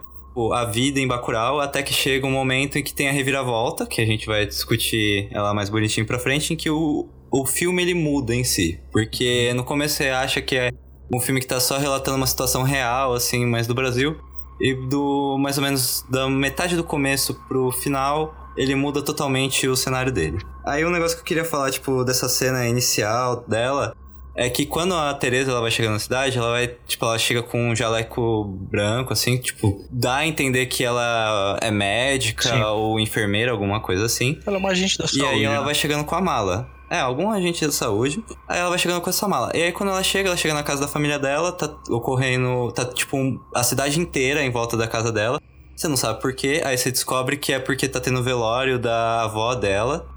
a 0.53 0.65
vida 0.65 0.99
em 0.99 1.07
Bacurau, 1.07 1.60
até 1.60 1.81
que 1.81 1.91
chega 1.91 2.27
um 2.27 2.31
momento 2.31 2.77
em 2.77 2.84
que 2.84 2.93
tem 2.93 3.10
a 3.10 3.11
reviravolta, 3.11 3.88
que 3.88 3.99
a 3.99 4.06
gente 4.06 4.27
vai 4.27 4.45
discutir 4.45 5.27
ela 5.31 5.56
mais 5.56 5.69
bonitinho 5.69 6.06
pra 6.06 6.19
frente, 6.19 6.53
em 6.53 6.56
que 6.56 6.69
o, 6.69 7.10
o 7.31 7.47
filme 7.47 7.81
ele 7.81 7.95
muda 7.95 8.35
em 8.35 8.43
si. 8.43 8.80
Porque 8.91 9.51
no 9.56 9.64
começo 9.64 9.95
você 9.95 10.10
acha 10.10 10.39
que 10.39 10.56
é 10.56 10.72
um 11.11 11.19
filme 11.19 11.39
que 11.39 11.47
tá 11.47 11.60
só 11.60 11.80
relatando 11.80 12.18
uma 12.18 12.27
situação 12.27 12.61
real, 12.61 13.15
assim, 13.15 13.43
mais 13.43 13.65
do 13.65 13.73
Brasil. 13.73 14.15
E 14.61 14.76
do 14.88 15.35
mais 15.39 15.57
ou 15.57 15.64
menos 15.64 16.06
da 16.11 16.30
metade 16.30 16.76
do 16.76 16.84
começo 16.84 17.34
pro 17.47 17.72
final, 17.72 18.35
ele 18.56 18.76
muda 18.76 19.01
totalmente 19.01 19.68
o 19.68 19.76
cenário 19.76 20.11
dele. 20.11 20.38
Aí 20.64 20.85
um 20.85 20.91
negócio 20.91 21.18
que 21.18 21.22
eu 21.22 21.26
queria 21.26 21.45
falar, 21.45 21.72
tipo, 21.72 22.03
dessa 22.03 22.30
cena 22.30 22.68
inicial 22.68 23.43
dela, 23.47 23.95
é 24.45 24.49
que 24.49 24.65
quando 24.65 24.93
a 24.95 25.13
Teresa 25.13 25.51
ela 25.51 25.61
vai 25.61 25.69
chegando 25.71 25.93
na 25.93 25.99
cidade, 25.99 26.37
ela 26.37 26.51
vai, 26.51 26.67
tipo, 26.87 27.05
ela 27.05 27.17
chega 27.19 27.43
com 27.43 27.71
um 27.71 27.75
jaleco 27.75 28.45
branco, 28.71 29.11
assim, 29.13 29.37
tipo, 29.37 29.85
dá 29.91 30.17
a 30.17 30.27
entender 30.27 30.65
que 30.67 30.83
ela 30.83 31.57
é 31.61 31.69
médica 31.69 32.49
Sim. 32.49 32.61
ou 32.61 32.99
enfermeira, 32.99 33.51
alguma 33.51 33.79
coisa 33.81 34.05
assim. 34.05 34.39
Ela 34.47 34.55
é 34.57 34.59
uma 34.59 34.69
agente 34.69 34.97
da 34.97 35.05
E 35.05 35.09
saúde. 35.09 35.25
aí 35.25 35.43
ela 35.43 35.59
né? 35.59 35.65
vai 35.65 35.75
chegando 35.75 36.05
com 36.05 36.15
a 36.15 36.21
mala. 36.21 36.69
É, 36.91 36.99
algum 36.99 37.29
agente 37.29 37.63
da 37.65 37.71
saúde. 37.71 38.23
Aí 38.47 38.57
ela 38.59 38.69
vai 38.69 38.79
chegando 38.79 38.99
com 39.01 39.09
essa 39.11 39.27
mala. 39.27 39.51
E 39.53 39.61
aí 39.61 39.71
quando 39.71 39.89
ela 39.89 40.01
chega, 40.01 40.29
ela 40.29 40.37
chega 40.37 40.55
na 40.55 40.63
casa 40.63 40.81
da 40.81 40.87
família 40.87 41.19
dela, 41.19 41.51
tá 41.51 41.69
ocorrendo. 41.89 42.71
Tá 42.71 42.83
tipo 42.85 43.15
um- 43.15 43.39
a 43.53 43.61
cidade 43.63 43.99
inteira 43.99 44.41
em 44.43 44.49
volta 44.49 44.75
da 44.75 44.87
casa 44.87 45.11
dela. 45.11 45.39
Você 45.75 45.87
não 45.87 45.95
sabe 45.95 46.19
por 46.19 46.33
quê. 46.33 46.61
Aí 46.65 46.75
você 46.77 46.89
descobre 46.91 47.37
que 47.37 47.53
é 47.53 47.59
porque 47.59 47.87
tá 47.87 47.99
tendo 47.99 48.23
velório 48.23 48.79
da 48.79 49.21
avó 49.23 49.53
dela. 49.53 50.07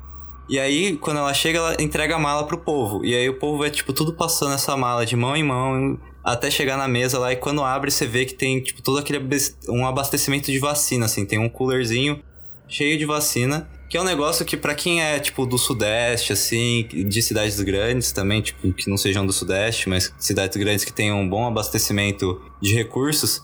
E 0.52 0.58
aí, 0.58 0.98
quando 0.98 1.16
ela 1.16 1.32
chega, 1.32 1.58
ela 1.60 1.76
entrega 1.80 2.14
a 2.14 2.18
mala 2.18 2.46
pro 2.46 2.58
povo. 2.58 3.02
E 3.02 3.14
aí 3.14 3.26
o 3.26 3.38
povo 3.38 3.56
vai, 3.56 3.70
tipo, 3.70 3.90
tudo 3.90 4.12
passando 4.12 4.52
essa 4.52 4.76
mala 4.76 5.06
de 5.06 5.16
mão 5.16 5.34
em 5.34 5.42
mão 5.42 5.98
até 6.22 6.50
chegar 6.50 6.76
na 6.76 6.86
mesa 6.86 7.18
lá. 7.18 7.32
E 7.32 7.36
quando 7.36 7.64
abre, 7.64 7.90
você 7.90 8.06
vê 8.06 8.26
que 8.26 8.34
tem, 8.34 8.60
tipo, 8.60 8.82
todo 8.82 8.98
aquele 8.98 9.18
um 9.70 9.86
abastecimento 9.86 10.52
de 10.52 10.58
vacina, 10.58 11.06
assim. 11.06 11.24
Tem 11.24 11.38
um 11.38 11.48
coolerzinho 11.48 12.22
cheio 12.68 12.98
de 12.98 13.06
vacina. 13.06 13.66
Que 13.88 13.96
é 13.96 14.02
um 14.02 14.04
negócio 14.04 14.44
que, 14.44 14.54
pra 14.54 14.74
quem 14.74 15.02
é, 15.02 15.18
tipo, 15.18 15.46
do 15.46 15.56
Sudeste, 15.56 16.34
assim, 16.34 16.86
de 16.86 17.22
cidades 17.22 17.58
grandes 17.62 18.12
também, 18.12 18.42
tipo, 18.42 18.74
que 18.74 18.90
não 18.90 18.98
sejam 18.98 19.24
do 19.24 19.32
Sudeste, 19.32 19.88
mas 19.88 20.12
cidades 20.18 20.58
grandes 20.58 20.84
que 20.84 20.92
tenham 20.92 21.18
um 21.18 21.26
bom 21.26 21.46
abastecimento 21.46 22.38
de 22.60 22.74
recursos, 22.74 23.42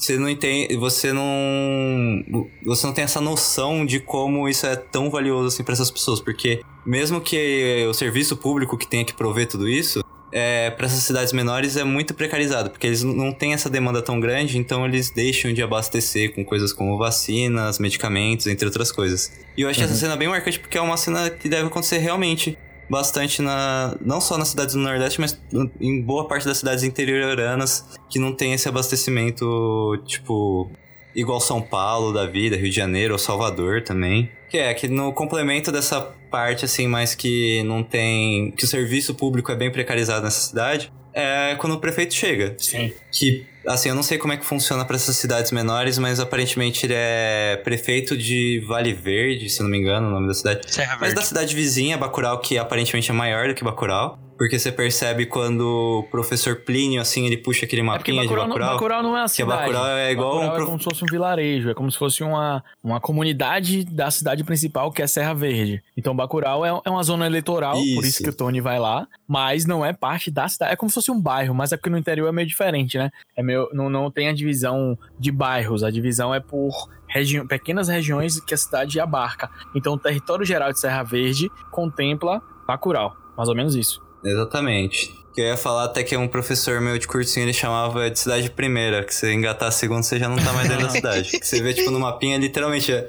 você 0.00 0.18
não 0.18 0.30
entende, 0.30 0.74
você 0.76 1.12
não, 1.12 2.24
você 2.64 2.86
não 2.86 2.94
tem 2.94 3.04
essa 3.04 3.20
noção 3.20 3.84
de 3.84 4.00
como 4.00 4.48
isso 4.48 4.66
é 4.66 4.74
tão 4.74 5.10
valioso, 5.10 5.48
assim, 5.48 5.62
pra 5.62 5.74
essas 5.74 5.90
pessoas, 5.90 6.20
porque 6.20 6.62
mesmo 6.86 7.20
que 7.20 7.86
o 7.88 7.92
serviço 7.92 8.34
público 8.36 8.78
que 8.78 8.86
tenha 8.86 9.04
que 9.04 9.12
prover 9.12 9.46
tudo 9.46 9.68
isso, 9.68 10.02
é, 10.32 10.70
para 10.70 10.86
essas 10.86 11.02
cidades 11.02 11.32
menores 11.34 11.76
é 11.76 11.84
muito 11.84 12.14
precarizado, 12.14 12.70
porque 12.70 12.86
eles 12.86 13.02
não 13.02 13.30
têm 13.30 13.52
essa 13.52 13.68
demanda 13.68 14.00
tão 14.00 14.18
grande, 14.18 14.56
então 14.56 14.86
eles 14.86 15.10
deixam 15.10 15.52
de 15.52 15.62
abastecer 15.62 16.34
com 16.34 16.44
coisas 16.44 16.72
como 16.72 16.96
vacinas, 16.96 17.78
medicamentos, 17.78 18.46
entre 18.46 18.64
outras 18.64 18.90
coisas. 18.90 19.30
E 19.54 19.60
eu 19.60 19.68
achei 19.68 19.84
essa 19.84 19.94
cena 19.94 20.16
bem 20.16 20.28
marcante 20.28 20.58
porque 20.58 20.78
é 20.78 20.80
uma 20.80 20.96
cena 20.96 21.28
que 21.28 21.48
deve 21.48 21.66
acontecer 21.66 21.98
realmente 21.98 22.56
bastante 22.90 23.40
na 23.40 23.96
não 24.04 24.20
só 24.20 24.36
nas 24.36 24.48
cidades 24.48 24.74
do 24.74 24.80
Nordeste, 24.80 25.20
mas 25.20 25.40
em 25.80 26.02
boa 26.02 26.26
parte 26.26 26.44
das 26.44 26.58
cidades 26.58 26.82
interioranas 26.82 27.86
que 28.10 28.18
não 28.18 28.34
tem 28.34 28.52
esse 28.52 28.68
abastecimento, 28.68 29.96
tipo, 30.04 30.68
igual 31.14 31.40
São 31.40 31.62
Paulo 31.62 32.12
da 32.12 32.26
vida, 32.26 32.56
Rio 32.56 32.68
de 32.68 32.74
Janeiro 32.74 33.12
ou 33.12 33.18
Salvador 33.18 33.82
também. 33.82 34.28
Que 34.48 34.58
é 34.58 34.74
que 34.74 34.88
no 34.88 35.12
complemento 35.12 35.70
dessa 35.70 36.00
parte 36.28 36.64
assim, 36.64 36.88
mais 36.88 37.14
que 37.14 37.62
não 37.62 37.84
tem, 37.84 38.50
que 38.50 38.64
o 38.64 38.68
serviço 38.68 39.14
público 39.14 39.52
é 39.52 39.54
bem 39.54 39.70
precarizado 39.70 40.24
nessa 40.24 40.40
cidade, 40.40 40.92
é 41.12 41.54
quando 41.56 41.74
o 41.74 41.78
prefeito 41.80 42.14
chega. 42.14 42.54
Sim. 42.58 42.92
Que, 43.10 43.46
assim, 43.66 43.88
eu 43.88 43.94
não 43.94 44.02
sei 44.02 44.18
como 44.18 44.32
é 44.32 44.36
que 44.36 44.44
funciona 44.44 44.84
pra 44.84 44.96
essas 44.96 45.16
cidades 45.16 45.50
menores, 45.52 45.98
mas 45.98 46.20
aparentemente 46.20 46.86
ele 46.86 46.94
é 46.96 47.60
prefeito 47.62 48.16
de 48.16 48.62
Vale 48.66 48.92
Verde, 48.92 49.48
se 49.48 49.62
não 49.62 49.68
me 49.68 49.78
engano, 49.78 50.08
o 50.08 50.10
nome 50.10 50.28
da 50.28 50.34
cidade. 50.34 50.60
Serra 50.72 50.92
Mas 50.92 51.00
Verde. 51.00 51.14
da 51.16 51.22
cidade 51.22 51.54
vizinha, 51.54 51.96
Bacurau, 51.96 52.38
que 52.40 52.58
aparentemente 52.58 53.10
é 53.10 53.14
maior 53.14 53.48
do 53.48 53.54
que 53.54 53.64
Bacurau. 53.64 54.18
Porque 54.40 54.58
você 54.58 54.72
percebe 54.72 55.26
quando 55.26 55.60
o 55.98 56.02
professor 56.10 56.56
Plínio, 56.56 56.98
assim, 56.98 57.26
ele 57.26 57.36
puxa 57.36 57.66
aquele 57.66 57.82
É 57.82 57.84
mapinha 57.84 58.22
Bacurau, 58.22 58.44
de 58.44 58.48
não- 58.48 58.56
Bacurau. 58.56 58.72
Bacurau 58.74 59.02
não 59.02 59.14
é 59.14 59.20
a 59.20 59.24
que 59.24 59.28
cidade. 59.32 59.60
Bacurau 59.60 59.86
é 59.86 60.12
igual 60.12 60.28
Bacurau 60.30 60.48
um 60.48 60.50
é 60.50 60.54
prof- 60.54 60.66
como 60.66 60.78
se 60.78 60.84
fosse 60.84 61.04
um 61.04 61.06
vilarejo, 61.10 61.68
é 61.68 61.74
como 61.74 61.92
se 61.92 61.98
fosse 61.98 62.22
uma, 62.24 62.64
uma 62.82 62.98
comunidade 63.02 63.84
da 63.84 64.10
cidade 64.10 64.42
principal, 64.42 64.90
que 64.90 65.02
é 65.02 65.06
Serra 65.06 65.34
Verde. 65.34 65.82
Então 65.94 66.16
Bacurau 66.16 66.64
é, 66.64 66.70
é 66.86 66.88
uma 66.90 67.02
zona 67.02 67.26
eleitoral, 67.26 67.74
por 67.74 67.82
Isso. 67.82 68.06
isso 68.06 68.22
que 68.22 68.30
o 68.30 68.32
Tony 68.34 68.62
vai 68.62 68.78
lá, 68.78 69.06
mas 69.28 69.66
não 69.66 69.84
é 69.84 69.92
parte 69.92 70.30
da 70.30 70.48
cidade. 70.48 70.72
É 70.72 70.76
como 70.76 70.88
se 70.88 70.94
fosse 70.94 71.10
um 71.10 71.20
bairro, 71.20 71.54
mas 71.54 71.70
é 71.72 71.76
porque 71.76 71.90
no 71.90 71.98
interior 71.98 72.26
é 72.26 72.32
meio 72.32 72.48
diferente, 72.48 72.96
né? 72.96 73.10
É 73.36 73.42
meio, 73.42 73.68
não, 73.74 73.90
não 73.90 74.10
tem 74.10 74.28
a 74.28 74.32
divisão 74.32 74.96
de 75.18 75.30
bairros, 75.30 75.84
a 75.84 75.90
divisão 75.90 76.34
é 76.34 76.40
por 76.40 76.88
regi 77.06 77.44
pequenas 77.46 77.88
regiões 77.88 78.40
que 78.40 78.54
a 78.54 78.56
cidade 78.56 78.98
abarca. 78.98 79.50
Então 79.74 79.92
o 79.92 79.98
território 79.98 80.46
geral 80.46 80.72
de 80.72 80.80
Serra 80.80 81.02
Verde 81.02 81.50
contempla 81.70 82.40
Bacurau, 82.66 83.14
mais 83.36 83.46
ou 83.50 83.54
menos 83.54 83.74
isso. 83.76 84.00
Exatamente. 84.24 85.12
Que 85.34 85.40
eu 85.40 85.46
ia 85.46 85.56
falar 85.56 85.84
até 85.84 86.02
que 86.02 86.16
um 86.16 86.28
professor 86.28 86.80
meu 86.80 86.98
de 86.98 87.06
cursinho, 87.06 87.44
ele 87.44 87.52
chamava 87.52 88.10
de 88.10 88.18
cidade 88.18 88.50
primeira, 88.50 89.04
que 89.04 89.14
você 89.14 89.32
engatar 89.32 89.68
a 89.68 89.72
segunda, 89.72 90.02
você 90.02 90.18
já 90.18 90.28
não 90.28 90.36
tá 90.36 90.52
mais 90.52 90.68
dentro 90.68 90.84
da 90.84 90.90
cidade. 90.90 91.30
Que 91.30 91.46
você 91.46 91.62
vê, 91.62 91.72
tipo, 91.72 91.90
no 91.90 92.00
mapinha, 92.00 92.36
literalmente, 92.36 92.92
é, 92.92 93.08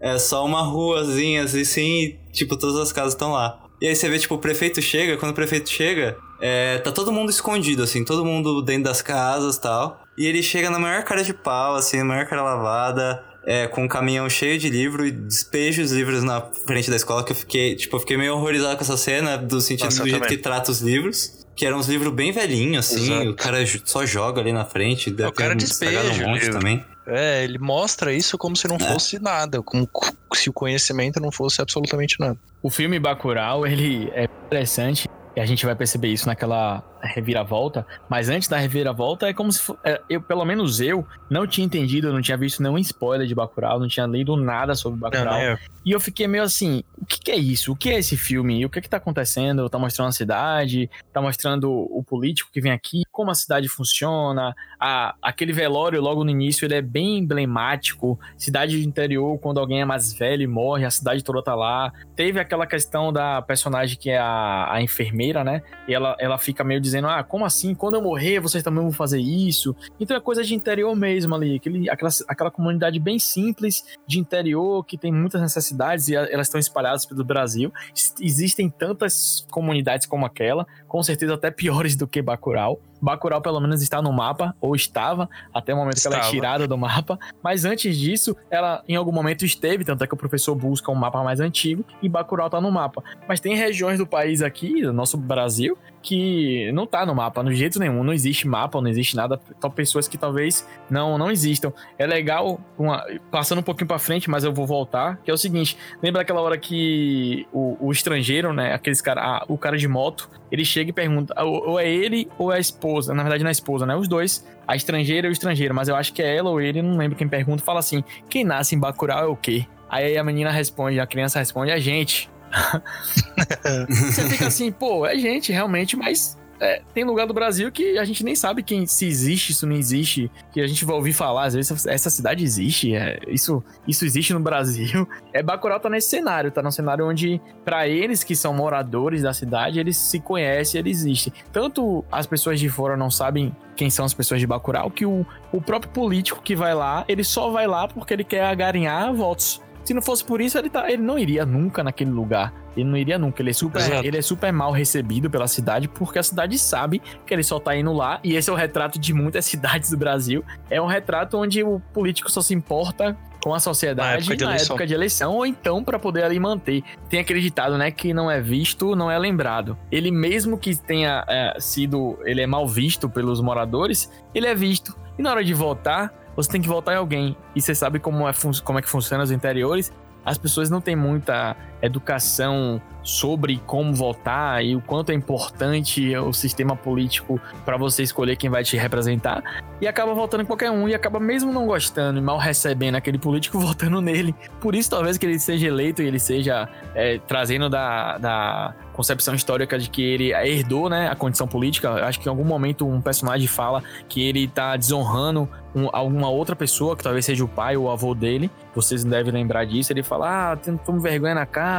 é 0.00 0.18
só 0.18 0.44
uma 0.44 0.62
ruazinha, 0.62 1.44
assim, 1.44 2.02
e, 2.02 2.18
tipo, 2.32 2.56
todas 2.56 2.76
as 2.76 2.92
casas 2.92 3.12
estão 3.12 3.32
lá. 3.32 3.66
E 3.80 3.86
aí 3.86 3.94
você 3.94 4.08
vê, 4.08 4.18
tipo, 4.18 4.34
o 4.34 4.38
prefeito 4.38 4.82
chega, 4.82 5.16
quando 5.16 5.32
o 5.32 5.34
prefeito 5.34 5.70
chega, 5.70 6.16
é, 6.40 6.78
tá 6.78 6.92
todo 6.92 7.12
mundo 7.12 7.30
escondido, 7.30 7.82
assim, 7.82 8.04
todo 8.04 8.24
mundo 8.24 8.60
dentro 8.62 8.84
das 8.84 9.00
casas 9.00 9.56
tal. 9.56 10.00
E 10.18 10.26
ele 10.26 10.42
chega 10.42 10.68
na 10.68 10.78
maior 10.78 11.04
cara 11.04 11.22
de 11.22 11.32
pau, 11.32 11.76
assim, 11.76 11.98
na 11.98 12.04
maior 12.04 12.26
cara 12.26 12.42
lavada, 12.42 13.24
é, 13.46 13.66
com 13.66 13.84
um 13.84 13.88
caminhão 13.88 14.28
cheio 14.28 14.58
de 14.58 14.68
livro 14.68 15.06
e 15.06 15.10
despeja 15.10 15.82
os 15.82 15.92
livros 15.92 16.22
na 16.22 16.40
frente 16.66 16.90
da 16.90 16.96
escola, 16.96 17.24
que 17.24 17.32
eu 17.32 17.36
fiquei, 17.36 17.74
tipo, 17.76 17.96
eu 17.96 18.00
fiquei 18.00 18.16
meio 18.16 18.34
horrorizado 18.34 18.76
com 18.76 18.82
essa 18.82 18.96
cena, 18.96 19.36
do 19.38 19.60
sentido 19.60 19.86
Nossa, 19.86 20.02
do 20.02 20.08
jeito 20.08 20.22
também. 20.22 20.36
que 20.36 20.42
trata 20.42 20.70
os 20.70 20.80
livros. 20.80 21.38
Que 21.56 21.66
eram 21.66 21.78
uns 21.78 21.88
livros 21.88 22.14
bem 22.14 22.32
velhinhos, 22.32 22.86
assim, 22.90 23.12
Exato. 23.12 23.30
o 23.30 23.34
cara 23.34 23.58
só 23.84 24.06
joga 24.06 24.40
ali 24.40 24.50
na 24.50 24.64
frente, 24.64 25.10
deve 25.10 25.28
o 25.28 25.32
cara 25.32 25.54
despeja 25.54 26.00
um 26.24 26.28
monte 26.30 26.40
livro. 26.44 26.58
também. 26.58 26.82
É, 27.06 27.44
ele 27.44 27.58
mostra 27.58 28.14
isso 28.14 28.38
como 28.38 28.56
se 28.56 28.66
não 28.68 28.76
É. 28.76 28.78
fosse 28.78 29.18
nada, 29.18 29.60
como 29.62 29.86
se 30.32 30.48
o 30.48 30.52
conhecimento 30.54 31.20
não 31.20 31.30
fosse 31.30 31.60
absolutamente 31.60 32.16
nada. 32.18 32.38
O 32.62 32.70
filme 32.70 32.98
Bacurau, 32.98 33.66
ele 33.66 34.10
é 34.14 34.24
interessante 34.46 35.06
e 35.36 35.40
a 35.40 35.44
gente 35.44 35.66
vai 35.66 35.74
perceber 35.74 36.08
isso 36.08 36.26
naquela 36.26 36.82
reviravolta, 37.02 37.86
mas 38.08 38.28
antes 38.28 38.48
da 38.48 38.58
reviravolta 38.58 39.28
é 39.28 39.34
como 39.34 39.52
se 39.52 39.60
for, 39.60 39.78
é, 39.84 40.00
eu, 40.08 40.20
pelo 40.20 40.44
menos 40.44 40.80
eu, 40.80 41.06
não 41.30 41.46
tinha 41.46 41.64
entendido, 41.64 42.08
eu 42.08 42.12
não 42.12 42.22
tinha 42.22 42.36
visto 42.36 42.62
nenhum 42.62 42.78
spoiler 42.78 43.26
de 43.26 43.34
Bacurau, 43.34 43.78
não 43.78 43.88
tinha 43.88 44.06
lido 44.06 44.36
nada 44.36 44.74
sobre 44.74 44.98
Bacurau. 44.98 45.24
Não, 45.24 45.32
não 45.32 45.38
é. 45.38 45.58
E 45.84 45.92
eu 45.92 46.00
fiquei 46.00 46.28
meio 46.28 46.44
assim, 46.44 46.82
o 47.00 47.06
que, 47.06 47.18
que, 47.18 47.30
é 47.30 47.36
isso? 47.36 47.72
O 47.72 47.76
que 47.76 47.88
é 47.88 47.98
esse 47.98 48.16
filme? 48.16 48.64
O 48.66 48.68
que 48.68 48.78
é 48.78 48.82
que 48.82 48.88
tá 48.88 48.98
acontecendo? 48.98 49.68
Tá 49.70 49.78
mostrando 49.78 50.08
a 50.08 50.12
cidade? 50.12 50.90
Tá 51.10 51.22
mostrando 51.22 51.70
o 51.70 52.02
político 52.02 52.50
que 52.52 52.60
vem 52.60 52.70
aqui? 52.70 53.02
Como 53.10 53.30
a 53.30 53.34
cidade 53.34 53.66
funciona? 53.66 54.54
A, 54.78 55.14
aquele 55.22 55.52
velório 55.54 56.00
logo 56.02 56.22
no 56.22 56.30
início, 56.30 56.66
ele 56.66 56.74
é 56.74 56.82
bem 56.82 57.18
emblemático. 57.18 58.20
Cidade 58.36 58.78
de 58.78 58.86
interior, 58.86 59.38
quando 59.38 59.58
alguém 59.58 59.80
é 59.80 59.84
mais 59.86 60.12
velho 60.12 60.42
e 60.42 60.46
morre, 60.46 60.84
a 60.84 60.90
cidade 60.90 61.24
toda 61.24 61.42
tá 61.42 61.54
lá. 61.54 61.90
Teve 62.14 62.38
aquela 62.38 62.66
questão 62.66 63.10
da 63.10 63.40
personagem 63.40 63.96
que 63.98 64.10
é 64.10 64.18
a, 64.18 64.74
a 64.74 64.82
enfermeira, 64.82 65.42
né? 65.42 65.62
E 65.88 65.94
ela, 65.94 66.14
ela 66.18 66.36
fica 66.36 66.62
meio 66.62 66.80
dizendo, 66.90 67.08
ah, 67.08 67.22
como 67.22 67.44
assim? 67.44 67.74
Quando 67.74 67.94
eu 67.94 68.02
morrer, 68.02 68.40
vocês 68.40 68.62
também 68.62 68.82
vão 68.82 68.92
fazer 68.92 69.20
isso? 69.20 69.74
Então 69.98 70.16
é 70.16 70.20
coisa 70.20 70.42
de 70.42 70.54
interior 70.54 70.94
mesmo 70.94 71.34
ali. 71.34 71.56
Aquele, 71.56 71.88
aquela, 71.88 72.10
aquela 72.28 72.50
comunidade 72.50 72.98
bem 72.98 73.18
simples 73.18 73.84
de 74.06 74.18
interior, 74.18 74.84
que 74.84 74.98
tem 74.98 75.12
muitas 75.12 75.40
necessidades 75.40 76.08
e 76.08 76.14
elas 76.14 76.46
estão 76.46 76.58
espalhadas 76.58 77.06
pelo 77.06 77.24
Brasil. 77.24 77.72
Existem 78.20 78.68
tantas 78.68 79.46
comunidades 79.50 80.06
como 80.06 80.26
aquela, 80.26 80.66
com 80.90 81.04
certeza 81.04 81.34
até 81.34 81.52
piores 81.52 81.94
do 81.94 82.04
que 82.04 82.20
Bacurau. 82.20 82.80
Bacurau 83.00 83.40
pelo 83.40 83.60
menos 83.60 83.80
está 83.80 84.02
no 84.02 84.12
mapa, 84.12 84.54
ou 84.60 84.74
estava, 84.74 85.30
até 85.54 85.72
o 85.72 85.76
momento 85.76 85.98
estava. 85.98 86.16
que 86.16 86.20
ela 86.20 86.28
é 86.28 86.30
tirada 86.30 86.66
do 86.66 86.76
mapa. 86.76 87.16
Mas 87.40 87.64
antes 87.64 87.96
disso, 87.96 88.36
ela 88.50 88.82
em 88.88 88.96
algum 88.96 89.12
momento 89.12 89.44
esteve, 89.44 89.84
tanto 89.84 90.02
é 90.02 90.06
que 90.08 90.12
o 90.12 90.16
professor 90.16 90.52
busca 90.56 90.90
um 90.90 90.96
mapa 90.96 91.22
mais 91.22 91.38
antigo 91.38 91.84
e 92.02 92.08
Bacurau 92.08 92.46
está 92.46 92.60
no 92.60 92.72
mapa. 92.72 93.04
Mas 93.28 93.38
tem 93.38 93.54
regiões 93.54 93.98
do 93.98 94.06
país 94.06 94.42
aqui, 94.42 94.82
do 94.82 94.92
nosso 94.92 95.16
Brasil, 95.16 95.78
que 96.02 96.70
não 96.72 96.86
tá 96.86 97.04
no 97.06 97.14
mapa, 97.14 97.42
no 97.42 97.52
jeito 97.52 97.78
nenhum, 97.78 98.02
não 98.02 98.12
existe 98.12 98.48
mapa, 98.48 98.80
não 98.80 98.88
existe 98.88 99.14
nada, 99.14 99.40
só 99.60 99.68
pessoas 99.68 100.08
que 100.08 100.18
talvez 100.18 100.66
não 100.90 101.16
não 101.16 101.30
existam. 101.30 101.72
É 101.98 102.06
legal, 102.06 102.60
uma, 102.76 103.04
passando 103.30 103.60
um 103.60 103.62
pouquinho 103.62 103.86
para 103.86 103.98
frente, 103.98 104.28
mas 104.28 104.42
eu 104.42 104.52
vou 104.52 104.66
voltar, 104.66 105.18
que 105.22 105.30
é 105.30 105.34
o 105.34 105.38
seguinte, 105.38 105.76
lembra 106.02 106.22
aquela 106.22 106.40
hora 106.40 106.58
que 106.58 107.46
o, 107.52 107.76
o 107.78 107.92
estrangeiro, 107.92 108.52
né, 108.52 108.74
aqueles 108.74 109.00
cara, 109.00 109.22
ah, 109.22 109.44
o 109.46 109.56
cara 109.56 109.76
de 109.76 109.86
moto, 109.86 110.28
ele 110.50 110.64
chega 110.64 110.79
e 110.88 110.92
pergunta, 110.92 111.34
ou, 111.42 111.70
ou, 111.70 111.80
é 111.80 111.88
ele 111.88 112.28
ou 112.38 112.50
é 112.50 112.56
a 112.56 112.58
esposa, 112.58 113.12
na 113.12 113.22
verdade 113.22 113.44
não 113.44 113.48
é 113.48 113.50
a 113.50 113.52
esposa, 113.52 113.84
né, 113.84 113.94
os 113.94 114.08
dois, 114.08 114.46
a 114.66 114.74
estrangeira 114.74 115.26
e 115.26 115.30
o 115.30 115.32
estrangeiro, 115.32 115.74
mas 115.74 115.88
eu 115.88 115.96
acho 115.96 116.12
que 116.12 116.22
é 116.22 116.36
ela 116.36 116.48
ou 116.48 116.60
ele, 116.60 116.80
não 116.80 116.96
lembro 116.96 117.16
quem 117.16 117.28
pergunta, 117.28 117.62
fala 117.62 117.80
assim, 117.80 118.02
quem 118.28 118.44
nasce 118.44 118.74
em 118.74 118.78
Bacurau 118.78 119.24
é 119.24 119.26
o 119.26 119.36
quê? 119.36 119.66
Aí 119.88 120.16
a 120.16 120.24
menina 120.24 120.50
responde, 120.50 121.00
a 121.00 121.06
criança 121.06 121.38
responde, 121.38 121.72
a 121.72 121.78
gente. 121.78 122.30
você 123.88 124.28
fica 124.28 124.46
assim, 124.46 124.70
pô, 124.70 125.04
é 125.04 125.18
gente 125.18 125.52
realmente, 125.52 125.96
mas 125.96 126.39
é, 126.60 126.82
tem 126.92 127.04
lugar 127.04 127.26
do 127.26 127.32
Brasil 127.32 127.72
que 127.72 127.98
a 127.98 128.04
gente 128.04 128.22
nem 128.22 128.36
sabe 128.36 128.62
quem 128.62 128.86
se 128.86 129.06
existe, 129.06 129.52
isso 129.52 129.66
não 129.66 129.74
existe, 129.74 130.30
que 130.52 130.60
a 130.60 130.66
gente 130.66 130.84
vai 130.84 130.94
ouvir 130.94 131.14
falar, 131.14 131.44
às 131.44 131.54
vezes 131.54 131.86
essa 131.86 132.10
cidade 132.10 132.44
existe, 132.44 132.94
é, 132.94 133.18
isso, 133.28 133.64
isso 133.88 134.04
existe 134.04 134.34
no 134.34 134.40
Brasil. 134.40 135.08
É 135.32 135.44
Bacurau 135.44 135.78
tá 135.78 135.88
nesse 135.88 136.08
cenário, 136.08 136.50
tá 136.50 136.60
num 136.60 136.72
cenário 136.72 137.08
onde 137.08 137.40
para 137.64 137.86
eles 137.86 138.24
que 138.24 138.34
são 138.34 138.52
moradores 138.52 139.22
da 139.22 139.32
cidade, 139.32 139.78
eles 139.78 139.96
se 139.96 140.18
conhecem, 140.18 140.80
ele 140.80 140.90
existe. 140.90 141.32
Tanto 141.52 142.04
as 142.10 142.26
pessoas 142.26 142.58
de 142.58 142.68
fora 142.68 142.96
não 142.96 143.12
sabem 143.12 143.54
quem 143.76 143.88
são 143.88 144.04
as 144.04 144.12
pessoas 144.12 144.40
de 144.40 144.46
Bacurau, 144.46 144.90
que 144.90 145.06
o, 145.06 145.24
o 145.52 145.60
próprio 145.60 145.92
político 145.92 146.42
que 146.42 146.56
vai 146.56 146.74
lá, 146.74 147.04
ele 147.06 147.22
só 147.22 147.48
vai 147.50 147.68
lá 147.68 147.86
porque 147.86 148.12
ele 148.12 148.24
quer 148.24 148.44
agarinhar 148.44 149.14
votos. 149.14 149.62
Se 149.84 149.94
não 149.94 150.02
fosse 150.02 150.24
por 150.24 150.40
isso, 150.40 150.58
ele, 150.58 150.70
tá, 150.70 150.90
ele 150.90 151.02
não 151.02 151.18
iria 151.18 151.44
nunca 151.44 151.82
naquele 151.82 152.10
lugar. 152.10 152.52
Ele 152.76 152.88
não 152.88 152.96
iria 152.96 153.18
nunca. 153.18 153.42
Ele 153.42 153.50
é, 153.50 153.52
super, 153.52 154.04
ele 154.04 154.16
é 154.16 154.22
super 154.22 154.52
mal 154.52 154.72
recebido 154.72 155.28
pela 155.28 155.48
cidade, 155.48 155.88
porque 155.88 156.18
a 156.18 156.22
cidade 156.22 156.58
sabe 156.58 157.02
que 157.26 157.34
ele 157.34 157.42
só 157.42 157.58
tá 157.58 157.76
indo 157.76 157.92
lá. 157.92 158.20
E 158.22 158.36
esse 158.36 158.48
é 158.50 158.52
o 158.52 158.56
retrato 158.56 158.98
de 158.98 159.12
muitas 159.12 159.44
cidades 159.46 159.90
do 159.90 159.96
Brasil. 159.96 160.44
É 160.68 160.80
um 160.80 160.86
retrato 160.86 161.36
onde 161.36 161.62
o 161.62 161.80
político 161.92 162.30
só 162.30 162.40
se 162.40 162.54
importa 162.54 163.16
com 163.42 163.54
a 163.54 163.58
sociedade 163.58 164.08
na 164.08 164.14
época 164.16 164.36
de, 164.36 164.44
na 164.44 164.56
época 164.56 164.86
de 164.86 164.94
eleição, 164.94 165.34
ou 165.34 165.46
então 165.46 165.82
para 165.82 165.98
poder 165.98 166.24
ali 166.24 166.38
manter. 166.38 166.82
Tem 167.08 167.20
acreditado, 167.20 167.76
né, 167.78 167.90
que 167.90 168.12
não 168.12 168.30
é 168.30 168.40
visto, 168.40 168.94
não 168.94 169.10
é 169.10 169.18
lembrado. 169.18 169.78
Ele 169.90 170.10
mesmo 170.10 170.58
que 170.58 170.76
tenha 170.76 171.24
é, 171.26 171.58
sido, 171.58 172.18
ele 172.24 172.42
é 172.42 172.46
mal 172.46 172.68
visto 172.68 173.08
pelos 173.08 173.40
moradores, 173.40 174.10
ele 174.34 174.46
é 174.46 174.54
visto. 174.54 174.94
E 175.18 175.22
na 175.22 175.30
hora 175.30 175.44
de 175.44 175.54
votar, 175.54 176.12
você 176.36 176.50
tem 176.50 176.60
que 176.60 176.68
voltar 176.68 176.94
em 176.94 176.96
alguém. 176.96 177.36
E 177.54 177.60
você 177.60 177.74
sabe 177.74 177.98
como 177.98 178.28
é, 178.28 178.32
como 178.64 178.78
é 178.78 178.82
que 178.82 178.88
funciona 178.88 179.22
os 179.22 179.30
interiores. 179.30 179.92
As 180.24 180.38
pessoas 180.38 180.70
não 180.70 180.80
têm 180.80 180.96
muita 180.96 181.56
educação 181.82 182.80
sobre 183.02 183.60
como 183.66 183.94
votar 183.94 184.64
e 184.64 184.76
o 184.76 184.80
quanto 184.80 185.10
é 185.10 185.14
importante 185.14 186.14
o 186.16 186.32
sistema 186.32 186.76
político 186.76 187.40
para 187.64 187.76
você 187.76 188.02
escolher 188.02 188.36
quem 188.36 188.50
vai 188.50 188.62
te 188.62 188.76
representar 188.76 189.42
e 189.80 189.88
acaba 189.88 190.12
votando 190.12 190.42
em 190.42 190.46
qualquer 190.46 190.70
um 190.70 190.88
e 190.88 190.94
acaba 190.94 191.18
mesmo 191.18 191.52
não 191.52 191.66
gostando 191.66 192.18
e 192.18 192.22
mal 192.22 192.36
recebendo 192.36 192.96
aquele 192.96 193.18
político 193.18 193.58
votando 193.60 194.00
nele. 194.00 194.34
Por 194.60 194.74
isso 194.74 194.90
talvez 194.90 195.16
que 195.16 195.24
ele 195.24 195.38
seja 195.38 195.66
eleito 195.66 196.02
e 196.02 196.06
ele 196.06 196.18
seja 196.18 196.68
é, 196.94 197.18
trazendo 197.26 197.70
da, 197.70 198.18
da 198.18 198.74
concepção 198.92 199.34
histórica 199.34 199.78
de 199.78 199.88
que 199.88 200.02
ele 200.02 200.32
herdou 200.32 200.90
né, 200.90 201.08
a 201.08 201.14
condição 201.14 201.48
política. 201.48 202.06
Acho 202.06 202.20
que 202.20 202.26
em 202.26 202.30
algum 202.30 202.44
momento 202.44 202.86
um 202.86 203.00
personagem 203.00 203.48
fala 203.48 203.82
que 204.08 204.22
ele 204.22 204.46
tá 204.46 204.76
desonrando 204.76 205.48
um, 205.74 205.88
alguma 205.92 206.28
outra 206.28 206.54
pessoa, 206.56 206.96
que 206.96 207.02
talvez 207.02 207.24
seja 207.24 207.44
o 207.44 207.48
pai 207.48 207.76
ou 207.76 207.84
o 207.84 207.90
avô 207.90 208.14
dele. 208.14 208.50
Vocês 208.74 209.04
devem 209.04 209.32
lembrar 209.32 209.64
disso. 209.64 209.92
Ele 209.92 210.02
fala: 210.02 210.52
Ah, 210.52 210.56
toma 210.56 211.00
vergonha 211.00 211.34
na 211.34 211.46
cara, 211.46 211.69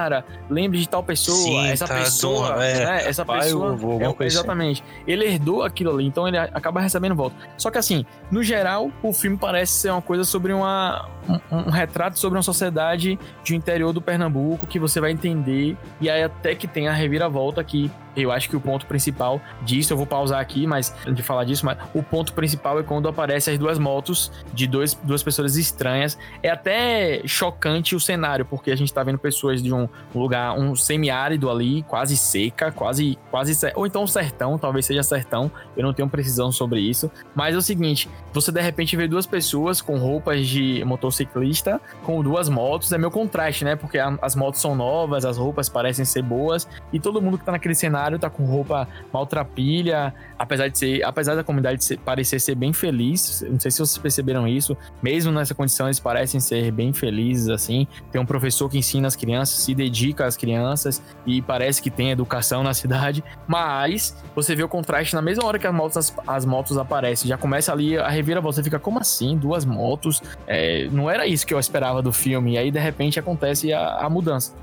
lembre 0.50 0.80
de 0.80 0.88
tal 0.88 1.04
pessoa. 1.04 1.38
Sim, 1.38 1.68
essa 1.68 1.88
tá 1.88 1.96
pessoa, 1.96 2.50
dona, 2.50 2.66
é, 2.66 2.86
né, 2.86 3.08
essa 3.08 3.26
pai, 3.26 3.42
pessoa. 3.42 3.74
Avô, 3.74 4.00
é, 4.00 4.26
exatamente. 4.26 4.84
Ele 5.08 5.26
herdou 5.26 5.64
aquilo 5.64 5.92
ali, 5.92 6.06
então 6.06 6.28
ele 6.28 6.38
acaba 6.38 6.82
recebendo 6.82 7.16
volta. 7.16 7.36
Só 7.58 7.70
que 7.70 7.78
assim, 7.78 8.06
no 8.30 8.44
geral, 8.44 8.92
o 9.02 9.14
filme 9.14 9.38
parece 9.38 9.74
ser 9.74 9.92
uma 9.92 10.02
coisa 10.02 10.24
sobre 10.24 10.54
uma. 10.54 11.10
Um, 11.52 11.58
um 11.58 11.70
retrato 11.70 12.18
sobre 12.18 12.38
uma 12.38 12.44
sociedade 12.44 13.20
de 13.44 13.56
interior 13.56 13.94
do 13.94 14.02
Pernambuco 14.02 14.66
que 14.66 14.80
você 14.80 15.00
vai 15.00 15.12
entender. 15.12 15.78
E 16.00 16.10
aí 16.10 16.24
até 16.24 16.56
que 16.56 16.68
tem 16.68 16.88
a 16.88 16.94
reviravolta 16.94 17.64
que 17.64 17.92
eu 18.16 18.32
acho 18.32 18.50
que 18.50 18.56
o 18.56 18.62
ponto 18.62 18.86
principal 18.86 19.42
disso, 19.62 19.94
eu 19.94 19.98
vou 19.98 20.06
pausar 20.06 20.40
aqui, 20.40 20.68
mas 20.68 20.94
de 21.12 21.24
falar 21.24 21.44
disso, 21.44 21.66
mas 21.66 21.78
o 21.94 22.04
ponto 22.04 22.34
principal 22.34 22.80
é 22.80 22.84
quando 22.84 23.08
aparecem 23.08 23.54
as 23.54 23.60
duas 23.60 23.80
motos 23.80 24.32
de 24.54 24.68
dois, 24.68 24.94
duas 24.94 25.24
pessoas 25.24 25.56
estranhas. 25.56 26.18
É 26.44 26.50
até 26.50 27.22
chocante 27.26 27.96
o 27.96 28.00
cenário, 28.00 28.46
porque 28.46 28.72
a 28.72 28.76
gente 28.76 28.94
tá 28.94 29.04
vendo 29.04 29.18
pessoas 29.18 29.62
de 29.62 29.74
um 29.74 29.88
lugar, 30.14 30.58
um 30.58 30.76
semiárido 30.76 31.50
ali, 31.50 31.84
quase 31.84 32.18
seca, 32.18 32.72
quase, 32.72 33.18
quase, 33.30 33.54
ou 33.76 33.86
então 33.86 34.06
sertão, 34.08 34.58
talvez 34.58 34.86
seja 34.86 35.04
sertão, 35.04 35.52
eu 35.76 35.84
não 35.84 35.94
tenho 35.94 36.10
precisão 36.10 36.52
sobre 36.52 36.80
isso. 36.80 37.10
Mas 37.36 37.56
é 37.56 37.58
o 37.58 37.62
seguinte, 37.62 38.10
você 38.34 38.52
de 38.52 38.62
repente 38.62 38.96
vê 38.96 39.08
duas 39.08 39.26
pessoas 39.26 39.82
com 39.82 39.98
roupas 39.98 40.48
de 40.48 40.84
motociclista, 40.86 41.80
com 42.04 42.22
duas 42.22 42.50
motos, 42.50 42.92
é 42.92 42.98
meu 42.98 43.12
contraste, 43.12 43.64
né? 43.64 43.76
Porque 43.76 43.98
as 44.00 44.36
motos 44.36 44.62
são 44.62 44.76
novas, 44.76 45.26
as 45.26 45.38
roupas 45.38 45.70
parecem 45.70 46.06
ser 46.06 46.22
boas, 46.22 46.68
e 46.92 47.00
todo 47.00 47.22
mundo 47.22 47.38
que 47.38 47.46
tá 47.46 47.52
naquele 47.52 47.76
cenário 47.76 48.01
tá 48.20 48.30
com 48.30 48.46
roupa 48.46 48.88
maltrapilha, 49.12 50.14
apesar 50.38 50.68
de 50.68 50.78
ser, 50.78 51.04
apesar 51.04 51.36
da 51.36 51.44
comunidade 51.44 51.84
ser, 51.84 51.98
parecer 52.00 52.40
ser 52.40 52.56
bem 52.56 52.74
feliz, 52.74 53.46
não 53.48 53.60
sei 53.60 53.72
se 53.72 53.80
vocês 53.80 53.98
perceberam 53.98 54.48
isso, 54.48 54.76
mesmo 55.02 55.32
nessa 55.32 55.54
condição 55.54 55.88
eles 55.88 56.00
parecem 56.00 56.40
ser 56.40 56.72
bem 56.72 56.94
felizes 56.94 57.50
assim. 57.50 57.88
Tem 58.12 58.20
um 58.20 58.26
professor 58.26 58.70
que 58.70 58.78
ensina 58.78 59.08
as 59.08 59.16
crianças, 59.16 59.60
se 59.60 59.76
dedica 59.76 60.26
às 60.26 60.36
crianças 60.36 61.02
e 61.26 61.42
parece 61.42 61.82
que 61.82 61.90
tem 61.90 62.12
educação 62.12 62.64
na 62.64 62.74
cidade, 62.74 63.24
mas 63.48 64.16
você 64.36 64.56
vê 64.56 64.64
o 64.64 64.70
contraste 64.70 65.16
na 65.16 65.22
mesma 65.22 65.46
hora 65.46 65.60
que 65.60 65.68
as 65.68 65.74
motos, 65.74 65.98
as, 65.98 66.14
as 66.28 66.46
motos 66.46 66.78
aparecem, 66.78 67.28
já 67.28 67.38
começa 67.38 67.72
ali 67.72 67.98
a 67.98 68.10
revira, 68.10 68.42
você 68.42 68.64
fica 68.64 68.80
como 68.80 69.00
assim, 69.00 69.38
duas 69.38 69.66
motos? 69.66 70.22
É, 70.48 70.88
não 70.92 71.10
era 71.10 71.28
isso 71.28 71.46
que 71.46 71.54
eu 71.54 71.60
esperava 71.60 72.02
do 72.02 72.12
filme, 72.12 72.54
e 72.54 72.58
aí 72.58 72.72
de 72.72 72.80
repente 72.80 73.20
acontece 73.20 73.72
a, 73.74 73.98
a 73.98 74.10
mudança. 74.10 74.54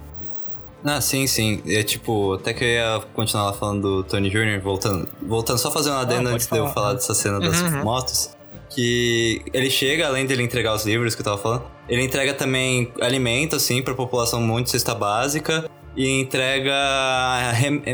Ah, 0.85 1.01
sim, 1.01 1.27
sim. 1.27 1.63
É 1.67 1.83
tipo, 1.83 2.35
até 2.35 2.53
que 2.53 2.65
eu 2.65 2.69
ia 2.69 3.03
continuar 3.15 3.53
falando 3.53 3.83
do 3.83 4.05
Tony 4.05 4.31
Jr., 4.31 4.61
voltando, 4.63 5.09
voltando 5.21 5.59
só 5.59 5.71
fazendo 5.71 5.95
uma 5.95 6.03
adenda 6.03 6.31
ah, 6.31 6.35
antes 6.35 6.47
falar. 6.47 6.63
de 6.63 6.69
eu 6.69 6.73
falar 6.73 6.93
dessa 6.95 7.15
cena 7.15 7.41
das 7.41 7.61
uhum. 7.61 7.85
motos. 7.85 8.31
Que 8.71 9.43
ele 9.53 9.71
chega, 9.71 10.07
além 10.07 10.27
dele 10.27 10.43
entregar 10.43 10.75
os 10.75 10.85
livros 10.85 11.15
que 11.15 11.23
eu 11.23 11.25
tava 11.25 11.39
falando, 11.39 11.65
ele 11.89 12.03
entrega 12.03 12.35
também 12.35 12.93
alimento, 13.01 13.57
assim, 13.57 13.83
pra 13.83 13.95
população 13.95 14.41
muito 14.41 14.71
cesta 14.71 14.95
básica 14.95 15.69
e 15.97 16.21
entrega 16.21 16.75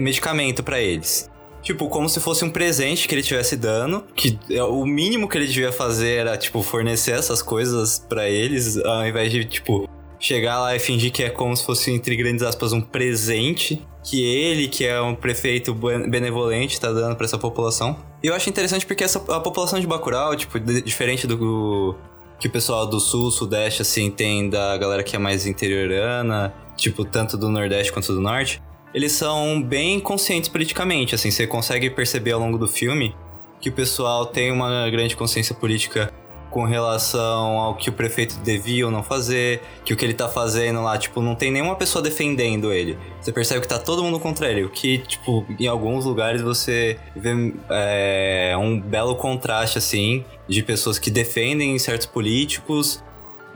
medicamento 0.01 0.62
para 0.62 0.81
eles. 0.81 1.31
Tipo, 1.62 1.89
como 1.89 2.09
se 2.11 2.20
fosse 2.20 2.44
um 2.44 2.51
presente 2.51 3.09
que 3.09 3.15
ele 3.15 3.23
estivesse 3.23 3.56
dando, 3.56 4.05
que 4.15 4.39
é 4.51 4.62
o 4.62 4.85
mínimo 4.85 5.27
que 5.27 5.39
ele 5.39 5.47
devia 5.47 5.73
fazer 5.73 6.16
era, 6.16 6.36
tipo, 6.36 6.62
fornecer 6.62 7.12
essas 7.12 7.40
coisas 7.40 8.05
para 8.06 8.28
eles, 8.28 8.77
ao 8.77 9.06
invés 9.06 9.32
de, 9.32 9.47
tipo, 9.47 9.89
chegar 10.19 10.61
lá 10.61 10.74
e 10.74 10.78
fingir 10.78 11.12
que 11.12 11.23
é 11.23 11.31
como 11.31 11.57
se 11.57 11.65
fosse, 11.65 11.91
entre 11.91 12.16
grandes 12.16 12.43
aspas, 12.43 12.73
um 12.73 12.81
presente 12.81 13.82
que 14.03 14.23
ele, 14.24 14.69
que 14.69 14.85
é 14.85 15.01
um 15.01 15.15
prefeito 15.15 15.74
benevolente, 15.74 16.78
tá 16.78 16.93
dando 16.93 17.16
para 17.16 17.24
essa 17.24 17.39
população. 17.39 17.97
E 18.23 18.27
eu 18.27 18.35
acho 18.35 18.49
interessante 18.49 18.85
porque 18.86 19.03
essa, 19.03 19.19
a 19.32 19.41
população 19.41 19.81
de 19.81 19.86
Bacurau, 19.86 20.36
tipo, 20.36 20.59
diferente 20.61 21.27
do 21.27 21.97
que 22.39 22.49
o 22.49 22.51
pessoal 22.51 22.86
do 22.86 23.01
sul, 23.01 23.31
sudeste, 23.31 23.82
assim, 23.82 24.11
tem 24.11 24.51
da 24.51 24.77
galera 24.77 25.03
que 25.03 25.16
é 25.16 25.19
mais 25.19 25.47
interiorana, 25.47 26.55
tipo, 26.77 27.05
tanto 27.05 27.39
do 27.39 27.49
nordeste 27.49 27.93
quanto 27.93 28.12
do 28.12 28.20
norte, 28.20 28.62
eles 28.93 29.12
são 29.12 29.62
bem 29.62 29.99
conscientes 29.99 30.49
politicamente, 30.49 31.15
assim, 31.15 31.31
você 31.31 31.47
consegue 31.47 31.89
perceber 31.91 32.32
ao 32.32 32.41
longo 32.41 32.59
do 32.59 32.69
filme 32.69 33.15
que 33.61 33.70
o 33.70 33.73
pessoal 33.73 34.27
tem 34.27 34.53
uma 34.53 34.89
grande 34.91 35.16
consciência 35.16 35.55
política 35.55 36.12
com 36.55 36.63
relação 36.63 37.59
ao 37.59 37.75
que 37.75 37.91
o 37.91 37.93
prefeito 37.93 38.37
devia 38.37 38.87
ou 38.87 38.93
não 38.93 39.03
fazer, 39.03 39.61
que 39.85 39.93
o 39.93 39.97
que 39.97 40.05
ele 40.05 40.15
tá 40.15 40.29
fazendo 40.29 40.81
lá, 40.85 40.97
tipo, 40.97 41.21
não 41.21 41.35
tem 41.35 41.51
nenhuma 41.51 41.75
pessoa 41.75 42.01
defendendo 42.01 42.73
ele. 42.73 42.97
Você 43.21 43.33
percebe 43.33 43.61
que 43.63 43.67
tá 43.67 43.77
todo 43.77 44.05
mundo 44.05 44.21
contra 44.21 44.49
ele, 44.49 44.63
o 44.63 44.71
que, 44.71 44.99
tipo, 44.99 45.45
em 45.59 45.67
alguns 45.67 46.05
lugares 46.05 46.41
você 46.43 46.97
vê 47.17 47.53
é, 47.69 48.55
um 48.57 48.81
belo 48.81 49.17
contraste, 49.17 49.79
assim, 49.79 50.25
de 50.47 50.63
pessoas 50.63 50.97
que 50.97 51.11
defendem 51.11 51.77
certos 51.77 52.07
políticos, 52.07 53.03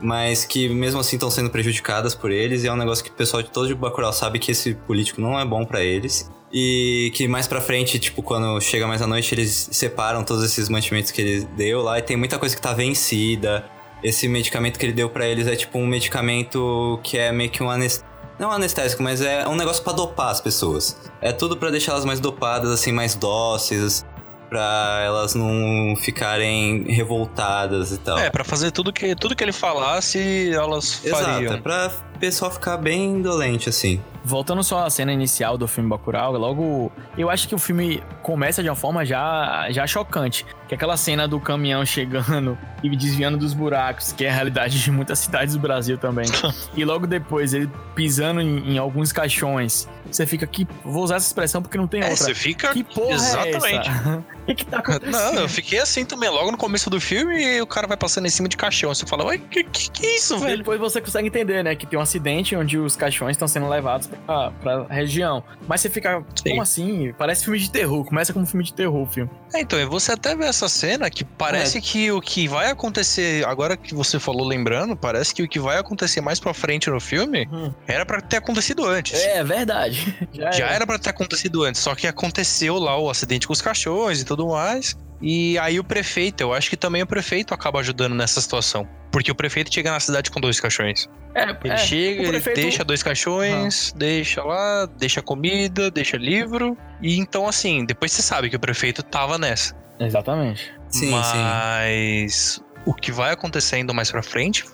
mas 0.01 0.43
que 0.43 0.67
mesmo 0.67 0.99
assim 0.99 1.15
estão 1.15 1.31
sendo 1.31 1.49
prejudicadas 1.49 2.13
por 2.13 2.31
eles, 2.31 2.65
e 2.65 2.67
é 2.67 2.73
um 2.73 2.75
negócio 2.75 3.01
que 3.01 3.11
o 3.11 3.13
pessoal 3.13 3.41
de 3.41 3.49
todo 3.49 3.65
de 3.69 3.75
Bacurau 3.75 4.11
sabe 4.11 4.39
que 4.39 4.51
esse 4.51 4.73
político 4.73 5.21
não 5.21 5.39
é 5.39 5.45
bom 5.45 5.63
para 5.63 5.81
eles. 5.81 6.29
E 6.51 7.11
que 7.15 7.27
mais 7.27 7.47
pra 7.47 7.61
frente, 7.61 7.99
tipo, 7.99 8.23
quando 8.23 8.59
chega 8.59 8.87
mais 8.87 9.01
à 9.01 9.07
noite, 9.07 9.33
eles 9.35 9.69
separam 9.71 10.23
todos 10.23 10.43
esses 10.43 10.67
mantimentos 10.67 11.11
que 11.11 11.21
ele 11.21 11.45
deu 11.55 11.81
lá 11.83 11.99
e 11.99 12.01
tem 12.01 12.17
muita 12.17 12.39
coisa 12.39 12.55
que 12.55 12.61
tá 12.61 12.73
vencida. 12.73 13.65
Esse 14.03 14.27
medicamento 14.27 14.79
que 14.79 14.85
ele 14.85 14.93
deu 14.93 15.09
para 15.09 15.27
eles 15.27 15.45
é 15.45 15.55
tipo 15.55 15.77
um 15.77 15.85
medicamento 15.85 16.99
que 17.03 17.17
é 17.17 17.31
meio 17.31 17.49
que 17.49 17.61
um 17.61 17.69
anestésico. 17.69 18.09
Não 18.39 18.51
anestésico, 18.51 19.03
mas 19.03 19.21
é 19.21 19.45
um 19.47 19.55
negócio 19.55 19.83
para 19.83 19.93
dopar 19.93 20.29
as 20.29 20.39
pessoas. 20.39 20.97
É 21.21 21.33
tudo 21.33 21.57
para 21.57 21.69
deixar 21.69 21.91
elas 21.91 22.05
mais 22.05 22.21
dopadas, 22.21 22.71
assim, 22.71 22.93
mais 22.93 23.13
dóceis, 23.13 24.05
para 24.49 25.03
elas 25.05 25.35
não 25.35 25.93
ficarem 25.97 26.85
revoltadas 26.85 27.91
e 27.91 27.97
tal. 27.97 28.17
É, 28.17 28.29
para 28.29 28.45
fazer 28.45 28.71
tudo 28.71 28.91
que 28.93 29.13
tudo 29.13 29.35
que 29.35 29.43
ele 29.43 29.51
falasse, 29.51 30.51
elas 30.53 31.05
Exato, 31.05 31.23
fariam. 31.25 31.53
é 31.53 31.57
pra 31.57 31.91
pessoal 32.19 32.51
ficar 32.51 32.77
bem 32.77 33.05
indolente, 33.13 33.69
assim. 33.69 34.01
Voltando 34.23 34.61
só 34.63 34.85
à 34.85 34.89
cena 34.89 35.13
inicial 35.13 35.57
do 35.57 35.65
filme 35.67 35.89
Bacurau, 35.89 36.33
logo 36.33 36.91
eu 37.17 37.29
acho 37.29 37.47
que 37.47 37.55
o 37.55 37.57
filme 37.57 38.03
começa 38.21 38.61
de 38.61 38.69
uma 38.69 38.75
forma 38.75 39.05
já, 39.05 39.67
já 39.71 39.87
chocante, 39.87 40.45
que 40.67 40.73
é 40.73 40.75
aquela 40.75 40.97
cena 40.97 41.25
do 41.27 41.39
caminhão 41.39 41.85
chegando 41.85 42.57
e 42.83 42.95
desviando 42.95 43.37
dos 43.37 43.53
buracos, 43.53 44.11
que 44.11 44.25
é 44.25 44.29
a 44.29 44.33
realidade 44.33 44.81
de 44.83 44.91
muitas 44.91 45.19
cidades 45.19 45.55
do 45.55 45.59
Brasil 45.61 45.97
também. 45.97 46.27
e 46.75 46.83
logo 46.83 47.07
depois 47.07 47.53
ele 47.53 47.69
pisando 47.95 48.41
em, 48.41 48.73
em 48.73 48.77
alguns 48.77 49.11
caixões. 49.13 49.87
Você 50.11 50.25
fica 50.25 50.43
aqui, 50.43 50.67
vou 50.83 51.03
usar 51.03 51.15
essa 51.17 51.27
expressão 51.27 51.61
porque 51.61 51.77
não 51.77 51.87
tem 51.87 52.01
É, 52.01 52.09
outra. 52.09 52.17
você 52.17 52.33
fica 52.35 52.73
Que 52.73 52.83
porra 52.83 53.13
exatamente. 53.13 53.87
é 53.89 53.91
essa? 53.91 54.17
O 54.17 54.45
que, 54.49 54.55
que 54.55 54.65
tá 54.65 54.79
acontecendo? 54.79 55.33
Não, 55.35 55.41
eu 55.43 55.49
fiquei 55.49 55.79
assim 55.79 56.03
também, 56.03 56.29
logo 56.29 56.51
no 56.51 56.57
começo 56.57 56.89
do 56.89 56.99
filme, 56.99 57.39
e 57.41 57.61
o 57.61 57.67
cara 57.67 57.87
vai 57.87 57.95
passando 57.95 58.25
em 58.25 58.29
cima 58.29 58.49
de 58.49 58.57
caixão. 58.57 58.93
Você 58.93 59.05
fala, 59.05 59.23
ué, 59.25 59.37
que, 59.37 59.63
que, 59.63 59.89
que 59.91 60.05
isso, 60.07 60.37
velho? 60.39 60.57
Depois 60.57 60.79
você 60.79 60.99
consegue 60.99 61.27
entender, 61.27 61.63
né? 61.63 61.75
Que 61.75 61.85
tem 61.85 61.97
um 61.97 62.01
acidente 62.09 62.55
onde 62.55 62.77
os 62.77 62.95
caixões 62.95 63.31
estão 63.31 63.47
sendo 63.47 63.69
levados 63.69 64.07
pra, 64.25 64.51
pra 64.51 64.83
região. 64.89 65.43
Mas 65.67 65.81
você 65.81 65.89
fica, 65.89 66.23
Sim. 66.35 66.49
como 66.49 66.61
assim? 66.61 67.13
Parece 67.17 67.43
filme 67.45 67.59
de 67.59 67.69
terror. 67.71 68.03
Começa 68.05 68.33
como 68.33 68.45
filme 68.45 68.63
de 68.63 68.73
terror 68.73 69.03
o 69.03 69.05
filme. 69.05 69.29
É, 69.53 69.61
então, 69.61 69.79
você 69.89 70.11
até 70.11 70.35
vê 70.35 70.45
essa 70.45 70.67
cena 70.67 71.09
que 71.09 71.23
parece 71.23 71.77
É. 71.77 71.81
que 71.81 72.11
o 72.11 72.19
que 72.21 72.47
vai 72.47 72.69
acontecer, 72.71 73.45
agora 73.45 73.77
que 73.77 73.93
você 73.93 74.19
falou 74.19 74.47
lembrando, 74.47 74.95
parece 74.95 75.33
que 75.33 75.43
o 75.43 75.47
que 75.47 75.59
vai 75.59 75.77
acontecer 75.77 76.21
mais 76.21 76.39
pra 76.39 76.53
frente 76.53 76.89
no 76.89 76.99
filme 76.99 77.47
Hum. 77.51 77.71
era 77.87 78.05
pra 78.05 78.19
ter 78.21 78.37
acontecido 78.37 78.85
antes. 78.85 79.19
É, 79.21 79.43
verdade. 79.43 80.17
Já, 80.33 80.51
Já 80.51 80.67
era 80.67 80.85
pra 80.87 80.97
ter 80.99 81.09
acontecido 81.09 81.63
antes, 81.63 81.81
só 81.81 81.93
que 81.95 82.07
aconteceu 82.07 82.77
lá 82.77 82.97
o 82.97 83.09
acidente 83.09 83.45
com 83.47 83.53
os 83.53 83.61
cachorros 83.61 84.21
e 84.21 84.25
tudo 84.25 84.47
mais. 84.47 84.97
E 85.21 85.57
aí 85.59 85.77
o 85.79 85.83
prefeito, 85.83 86.41
eu 86.41 86.53
acho 86.53 86.69
que 86.69 86.77
também 86.77 87.01
o 87.01 87.07
prefeito 87.07 87.53
acaba 87.53 87.79
ajudando 87.81 88.15
nessa 88.15 88.39
situação. 88.39 88.87
Porque 89.11 89.29
o 89.31 89.35
prefeito 89.35 89.73
chega 89.73 89.91
na 89.91 89.99
cidade 89.99 90.29
com 90.31 90.39
dois 90.39 90.59
caixões. 90.61 91.09
É, 91.35 91.43
Ele 91.63 91.73
é, 91.73 91.77
chega, 91.77 92.21
ele 92.23 92.31
prefeito- 92.31 92.59
deixa 92.59 92.83
dois 92.83 93.03
caixões, 93.03 93.93
deixa 93.95 94.43
lá, 94.43 94.85
deixa 94.97 95.21
comida, 95.21 95.91
deixa 95.91 96.17
livro. 96.17 96.75
E 97.01 97.17
então, 97.19 97.47
assim, 97.47 97.85
depois 97.85 98.11
você 98.11 98.21
sabe 98.21 98.49
que 98.49 98.55
o 98.55 98.59
prefeito 98.59 99.03
tava 99.03 99.37
nessa. 99.37 99.75
Exatamente. 99.99 100.73
Sim, 100.89 101.07
sim. 101.07 101.11
Mas 101.11 102.61
o 102.85 102.93
que 102.93 103.11
vai 103.11 103.31
acontecendo 103.31 103.93
mais 103.93 104.09
pra 104.09 104.23
frente, 104.23 104.65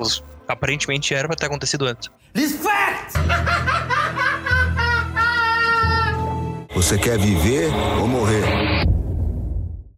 aparentemente 0.47 1.13
era 1.13 1.27
pra 1.27 1.35
ter 1.35 1.47
acontecido 1.47 1.85
antes. 1.85 2.09
Você 6.73 6.97
quer 6.97 7.17
viver 7.17 7.71
ou 7.99 8.07
morrer? 8.07 8.43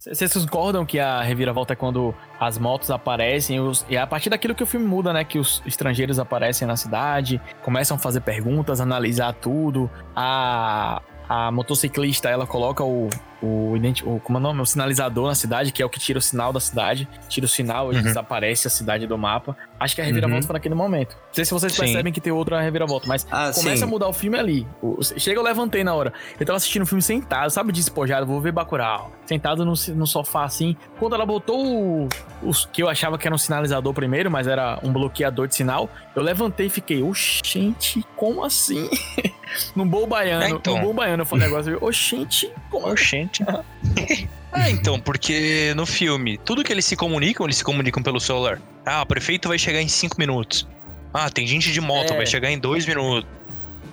Vocês 0.09 0.33
concordam 0.33 0.85
que 0.85 0.99
a 0.99 1.21
reviravolta 1.21 1.73
é 1.73 1.75
quando 1.75 2.15
as 2.39 2.57
motos 2.57 2.89
aparecem 2.91 3.59
os- 3.59 3.85
e 3.89 3.95
é 3.95 3.99
a 3.99 4.07
partir 4.07 4.29
daquilo 4.29 4.55
que 4.55 4.63
o 4.63 4.65
filme 4.65 4.85
muda, 4.85 5.11
né? 5.11 5.23
Que 5.23 5.37
os 5.37 5.61
estrangeiros 5.65 6.17
aparecem 6.19 6.67
na 6.67 6.77
cidade, 6.77 7.41
começam 7.63 7.97
a 7.97 7.99
fazer 7.99 8.21
perguntas, 8.21 8.79
analisar 8.79 9.33
tudo. 9.33 9.89
A, 10.15 11.01
a 11.27 11.51
motociclista, 11.51 12.29
ela 12.29 12.47
coloca 12.47 12.83
o, 12.83 13.09
o, 13.41 13.75
o, 14.05 14.19
como 14.19 14.37
é 14.37 14.41
o 14.41 14.43
nome? 14.43 14.61
O 14.61 14.65
sinalizador 14.65 15.27
na 15.27 15.35
cidade, 15.35 15.71
que 15.71 15.81
é 15.81 15.85
o 15.85 15.89
que 15.89 15.99
tira 15.99 16.17
o 16.19 16.21
sinal 16.21 16.51
da 16.51 16.59
cidade. 16.59 17.07
Tira 17.29 17.45
o 17.45 17.49
sinal 17.49 17.91
e 17.93 17.95
Uhum. 17.97 18.01
desaparece 18.03 18.67
a 18.67 18.69
cidade 18.69 19.05
do 19.07 19.17
mapa. 19.17 19.55
Acho 19.79 19.95
que 19.95 20.01
a 20.01 20.03
reviravolta 20.05 20.41
Uhum. 20.43 20.47
foi 20.47 20.53
naquele 20.53 20.73
momento. 20.75 21.15
Não 21.15 21.33
sei 21.33 21.45
se 21.45 21.53
vocês 21.53 21.71
Sim. 21.73 21.81
percebem 21.83 22.11
que 22.11 22.19
tem 22.19 22.33
outra 22.33 22.59
reviravolta, 22.61 23.07
mas 23.07 23.27
Ah, 23.31 23.51
começa 23.53 23.77
sim. 23.77 23.83
a 23.83 23.87
mudar 23.87 24.07
o 24.07 24.13
filme 24.13 24.37
ali. 24.39 24.67
O- 24.81 24.97
chega, 25.03 25.39
eu 25.39 25.43
levantei 25.43 25.83
na 25.83 25.93
hora. 25.93 26.11
Eu 26.39 26.45
tava 26.45 26.57
assistindo 26.57 26.81
o 26.83 26.85
filme 26.85 27.01
sentado, 27.01 27.49
sabe, 27.51 27.71
despojado, 27.71 28.25
vou 28.25 28.41
ver 28.41 28.51
Bacurau. 28.51 29.11
Sentado 29.25 29.63
no, 29.65 29.73
no 29.95 30.07
sofá 30.07 30.45
assim. 30.45 30.75
Quando 30.99 31.13
ela 31.13 31.25
botou 31.25 31.63
o, 31.65 32.09
os 32.41 32.65
que 32.65 32.81
eu 32.81 32.89
achava 32.89 33.17
que 33.17 33.27
era 33.27 33.35
um 33.35 33.37
sinalizador 33.37 33.93
primeiro, 33.93 34.31
mas 34.31 34.47
era 34.47 34.79
um 34.81 34.91
bloqueador 34.91 35.47
de 35.47 35.55
sinal, 35.55 35.89
eu 36.15 36.23
levantei 36.23 36.67
e 36.67 36.69
fiquei, 36.69 37.03
oxente, 37.03 38.03
como 38.15 38.43
assim? 38.43 38.89
no 39.75 39.85
bom 39.85 40.07
baiano, 40.07 40.43
É, 40.43 40.49
então. 40.49 40.75
no 40.75 40.81
bom 40.81 40.93
baiano 40.93 41.21
eu 41.21 41.25
falei 41.25 41.45
um 41.47 41.49
negócio, 41.51 41.77
oxente, 41.81 42.51
como 42.69 42.87
assim? 42.87 43.26
Oxente. 43.27 44.29
ah, 44.51 44.69
então, 44.69 44.99
porque 44.99 45.73
no 45.75 45.85
filme, 45.85 46.37
tudo 46.37 46.63
que 46.63 46.71
eles 46.71 46.85
se 46.85 46.95
comunicam, 46.95 47.45
eles 47.45 47.57
se 47.57 47.63
comunicam 47.63 48.01
pelo 48.01 48.19
celular. 48.19 48.59
Ah, 48.85 49.01
o 49.01 49.05
prefeito 49.05 49.47
vai 49.47 49.57
chegar 49.57 49.81
em 49.81 49.87
cinco 49.87 50.15
minutos. 50.17 50.67
Ah, 51.13 51.29
tem 51.29 51.47
gente 51.47 51.71
de 51.71 51.81
moto, 51.81 52.13
É. 52.13 52.17
vai 52.17 52.25
chegar 52.25 52.51
em 52.51 52.59
dois 52.59 52.85
minutos. 52.85 53.29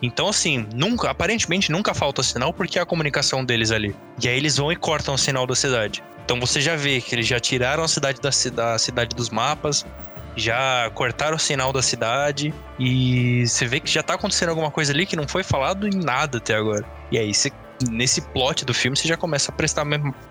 Então, 0.02 0.28
assim, 0.28 0.66
nunca, 0.74 1.11
aparentemente 1.11 1.73
nunca 1.73 1.94
falta 1.94 2.23
sinal 2.23 2.52
porque 2.52 2.78
é 2.78 2.82
a 2.82 2.86
comunicação 2.86 3.44
deles 3.44 3.70
ali. 3.70 3.94
E 4.23 4.28
aí 4.28 4.36
eles 4.36 4.56
vão 4.56 4.70
e 4.70 4.77
cortam 4.77 5.15
o 5.15 5.19
sinal 5.19 5.47
da 5.47 5.55
cidade. 5.55 6.02
Então 6.24 6.39
você 6.40 6.61
já 6.61 6.77
vê 6.77 7.01
que 7.01 7.15
eles 7.15 7.27
já 7.27 7.39
tiraram 7.40 7.82
a 7.82 7.89
cidade 7.89 8.20
da, 8.20 8.31
da 8.55 8.78
cidade 8.78 9.15
dos 9.15 9.31
mapas, 9.31 9.85
já 10.36 10.90
cortaram 10.94 11.36
o 11.36 11.39
sinal 11.39 11.73
da 11.73 11.81
cidade 11.81 12.52
e 12.78 13.47
você 13.47 13.66
vê 13.66 13.78
que 13.81 13.90
já 13.90 14.02
tá 14.02 14.15
acontecendo 14.15 14.48
alguma 14.48 14.70
coisa 14.70 14.93
ali 14.93 15.06
que 15.06 15.16
não 15.16 15.28
foi 15.28 15.43
falado 15.43 15.86
em 15.86 15.94
nada 15.94 16.39
até 16.39 16.55
agora. 16.55 16.85
E 17.11 17.19
aí 17.19 17.32
você 17.32 17.51
nesse 17.90 18.20
plot 18.20 18.64
do 18.64 18.72
filme 18.72 18.96
você 18.96 19.09
já 19.09 19.16
começa 19.16 19.51
a 19.51 19.55
prestar 19.55 19.84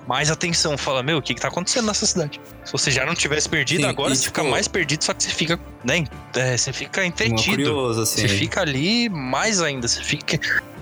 mais 0.08 0.32
atenção, 0.32 0.78
fala, 0.78 1.04
meu, 1.04 1.18
o 1.18 1.22
que 1.22 1.34
que 1.34 1.42
tá 1.42 1.48
acontecendo 1.48 1.88
nessa 1.88 2.06
cidade? 2.06 2.40
Se 2.64 2.72
você 2.72 2.92
já 2.92 3.06
não 3.06 3.14
tivesse 3.14 3.50
perdido, 3.50 3.82
Sim, 3.82 3.90
agora 3.90 4.14
e, 4.14 4.16
você 4.16 4.24
tipo, 4.24 4.36
fica 4.38 4.50
mais 4.50 4.68
perdido, 4.68 5.04
só 5.04 5.14
que 5.14 5.24
você 5.24 5.30
fica, 5.30 5.60
né, 5.84 6.06
é, 6.36 6.58
você 6.58 6.72
fica 6.74 7.06
entretido. 7.06 7.56
curioso, 7.56 8.02
assim. 8.02 8.22
Você 8.22 8.28
fica 8.28 8.62
ali 8.62 9.10
mais 9.10 9.62
ainda, 9.62 9.88
você 9.88 10.02
fica 10.02 10.40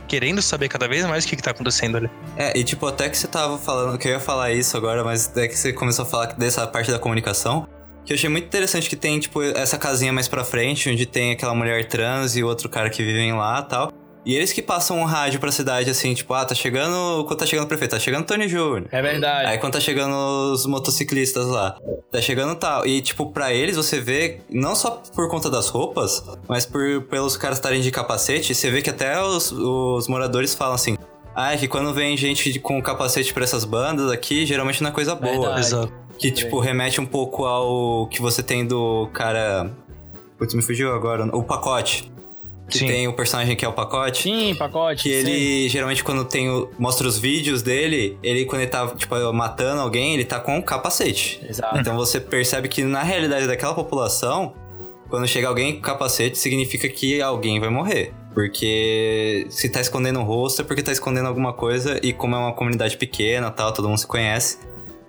querendo 0.07 0.41
saber 0.41 0.67
cada 0.67 0.87
vez 0.87 1.05
mais 1.05 1.23
o 1.23 1.27
que 1.27 1.37
que 1.37 1.41
tá 1.41 1.51
acontecendo 1.51 1.97
ali. 1.97 2.09
É, 2.35 2.57
e 2.57 2.63
tipo, 2.63 2.85
até 2.85 3.07
que 3.09 3.17
você 3.17 3.27
tava 3.27 3.57
falando, 3.57 3.97
que 3.97 4.07
eu 4.07 4.11
ia 4.11 4.19
falar 4.19 4.51
isso 4.51 4.75
agora, 4.75 5.03
mas 5.03 5.27
até 5.27 5.47
que 5.47 5.57
você 5.57 5.71
começou 5.71 6.03
a 6.03 6.07
falar 6.07 6.33
dessa 6.33 6.67
parte 6.67 6.91
da 6.91 6.99
comunicação, 6.99 7.65
que 8.05 8.11
eu 8.11 8.15
achei 8.15 8.29
muito 8.29 8.45
interessante 8.45 8.89
que 8.89 8.95
tem, 8.95 9.19
tipo, 9.19 9.41
essa 9.41 9.77
casinha 9.77 10.11
mais 10.11 10.27
pra 10.27 10.43
frente, 10.43 10.89
onde 10.89 11.05
tem 11.05 11.31
aquela 11.31 11.53
mulher 11.53 11.87
trans 11.87 12.35
e 12.35 12.43
o 12.43 12.47
outro 12.47 12.67
cara 12.67 12.89
que 12.89 13.03
vivem 13.03 13.33
lá 13.33 13.63
e 13.65 13.69
tal. 13.69 13.93
E 14.23 14.35
eles 14.35 14.53
que 14.53 14.61
passam 14.61 14.99
um 14.99 15.03
rádio 15.03 15.39
pra 15.39 15.51
cidade, 15.51 15.89
assim, 15.89 16.13
tipo, 16.13 16.33
ah, 16.33 16.45
tá 16.45 16.53
chegando. 16.53 17.25
Quando 17.25 17.39
tá 17.39 17.45
chegando 17.45 17.65
o 17.65 17.67
prefeito? 17.67 17.91
Tá 17.91 17.99
chegando 17.99 18.21
o 18.21 18.25
Tony 18.25 18.47
Júnior. 18.47 18.87
É 18.91 19.01
verdade. 19.01 19.47
Aí 19.47 19.57
quando 19.57 19.73
tá 19.73 19.79
chegando 19.79 20.13
os 20.53 20.65
motociclistas 20.65 21.47
lá, 21.47 21.75
tá 22.11 22.21
chegando 22.21 22.55
tal. 22.55 22.85
E 22.85 23.01
tipo, 23.01 23.31
pra 23.31 23.51
eles 23.51 23.75
você 23.75 23.99
vê, 23.99 24.41
não 24.49 24.75
só 24.75 25.01
por 25.15 25.27
conta 25.29 25.49
das 25.49 25.69
roupas, 25.69 26.23
mas 26.47 26.65
por 26.65 27.01
pelos 27.03 27.35
caras 27.35 27.57
estarem 27.57 27.81
de 27.81 27.89
capacete, 27.89 28.53
você 28.53 28.69
vê 28.69 28.81
que 28.81 28.89
até 28.89 29.19
os, 29.21 29.51
os 29.51 30.07
moradores 30.07 30.53
falam 30.53 30.75
assim. 30.75 30.97
Ah, 31.33 31.53
é 31.53 31.57
que 31.57 31.67
quando 31.67 31.93
vem 31.93 32.15
gente 32.17 32.59
com 32.59 32.81
capacete 32.81 33.33
pra 33.33 33.43
essas 33.43 33.63
bandas 33.63 34.11
aqui, 34.11 34.45
geralmente 34.45 34.83
não 34.83 34.89
é 34.89 34.93
coisa 34.93 35.15
boa. 35.15 35.31
Verdade. 35.31 35.59
Exato. 35.61 35.93
Que, 36.19 36.29
tipo, 36.29 36.59
remete 36.59 37.01
um 37.01 37.05
pouco 37.05 37.45
ao 37.45 38.05
que 38.07 38.21
você 38.21 38.43
tem 38.43 38.67
do 38.67 39.09
cara. 39.13 39.71
Putz, 40.37 40.53
me 40.53 40.61
fugiu 40.61 40.93
agora. 40.93 41.25
O 41.35 41.41
pacote. 41.41 42.11
Que 42.71 42.79
Sim. 42.79 42.87
tem 42.87 43.07
o 43.07 43.13
personagem 43.13 43.55
que 43.55 43.65
é 43.65 43.67
o 43.67 43.73
pacote. 43.73 44.23
Sim, 44.23 44.55
pacote. 44.55 45.03
Que 45.03 45.21
sim. 45.21 45.29
ele, 45.29 45.69
geralmente, 45.69 46.03
quando 46.03 46.23
tem 46.23 46.49
o, 46.49 46.69
mostra 46.79 47.05
os 47.07 47.19
vídeos 47.19 47.61
dele, 47.61 48.17
ele, 48.23 48.45
quando 48.45 48.61
ele 48.61 48.71
tá, 48.71 48.87
tipo, 48.87 49.33
matando 49.33 49.81
alguém, 49.81 50.13
ele 50.13 50.23
tá 50.23 50.39
com 50.39 50.55
um 50.55 50.61
capacete. 50.61 51.41
Exato. 51.47 51.77
Então 51.77 51.95
você 51.97 52.19
percebe 52.19 52.69
que, 52.69 52.83
na 52.83 53.03
realidade 53.03 53.45
daquela 53.45 53.73
população, 53.73 54.53
quando 55.09 55.27
chega 55.27 55.47
alguém 55.49 55.75
com 55.75 55.81
capacete, 55.81 56.37
significa 56.37 56.87
que 56.87 57.21
alguém 57.21 57.59
vai 57.59 57.69
morrer. 57.69 58.13
Porque 58.33 59.45
se 59.49 59.67
tá 59.69 59.81
escondendo 59.81 60.21
o 60.21 60.23
rosto 60.23 60.61
é 60.61 60.65
porque 60.65 60.81
tá 60.81 60.91
escondendo 60.91 61.27
alguma 61.27 61.51
coisa, 61.51 61.99
e 62.01 62.13
como 62.13 62.35
é 62.35 62.39
uma 62.39 62.53
comunidade 62.53 62.95
pequena 62.95 63.51
tal, 63.51 63.73
todo 63.73 63.89
mundo 63.89 63.97
se 63.97 64.07
conhece. 64.07 64.59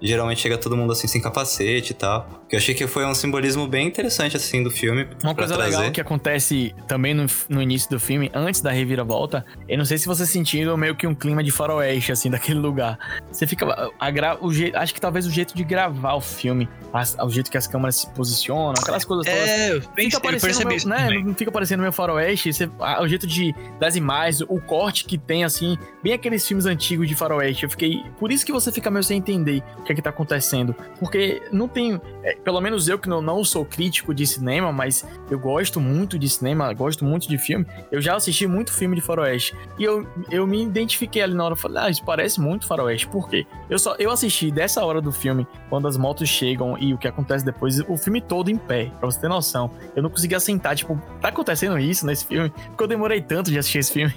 Geralmente 0.03 0.41
chega 0.41 0.59
todo 0.59 0.77
mundo 0.77 0.93
assim 0.93 1.07
sem 1.07 1.21
capacete 1.21 1.93
e 1.93 1.95
tal. 1.95 2.43
Eu 2.51 2.59
achei 2.59 2.75
que 2.75 2.87
foi 2.87 3.07
um 3.07 3.15
simbolismo 3.15 3.67
bem 3.67 3.87
interessante 3.87 4.37
assim 4.37 4.63
do 4.63 4.71
filme. 4.71 5.09
Uma 5.23 5.35
coisa 5.35 5.55
trazer. 5.55 5.77
legal 5.77 5.93
que 5.93 6.01
acontece 6.01 6.75
também 6.87 7.15
no, 7.15 7.27
no 7.49 7.63
início 7.63 7.89
do 7.91 7.99
filme, 7.99 8.31
antes 8.35 8.61
da 8.61 8.71
reviravolta, 8.71 9.45
eu 9.69 9.79
não 9.79 9.85
sei 9.85 9.97
se 9.99 10.07
você 10.07 10.27
sentiu 10.27 10.77
meio 10.77 10.95
que 10.95 11.07
um 11.07 11.15
clima 11.15 11.43
de 11.43 11.51
faroeste, 11.51 12.13
assim, 12.13 12.29
daquele 12.31 12.59
lugar. 12.59 12.99
Você 13.31 13.47
fica. 13.47 13.91
A 13.99 14.11
gra, 14.11 14.37
o 14.41 14.53
jeito, 14.53 14.77
acho 14.77 14.93
que 14.93 15.01
talvez 15.01 15.27
o 15.27 15.31
jeito 15.31 15.55
de 15.55 15.65
gravar 15.65 16.15
o 16.15 16.21
filme, 16.21 16.69
as, 16.93 17.17
o 17.19 17.31
jeito 17.31 17.51
que 17.51 17.57
as 17.57 17.67
câmeras 17.67 17.97
se 17.97 18.11
posicionam, 18.11 18.75
aquelas 18.79 19.05
coisas 19.05 19.25
todas. 19.27 19.49
É, 19.49 19.73
eu, 19.73 19.83
Fica 19.83 20.21
parecendo 20.21 20.67
meio, 20.69 20.77
isso 20.77 20.89
né? 20.89 20.97
também. 20.97 21.25
Não 21.25 21.35
fica 21.35 21.51
parecendo 21.53 21.81
meio 21.81 21.93
faroeste. 21.93 22.53
Você, 22.53 22.71
a- 22.81 23.03
o 23.03 23.09
jeito 23.09 23.27
de 23.27 23.55
das 23.79 23.97
imagens, 23.97 24.43
o 24.49 24.61
corte 24.61 25.05
que 25.05 25.17
tem, 25.17 25.45
assim, 25.45 25.79
bem 26.03 26.13
aqueles 26.13 26.47
filmes 26.47 26.67
antigos 26.67 27.09
de 27.09 27.15
faroeste. 27.15 27.65
Eu 27.65 27.71
fiquei. 27.71 28.03
Por 28.19 28.31
isso 28.31 28.45
que 28.45 28.53
você 28.53 28.71
fica 28.71 28.91
meio 28.91 29.03
sem 29.05 29.19
entender 29.19 29.63
o 29.79 29.83
que 29.83 29.92
é 29.92 29.92
que 29.95 30.03
tá 30.03 30.11
acontecendo. 30.11 30.75
Porque 30.99 31.43
não 31.53 31.69
tem. 31.69 32.01
é, 32.23 32.35
pelo 32.37 32.61
menos 32.61 32.89
eu 32.89 32.99
que 32.99 33.09
não, 33.09 33.21
não 33.21 33.45
sou 33.45 33.65
crítico 33.65 34.15
de 34.15 34.27
cinema, 34.27 34.73
mas 34.73 35.07
eu 35.31 35.39
gosto 35.39 35.81
muito 35.81 36.19
de 36.19 36.29
cinema, 36.29 36.73
gosto 36.73 37.05
muito 37.05 37.29
de 37.29 37.39
filme. 37.39 37.67
Eu 37.91 38.01
já 38.01 38.17
assisti 38.17 38.47
muito 38.47 38.73
filme 38.73 38.97
de 38.97 39.03
faroeste. 39.03 39.57
E 39.79 39.85
eu, 39.85 40.07
eu 40.31 40.47
me 40.47 40.63
identifiquei 40.63 41.23
ali 41.23 41.35
na 41.35 41.45
hora. 41.45 41.57
Falei, 41.57 41.83
ah, 41.83 41.91
isso 41.91 42.05
parece 42.05 42.41
muito 42.41 42.67
faroeste. 42.67 43.07
Por 43.09 43.29
quê? 43.29 43.47
Eu 43.69 43.79
só 43.79 43.95
eu 43.99 44.11
assisti 44.11 44.51
dessa 44.51 44.85
hora 44.85 45.01
do 45.01 45.13
filme, 45.13 45.47
quando 45.69 45.89
as 45.89 45.97
motos 45.97 46.29
chegam 46.29 46.77
e 46.79 46.93
o 46.93 46.99
que 46.99 47.09
acontece 47.09 47.45
depois, 47.45 47.81
o 47.89 47.97
filme 47.97 48.21
todo 48.21 48.51
em 48.51 48.57
pé, 48.57 48.91
pra 48.99 49.11
você 49.11 49.21
ter 49.21 49.29
noção. 49.29 49.71
Eu 49.95 50.03
não 50.03 50.11
conseguia 50.11 50.41
sentar, 50.41 50.77
tipo, 50.77 51.01
tá 51.21 51.29
acontecendo 51.29 51.79
isso 51.79 52.07
nesse 52.07 52.27
filme? 52.27 52.51
Porque 52.51 52.83
eu 52.83 52.89
demorei 52.89 53.21
tanto 53.21 53.51
de 53.51 53.59
assistir 53.59 53.79
esse 53.79 53.93
filme. 53.93 54.15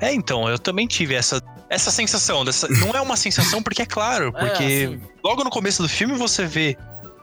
É, 0.00 0.12
então, 0.14 0.48
eu 0.48 0.58
também 0.58 0.86
tive 0.86 1.14
essa, 1.14 1.42
essa 1.70 1.90
sensação. 1.90 2.44
Dessa, 2.44 2.68
não 2.68 2.90
é 2.90 3.00
uma 3.00 3.16
sensação 3.16 3.62
porque 3.62 3.80
é 3.82 3.86
claro, 3.86 4.32
porque 4.32 4.62
É, 4.62 4.84
assim, 4.86 5.00
logo 5.24 5.42
no 5.44 5.48
começo 5.50 5.82
do 5.82 5.88
filme 5.88 6.14
você 6.14 6.44
vê 6.44 6.76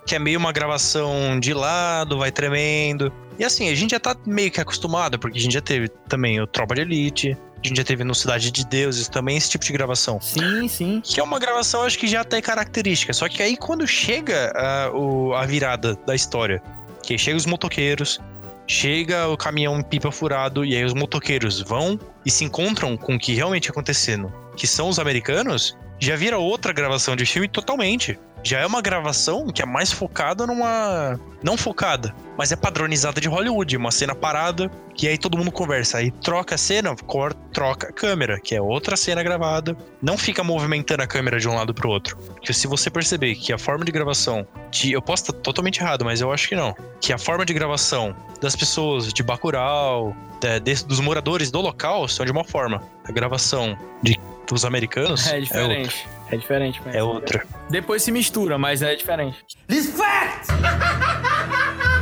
que 0.07 0.15
é 0.15 0.19
meio 0.19 0.39
uma 0.39 0.51
gravação 0.53 1.37
de 1.39 1.53
lado, 1.53 2.17
vai 2.17 2.31
tremendo. 2.31 3.11
E 3.37 3.43
assim, 3.45 3.69
a 3.69 3.75
gente 3.75 3.91
já 3.91 3.99
tá 3.99 4.15
meio 4.25 4.49
que 4.49 4.59
acostumado, 4.61 5.19
porque 5.19 5.37
a 5.37 5.41
gente 5.41 5.53
já 5.53 5.61
teve 5.61 5.89
também 6.07 6.39
o 6.41 6.47
Tropa 6.47 6.73
de 6.75 6.81
Elite, 6.81 7.37
a 7.63 7.67
gente 7.67 7.75
já 7.77 7.83
teve 7.83 8.03
no 8.05 8.15
Cidade 8.15 8.49
de 8.49 8.65
Deuses 8.65 9.09
também 9.09 9.35
esse 9.37 9.49
tipo 9.49 9.65
de 9.65 9.73
gravação. 9.73 10.19
sim, 10.21 10.67
sim. 10.69 11.01
Que 11.03 11.19
é 11.19 11.23
uma 11.23 11.37
gravação, 11.37 11.83
acho 11.83 11.99
que 11.99 12.07
já 12.07 12.23
tem 12.23 12.41
característica. 12.41 13.11
Só 13.13 13.27
que 13.27 13.43
aí 13.43 13.57
quando 13.57 13.85
chega 13.85 14.51
a, 14.55 14.89
o- 14.95 15.33
a 15.33 15.45
virada 15.45 15.95
da 16.07 16.15
história, 16.15 16.63
que 17.03 17.17
chega 17.17 17.35
os 17.37 17.45
motoqueiros, 17.45 18.19
chega 18.67 19.27
o 19.27 19.37
caminhão 19.37 19.81
pipa 19.81 20.11
furado, 20.11 20.65
e 20.65 20.75
aí 20.75 20.83
os 20.83 20.93
motoqueiros 20.93 21.61
vão 21.61 21.97
e 22.25 22.29
se 22.29 22.43
encontram 22.43 22.97
com 22.97 23.15
o 23.15 23.19
que 23.19 23.33
realmente 23.33 23.71
acontecendo, 23.71 24.31
que 24.55 24.67
são 24.67 24.89
os 24.89 24.99
americanos, 24.99 25.77
já 25.99 26.15
vira 26.15 26.37
outra 26.37 26.73
gravação 26.73 27.15
de 27.15 27.25
filme 27.25 27.47
totalmente. 27.47 28.19
Já 28.43 28.59
é 28.59 28.65
uma 28.65 28.81
gravação 28.81 29.47
que 29.47 29.61
é 29.61 29.65
mais 29.65 29.91
focada 29.91 30.45
numa. 30.45 31.19
Não 31.41 31.57
focada, 31.57 32.13
mas 32.37 32.51
é 32.51 32.55
padronizada 32.55 33.19
de 33.19 33.27
Hollywood. 33.27 33.75
Uma 33.75 33.89
cena 33.89 34.13
parada, 34.13 34.69
que 34.97 35.07
aí 35.07 35.17
todo 35.17 35.37
mundo 35.37 35.51
conversa. 35.51 35.99
Aí 35.99 36.09
troca 36.11 36.55
a 36.55 36.57
cena, 36.57 36.93
cor, 37.05 37.33
troca 37.53 37.87
a 37.87 37.91
câmera, 37.93 38.37
que 38.39 38.53
é 38.55 38.61
outra 38.61 38.97
cena 38.97 39.21
gravada. 39.23 39.77
Não 40.01 40.17
fica 40.17 40.43
movimentando 40.43 41.03
a 41.03 41.07
câmera 41.07 41.39
de 41.39 41.47
um 41.47 41.55
lado 41.55 41.73
pro 41.73 41.87
outro. 41.89 42.17
Porque 42.17 42.51
se 42.51 42.67
você 42.67 42.89
perceber 42.89 43.35
que 43.35 43.53
a 43.53 43.57
forma 43.59 43.85
de 43.85 43.91
gravação. 43.91 44.45
De, 44.71 44.91
eu 44.91 45.01
posso 45.01 45.23
estar 45.23 45.33
totalmente 45.33 45.79
errado, 45.79 46.03
mas 46.03 46.19
eu 46.19 46.31
acho 46.33 46.49
que 46.49 46.55
não. 46.55 46.75
Que 46.99 47.13
a 47.13 47.17
forma 47.17 47.45
de 47.45 47.53
gravação 47.53 48.13
das 48.41 48.55
pessoas 48.55 49.13
de 49.13 49.21
Bacurau, 49.23 50.15
da- 50.41 50.57
des- 50.59 50.83
dos 50.83 50.99
moradores 50.99 51.49
do 51.51 51.61
local, 51.61 52.07
são 52.07 52.25
de 52.25 52.31
uma 52.31 52.43
forma. 52.43 52.81
A 53.05 53.11
gravação 53.11 53.77
de, 54.03 54.19
dos 54.47 54.65
americanos 54.65 55.27
É 55.27 55.35
outra. 55.35 55.41
diferente. 55.41 56.07
É 56.31 56.37
diferente, 56.37 56.81
mesmo. 56.83 56.99
É 56.99 57.03
outra. 57.03 57.45
Depois 57.69 58.01
se 58.03 58.11
mistura, 58.11 58.57
mas 58.57 58.81
é 58.81 58.95
diferente. 58.95 59.37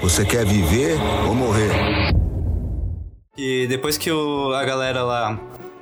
Você 0.00 0.24
quer 0.24 0.44
viver 0.44 0.96
ou 1.28 1.34
morrer? 1.34 1.70
E 3.36 3.66
depois 3.68 3.96
que 3.98 4.10
o- 4.10 4.52
a 4.54 4.64
galera 4.64 5.02
lá 5.02 5.38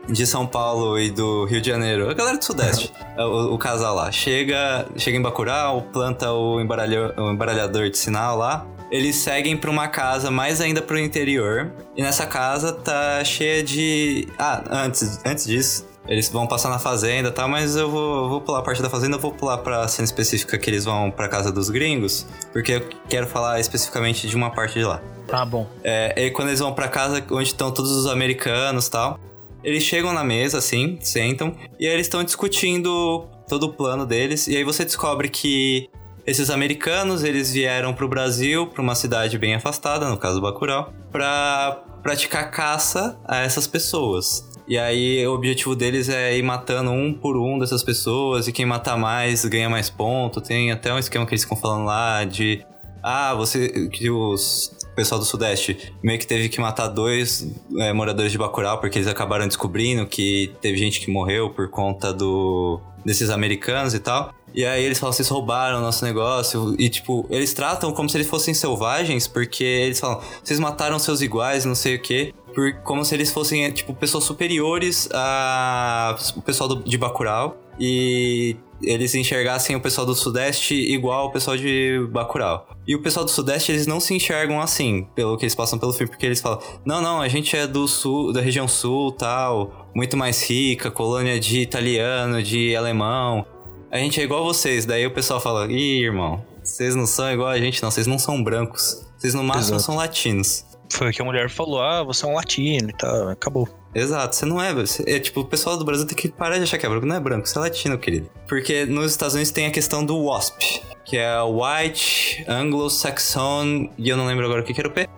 de 0.09 0.27
São 0.27 0.47
Paulo 0.47 0.99
e 0.99 1.11
do 1.11 1.45
Rio 1.45 1.61
de 1.61 1.69
Janeiro, 1.69 2.09
a 2.11 2.15
galera 2.15 2.39
do 2.39 2.45
Sudeste, 2.45 2.93
o, 3.19 3.55
o 3.55 3.59
casal 3.59 3.95
lá, 3.95 4.11
chega, 4.11 4.87
chega 4.97 5.17
em 5.17 5.23
Bacurau, 5.23 5.83
planta 5.93 6.33
o, 6.33 6.61
embaralho- 6.61 7.13
o 7.17 7.31
embaralhador 7.31 7.91
de 7.91 7.99
sinal 7.99 8.37
lá, 8.37 8.67
eles 8.91 9.17
seguem 9.17 9.57
pra 9.57 9.71
uma 9.71 9.87
casa 9.89 10.31
mais 10.31 10.61
ainda 10.61 10.81
pro 10.81 10.99
interior, 10.99 11.71
e 11.97 12.03
nessa 12.03 12.27
casa 12.27 12.73
tá 12.73 13.23
cheia 13.25 13.63
de... 13.63 14.27
Ah, 14.39 14.63
antes, 14.71 15.21
antes 15.27 15.45
disso... 15.47 15.87
Eles 16.09 16.29
vão 16.31 16.47
passar 16.47 16.71
na 16.71 16.79
fazenda 16.79 17.29
e 17.29 17.33
tal, 17.33 17.49
mas 17.49 17.77
eu 17.77 17.91
vou, 17.91 18.29
vou 18.29 18.41
pular 18.41 18.61
a 18.61 18.63
parte 18.63 18.81
da 18.81 18.89
fazenda, 18.89 19.17
eu 19.17 19.21
vou 19.21 19.33
pular 19.33 19.59
pra 19.59 19.87
cena 19.87 20.05
específica 20.05 20.57
que 20.57 20.71
eles 20.71 20.85
vão 20.85 21.11
pra 21.11 21.29
casa 21.29 21.53
dos 21.53 21.69
gringos, 21.69 22.27
porque 22.53 22.73
eu 22.73 22.89
quero 23.09 23.27
falar 23.27 23.61
especificamente 23.61 24.27
de 24.27 24.35
uma 24.35 24.51
parte 24.51 24.79
de 24.79 24.85
lá. 24.85 25.03
Tá 25.27 25.45
bom. 25.45 25.67
É, 25.85 26.27
e 26.27 26.31
quando 26.31 26.49
eles 26.49 26.61
vão 26.61 26.73
pra 26.73 26.89
casa 26.89 27.23
onde 27.31 27.49
estão 27.49 27.71
todos 27.71 27.91
os 27.91 28.07
americanos 28.07 28.87
e 28.87 28.91
tal, 28.91 29.21
eles 29.63 29.83
chegam 29.83 30.13
na 30.13 30.25
mesa, 30.25 30.59
assim, 30.59 30.99
sentam, 31.01 31.55
e 31.79 31.87
aí 31.87 31.93
eles 31.93 32.07
estão 32.07 32.25
discutindo 32.25 33.27
todo 33.47 33.65
o 33.65 33.73
plano 33.73 34.07
deles, 34.07 34.47
e 34.49 34.57
aí 34.57 34.65
você 34.65 34.85
descobre 34.85 35.29
que 35.29 35.91
esses 36.27 36.51
americanos, 36.51 37.25
eles 37.25 37.53
vieram 37.53 37.95
pro 37.95 38.07
Brasil, 38.07 38.67
pra 38.67 38.83
uma 38.83 38.95
cidade 38.95 39.39
bem 39.39 39.55
afastada, 39.55 40.09
no 40.09 40.17
caso 40.17 40.41
Bacurau, 40.41 40.93
pra 41.11 41.83
praticar 42.03 42.51
caça 42.51 43.19
a 43.27 43.39
essas 43.39 43.67
pessoas. 43.67 44.47
E 44.69 44.77
aí 44.77 45.27
o 45.27 45.33
objetivo 45.33 45.75
deles 45.75 46.09
é 46.09 46.37
ir 46.37 46.43
matando 46.43 46.91
um 46.91 47.13
por 47.13 47.39
um 47.39 47.59
dessas 47.59 47.83
pessoas, 47.83 48.47
e 48.47 48.53
quem 48.53 48.67
matar 48.67 48.99
mais 48.99 49.45
ganha 49.47 49.69
mais 49.69 49.89
ponto. 49.89 50.41
Tem 50.41 50.71
até 50.71 50.93
um 50.93 50.99
esquema 50.99 51.25
que 51.25 51.33
eles 51.33 51.43
ficam 51.43 51.57
falando 51.57 51.87
lá 51.87 52.25
de 52.25 52.63
ah, 53.03 53.35
você. 53.35 53.89
Que 53.89 54.11
os. 54.11 54.77
Pessoal 54.95 55.21
do 55.21 55.25
Sudeste 55.25 55.95
meio 56.03 56.19
que 56.19 56.27
teve 56.27 56.49
que 56.49 56.61
matar 56.61 56.89
dois 56.89 57.49
é, 57.79 57.93
moradores 57.93 58.33
de 58.33 58.39
Bacurau 58.39 58.79
porque 58.79 58.99
eles 58.99 59.07
acabaram 59.07 59.47
descobrindo 59.47 60.05
que 60.05 60.53
teve 60.61 60.77
gente 60.77 60.99
que 60.99 61.09
morreu 61.09 61.51
por 61.51 61.71
conta 61.71 62.13
do. 62.13 62.81
desses 63.05 63.31
americanos 63.31 63.95
e 63.95 64.01
tal. 64.01 64.35
E 64.53 64.65
aí 64.65 64.83
eles 64.83 64.99
falam, 64.99 65.13
vocês 65.13 65.29
roubaram 65.29 65.79
o 65.79 65.81
nosso 65.81 66.05
negócio. 66.05 66.75
E, 66.79 66.89
tipo, 66.89 67.25
eles 67.31 67.53
tratam 67.53 67.93
como 67.93 68.09
se 68.09 68.17
eles 68.17 68.27
fossem 68.27 68.53
selvagens, 68.55 69.29
porque 69.29 69.63
eles 69.63 70.01
falam, 70.01 70.21
vocês 70.43 70.59
mataram 70.59 70.99
seus 70.99 71.21
iguais, 71.21 71.65
não 71.65 71.75
sei 71.75 71.97
o 71.97 72.03
quê. 72.03 72.35
Por, 72.59 72.73
como 72.83 73.05
se 73.05 73.15
eles 73.15 73.31
fossem, 73.31 73.71
tipo, 73.71 73.95
pessoas 73.95 74.25
superiores 74.25 75.09
a 75.15 76.17
o 76.35 76.43
pessoal 76.43 76.69
do- 76.69 76.83
de 76.83 76.99
Bacurau. 76.99 77.57
E 77.79 78.57
eles 78.83 79.15
enxergassem 79.15 79.77
o 79.77 79.81
pessoal 79.81 80.05
do 80.05 80.13
Sudeste 80.13 80.75
igual 80.75 81.21
ao 81.21 81.31
pessoal 81.31 81.57
de 81.57 82.05
Bacurau. 82.11 82.67
E 82.85 82.97
o 82.97 83.01
pessoal 83.01 83.25
do 83.25 83.31
Sudeste, 83.31 83.71
eles 83.71 83.87
não 83.87 84.01
se 84.01 84.13
enxergam 84.13 84.61
assim, 84.61 85.07
pelo 85.15 85.37
que 85.37 85.45
eles 85.45 85.55
passam 85.55 85.79
pelo 85.79 85.93
filme, 85.93 86.11
porque 86.11 86.27
eles 86.27 86.41
falam: 86.41 86.59
"Não, 86.85 87.01
não, 87.01 87.21
a 87.21 87.29
gente 87.29 87.57
é 87.57 87.65
do 87.65 87.87
sul, 87.87 88.33
da 88.33 88.41
região 88.41 88.67
sul, 88.67 89.13
tal, 89.13 89.89
muito 89.95 90.17
mais 90.17 90.43
rica, 90.43 90.91
colônia 90.91 91.39
de 91.39 91.61
italiano, 91.61 92.43
de 92.43 92.75
alemão. 92.75 93.47
A 93.89 93.99
gente 93.99 94.21
é 94.21 94.25
igual 94.25 94.41
a 94.41 94.45
vocês". 94.45 94.85
Daí 94.85 95.07
o 95.07 95.13
pessoal 95.15 95.41
fala: 95.41 95.71
"Ih, 95.71 96.03
irmão, 96.03 96.45
vocês 96.61 96.97
não 96.97 97.07
são 97.07 97.31
igual 97.31 97.51
a 97.51 97.59
gente, 97.61 97.81
não, 97.81 97.89
vocês 97.93 98.09
não 98.09 98.19
são 98.19 98.43
brancos. 98.43 99.07
Vocês 99.17 99.33
no 99.33 99.45
máximo 99.45 99.77
Exato. 99.77 99.83
são 99.83 99.95
latinos". 99.95 100.65
Foi 100.91 101.11
o 101.11 101.13
que 101.13 101.21
a 101.21 101.25
mulher 101.25 101.51
falou: 101.51 101.81
ah, 101.81 102.03
você 102.03 102.25
é 102.25 102.29
um 102.29 102.35
latino 102.35 102.91
e 102.91 102.93
tal. 102.93 103.29
Acabou. 103.29 103.69
Exato, 103.95 104.37
você 104.37 104.45
não 104.45 104.63
é, 104.63 104.73
é. 105.07 105.19
tipo, 105.19 105.41
o 105.41 105.45
pessoal 105.45 105.77
do 105.77 105.85
Brasil 105.85 106.07
tem 106.07 106.17
que 106.17 106.29
parar 106.29 106.59
de 106.59 106.65
achar 106.65 106.79
que 106.79 106.87
é 106.87 106.89
branco. 106.89 107.07
Não 107.07 107.17
é 107.17 107.21
branco, 107.21 107.49
você 107.49 107.59
é 107.59 107.61
latino, 107.61 107.99
querido. 107.99 108.31
Porque 108.47 108.85
nos 108.85 109.11
Estados 109.11 109.35
Unidos 109.35 109.51
tem 109.51 109.67
a 109.67 109.71
questão 109.71 110.05
do 110.05 110.17
WASP, 110.25 110.83
que 111.05 111.17
é 111.17 111.31
White, 111.43 112.45
Anglo-Saxon, 112.47 113.91
e 113.97 114.09
eu 114.09 114.17
não 114.17 114.27
lembro 114.27 114.45
agora 114.45 114.63
o 114.63 114.65
que 114.65 114.75
que 114.75 114.81
era 114.81 114.89
o 114.89 114.93
P. 114.93 115.09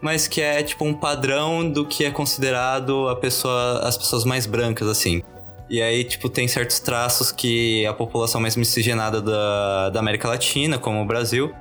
Mas 0.00 0.28
que 0.28 0.40
é 0.40 0.62
tipo 0.62 0.84
um 0.84 0.94
padrão 0.94 1.68
do 1.68 1.84
que 1.84 2.04
é 2.04 2.10
considerado 2.10 3.08
a 3.08 3.16
pessoa, 3.16 3.80
as 3.80 3.98
pessoas 3.98 4.24
mais 4.24 4.46
brancas, 4.46 4.86
assim. 4.86 5.22
E 5.68 5.82
aí, 5.82 6.04
tipo, 6.04 6.28
tem 6.28 6.46
certos 6.46 6.78
traços 6.78 7.32
que 7.32 7.84
a 7.84 7.92
população 7.92 8.40
mais 8.40 8.56
miscigenada 8.56 9.20
da, 9.20 9.90
da 9.90 10.00
América 10.00 10.28
Latina, 10.28 10.78
como 10.78 11.02
o 11.02 11.04
Brasil, 11.04 11.52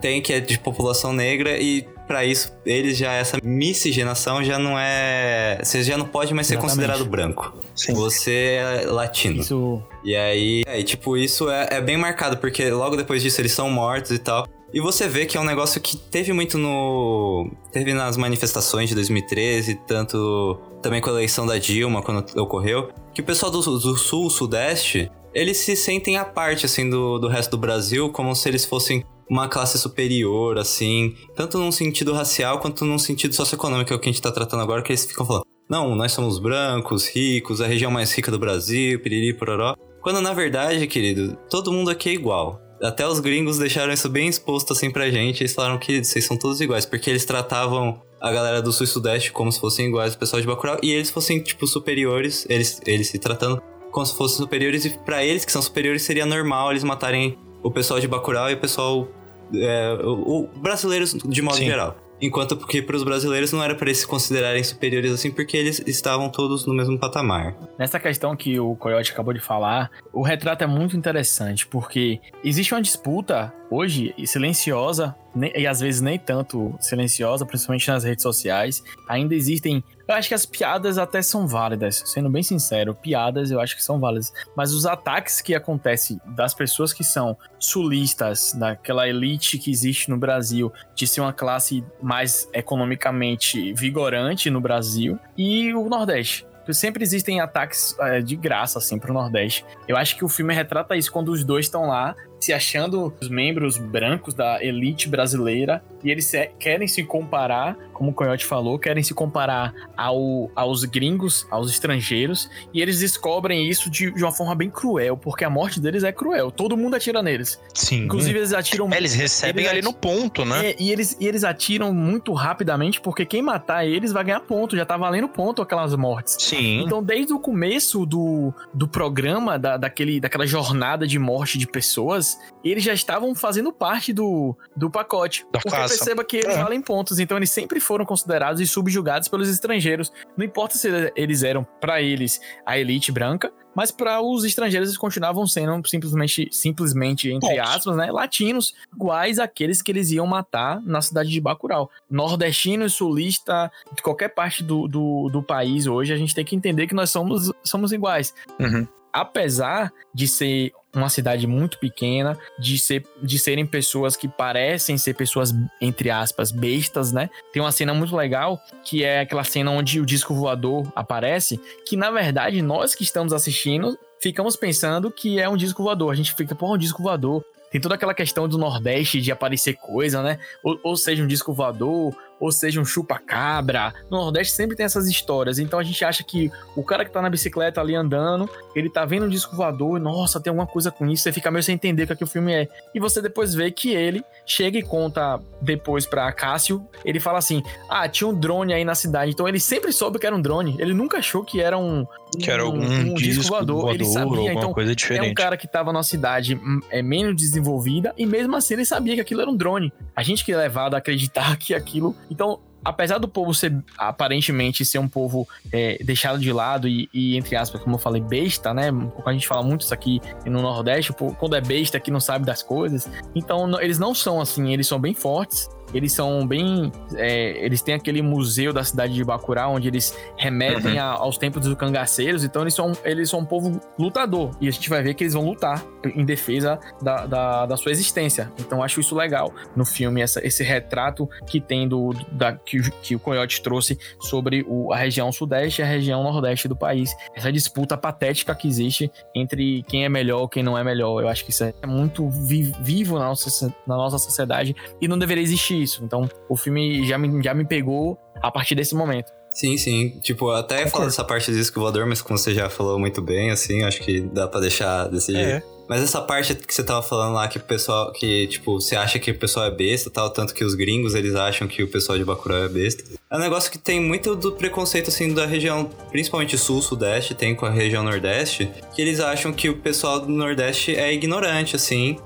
tem 0.00 0.20
que 0.20 0.32
é 0.32 0.40
de 0.40 0.58
população 0.58 1.12
negra 1.12 1.58
e 1.58 1.88
pra 2.06 2.24
isso 2.24 2.52
eles 2.64 2.96
já 2.96 3.12
essa 3.12 3.38
miscigenação 3.42 4.42
já 4.42 4.58
não 4.58 4.78
é, 4.78 5.58
você 5.62 5.82
já 5.82 5.98
não 5.98 6.06
pode 6.06 6.32
mais 6.32 6.46
ser 6.46 6.54
Exatamente. 6.54 6.76
considerado 6.76 7.04
branco. 7.08 7.54
Sim. 7.74 7.94
Você 7.94 8.58
é 8.60 8.86
latino. 8.86 9.40
Isso. 9.40 9.82
E 10.04 10.14
aí, 10.14 10.62
é, 10.66 10.82
tipo, 10.82 11.16
isso 11.16 11.50
é, 11.50 11.68
é 11.72 11.80
bem 11.80 11.96
marcado, 11.96 12.36
porque 12.38 12.70
logo 12.70 12.96
depois 12.96 13.22
disso 13.22 13.40
eles 13.40 13.52
são 13.52 13.70
mortos 13.70 14.10
e 14.10 14.18
tal. 14.18 14.46
E 14.72 14.80
você 14.80 15.08
vê 15.08 15.26
que 15.26 15.36
é 15.36 15.40
um 15.40 15.44
negócio 15.44 15.80
que 15.80 15.96
teve 15.96 16.32
muito 16.32 16.58
no. 16.58 17.50
Teve 17.72 17.94
nas 17.94 18.16
manifestações 18.16 18.88
de 18.88 18.94
2013, 18.94 19.76
tanto 19.86 20.60
também 20.82 21.00
com 21.00 21.10
a 21.10 21.12
eleição 21.14 21.46
da 21.46 21.56
Dilma, 21.56 22.02
quando 22.02 22.38
ocorreu, 22.38 22.90
que 23.14 23.20
o 23.20 23.24
pessoal 23.24 23.50
do, 23.50 23.60
do 23.60 23.96
sul, 23.96 24.28
sudeste, 24.28 25.10
eles 25.32 25.58
se 25.58 25.76
sentem 25.76 26.16
à 26.16 26.24
parte, 26.24 26.66
assim, 26.66 26.88
do, 26.88 27.18
do 27.18 27.28
resto 27.28 27.52
do 27.52 27.58
Brasil, 27.58 28.10
como 28.10 28.34
se 28.34 28.48
eles 28.48 28.64
fossem 28.64 29.04
uma 29.28 29.48
classe 29.48 29.78
superior, 29.78 30.58
assim, 30.58 31.14
tanto 31.34 31.58
num 31.58 31.72
sentido 31.72 32.12
racial 32.12 32.58
quanto 32.60 32.84
num 32.84 32.98
sentido 32.98 33.34
socioeconômico, 33.34 33.88
que 33.88 33.92
é 33.92 33.96
o 33.96 33.98
que 33.98 34.08
a 34.08 34.12
gente 34.12 34.22
tá 34.22 34.30
tratando 34.30 34.62
agora, 34.62 34.82
que 34.82 34.92
eles 34.92 35.04
ficam 35.04 35.26
falando. 35.26 35.44
Não, 35.68 35.96
nós 35.96 36.12
somos 36.12 36.38
brancos, 36.38 37.08
ricos, 37.08 37.60
a 37.60 37.66
região 37.66 37.90
mais 37.90 38.12
rica 38.12 38.30
do 38.30 38.38
Brasil, 38.38 39.00
piriri, 39.00 39.34
pororó. 39.34 39.74
Quando 40.00 40.20
na 40.20 40.32
verdade, 40.32 40.86
querido, 40.86 41.36
todo 41.50 41.72
mundo 41.72 41.90
aqui 41.90 42.08
é 42.08 42.12
igual. 42.12 42.60
Até 42.80 43.06
os 43.06 43.18
gringos 43.18 43.58
deixaram 43.58 43.92
isso 43.92 44.08
bem 44.08 44.28
exposto 44.28 44.72
assim 44.72 44.90
pra 44.90 45.10
gente. 45.10 45.42
Eles 45.42 45.54
falaram 45.54 45.78
que 45.78 46.04
vocês 46.04 46.24
são 46.24 46.36
todos 46.36 46.60
iguais, 46.60 46.86
porque 46.86 47.10
eles 47.10 47.24
tratavam 47.24 48.00
a 48.20 48.30
galera 48.30 48.62
do 48.62 48.72
sul 48.72 48.84
e 48.84 48.88
sudeste 48.88 49.32
como 49.32 49.50
se 49.50 49.58
fossem 49.58 49.86
iguais 49.86 50.12
ao 50.12 50.18
pessoal 50.18 50.40
de 50.40 50.46
Bacurau 50.46 50.78
e 50.82 50.92
eles 50.92 51.10
fossem, 51.10 51.40
tipo, 51.40 51.66
superiores, 51.66 52.46
eles, 52.48 52.80
eles 52.86 53.08
se 53.08 53.18
tratando 53.18 53.60
como 53.90 54.06
se 54.06 54.14
fossem 54.14 54.38
superiores 54.38 54.84
e 54.84 54.90
pra 54.90 55.24
eles 55.24 55.44
que 55.44 55.52
são 55.52 55.62
superiores 55.62 56.02
seria 56.02 56.26
normal 56.26 56.70
eles 56.70 56.84
matarem 56.84 57.38
o 57.66 57.70
pessoal 57.70 57.98
de 57.98 58.06
Bacurau 58.06 58.50
e 58.50 58.54
o 58.54 58.60
pessoal. 58.60 59.08
É, 59.54 59.92
o, 60.02 60.44
o 60.44 60.60
brasileiros 60.60 61.12
de 61.12 61.42
modo 61.42 61.56
Sim. 61.56 61.66
geral. 61.66 61.96
Enquanto 62.20 62.56
que 62.66 62.80
para 62.80 62.96
os 62.96 63.04
brasileiros 63.04 63.52
não 63.52 63.62
era 63.62 63.74
para 63.74 63.88
eles 63.88 63.98
se 63.98 64.06
considerarem 64.06 64.64
superiores 64.64 65.12
assim, 65.12 65.30
porque 65.30 65.56
eles 65.56 65.82
estavam 65.86 66.30
todos 66.30 66.64
no 66.64 66.72
mesmo 66.72 66.98
patamar. 66.98 67.54
Nessa 67.78 68.00
questão 68.00 68.34
que 68.34 68.58
o 68.58 68.74
Coyote 68.74 69.12
acabou 69.12 69.34
de 69.34 69.40
falar, 69.40 69.90
o 70.12 70.22
retrato 70.22 70.64
é 70.64 70.66
muito 70.66 70.96
interessante, 70.96 71.66
porque 71.66 72.18
existe 72.42 72.72
uma 72.72 72.80
disputa 72.80 73.52
hoje 73.70 74.14
silenciosa, 74.24 75.14
e 75.54 75.66
às 75.66 75.80
vezes 75.80 76.00
nem 76.00 76.18
tanto 76.18 76.74
silenciosa, 76.80 77.44
principalmente 77.44 77.88
nas 77.88 78.04
redes 78.04 78.22
sociais. 78.22 78.82
Ainda 79.08 79.34
existem. 79.34 79.84
Eu 80.08 80.14
acho 80.14 80.28
que 80.28 80.34
as 80.34 80.46
piadas 80.46 80.98
até 80.98 81.20
são 81.20 81.48
válidas, 81.48 82.02
sendo 82.06 82.30
bem 82.30 82.42
sincero, 82.42 82.94
piadas 82.94 83.50
eu 83.50 83.60
acho 83.60 83.74
que 83.74 83.82
são 83.82 83.98
válidas. 83.98 84.32
Mas 84.56 84.72
os 84.72 84.86
ataques 84.86 85.40
que 85.40 85.54
acontecem 85.54 86.20
das 86.26 86.54
pessoas 86.54 86.92
que 86.92 87.02
são 87.02 87.36
sulistas, 87.58 88.52
daquela 88.52 89.08
elite 89.08 89.58
que 89.58 89.70
existe 89.70 90.08
no 90.08 90.16
Brasil, 90.16 90.72
de 90.94 91.06
ser 91.08 91.20
uma 91.20 91.32
classe 91.32 91.84
mais 92.00 92.48
economicamente 92.52 93.72
vigorante 93.74 94.48
no 94.48 94.60
Brasil, 94.60 95.18
e 95.36 95.74
o 95.74 95.88
Nordeste. 95.88 96.46
Sempre 96.72 97.04
existem 97.04 97.40
ataques 97.40 97.96
é, 98.00 98.20
de 98.20 98.34
graça, 98.34 98.78
assim, 98.78 98.98
pro 98.98 99.12
Nordeste. 99.12 99.64
Eu 99.86 99.96
acho 99.96 100.16
que 100.16 100.24
o 100.24 100.28
filme 100.28 100.52
retrata 100.52 100.96
isso 100.96 101.12
quando 101.12 101.30
os 101.30 101.44
dois 101.44 101.66
estão 101.66 101.86
lá, 101.86 102.14
se 102.38 102.52
achando 102.52 103.12
os 103.20 103.28
membros 103.28 103.78
brancos 103.78 104.34
da 104.34 104.62
elite 104.62 105.08
brasileira, 105.08 105.82
e 106.04 106.10
eles 106.10 106.30
querem 106.58 106.86
se 106.86 107.02
comparar, 107.02 107.76
como 107.92 108.10
o 108.10 108.14
Coyote 108.14 108.44
falou, 108.44 108.78
querem 108.78 109.02
se 109.02 109.12
comparar 109.12 109.74
ao, 109.96 110.50
aos 110.54 110.84
gringos, 110.84 111.46
aos 111.50 111.70
estrangeiros, 111.70 112.48
e 112.72 112.80
eles 112.80 113.00
descobrem 113.00 113.68
isso 113.68 113.90
de, 113.90 114.12
de 114.12 114.22
uma 114.22 114.32
forma 114.32 114.54
bem 114.54 114.70
cruel, 114.70 115.16
porque 115.16 115.44
a 115.44 115.50
morte 115.50 115.80
deles 115.80 116.04
é 116.04 116.12
cruel. 116.12 116.50
Todo 116.50 116.76
mundo 116.76 116.94
atira 116.94 117.22
neles. 117.22 117.60
Sim. 117.74 118.04
Inclusive, 118.04 118.38
eles 118.38 118.52
atiram. 118.52 118.88
É, 118.92 118.96
eles 118.98 119.14
recebem 119.14 119.64
eles 119.64 119.72
ali 119.72 119.82
no 119.82 119.92
ponto, 119.92 120.44
né? 120.44 120.70
É, 120.70 120.76
e, 120.78 120.92
eles, 120.92 121.16
e 121.20 121.26
eles 121.26 121.42
atiram 121.42 121.92
muito 121.92 122.32
rapidamente, 122.32 123.00
porque 123.00 123.24
quem 123.24 123.42
matar 123.42 123.84
eles 123.84 124.12
vai 124.12 124.24
ganhar 124.24 124.40
ponto. 124.40 124.76
Já 124.76 124.84
tá 124.84 124.96
valendo 124.96 125.28
ponto 125.28 125.62
aquelas 125.62 125.94
mortes. 125.96 126.36
Sim. 126.38 126.82
Então, 126.84 127.02
desde 127.02 127.32
o 127.32 127.38
começo 127.38 128.06
do, 128.06 128.52
do 128.72 128.86
programa, 128.86 129.58
da, 129.58 129.76
daquele, 129.76 130.20
daquela 130.20 130.46
jornada 130.46 131.06
de 131.06 131.18
morte 131.18 131.58
de 131.58 131.66
pessoas, 131.66 132.25
eles 132.64 132.82
já 132.82 132.92
estavam 132.92 133.34
fazendo 133.34 133.72
parte 133.72 134.12
do, 134.12 134.56
do 134.76 134.90
pacote. 134.90 135.44
Da 135.52 135.60
porque 135.60 135.70
caça. 135.70 135.94
perceba 135.96 136.24
que 136.24 136.38
eles 136.38 136.56
É. 136.56 136.62
valem 136.62 136.80
pontos. 136.80 137.18
Então, 137.18 137.36
eles 137.36 137.50
sempre 137.50 137.78
foram 137.80 138.04
considerados 138.04 138.60
e 138.60 138.66
subjugados 138.66 139.28
pelos 139.28 139.48
estrangeiros. 139.48 140.10
Não 140.36 140.44
importa 140.44 140.76
se 140.76 140.88
eles 141.14 141.42
eram, 141.42 141.64
pra 141.80 142.02
eles, 142.02 142.40
a 142.64 142.78
elite 142.78 143.12
branca, 143.12 143.52
mas 143.74 143.90
para 143.90 144.20
os 144.22 144.42
estrangeiros 144.44 144.88
eles 144.88 144.98
continuavam 144.98 145.46
sendo 145.46 145.86
simplesmente, 145.86 146.48
simplesmente 146.50 147.30
entre 147.30 147.58
aspas, 147.58 147.94
né, 147.96 148.10
latinos, 148.10 148.74
iguais 148.94 149.38
àqueles 149.38 149.82
que 149.82 149.92
eles 149.92 150.10
iam 150.10 150.26
matar 150.26 150.80
na 150.82 151.02
cidade 151.02 151.28
de 151.30 151.40
Bacurau. 151.40 151.90
Nordestino 152.10 152.86
e 152.86 152.90
sulista, 152.90 153.70
de 153.94 154.02
qualquer 154.02 154.28
parte 154.30 154.62
do, 154.62 154.88
do, 154.88 155.28
do 155.30 155.42
país 155.42 155.86
hoje, 155.86 156.12
a 156.12 156.16
gente 156.16 156.34
tem 156.34 156.44
que 156.44 156.56
entender 156.56 156.86
que 156.86 156.94
nós 156.94 157.10
somos, 157.10 157.52
somos 157.62 157.92
iguais. 157.92 158.34
Uhum. 158.58 158.86
Apesar 159.16 159.90
de 160.14 160.28
ser 160.28 160.72
uma 160.94 161.08
cidade 161.08 161.46
muito 161.46 161.78
pequena, 161.78 162.38
de, 162.58 162.78
ser, 162.78 163.02
de 163.22 163.38
serem 163.38 163.66
pessoas 163.66 164.14
que 164.14 164.28
parecem 164.28 164.98
ser 164.98 165.14
pessoas, 165.14 165.54
entre 165.80 166.10
aspas, 166.10 166.52
bestas, 166.52 167.12
né? 167.12 167.30
Tem 167.50 167.62
uma 167.62 167.72
cena 167.72 167.94
muito 167.94 168.14
legal, 168.14 168.60
que 168.84 169.04
é 169.04 169.20
aquela 169.20 169.42
cena 169.42 169.70
onde 169.70 170.00
o 170.02 170.04
disco 170.04 170.34
voador 170.34 170.86
aparece, 170.94 171.58
que 171.86 171.96
na 171.96 172.10
verdade 172.10 172.60
nós 172.60 172.94
que 172.94 173.04
estamos 173.04 173.32
assistindo 173.32 173.98
ficamos 174.20 174.54
pensando 174.54 175.10
que 175.10 175.40
é 175.40 175.48
um 175.48 175.56
disco 175.56 175.82
voador. 175.82 176.12
A 176.12 176.14
gente 176.14 176.34
fica, 176.34 176.54
pô, 176.54 176.74
um 176.74 176.78
disco 176.78 177.02
voador. 177.02 177.42
Tem 177.70 177.80
toda 177.80 177.94
aquela 177.94 178.14
questão 178.14 178.46
do 178.46 178.58
Nordeste 178.58 179.20
de 179.20 179.32
aparecer 179.32 179.76
coisa, 179.76 180.22
né? 180.22 180.38
Ou, 180.62 180.78
ou 180.82 180.96
seja, 180.96 181.22
um 181.22 181.26
disco 181.26 181.54
voador, 181.54 182.14
ou 182.38 182.52
seja, 182.52 182.80
um 182.80 182.84
chupa-cabra. 182.84 183.94
No 184.10 184.18
Nordeste 184.18 184.54
sempre 184.54 184.76
tem 184.76 184.84
essas 184.84 185.08
histórias. 185.08 185.58
Então 185.58 185.78
a 185.78 185.82
gente 185.82 186.04
acha 186.04 186.22
que 186.22 186.50
o 186.74 186.82
cara 186.82 187.04
que 187.04 187.10
tá 187.10 187.22
na 187.22 187.30
bicicleta 187.30 187.80
ali 187.80 187.94
andando, 187.94 188.48
ele 188.74 188.90
tá 188.90 189.04
vendo 189.04 189.26
um 189.26 189.28
disco 189.28 189.56
voador, 189.56 189.98
nossa, 189.98 190.40
tem 190.40 190.50
alguma 190.50 190.66
coisa 190.66 190.90
com 190.90 191.06
isso. 191.06 191.22
Você 191.22 191.32
fica 191.32 191.50
meio 191.50 191.62
sem 191.62 191.74
entender 191.74 192.04
o 192.04 192.06
que, 192.06 192.12
é 192.12 192.16
que 192.16 192.24
o 192.24 192.26
filme 192.26 192.52
é. 192.52 192.68
E 192.94 193.00
você 193.00 193.20
depois 193.22 193.54
vê 193.54 193.70
que 193.70 193.94
ele 193.94 194.24
chega 194.44 194.78
e 194.78 194.82
conta 194.82 195.40
depois 195.60 196.06
pra 196.06 196.30
Cássio. 196.32 196.86
Ele 197.04 197.20
fala 197.20 197.38
assim: 197.38 197.62
Ah, 197.88 198.08
tinha 198.08 198.28
um 198.28 198.34
drone 198.34 198.72
aí 198.72 198.84
na 198.84 198.94
cidade. 198.94 199.32
Então 199.32 199.48
ele 199.48 199.60
sempre 199.60 199.92
soube 199.92 200.18
que 200.18 200.26
era 200.26 200.34
um 200.34 200.40
drone. 200.40 200.76
Ele 200.78 200.92
nunca 200.92 201.18
achou 201.18 201.44
que 201.44 201.60
era 201.60 201.78
um. 201.78 202.06
Que 202.38 202.50
era 202.50 202.62
um- 202.64 202.66
algum 202.66 202.84
um 202.84 203.14
disco 203.14 203.44
voador, 203.44 203.94
Ele 203.94 204.04
ou 204.04 204.10
sabia. 204.10 204.52
Então 204.52 204.72
coisa 204.72 204.90
é 204.90 204.92
um 204.92 204.96
diferente. 204.96 205.34
cara 205.34 205.56
que 205.56 205.66
tava 205.66 205.92
numa 205.92 206.02
cidade 206.02 206.54
hum, 206.54 206.80
é, 206.90 207.02
menos 207.02 207.36
desenvolvida 207.36 208.14
e 208.16 208.26
mesmo 208.26 208.54
assim 208.56 208.74
ele 208.74 208.84
sabia 208.84 209.14
que 209.14 209.20
aquilo 209.20 209.40
era 209.40 209.50
um 209.50 209.56
drone. 209.56 209.92
A 210.14 210.22
gente 210.22 210.44
que 210.44 210.52
é 210.52 210.56
levado 210.56 210.94
a 210.94 210.98
acreditar 210.98 211.56
que 211.58 211.74
aquilo. 211.74 212.14
Então, 212.30 212.60
apesar 212.84 213.18
do 213.18 213.26
povo 213.26 213.52
ser 213.52 213.76
aparentemente 213.98 214.84
ser 214.84 214.98
um 214.98 215.08
povo 215.08 215.46
é, 215.72 215.98
deixado 216.04 216.38
de 216.38 216.52
lado 216.52 216.86
e, 216.86 217.08
e, 217.12 217.36
entre 217.36 217.56
aspas, 217.56 217.80
como 217.82 217.96
eu 217.96 217.98
falei, 217.98 218.22
besta, 218.22 218.72
né? 218.72 218.90
A 219.24 219.32
gente 219.32 219.46
fala 219.48 219.62
muito 219.62 219.80
isso 219.82 219.92
aqui 219.92 220.20
no 220.44 220.62
Nordeste, 220.62 221.12
quando 221.38 221.56
é 221.56 221.60
besta 221.60 221.98
que 221.98 222.10
não 222.10 222.20
sabe 222.20 222.46
das 222.46 222.62
coisas. 222.62 223.10
Então, 223.34 223.80
eles 223.80 223.98
não 223.98 224.14
são 224.14 224.40
assim, 224.40 224.72
eles 224.72 224.86
são 224.86 225.00
bem 225.00 225.14
fortes. 225.14 225.68
Eles 225.94 226.12
são 226.12 226.46
bem. 226.46 226.90
é, 227.14 227.64
eles 227.64 227.80
têm 227.82 227.94
aquele 227.94 228.20
museu 228.22 228.72
da 228.72 228.82
cidade 228.84 229.14
de 229.14 229.24
Bacurau, 229.24 229.74
onde 229.74 229.88
eles 229.88 230.16
remetem 230.36 230.98
a- 230.98 231.04
aos 231.12 231.38
tempos 231.38 231.62
dos 231.62 231.74
cangaceiros. 231.76 232.44
Então, 232.44 232.62
eles 232.62 232.74
são, 232.74 232.92
eles 233.04 233.30
são 233.30 233.40
um 233.40 233.44
povo 233.44 233.80
lutador. 233.98 234.50
E 234.60 234.68
a 234.68 234.70
gente 234.70 234.88
vai 234.90 235.02
ver 235.02 235.14
que 235.14 235.22
eles 235.24 235.34
vão 235.34 235.44
lutar 235.44 235.84
em 236.04 236.24
defesa 236.24 236.78
da, 237.02 237.26
da, 237.26 237.66
da 237.66 237.76
sua 237.76 237.92
existência. 237.92 238.52
Então, 238.58 238.82
acho 238.82 239.00
isso 239.00 239.14
legal 239.14 239.52
no 239.74 239.84
filme, 239.84 240.20
essa, 240.20 240.44
esse 240.46 240.62
retrato 240.62 241.28
que 241.46 241.60
tem 241.60 241.88
do, 241.88 242.12
da, 242.32 242.52
que, 242.54 242.78
o- 242.78 242.90
que 243.02 243.14
o 243.16 243.18
Coyote 243.18 243.62
trouxe 243.62 243.98
sobre 244.20 244.64
o- 244.68 244.92
a 244.92 244.96
região 244.96 245.30
sudeste 245.32 245.80
e 245.80 245.84
a 245.84 245.86
região 245.86 246.22
nordeste 246.22 246.68
do 246.68 246.76
país. 246.76 247.14
Essa 247.34 247.52
disputa 247.52 247.96
patética 247.96 248.54
que 248.54 248.66
existe 248.68 249.10
entre 249.34 249.82
quem 249.84 250.04
é 250.04 250.08
melhor, 250.08 250.46
quem 250.48 250.62
não 250.62 250.76
é 250.76 250.84
melhor. 250.84 251.20
Eu 251.22 251.28
acho 251.28 251.44
que 251.44 251.50
isso 251.50 251.64
é 251.64 251.72
muito 251.86 252.28
vi- 252.28 252.72
vivo 252.80 253.18
na 253.18 253.26
nossa, 253.26 253.74
na 253.86 253.96
nossa 253.96 254.18
sociedade 254.18 254.74
e 255.00 255.08
não 255.08 255.18
deveria 255.18 255.42
existir 255.42 255.75
isso. 255.82 256.04
Então, 256.04 256.28
o 256.48 256.56
filme 256.56 257.06
já 257.06 257.16
me, 257.18 257.42
já 257.42 257.54
me 257.54 257.64
pegou 257.66 258.18
a 258.42 258.50
partir 258.50 258.74
desse 258.74 258.94
momento. 258.94 259.30
Sim, 259.50 259.78
sim. 259.78 260.18
Tipo, 260.20 260.50
até 260.50 260.80
ia 260.82 260.86
falar 260.88 261.06
dessa 261.06 261.24
parte 261.24 261.50
do 261.50 261.56
disco 261.56 261.80
voador, 261.80 262.06
mas 262.06 262.20
como 262.20 262.38
você 262.38 262.52
já 262.52 262.68
falou 262.68 262.98
muito 262.98 263.22
bem, 263.22 263.50
assim, 263.50 263.82
acho 263.84 264.00
que 264.02 264.20
dá 264.20 264.46
pra 264.46 264.60
deixar 264.60 265.08
desse 265.08 265.34
É. 265.34 265.44
jeito. 265.50 265.76
Mas 265.88 266.02
essa 266.02 266.20
parte 266.20 266.52
que 266.56 266.74
você 266.74 266.82
tava 266.82 267.00
falando 267.00 267.34
lá, 267.34 267.46
que 267.46 267.58
o 267.58 267.60
pessoal, 267.60 268.10
que, 268.12 268.48
tipo, 268.48 268.80
você 268.80 268.96
acha 268.96 269.20
que 269.20 269.30
o 269.30 269.38
pessoal 269.38 269.66
é 269.66 269.70
besta 269.70 270.08
e 270.08 270.12
tal, 270.12 270.28
tanto 270.30 270.52
que 270.52 270.64
os 270.64 270.74
gringos, 270.74 271.14
eles 271.14 271.36
acham 271.36 271.68
que 271.68 271.80
o 271.80 271.86
pessoal 271.88 272.18
de 272.18 272.24
Bacurau 272.24 272.64
é 272.64 272.68
besta. 272.68 273.04
É 273.30 273.36
um 273.36 273.38
negócio 273.38 273.70
que 273.70 273.78
tem 273.78 274.00
muito 274.00 274.34
do 274.34 274.50
preconceito, 274.52 275.08
assim, 275.10 275.32
da 275.32 275.46
região, 275.46 275.88
principalmente 276.10 276.58
sul, 276.58 276.82
sudeste, 276.82 277.36
tem 277.36 277.54
com 277.54 277.64
a 277.66 277.70
região 277.70 278.02
nordeste, 278.02 278.68
que 278.96 279.00
eles 279.00 279.20
acham 279.20 279.52
que 279.52 279.68
o 279.70 279.76
pessoal 279.78 280.18
do 280.18 280.28
nordeste 280.28 280.92
é 280.96 281.14
ignorante, 281.14 281.76
assim, 281.76 282.16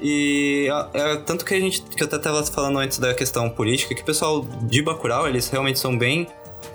e 0.00 0.68
é, 0.94 1.00
é, 1.12 1.16
tanto 1.16 1.44
que 1.44 1.54
a 1.54 1.60
gente, 1.60 1.82
que 1.82 2.02
eu 2.02 2.06
até 2.06 2.18
tava 2.18 2.44
falando 2.44 2.78
antes 2.78 2.98
da 2.98 3.14
questão 3.14 3.48
política, 3.50 3.94
que 3.94 4.02
o 4.02 4.04
pessoal 4.04 4.42
de 4.62 4.82
Bacurau, 4.82 5.28
eles 5.28 5.48
realmente 5.48 5.78
são 5.78 5.96
bem 5.96 6.26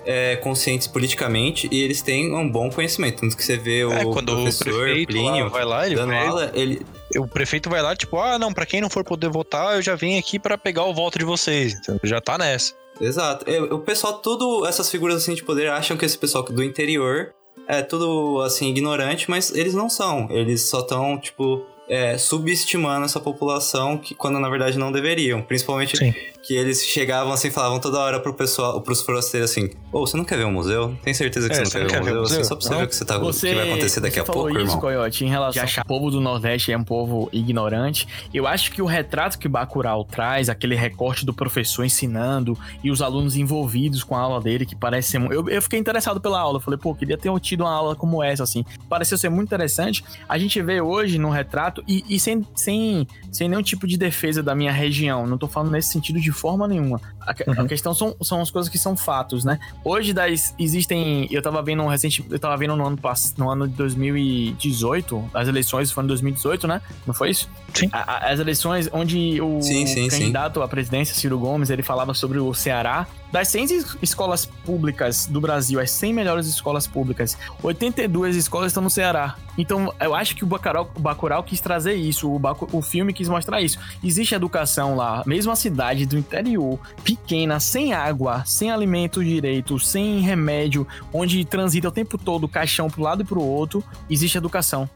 é, 0.06 0.36
conscientes 0.36 0.86
politicamente 0.86 1.68
e 1.70 1.82
eles 1.82 2.02
têm 2.02 2.34
um 2.34 2.48
bom 2.50 2.70
conhecimento. 2.70 3.20
Tanto 3.20 3.36
que 3.36 3.44
você 3.44 3.56
vê 3.56 3.84
o 3.84 3.92
É, 3.92 4.04
quando 4.04 4.30
o 4.30 4.36
professor 4.42 4.82
prefeito 4.82 5.16
lá 5.16 5.30
Plínio 5.32 5.50
vai 5.50 5.64
lá, 5.64 5.86
ele 5.86 5.94
dando 5.94 6.08
vai- 6.10 6.26
aula, 6.26 6.50
ele... 6.54 6.84
O 7.16 7.28
prefeito 7.28 7.70
vai 7.70 7.80
lá, 7.80 7.94
tipo, 7.94 8.18
ah, 8.18 8.38
não, 8.38 8.52
pra 8.52 8.66
quem 8.66 8.80
não 8.80 8.90
for 8.90 9.04
poder 9.04 9.28
votar, 9.30 9.76
eu 9.76 9.82
já 9.82 9.94
vim 9.94 10.18
aqui 10.18 10.38
pra 10.38 10.58
pegar 10.58 10.84
o 10.84 10.92
voto 10.94 11.18
de 11.18 11.24
vocês. 11.24 11.74
Então, 11.74 11.98
já 12.02 12.20
tá 12.20 12.36
nessa. 12.36 12.74
Exato. 13.00 13.48
É, 13.48 13.60
O 13.60 13.78
pessoal, 13.78 14.14
tudo, 14.14 14.66
essas 14.66 14.90
figuras 14.90 15.16
assim 15.16 15.34
de 15.34 15.42
poder 15.44 15.68
acham 15.70 15.96
que 15.96 16.04
esse 16.04 16.16
pessoal 16.18 16.44
do 16.44 16.62
interior 16.62 17.32
é 17.68 17.82
tudo 17.82 18.40
assim 18.42 18.68
ignorante, 18.68 19.30
mas 19.30 19.52
eles 19.54 19.74
não 19.74 19.88
são. 19.88 20.28
Eles 20.30 20.62
só 20.62 20.80
estão, 20.80 21.18
tipo, 21.18 21.64
é, 21.88 22.16
subestimando 22.16 23.04
essa 23.04 23.20
população 23.20 23.98
que 23.98 24.14
quando 24.14 24.38
na 24.38 24.48
verdade 24.48 24.78
não 24.78 24.90
deveriam. 24.90 25.42
Principalmente 25.42 25.96
Sim. 25.96 26.14
que 26.42 26.54
eles 26.54 26.84
chegavam 26.84 27.32
assim, 27.32 27.50
falavam 27.50 27.78
toda 27.78 27.98
hora 27.98 28.20
pro 28.20 28.34
pessoal, 28.34 28.80
pros 28.80 29.02
forasteiros 29.02 29.50
assim: 29.50 29.70
Ô, 29.92 30.06
você 30.06 30.16
não 30.16 30.24
quer 30.24 30.38
ver 30.38 30.44
um 30.44 30.52
museu? 30.52 30.96
Tem 31.02 31.12
certeza 31.14 31.48
que 31.48 31.54
É, 31.54 31.64
você 31.64 31.78
não 31.78 31.86
quer 31.86 32.02
ver 32.02 32.16
um 32.16 32.20
museu? 32.20 32.40
Assim, 32.40 32.48
só 32.48 32.56
pra 32.56 32.66
você 32.66 32.74
ver 32.74 32.84
o 32.84 32.88
que, 32.88 32.96
você 32.96 33.04
tá, 33.04 33.18
o 33.18 33.32
que 33.32 33.54
vai 33.54 33.68
acontecer 33.70 34.00
daqui 34.00 34.14
você 34.14 34.20
a 34.20 34.24
pouco, 34.24 34.50
isso, 34.50 34.60
irmão. 34.60 34.80
Coyote, 34.80 35.24
em 35.24 35.28
relação 35.28 35.62
a 35.62 35.64
achar 35.64 35.84
que 35.84 35.92
o 35.92 35.94
povo 35.94 36.10
do 36.10 36.20
Nordeste 36.20 36.72
é 36.72 36.78
um 36.78 36.84
povo 36.84 37.28
ignorante. 37.32 38.06
Eu 38.32 38.46
acho 38.46 38.70
que 38.72 38.82
o 38.82 38.86
retrato 38.86 39.38
que 39.38 39.48
Bacurau 39.48 40.04
traz, 40.04 40.48
aquele 40.48 40.74
recorte 40.74 41.24
do 41.24 41.32
professor 41.32 41.84
ensinando 41.84 42.58
e 42.82 42.90
os 42.90 43.00
alunos 43.02 43.36
envolvidos 43.36 44.02
com 44.02 44.16
a 44.16 44.20
aula 44.20 44.40
dele, 44.40 44.66
que 44.66 44.76
parece 44.76 45.10
ser... 45.10 45.20
Eu, 45.30 45.48
eu 45.48 45.62
fiquei 45.62 45.78
interessado 45.78 46.20
pela 46.20 46.40
aula. 46.40 46.60
Falei, 46.60 46.78
pô, 46.78 46.94
queria 46.94 47.16
ter 47.16 47.30
tido 47.40 47.62
uma 47.62 47.72
aula 47.72 47.96
como 47.96 48.22
essa, 48.22 48.42
assim. 48.42 48.64
Pareceu 48.88 49.16
ser 49.18 49.28
muito 49.28 49.48
interessante. 49.48 50.04
A 50.28 50.38
gente 50.38 50.60
vê 50.60 50.80
hoje 50.80 51.18
no 51.18 51.30
retrato, 51.30 51.73
e, 51.88 52.04
e 52.08 52.20
sem, 52.20 52.46
sem, 52.54 53.06
sem 53.32 53.48
nenhum 53.48 53.62
tipo 53.62 53.86
de 53.86 53.96
defesa 53.96 54.42
da 54.42 54.54
minha 54.54 54.70
região. 54.72 55.26
Não 55.26 55.38
tô 55.38 55.48
falando 55.48 55.72
nesse 55.72 55.88
sentido 55.88 56.20
de 56.20 56.30
forma 56.30 56.68
nenhuma. 56.68 57.00
A, 57.20 57.32
que- 57.32 57.44
a 57.48 57.64
questão 57.66 57.94
são, 57.94 58.14
são 58.22 58.40
as 58.42 58.50
coisas 58.50 58.70
que 58.70 58.78
são 58.78 58.96
fatos, 58.96 59.44
né? 59.44 59.58
Hoje 59.84 60.12
das, 60.12 60.54
existem. 60.58 61.26
Eu 61.30 61.40
tava 61.42 61.62
vendo 61.62 61.82
um 61.82 61.86
recente. 61.88 62.24
Eu 62.30 62.38
tava 62.38 62.56
vendo 62.56 62.76
no 62.76 62.86
ano, 62.86 62.98
no 63.38 63.50
ano 63.50 63.66
de 63.68 63.74
2018. 63.74 65.30
As 65.32 65.48
eleições 65.48 65.90
foram 65.90 66.06
em 66.06 66.08
2018, 66.08 66.66
né? 66.66 66.80
Não 67.06 67.14
foi 67.14 67.30
isso? 67.30 67.48
Sim. 67.72 67.88
A- 67.92 68.12
a- 68.28 68.30
as 68.32 68.40
eleições 68.40 68.88
onde 68.92 69.40
o 69.40 69.60
Sim, 69.62 69.86
sim, 69.86 70.08
sim. 70.10 70.18
candidato 70.18 70.62
à 70.62 70.68
presidência, 70.68 71.14
Ciro 71.14 71.38
Gomes, 71.38 71.70
ele 71.70 71.82
falava 71.82 72.14
sobre 72.14 72.38
o 72.38 72.52
Ceará. 72.54 73.06
Das 73.34 73.48
100 73.48 73.64
es- 73.64 73.96
escolas 74.00 74.46
públicas 74.46 75.26
do 75.26 75.40
Brasil, 75.40 75.80
as 75.80 75.90
100 75.90 76.12
melhores 76.14 76.46
escolas 76.46 76.86
públicas, 76.86 77.36
82 77.64 78.36
escolas 78.36 78.68
estão 78.68 78.80
no 78.80 78.88
Ceará. 78.88 79.34
Então, 79.58 79.92
eu 80.00 80.14
acho 80.14 80.36
que 80.36 80.44
o 80.44 80.46
Bacurau, 80.46 80.88
o 80.94 81.00
Bacurau 81.00 81.42
quis 81.42 81.60
trazer 81.60 81.94
isso, 81.94 82.32
o, 82.32 82.38
Bacu- 82.38 82.68
o 82.70 82.80
filme 82.80 83.12
quis 83.12 83.28
mostrar 83.28 83.60
isso. 83.60 83.76
Existe 84.04 84.36
educação 84.36 84.94
lá, 84.94 85.24
mesmo 85.26 85.50
a 85.50 85.56
cidade 85.56 86.06
do 86.06 86.16
interior, 86.16 86.78
pequena, 87.02 87.58
sem 87.58 87.92
água, 87.92 88.44
sem 88.46 88.70
alimento 88.70 89.22
direito, 89.24 89.80
sem 89.80 90.20
remédio, 90.20 90.86
onde 91.12 91.44
transita 91.44 91.88
o 91.88 91.90
tempo 91.90 92.16
todo 92.16 92.46
caixão 92.46 92.88
pro 92.88 93.02
lado 93.02 93.22
e 93.22 93.26
pro 93.26 93.42
outro, 93.42 93.82
existe 94.08 94.38
educação. 94.38 94.88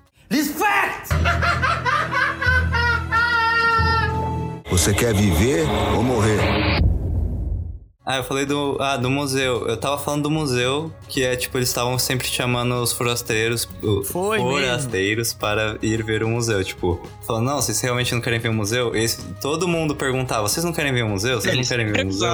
Você 4.71 4.95
quer 4.95 5.13
viver 5.13 5.67
ou 5.97 6.05
morrer? 6.05 6.39
Ah, 8.11 8.17
eu 8.17 8.25
falei 8.25 8.47
do, 8.47 8.79
ah, 8.81 8.97
do 8.97 9.11
museu. 9.11 9.67
Eu 9.69 9.77
tava 9.77 9.99
falando 9.99 10.23
do 10.23 10.31
museu, 10.31 10.91
que 11.09 11.23
é 11.23 11.37
tipo, 11.37 11.59
eles 11.59 11.69
estavam 11.69 11.99
sempre 11.99 12.27
chamando 12.27 12.75
os 12.77 12.91
forasteiros, 12.91 13.69
Foi 14.07 14.39
forasteiros 14.39 15.35
para 15.35 15.77
ir 15.83 16.03
ver 16.03 16.23
o 16.23 16.29
museu. 16.29 16.65
Tipo, 16.65 17.07
falando, 17.27 17.45
não, 17.45 17.57
vocês 17.57 17.79
realmente 17.83 18.15
não 18.15 18.23
querem 18.23 18.39
ver 18.39 18.49
o 18.49 18.55
museu? 18.55 18.97
Esse, 18.97 19.21
todo 19.43 19.69
mundo 19.69 19.95
perguntava, 19.95 20.49
vocês 20.49 20.65
não 20.65 20.73
querem 20.73 20.91
ver 20.91 21.03
o 21.03 21.09
museu? 21.09 21.39
Vocês 21.39 21.53
Eles 21.53 21.69
não 21.69 21.77
querem 21.77 21.93
ver 21.93 22.03
o 22.03 22.07
museu? 22.07 22.31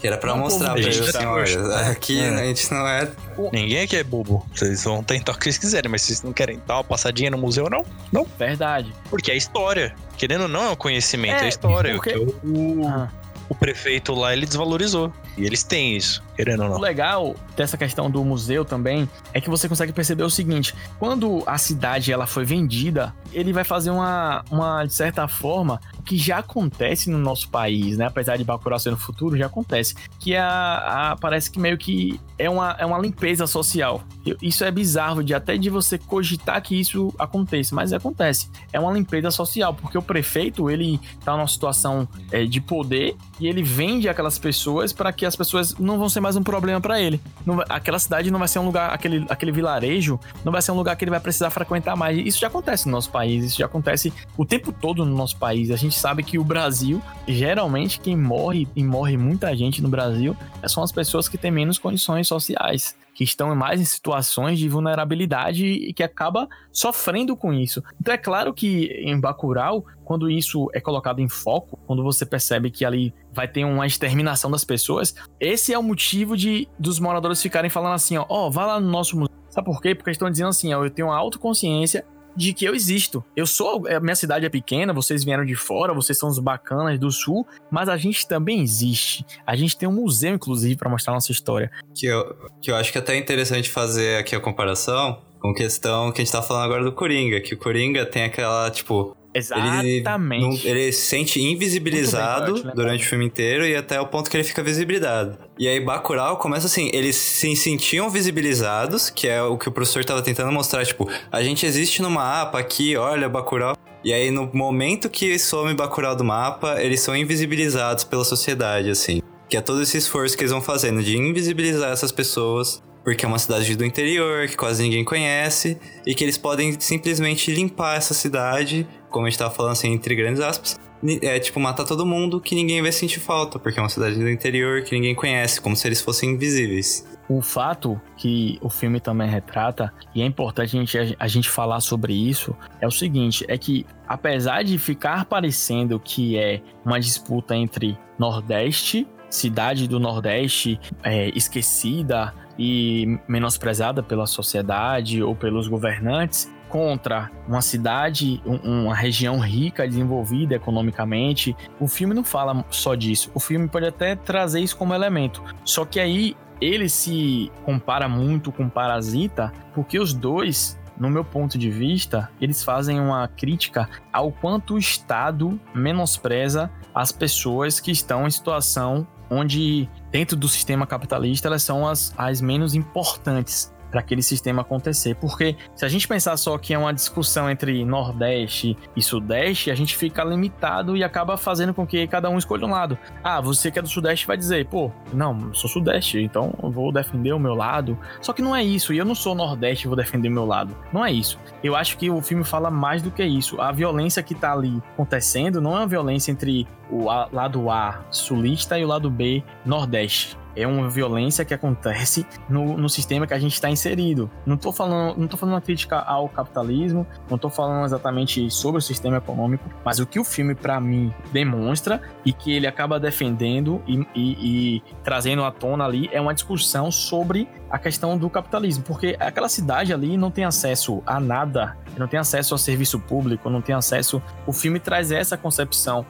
Que 0.00 0.06
era 0.06 0.16
pra 0.16 0.30
Não, 0.30 0.38
mostrar 0.38 0.70
pra 0.70 0.80
eles 0.80 0.98
assim, 1.00 1.26
olha, 1.26 1.76
aqui 1.90 2.20
É. 2.20 2.28
a 2.28 2.44
gente 2.46 2.72
não 2.72 2.86
é... 2.86 3.10
Ninguém 3.52 3.80
aqui 3.82 3.96
é 3.96 4.04
bobo. 4.04 4.46
Vocês 4.54 4.84
vão 4.84 5.02
tentar 5.02 5.32
o 5.32 5.34
que 5.36 5.44
vocês 5.44 5.58
quiserem, 5.58 5.90
mas 5.90 6.02
vocês 6.02 6.22
não 6.22 6.32
querem 6.32 6.58
dar 6.66 6.76
uma 6.76 6.84
passadinha 6.84 7.30
no 7.30 7.36
museu, 7.36 7.68
não? 7.68 7.84
Não. 8.12 8.24
Verdade. 8.38 8.94
Porque 9.10 9.30
é 9.32 9.36
história. 9.36 9.92
Querendo 10.16 10.42
ou 10.42 10.48
não, 10.48 10.62
é 10.66 10.70
o 10.70 10.76
conhecimento, 10.76 11.42
é, 11.42 11.46
É, 11.46 11.48
história. 11.48 11.94
porque- 11.96 12.14
O, 12.16 12.32
o- 12.44 12.86
Ah. 12.88 13.08
O 13.50 13.54
prefeito 13.54 14.14
lá, 14.14 14.32
ele 14.32 14.46
desvalorizou. 14.46 15.12
E 15.36 15.44
eles 15.44 15.64
têm 15.64 15.96
isso, 15.96 16.22
querendo 16.36 16.62
ou 16.62 16.68
O 16.68 16.72
não. 16.74 16.78
legal 16.78 17.34
dessa 17.56 17.76
questão 17.76 18.08
do 18.08 18.24
museu 18.24 18.64
também 18.64 19.10
é 19.34 19.40
que 19.40 19.50
você 19.50 19.68
consegue 19.68 19.92
perceber 19.92 20.22
o 20.22 20.30
seguinte: 20.30 20.72
quando 21.00 21.42
a 21.44 21.58
cidade 21.58 22.12
ela 22.12 22.26
foi 22.26 22.44
vendida, 22.44 23.12
ele 23.32 23.52
vai 23.52 23.64
fazer 23.64 23.90
uma, 23.90 24.44
uma 24.50 24.84
de 24.84 24.92
certa 24.92 25.26
forma, 25.28 25.80
o 25.98 26.02
que 26.02 26.16
já 26.16 26.38
acontece 26.38 27.10
no 27.10 27.18
nosso 27.18 27.48
país, 27.48 27.96
né? 27.96 28.06
Apesar 28.06 28.36
de 28.36 28.44
Bacurau 28.44 28.78
ser 28.78 28.90
no 28.90 28.96
futuro, 28.96 29.36
já 29.36 29.46
acontece. 29.46 29.94
Que 30.18 30.34
é 30.34 30.40
a, 30.40 31.12
a- 31.12 31.16
parece 31.16 31.50
que 31.50 31.58
meio 31.58 31.76
que 31.78 32.20
é 32.38 32.48
uma, 32.48 32.74
é 32.78 32.86
uma 32.86 32.98
limpeza 32.98 33.46
social. 33.46 34.02
Isso 34.42 34.64
é 34.64 34.70
bizarro 34.70 35.22
de 35.22 35.34
até 35.34 35.56
de 35.56 35.68
você 35.70 35.98
cogitar 35.98 36.60
que 36.62 36.78
isso 36.78 37.12
aconteça, 37.18 37.74
mas 37.74 37.92
acontece. 37.92 38.48
É 38.72 38.78
uma 38.80 38.92
limpeza 38.92 39.30
social, 39.30 39.74
porque 39.74 39.96
o 39.98 40.02
prefeito 40.02 40.70
ele 40.70 41.00
tá 41.24 41.32
numa 41.36 41.46
situação 41.48 42.08
é, 42.30 42.44
de 42.44 42.60
poder 42.60 43.16
e 43.38 43.46
ele 43.46 43.62
vende 43.62 44.08
aquelas 44.08 44.38
pessoas 44.38 44.92
para 44.92 45.12
que 45.12 45.24
as 45.26 45.36
pessoas 45.36 45.74
não 45.78 45.98
vão 45.98 46.08
ser 46.08 46.20
mais 46.20 46.36
um 46.36 46.42
problema 46.42 46.80
para 46.80 47.00
ele. 47.00 47.20
Não 47.44 47.60
aquela 47.68 47.98
cidade 47.98 48.30
não 48.30 48.38
vai 48.38 48.48
ser 48.48 48.58
um 48.58 48.66
lugar, 48.66 48.92
aquele, 48.92 49.24
aquele 49.28 49.52
vilarejo 49.52 50.18
não 50.44 50.52
vai 50.52 50.62
ser 50.62 50.72
um 50.72 50.76
lugar 50.76 50.96
que 50.96 51.04
ele 51.04 51.10
vai 51.10 51.20
precisar 51.20 51.50
frequentar 51.50 51.96
mais. 51.96 52.18
Isso 52.18 52.38
já 52.38 52.46
acontece 52.46 52.86
no 52.86 52.92
nosso 52.92 53.10
país, 53.10 53.19
isso 53.28 53.58
já 53.58 53.66
acontece 53.66 54.12
o 54.36 54.44
tempo 54.44 54.72
todo 54.72 55.04
no 55.04 55.16
nosso 55.16 55.36
país. 55.36 55.70
A 55.70 55.76
gente 55.76 55.98
sabe 55.98 56.22
que 56.22 56.38
o 56.38 56.44
Brasil, 56.44 57.02
geralmente, 57.26 58.00
quem 58.00 58.16
morre 58.16 58.66
e 58.74 58.82
morre 58.82 59.16
muita 59.16 59.54
gente 59.56 59.82
no 59.82 59.88
Brasil 59.88 60.36
são 60.66 60.82
as 60.82 60.92
pessoas 60.92 61.28
que 61.28 61.38
têm 61.38 61.50
menos 61.50 61.78
condições 61.78 62.28
sociais. 62.28 62.96
Que 63.12 63.24
estão 63.24 63.54
mais 63.54 63.80
em 63.80 63.84
situações 63.84 64.58
de 64.58 64.68
vulnerabilidade 64.68 65.66
e 65.66 65.92
que 65.92 66.02
acaba 66.02 66.48
sofrendo 66.72 67.36
com 67.36 67.52
isso. 67.52 67.82
Então 68.00 68.14
é 68.14 68.16
claro 68.16 68.54
que 68.54 68.86
em 69.04 69.18
Bacurau, 69.20 69.84
quando 70.04 70.30
isso 70.30 70.70
é 70.72 70.80
colocado 70.80 71.20
em 71.20 71.28
foco, 71.28 71.78
quando 71.86 72.02
você 72.02 72.24
percebe 72.24 72.70
que 72.70 72.84
ali 72.84 73.12
vai 73.32 73.46
ter 73.46 73.64
uma 73.64 73.86
exterminação 73.86 74.50
das 74.50 74.64
pessoas, 74.64 75.14
esse 75.38 75.72
é 75.72 75.78
o 75.78 75.82
motivo 75.82 76.36
de 76.36 76.66
dos 76.78 76.98
moradores 76.98 77.42
ficarem 77.42 77.68
falando 77.68 77.94
assim, 77.94 78.16
ó, 78.16 78.24
ó, 78.28 78.48
vá 78.48 78.64
lá 78.64 78.80
no 78.80 78.88
nosso 78.88 79.18
museu. 79.18 79.34
Sabe 79.50 79.66
por 79.66 79.82
quê? 79.82 79.94
Porque 79.94 80.12
estão 80.12 80.30
dizendo 80.30 80.48
assim, 80.48 80.72
ó, 80.72 80.84
eu 80.84 80.90
tenho 80.90 81.08
uma 81.08 81.16
autoconsciência 81.16 82.06
de 82.36 82.52
que 82.52 82.64
eu 82.64 82.74
existo. 82.74 83.24
Eu 83.36 83.46
sou, 83.46 83.86
a 83.88 84.00
minha 84.00 84.14
cidade 84.14 84.46
é 84.46 84.48
pequena, 84.48 84.92
vocês 84.92 85.24
vieram 85.24 85.44
de 85.44 85.54
fora, 85.54 85.92
vocês 85.92 86.18
são 86.18 86.28
os 86.28 86.38
bacanas 86.38 86.98
do 86.98 87.10
sul, 87.10 87.46
mas 87.70 87.88
a 87.88 87.96
gente 87.96 88.26
também 88.26 88.60
existe. 88.60 89.24
A 89.46 89.56
gente 89.56 89.76
tem 89.76 89.88
um 89.88 89.92
museu, 89.92 90.34
inclusive, 90.34 90.76
para 90.76 90.88
mostrar 90.88 91.12
nossa 91.12 91.32
história. 91.32 91.70
Que 91.94 92.06
eu, 92.06 92.36
que 92.60 92.70
eu 92.70 92.76
acho 92.76 92.92
que 92.92 92.98
é 92.98 93.00
até 93.00 93.16
interessante 93.16 93.68
fazer 93.68 94.18
aqui 94.18 94.34
a 94.34 94.40
comparação 94.40 95.18
com 95.40 95.54
questão 95.54 96.12
que 96.12 96.20
a 96.20 96.24
gente 96.24 96.32
tá 96.32 96.42
falando 96.42 96.64
agora 96.64 96.84
do 96.84 96.92
Coringa, 96.92 97.40
que 97.40 97.54
o 97.54 97.58
Coringa 97.58 98.04
tem 98.04 98.24
aquela, 98.24 98.70
tipo, 98.70 99.16
ele, 99.34 99.98
Exatamente. 99.98 100.40
não- 100.42 100.70
ele 100.70 100.92
se 100.92 101.02
sente 101.02 101.40
invisibilizado 101.40 102.54
bem, 102.54 102.64
né? 102.64 102.72
durante 102.74 103.04
o 103.04 103.08
filme 103.08 103.24
inteiro 103.24 103.64
e 103.66 103.74
até 103.76 104.00
o 104.00 104.06
ponto 104.06 104.28
que 104.30 104.36
ele 104.36 104.44
fica 104.44 104.62
visibilizado. 104.62 105.38
E 105.58 105.68
aí 105.68 105.78
Bacurau 105.80 106.36
começa 106.36 106.66
assim, 106.66 106.90
eles 106.92 107.16
se 107.16 107.54
sentiam 107.54 108.10
visibilizados, 108.10 109.10
que 109.10 109.28
é 109.28 109.42
o 109.42 109.56
que 109.56 109.68
o 109.68 109.72
professor 109.72 110.04
tava 110.04 110.22
tentando 110.22 110.50
mostrar, 110.50 110.84
tipo, 110.84 111.08
a 111.30 111.42
gente 111.42 111.64
existe 111.66 112.02
no 112.02 112.10
mapa 112.10 112.58
aqui, 112.58 112.96
olha 112.96 113.28
Bacurau. 113.28 113.76
E 114.02 114.12
aí 114.12 114.30
no 114.30 114.50
momento 114.52 115.08
que 115.10 115.38
some 115.38 115.74
Bacurau 115.74 116.16
do 116.16 116.24
mapa, 116.24 116.80
eles 116.82 117.00
são 117.00 117.14
invisibilizados 117.16 118.02
pela 118.04 118.24
sociedade, 118.24 118.90
assim. 118.90 119.20
Que 119.48 119.56
é 119.56 119.60
todo 119.60 119.82
esse 119.82 119.98
esforço 119.98 120.36
que 120.36 120.42
eles 120.42 120.52
vão 120.52 120.62
fazendo 120.62 121.02
de 121.02 121.16
invisibilizar 121.16 121.92
essas 121.92 122.10
pessoas, 122.12 122.82
porque 123.10 123.24
é 123.24 123.28
uma 123.28 123.40
cidade 123.40 123.74
do 123.74 123.84
interior, 123.84 124.46
que 124.46 124.56
quase 124.56 124.84
ninguém 124.84 125.04
conhece, 125.04 125.76
e 126.06 126.14
que 126.14 126.22
eles 126.22 126.38
podem 126.38 126.78
simplesmente 126.78 127.52
limpar 127.52 127.96
essa 127.96 128.14
cidade, 128.14 128.86
como 129.10 129.26
a 129.26 129.28
gente 129.28 129.36
tava 129.36 129.52
falando 129.52 129.72
assim, 129.72 129.92
entre 129.92 130.14
grandes 130.14 130.40
aspas, 130.40 130.78
é 131.20 131.40
tipo 131.40 131.58
matar 131.58 131.84
todo 131.84 132.06
mundo 132.06 132.40
que 132.40 132.54
ninguém 132.54 132.80
vai 132.80 132.92
sentir 132.92 133.18
falta, 133.18 133.58
porque 133.58 133.80
é 133.80 133.82
uma 133.82 133.88
cidade 133.88 134.14
do 134.14 134.30
interior 134.30 134.82
que 134.82 134.94
ninguém 134.94 135.12
conhece, 135.12 135.60
como 135.60 135.74
se 135.74 135.88
eles 135.88 136.00
fossem 136.00 136.30
invisíveis. 136.30 137.04
O 137.28 137.42
fato 137.42 138.00
que 138.16 138.60
o 138.62 138.70
filme 138.70 139.00
também 139.00 139.28
retrata, 139.28 139.92
e 140.14 140.22
é 140.22 140.24
importante 140.24 140.76
a 140.76 140.80
gente, 140.80 141.16
a 141.18 141.26
gente 141.26 141.50
falar 141.50 141.80
sobre 141.80 142.12
isso, 142.12 142.54
é 142.80 142.86
o 142.86 142.92
seguinte: 142.92 143.44
é 143.48 143.58
que 143.58 143.84
apesar 144.06 144.62
de 144.62 144.78
ficar 144.78 145.24
parecendo 145.24 145.98
que 145.98 146.38
é 146.38 146.60
uma 146.84 147.00
disputa 147.00 147.56
entre 147.56 147.98
Nordeste, 148.16 149.04
cidade 149.30 149.88
do 149.88 149.98
Nordeste 149.98 150.78
é, 151.02 151.28
esquecida 151.30 152.34
e 152.62 153.18
menosprezada 153.26 154.02
pela 154.02 154.26
sociedade 154.26 155.22
ou 155.22 155.34
pelos 155.34 155.66
governantes, 155.66 156.52
contra 156.68 157.30
uma 157.48 157.62
cidade, 157.62 158.40
um- 158.44 158.84
uma 158.84 158.94
região 158.94 159.40
rica, 159.40 159.88
desenvolvida 159.88 160.54
economicamente, 160.54 161.56
o 161.80 161.88
filme 161.88 162.14
não 162.14 162.22
fala 162.22 162.62
só 162.70 162.94
disso. 162.94 163.30
O 163.34 163.40
filme 163.40 163.66
pode 163.66 163.86
até 163.86 164.14
trazer 164.14 164.60
isso 164.60 164.76
como 164.76 164.94
elemento. 164.94 165.42
Só 165.64 165.84
que 165.86 165.98
aí 165.98 166.36
ele 166.60 166.88
se 166.90 167.50
compara 167.64 168.06
muito 168.08 168.52
com 168.52 168.68
Parasita, 168.68 169.50
porque 169.74 169.98
os 169.98 170.12
dois, 170.12 170.78
no 170.98 171.08
meu 171.08 171.24
ponto 171.24 171.56
de 171.56 171.70
vista, 171.70 172.30
eles 172.40 172.62
fazem 172.62 173.00
uma 173.00 173.26
crítica 173.26 173.88
ao 174.12 174.30
quanto 174.30 174.74
o 174.74 174.78
Estado 174.78 175.58
menospreza 175.74 176.70
as 176.94 177.10
pessoas 177.10 177.80
que 177.80 177.90
estão 177.90 178.26
em 178.26 178.30
situação 178.30 179.06
onde, 179.30 179.88
dentro 180.10 180.36
do 180.36 180.48
sistema 180.48 180.86
capitalista, 180.86 181.48
elas 181.48 181.62
são 181.62 181.86
as, 181.86 182.12
as 182.18 182.40
menos 182.40 182.74
importantes. 182.74 183.72
Para 183.90 184.00
aquele 184.00 184.22
sistema 184.22 184.62
acontecer. 184.62 185.14
Porque 185.16 185.56
se 185.74 185.84
a 185.84 185.88
gente 185.88 186.06
pensar 186.06 186.36
só 186.36 186.56
que 186.56 186.72
é 186.72 186.78
uma 186.78 186.92
discussão 186.92 187.50
entre 187.50 187.84
Nordeste 187.84 188.76
e 188.96 189.02
Sudeste, 189.02 189.70
a 189.70 189.74
gente 189.74 189.96
fica 189.96 190.24
limitado 190.24 190.96
e 190.96 191.04
acaba 191.04 191.36
fazendo 191.36 191.74
com 191.74 191.86
que 191.86 192.06
cada 192.06 192.30
um 192.30 192.38
escolha 192.38 192.66
um 192.66 192.70
lado. 192.70 192.98
Ah, 193.22 193.40
você 193.40 193.70
que 193.70 193.78
é 193.78 193.82
do 193.82 193.88
Sudeste 193.88 194.26
vai 194.26 194.36
dizer, 194.36 194.66
pô, 194.66 194.90
não, 195.12 195.52
sou 195.52 195.68
Sudeste, 195.68 196.18
então 196.18 196.54
vou 196.62 196.92
defender 196.92 197.32
o 197.32 197.38
meu 197.38 197.54
lado. 197.54 197.98
Só 198.20 198.32
que 198.32 198.42
não 198.42 198.54
é 198.54 198.62
isso, 198.62 198.92
e 198.92 198.98
eu 198.98 199.04
não 199.04 199.14
sou 199.14 199.34
Nordeste 199.34 199.86
e 199.86 199.88
vou 199.88 199.96
defender 199.96 200.28
o 200.28 200.32
meu 200.32 200.46
lado. 200.46 200.76
Não 200.92 201.04
é 201.04 201.12
isso. 201.12 201.38
Eu 201.62 201.76
acho 201.76 201.96
que 201.96 202.10
o 202.10 202.20
filme 202.20 202.44
fala 202.44 202.70
mais 202.70 203.02
do 203.02 203.10
que 203.10 203.24
isso. 203.24 203.60
A 203.60 203.72
violência 203.72 204.22
que 204.22 204.34
tá 204.34 204.52
ali 204.52 204.80
acontecendo 204.94 205.60
não 205.60 205.72
é 205.76 205.80
uma 205.80 205.86
violência 205.86 206.30
entre 206.30 206.66
o 206.90 207.04
lado 207.04 207.70
A 207.70 208.02
sulista 208.10 208.78
e 208.78 208.84
o 208.84 208.88
lado 208.88 209.10
B 209.10 209.42
nordeste 209.64 210.39
é 210.56 210.66
uma 210.66 210.88
violência 210.88 211.44
que 211.44 211.54
acontece 211.54 212.26
no, 212.48 212.76
no 212.76 212.88
sistema 212.88 213.26
que 213.26 213.34
a 213.34 213.38
gente 213.38 213.54
está 213.54 213.70
inserido. 213.70 214.30
Não 214.44 214.56
estou 214.56 214.72
falando, 214.72 215.18
não 215.18 215.28
tô 215.28 215.36
falando 215.36 215.54
uma 215.54 215.60
crítica 215.60 215.98
ao 215.98 216.28
capitalismo, 216.28 217.06
não 217.28 217.36
estou 217.36 217.50
falando 217.50 217.84
exatamente 217.84 218.50
sobre 218.50 218.78
o 218.78 218.82
sistema 218.82 219.16
econômico, 219.18 219.68
mas 219.84 219.98
o 219.98 220.06
que 220.06 220.18
o 220.18 220.24
filme 220.24 220.54
para 220.54 220.80
mim 220.80 221.12
demonstra 221.32 222.00
e 222.24 222.32
que 222.32 222.52
ele 222.52 222.66
acaba 222.66 222.98
defendendo 222.98 223.82
e, 223.86 224.06
e, 224.14 224.76
e 224.76 224.82
trazendo 225.02 225.44
à 225.44 225.50
tona 225.50 225.84
ali 225.84 226.08
é 226.12 226.20
uma 226.20 226.34
discussão 226.34 226.90
sobre 226.90 227.48
a 227.70 227.78
questão 227.78 228.18
do 228.18 228.28
capitalismo, 228.28 228.82
porque 228.84 229.16
aquela 229.20 229.48
cidade 229.48 229.92
ali 229.92 230.16
não 230.16 230.30
tem 230.30 230.44
acesso 230.44 231.02
a 231.06 231.20
nada, 231.20 231.76
não 231.96 232.08
tem 232.08 232.18
acesso 232.18 232.54
ao 232.54 232.58
serviço 232.58 232.98
público, 232.98 233.48
não 233.48 233.62
tem 233.62 233.74
acesso. 233.74 234.20
O 234.46 234.52
filme 234.52 234.80
traz 234.80 235.12
essa 235.12 235.36
concepção. 235.36 236.04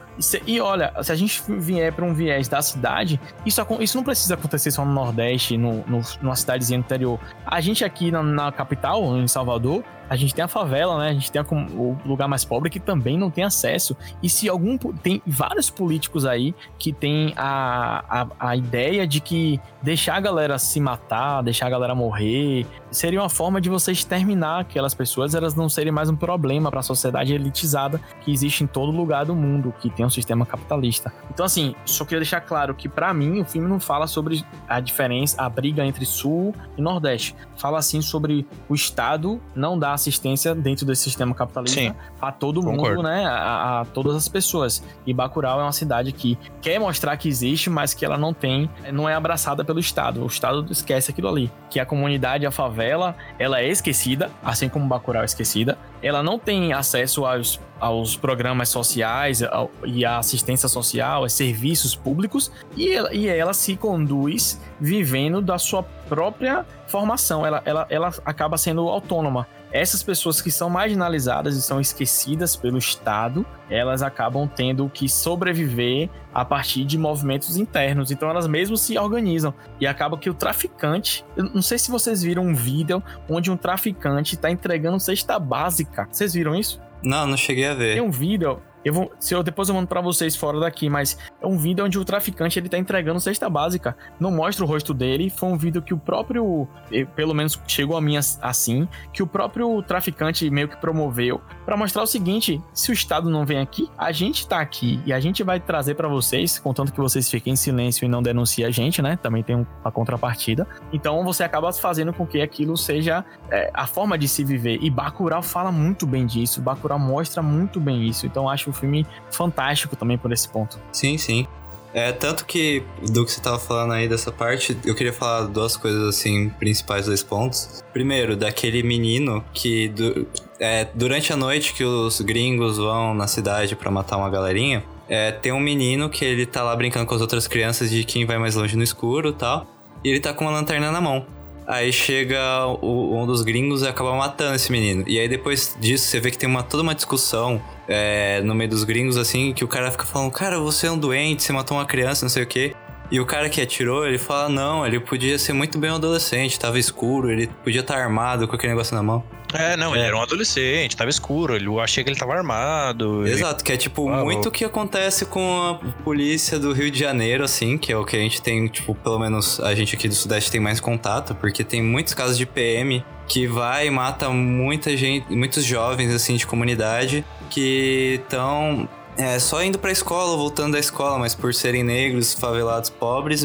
E, 0.46 0.60
olha, 0.60 0.92
se 1.02 1.12
a 1.12 1.14
gente 1.14 1.42
vier 1.48 1.92
para 1.92 2.04
um 2.04 2.12
viés 2.12 2.48
da 2.48 2.60
cidade, 2.60 3.20
isso, 3.44 3.60
isso 3.80 3.96
não 3.96 4.04
precisa 4.04 4.34
acontecer 4.34 4.70
só 4.70 4.84
no 4.84 4.92
Nordeste, 4.92 5.56
no, 5.56 5.84
no, 5.86 6.02
numa 6.20 6.36
cidadezinha 6.36 6.78
interior. 6.78 7.18
A 7.46 7.60
gente 7.60 7.84
aqui 7.84 8.10
na, 8.10 8.22
na 8.22 8.52
capital, 8.52 9.16
em 9.16 9.26
Salvador, 9.26 9.82
a 10.10 10.16
gente 10.16 10.34
tem 10.34 10.44
a 10.44 10.48
favela, 10.48 10.98
né? 10.98 11.10
A 11.10 11.12
gente 11.12 11.30
tem 11.30 11.40
a, 11.40 11.44
o 11.48 11.96
lugar 12.04 12.26
mais 12.26 12.44
pobre 12.44 12.68
que 12.68 12.80
também 12.80 13.16
não 13.16 13.30
tem 13.30 13.44
acesso. 13.44 13.96
E 14.20 14.28
se 14.28 14.48
algum. 14.48 14.76
Tem 14.76 15.22
vários 15.24 15.70
políticos 15.70 16.26
aí 16.26 16.52
que 16.76 16.92
tem 16.92 17.32
a, 17.36 18.04
a, 18.08 18.50
a 18.50 18.56
ideia 18.56 19.06
de 19.06 19.20
que 19.20 19.60
deixar 19.80 20.16
a 20.16 20.20
galera 20.20 20.58
se 20.58 20.80
matar, 20.80 21.42
deixar 21.42 21.68
a 21.68 21.70
galera 21.70 21.94
morrer, 21.94 22.66
seria 22.90 23.20
uma 23.20 23.28
forma 23.28 23.60
de 23.60 23.70
você 23.70 23.92
exterminar 23.92 24.60
aquelas 24.60 24.94
pessoas, 24.94 25.34
elas 25.34 25.54
não 25.54 25.68
serem 25.68 25.92
mais 25.92 26.10
um 26.10 26.16
problema 26.16 26.70
para 26.70 26.80
a 26.80 26.82
sociedade 26.82 27.32
elitizada 27.32 28.00
que 28.22 28.32
existe 28.32 28.64
em 28.64 28.66
todo 28.66 28.90
lugar 28.90 29.24
do 29.26 29.34
mundo, 29.34 29.72
que 29.80 29.88
tem 29.88 30.04
um 30.04 30.10
sistema 30.10 30.44
capitalista. 30.44 31.12
Então, 31.30 31.46
assim, 31.46 31.74
só 31.84 32.04
queria 32.04 32.20
deixar 32.20 32.40
claro 32.40 32.74
que, 32.74 32.88
para 32.88 33.14
mim, 33.14 33.40
o 33.40 33.44
filme 33.44 33.68
não 33.68 33.78
fala 33.78 34.06
sobre 34.06 34.44
a 34.68 34.80
diferença, 34.80 35.40
a 35.40 35.48
briga 35.48 35.84
entre 35.84 36.04
Sul 36.04 36.54
e 36.76 36.82
Nordeste. 36.82 37.36
Fala, 37.56 37.78
assim, 37.78 38.02
sobre 38.02 38.46
o 38.68 38.74
Estado 38.74 39.40
não 39.54 39.78
dar 39.78 39.99
assistência 40.00 40.54
dentro 40.54 40.84
desse 40.86 41.02
sistema 41.02 41.34
capitalista 41.34 41.80
Sim, 41.80 41.94
a 42.20 42.32
todo 42.32 42.62
concordo. 42.62 42.96
mundo, 42.96 43.02
né? 43.02 43.24
A, 43.26 43.80
a, 43.80 43.84
todas 43.84 44.16
as 44.16 44.28
pessoas. 44.28 44.82
E 45.06 45.12
Bacurau 45.12 45.60
é 45.60 45.62
uma 45.62 45.72
cidade 45.72 46.12
que 46.12 46.38
quer 46.60 46.78
mostrar 46.78 47.16
que 47.16 47.28
existe, 47.28 47.70
mas 47.70 47.94
que 47.94 48.04
ela 48.04 48.18
não 48.18 48.34
tem, 48.34 48.70
não 48.92 49.08
é 49.08 49.14
abraçada 49.14 49.64
pelo 49.64 49.78
Estado. 49.78 50.22
O 50.22 50.26
Estado 50.26 50.66
esquece 50.70 51.10
aquilo 51.10 51.28
ali. 51.28 51.50
Que 51.68 51.78
a 51.78 51.86
comunidade, 51.86 52.46
a 52.46 52.50
favela, 52.50 53.16
ela 53.38 53.60
é 53.60 53.68
esquecida, 53.68 54.30
assim 54.42 54.68
como 54.68 54.86
Bacurau 54.86 55.22
é 55.22 55.24
esquecida. 55.26 55.78
Ela 56.02 56.22
não 56.22 56.38
tem 56.38 56.72
acesso 56.72 57.24
aos 57.26 57.60
aos 57.80 58.14
programas 58.14 58.68
sociais 58.68 59.42
ao, 59.42 59.70
e 59.84 60.04
à 60.04 60.18
assistência 60.18 60.68
social, 60.68 61.22
aos 61.22 61.32
serviços 61.32 61.96
públicos, 61.96 62.52
e 62.76 62.92
ela, 62.92 63.12
e 63.14 63.26
ela 63.26 63.54
se 63.54 63.74
conduz 63.74 64.60
vivendo 64.78 65.40
da 65.40 65.58
sua 65.58 65.82
própria 65.82 66.66
formação, 66.86 67.46
ela, 67.46 67.62
ela, 67.64 67.86
ela 67.88 68.12
acaba 68.24 68.58
sendo 68.58 68.88
autônoma. 68.88 69.46
Essas 69.72 70.02
pessoas 70.02 70.42
que 70.42 70.50
são 70.50 70.68
marginalizadas 70.68 71.56
e 71.56 71.62
são 71.62 71.80
esquecidas 71.80 72.56
pelo 72.56 72.78
Estado, 72.78 73.46
elas 73.68 74.02
acabam 74.02 74.48
tendo 74.48 74.88
que 74.88 75.08
sobreviver 75.08 76.10
a 76.34 76.44
partir 76.44 76.84
de 76.84 76.98
movimentos 76.98 77.56
internos. 77.56 78.10
Então 78.10 78.28
elas 78.28 78.46
mesmo 78.46 78.76
se 78.76 78.98
organizam. 78.98 79.54
E 79.80 79.86
acaba 79.86 80.18
que 80.18 80.28
o 80.28 80.34
traficante. 80.34 81.24
Eu 81.36 81.44
não 81.44 81.62
sei 81.62 81.78
se 81.78 81.90
vocês 81.90 82.22
viram 82.22 82.44
um 82.44 82.54
vídeo 82.54 83.02
onde 83.28 83.50
um 83.50 83.56
traficante 83.56 84.34
está 84.34 84.50
entregando 84.50 84.98
cesta 84.98 85.38
básica. 85.38 86.08
Vocês 86.10 86.34
viram 86.34 86.54
isso? 86.54 86.80
Não, 87.02 87.26
não 87.26 87.36
cheguei 87.36 87.66
a 87.66 87.74
ver. 87.74 87.94
Tem 87.94 88.02
um 88.02 88.10
vídeo 88.10 88.60
eu 88.84 88.94
vou, 88.94 89.12
se 89.18 89.34
eu 89.34 89.42
depois 89.42 89.68
eu 89.68 89.74
mando 89.74 89.86
para 89.86 90.00
vocês 90.00 90.34
fora 90.34 90.58
daqui, 90.60 90.88
mas 90.88 91.18
é 91.40 91.46
um 91.46 91.56
vídeo 91.56 91.84
onde 91.84 91.98
o 91.98 92.04
traficante 92.04 92.58
ele 92.58 92.68
tá 92.68 92.78
entregando 92.78 93.20
cesta 93.20 93.48
básica. 93.48 93.96
Não 94.18 94.30
mostra 94.30 94.64
o 94.64 94.68
rosto 94.68 94.94
dele. 94.94 95.30
Foi 95.30 95.48
um 95.48 95.56
vídeo 95.56 95.82
que 95.82 95.92
o 95.92 95.98
próprio, 95.98 96.66
pelo 97.14 97.34
menos 97.34 97.60
chegou 97.66 97.96
a 97.96 98.00
mim 98.00 98.16
assim, 98.16 98.88
que 99.12 99.22
o 99.22 99.26
próprio 99.26 99.82
traficante 99.82 100.48
meio 100.50 100.68
que 100.68 100.76
promoveu 100.76 101.40
para 101.64 101.76
mostrar 101.76 102.02
o 102.02 102.06
seguinte: 102.06 102.60
se 102.72 102.90
o 102.90 102.94
Estado 102.94 103.28
não 103.28 103.44
vem 103.44 103.58
aqui, 103.58 103.88
a 103.98 104.12
gente 104.12 104.46
tá 104.46 104.60
aqui 104.60 105.00
e 105.04 105.12
a 105.12 105.20
gente 105.20 105.42
vai 105.42 105.60
trazer 105.60 105.94
para 105.94 106.08
vocês, 106.08 106.58
contanto 106.58 106.92
que 106.92 107.00
vocês 107.00 107.28
fiquem 107.30 107.52
em 107.52 107.56
silêncio 107.56 108.04
e 108.04 108.08
não 108.08 108.22
denunciem 108.22 108.66
a 108.66 108.70
gente, 108.70 109.02
né? 109.02 109.18
Também 109.20 109.42
tem 109.42 109.56
uma 109.56 109.92
contrapartida. 109.92 110.66
Então 110.92 111.22
você 111.24 111.42
acaba 111.42 111.72
fazendo 111.72 112.12
com 112.12 112.26
que 112.26 112.40
aquilo 112.40 112.76
seja 112.76 113.24
é, 113.50 113.70
a 113.74 113.86
forma 113.86 114.16
de 114.16 114.26
se 114.26 114.42
viver. 114.42 114.78
E 114.82 114.90
Bacurau 114.90 115.42
fala 115.42 115.70
muito 115.70 116.06
bem 116.06 116.26
disso. 116.26 116.60
Bacurau 116.60 116.98
mostra 116.98 117.42
muito 117.42 117.78
bem 117.78 118.06
isso. 118.06 118.26
Então 118.26 118.48
acho 118.48 118.69
um 118.70 118.72
filme 118.72 119.06
fantástico 119.30 119.96
também 119.96 120.16
por 120.16 120.32
esse 120.32 120.48
ponto. 120.48 120.78
Sim, 120.92 121.18
sim. 121.18 121.46
É, 121.92 122.12
tanto 122.12 122.44
que 122.44 122.82
do 123.10 123.24
que 123.24 123.32
você 123.32 123.40
tava 123.40 123.58
falando 123.58 123.92
aí 123.92 124.08
dessa 124.08 124.30
parte, 124.30 124.78
eu 124.84 124.94
queria 124.94 125.12
falar 125.12 125.46
duas 125.46 125.76
coisas 125.76 126.08
assim, 126.08 126.48
principais 126.50 127.06
dois 127.06 127.22
pontos. 127.22 127.82
Primeiro, 127.92 128.36
daquele 128.36 128.82
menino 128.82 129.44
que 129.52 129.88
du 129.88 130.26
é, 130.60 130.86
durante 130.94 131.32
a 131.32 131.36
noite 131.36 131.72
que 131.72 131.82
os 131.82 132.20
gringos 132.20 132.76
vão 132.76 133.14
na 133.14 133.26
cidade 133.26 133.74
para 133.74 133.90
matar 133.90 134.18
uma 134.18 134.28
galerinha, 134.28 134.84
é, 135.08 135.32
tem 135.32 135.52
um 135.52 135.58
menino 135.58 136.08
que 136.08 136.24
ele 136.24 136.46
tá 136.46 136.62
lá 136.62 136.76
brincando 136.76 137.06
com 137.06 137.14
as 137.14 137.20
outras 137.20 137.48
crianças 137.48 137.90
de 137.90 138.04
quem 138.04 138.26
vai 138.26 138.38
mais 138.38 138.54
longe 138.54 138.76
no 138.76 138.82
escuro 138.82 139.32
tal. 139.32 139.66
E 140.04 140.08
ele 140.08 140.20
tá 140.20 140.32
com 140.32 140.44
uma 140.44 140.52
lanterna 140.52 140.92
na 140.92 141.00
mão. 141.00 141.26
Aí 141.70 141.92
chega 141.92 142.66
o, 142.82 143.16
um 143.16 143.24
dos 143.24 143.42
gringos 143.42 143.82
e 143.82 143.86
acaba 143.86 144.12
matando 144.16 144.56
esse 144.56 144.72
menino. 144.72 145.04
E 145.06 145.20
aí 145.20 145.28
depois 145.28 145.76
disso 145.78 146.08
você 146.08 146.18
vê 146.18 146.32
que 146.32 146.36
tem 146.36 146.48
uma, 146.48 146.64
toda 146.64 146.82
uma 146.82 146.96
discussão 146.96 147.62
é, 147.86 148.40
no 148.42 148.56
meio 148.56 148.68
dos 148.68 148.82
gringos, 148.82 149.16
assim, 149.16 149.52
que 149.52 149.62
o 149.62 149.68
cara 149.68 149.88
fica 149.88 150.04
falando, 150.04 150.32
cara, 150.32 150.58
você 150.58 150.88
é 150.88 150.90
um 150.90 150.98
doente, 150.98 151.44
você 151.44 151.52
matou 151.52 151.76
uma 151.76 151.86
criança, 151.86 152.24
não 152.24 152.28
sei 152.28 152.42
o 152.42 152.46
quê. 152.46 152.74
E 153.10 153.18
o 153.18 153.26
cara 153.26 153.48
que 153.48 153.60
atirou, 153.60 154.06
ele 154.06 154.18
fala, 154.18 154.48
não, 154.48 154.86
ele 154.86 155.00
podia 155.00 155.36
ser 155.38 155.52
muito 155.52 155.78
bem 155.78 155.90
um 155.90 155.96
adolescente, 155.96 156.58
tava 156.58 156.78
escuro, 156.78 157.30
ele 157.30 157.48
podia 157.64 157.80
estar 157.80 157.94
tá 157.94 158.00
armado 158.00 158.46
com 158.46 158.54
aquele 158.54 158.72
negócio 158.72 158.94
na 158.94 159.02
mão. 159.02 159.24
É, 159.52 159.76
não, 159.76 159.92
é. 159.94 159.98
ele 159.98 160.06
era 160.06 160.16
um 160.16 160.22
adolescente, 160.22 160.96
tava 160.96 161.10
escuro, 161.10 161.56
eu 161.56 161.80
achei 161.80 162.04
que 162.04 162.10
ele 162.10 162.18
tava 162.18 162.34
armado. 162.34 163.26
Exato, 163.26 163.64
que 163.64 163.72
é 163.72 163.76
tipo 163.76 164.08
ah, 164.08 164.22
muito 164.22 164.48
o 164.48 164.52
que 164.52 164.64
acontece 164.64 165.26
com 165.26 165.60
a 165.62 165.74
polícia 166.04 166.56
do 166.58 166.72
Rio 166.72 166.88
de 166.88 166.98
Janeiro, 167.00 167.42
assim, 167.42 167.76
que 167.76 167.92
é 167.92 167.96
o 167.96 168.04
que 168.04 168.16
a 168.16 168.20
gente 168.20 168.40
tem, 168.40 168.68
tipo, 168.68 168.94
pelo 168.94 169.18
menos 169.18 169.58
a 169.58 169.74
gente 169.74 169.96
aqui 169.96 170.08
do 170.08 170.14
Sudeste 170.14 170.50
tem 170.50 170.60
mais 170.60 170.78
contato, 170.78 171.34
porque 171.34 171.64
tem 171.64 171.82
muitos 171.82 172.14
casos 172.14 172.38
de 172.38 172.46
PM 172.46 173.04
que 173.26 173.46
vai 173.46 173.88
e 173.88 173.90
mata 173.90 174.28
muita 174.28 174.96
gente, 174.96 175.32
muitos 175.34 175.64
jovens, 175.64 176.12
assim, 176.12 176.36
de 176.36 176.46
comunidade 176.46 177.24
que 177.48 178.20
estão 178.22 178.88
é, 179.16 179.38
só 179.38 179.62
indo 179.62 179.78
pra 179.78 179.90
escola, 179.90 180.36
voltando 180.36 180.72
da 180.72 180.78
escola, 180.78 181.18
mas 181.18 181.34
por 181.34 181.52
serem 181.54 181.82
negros, 181.82 182.34
favelados, 182.34 182.90
pobres, 182.90 183.44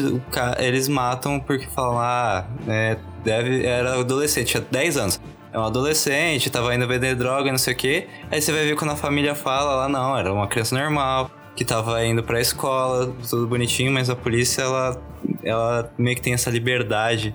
eles 0.58 0.88
matam 0.88 1.38
porque 1.40 1.66
falam, 1.66 1.98
ah, 1.98 2.46
é, 2.66 2.96
deve, 3.24 3.64
era 3.64 4.00
adolescente, 4.00 4.46
tinha 4.46 4.64
10 4.70 4.96
anos 4.96 5.20
é 5.56 5.58
um 5.58 5.64
adolescente, 5.64 6.50
tava 6.50 6.74
indo 6.74 6.86
vender 6.86 7.14
droga, 7.14 7.50
não 7.50 7.56
sei 7.56 7.72
o 7.72 7.76
quê. 7.76 8.08
Aí 8.30 8.42
você 8.42 8.52
vai 8.52 8.66
ver 8.66 8.76
quando 8.76 8.90
a 8.90 8.96
família 8.96 9.34
fala 9.34 9.74
lá, 9.74 9.88
não, 9.88 10.14
era 10.14 10.30
uma 10.30 10.46
criança 10.46 10.78
normal, 10.78 11.30
que 11.56 11.64
tava 11.64 12.04
indo 12.04 12.22
pra 12.22 12.38
escola, 12.38 13.10
tudo 13.30 13.46
bonitinho, 13.46 13.90
mas 13.90 14.10
a 14.10 14.14
polícia, 14.14 14.60
ela, 14.60 15.02
ela 15.42 15.90
meio 15.96 16.14
que 16.14 16.20
tem 16.20 16.34
essa 16.34 16.50
liberdade 16.50 17.34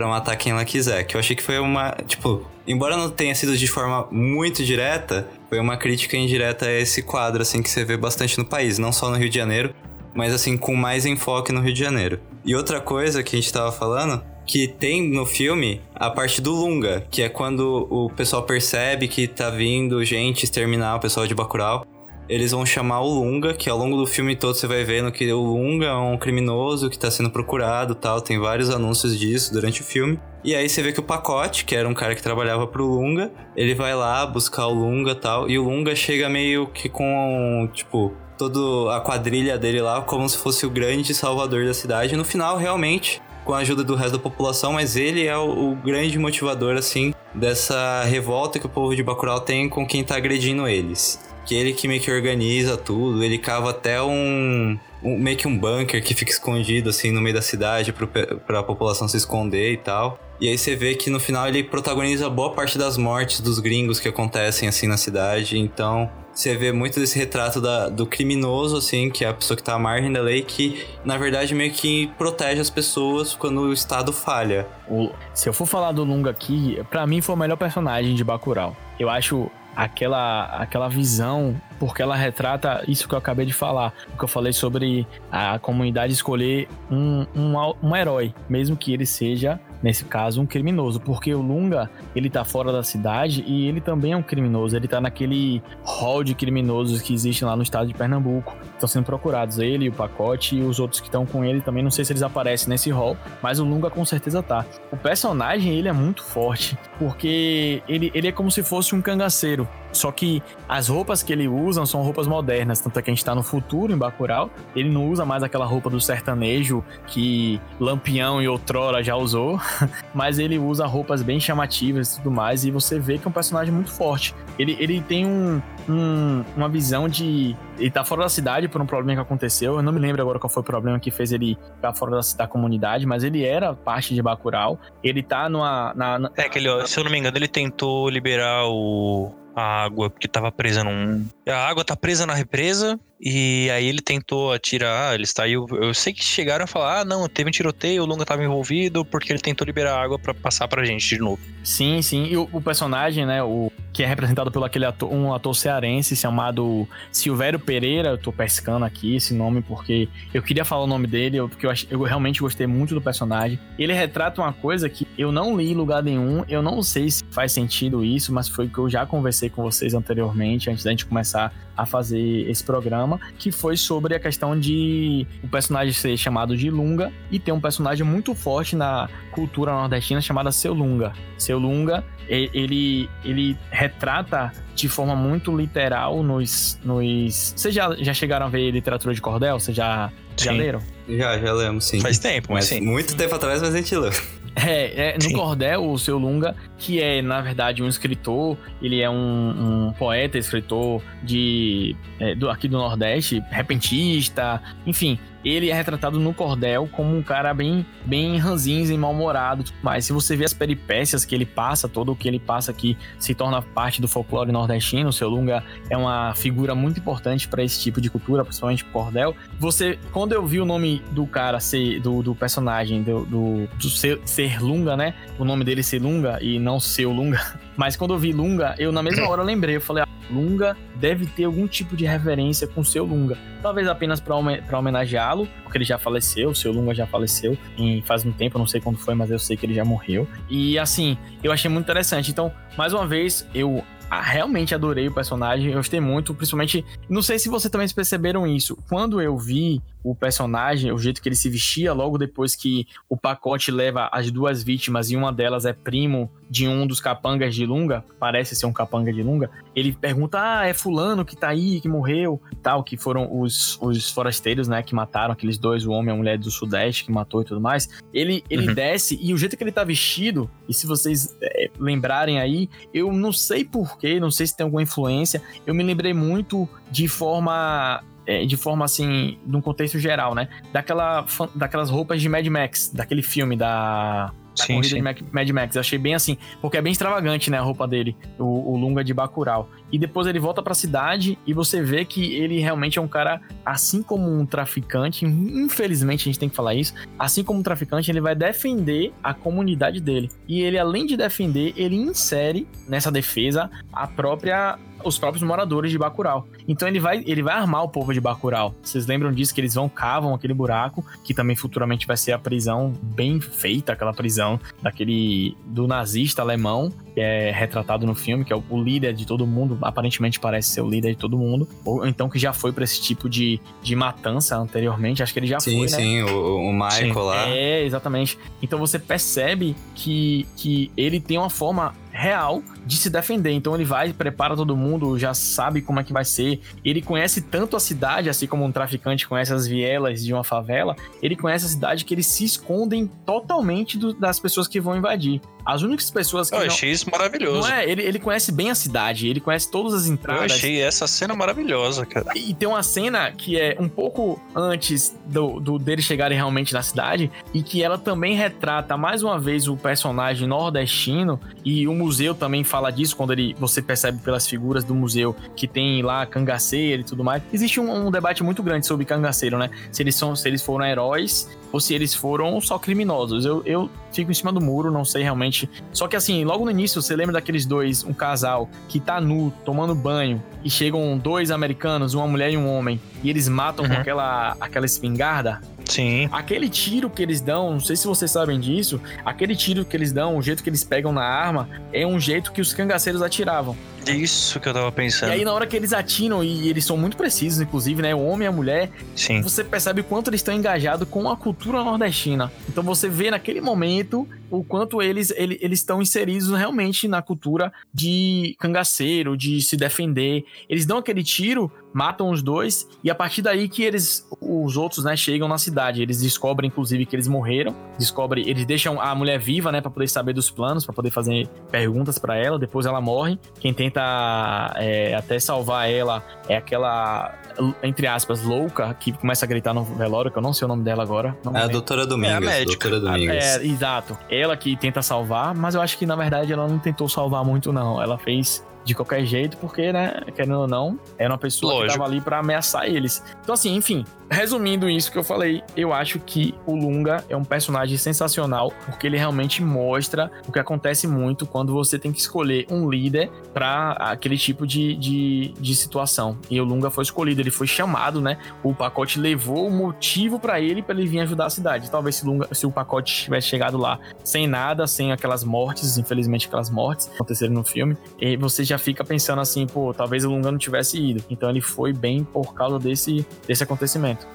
para 0.00 0.08
matar 0.08 0.34
quem 0.36 0.52
ela 0.52 0.64
quiser. 0.64 1.04
Que 1.04 1.14
eu 1.14 1.20
achei 1.20 1.36
que 1.36 1.42
foi 1.42 1.58
uma. 1.58 1.94
Tipo, 2.06 2.42
embora 2.66 2.96
não 2.96 3.10
tenha 3.10 3.34
sido 3.34 3.54
de 3.54 3.66
forma 3.66 4.08
muito 4.10 4.64
direta, 4.64 5.28
foi 5.50 5.60
uma 5.60 5.76
crítica 5.76 6.16
indireta 6.16 6.64
a 6.64 6.72
esse 6.72 7.02
quadro, 7.02 7.42
assim, 7.42 7.62
que 7.62 7.68
você 7.68 7.84
vê 7.84 7.98
bastante 7.98 8.38
no 8.38 8.44
país, 8.46 8.78
não 8.78 8.92
só 8.92 9.10
no 9.10 9.18
Rio 9.18 9.28
de 9.28 9.36
Janeiro, 9.36 9.74
mas 10.14 10.32
assim, 10.32 10.56
com 10.56 10.74
mais 10.74 11.04
enfoque 11.04 11.52
no 11.52 11.60
Rio 11.60 11.74
de 11.74 11.80
Janeiro. 11.80 12.18
E 12.46 12.56
outra 12.56 12.80
coisa 12.80 13.22
que 13.22 13.36
a 13.36 13.38
gente 13.38 13.52
tava 13.52 13.70
falando 13.70 14.24
que 14.46 14.66
tem 14.66 15.06
no 15.06 15.26
filme 15.26 15.82
a 15.94 16.08
parte 16.08 16.40
do 16.40 16.52
Lunga, 16.52 17.06
que 17.10 17.20
é 17.20 17.28
quando 17.28 17.86
o 17.90 18.08
pessoal 18.08 18.42
percebe 18.42 19.06
que 19.06 19.28
tá 19.28 19.50
vindo 19.50 20.02
gente 20.02 20.44
exterminar 20.44 20.96
o 20.96 21.00
pessoal 21.00 21.26
de 21.26 21.34
Bacurau. 21.34 21.84
Eles 22.30 22.52
vão 22.52 22.64
chamar 22.64 23.00
o 23.00 23.08
Lunga, 23.08 23.52
que 23.52 23.68
ao 23.68 23.76
longo 23.76 23.96
do 23.96 24.06
filme 24.06 24.36
todo 24.36 24.54
você 24.54 24.68
vai 24.68 24.84
vendo 24.84 25.10
que 25.10 25.32
o 25.32 25.42
Lunga 25.42 25.86
é 25.86 25.96
um 25.96 26.16
criminoso 26.16 26.88
que 26.88 26.96
tá 26.96 27.10
sendo 27.10 27.28
procurado 27.28 27.92
tal. 27.92 28.20
Tem 28.20 28.38
vários 28.38 28.70
anúncios 28.70 29.18
disso 29.18 29.52
durante 29.52 29.80
o 29.80 29.84
filme. 29.84 30.16
E 30.44 30.54
aí 30.54 30.68
você 30.68 30.80
vê 30.80 30.92
que 30.92 31.00
o 31.00 31.02
Pacote, 31.02 31.64
que 31.64 31.74
era 31.74 31.88
um 31.88 31.92
cara 31.92 32.14
que 32.14 32.22
trabalhava 32.22 32.68
pro 32.68 32.86
Lunga, 32.86 33.32
ele 33.56 33.74
vai 33.74 33.96
lá 33.96 34.24
buscar 34.24 34.68
o 34.68 34.74
Lunga 34.74 35.12
tal. 35.12 35.50
E 35.50 35.58
o 35.58 35.64
Lunga 35.64 35.92
chega 35.96 36.28
meio 36.28 36.68
que 36.68 36.88
com, 36.88 37.68
tipo, 37.72 38.14
toda 38.38 38.96
a 38.96 39.00
quadrilha 39.00 39.58
dele 39.58 39.82
lá 39.82 40.00
como 40.00 40.28
se 40.28 40.38
fosse 40.38 40.64
o 40.64 40.70
grande 40.70 41.12
salvador 41.12 41.66
da 41.66 41.74
cidade. 41.74 42.14
E 42.14 42.16
no 42.16 42.24
final, 42.24 42.56
realmente, 42.56 43.20
com 43.44 43.54
a 43.54 43.58
ajuda 43.58 43.82
do 43.82 43.96
resto 43.96 44.12
da 44.12 44.22
população, 44.22 44.74
mas 44.74 44.94
ele 44.94 45.26
é 45.26 45.36
o, 45.36 45.72
o 45.72 45.74
grande 45.74 46.16
motivador, 46.16 46.76
assim, 46.76 47.12
dessa 47.34 48.04
revolta 48.04 48.60
que 48.60 48.66
o 48.66 48.68
povo 48.68 48.94
de 48.94 49.02
Bacurau 49.02 49.40
tem 49.40 49.68
com 49.68 49.84
quem 49.84 50.04
tá 50.04 50.16
agredindo 50.16 50.68
eles. 50.68 51.18
Que 51.44 51.54
ele 51.54 51.72
que 51.72 51.88
meio 51.88 52.00
que 52.00 52.10
organiza 52.10 52.76
tudo, 52.76 53.24
ele 53.24 53.38
cava 53.38 53.70
até 53.70 54.00
um, 54.02 54.78
um 55.02 55.18
meio 55.18 55.36
que 55.36 55.48
um 55.48 55.56
bunker 55.56 56.02
que 56.02 56.14
fica 56.14 56.30
escondido 56.30 56.90
assim 56.90 57.10
no 57.10 57.20
meio 57.20 57.34
da 57.34 57.42
cidade 57.42 57.92
pro, 57.92 58.06
pra 58.06 58.62
população 58.62 59.08
se 59.08 59.16
esconder 59.16 59.72
e 59.72 59.76
tal. 59.76 60.18
E 60.40 60.48
aí 60.48 60.56
você 60.56 60.74
vê 60.74 60.94
que 60.94 61.10
no 61.10 61.20
final 61.20 61.48
ele 61.48 61.62
protagoniza 61.62 62.28
boa 62.30 62.52
parte 62.52 62.78
das 62.78 62.96
mortes 62.96 63.40
dos 63.40 63.58
gringos 63.58 64.00
que 64.00 64.08
acontecem 64.08 64.68
assim 64.68 64.86
na 64.86 64.96
cidade. 64.96 65.58
Então, 65.58 66.10
você 66.32 66.56
vê 66.56 66.72
muito 66.72 66.98
desse 66.98 67.18
retrato 67.18 67.60
da, 67.60 67.90
do 67.90 68.06
criminoso, 68.06 68.78
assim, 68.78 69.10
que 69.10 69.24
é 69.24 69.28
a 69.28 69.34
pessoa 69.34 69.56
que 69.56 69.62
tá 69.62 69.74
à 69.74 69.78
margem 69.78 70.10
da 70.10 70.22
lei, 70.22 70.42
que 70.42 70.86
na 71.04 71.18
verdade 71.18 71.54
meio 71.54 71.72
que 71.72 72.06
protege 72.16 72.60
as 72.60 72.70
pessoas 72.70 73.34
quando 73.34 73.60
o 73.60 73.72
Estado 73.72 74.12
falha. 74.12 74.66
O, 74.88 75.10
se 75.34 75.48
eu 75.48 75.52
for 75.52 75.66
falar 75.66 75.92
do 75.92 76.04
Lunga 76.04 76.30
aqui, 76.30 76.80
para 76.88 77.06
mim 77.06 77.20
foi 77.20 77.34
o 77.34 77.38
melhor 77.38 77.56
personagem 77.56 78.14
de 78.14 78.24
Bacurau. 78.24 78.74
Eu 78.98 79.10
acho 79.10 79.50
aquela, 79.74 80.44
aquela 80.56 80.88
visão, 80.88 81.60
porque 81.78 82.02
ela 82.02 82.16
retrata 82.16 82.82
isso 82.86 83.08
que 83.08 83.14
eu 83.14 83.18
acabei 83.18 83.46
de 83.46 83.52
falar, 83.52 83.92
o 84.12 84.18
que 84.18 84.24
eu 84.24 84.28
falei 84.28 84.52
sobre 84.52 85.06
a 85.30 85.58
comunidade 85.58 86.12
escolher 86.12 86.68
um, 86.90 87.26
um, 87.34 87.54
um 87.82 87.96
herói, 87.96 88.34
mesmo 88.48 88.76
que 88.76 88.92
ele 88.92 89.06
seja 89.06 89.60
nesse 89.82 90.04
caso, 90.04 90.40
um 90.40 90.46
criminoso, 90.46 91.00
porque 91.00 91.34
o 91.34 91.40
Lunga, 91.40 91.90
ele 92.14 92.28
tá 92.28 92.44
fora 92.44 92.72
da 92.72 92.82
cidade 92.82 93.44
e 93.46 93.66
ele 93.66 93.80
também 93.80 94.12
é 94.12 94.16
um 94.16 94.22
criminoso, 94.22 94.76
ele 94.76 94.88
tá 94.88 95.00
naquele 95.00 95.62
hall 95.82 96.22
de 96.22 96.34
criminosos 96.34 97.00
que 97.02 97.14
existe 97.14 97.44
lá 97.44 97.56
no 97.56 97.62
estado 97.62 97.88
de 97.88 97.94
Pernambuco. 97.94 98.56
Estão 98.74 98.88
sendo 98.88 99.04
procurados 99.04 99.58
ele, 99.58 99.88
o 99.88 99.92
pacote 99.92 100.56
e 100.56 100.62
os 100.62 100.78
outros 100.78 101.00
que 101.00 101.08
estão 101.08 101.26
com 101.26 101.44
ele 101.44 101.60
também, 101.60 101.82
não 101.82 101.90
sei 101.90 102.04
se 102.04 102.12
eles 102.12 102.22
aparecem 102.22 102.68
nesse 102.68 102.90
hall, 102.90 103.16
mas 103.42 103.58
o 103.58 103.64
Lunga 103.64 103.90
com 103.90 104.04
certeza 104.04 104.42
tá. 104.42 104.64
O 104.90 104.96
personagem, 104.96 105.74
ele 105.74 105.88
é 105.88 105.92
muito 105.92 106.22
forte, 106.22 106.78
porque 106.98 107.82
ele, 107.88 108.10
ele 108.14 108.28
é 108.28 108.32
como 108.32 108.50
se 108.50 108.62
fosse 108.62 108.94
um 108.94 109.02
cangaceiro. 109.02 109.68
Só 109.92 110.12
que 110.12 110.42
as 110.68 110.88
roupas 110.88 111.22
que 111.22 111.32
ele 111.32 111.48
usa 111.48 111.84
são 111.84 112.02
roupas 112.02 112.26
modernas, 112.26 112.80
tanto 112.80 112.98
é 112.98 113.02
que 113.02 113.10
a 113.10 113.14
gente 113.14 113.24
tá 113.24 113.34
no 113.34 113.42
futuro 113.42 113.92
em 113.92 113.96
Bacurau. 113.96 114.50
Ele 114.74 114.88
não 114.88 115.10
usa 115.10 115.24
mais 115.24 115.42
aquela 115.42 115.64
roupa 115.64 115.90
do 115.90 116.00
sertanejo 116.00 116.84
que 117.06 117.60
Lampião 117.78 118.40
e 118.40 118.48
outrora 118.48 119.02
já 119.02 119.16
usou, 119.16 119.60
mas 120.14 120.38
ele 120.38 120.58
usa 120.58 120.86
roupas 120.86 121.22
bem 121.22 121.40
chamativas 121.40 122.14
e 122.14 122.16
tudo 122.18 122.30
mais, 122.30 122.64
e 122.64 122.70
você 122.70 122.98
vê 122.98 123.18
que 123.18 123.26
é 123.26 123.28
um 123.28 123.32
personagem 123.32 123.72
muito 123.72 123.90
forte. 123.90 124.34
Ele, 124.58 124.76
ele 124.78 125.00
tem 125.00 125.26
um, 125.26 125.60
um, 125.88 126.44
uma 126.56 126.68
visão 126.68 127.08
de. 127.08 127.56
Ele 127.78 127.90
tá 127.90 128.04
fora 128.04 128.22
da 128.22 128.28
cidade 128.28 128.68
por 128.68 128.80
um 128.80 128.86
problema 128.86 129.22
que 129.22 129.26
aconteceu. 129.26 129.76
Eu 129.76 129.82
não 129.82 129.92
me 129.92 129.98
lembro 129.98 130.20
agora 130.20 130.38
qual 130.38 130.50
foi 130.50 130.62
o 130.62 130.66
problema 130.66 130.98
que 130.98 131.10
fez 131.10 131.32
ele 131.32 131.58
ficar 131.76 131.94
fora 131.94 132.12
da, 132.12 132.20
da 132.36 132.46
comunidade, 132.46 133.06
mas 133.06 133.24
ele 133.24 133.44
era 133.44 133.74
parte 133.74 134.14
de 134.14 134.22
Bacurau. 134.22 134.78
Ele 135.02 135.22
tá 135.22 135.48
numa. 135.48 135.94
Na, 135.94 136.18
na... 136.18 136.30
É, 136.36 136.48
que 136.48 136.58
ele, 136.58 136.86
se 136.86 136.98
eu 136.98 137.04
não 137.04 137.10
me 137.10 137.18
engano, 137.18 137.36
ele 137.36 137.48
tentou 137.48 138.08
liberar 138.08 138.66
o, 138.66 139.32
a 139.54 139.84
água, 139.84 140.10
porque 140.10 140.28
tava 140.28 140.50
presa 140.52 140.84
num. 140.84 141.26
A 141.50 141.68
água 141.68 141.84
tá 141.84 141.96
presa 141.96 142.26
na 142.26 142.34
represa, 142.34 142.98
e 143.20 143.68
aí 143.70 143.86
ele 143.86 144.00
tentou 144.00 144.50
atirar, 144.50 145.14
ele 145.14 145.26
saiu. 145.26 145.66
Eu 145.72 145.92
sei 145.92 146.12
que 146.12 146.24
chegaram 146.24 146.64
a 146.64 146.66
falar: 146.66 147.00
ah, 147.00 147.04
não, 147.04 147.28
teve 147.28 147.48
um 147.48 147.52
tiroteio, 147.52 148.02
o 148.02 148.06
Lunga 148.06 148.24
tava 148.24 148.42
envolvido, 148.42 149.04
porque 149.04 149.30
ele 149.30 149.40
tentou 149.40 149.66
liberar 149.66 150.00
água 150.00 150.18
para 150.18 150.32
passar 150.32 150.66
pra 150.66 150.84
gente 150.84 151.06
de 151.06 151.18
novo. 151.18 151.40
Sim, 151.62 152.00
sim. 152.00 152.24
E 152.24 152.36
o, 152.38 152.48
o, 152.50 152.62
personagem, 152.62 153.26
né, 153.26 153.42
o 153.42 153.70
que 153.92 154.02
é 154.02 154.06
representado 154.06 154.50
pelo 154.50 154.64
aquele 154.64 154.86
ator, 154.86 155.12
um 155.12 155.34
ator 155.34 155.54
cearense 155.54 156.16
chamado 156.16 156.88
Silvério 157.12 157.58
Pereira, 157.58 158.10
eu 158.10 158.18
tô 158.18 158.32
pescando 158.32 158.86
aqui 158.86 159.16
esse 159.16 159.34
nome 159.34 159.60
porque 159.60 160.08
eu 160.32 160.42
queria 160.42 160.64
falar 160.64 160.84
o 160.84 160.86
nome 160.86 161.06
dele, 161.06 161.40
porque 161.48 161.66
eu, 161.66 161.72
eu 161.90 162.02
realmente 162.02 162.40
gostei 162.40 162.66
muito 162.66 162.94
do 162.94 163.02
personagem. 163.02 163.58
Ele 163.78 163.92
retrata 163.92 164.40
uma 164.40 164.52
coisa 164.52 164.88
que 164.88 165.06
eu 165.18 165.30
não 165.30 165.56
li 165.56 165.72
em 165.72 165.74
lugar 165.74 166.02
nenhum, 166.02 166.42
eu 166.48 166.62
não 166.62 166.82
sei 166.82 167.10
se 167.10 167.22
faz 167.30 167.52
sentido 167.52 168.02
isso, 168.02 168.32
mas 168.32 168.48
foi 168.48 168.64
o 168.64 168.70
que 168.70 168.78
eu 168.78 168.88
já 168.88 169.04
conversei 169.04 169.50
com 169.50 169.62
vocês 169.62 169.92
anteriormente, 169.92 170.70
antes 170.70 170.84
da 170.84 170.90
gente 170.90 171.04
começar 171.04 171.39
a 171.76 171.86
fazer 171.86 172.50
esse 172.50 172.62
programa, 172.62 173.18
que 173.38 173.50
foi 173.50 173.76
sobre 173.76 174.14
a 174.14 174.20
questão 174.20 174.58
de 174.58 175.26
o 175.42 175.48
personagem 175.48 175.94
ser 175.94 176.14
chamado 176.16 176.54
de 176.54 176.70
Lunga 176.70 177.10
e 177.30 177.38
ter 177.38 177.52
um 177.52 177.60
personagem 177.60 178.04
muito 178.04 178.34
forte 178.34 178.76
na 178.76 179.08
cultura 179.32 179.72
nordestina 179.72 180.20
chamada 180.20 180.52
Seu 180.52 180.74
Lunga. 180.74 181.14
Seu 181.38 181.58
Lunga, 181.58 182.04
ele, 182.28 183.08
ele 183.24 183.56
retrata 183.70 184.52
de 184.74 184.88
forma 184.88 185.16
muito 185.16 185.56
literal 185.56 186.22
nos. 186.22 186.78
nos... 186.84 187.54
Vocês 187.56 187.74
já, 187.74 187.94
já 187.96 188.12
chegaram 188.12 188.46
a 188.46 188.48
ver 188.50 188.70
literatura 188.70 189.14
de 189.14 189.20
cordel? 189.20 189.58
Vocês 189.58 189.74
já, 189.74 190.12
já 190.36 190.52
leram? 190.52 190.80
Já, 191.08 191.38
já 191.38 191.52
lemos, 191.52 191.84
sim. 191.86 192.00
Faz 192.00 192.18
tempo, 192.18 192.52
mas, 192.52 192.66
sim. 192.66 192.80
Muito 192.80 193.16
tempo 193.16 193.34
atrás, 193.34 193.62
mas 193.62 193.74
a 193.74 193.76
gente 193.76 193.94
leu. 193.96 194.12
É, 194.56 195.10
é 195.10 195.14
no 195.14 195.22
Sim. 195.22 195.32
Cordel, 195.32 195.90
o 195.90 195.98
seu 195.98 196.18
Lunga, 196.18 196.56
que 196.76 197.00
é, 197.00 197.22
na 197.22 197.40
verdade, 197.40 197.82
um 197.82 197.88
escritor, 197.88 198.56
ele 198.82 199.00
é 199.00 199.08
um, 199.08 199.86
um 199.86 199.92
poeta, 199.92 200.38
escritor 200.38 201.02
de 201.22 201.96
é, 202.18 202.34
do, 202.34 202.50
aqui 202.50 202.68
do 202.68 202.76
Nordeste, 202.76 203.42
repentista, 203.50 204.60
enfim, 204.86 205.18
ele 205.44 205.70
é 205.70 205.74
retratado 205.74 206.18
no 206.18 206.34
cordel 206.34 206.88
como 206.90 207.16
um 207.16 207.22
cara 207.22 207.52
bem, 207.54 207.84
bem 208.04 208.36
ranzinho 208.38 208.90
e 208.90 208.98
mal-humorado. 208.98 209.64
Mas 209.82 210.04
se 210.04 210.12
você 210.12 210.36
vê 210.36 210.44
as 210.44 210.52
peripécias 210.52 211.24
que 211.24 211.34
ele 211.34 211.46
passa, 211.46 211.88
todo 211.88 212.12
o 212.12 212.16
que 212.16 212.28
ele 212.28 212.38
passa 212.38 212.70
aqui 212.70 212.96
se 213.18 213.34
torna 213.34 213.62
parte 213.62 214.00
do 214.00 214.08
folclore 214.08 214.52
nordestino. 214.52 215.08
O 215.08 215.12
seu 215.12 215.28
Lunga 215.28 215.64
é 215.88 215.96
uma 215.96 216.34
figura 216.34 216.74
muito 216.74 217.00
importante 217.00 217.48
para 217.48 217.62
esse 217.62 217.80
tipo 217.80 218.00
de 218.00 218.10
cultura, 218.10 218.44
principalmente 218.44 218.84
cordel. 218.86 219.34
Você, 219.58 219.98
quando 220.12 220.32
eu 220.32 220.46
vi 220.46 220.60
o 220.60 220.64
nome 220.64 221.02
do 221.12 221.26
cara 221.26 221.60
ser, 221.60 222.00
do, 222.00 222.22
do 222.22 222.34
personagem, 222.34 223.02
do, 223.02 223.24
do, 223.24 223.68
do 223.78 223.90
ser, 223.90 224.20
ser, 224.24 224.60
Lunga, 224.60 224.96
né? 224.96 225.14
O 225.38 225.44
nome 225.44 225.64
dele 225.64 225.82
ser 225.82 226.00
Lunga 226.00 226.38
e 226.42 226.58
não 226.58 226.78
seu 226.80 227.12
Lunga. 227.12 227.40
Mas 227.80 227.96
quando 227.96 228.12
eu 228.12 228.18
vi 228.18 228.30
Lunga, 228.30 228.74
eu 228.78 228.92
na 228.92 229.02
mesma 229.02 229.26
hora 229.26 229.42
lembrei, 229.42 229.76
eu 229.76 229.80
falei, 229.80 230.02
ah, 230.02 230.08
Lunga 230.30 230.76
deve 230.96 231.24
ter 231.24 231.44
algum 231.44 231.66
tipo 231.66 231.96
de 231.96 232.04
referência 232.04 232.66
com 232.66 232.82
o 232.82 232.84
seu 232.84 233.06
Lunga. 233.06 233.38
Talvez 233.62 233.88
apenas 233.88 234.20
para 234.20 234.36
homenageá-lo, 234.78 235.48
porque 235.62 235.78
ele 235.78 235.86
já 235.86 235.96
faleceu, 235.96 236.50
o 236.50 236.54
seu 236.54 236.72
Lunga 236.72 236.94
já 236.94 237.06
faleceu 237.06 237.56
em 237.78 238.02
faz 238.02 238.22
um 238.22 238.32
tempo, 238.32 238.58
não 238.58 238.66
sei 238.66 238.82
quando 238.82 238.98
foi, 238.98 239.14
mas 239.14 239.30
eu 239.30 239.38
sei 239.38 239.56
que 239.56 239.64
ele 239.64 239.72
já 239.72 239.82
morreu. 239.82 240.28
E 240.50 240.78
assim, 240.78 241.16
eu 241.42 241.50
achei 241.50 241.70
muito 241.70 241.86
interessante. 241.86 242.30
Então, 242.30 242.52
mais 242.76 242.92
uma 242.92 243.06
vez, 243.06 243.48
eu 243.54 243.82
realmente 244.10 244.74
adorei 244.74 245.08
o 245.08 245.14
personagem, 245.14 245.70
eu 245.70 245.76
gostei 245.76 246.00
muito, 246.00 246.34
principalmente, 246.34 246.84
não 247.08 247.22
sei 247.22 247.38
se 247.38 247.48
vocês 247.48 247.72
também 247.72 247.88
perceberam 247.88 248.46
isso. 248.46 248.76
Quando 248.90 249.22
eu 249.22 249.38
vi 249.38 249.80
o 250.02 250.14
personagem, 250.14 250.92
o 250.92 250.98
jeito 250.98 251.20
que 251.20 251.28
ele 251.28 251.36
se 251.36 251.48
vestia, 251.48 251.92
logo 251.92 252.18
depois 252.18 252.56
que 252.56 252.86
o 253.08 253.16
pacote 253.16 253.70
leva 253.70 254.08
as 254.12 254.30
duas 254.30 254.62
vítimas 254.62 255.10
e 255.10 255.16
uma 255.16 255.32
delas 255.32 255.64
é 255.64 255.72
primo 255.72 256.30
de 256.48 256.66
um 256.66 256.86
dos 256.86 257.00
capangas 257.00 257.54
de 257.54 257.64
Lunga, 257.64 258.04
parece 258.18 258.56
ser 258.56 258.66
um 258.66 258.72
capanga 258.72 259.12
de 259.12 259.22
Lunga, 259.22 259.50
ele 259.74 259.92
pergunta: 259.92 260.38
Ah, 260.40 260.66
é 260.66 260.74
Fulano 260.74 261.24
que 261.24 261.36
tá 261.36 261.48
aí, 261.48 261.80
que 261.80 261.88
morreu 261.88 262.40
tal, 262.62 262.82
que 262.82 262.96
foram 262.96 263.40
os, 263.40 263.78
os 263.80 264.10
forasteiros, 264.10 264.68
né, 264.68 264.82
que 264.82 264.94
mataram 264.94 265.32
aqueles 265.32 265.56
dois, 265.58 265.86
o 265.86 265.92
homem 265.92 266.08
e 266.08 266.12
a 266.12 266.16
mulher 266.16 266.38
do 266.38 266.50
Sudeste, 266.50 267.04
que 267.04 267.12
matou 267.12 267.42
e 267.42 267.44
tudo 267.44 267.60
mais. 267.60 267.88
Ele, 268.12 268.42
ele 268.50 268.68
uhum. 268.68 268.74
desce 268.74 269.18
e 269.20 269.32
o 269.32 269.38
jeito 269.38 269.56
que 269.56 269.62
ele 269.62 269.72
tá 269.72 269.84
vestido, 269.84 270.50
e 270.68 270.74
se 270.74 270.86
vocês 270.86 271.36
é, 271.40 271.70
lembrarem 271.78 272.40
aí, 272.40 272.68
eu 272.92 273.12
não 273.12 273.32
sei 273.32 273.64
porquê, 273.64 274.18
não 274.18 274.30
sei 274.30 274.46
se 274.46 274.56
tem 274.56 274.64
alguma 274.64 274.82
influência, 274.82 275.42
eu 275.66 275.74
me 275.74 275.82
lembrei 275.82 276.12
muito 276.12 276.68
de 276.90 277.06
forma 277.06 278.02
é, 278.30 278.46
de 278.46 278.56
forma 278.56 278.84
assim, 278.84 279.36
num 279.44 279.60
contexto 279.60 279.98
geral, 279.98 280.36
né? 280.36 280.48
Daquela, 280.72 281.26
daquelas 281.52 281.90
roupas 281.90 282.22
de 282.22 282.28
Mad 282.28 282.46
Max, 282.46 282.92
daquele 282.94 283.22
filme 283.22 283.56
da 283.56 284.32
da 284.56 284.64
sim, 284.64 284.74
corrida 284.74 284.88
sim. 284.88 285.24
de 285.24 285.32
Mad 285.32 285.50
Max. 285.50 285.76
Eu 285.76 285.80
achei 285.80 285.98
bem 285.98 286.14
assim, 286.14 286.36
porque 286.60 286.76
é 286.76 286.82
bem 286.82 286.92
extravagante, 286.92 287.50
né, 287.50 287.58
a 287.58 287.62
roupa 287.62 287.86
dele, 287.86 288.16
o, 288.38 288.72
o 288.72 288.76
Lunga 288.76 289.02
de 289.02 289.14
Bacurau. 289.14 289.68
E 289.92 289.98
depois 289.98 290.26
ele 290.26 290.38
volta 290.38 290.62
para 290.62 290.72
a 290.72 290.74
cidade 290.74 291.38
e 291.46 291.52
você 291.52 291.82
vê 291.82 292.04
que 292.04 292.34
ele 292.34 292.58
realmente 292.58 292.98
é 292.98 293.02
um 293.02 293.08
cara, 293.08 293.40
assim 293.64 294.02
como 294.02 294.30
um 294.30 294.44
traficante, 294.44 295.24
infelizmente 295.24 296.22
a 296.22 296.24
gente 296.24 296.38
tem 296.38 296.48
que 296.48 296.56
falar 296.56 296.74
isso, 296.74 296.94
assim 297.18 297.42
como 297.42 297.60
um 297.60 297.62
traficante, 297.62 298.10
ele 298.10 298.20
vai 298.20 298.34
defender 298.34 299.12
a 299.22 299.32
comunidade 299.32 300.00
dele. 300.00 300.28
E 300.46 300.60
ele, 300.60 300.78
além 300.78 301.06
de 301.06 301.16
defender, 301.16 301.72
ele 301.76 301.96
insere 301.96 302.66
nessa 302.88 303.10
defesa 303.10 303.70
a 303.92 304.06
própria 304.06 304.78
os 305.04 305.18
próprios 305.18 305.42
moradores 305.42 305.90
de 305.90 305.98
Bacurau. 305.98 306.46
Então 306.66 306.88
ele 306.88 307.00
vai, 307.00 307.22
ele 307.26 307.42
vai 307.42 307.54
armar 307.54 307.82
o 307.82 307.88
povo 307.88 308.12
de 308.12 308.20
Bacurau. 308.20 308.74
Vocês 308.82 309.06
lembram 309.06 309.32
disso 309.32 309.54
que 309.54 309.60
eles 309.60 309.74
vão 309.74 309.88
cavam 309.88 310.34
aquele 310.34 310.54
buraco, 310.54 311.04
que 311.24 311.34
também 311.34 311.56
futuramente 311.56 312.06
vai 312.06 312.16
ser 312.16 312.32
a 312.32 312.38
prisão 312.38 312.92
bem 313.02 313.40
feita, 313.40 313.92
aquela 313.92 314.12
prisão 314.12 314.58
daquele 314.82 315.56
do 315.66 315.86
nazista 315.86 316.42
alemão, 316.42 316.92
que 317.14 317.20
é 317.20 317.50
retratado 317.50 318.06
no 318.06 318.14
filme, 318.14 318.44
que 318.44 318.52
é 318.52 318.56
o, 318.56 318.82
líder 318.82 319.12
de 319.12 319.26
todo 319.26 319.46
mundo, 319.46 319.78
aparentemente 319.82 320.40
parece 320.40 320.70
ser 320.70 320.80
o 320.80 320.88
líder 320.88 321.10
de 321.10 321.18
todo 321.18 321.36
mundo, 321.36 321.68
ou 321.84 322.06
então 322.06 322.28
que 322.28 322.38
já 322.38 322.52
foi 322.52 322.72
para 322.72 322.84
esse 322.84 323.00
tipo 323.00 323.28
de, 323.28 323.60
de 323.82 323.94
matança 323.94 324.56
anteriormente, 324.56 325.22
acho 325.22 325.32
que 325.32 325.38
ele 325.38 325.46
já 325.46 325.60
sim, 325.60 325.76
foi, 325.76 325.88
sim, 325.88 325.96
né? 325.96 326.02
Sim, 326.02 326.32
o, 326.32 326.56
o 326.68 326.72
Michael 326.72 327.14
sim. 327.14 327.20
lá. 327.20 327.48
É, 327.48 327.84
exatamente. 327.84 328.38
Então 328.62 328.78
você 328.78 328.98
percebe 328.98 329.76
que, 329.94 330.46
que 330.56 330.90
ele 330.96 331.20
tem 331.20 331.38
uma 331.38 331.50
forma 331.50 331.94
real 332.20 332.62
de 332.84 332.96
se 332.96 333.08
defender. 333.08 333.50
Então 333.52 333.74
ele 333.74 333.84
vai, 333.84 334.12
prepara 334.12 334.54
todo 334.54 334.76
mundo, 334.76 335.18
já 335.18 335.32
sabe 335.32 335.80
como 335.80 336.00
é 336.00 336.04
que 336.04 336.12
vai 336.12 336.24
ser. 336.24 336.60
Ele 336.84 337.00
conhece 337.00 337.40
tanto 337.40 337.76
a 337.76 337.80
cidade, 337.80 338.28
assim 338.28 338.46
como 338.46 338.64
um 338.64 338.70
traficante 338.70 339.26
conhece 339.26 339.52
as 339.52 339.66
vielas 339.66 340.22
de 340.24 340.32
uma 340.32 340.44
favela, 340.44 340.94
ele 341.22 341.34
conhece 341.34 341.64
a 341.64 341.68
cidade 341.68 342.04
que 342.04 342.12
eles 342.12 342.26
se 342.26 342.44
escondem 342.44 343.06
totalmente 343.24 343.96
do, 343.96 344.12
das 344.12 344.38
pessoas 344.38 344.68
que 344.68 344.80
vão 344.80 344.96
invadir. 344.96 345.40
As 345.64 345.82
únicas 345.82 346.10
pessoas 346.10 346.50
que. 346.50 346.56
Eu 346.56 346.60
não, 346.60 346.66
achei 346.66 346.90
isso 346.90 347.10
maravilhoso. 347.10 347.68
não 347.68 347.74
é, 347.74 347.88
ele, 347.88 348.02
ele 348.02 348.18
conhece 348.18 348.50
bem 348.50 348.70
a 348.70 348.74
cidade, 348.74 349.28
ele 349.28 349.40
conhece 349.40 349.70
todas 349.70 349.94
as 349.94 350.06
Eu 350.06 350.14
entradas. 350.14 350.52
achei 350.52 350.80
essa 350.80 351.06
cena 351.06 351.34
maravilhosa, 351.34 352.04
cara. 352.06 352.32
E 352.34 352.54
tem 352.54 352.68
uma 352.68 352.82
cena 352.82 353.30
que 353.30 353.58
é 353.58 353.76
um 353.78 353.88
pouco 353.88 354.40
antes 354.54 355.16
do, 355.26 355.60
do 355.60 355.78
deles 355.78 356.04
chegarem 356.04 356.36
realmente 356.36 356.72
na 356.72 356.82
cidade 356.82 357.30
e 357.52 357.62
que 357.62 357.82
ela 357.82 357.98
também 357.98 358.34
retrata 358.34 358.96
mais 358.96 359.22
uma 359.22 359.38
vez 359.38 359.68
o 359.68 359.76
personagem 359.76 360.48
nordestino 360.48 361.38
e 361.64 361.86
o 361.86 361.94
museu 362.10 362.34
também 362.34 362.64
fala 362.64 362.90
disso 362.90 363.16
quando 363.16 363.32
ele 363.32 363.54
você 363.58 363.80
percebe 363.80 364.18
pelas 364.18 364.44
figuras 364.44 364.82
do 364.82 364.94
museu 364.96 365.34
que 365.54 365.68
tem 365.68 366.02
lá 366.02 366.26
cangaceiro 366.26 367.02
e 367.02 367.04
tudo 367.04 367.22
mais. 367.22 367.40
Existe 367.52 367.78
um, 367.78 368.06
um 368.06 368.10
debate 368.10 368.42
muito 368.42 368.64
grande 368.64 368.84
sobre 368.84 369.04
cangaceiro, 369.04 369.56
né? 369.56 369.70
Se 369.92 370.02
eles 370.02 370.16
são 370.16 370.34
se 370.34 370.48
eles 370.48 370.60
foram 370.60 370.84
heróis 370.84 371.48
ou 371.72 371.78
se 371.78 371.94
eles 371.94 372.12
foram 372.12 372.60
só 372.60 372.80
criminosos. 372.80 373.44
Eu, 373.44 373.62
eu 373.64 373.88
fico 374.12 374.28
em 374.32 374.34
cima 374.34 374.52
do 374.52 374.60
muro, 374.60 374.90
não 374.90 375.04
sei 375.04 375.22
realmente. 375.22 375.70
Só 375.92 376.08
que 376.08 376.16
assim, 376.16 376.44
logo 376.44 376.64
no 376.64 376.70
início, 376.72 377.00
você 377.00 377.14
lembra 377.14 377.34
daqueles 377.34 377.64
dois, 377.64 378.02
um 378.02 378.12
casal 378.12 378.68
que 378.88 378.98
tá 378.98 379.20
nu, 379.20 379.52
tomando 379.64 379.94
banho, 379.94 380.42
e 380.64 380.68
chegam 380.70 381.16
dois 381.16 381.52
americanos, 381.52 382.12
uma 382.12 382.26
mulher 382.26 382.50
e 382.50 382.56
um 382.56 382.68
homem, 382.68 383.00
e 383.22 383.30
eles 383.30 383.46
matam 383.48 383.84
com 383.86 383.94
Uhum. 383.94 384.00
aquela, 384.00 384.56
aquela 384.60 384.84
espingarda? 384.84 385.60
Sim. 385.90 386.28
Aquele 386.30 386.68
tiro 386.68 387.10
que 387.10 387.22
eles 387.22 387.40
dão, 387.40 387.72
não 387.72 387.80
sei 387.80 387.96
se 387.96 388.06
vocês 388.06 388.30
sabem 388.30 388.58
disso, 388.60 389.00
aquele 389.24 389.56
tiro 389.56 389.84
que 389.84 389.96
eles 389.96 390.12
dão, 390.12 390.36
o 390.36 390.42
jeito 390.42 390.62
que 390.62 390.70
eles 390.70 390.84
pegam 390.84 391.12
na 391.12 391.22
arma, 391.22 391.68
é 391.92 392.06
um 392.06 392.18
jeito 392.18 392.52
que 392.52 392.60
os 392.60 392.72
cangaceiros 392.72 393.22
atiravam. 393.22 393.76
Isso 394.08 394.58
que 394.60 394.68
eu 394.68 394.72
tava 394.74 394.88
E 394.88 394.92
pensando. 394.92 395.30
aí, 395.30 395.44
na 395.44 395.52
hora 395.52 395.66
que 395.66 395.76
eles 395.76 395.92
atiram, 395.92 396.42
e 396.42 396.68
eles 396.68 396.84
são 396.84 396.96
muito 396.96 397.16
precisos, 397.16 397.60
inclusive, 397.60 398.02
né? 398.02 398.14
O 398.14 398.20
homem 398.24 398.46
e 398.46 398.48
a 398.48 398.52
mulher, 398.52 398.90
Sim. 399.14 399.40
você 399.42 399.62
percebe 399.64 400.00
o 400.00 400.04
quanto 400.04 400.28
eles 400.30 400.40
estão 400.40 400.54
engajados 400.54 401.08
com 401.08 401.28
a 401.30 401.36
cultura 401.36 401.82
nordestina. 401.84 402.50
Então 402.68 402.82
você 402.82 403.08
vê 403.08 403.30
naquele 403.30 403.60
momento 403.60 404.26
o 404.50 404.64
quanto 404.64 405.00
eles 405.00 405.30
ele- 405.36 405.58
eles 405.60 405.78
estão 405.78 406.02
inseridos 406.02 406.50
realmente 406.50 407.06
na 407.06 407.22
cultura 407.22 407.72
de 407.94 408.56
cangaceiro, 408.58 409.36
de 409.36 409.60
se 409.62 409.76
defender. 409.76 410.44
Eles 410.68 410.84
dão 410.84 410.98
aquele 410.98 411.22
tiro, 411.22 411.70
matam 411.92 412.30
os 412.30 412.42
dois 412.42 412.86
e 413.04 413.10
a 413.10 413.14
partir 413.14 413.42
daí 413.42 413.68
que 413.68 413.82
eles 413.84 414.26
os 414.40 414.76
outros, 414.76 415.04
né, 415.04 415.16
chegam 415.16 415.46
na 415.46 415.56
cidade. 415.58 416.02
Eles 416.02 416.20
descobrem 416.20 416.66
inclusive 416.68 417.06
que 417.06 417.14
eles 417.14 417.28
morreram, 417.28 417.74
descobrem, 417.96 418.48
eles 418.48 418.64
deixam 418.66 419.00
a 419.00 419.14
mulher 419.14 419.38
viva, 419.38 419.70
né, 419.70 419.80
para 419.80 419.90
poder 419.90 420.08
saber 420.08 420.32
dos 420.32 420.50
planos, 420.50 420.84
para 420.84 420.94
poder 420.94 421.10
fazer 421.12 421.46
perguntas 421.70 422.18
para 422.18 422.36
ela. 422.36 422.58
Depois 422.58 422.86
ela 422.86 423.00
morre. 423.00 423.38
Quem 423.60 423.72
tenta 423.90 424.72
é, 424.76 425.14
até 425.14 425.38
salvar 425.38 425.90
ela 425.90 426.22
é 426.48 426.56
aquela 426.56 427.34
entre 427.82 428.06
aspas, 428.06 428.42
louca, 428.42 428.94
que 428.98 429.12
começa 429.12 429.44
a 429.44 429.48
gritar 429.48 429.74
no 429.74 429.84
velório, 429.84 430.30
que 430.30 430.38
eu 430.38 430.42
não 430.42 430.52
sei 430.52 430.64
o 430.64 430.68
nome 430.68 430.82
dela 430.82 431.02
agora. 431.02 431.36
Não 431.44 431.52
É 431.52 431.56
a 431.56 431.60
lembro. 431.62 431.72
doutora 431.74 432.06
Domingues. 432.06 432.40
médica. 432.40 432.88
doutora 432.88 433.00
Domingues. 433.00 433.44
É, 433.58 433.64
exato. 433.66 434.16
Ela 434.30 434.56
que 434.56 434.76
tenta 434.76 435.02
salvar, 435.02 435.54
mas 435.54 435.74
eu 435.74 435.82
acho 435.82 435.98
que 435.98 436.06
na 436.06 436.16
verdade 436.16 436.52
ela 436.52 436.66
não 436.66 436.78
tentou 436.78 437.06
salvar 437.08 437.44
muito, 437.44 437.70
não. 437.72 438.00
Ela 438.00 438.16
fez 438.16 438.64
de 438.84 438.94
qualquer 438.94 439.24
jeito, 439.24 439.56
porque, 439.58 439.92
né, 439.92 440.20
querendo 440.34 440.60
ou 440.60 440.68
não, 440.68 440.98
era 441.18 441.32
uma 441.32 441.38
pessoa 441.38 441.72
que 441.72 441.78
Lógico. 441.80 441.98
tava 441.98 442.10
ali 442.10 442.20
pra 442.20 442.38
ameaçar 442.38 442.86
eles. 442.86 443.22
Então, 443.42 443.52
assim, 443.54 443.74
enfim, 443.74 444.04
resumindo 444.30 444.88
isso 444.88 445.10
que 445.10 445.18
eu 445.18 445.24
falei, 445.24 445.62
eu 445.76 445.92
acho 445.92 446.18
que 446.20 446.54
o 446.64 446.74
Lunga 446.74 447.24
é 447.28 447.36
um 447.36 447.44
personagem 447.44 447.98
sensacional, 447.98 448.72
porque 448.86 449.06
ele 449.06 449.18
realmente 449.18 449.62
mostra 449.62 450.30
o 450.46 450.52
que 450.52 450.58
acontece 450.58 451.06
muito 451.06 451.46
quando 451.46 451.72
você 451.72 451.98
tem 451.98 452.12
que 452.12 452.20
escolher 452.20 452.66
um 452.70 452.88
líder 452.88 453.30
pra 453.52 453.92
aquele 453.92 454.38
tipo 454.38 454.66
de, 454.66 454.94
de, 454.96 455.54
de 455.58 455.74
situação. 455.74 456.38
E 456.48 456.60
o 456.60 456.64
Lunga 456.64 456.90
foi 456.90 457.02
escolhido, 457.02 457.40
ele 457.40 457.50
foi 457.50 457.66
chamado, 457.66 458.20
né? 458.20 458.38
O 458.62 458.74
pacote 458.74 459.18
levou 459.18 459.66
o 459.66 459.70
motivo 459.70 460.38
pra 460.38 460.60
ele, 460.60 460.82
pra 460.82 460.94
ele 460.94 461.06
vir 461.06 461.20
ajudar 461.20 461.46
a 461.46 461.50
cidade. 461.50 461.90
Talvez 461.90 462.16
se, 462.16 462.24
o 462.24 462.28
Lunga, 462.28 462.48
se 462.52 462.66
o 462.66 462.70
pacote 462.70 463.24
tivesse 463.24 463.48
chegado 463.48 463.76
lá 463.76 463.98
sem 464.22 464.46
nada, 464.46 464.86
sem 464.86 465.12
aquelas 465.12 465.42
mortes, 465.42 465.98
infelizmente 465.98 466.46
aquelas 466.46 466.70
mortes 466.70 467.06
que 467.06 467.14
aconteceram 467.14 467.52
no 467.52 467.64
filme, 467.64 467.96
e 468.20 468.36
você 468.36 468.64
já 468.70 468.78
fica 468.78 469.04
pensando 469.04 469.40
assim, 469.40 469.66
pô, 469.66 469.92
talvez 469.92 470.24
o 470.24 470.30
Lunga 470.30 470.50
não 470.50 470.58
tivesse 470.58 470.98
ido. 470.98 471.22
Então 471.28 471.50
ele 471.50 471.60
foi 471.60 471.92
bem 471.92 472.24
por 472.24 472.54
causa 472.54 472.78
desse, 472.78 473.26
desse 473.46 473.62
acontecimento. 473.62 474.26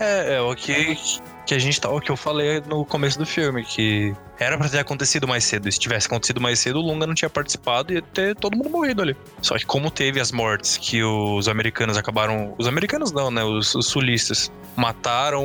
É, 0.00 0.36
é 0.36 0.40
o 0.40 0.54
que, 0.56 0.98
que 1.44 1.54
a 1.54 1.58
gente 1.58 1.78
tá, 1.78 1.90
o 1.90 2.00
que 2.00 2.10
eu 2.10 2.16
falei 2.16 2.62
no 2.66 2.86
começo 2.86 3.18
do 3.18 3.26
filme, 3.26 3.62
que 3.62 4.14
era 4.38 4.56
pra 4.56 4.66
ter 4.66 4.78
acontecido 4.78 5.28
mais 5.28 5.44
cedo. 5.44 5.68
E 5.68 5.72
se 5.72 5.78
tivesse 5.78 6.06
acontecido 6.06 6.40
mais 6.40 6.58
cedo, 6.58 6.78
o 6.78 6.82
Lunga 6.82 7.06
não 7.06 7.14
tinha 7.14 7.28
participado 7.28 7.92
e 7.92 7.96
ia 7.96 8.02
ter 8.02 8.34
todo 8.34 8.56
mundo 8.56 8.70
morrido 8.70 9.02
ali. 9.02 9.14
Só 9.42 9.58
que 9.58 9.66
como 9.66 9.90
teve 9.90 10.18
as 10.18 10.32
mortes 10.32 10.78
que 10.78 11.04
os 11.04 11.48
americanos 11.48 11.98
acabaram. 11.98 12.54
Os 12.56 12.66
americanos 12.66 13.12
não, 13.12 13.30
né? 13.30 13.44
Os, 13.44 13.74
os 13.74 13.88
sulistas 13.88 14.50
mataram 14.74 15.44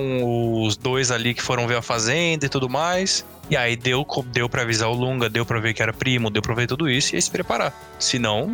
os 0.63 0.77
dois 0.77 1.11
ali 1.11 1.33
que 1.33 1.41
foram 1.41 1.67
ver 1.67 1.75
a 1.75 1.81
fazenda 1.81 2.45
e 2.45 2.49
tudo 2.49 2.69
mais. 2.69 3.25
E 3.49 3.57
aí 3.57 3.75
deu, 3.75 4.07
deu 4.27 4.47
pra 4.47 4.61
avisar 4.61 4.89
o 4.89 4.93
Lunga, 4.93 5.29
deu 5.29 5.45
pra 5.45 5.59
ver 5.59 5.73
que 5.73 5.83
era 5.83 5.91
primo, 5.91 6.29
deu 6.29 6.41
pra 6.41 6.55
ver 6.55 6.65
tudo 6.65 6.89
isso 6.89 7.13
e 7.13 7.15
ia 7.17 7.21
se 7.21 7.29
preparar. 7.29 7.73
Senão, 7.99 8.47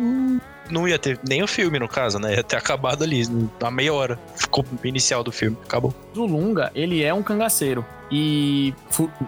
não 0.70 0.86
ia 0.88 0.98
ter 0.98 1.18
nem 1.28 1.42
o 1.42 1.46
filme, 1.46 1.78
no 1.78 1.88
caso, 1.88 2.18
né? 2.18 2.34
Ia 2.36 2.42
ter 2.42 2.56
acabado 2.56 3.02
ali, 3.04 3.22
na 3.60 3.70
meia 3.70 3.92
hora. 3.92 4.18
Ficou 4.36 4.64
inicial 4.84 5.22
do 5.22 5.32
filme. 5.32 5.56
Acabou. 5.64 5.94
O 6.16 6.24
Lunga, 6.26 6.70
ele 6.74 7.02
é 7.02 7.12
um 7.12 7.22
cangaceiro. 7.22 7.84
E 8.14 8.74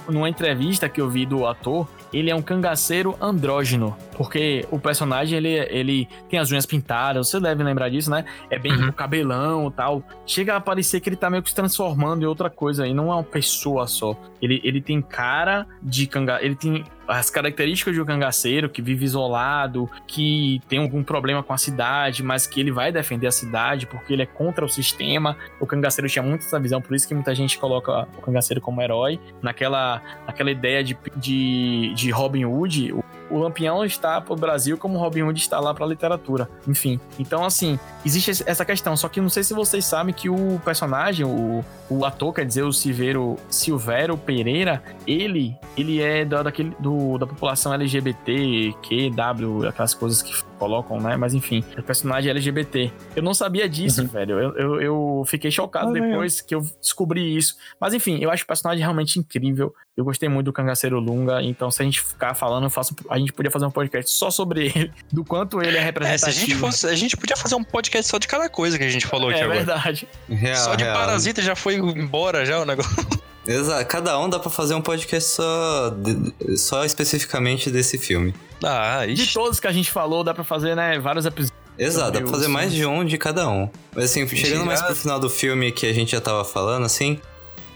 numa 0.06 0.28
entrevista 0.28 0.90
que 0.90 1.00
eu 1.00 1.08
vi 1.08 1.24
do 1.24 1.46
ator, 1.46 1.88
ele 2.12 2.30
é 2.30 2.34
um 2.34 2.42
cangaceiro 2.42 3.16
andrógeno. 3.18 3.96
Porque 4.14 4.66
o 4.70 4.78
personagem, 4.78 5.38
ele, 5.38 5.54
ele 5.70 6.08
tem 6.28 6.38
as 6.38 6.50
unhas 6.50 6.66
pintadas, 6.66 7.28
você 7.30 7.40
deve 7.40 7.62
lembrar 7.64 7.88
disso, 7.88 8.10
né? 8.10 8.26
É 8.50 8.58
bem 8.58 8.72
Uhum. 8.74 8.88
o 8.88 8.92
cabelão 8.92 9.68
e 9.68 9.72
tal. 9.72 10.02
Chega 10.26 10.56
a 10.56 10.60
parecer 10.60 11.00
que 11.00 11.08
ele 11.08 11.16
tá 11.16 11.30
meio 11.30 11.42
que 11.42 11.48
se 11.48 11.54
transformando 11.54 12.24
em 12.24 12.26
outra 12.26 12.50
coisa, 12.50 12.86
e 12.86 12.92
não 12.92 13.10
é 13.10 13.14
uma 13.14 13.22
pessoa 13.24 13.86
só. 13.86 14.14
Ele, 14.42 14.60
ele 14.62 14.82
tem 14.82 15.00
cara 15.00 15.66
de 15.82 16.06
cangaceiro, 16.06 16.46
ele 16.46 16.54
tem 16.56 16.84
as 17.06 17.30
características 17.30 17.94
de 17.94 18.00
um 18.00 18.04
cangaceiro 18.04 18.68
que 18.68 18.80
vive 18.80 19.04
isolado, 19.04 19.90
que 20.06 20.60
tem 20.68 20.78
algum 20.78 21.02
problema 21.02 21.42
com 21.42 21.52
a 21.52 21.58
cidade, 21.58 22.22
mas 22.22 22.46
que 22.46 22.60
ele 22.60 22.72
vai 22.72 22.90
defender 22.90 23.26
a 23.26 23.32
cidade 23.32 23.86
porque 23.86 24.12
ele 24.12 24.22
é 24.22 24.26
contra 24.26 24.64
o 24.64 24.68
sistema. 24.68 25.36
O 25.60 25.66
cangaceiro 25.66 26.08
tinha 26.08 26.22
muito 26.22 26.42
essa 26.42 26.58
visão, 26.58 26.80
por 26.80 26.94
isso 26.94 27.06
que 27.06 27.14
muita 27.14 27.34
gente 27.34 27.58
coloca 27.58 28.08
o 28.16 28.22
cangaceiro 28.22 28.60
como 28.60 28.80
herói. 28.80 29.20
Naquela, 29.42 30.02
naquela 30.26 30.50
ideia 30.50 30.82
de, 30.82 30.96
de, 31.16 31.92
de 31.94 32.10
Robin 32.10 32.44
Hood, 32.44 32.94
o 33.30 33.38
Lampião 33.38 33.84
está 33.84 34.20
pro 34.20 34.36
Brasil 34.36 34.76
como 34.76 34.98
Robin 34.98 35.22
Hood 35.22 35.40
está 35.40 35.60
lá 35.60 35.74
pra 35.74 35.86
literatura. 35.86 36.48
Enfim. 36.66 37.00
Então, 37.18 37.44
assim, 37.44 37.78
existe 38.04 38.42
essa 38.46 38.64
questão. 38.64 38.96
Só 38.96 39.08
que 39.08 39.20
não 39.20 39.28
sei 39.28 39.42
se 39.42 39.54
vocês 39.54 39.84
sabem 39.84 40.14
que 40.14 40.28
o 40.28 40.60
personagem, 40.64 41.24
o, 41.24 41.64
o 41.88 42.04
ator, 42.04 42.34
quer 42.34 42.44
dizer, 42.44 42.62
o 42.62 42.72
Silveiro, 42.72 43.36
Silvério 43.48 44.16
Pereira, 44.16 44.82
ele, 45.06 45.56
ele 45.76 46.00
é 46.00 46.24
da, 46.24 46.42
daquele, 46.42 46.74
do, 46.78 47.18
da 47.18 47.26
população 47.26 47.72
LGBT, 47.74 48.74
QW, 48.82 49.68
aquelas 49.68 49.94
coisas 49.94 50.22
que 50.22 50.32
colocam, 50.58 51.00
né? 51.00 51.16
Mas 51.16 51.34
enfim, 51.34 51.64
o 51.76 51.82
personagem 51.82 52.28
é 52.28 52.32
LGBT. 52.32 52.90
Eu 53.16 53.22
não 53.22 53.34
sabia 53.34 53.68
disso, 53.68 54.06
velho. 54.08 54.38
Eu, 54.38 54.56
eu, 54.56 54.80
eu 54.80 55.24
fiquei 55.26 55.50
chocado 55.50 55.90
Ah, 55.90 55.92
depois 55.92 56.40
que 56.40 56.54
eu 56.54 56.60
descobri 56.80 57.36
isso. 57.36 57.56
Mas 57.80 57.94
enfim, 57.94 58.18
eu 58.20 58.30
acho 58.30 58.44
o 58.44 58.46
personagem 58.46 58.80
realmente 58.82 59.18
incrível. 59.18 59.74
Eu 59.96 60.04
gostei 60.04 60.28
muito 60.28 60.46
do 60.46 60.52
Cangaceiro 60.52 60.98
Lunga, 60.98 61.40
então 61.42 61.70
se 61.70 61.80
a 61.80 61.84
gente 61.84 62.00
ficar 62.00 62.34
falando, 62.34 62.64
eu 62.64 62.70
faço, 62.70 62.96
a 63.08 63.16
gente 63.18 63.32
podia 63.32 63.50
fazer 63.50 63.64
um 63.66 63.70
podcast 63.70 64.10
só 64.10 64.28
sobre 64.30 64.66
ele, 64.74 64.92
do 65.12 65.24
quanto 65.24 65.62
ele 65.62 65.76
é 65.76 65.80
É, 65.80 65.82
se 65.82 65.84
representativo. 65.84 66.28
a 66.28 66.32
gente 66.46 66.54
fosse, 66.56 66.86
a 66.88 66.94
gente 66.96 67.16
podia 67.16 67.36
fazer 67.36 67.54
um 67.54 67.62
podcast 67.62 68.10
só 68.10 68.18
de 68.18 68.26
cada 68.26 68.48
coisa 68.48 68.76
que 68.76 68.84
a 68.84 68.88
gente 68.88 69.06
falou 69.06 69.30
aqui 69.30 69.38
é 69.40 69.44
agora. 69.44 69.58
verdade. 69.58 70.08
Real, 70.28 70.56
Só 70.56 70.74
de 70.74 70.82
real. 70.84 70.96
Parasita 70.96 71.40
já 71.42 71.54
foi 71.54 71.76
embora 71.76 72.44
já 72.44 72.60
o 72.60 72.64
negócio. 72.64 72.90
Exato. 73.46 73.86
Cada 73.86 74.18
um 74.18 74.28
dá 74.28 74.38
pra 74.38 74.50
fazer 74.50 74.74
um 74.74 74.80
podcast 74.80 75.30
só, 75.30 75.90
de- 75.90 76.56
só 76.56 76.84
especificamente 76.84 77.70
desse 77.70 77.98
filme. 77.98 78.34
Ah, 78.62 79.04
De 79.06 79.12
ixi. 79.12 79.34
todos 79.34 79.60
que 79.60 79.66
a 79.66 79.72
gente 79.72 79.90
falou, 79.90 80.24
dá 80.24 80.32
pra 80.32 80.44
fazer, 80.44 80.74
né, 80.74 80.98
vários 80.98 81.26
episódios. 81.26 81.52
Exato, 81.76 82.12
dá 82.12 82.20
pra 82.20 82.30
fazer 82.30 82.48
mais 82.48 82.72
de 82.72 82.86
um 82.86 83.04
de 83.04 83.18
cada 83.18 83.48
um. 83.48 83.68
Mas 83.94 84.04
assim, 84.06 84.26
chegando 84.28 84.64
mais 84.64 84.80
pro 84.80 84.94
final 84.94 85.18
do 85.18 85.28
filme 85.28 85.72
que 85.72 85.86
a 85.86 85.92
gente 85.92 86.12
já 86.12 86.20
tava 86.20 86.44
falando, 86.44 86.86
assim, 86.86 87.20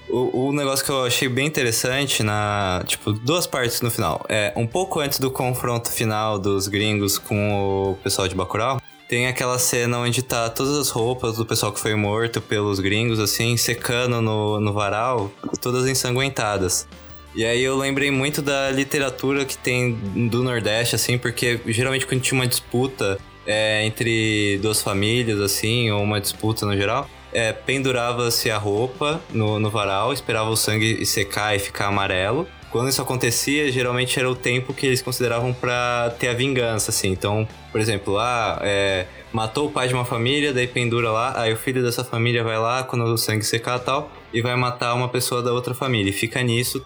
o, 0.08 0.46
o 0.48 0.52
negócio 0.52 0.84
que 0.84 0.90
eu 0.90 1.04
achei 1.04 1.28
bem 1.28 1.46
interessante 1.46 2.22
na. 2.22 2.82
Tipo, 2.86 3.12
duas 3.12 3.46
partes 3.46 3.80
no 3.82 3.90
final. 3.90 4.24
É, 4.28 4.52
um 4.56 4.66
pouco 4.66 5.00
antes 5.00 5.18
do 5.18 5.30
confronto 5.30 5.90
final 5.90 6.38
dos 6.38 6.68
gringos 6.68 7.18
com 7.18 7.90
o 7.90 7.94
pessoal 8.02 8.26
de 8.28 8.34
Bacurau. 8.34 8.80
Tem 9.08 9.26
aquela 9.26 9.58
cena 9.58 9.98
onde 9.98 10.22
tá 10.22 10.50
todas 10.50 10.76
as 10.76 10.90
roupas 10.90 11.36
do 11.36 11.46
pessoal 11.46 11.72
que 11.72 11.80
foi 11.80 11.94
morto 11.94 12.42
pelos 12.42 12.78
gringos, 12.78 13.18
assim, 13.18 13.56
secando 13.56 14.20
no, 14.20 14.60
no 14.60 14.70
varal, 14.70 15.32
todas 15.62 15.88
ensanguentadas. 15.88 16.86
E 17.34 17.42
aí 17.42 17.62
eu 17.62 17.74
lembrei 17.76 18.10
muito 18.10 18.42
da 18.42 18.70
literatura 18.70 19.46
que 19.46 19.56
tem 19.56 19.94
do 20.28 20.42
Nordeste, 20.42 20.94
assim, 20.94 21.16
porque 21.16 21.58
geralmente 21.68 22.06
quando 22.06 22.20
tinha 22.20 22.38
uma 22.38 22.46
disputa 22.46 23.18
é, 23.46 23.82
entre 23.86 24.58
duas 24.60 24.82
famílias, 24.82 25.40
assim, 25.40 25.90
ou 25.90 26.02
uma 26.02 26.20
disputa 26.20 26.66
no 26.66 26.76
geral, 26.76 27.08
é, 27.32 27.52
pendurava-se 27.52 28.50
a 28.50 28.58
roupa 28.58 29.22
no, 29.30 29.58
no 29.58 29.70
varal, 29.70 30.12
esperava 30.12 30.50
o 30.50 30.56
sangue 30.56 31.06
secar 31.06 31.56
e 31.56 31.58
ficar 31.58 31.86
amarelo. 31.86 32.46
Quando 32.70 32.88
isso 32.88 33.00
acontecia, 33.00 33.70
geralmente 33.72 34.18
era 34.18 34.30
o 34.30 34.34
tempo 34.34 34.74
que 34.74 34.86
eles 34.86 35.00
consideravam 35.02 35.52
pra 35.52 36.14
ter 36.18 36.28
a 36.28 36.34
vingança, 36.34 36.90
assim. 36.90 37.08
Então, 37.08 37.48
por 37.72 37.80
exemplo, 37.80 38.18
ah, 38.18 38.58
é, 38.62 39.06
matou 39.32 39.68
o 39.68 39.70
pai 39.70 39.88
de 39.88 39.94
uma 39.94 40.04
família, 40.04 40.52
daí 40.52 40.66
pendura 40.66 41.10
lá, 41.10 41.40
aí 41.40 41.52
o 41.52 41.56
filho 41.56 41.82
dessa 41.82 42.04
família 42.04 42.44
vai 42.44 42.58
lá, 42.58 42.82
quando 42.82 43.04
o 43.04 43.16
sangue 43.16 43.44
secar 43.44 43.78
e 43.78 43.82
tal, 43.82 44.10
e 44.32 44.42
vai 44.42 44.56
matar 44.56 44.94
uma 44.94 45.08
pessoa 45.08 45.42
da 45.42 45.52
outra 45.52 45.74
família. 45.74 46.10
E 46.10 46.12
fica 46.12 46.42
nisso. 46.42 46.84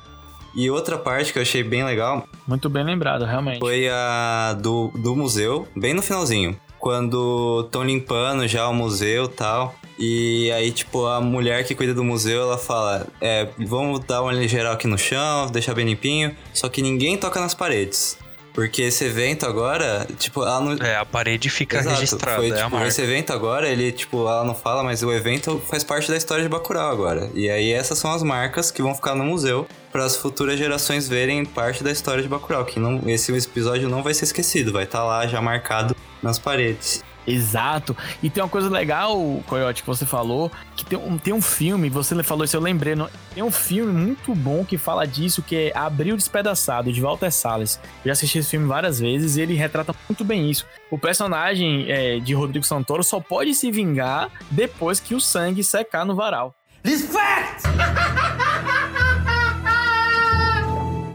E 0.55 0.71
outra 0.71 0.99
parte 0.99 1.33
que 1.33 1.39
eu 1.39 1.43
achei 1.43 1.63
bem 1.63 1.83
legal 1.83 2.29
Muito 2.47 2.69
bem 2.69 2.85
lembrado, 2.85 3.25
realmente. 3.25 3.59
foi 3.59 3.89
a 3.89 4.55
do, 4.61 4.93
do 4.95 5.17
museu, 5.17 5.67
bem 5.75 5.95
no 5.95 6.03
finalzinho. 6.03 6.59
Quando 6.83 7.63
estão 7.65 7.85
limpando 7.85 8.45
já 8.49 8.67
o 8.67 8.75
museu 8.75 9.29
tal. 9.29 9.73
E 9.97 10.51
aí, 10.51 10.73
tipo, 10.73 11.07
a 11.07 11.21
mulher 11.21 11.65
que 11.65 11.77
cuida 11.77 11.95
do 11.95 12.03
museu, 12.03 12.43
ela 12.43 12.59
fala: 12.59 13.07
É, 13.21 13.47
vamos 13.57 14.01
dar 14.01 14.21
uma 14.21 14.49
geral 14.49 14.73
aqui 14.73 14.89
no 14.89 14.99
chão, 14.99 15.47
deixar 15.47 15.75
bem 15.75 15.87
limpinho. 15.87 16.35
Só 16.53 16.69
que 16.69 16.83
ninguém 16.83 17.17
toca 17.17 17.39
nas 17.39 17.55
paredes. 17.55 18.19
Porque 18.53 18.83
esse 18.83 19.05
evento 19.05 19.47
agora, 19.47 20.07
tipo, 20.19 20.43
ela 20.43 20.61
não. 20.61 20.73
É, 20.85 20.97
a 20.97 21.05
parede 21.05 21.49
fica 21.49 21.79
Exato, 21.79 21.97
registrada, 21.97 22.37
foi, 22.37 22.51
é 22.51 22.57
tipo, 22.57 22.71
marca. 22.71 22.89
esse 22.89 23.01
evento 23.01 23.33
agora, 23.33 23.69
ele, 23.69 23.91
tipo, 23.93 24.29
ela 24.29 24.45
não 24.45 24.55
fala, 24.55 24.83
mas 24.83 25.03
o 25.03 25.11
evento 25.11 25.61
faz 25.69 25.83
parte 25.83 26.11
da 26.11 26.17
história 26.17 26.43
de 26.43 26.49
Bacurau 26.49 26.91
agora. 26.91 27.31
E 27.35 27.49
aí 27.49 27.73
essas 27.73 27.99
são 27.99 28.13
as 28.13 28.23
marcas 28.23 28.71
que 28.71 28.83
vão 28.83 28.95
ficar 28.95 29.15
no 29.15 29.25
museu 29.25 29.67
para 29.91 30.05
as 30.05 30.17
futuras 30.17 30.59
gerações 30.59 31.09
verem 31.09 31.45
parte 31.45 31.83
da 31.83 31.91
história 31.91 32.23
de 32.23 32.29
Bacurau, 32.29 32.65
que 32.65 32.79
não, 32.79 33.01
esse 33.07 33.33
episódio 33.33 33.89
não 33.89 34.03
vai 34.03 34.13
ser 34.13 34.25
esquecido, 34.25 34.73
vai 34.73 34.85
estar 34.85 35.03
lá 35.05 35.27
já 35.27 35.41
marcado 35.41 35.97
nas 36.23 36.39
paredes. 36.39 37.03
Exato. 37.27 37.97
E 38.23 38.29
tem 38.29 38.43
uma 38.43 38.49
coisa 38.49 38.69
legal, 38.69 39.17
Coyote, 39.47 39.83
que 39.83 39.87
você 39.89 40.05
falou, 40.05 40.51
que 40.77 40.85
tem 40.85 40.99
um, 40.99 41.17
tem 41.19 41.33
um 41.33 41.41
filme, 41.43 41.89
você 41.89 42.21
falou 42.23 42.45
isso, 42.45 42.57
eu 42.57 42.61
lembrei, 42.61 42.95
não- 42.95 43.09
tem 43.35 43.43
um 43.43 43.51
filme 43.51 43.93
muito 43.93 44.35
bom 44.35 44.65
que 44.65 44.77
fala 44.77 45.07
disso, 45.07 45.43
que 45.43 45.57
é 45.57 45.73
Abril 45.77 46.17
Despedaçado, 46.17 46.93
de 46.93 47.01
Walter 47.01 47.31
Salles. 47.31 47.79
Eu 48.05 48.07
já 48.09 48.13
assisti 48.13 48.39
esse 48.39 48.51
filme 48.51 48.67
várias 48.67 48.99
vezes 48.99 49.37
e 49.37 49.41
ele 49.43 49.55
retrata 49.55 49.95
muito 50.09 50.25
bem 50.25 50.51
isso. 50.51 50.67
O 50.91 50.99
personagem 50.99 51.91
é, 51.91 52.19
de 52.19 52.35
Rodrigo 52.35 52.67
Santoro 52.67 53.03
só 53.05 53.21
pode 53.21 53.55
se 53.55 53.71
vingar 53.71 54.29
depois 54.51 54.99
que 55.01 55.15
o 55.15 55.21
sangue 55.21 55.63
secar 55.63 56.05
no 56.05 56.15
varal. 56.15 56.55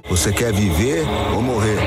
Você 0.09 0.31
quer 0.31 0.53
viver 0.53 1.05
ou 1.35 1.41
morrer? 1.41 1.77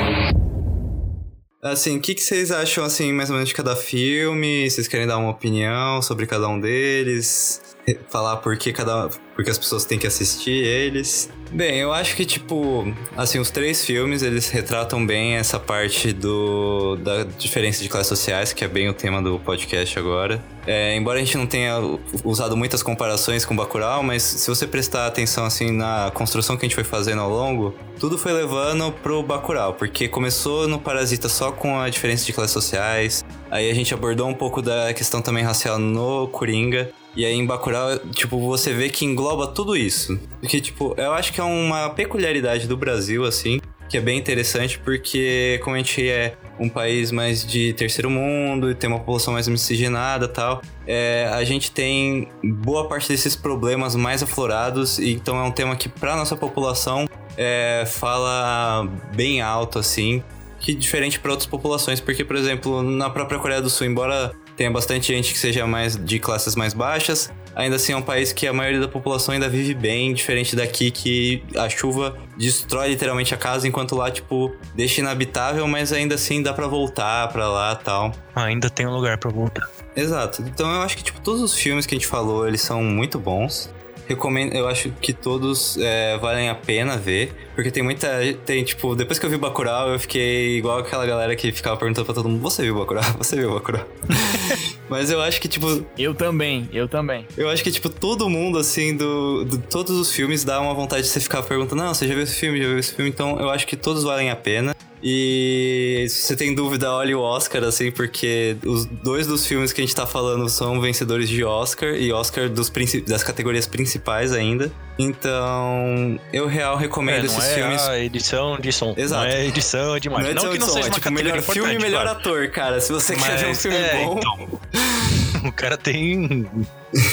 Assim, 1.62 1.98
o 1.98 2.00
que, 2.00 2.14
que 2.14 2.22
vocês 2.22 2.50
acham, 2.50 2.82
assim, 2.82 3.12
mais 3.12 3.28
ou 3.28 3.34
menos 3.34 3.50
de 3.50 3.54
cada 3.54 3.76
filme? 3.76 4.68
Vocês 4.70 4.88
querem 4.88 5.06
dar 5.06 5.18
uma 5.18 5.30
opinião 5.30 6.00
sobre 6.00 6.26
cada 6.26 6.48
um 6.48 6.58
deles? 6.58 7.60
Falar 8.08 8.36
por 8.36 8.56
que 8.56 8.72
cada... 8.72 9.08
Porque 9.34 9.50
as 9.50 9.56
pessoas 9.56 9.84
têm 9.84 9.98
que 9.98 10.06
assistir 10.06 10.50
eles? 10.50 11.30
Bem, 11.50 11.78
eu 11.78 11.92
acho 11.92 12.14
que, 12.14 12.26
tipo... 12.26 12.92
Assim, 13.16 13.38
os 13.38 13.50
três 13.50 13.84
filmes, 13.84 14.22
eles 14.22 14.50
retratam 14.50 15.04
bem 15.04 15.36
essa 15.36 15.58
parte 15.58 16.12
do... 16.12 16.96
Da 16.96 17.24
diferença 17.24 17.82
de 17.82 17.88
classes 17.88 18.08
sociais, 18.08 18.52
que 18.52 18.64
é 18.64 18.68
bem 18.68 18.88
o 18.88 18.94
tema 18.94 19.22
do 19.22 19.38
podcast 19.38 19.98
agora. 19.98 20.42
É, 20.66 20.94
embora 20.94 21.18
a 21.18 21.24
gente 21.24 21.36
não 21.36 21.46
tenha 21.46 21.80
usado 22.22 22.56
muitas 22.56 22.82
comparações 22.82 23.44
com 23.44 23.56
Bacurau, 23.56 24.02
mas 24.02 24.22
se 24.22 24.48
você 24.48 24.66
prestar 24.66 25.06
atenção, 25.06 25.44
assim, 25.44 25.70
na 25.70 26.10
construção 26.14 26.56
que 26.56 26.64
a 26.64 26.68
gente 26.68 26.74
foi 26.74 26.84
fazendo 26.84 27.22
ao 27.22 27.30
longo, 27.30 27.74
tudo 27.98 28.18
foi 28.18 28.32
levando 28.32 28.92
pro 29.02 29.22
Bacurau, 29.22 29.74
porque 29.74 30.06
começou 30.06 30.68
no 30.68 30.78
Parasita 30.78 31.28
só 31.28 31.50
com 31.50 31.80
a 31.80 31.88
diferença 31.88 32.24
de 32.24 32.32
classes 32.32 32.52
sociais, 32.52 33.24
aí 33.50 33.70
a 33.70 33.74
gente 33.74 33.92
abordou 33.94 34.28
um 34.28 34.34
pouco 34.34 34.60
da 34.60 34.92
questão 34.92 35.20
também 35.22 35.42
racial 35.42 35.78
no 35.78 36.28
Coringa, 36.28 36.90
e 37.16 37.24
aí 37.24 37.34
em 37.34 37.44
Bacurau, 37.44 37.98
tipo, 38.12 38.38
você 38.38 38.72
vê 38.72 38.88
que 38.88 39.04
engloba 39.04 39.46
tudo 39.46 39.76
isso. 39.76 40.18
Porque, 40.40 40.60
tipo, 40.60 40.94
eu 40.96 41.12
acho 41.12 41.32
que 41.32 41.40
é 41.40 41.44
uma 41.44 41.90
peculiaridade 41.90 42.66
do 42.66 42.76
Brasil, 42.76 43.24
assim, 43.24 43.60
que 43.88 43.96
é 43.96 44.00
bem 44.00 44.16
interessante, 44.16 44.78
porque 44.78 45.60
como 45.64 45.74
a 45.74 45.78
gente 45.78 46.08
é 46.08 46.36
um 46.60 46.68
país 46.68 47.10
mais 47.10 47.44
de 47.44 47.72
terceiro 47.72 48.08
mundo 48.08 48.70
e 48.70 48.74
tem 48.74 48.88
uma 48.88 49.00
população 49.00 49.34
mais 49.34 49.48
miscigenada 49.48 50.28
tal, 50.28 50.62
é, 50.86 51.28
a 51.32 51.42
gente 51.42 51.72
tem 51.72 52.28
boa 52.42 52.86
parte 52.86 53.08
desses 53.08 53.34
problemas 53.34 53.96
mais 53.96 54.22
aflorados, 54.22 55.00
então 55.00 55.36
é 55.36 55.42
um 55.42 55.50
tema 55.50 55.74
que 55.74 55.88
pra 55.88 56.14
nossa 56.14 56.36
população 56.36 57.08
é, 57.36 57.84
fala 57.84 58.88
bem 59.16 59.40
alto, 59.40 59.80
assim, 59.80 60.22
que 60.60 60.72
diferente 60.72 61.18
para 61.18 61.32
outras 61.32 61.48
populações, 61.48 61.98
porque, 61.98 62.24
por 62.24 62.36
exemplo, 62.36 62.82
na 62.82 63.10
própria 63.10 63.40
Coreia 63.40 63.60
do 63.60 63.70
Sul, 63.70 63.88
embora 63.88 64.32
tenha 64.60 64.70
bastante 64.70 65.06
gente 65.06 65.32
que 65.32 65.38
seja 65.38 65.66
mais 65.66 65.96
de 65.96 66.18
classes 66.18 66.54
mais 66.54 66.74
baixas, 66.74 67.32
ainda 67.56 67.76
assim 67.76 67.94
é 67.94 67.96
um 67.96 68.02
país 68.02 68.30
que 68.30 68.46
a 68.46 68.52
maioria 68.52 68.78
da 68.78 68.88
população 68.88 69.32
ainda 69.32 69.48
vive 69.48 69.72
bem, 69.72 70.12
diferente 70.12 70.54
daqui 70.54 70.90
que 70.90 71.42
a 71.56 71.66
chuva 71.66 72.18
destrói 72.36 72.88
literalmente 72.88 73.32
a 73.32 73.38
casa, 73.38 73.66
enquanto 73.66 73.96
lá, 73.96 74.10
tipo, 74.10 74.54
deixa 74.74 75.00
inabitável, 75.00 75.66
mas 75.66 75.94
ainda 75.94 76.16
assim 76.16 76.42
dá 76.42 76.52
pra 76.52 76.66
voltar 76.66 77.28
pra 77.28 77.48
lá 77.48 77.74
tal. 77.74 78.12
Ainda 78.34 78.68
tem 78.68 78.86
um 78.86 78.92
lugar 78.92 79.16
pra 79.16 79.30
voltar. 79.30 79.66
Exato. 79.96 80.42
Então 80.42 80.70
eu 80.70 80.82
acho 80.82 80.94
que, 80.94 81.04
tipo, 81.04 81.22
todos 81.22 81.40
os 81.40 81.54
filmes 81.54 81.86
que 81.86 81.94
a 81.94 81.98
gente 81.98 82.06
falou, 82.06 82.46
eles 82.46 82.60
são 82.60 82.82
muito 82.82 83.18
bons. 83.18 83.72
Recomendo, 84.10 84.52
eu 84.54 84.66
acho 84.66 84.90
que 85.00 85.12
todos 85.12 85.76
é, 85.78 86.18
valem 86.18 86.48
a 86.48 86.54
pena 86.56 86.96
ver, 86.96 87.32
porque 87.54 87.70
tem 87.70 87.80
muita, 87.80 88.08
tem 88.44 88.64
tipo, 88.64 88.96
depois 88.96 89.20
que 89.20 89.24
eu 89.24 89.30
vi 89.30 89.36
Bacurau, 89.36 89.90
eu 89.90 90.00
fiquei 90.00 90.56
igual 90.58 90.78
aquela 90.80 91.06
galera 91.06 91.36
que 91.36 91.52
ficava 91.52 91.76
perguntando 91.76 92.04
pra 92.06 92.14
todo 92.14 92.28
mundo, 92.28 92.40
você 92.42 92.62
viu 92.64 92.74
Bacurau? 92.74 93.04
Você 93.18 93.36
viu 93.36 93.54
Bacurau? 93.54 93.86
Mas 94.90 95.12
eu 95.12 95.22
acho 95.22 95.40
que, 95.40 95.46
tipo, 95.46 95.84
Eu 95.96 96.12
também, 96.12 96.68
eu 96.72 96.88
também. 96.88 97.24
eu 97.36 97.48
acho 97.48 97.62
que, 97.62 97.70
tipo, 97.70 97.88
todo 97.88 98.28
mundo, 98.28 98.58
assim, 98.58 98.96
do, 98.96 99.44
do- 99.44 99.58
todos 99.58 99.96
os 99.96 100.10
filmes 100.12 100.42
dá 100.42 100.60
uma 100.60 100.74
vontade 100.74 101.02
de 101.02 101.08
você 101.08 101.20
ficar 101.20 101.42
perguntando, 101.44 101.80
não, 101.84 101.94
você 101.94 102.08
já 102.08 102.14
viu 102.14 102.24
esse 102.24 102.34
filme, 102.34 102.58
já 102.60 102.66
viu 102.66 102.78
esse 102.80 102.92
filme? 102.92 103.08
Então, 103.10 103.38
eu 103.38 103.48
acho 103.50 103.64
que 103.66 103.76
todos 103.76 104.02
valem 104.02 104.28
a 104.30 104.34
pena. 104.36 104.74
E 105.02 106.06
se 106.08 106.22
você 106.22 106.36
tem 106.36 106.54
dúvida, 106.54 106.92
olhe 106.92 107.14
o 107.14 107.20
Oscar, 107.20 107.64
assim, 107.64 107.90
porque 107.90 108.56
os 108.64 108.84
dois 108.84 109.26
dos 109.26 109.46
filmes 109.46 109.72
que 109.72 109.80
a 109.80 109.84
gente 109.84 109.94
tá 109.96 110.06
falando 110.06 110.48
são 110.48 110.80
vencedores 110.80 111.28
de 111.28 111.42
Oscar, 111.44 111.94
e 111.94 112.12
Oscar 112.12 112.48
dos 112.48 112.70
das 113.06 113.22
categorias 113.22 113.66
principais 113.66 114.32
ainda. 114.32 114.70
Então, 114.98 116.18
eu 116.32 116.46
real 116.46 116.76
recomendo 116.76 117.16
É, 117.16 117.18
não 117.18 117.24
esses 117.26 117.44
é 117.44 117.54
filmes. 117.54 117.82
a 117.82 117.98
edição 117.98 118.58
de 118.60 118.72
som. 118.72 118.94
Exato. 118.96 119.24
Não 119.24 119.30
é 119.30 119.46
edição 119.46 119.98
de 119.98 120.08
Não 120.08 120.16
imagem. 120.20 120.30
é 120.30 120.34
Não, 120.34 120.42
edição 120.42 120.50
que 120.52 120.58
de 120.58 120.60
não 120.60 120.66
som, 120.68 120.74
seja 120.74 120.86
é 120.86 120.90
uma 120.90 120.94
tipo 120.94 121.04
categoria 121.04 121.32
melhor 121.32 121.42
filme 121.54 121.74
e 121.74 121.78
melhor 121.78 122.02
claro. 122.04 122.18
ator, 122.18 122.48
cara. 122.50 122.80
Se 122.80 122.92
você 122.92 123.14
quer 123.16 123.36
ver 123.38 123.44
um 123.46 123.48
Mas, 123.48 123.62
filme 123.62 123.76
é, 123.76 124.04
bom. 124.04 124.18
então, 124.18 124.60
o 125.48 125.52
cara 125.52 125.76
tem. 125.76 126.46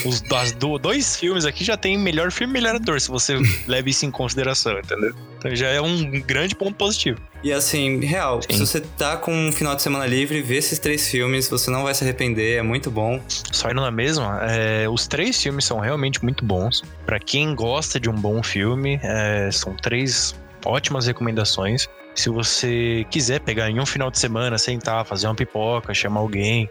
Os 0.06 0.23
as 0.33 0.51
do- 0.53 0.77
dois 0.80 1.15
filmes 1.15 1.45
aqui 1.45 1.64
já 1.64 1.77
tem 1.77 1.97
melhor 1.97 2.31
filme 2.31 2.51
e 2.51 2.61
melhor 2.61 2.75
ator, 2.75 2.99
se 2.99 3.09
você 3.09 3.38
leva 3.67 3.88
isso 3.89 4.06
em 4.06 4.11
consideração, 4.11 4.77
entendeu? 4.80 5.14
Então 5.38 5.56
já 5.56 5.67
é 5.67 5.80
um 5.80 6.19
grande 6.22 6.56
ponto 6.56 6.73
positivo. 6.75 7.19
E 7.43 7.53
assim, 7.53 7.99
real, 8.03 8.41
Sim. 8.41 8.53
se 8.53 8.59
você 8.59 8.81
tá 8.81 9.15
com 9.17 9.31
um 9.31 9.51
final 9.51 9.75
de 9.75 9.83
semana 9.83 10.07
livre, 10.07 10.41
vê 10.41 10.56
esses 10.57 10.80
três 10.80 11.07
filmes, 11.07 11.47
você 11.47 11.69
não 11.69 11.83
vai 11.83 11.93
se 11.93 12.03
arrepender, 12.03 12.57
é 12.57 12.61
muito 12.64 12.89
bom. 12.89 13.22
Só 13.51 13.69
indo 13.69 13.80
na 13.81 13.91
mesma, 13.91 14.39
é, 14.49 14.89
os 14.89 15.06
três 15.07 15.41
filmes 15.41 15.64
são 15.65 15.80
realmente 15.80 16.23
muito 16.23 16.43
bons. 16.43 16.81
Pra 17.06 17.19
quem 17.19 17.53
gosta 17.53 17.99
de 17.99 18.09
um 18.09 18.15
bom 18.15 18.41
filme, 18.41 18.99
é, 19.03 19.49
são 19.51 19.75
três 19.75 20.33
ótimas 20.65 21.06
recomendações. 21.06 21.88
Se 22.15 22.30
você 22.31 23.06
quiser 23.11 23.39
pegar 23.41 23.69
em 23.69 23.80
um 23.80 23.85
final 23.85 24.09
de 24.09 24.17
semana, 24.17 24.57
sentar, 24.57 25.06
fazer 25.06 25.27
uma 25.27 25.35
pipoca, 25.35 25.93
chamar 25.93 26.22
alguém, 26.22 26.67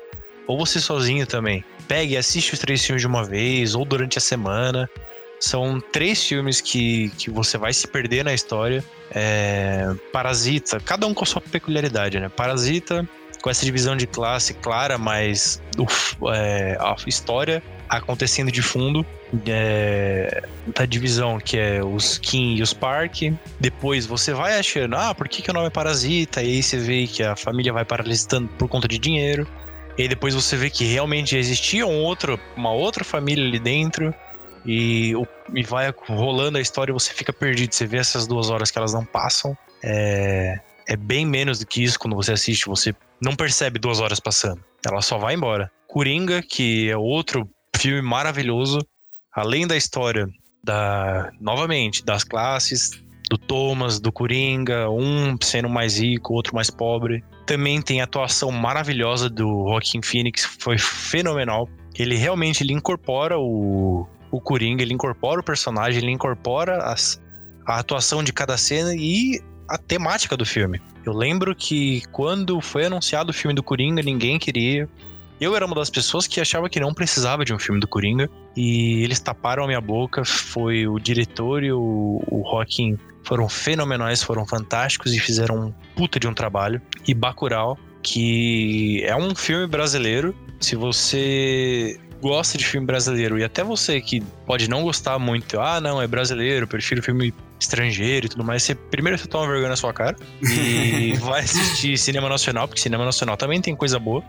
ou 0.47 0.57
você 0.59 0.81
sozinho 0.81 1.27
também, 1.27 1.65
pegue 1.89 2.15
e 2.15 2.17
assiste 2.17 2.53
os 2.55 2.59
três 2.59 2.85
filmes 2.85 3.03
de 3.03 3.07
uma 3.07 3.25
vez, 3.25 3.75
ou 3.75 3.85
durante 3.85 4.19
a 4.19 4.21
semana. 4.21 4.89
São 5.39 5.81
três 5.93 6.25
filmes 6.27 6.61
que, 6.61 7.11
que 7.19 7.31
você 7.31 7.59
vai 7.59 7.73
se 7.73 7.87
perder 7.87 8.25
na 8.25 8.33
história. 8.33 8.83
É, 9.11 9.87
Parasita, 10.13 10.81
cada 10.81 11.07
um 11.07 11.13
com 11.13 11.25
a 11.25 11.27
sua 11.27 11.41
peculiaridade, 11.43 12.19
né? 12.19 12.29
Parasita, 12.29 13.07
com 13.43 13.51
essa 13.51 13.65
divisão 13.65 13.95
de 13.97 14.07
classe 14.07 14.55
clara, 14.55 14.97
mas 14.97 15.61
o- 15.79 16.33
é, 16.33 16.77
a 16.81 16.97
história 17.07 17.63
acontecendo 17.89 18.51
de 18.51 18.63
fundo. 18.63 19.05
É, 19.47 20.43
da 20.75 20.87
divisão 20.87 21.39
que 21.39 21.59
é 21.59 21.85
os 21.85 22.17
Kim 22.19 22.57
e 22.57 22.63
os 22.63 22.73
Park. 22.73 23.23
Depois 23.61 24.07
você 24.07 24.33
vai 24.33 24.59
achando, 24.59 24.97
ah, 24.97 25.15
por 25.15 25.29
que, 25.29 25.43
que 25.43 25.51
o 25.51 25.55
nome 25.55 25.67
é 25.67 25.71
Parasita? 25.71 26.43
E 26.43 26.47
aí 26.47 26.63
você 26.63 26.79
vê 26.79 27.07
que 27.07 27.23
a 27.23 27.37
família 27.37 27.73
vai 27.73 27.85
paralisando 27.85 28.49
por 28.57 28.69
conta 28.69 28.87
de 28.89 28.99
dinheiro. 28.99 29.47
E 29.99 30.03
aí 30.03 30.09
depois 30.09 30.35
você 30.35 30.57
vê 30.57 30.69
que 30.69 30.85
realmente 30.85 31.37
existia 31.37 31.87
um 31.87 32.03
outro, 32.03 32.39
uma 32.57 32.73
outra 32.73 33.05
família 33.05 33.45
ali 33.45 33.59
dentro. 33.59 34.15
E, 34.65 35.13
e 35.55 35.63
vai 35.63 35.95
rolando 36.09 36.59
a 36.59 36.61
história 36.61 36.91
e 36.91 36.95
você 36.95 37.13
fica 37.13 37.33
perdido. 37.33 37.75
Você 37.75 37.87
vê 37.87 37.99
essas 37.99 38.27
duas 38.27 38.51
horas 38.51 38.71
que 38.71 38.79
elas 38.79 38.93
não 38.93 39.05
passam. 39.05 39.57
É, 39.83 40.59
é 40.89 40.97
bem 40.97 41.25
menos 41.25 41.59
do 41.61 41.67
que 41.67 41.83
isso 41.83 41.99
quando 41.99 42.17
você 42.17 42.33
assiste. 42.33 42.67
Você 42.67 42.95
não 43.21 43.35
percebe 43.35 43.79
duas 43.79 44.01
horas 44.01 44.21
passando. 44.21 44.63
Ela 44.85 45.01
só 45.01 45.19
vai 45.19 45.35
embora. 45.35 45.71
Coringa, 45.89 46.43
que 46.43 46.91
é 46.91 46.97
outro 46.97 47.49
filme 47.77 48.03
maravilhoso. 48.03 48.79
Além 49.33 49.67
da 49.67 49.77
história 49.77 50.29
da 50.63 51.31
novamente 51.41 52.05
das 52.05 52.25
classes 52.25 52.91
do 53.31 53.39
Thomas, 53.39 54.01
do 54.01 54.13
Coringa, 54.13 54.91
um 54.91 55.37
sendo 55.41 55.69
mais 55.69 55.99
rico, 55.99 56.35
outro 56.35 56.55
mais 56.55 56.71
pobre. 56.71 57.25
Também 57.47 57.81
tem 57.81 58.01
a 58.01 58.05
atuação 58.05 58.51
maravilhosa 58.51 59.31
do 59.31 59.69
Joaquin 59.69 60.03
Phoenix, 60.03 60.45
foi 60.59 60.77
fenomenal. 60.77 61.69
Ele 61.97 62.17
realmente 62.17 62.63
ele 62.63 62.73
incorpora 62.73 63.39
o, 63.39 64.07
o 64.31 64.41
Coringa, 64.41 64.83
ele 64.83 64.93
incorpora 64.93 65.41
o 65.41 65.45
personagem, 65.45 66.03
ele 66.03 66.11
incorpora 66.11 66.79
as, 66.79 67.21
a 67.65 67.79
atuação 67.79 68.23
de 68.23 68.33
cada 68.33 68.57
cena 68.57 68.95
e 68.95 69.41
a 69.69 69.79
temática 69.79 70.37
do 70.37 70.45
filme. 70.45 70.81
Eu 71.05 71.13
lembro 71.13 71.55
que 71.55 72.03
quando 72.13 72.61
foi 72.61 72.87
anunciado 72.87 73.31
o 73.31 73.35
filme 73.35 73.55
do 73.55 73.63
Coringa, 73.63 74.03
ninguém 74.03 74.39
queria. 74.39 74.89
Eu 75.41 75.55
era 75.55 75.67
uma 75.67 75.75
das 75.75 75.91
pessoas 75.91 76.27
que 76.27 76.41
achava 76.41 76.69
que 76.69 76.81
não 76.81 76.95
precisava 76.95 77.45
de 77.45 77.53
um 77.53 77.59
filme 77.59 77.81
do 77.81 77.87
Coringa 77.87 78.31
e 78.57 79.03
eles 79.03 79.21
taparam 79.21 79.65
a 79.65 79.67
minha 79.67 79.81
boca. 79.81 80.25
Foi 80.25 80.87
o 80.87 80.99
diretor 80.99 81.63
e 81.63 81.73
o, 81.73 82.23
o 82.31 82.43
Joaquim 82.51 82.97
foram 83.27 83.49
fenomenais, 83.49 84.23
foram 84.23 84.47
fantásticos 84.47 85.13
e 85.13 85.19
fizeram 85.19 85.67
um 85.67 85.73
puta 85.95 86.19
de 86.19 86.29
um 86.29 86.33
trabalho. 86.33 86.81
E 87.07 87.13
Bacurau, 87.13 87.77
que 88.03 89.03
é 89.05 89.17
um 89.17 89.35
filme 89.35 89.67
brasileiro. 89.67 90.35
Se 90.61 90.77
você 90.77 91.99
gosta 92.23 92.57
de 92.57 92.65
filme 92.65 92.87
brasileiro 92.87 93.39
e 93.39 93.45
até 93.45 93.63
você 93.63 94.01
que 94.01 94.23
pode 94.47 94.71
não 94.71 94.83
gostar 94.83 95.19
muito, 95.19 95.61
ah, 95.61 95.81
não, 95.81 96.01
é 96.01 96.07
brasileiro, 96.07 96.67
prefiro 96.67 97.03
filme 97.03 97.35
estrangeiro 97.59 98.27
e 98.27 98.29
tudo 98.29 98.45
mais, 98.45 98.63
você 98.63 98.75
primeiro 98.75 99.19
você 99.19 99.27
toma 99.27 99.47
vergonha 99.47 99.71
na 99.71 99.77
sua 99.77 99.93
cara 99.93 100.17
e 100.43 101.15
vai 101.21 101.41
assistir 101.41 101.99
cinema 101.99 102.29
nacional, 102.29 102.69
porque 102.69 102.81
cinema 102.81 103.05
nacional 103.05 103.37
também 103.37 103.61
tem 103.61 103.75
coisa 103.75 103.99
boa. 103.99 104.23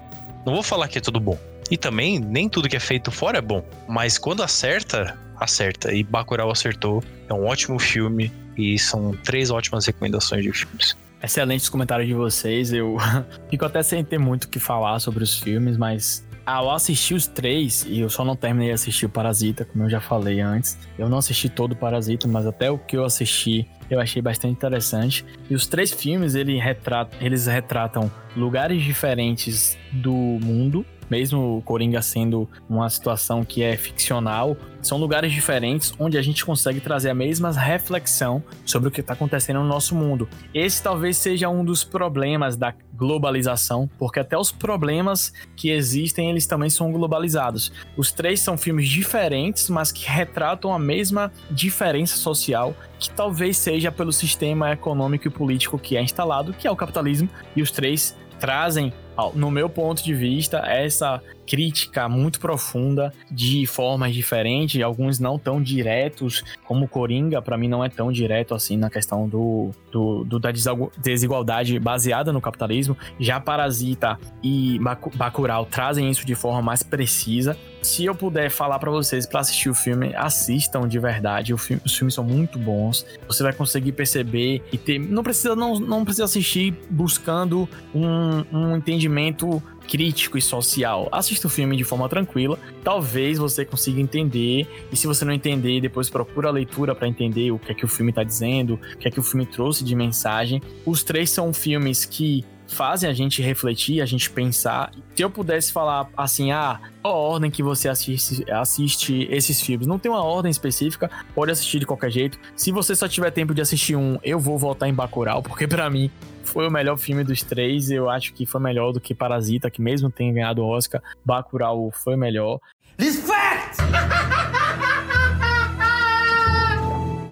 Não 0.47 0.53
vou 0.53 0.63
falar 0.63 0.87
que 0.87 0.97
é 0.97 1.01
tudo 1.01 1.19
bom. 1.19 1.37
E 1.69 1.75
também, 1.75 2.19
nem 2.19 2.47
tudo 2.47 2.69
que 2.69 2.77
é 2.77 2.79
feito 2.79 3.11
fora 3.11 3.39
é 3.39 3.41
bom. 3.41 3.65
Mas 3.85 4.17
quando 4.17 4.41
acerta, 4.41 5.19
acerta. 5.37 5.93
E 5.93 6.05
Bacurau 6.05 6.49
acertou. 6.49 7.03
É 7.27 7.33
um 7.33 7.45
ótimo 7.45 7.77
filme. 7.77 8.31
E 8.57 8.79
são 8.79 9.11
três 9.25 9.51
ótimas 9.51 9.85
recomendações 9.85 10.43
de 10.43 10.53
filmes. 10.53 10.95
Excelentes 11.21 11.67
comentários 11.67 12.07
de 12.07 12.13
vocês. 12.13 12.71
Eu 12.71 12.95
fico 13.51 13.65
até 13.65 13.83
sem 13.83 14.05
ter 14.05 14.17
muito 14.17 14.45
o 14.45 14.47
que 14.47 14.57
falar 14.57 14.99
sobre 14.99 15.21
os 15.21 15.37
filmes, 15.37 15.75
mas 15.75 16.25
ao 16.47 16.71
assistir 16.71 17.13
os 17.13 17.27
três, 17.27 17.85
e 17.89 17.99
eu 17.99 18.09
só 18.09 18.23
não 18.23 18.33
terminei 18.33 18.69
de 18.69 18.75
assistir 18.75 19.05
o 19.05 19.09
Parasita, 19.09 19.65
como 19.65 19.83
eu 19.83 19.89
já 19.89 19.99
falei 19.99 20.39
antes. 20.39 20.77
Eu 20.97 21.09
não 21.09 21.17
assisti 21.17 21.49
todo 21.49 21.73
o 21.73 21.75
Parasita, 21.75 22.25
mas 22.25 22.47
até 22.47 22.71
o 22.71 22.77
que 22.77 22.95
eu 22.95 23.03
assisti 23.03 23.67
eu 23.89 23.99
achei 23.99 24.21
bastante 24.21 24.53
interessante. 24.53 25.25
E 25.49 25.53
os 25.53 25.67
três 25.67 25.91
filmes 25.91 26.35
ele 26.35 26.57
retrata, 26.57 27.17
eles 27.19 27.47
retratam 27.47 28.09
lugares 28.35 28.81
diferentes 28.81 29.77
do 29.91 30.13
mundo 30.13 30.85
mesmo 31.09 31.57
o 31.57 31.61
Coringa 31.61 32.01
sendo 32.01 32.49
uma 32.69 32.89
situação 32.89 33.43
que 33.43 33.63
é 33.63 33.75
ficcional, 33.75 34.57
são 34.81 34.97
lugares 34.97 35.31
diferentes 35.31 35.93
onde 35.99 36.17
a 36.17 36.21
gente 36.21 36.45
consegue 36.45 36.79
trazer 36.79 37.09
a 37.09 37.13
mesma 37.13 37.51
reflexão 37.51 38.43
sobre 38.65 38.87
o 38.89 38.91
que 38.91 39.01
está 39.01 39.13
acontecendo 39.13 39.59
no 39.59 39.67
nosso 39.67 39.95
mundo. 39.95 40.29
Esse 40.53 40.81
talvez 40.81 41.17
seja 41.17 41.49
um 41.49 41.63
dos 41.63 41.83
problemas 41.83 42.55
da 42.55 42.73
globalização, 42.93 43.89
porque 43.97 44.19
até 44.19 44.37
os 44.37 44.51
problemas 44.51 45.31
que 45.55 45.69
existem, 45.69 46.29
eles 46.29 46.47
também 46.47 46.69
são 46.69 46.91
globalizados. 46.91 47.71
Os 47.95 48.11
três 48.11 48.39
são 48.39 48.57
filmes 48.57 48.89
diferentes, 48.89 49.69
mas 49.69 49.91
que 49.91 50.07
retratam 50.07 50.73
a 50.73 50.79
mesma 50.79 51.31
diferença 51.51 52.17
social, 52.17 52.75
que 52.97 53.09
talvez 53.09 53.57
seja 53.57 53.91
pelo 53.91 54.11
sistema 54.11 54.71
econômico 54.71 55.27
e 55.27 55.31
político 55.31 55.77
que 55.77 55.95
é 55.95 56.01
instalado, 56.01 56.53
que 56.53 56.67
é 56.67 56.71
o 56.71 56.75
capitalismo, 56.75 57.29
e 57.55 57.61
os 57.61 57.71
três 57.71 58.15
trazem 58.39 58.91
no 59.33 59.49
meu 59.49 59.69
ponto 59.69 60.03
de 60.03 60.13
vista, 60.13 60.59
essa 60.59 61.21
crítica 61.47 62.09
muito 62.09 62.39
profunda 62.39 63.13
de 63.31 63.65
formas 63.65 64.13
diferentes, 64.13 64.81
alguns 64.81 65.17
não 65.17 65.39
tão 65.39 65.61
diretos, 65.61 66.43
como 66.65 66.87
Coringa, 66.87 67.41
para 67.41 67.57
mim 67.57 67.67
não 67.67 67.83
é 67.83 67.89
tão 67.89 68.11
direto 68.11 68.53
assim 68.53 68.75
na 68.75 68.89
questão 68.89 69.27
do, 69.27 69.71
do, 69.91 70.23
do, 70.25 70.39
da 70.39 70.51
desigualdade 70.97 71.79
baseada 71.79 72.33
no 72.33 72.41
capitalismo. 72.41 72.97
Já 73.19 73.39
Parasita 73.39 74.19
e 74.43 74.77
Bacurau 75.15 75.65
trazem 75.65 76.09
isso 76.09 76.25
de 76.25 76.35
forma 76.35 76.61
mais 76.61 76.83
precisa. 76.83 77.57
Se 77.81 78.05
eu 78.05 78.15
puder 78.15 78.49
falar 78.49 78.79
para 78.79 78.91
vocês 78.91 79.25
para 79.25 79.39
assistir 79.39 79.69
o 79.69 79.75
filme, 79.75 80.13
assistam 80.15 80.87
de 80.87 80.99
verdade. 80.99 81.55
Filme, 81.57 81.81
os 81.85 81.95
filmes 81.95 82.13
são 82.13 82.23
muito 82.23 82.57
bons. 82.59 83.05
Você 83.27 83.43
vai 83.43 83.53
conseguir 83.53 83.91
perceber 83.91 84.63
e 84.71 84.77
ter. 84.77 84.99
Não 84.99 85.23
precisa, 85.23 85.55
não, 85.55 85.79
não 85.79 86.03
precisa 86.03 86.25
assistir 86.25 86.75
buscando 86.89 87.67
um, 87.93 88.43
um 88.51 88.77
entendimento 88.77 89.61
crítico 89.87 90.37
e 90.37 90.41
social. 90.41 91.07
Assista 91.11 91.47
o 91.47 91.49
filme 91.49 91.77
de 91.77 91.83
forma 91.83 92.07
tranquila, 92.09 92.59
talvez 92.83 93.37
você 93.37 93.63
consiga 93.63 94.01
entender, 94.01 94.67
e 94.91 94.97
se 94.97 95.07
você 95.07 95.23
não 95.23 95.31
entender, 95.31 95.79
depois 95.79 96.09
procura 96.09 96.49
a 96.49 96.51
leitura 96.51 96.93
para 96.93 97.07
entender 97.07 97.51
o 97.51 97.57
que 97.57 97.71
é 97.71 97.75
que 97.75 97.85
o 97.85 97.87
filme 97.87 98.11
está 98.11 98.23
dizendo, 98.23 98.73
o 98.73 98.97
que 98.97 99.07
é 99.07 99.11
que 99.11 99.19
o 99.19 99.23
filme 99.23 99.45
trouxe 99.45 99.83
de 99.83 99.95
mensagem. 99.95 100.61
Os 100.85 101.03
três 101.03 101.29
são 101.29 101.53
filmes 101.53 102.03
que 102.03 102.43
fazem 102.67 103.09
a 103.09 103.13
gente 103.13 103.41
refletir, 103.41 104.01
a 104.01 104.05
gente 104.05 104.29
pensar. 104.29 104.91
Se 105.15 105.23
eu 105.23 105.29
pudesse 105.29 105.71
falar 105.71 106.09
assim, 106.15 106.51
ah, 106.51 106.79
a 107.03 107.09
ordem 107.09 107.49
que 107.49 107.63
você 107.63 107.87
assiste, 107.89 108.49
assiste 108.51 109.27
esses 109.31 109.61
filmes, 109.61 109.87
não 109.87 109.97
tem 109.97 110.11
uma 110.11 110.23
ordem 110.23 110.49
específica, 110.49 111.09
pode 111.33 111.51
assistir 111.51 111.79
de 111.79 111.85
qualquer 111.85 112.11
jeito. 112.11 112.39
Se 112.55 112.71
você 112.71 112.95
só 112.95 113.07
tiver 113.07 113.31
tempo 113.31 113.53
de 113.53 113.61
assistir 113.61 113.95
um, 113.95 114.17
eu 114.23 114.39
vou 114.39 114.57
voltar 114.57 114.87
em 114.87 114.93
Bacurau, 114.93 115.41
porque 115.41 115.67
para 115.67 115.89
mim 115.89 116.11
foi 116.43 116.67
o 116.67 116.71
melhor 116.71 116.97
filme 116.97 117.23
dos 117.23 117.43
três. 117.43 117.89
Eu 117.89 118.09
acho 118.09 118.33
que 118.33 118.45
foi 118.45 118.61
melhor 118.61 118.91
do 118.91 118.99
que 118.99 119.13
Parasita, 119.13 119.69
que 119.69 119.81
mesmo 119.81 120.09
tenha 120.09 120.33
ganhado 120.33 120.63
o 120.63 120.67
Oscar, 120.67 121.01
Bacurau 121.23 121.91
foi 121.91 122.15
melhor. 122.15 122.59
Respect! 122.97 123.77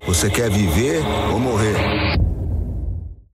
Você 0.05 0.29
quer 0.29 0.49
viver 0.49 1.01
ou 1.33 1.39
morrer? 1.39 2.14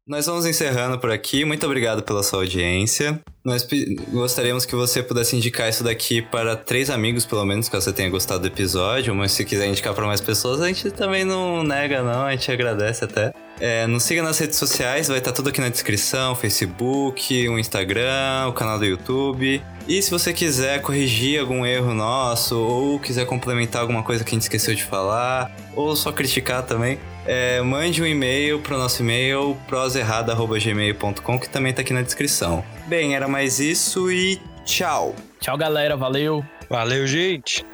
Nós 0.07 0.25
vamos 0.25 0.47
encerrando 0.47 0.97
por 0.97 1.11
aqui. 1.11 1.45
Muito 1.45 1.63
obrigado 1.63 2.01
pela 2.01 2.23
sua 2.23 2.39
audiência. 2.39 3.21
Nós 3.45 3.67
gostaríamos 4.11 4.65
que 4.65 4.75
você 4.75 5.03
pudesse 5.03 5.35
indicar 5.35 5.69
isso 5.69 5.83
daqui 5.83 6.23
para 6.23 6.55
três 6.55 6.89
amigos, 6.89 7.23
pelo 7.23 7.45
menos, 7.45 7.69
que 7.69 7.75
você 7.75 7.93
tenha 7.93 8.09
gostado 8.09 8.41
do 8.41 8.47
episódio. 8.47 9.13
Mas 9.13 9.31
se 9.31 9.45
quiser 9.45 9.67
indicar 9.67 9.93
para 9.93 10.07
mais 10.07 10.19
pessoas, 10.19 10.59
a 10.59 10.67
gente 10.67 10.89
também 10.89 11.23
não 11.23 11.63
nega, 11.63 12.01
não. 12.01 12.25
A 12.25 12.31
gente 12.31 12.51
agradece 12.51 13.03
até. 13.03 13.31
É, 13.59 13.85
nos 13.85 14.01
siga 14.01 14.23
nas 14.23 14.39
redes 14.39 14.57
sociais, 14.57 15.07
vai 15.07 15.19
estar 15.19 15.33
tudo 15.33 15.49
aqui 15.49 15.61
na 15.61 15.69
descrição: 15.69 16.33
Facebook, 16.33 17.47
o 17.47 17.59
Instagram, 17.59 18.47
o 18.47 18.53
canal 18.53 18.79
do 18.79 18.85
YouTube. 18.85 19.61
E 19.87 20.01
se 20.01 20.09
você 20.09 20.33
quiser 20.33 20.81
corrigir 20.81 21.39
algum 21.39 21.63
erro 21.63 21.93
nosso, 21.93 22.57
ou 22.57 22.99
quiser 22.99 23.27
complementar 23.27 23.83
alguma 23.83 24.01
coisa 24.01 24.23
que 24.23 24.31
a 24.31 24.33
gente 24.33 24.43
esqueceu 24.43 24.73
de 24.73 24.83
falar, 24.83 25.55
ou 25.75 25.95
só 25.95 26.11
criticar 26.11 26.63
também, 26.63 26.97
é, 27.25 27.61
mande 27.61 28.01
um 28.01 28.05
e-mail 28.05 28.59
para 28.59 28.75
o 28.75 28.77
nosso 28.77 29.01
e-mail 29.01 29.57
proserrada.gmail.com 29.67 31.39
que 31.39 31.49
também 31.49 31.69
está 31.71 31.81
aqui 31.81 31.93
na 31.93 32.01
descrição. 32.01 32.63
Bem, 32.87 33.15
era 33.15 33.27
mais 33.27 33.59
isso 33.59 34.11
e 34.11 34.39
tchau. 34.65 35.15
Tchau, 35.39 35.57
galera. 35.57 35.95
Valeu. 35.95 36.43
Valeu, 36.69 37.05
gente. 37.05 37.65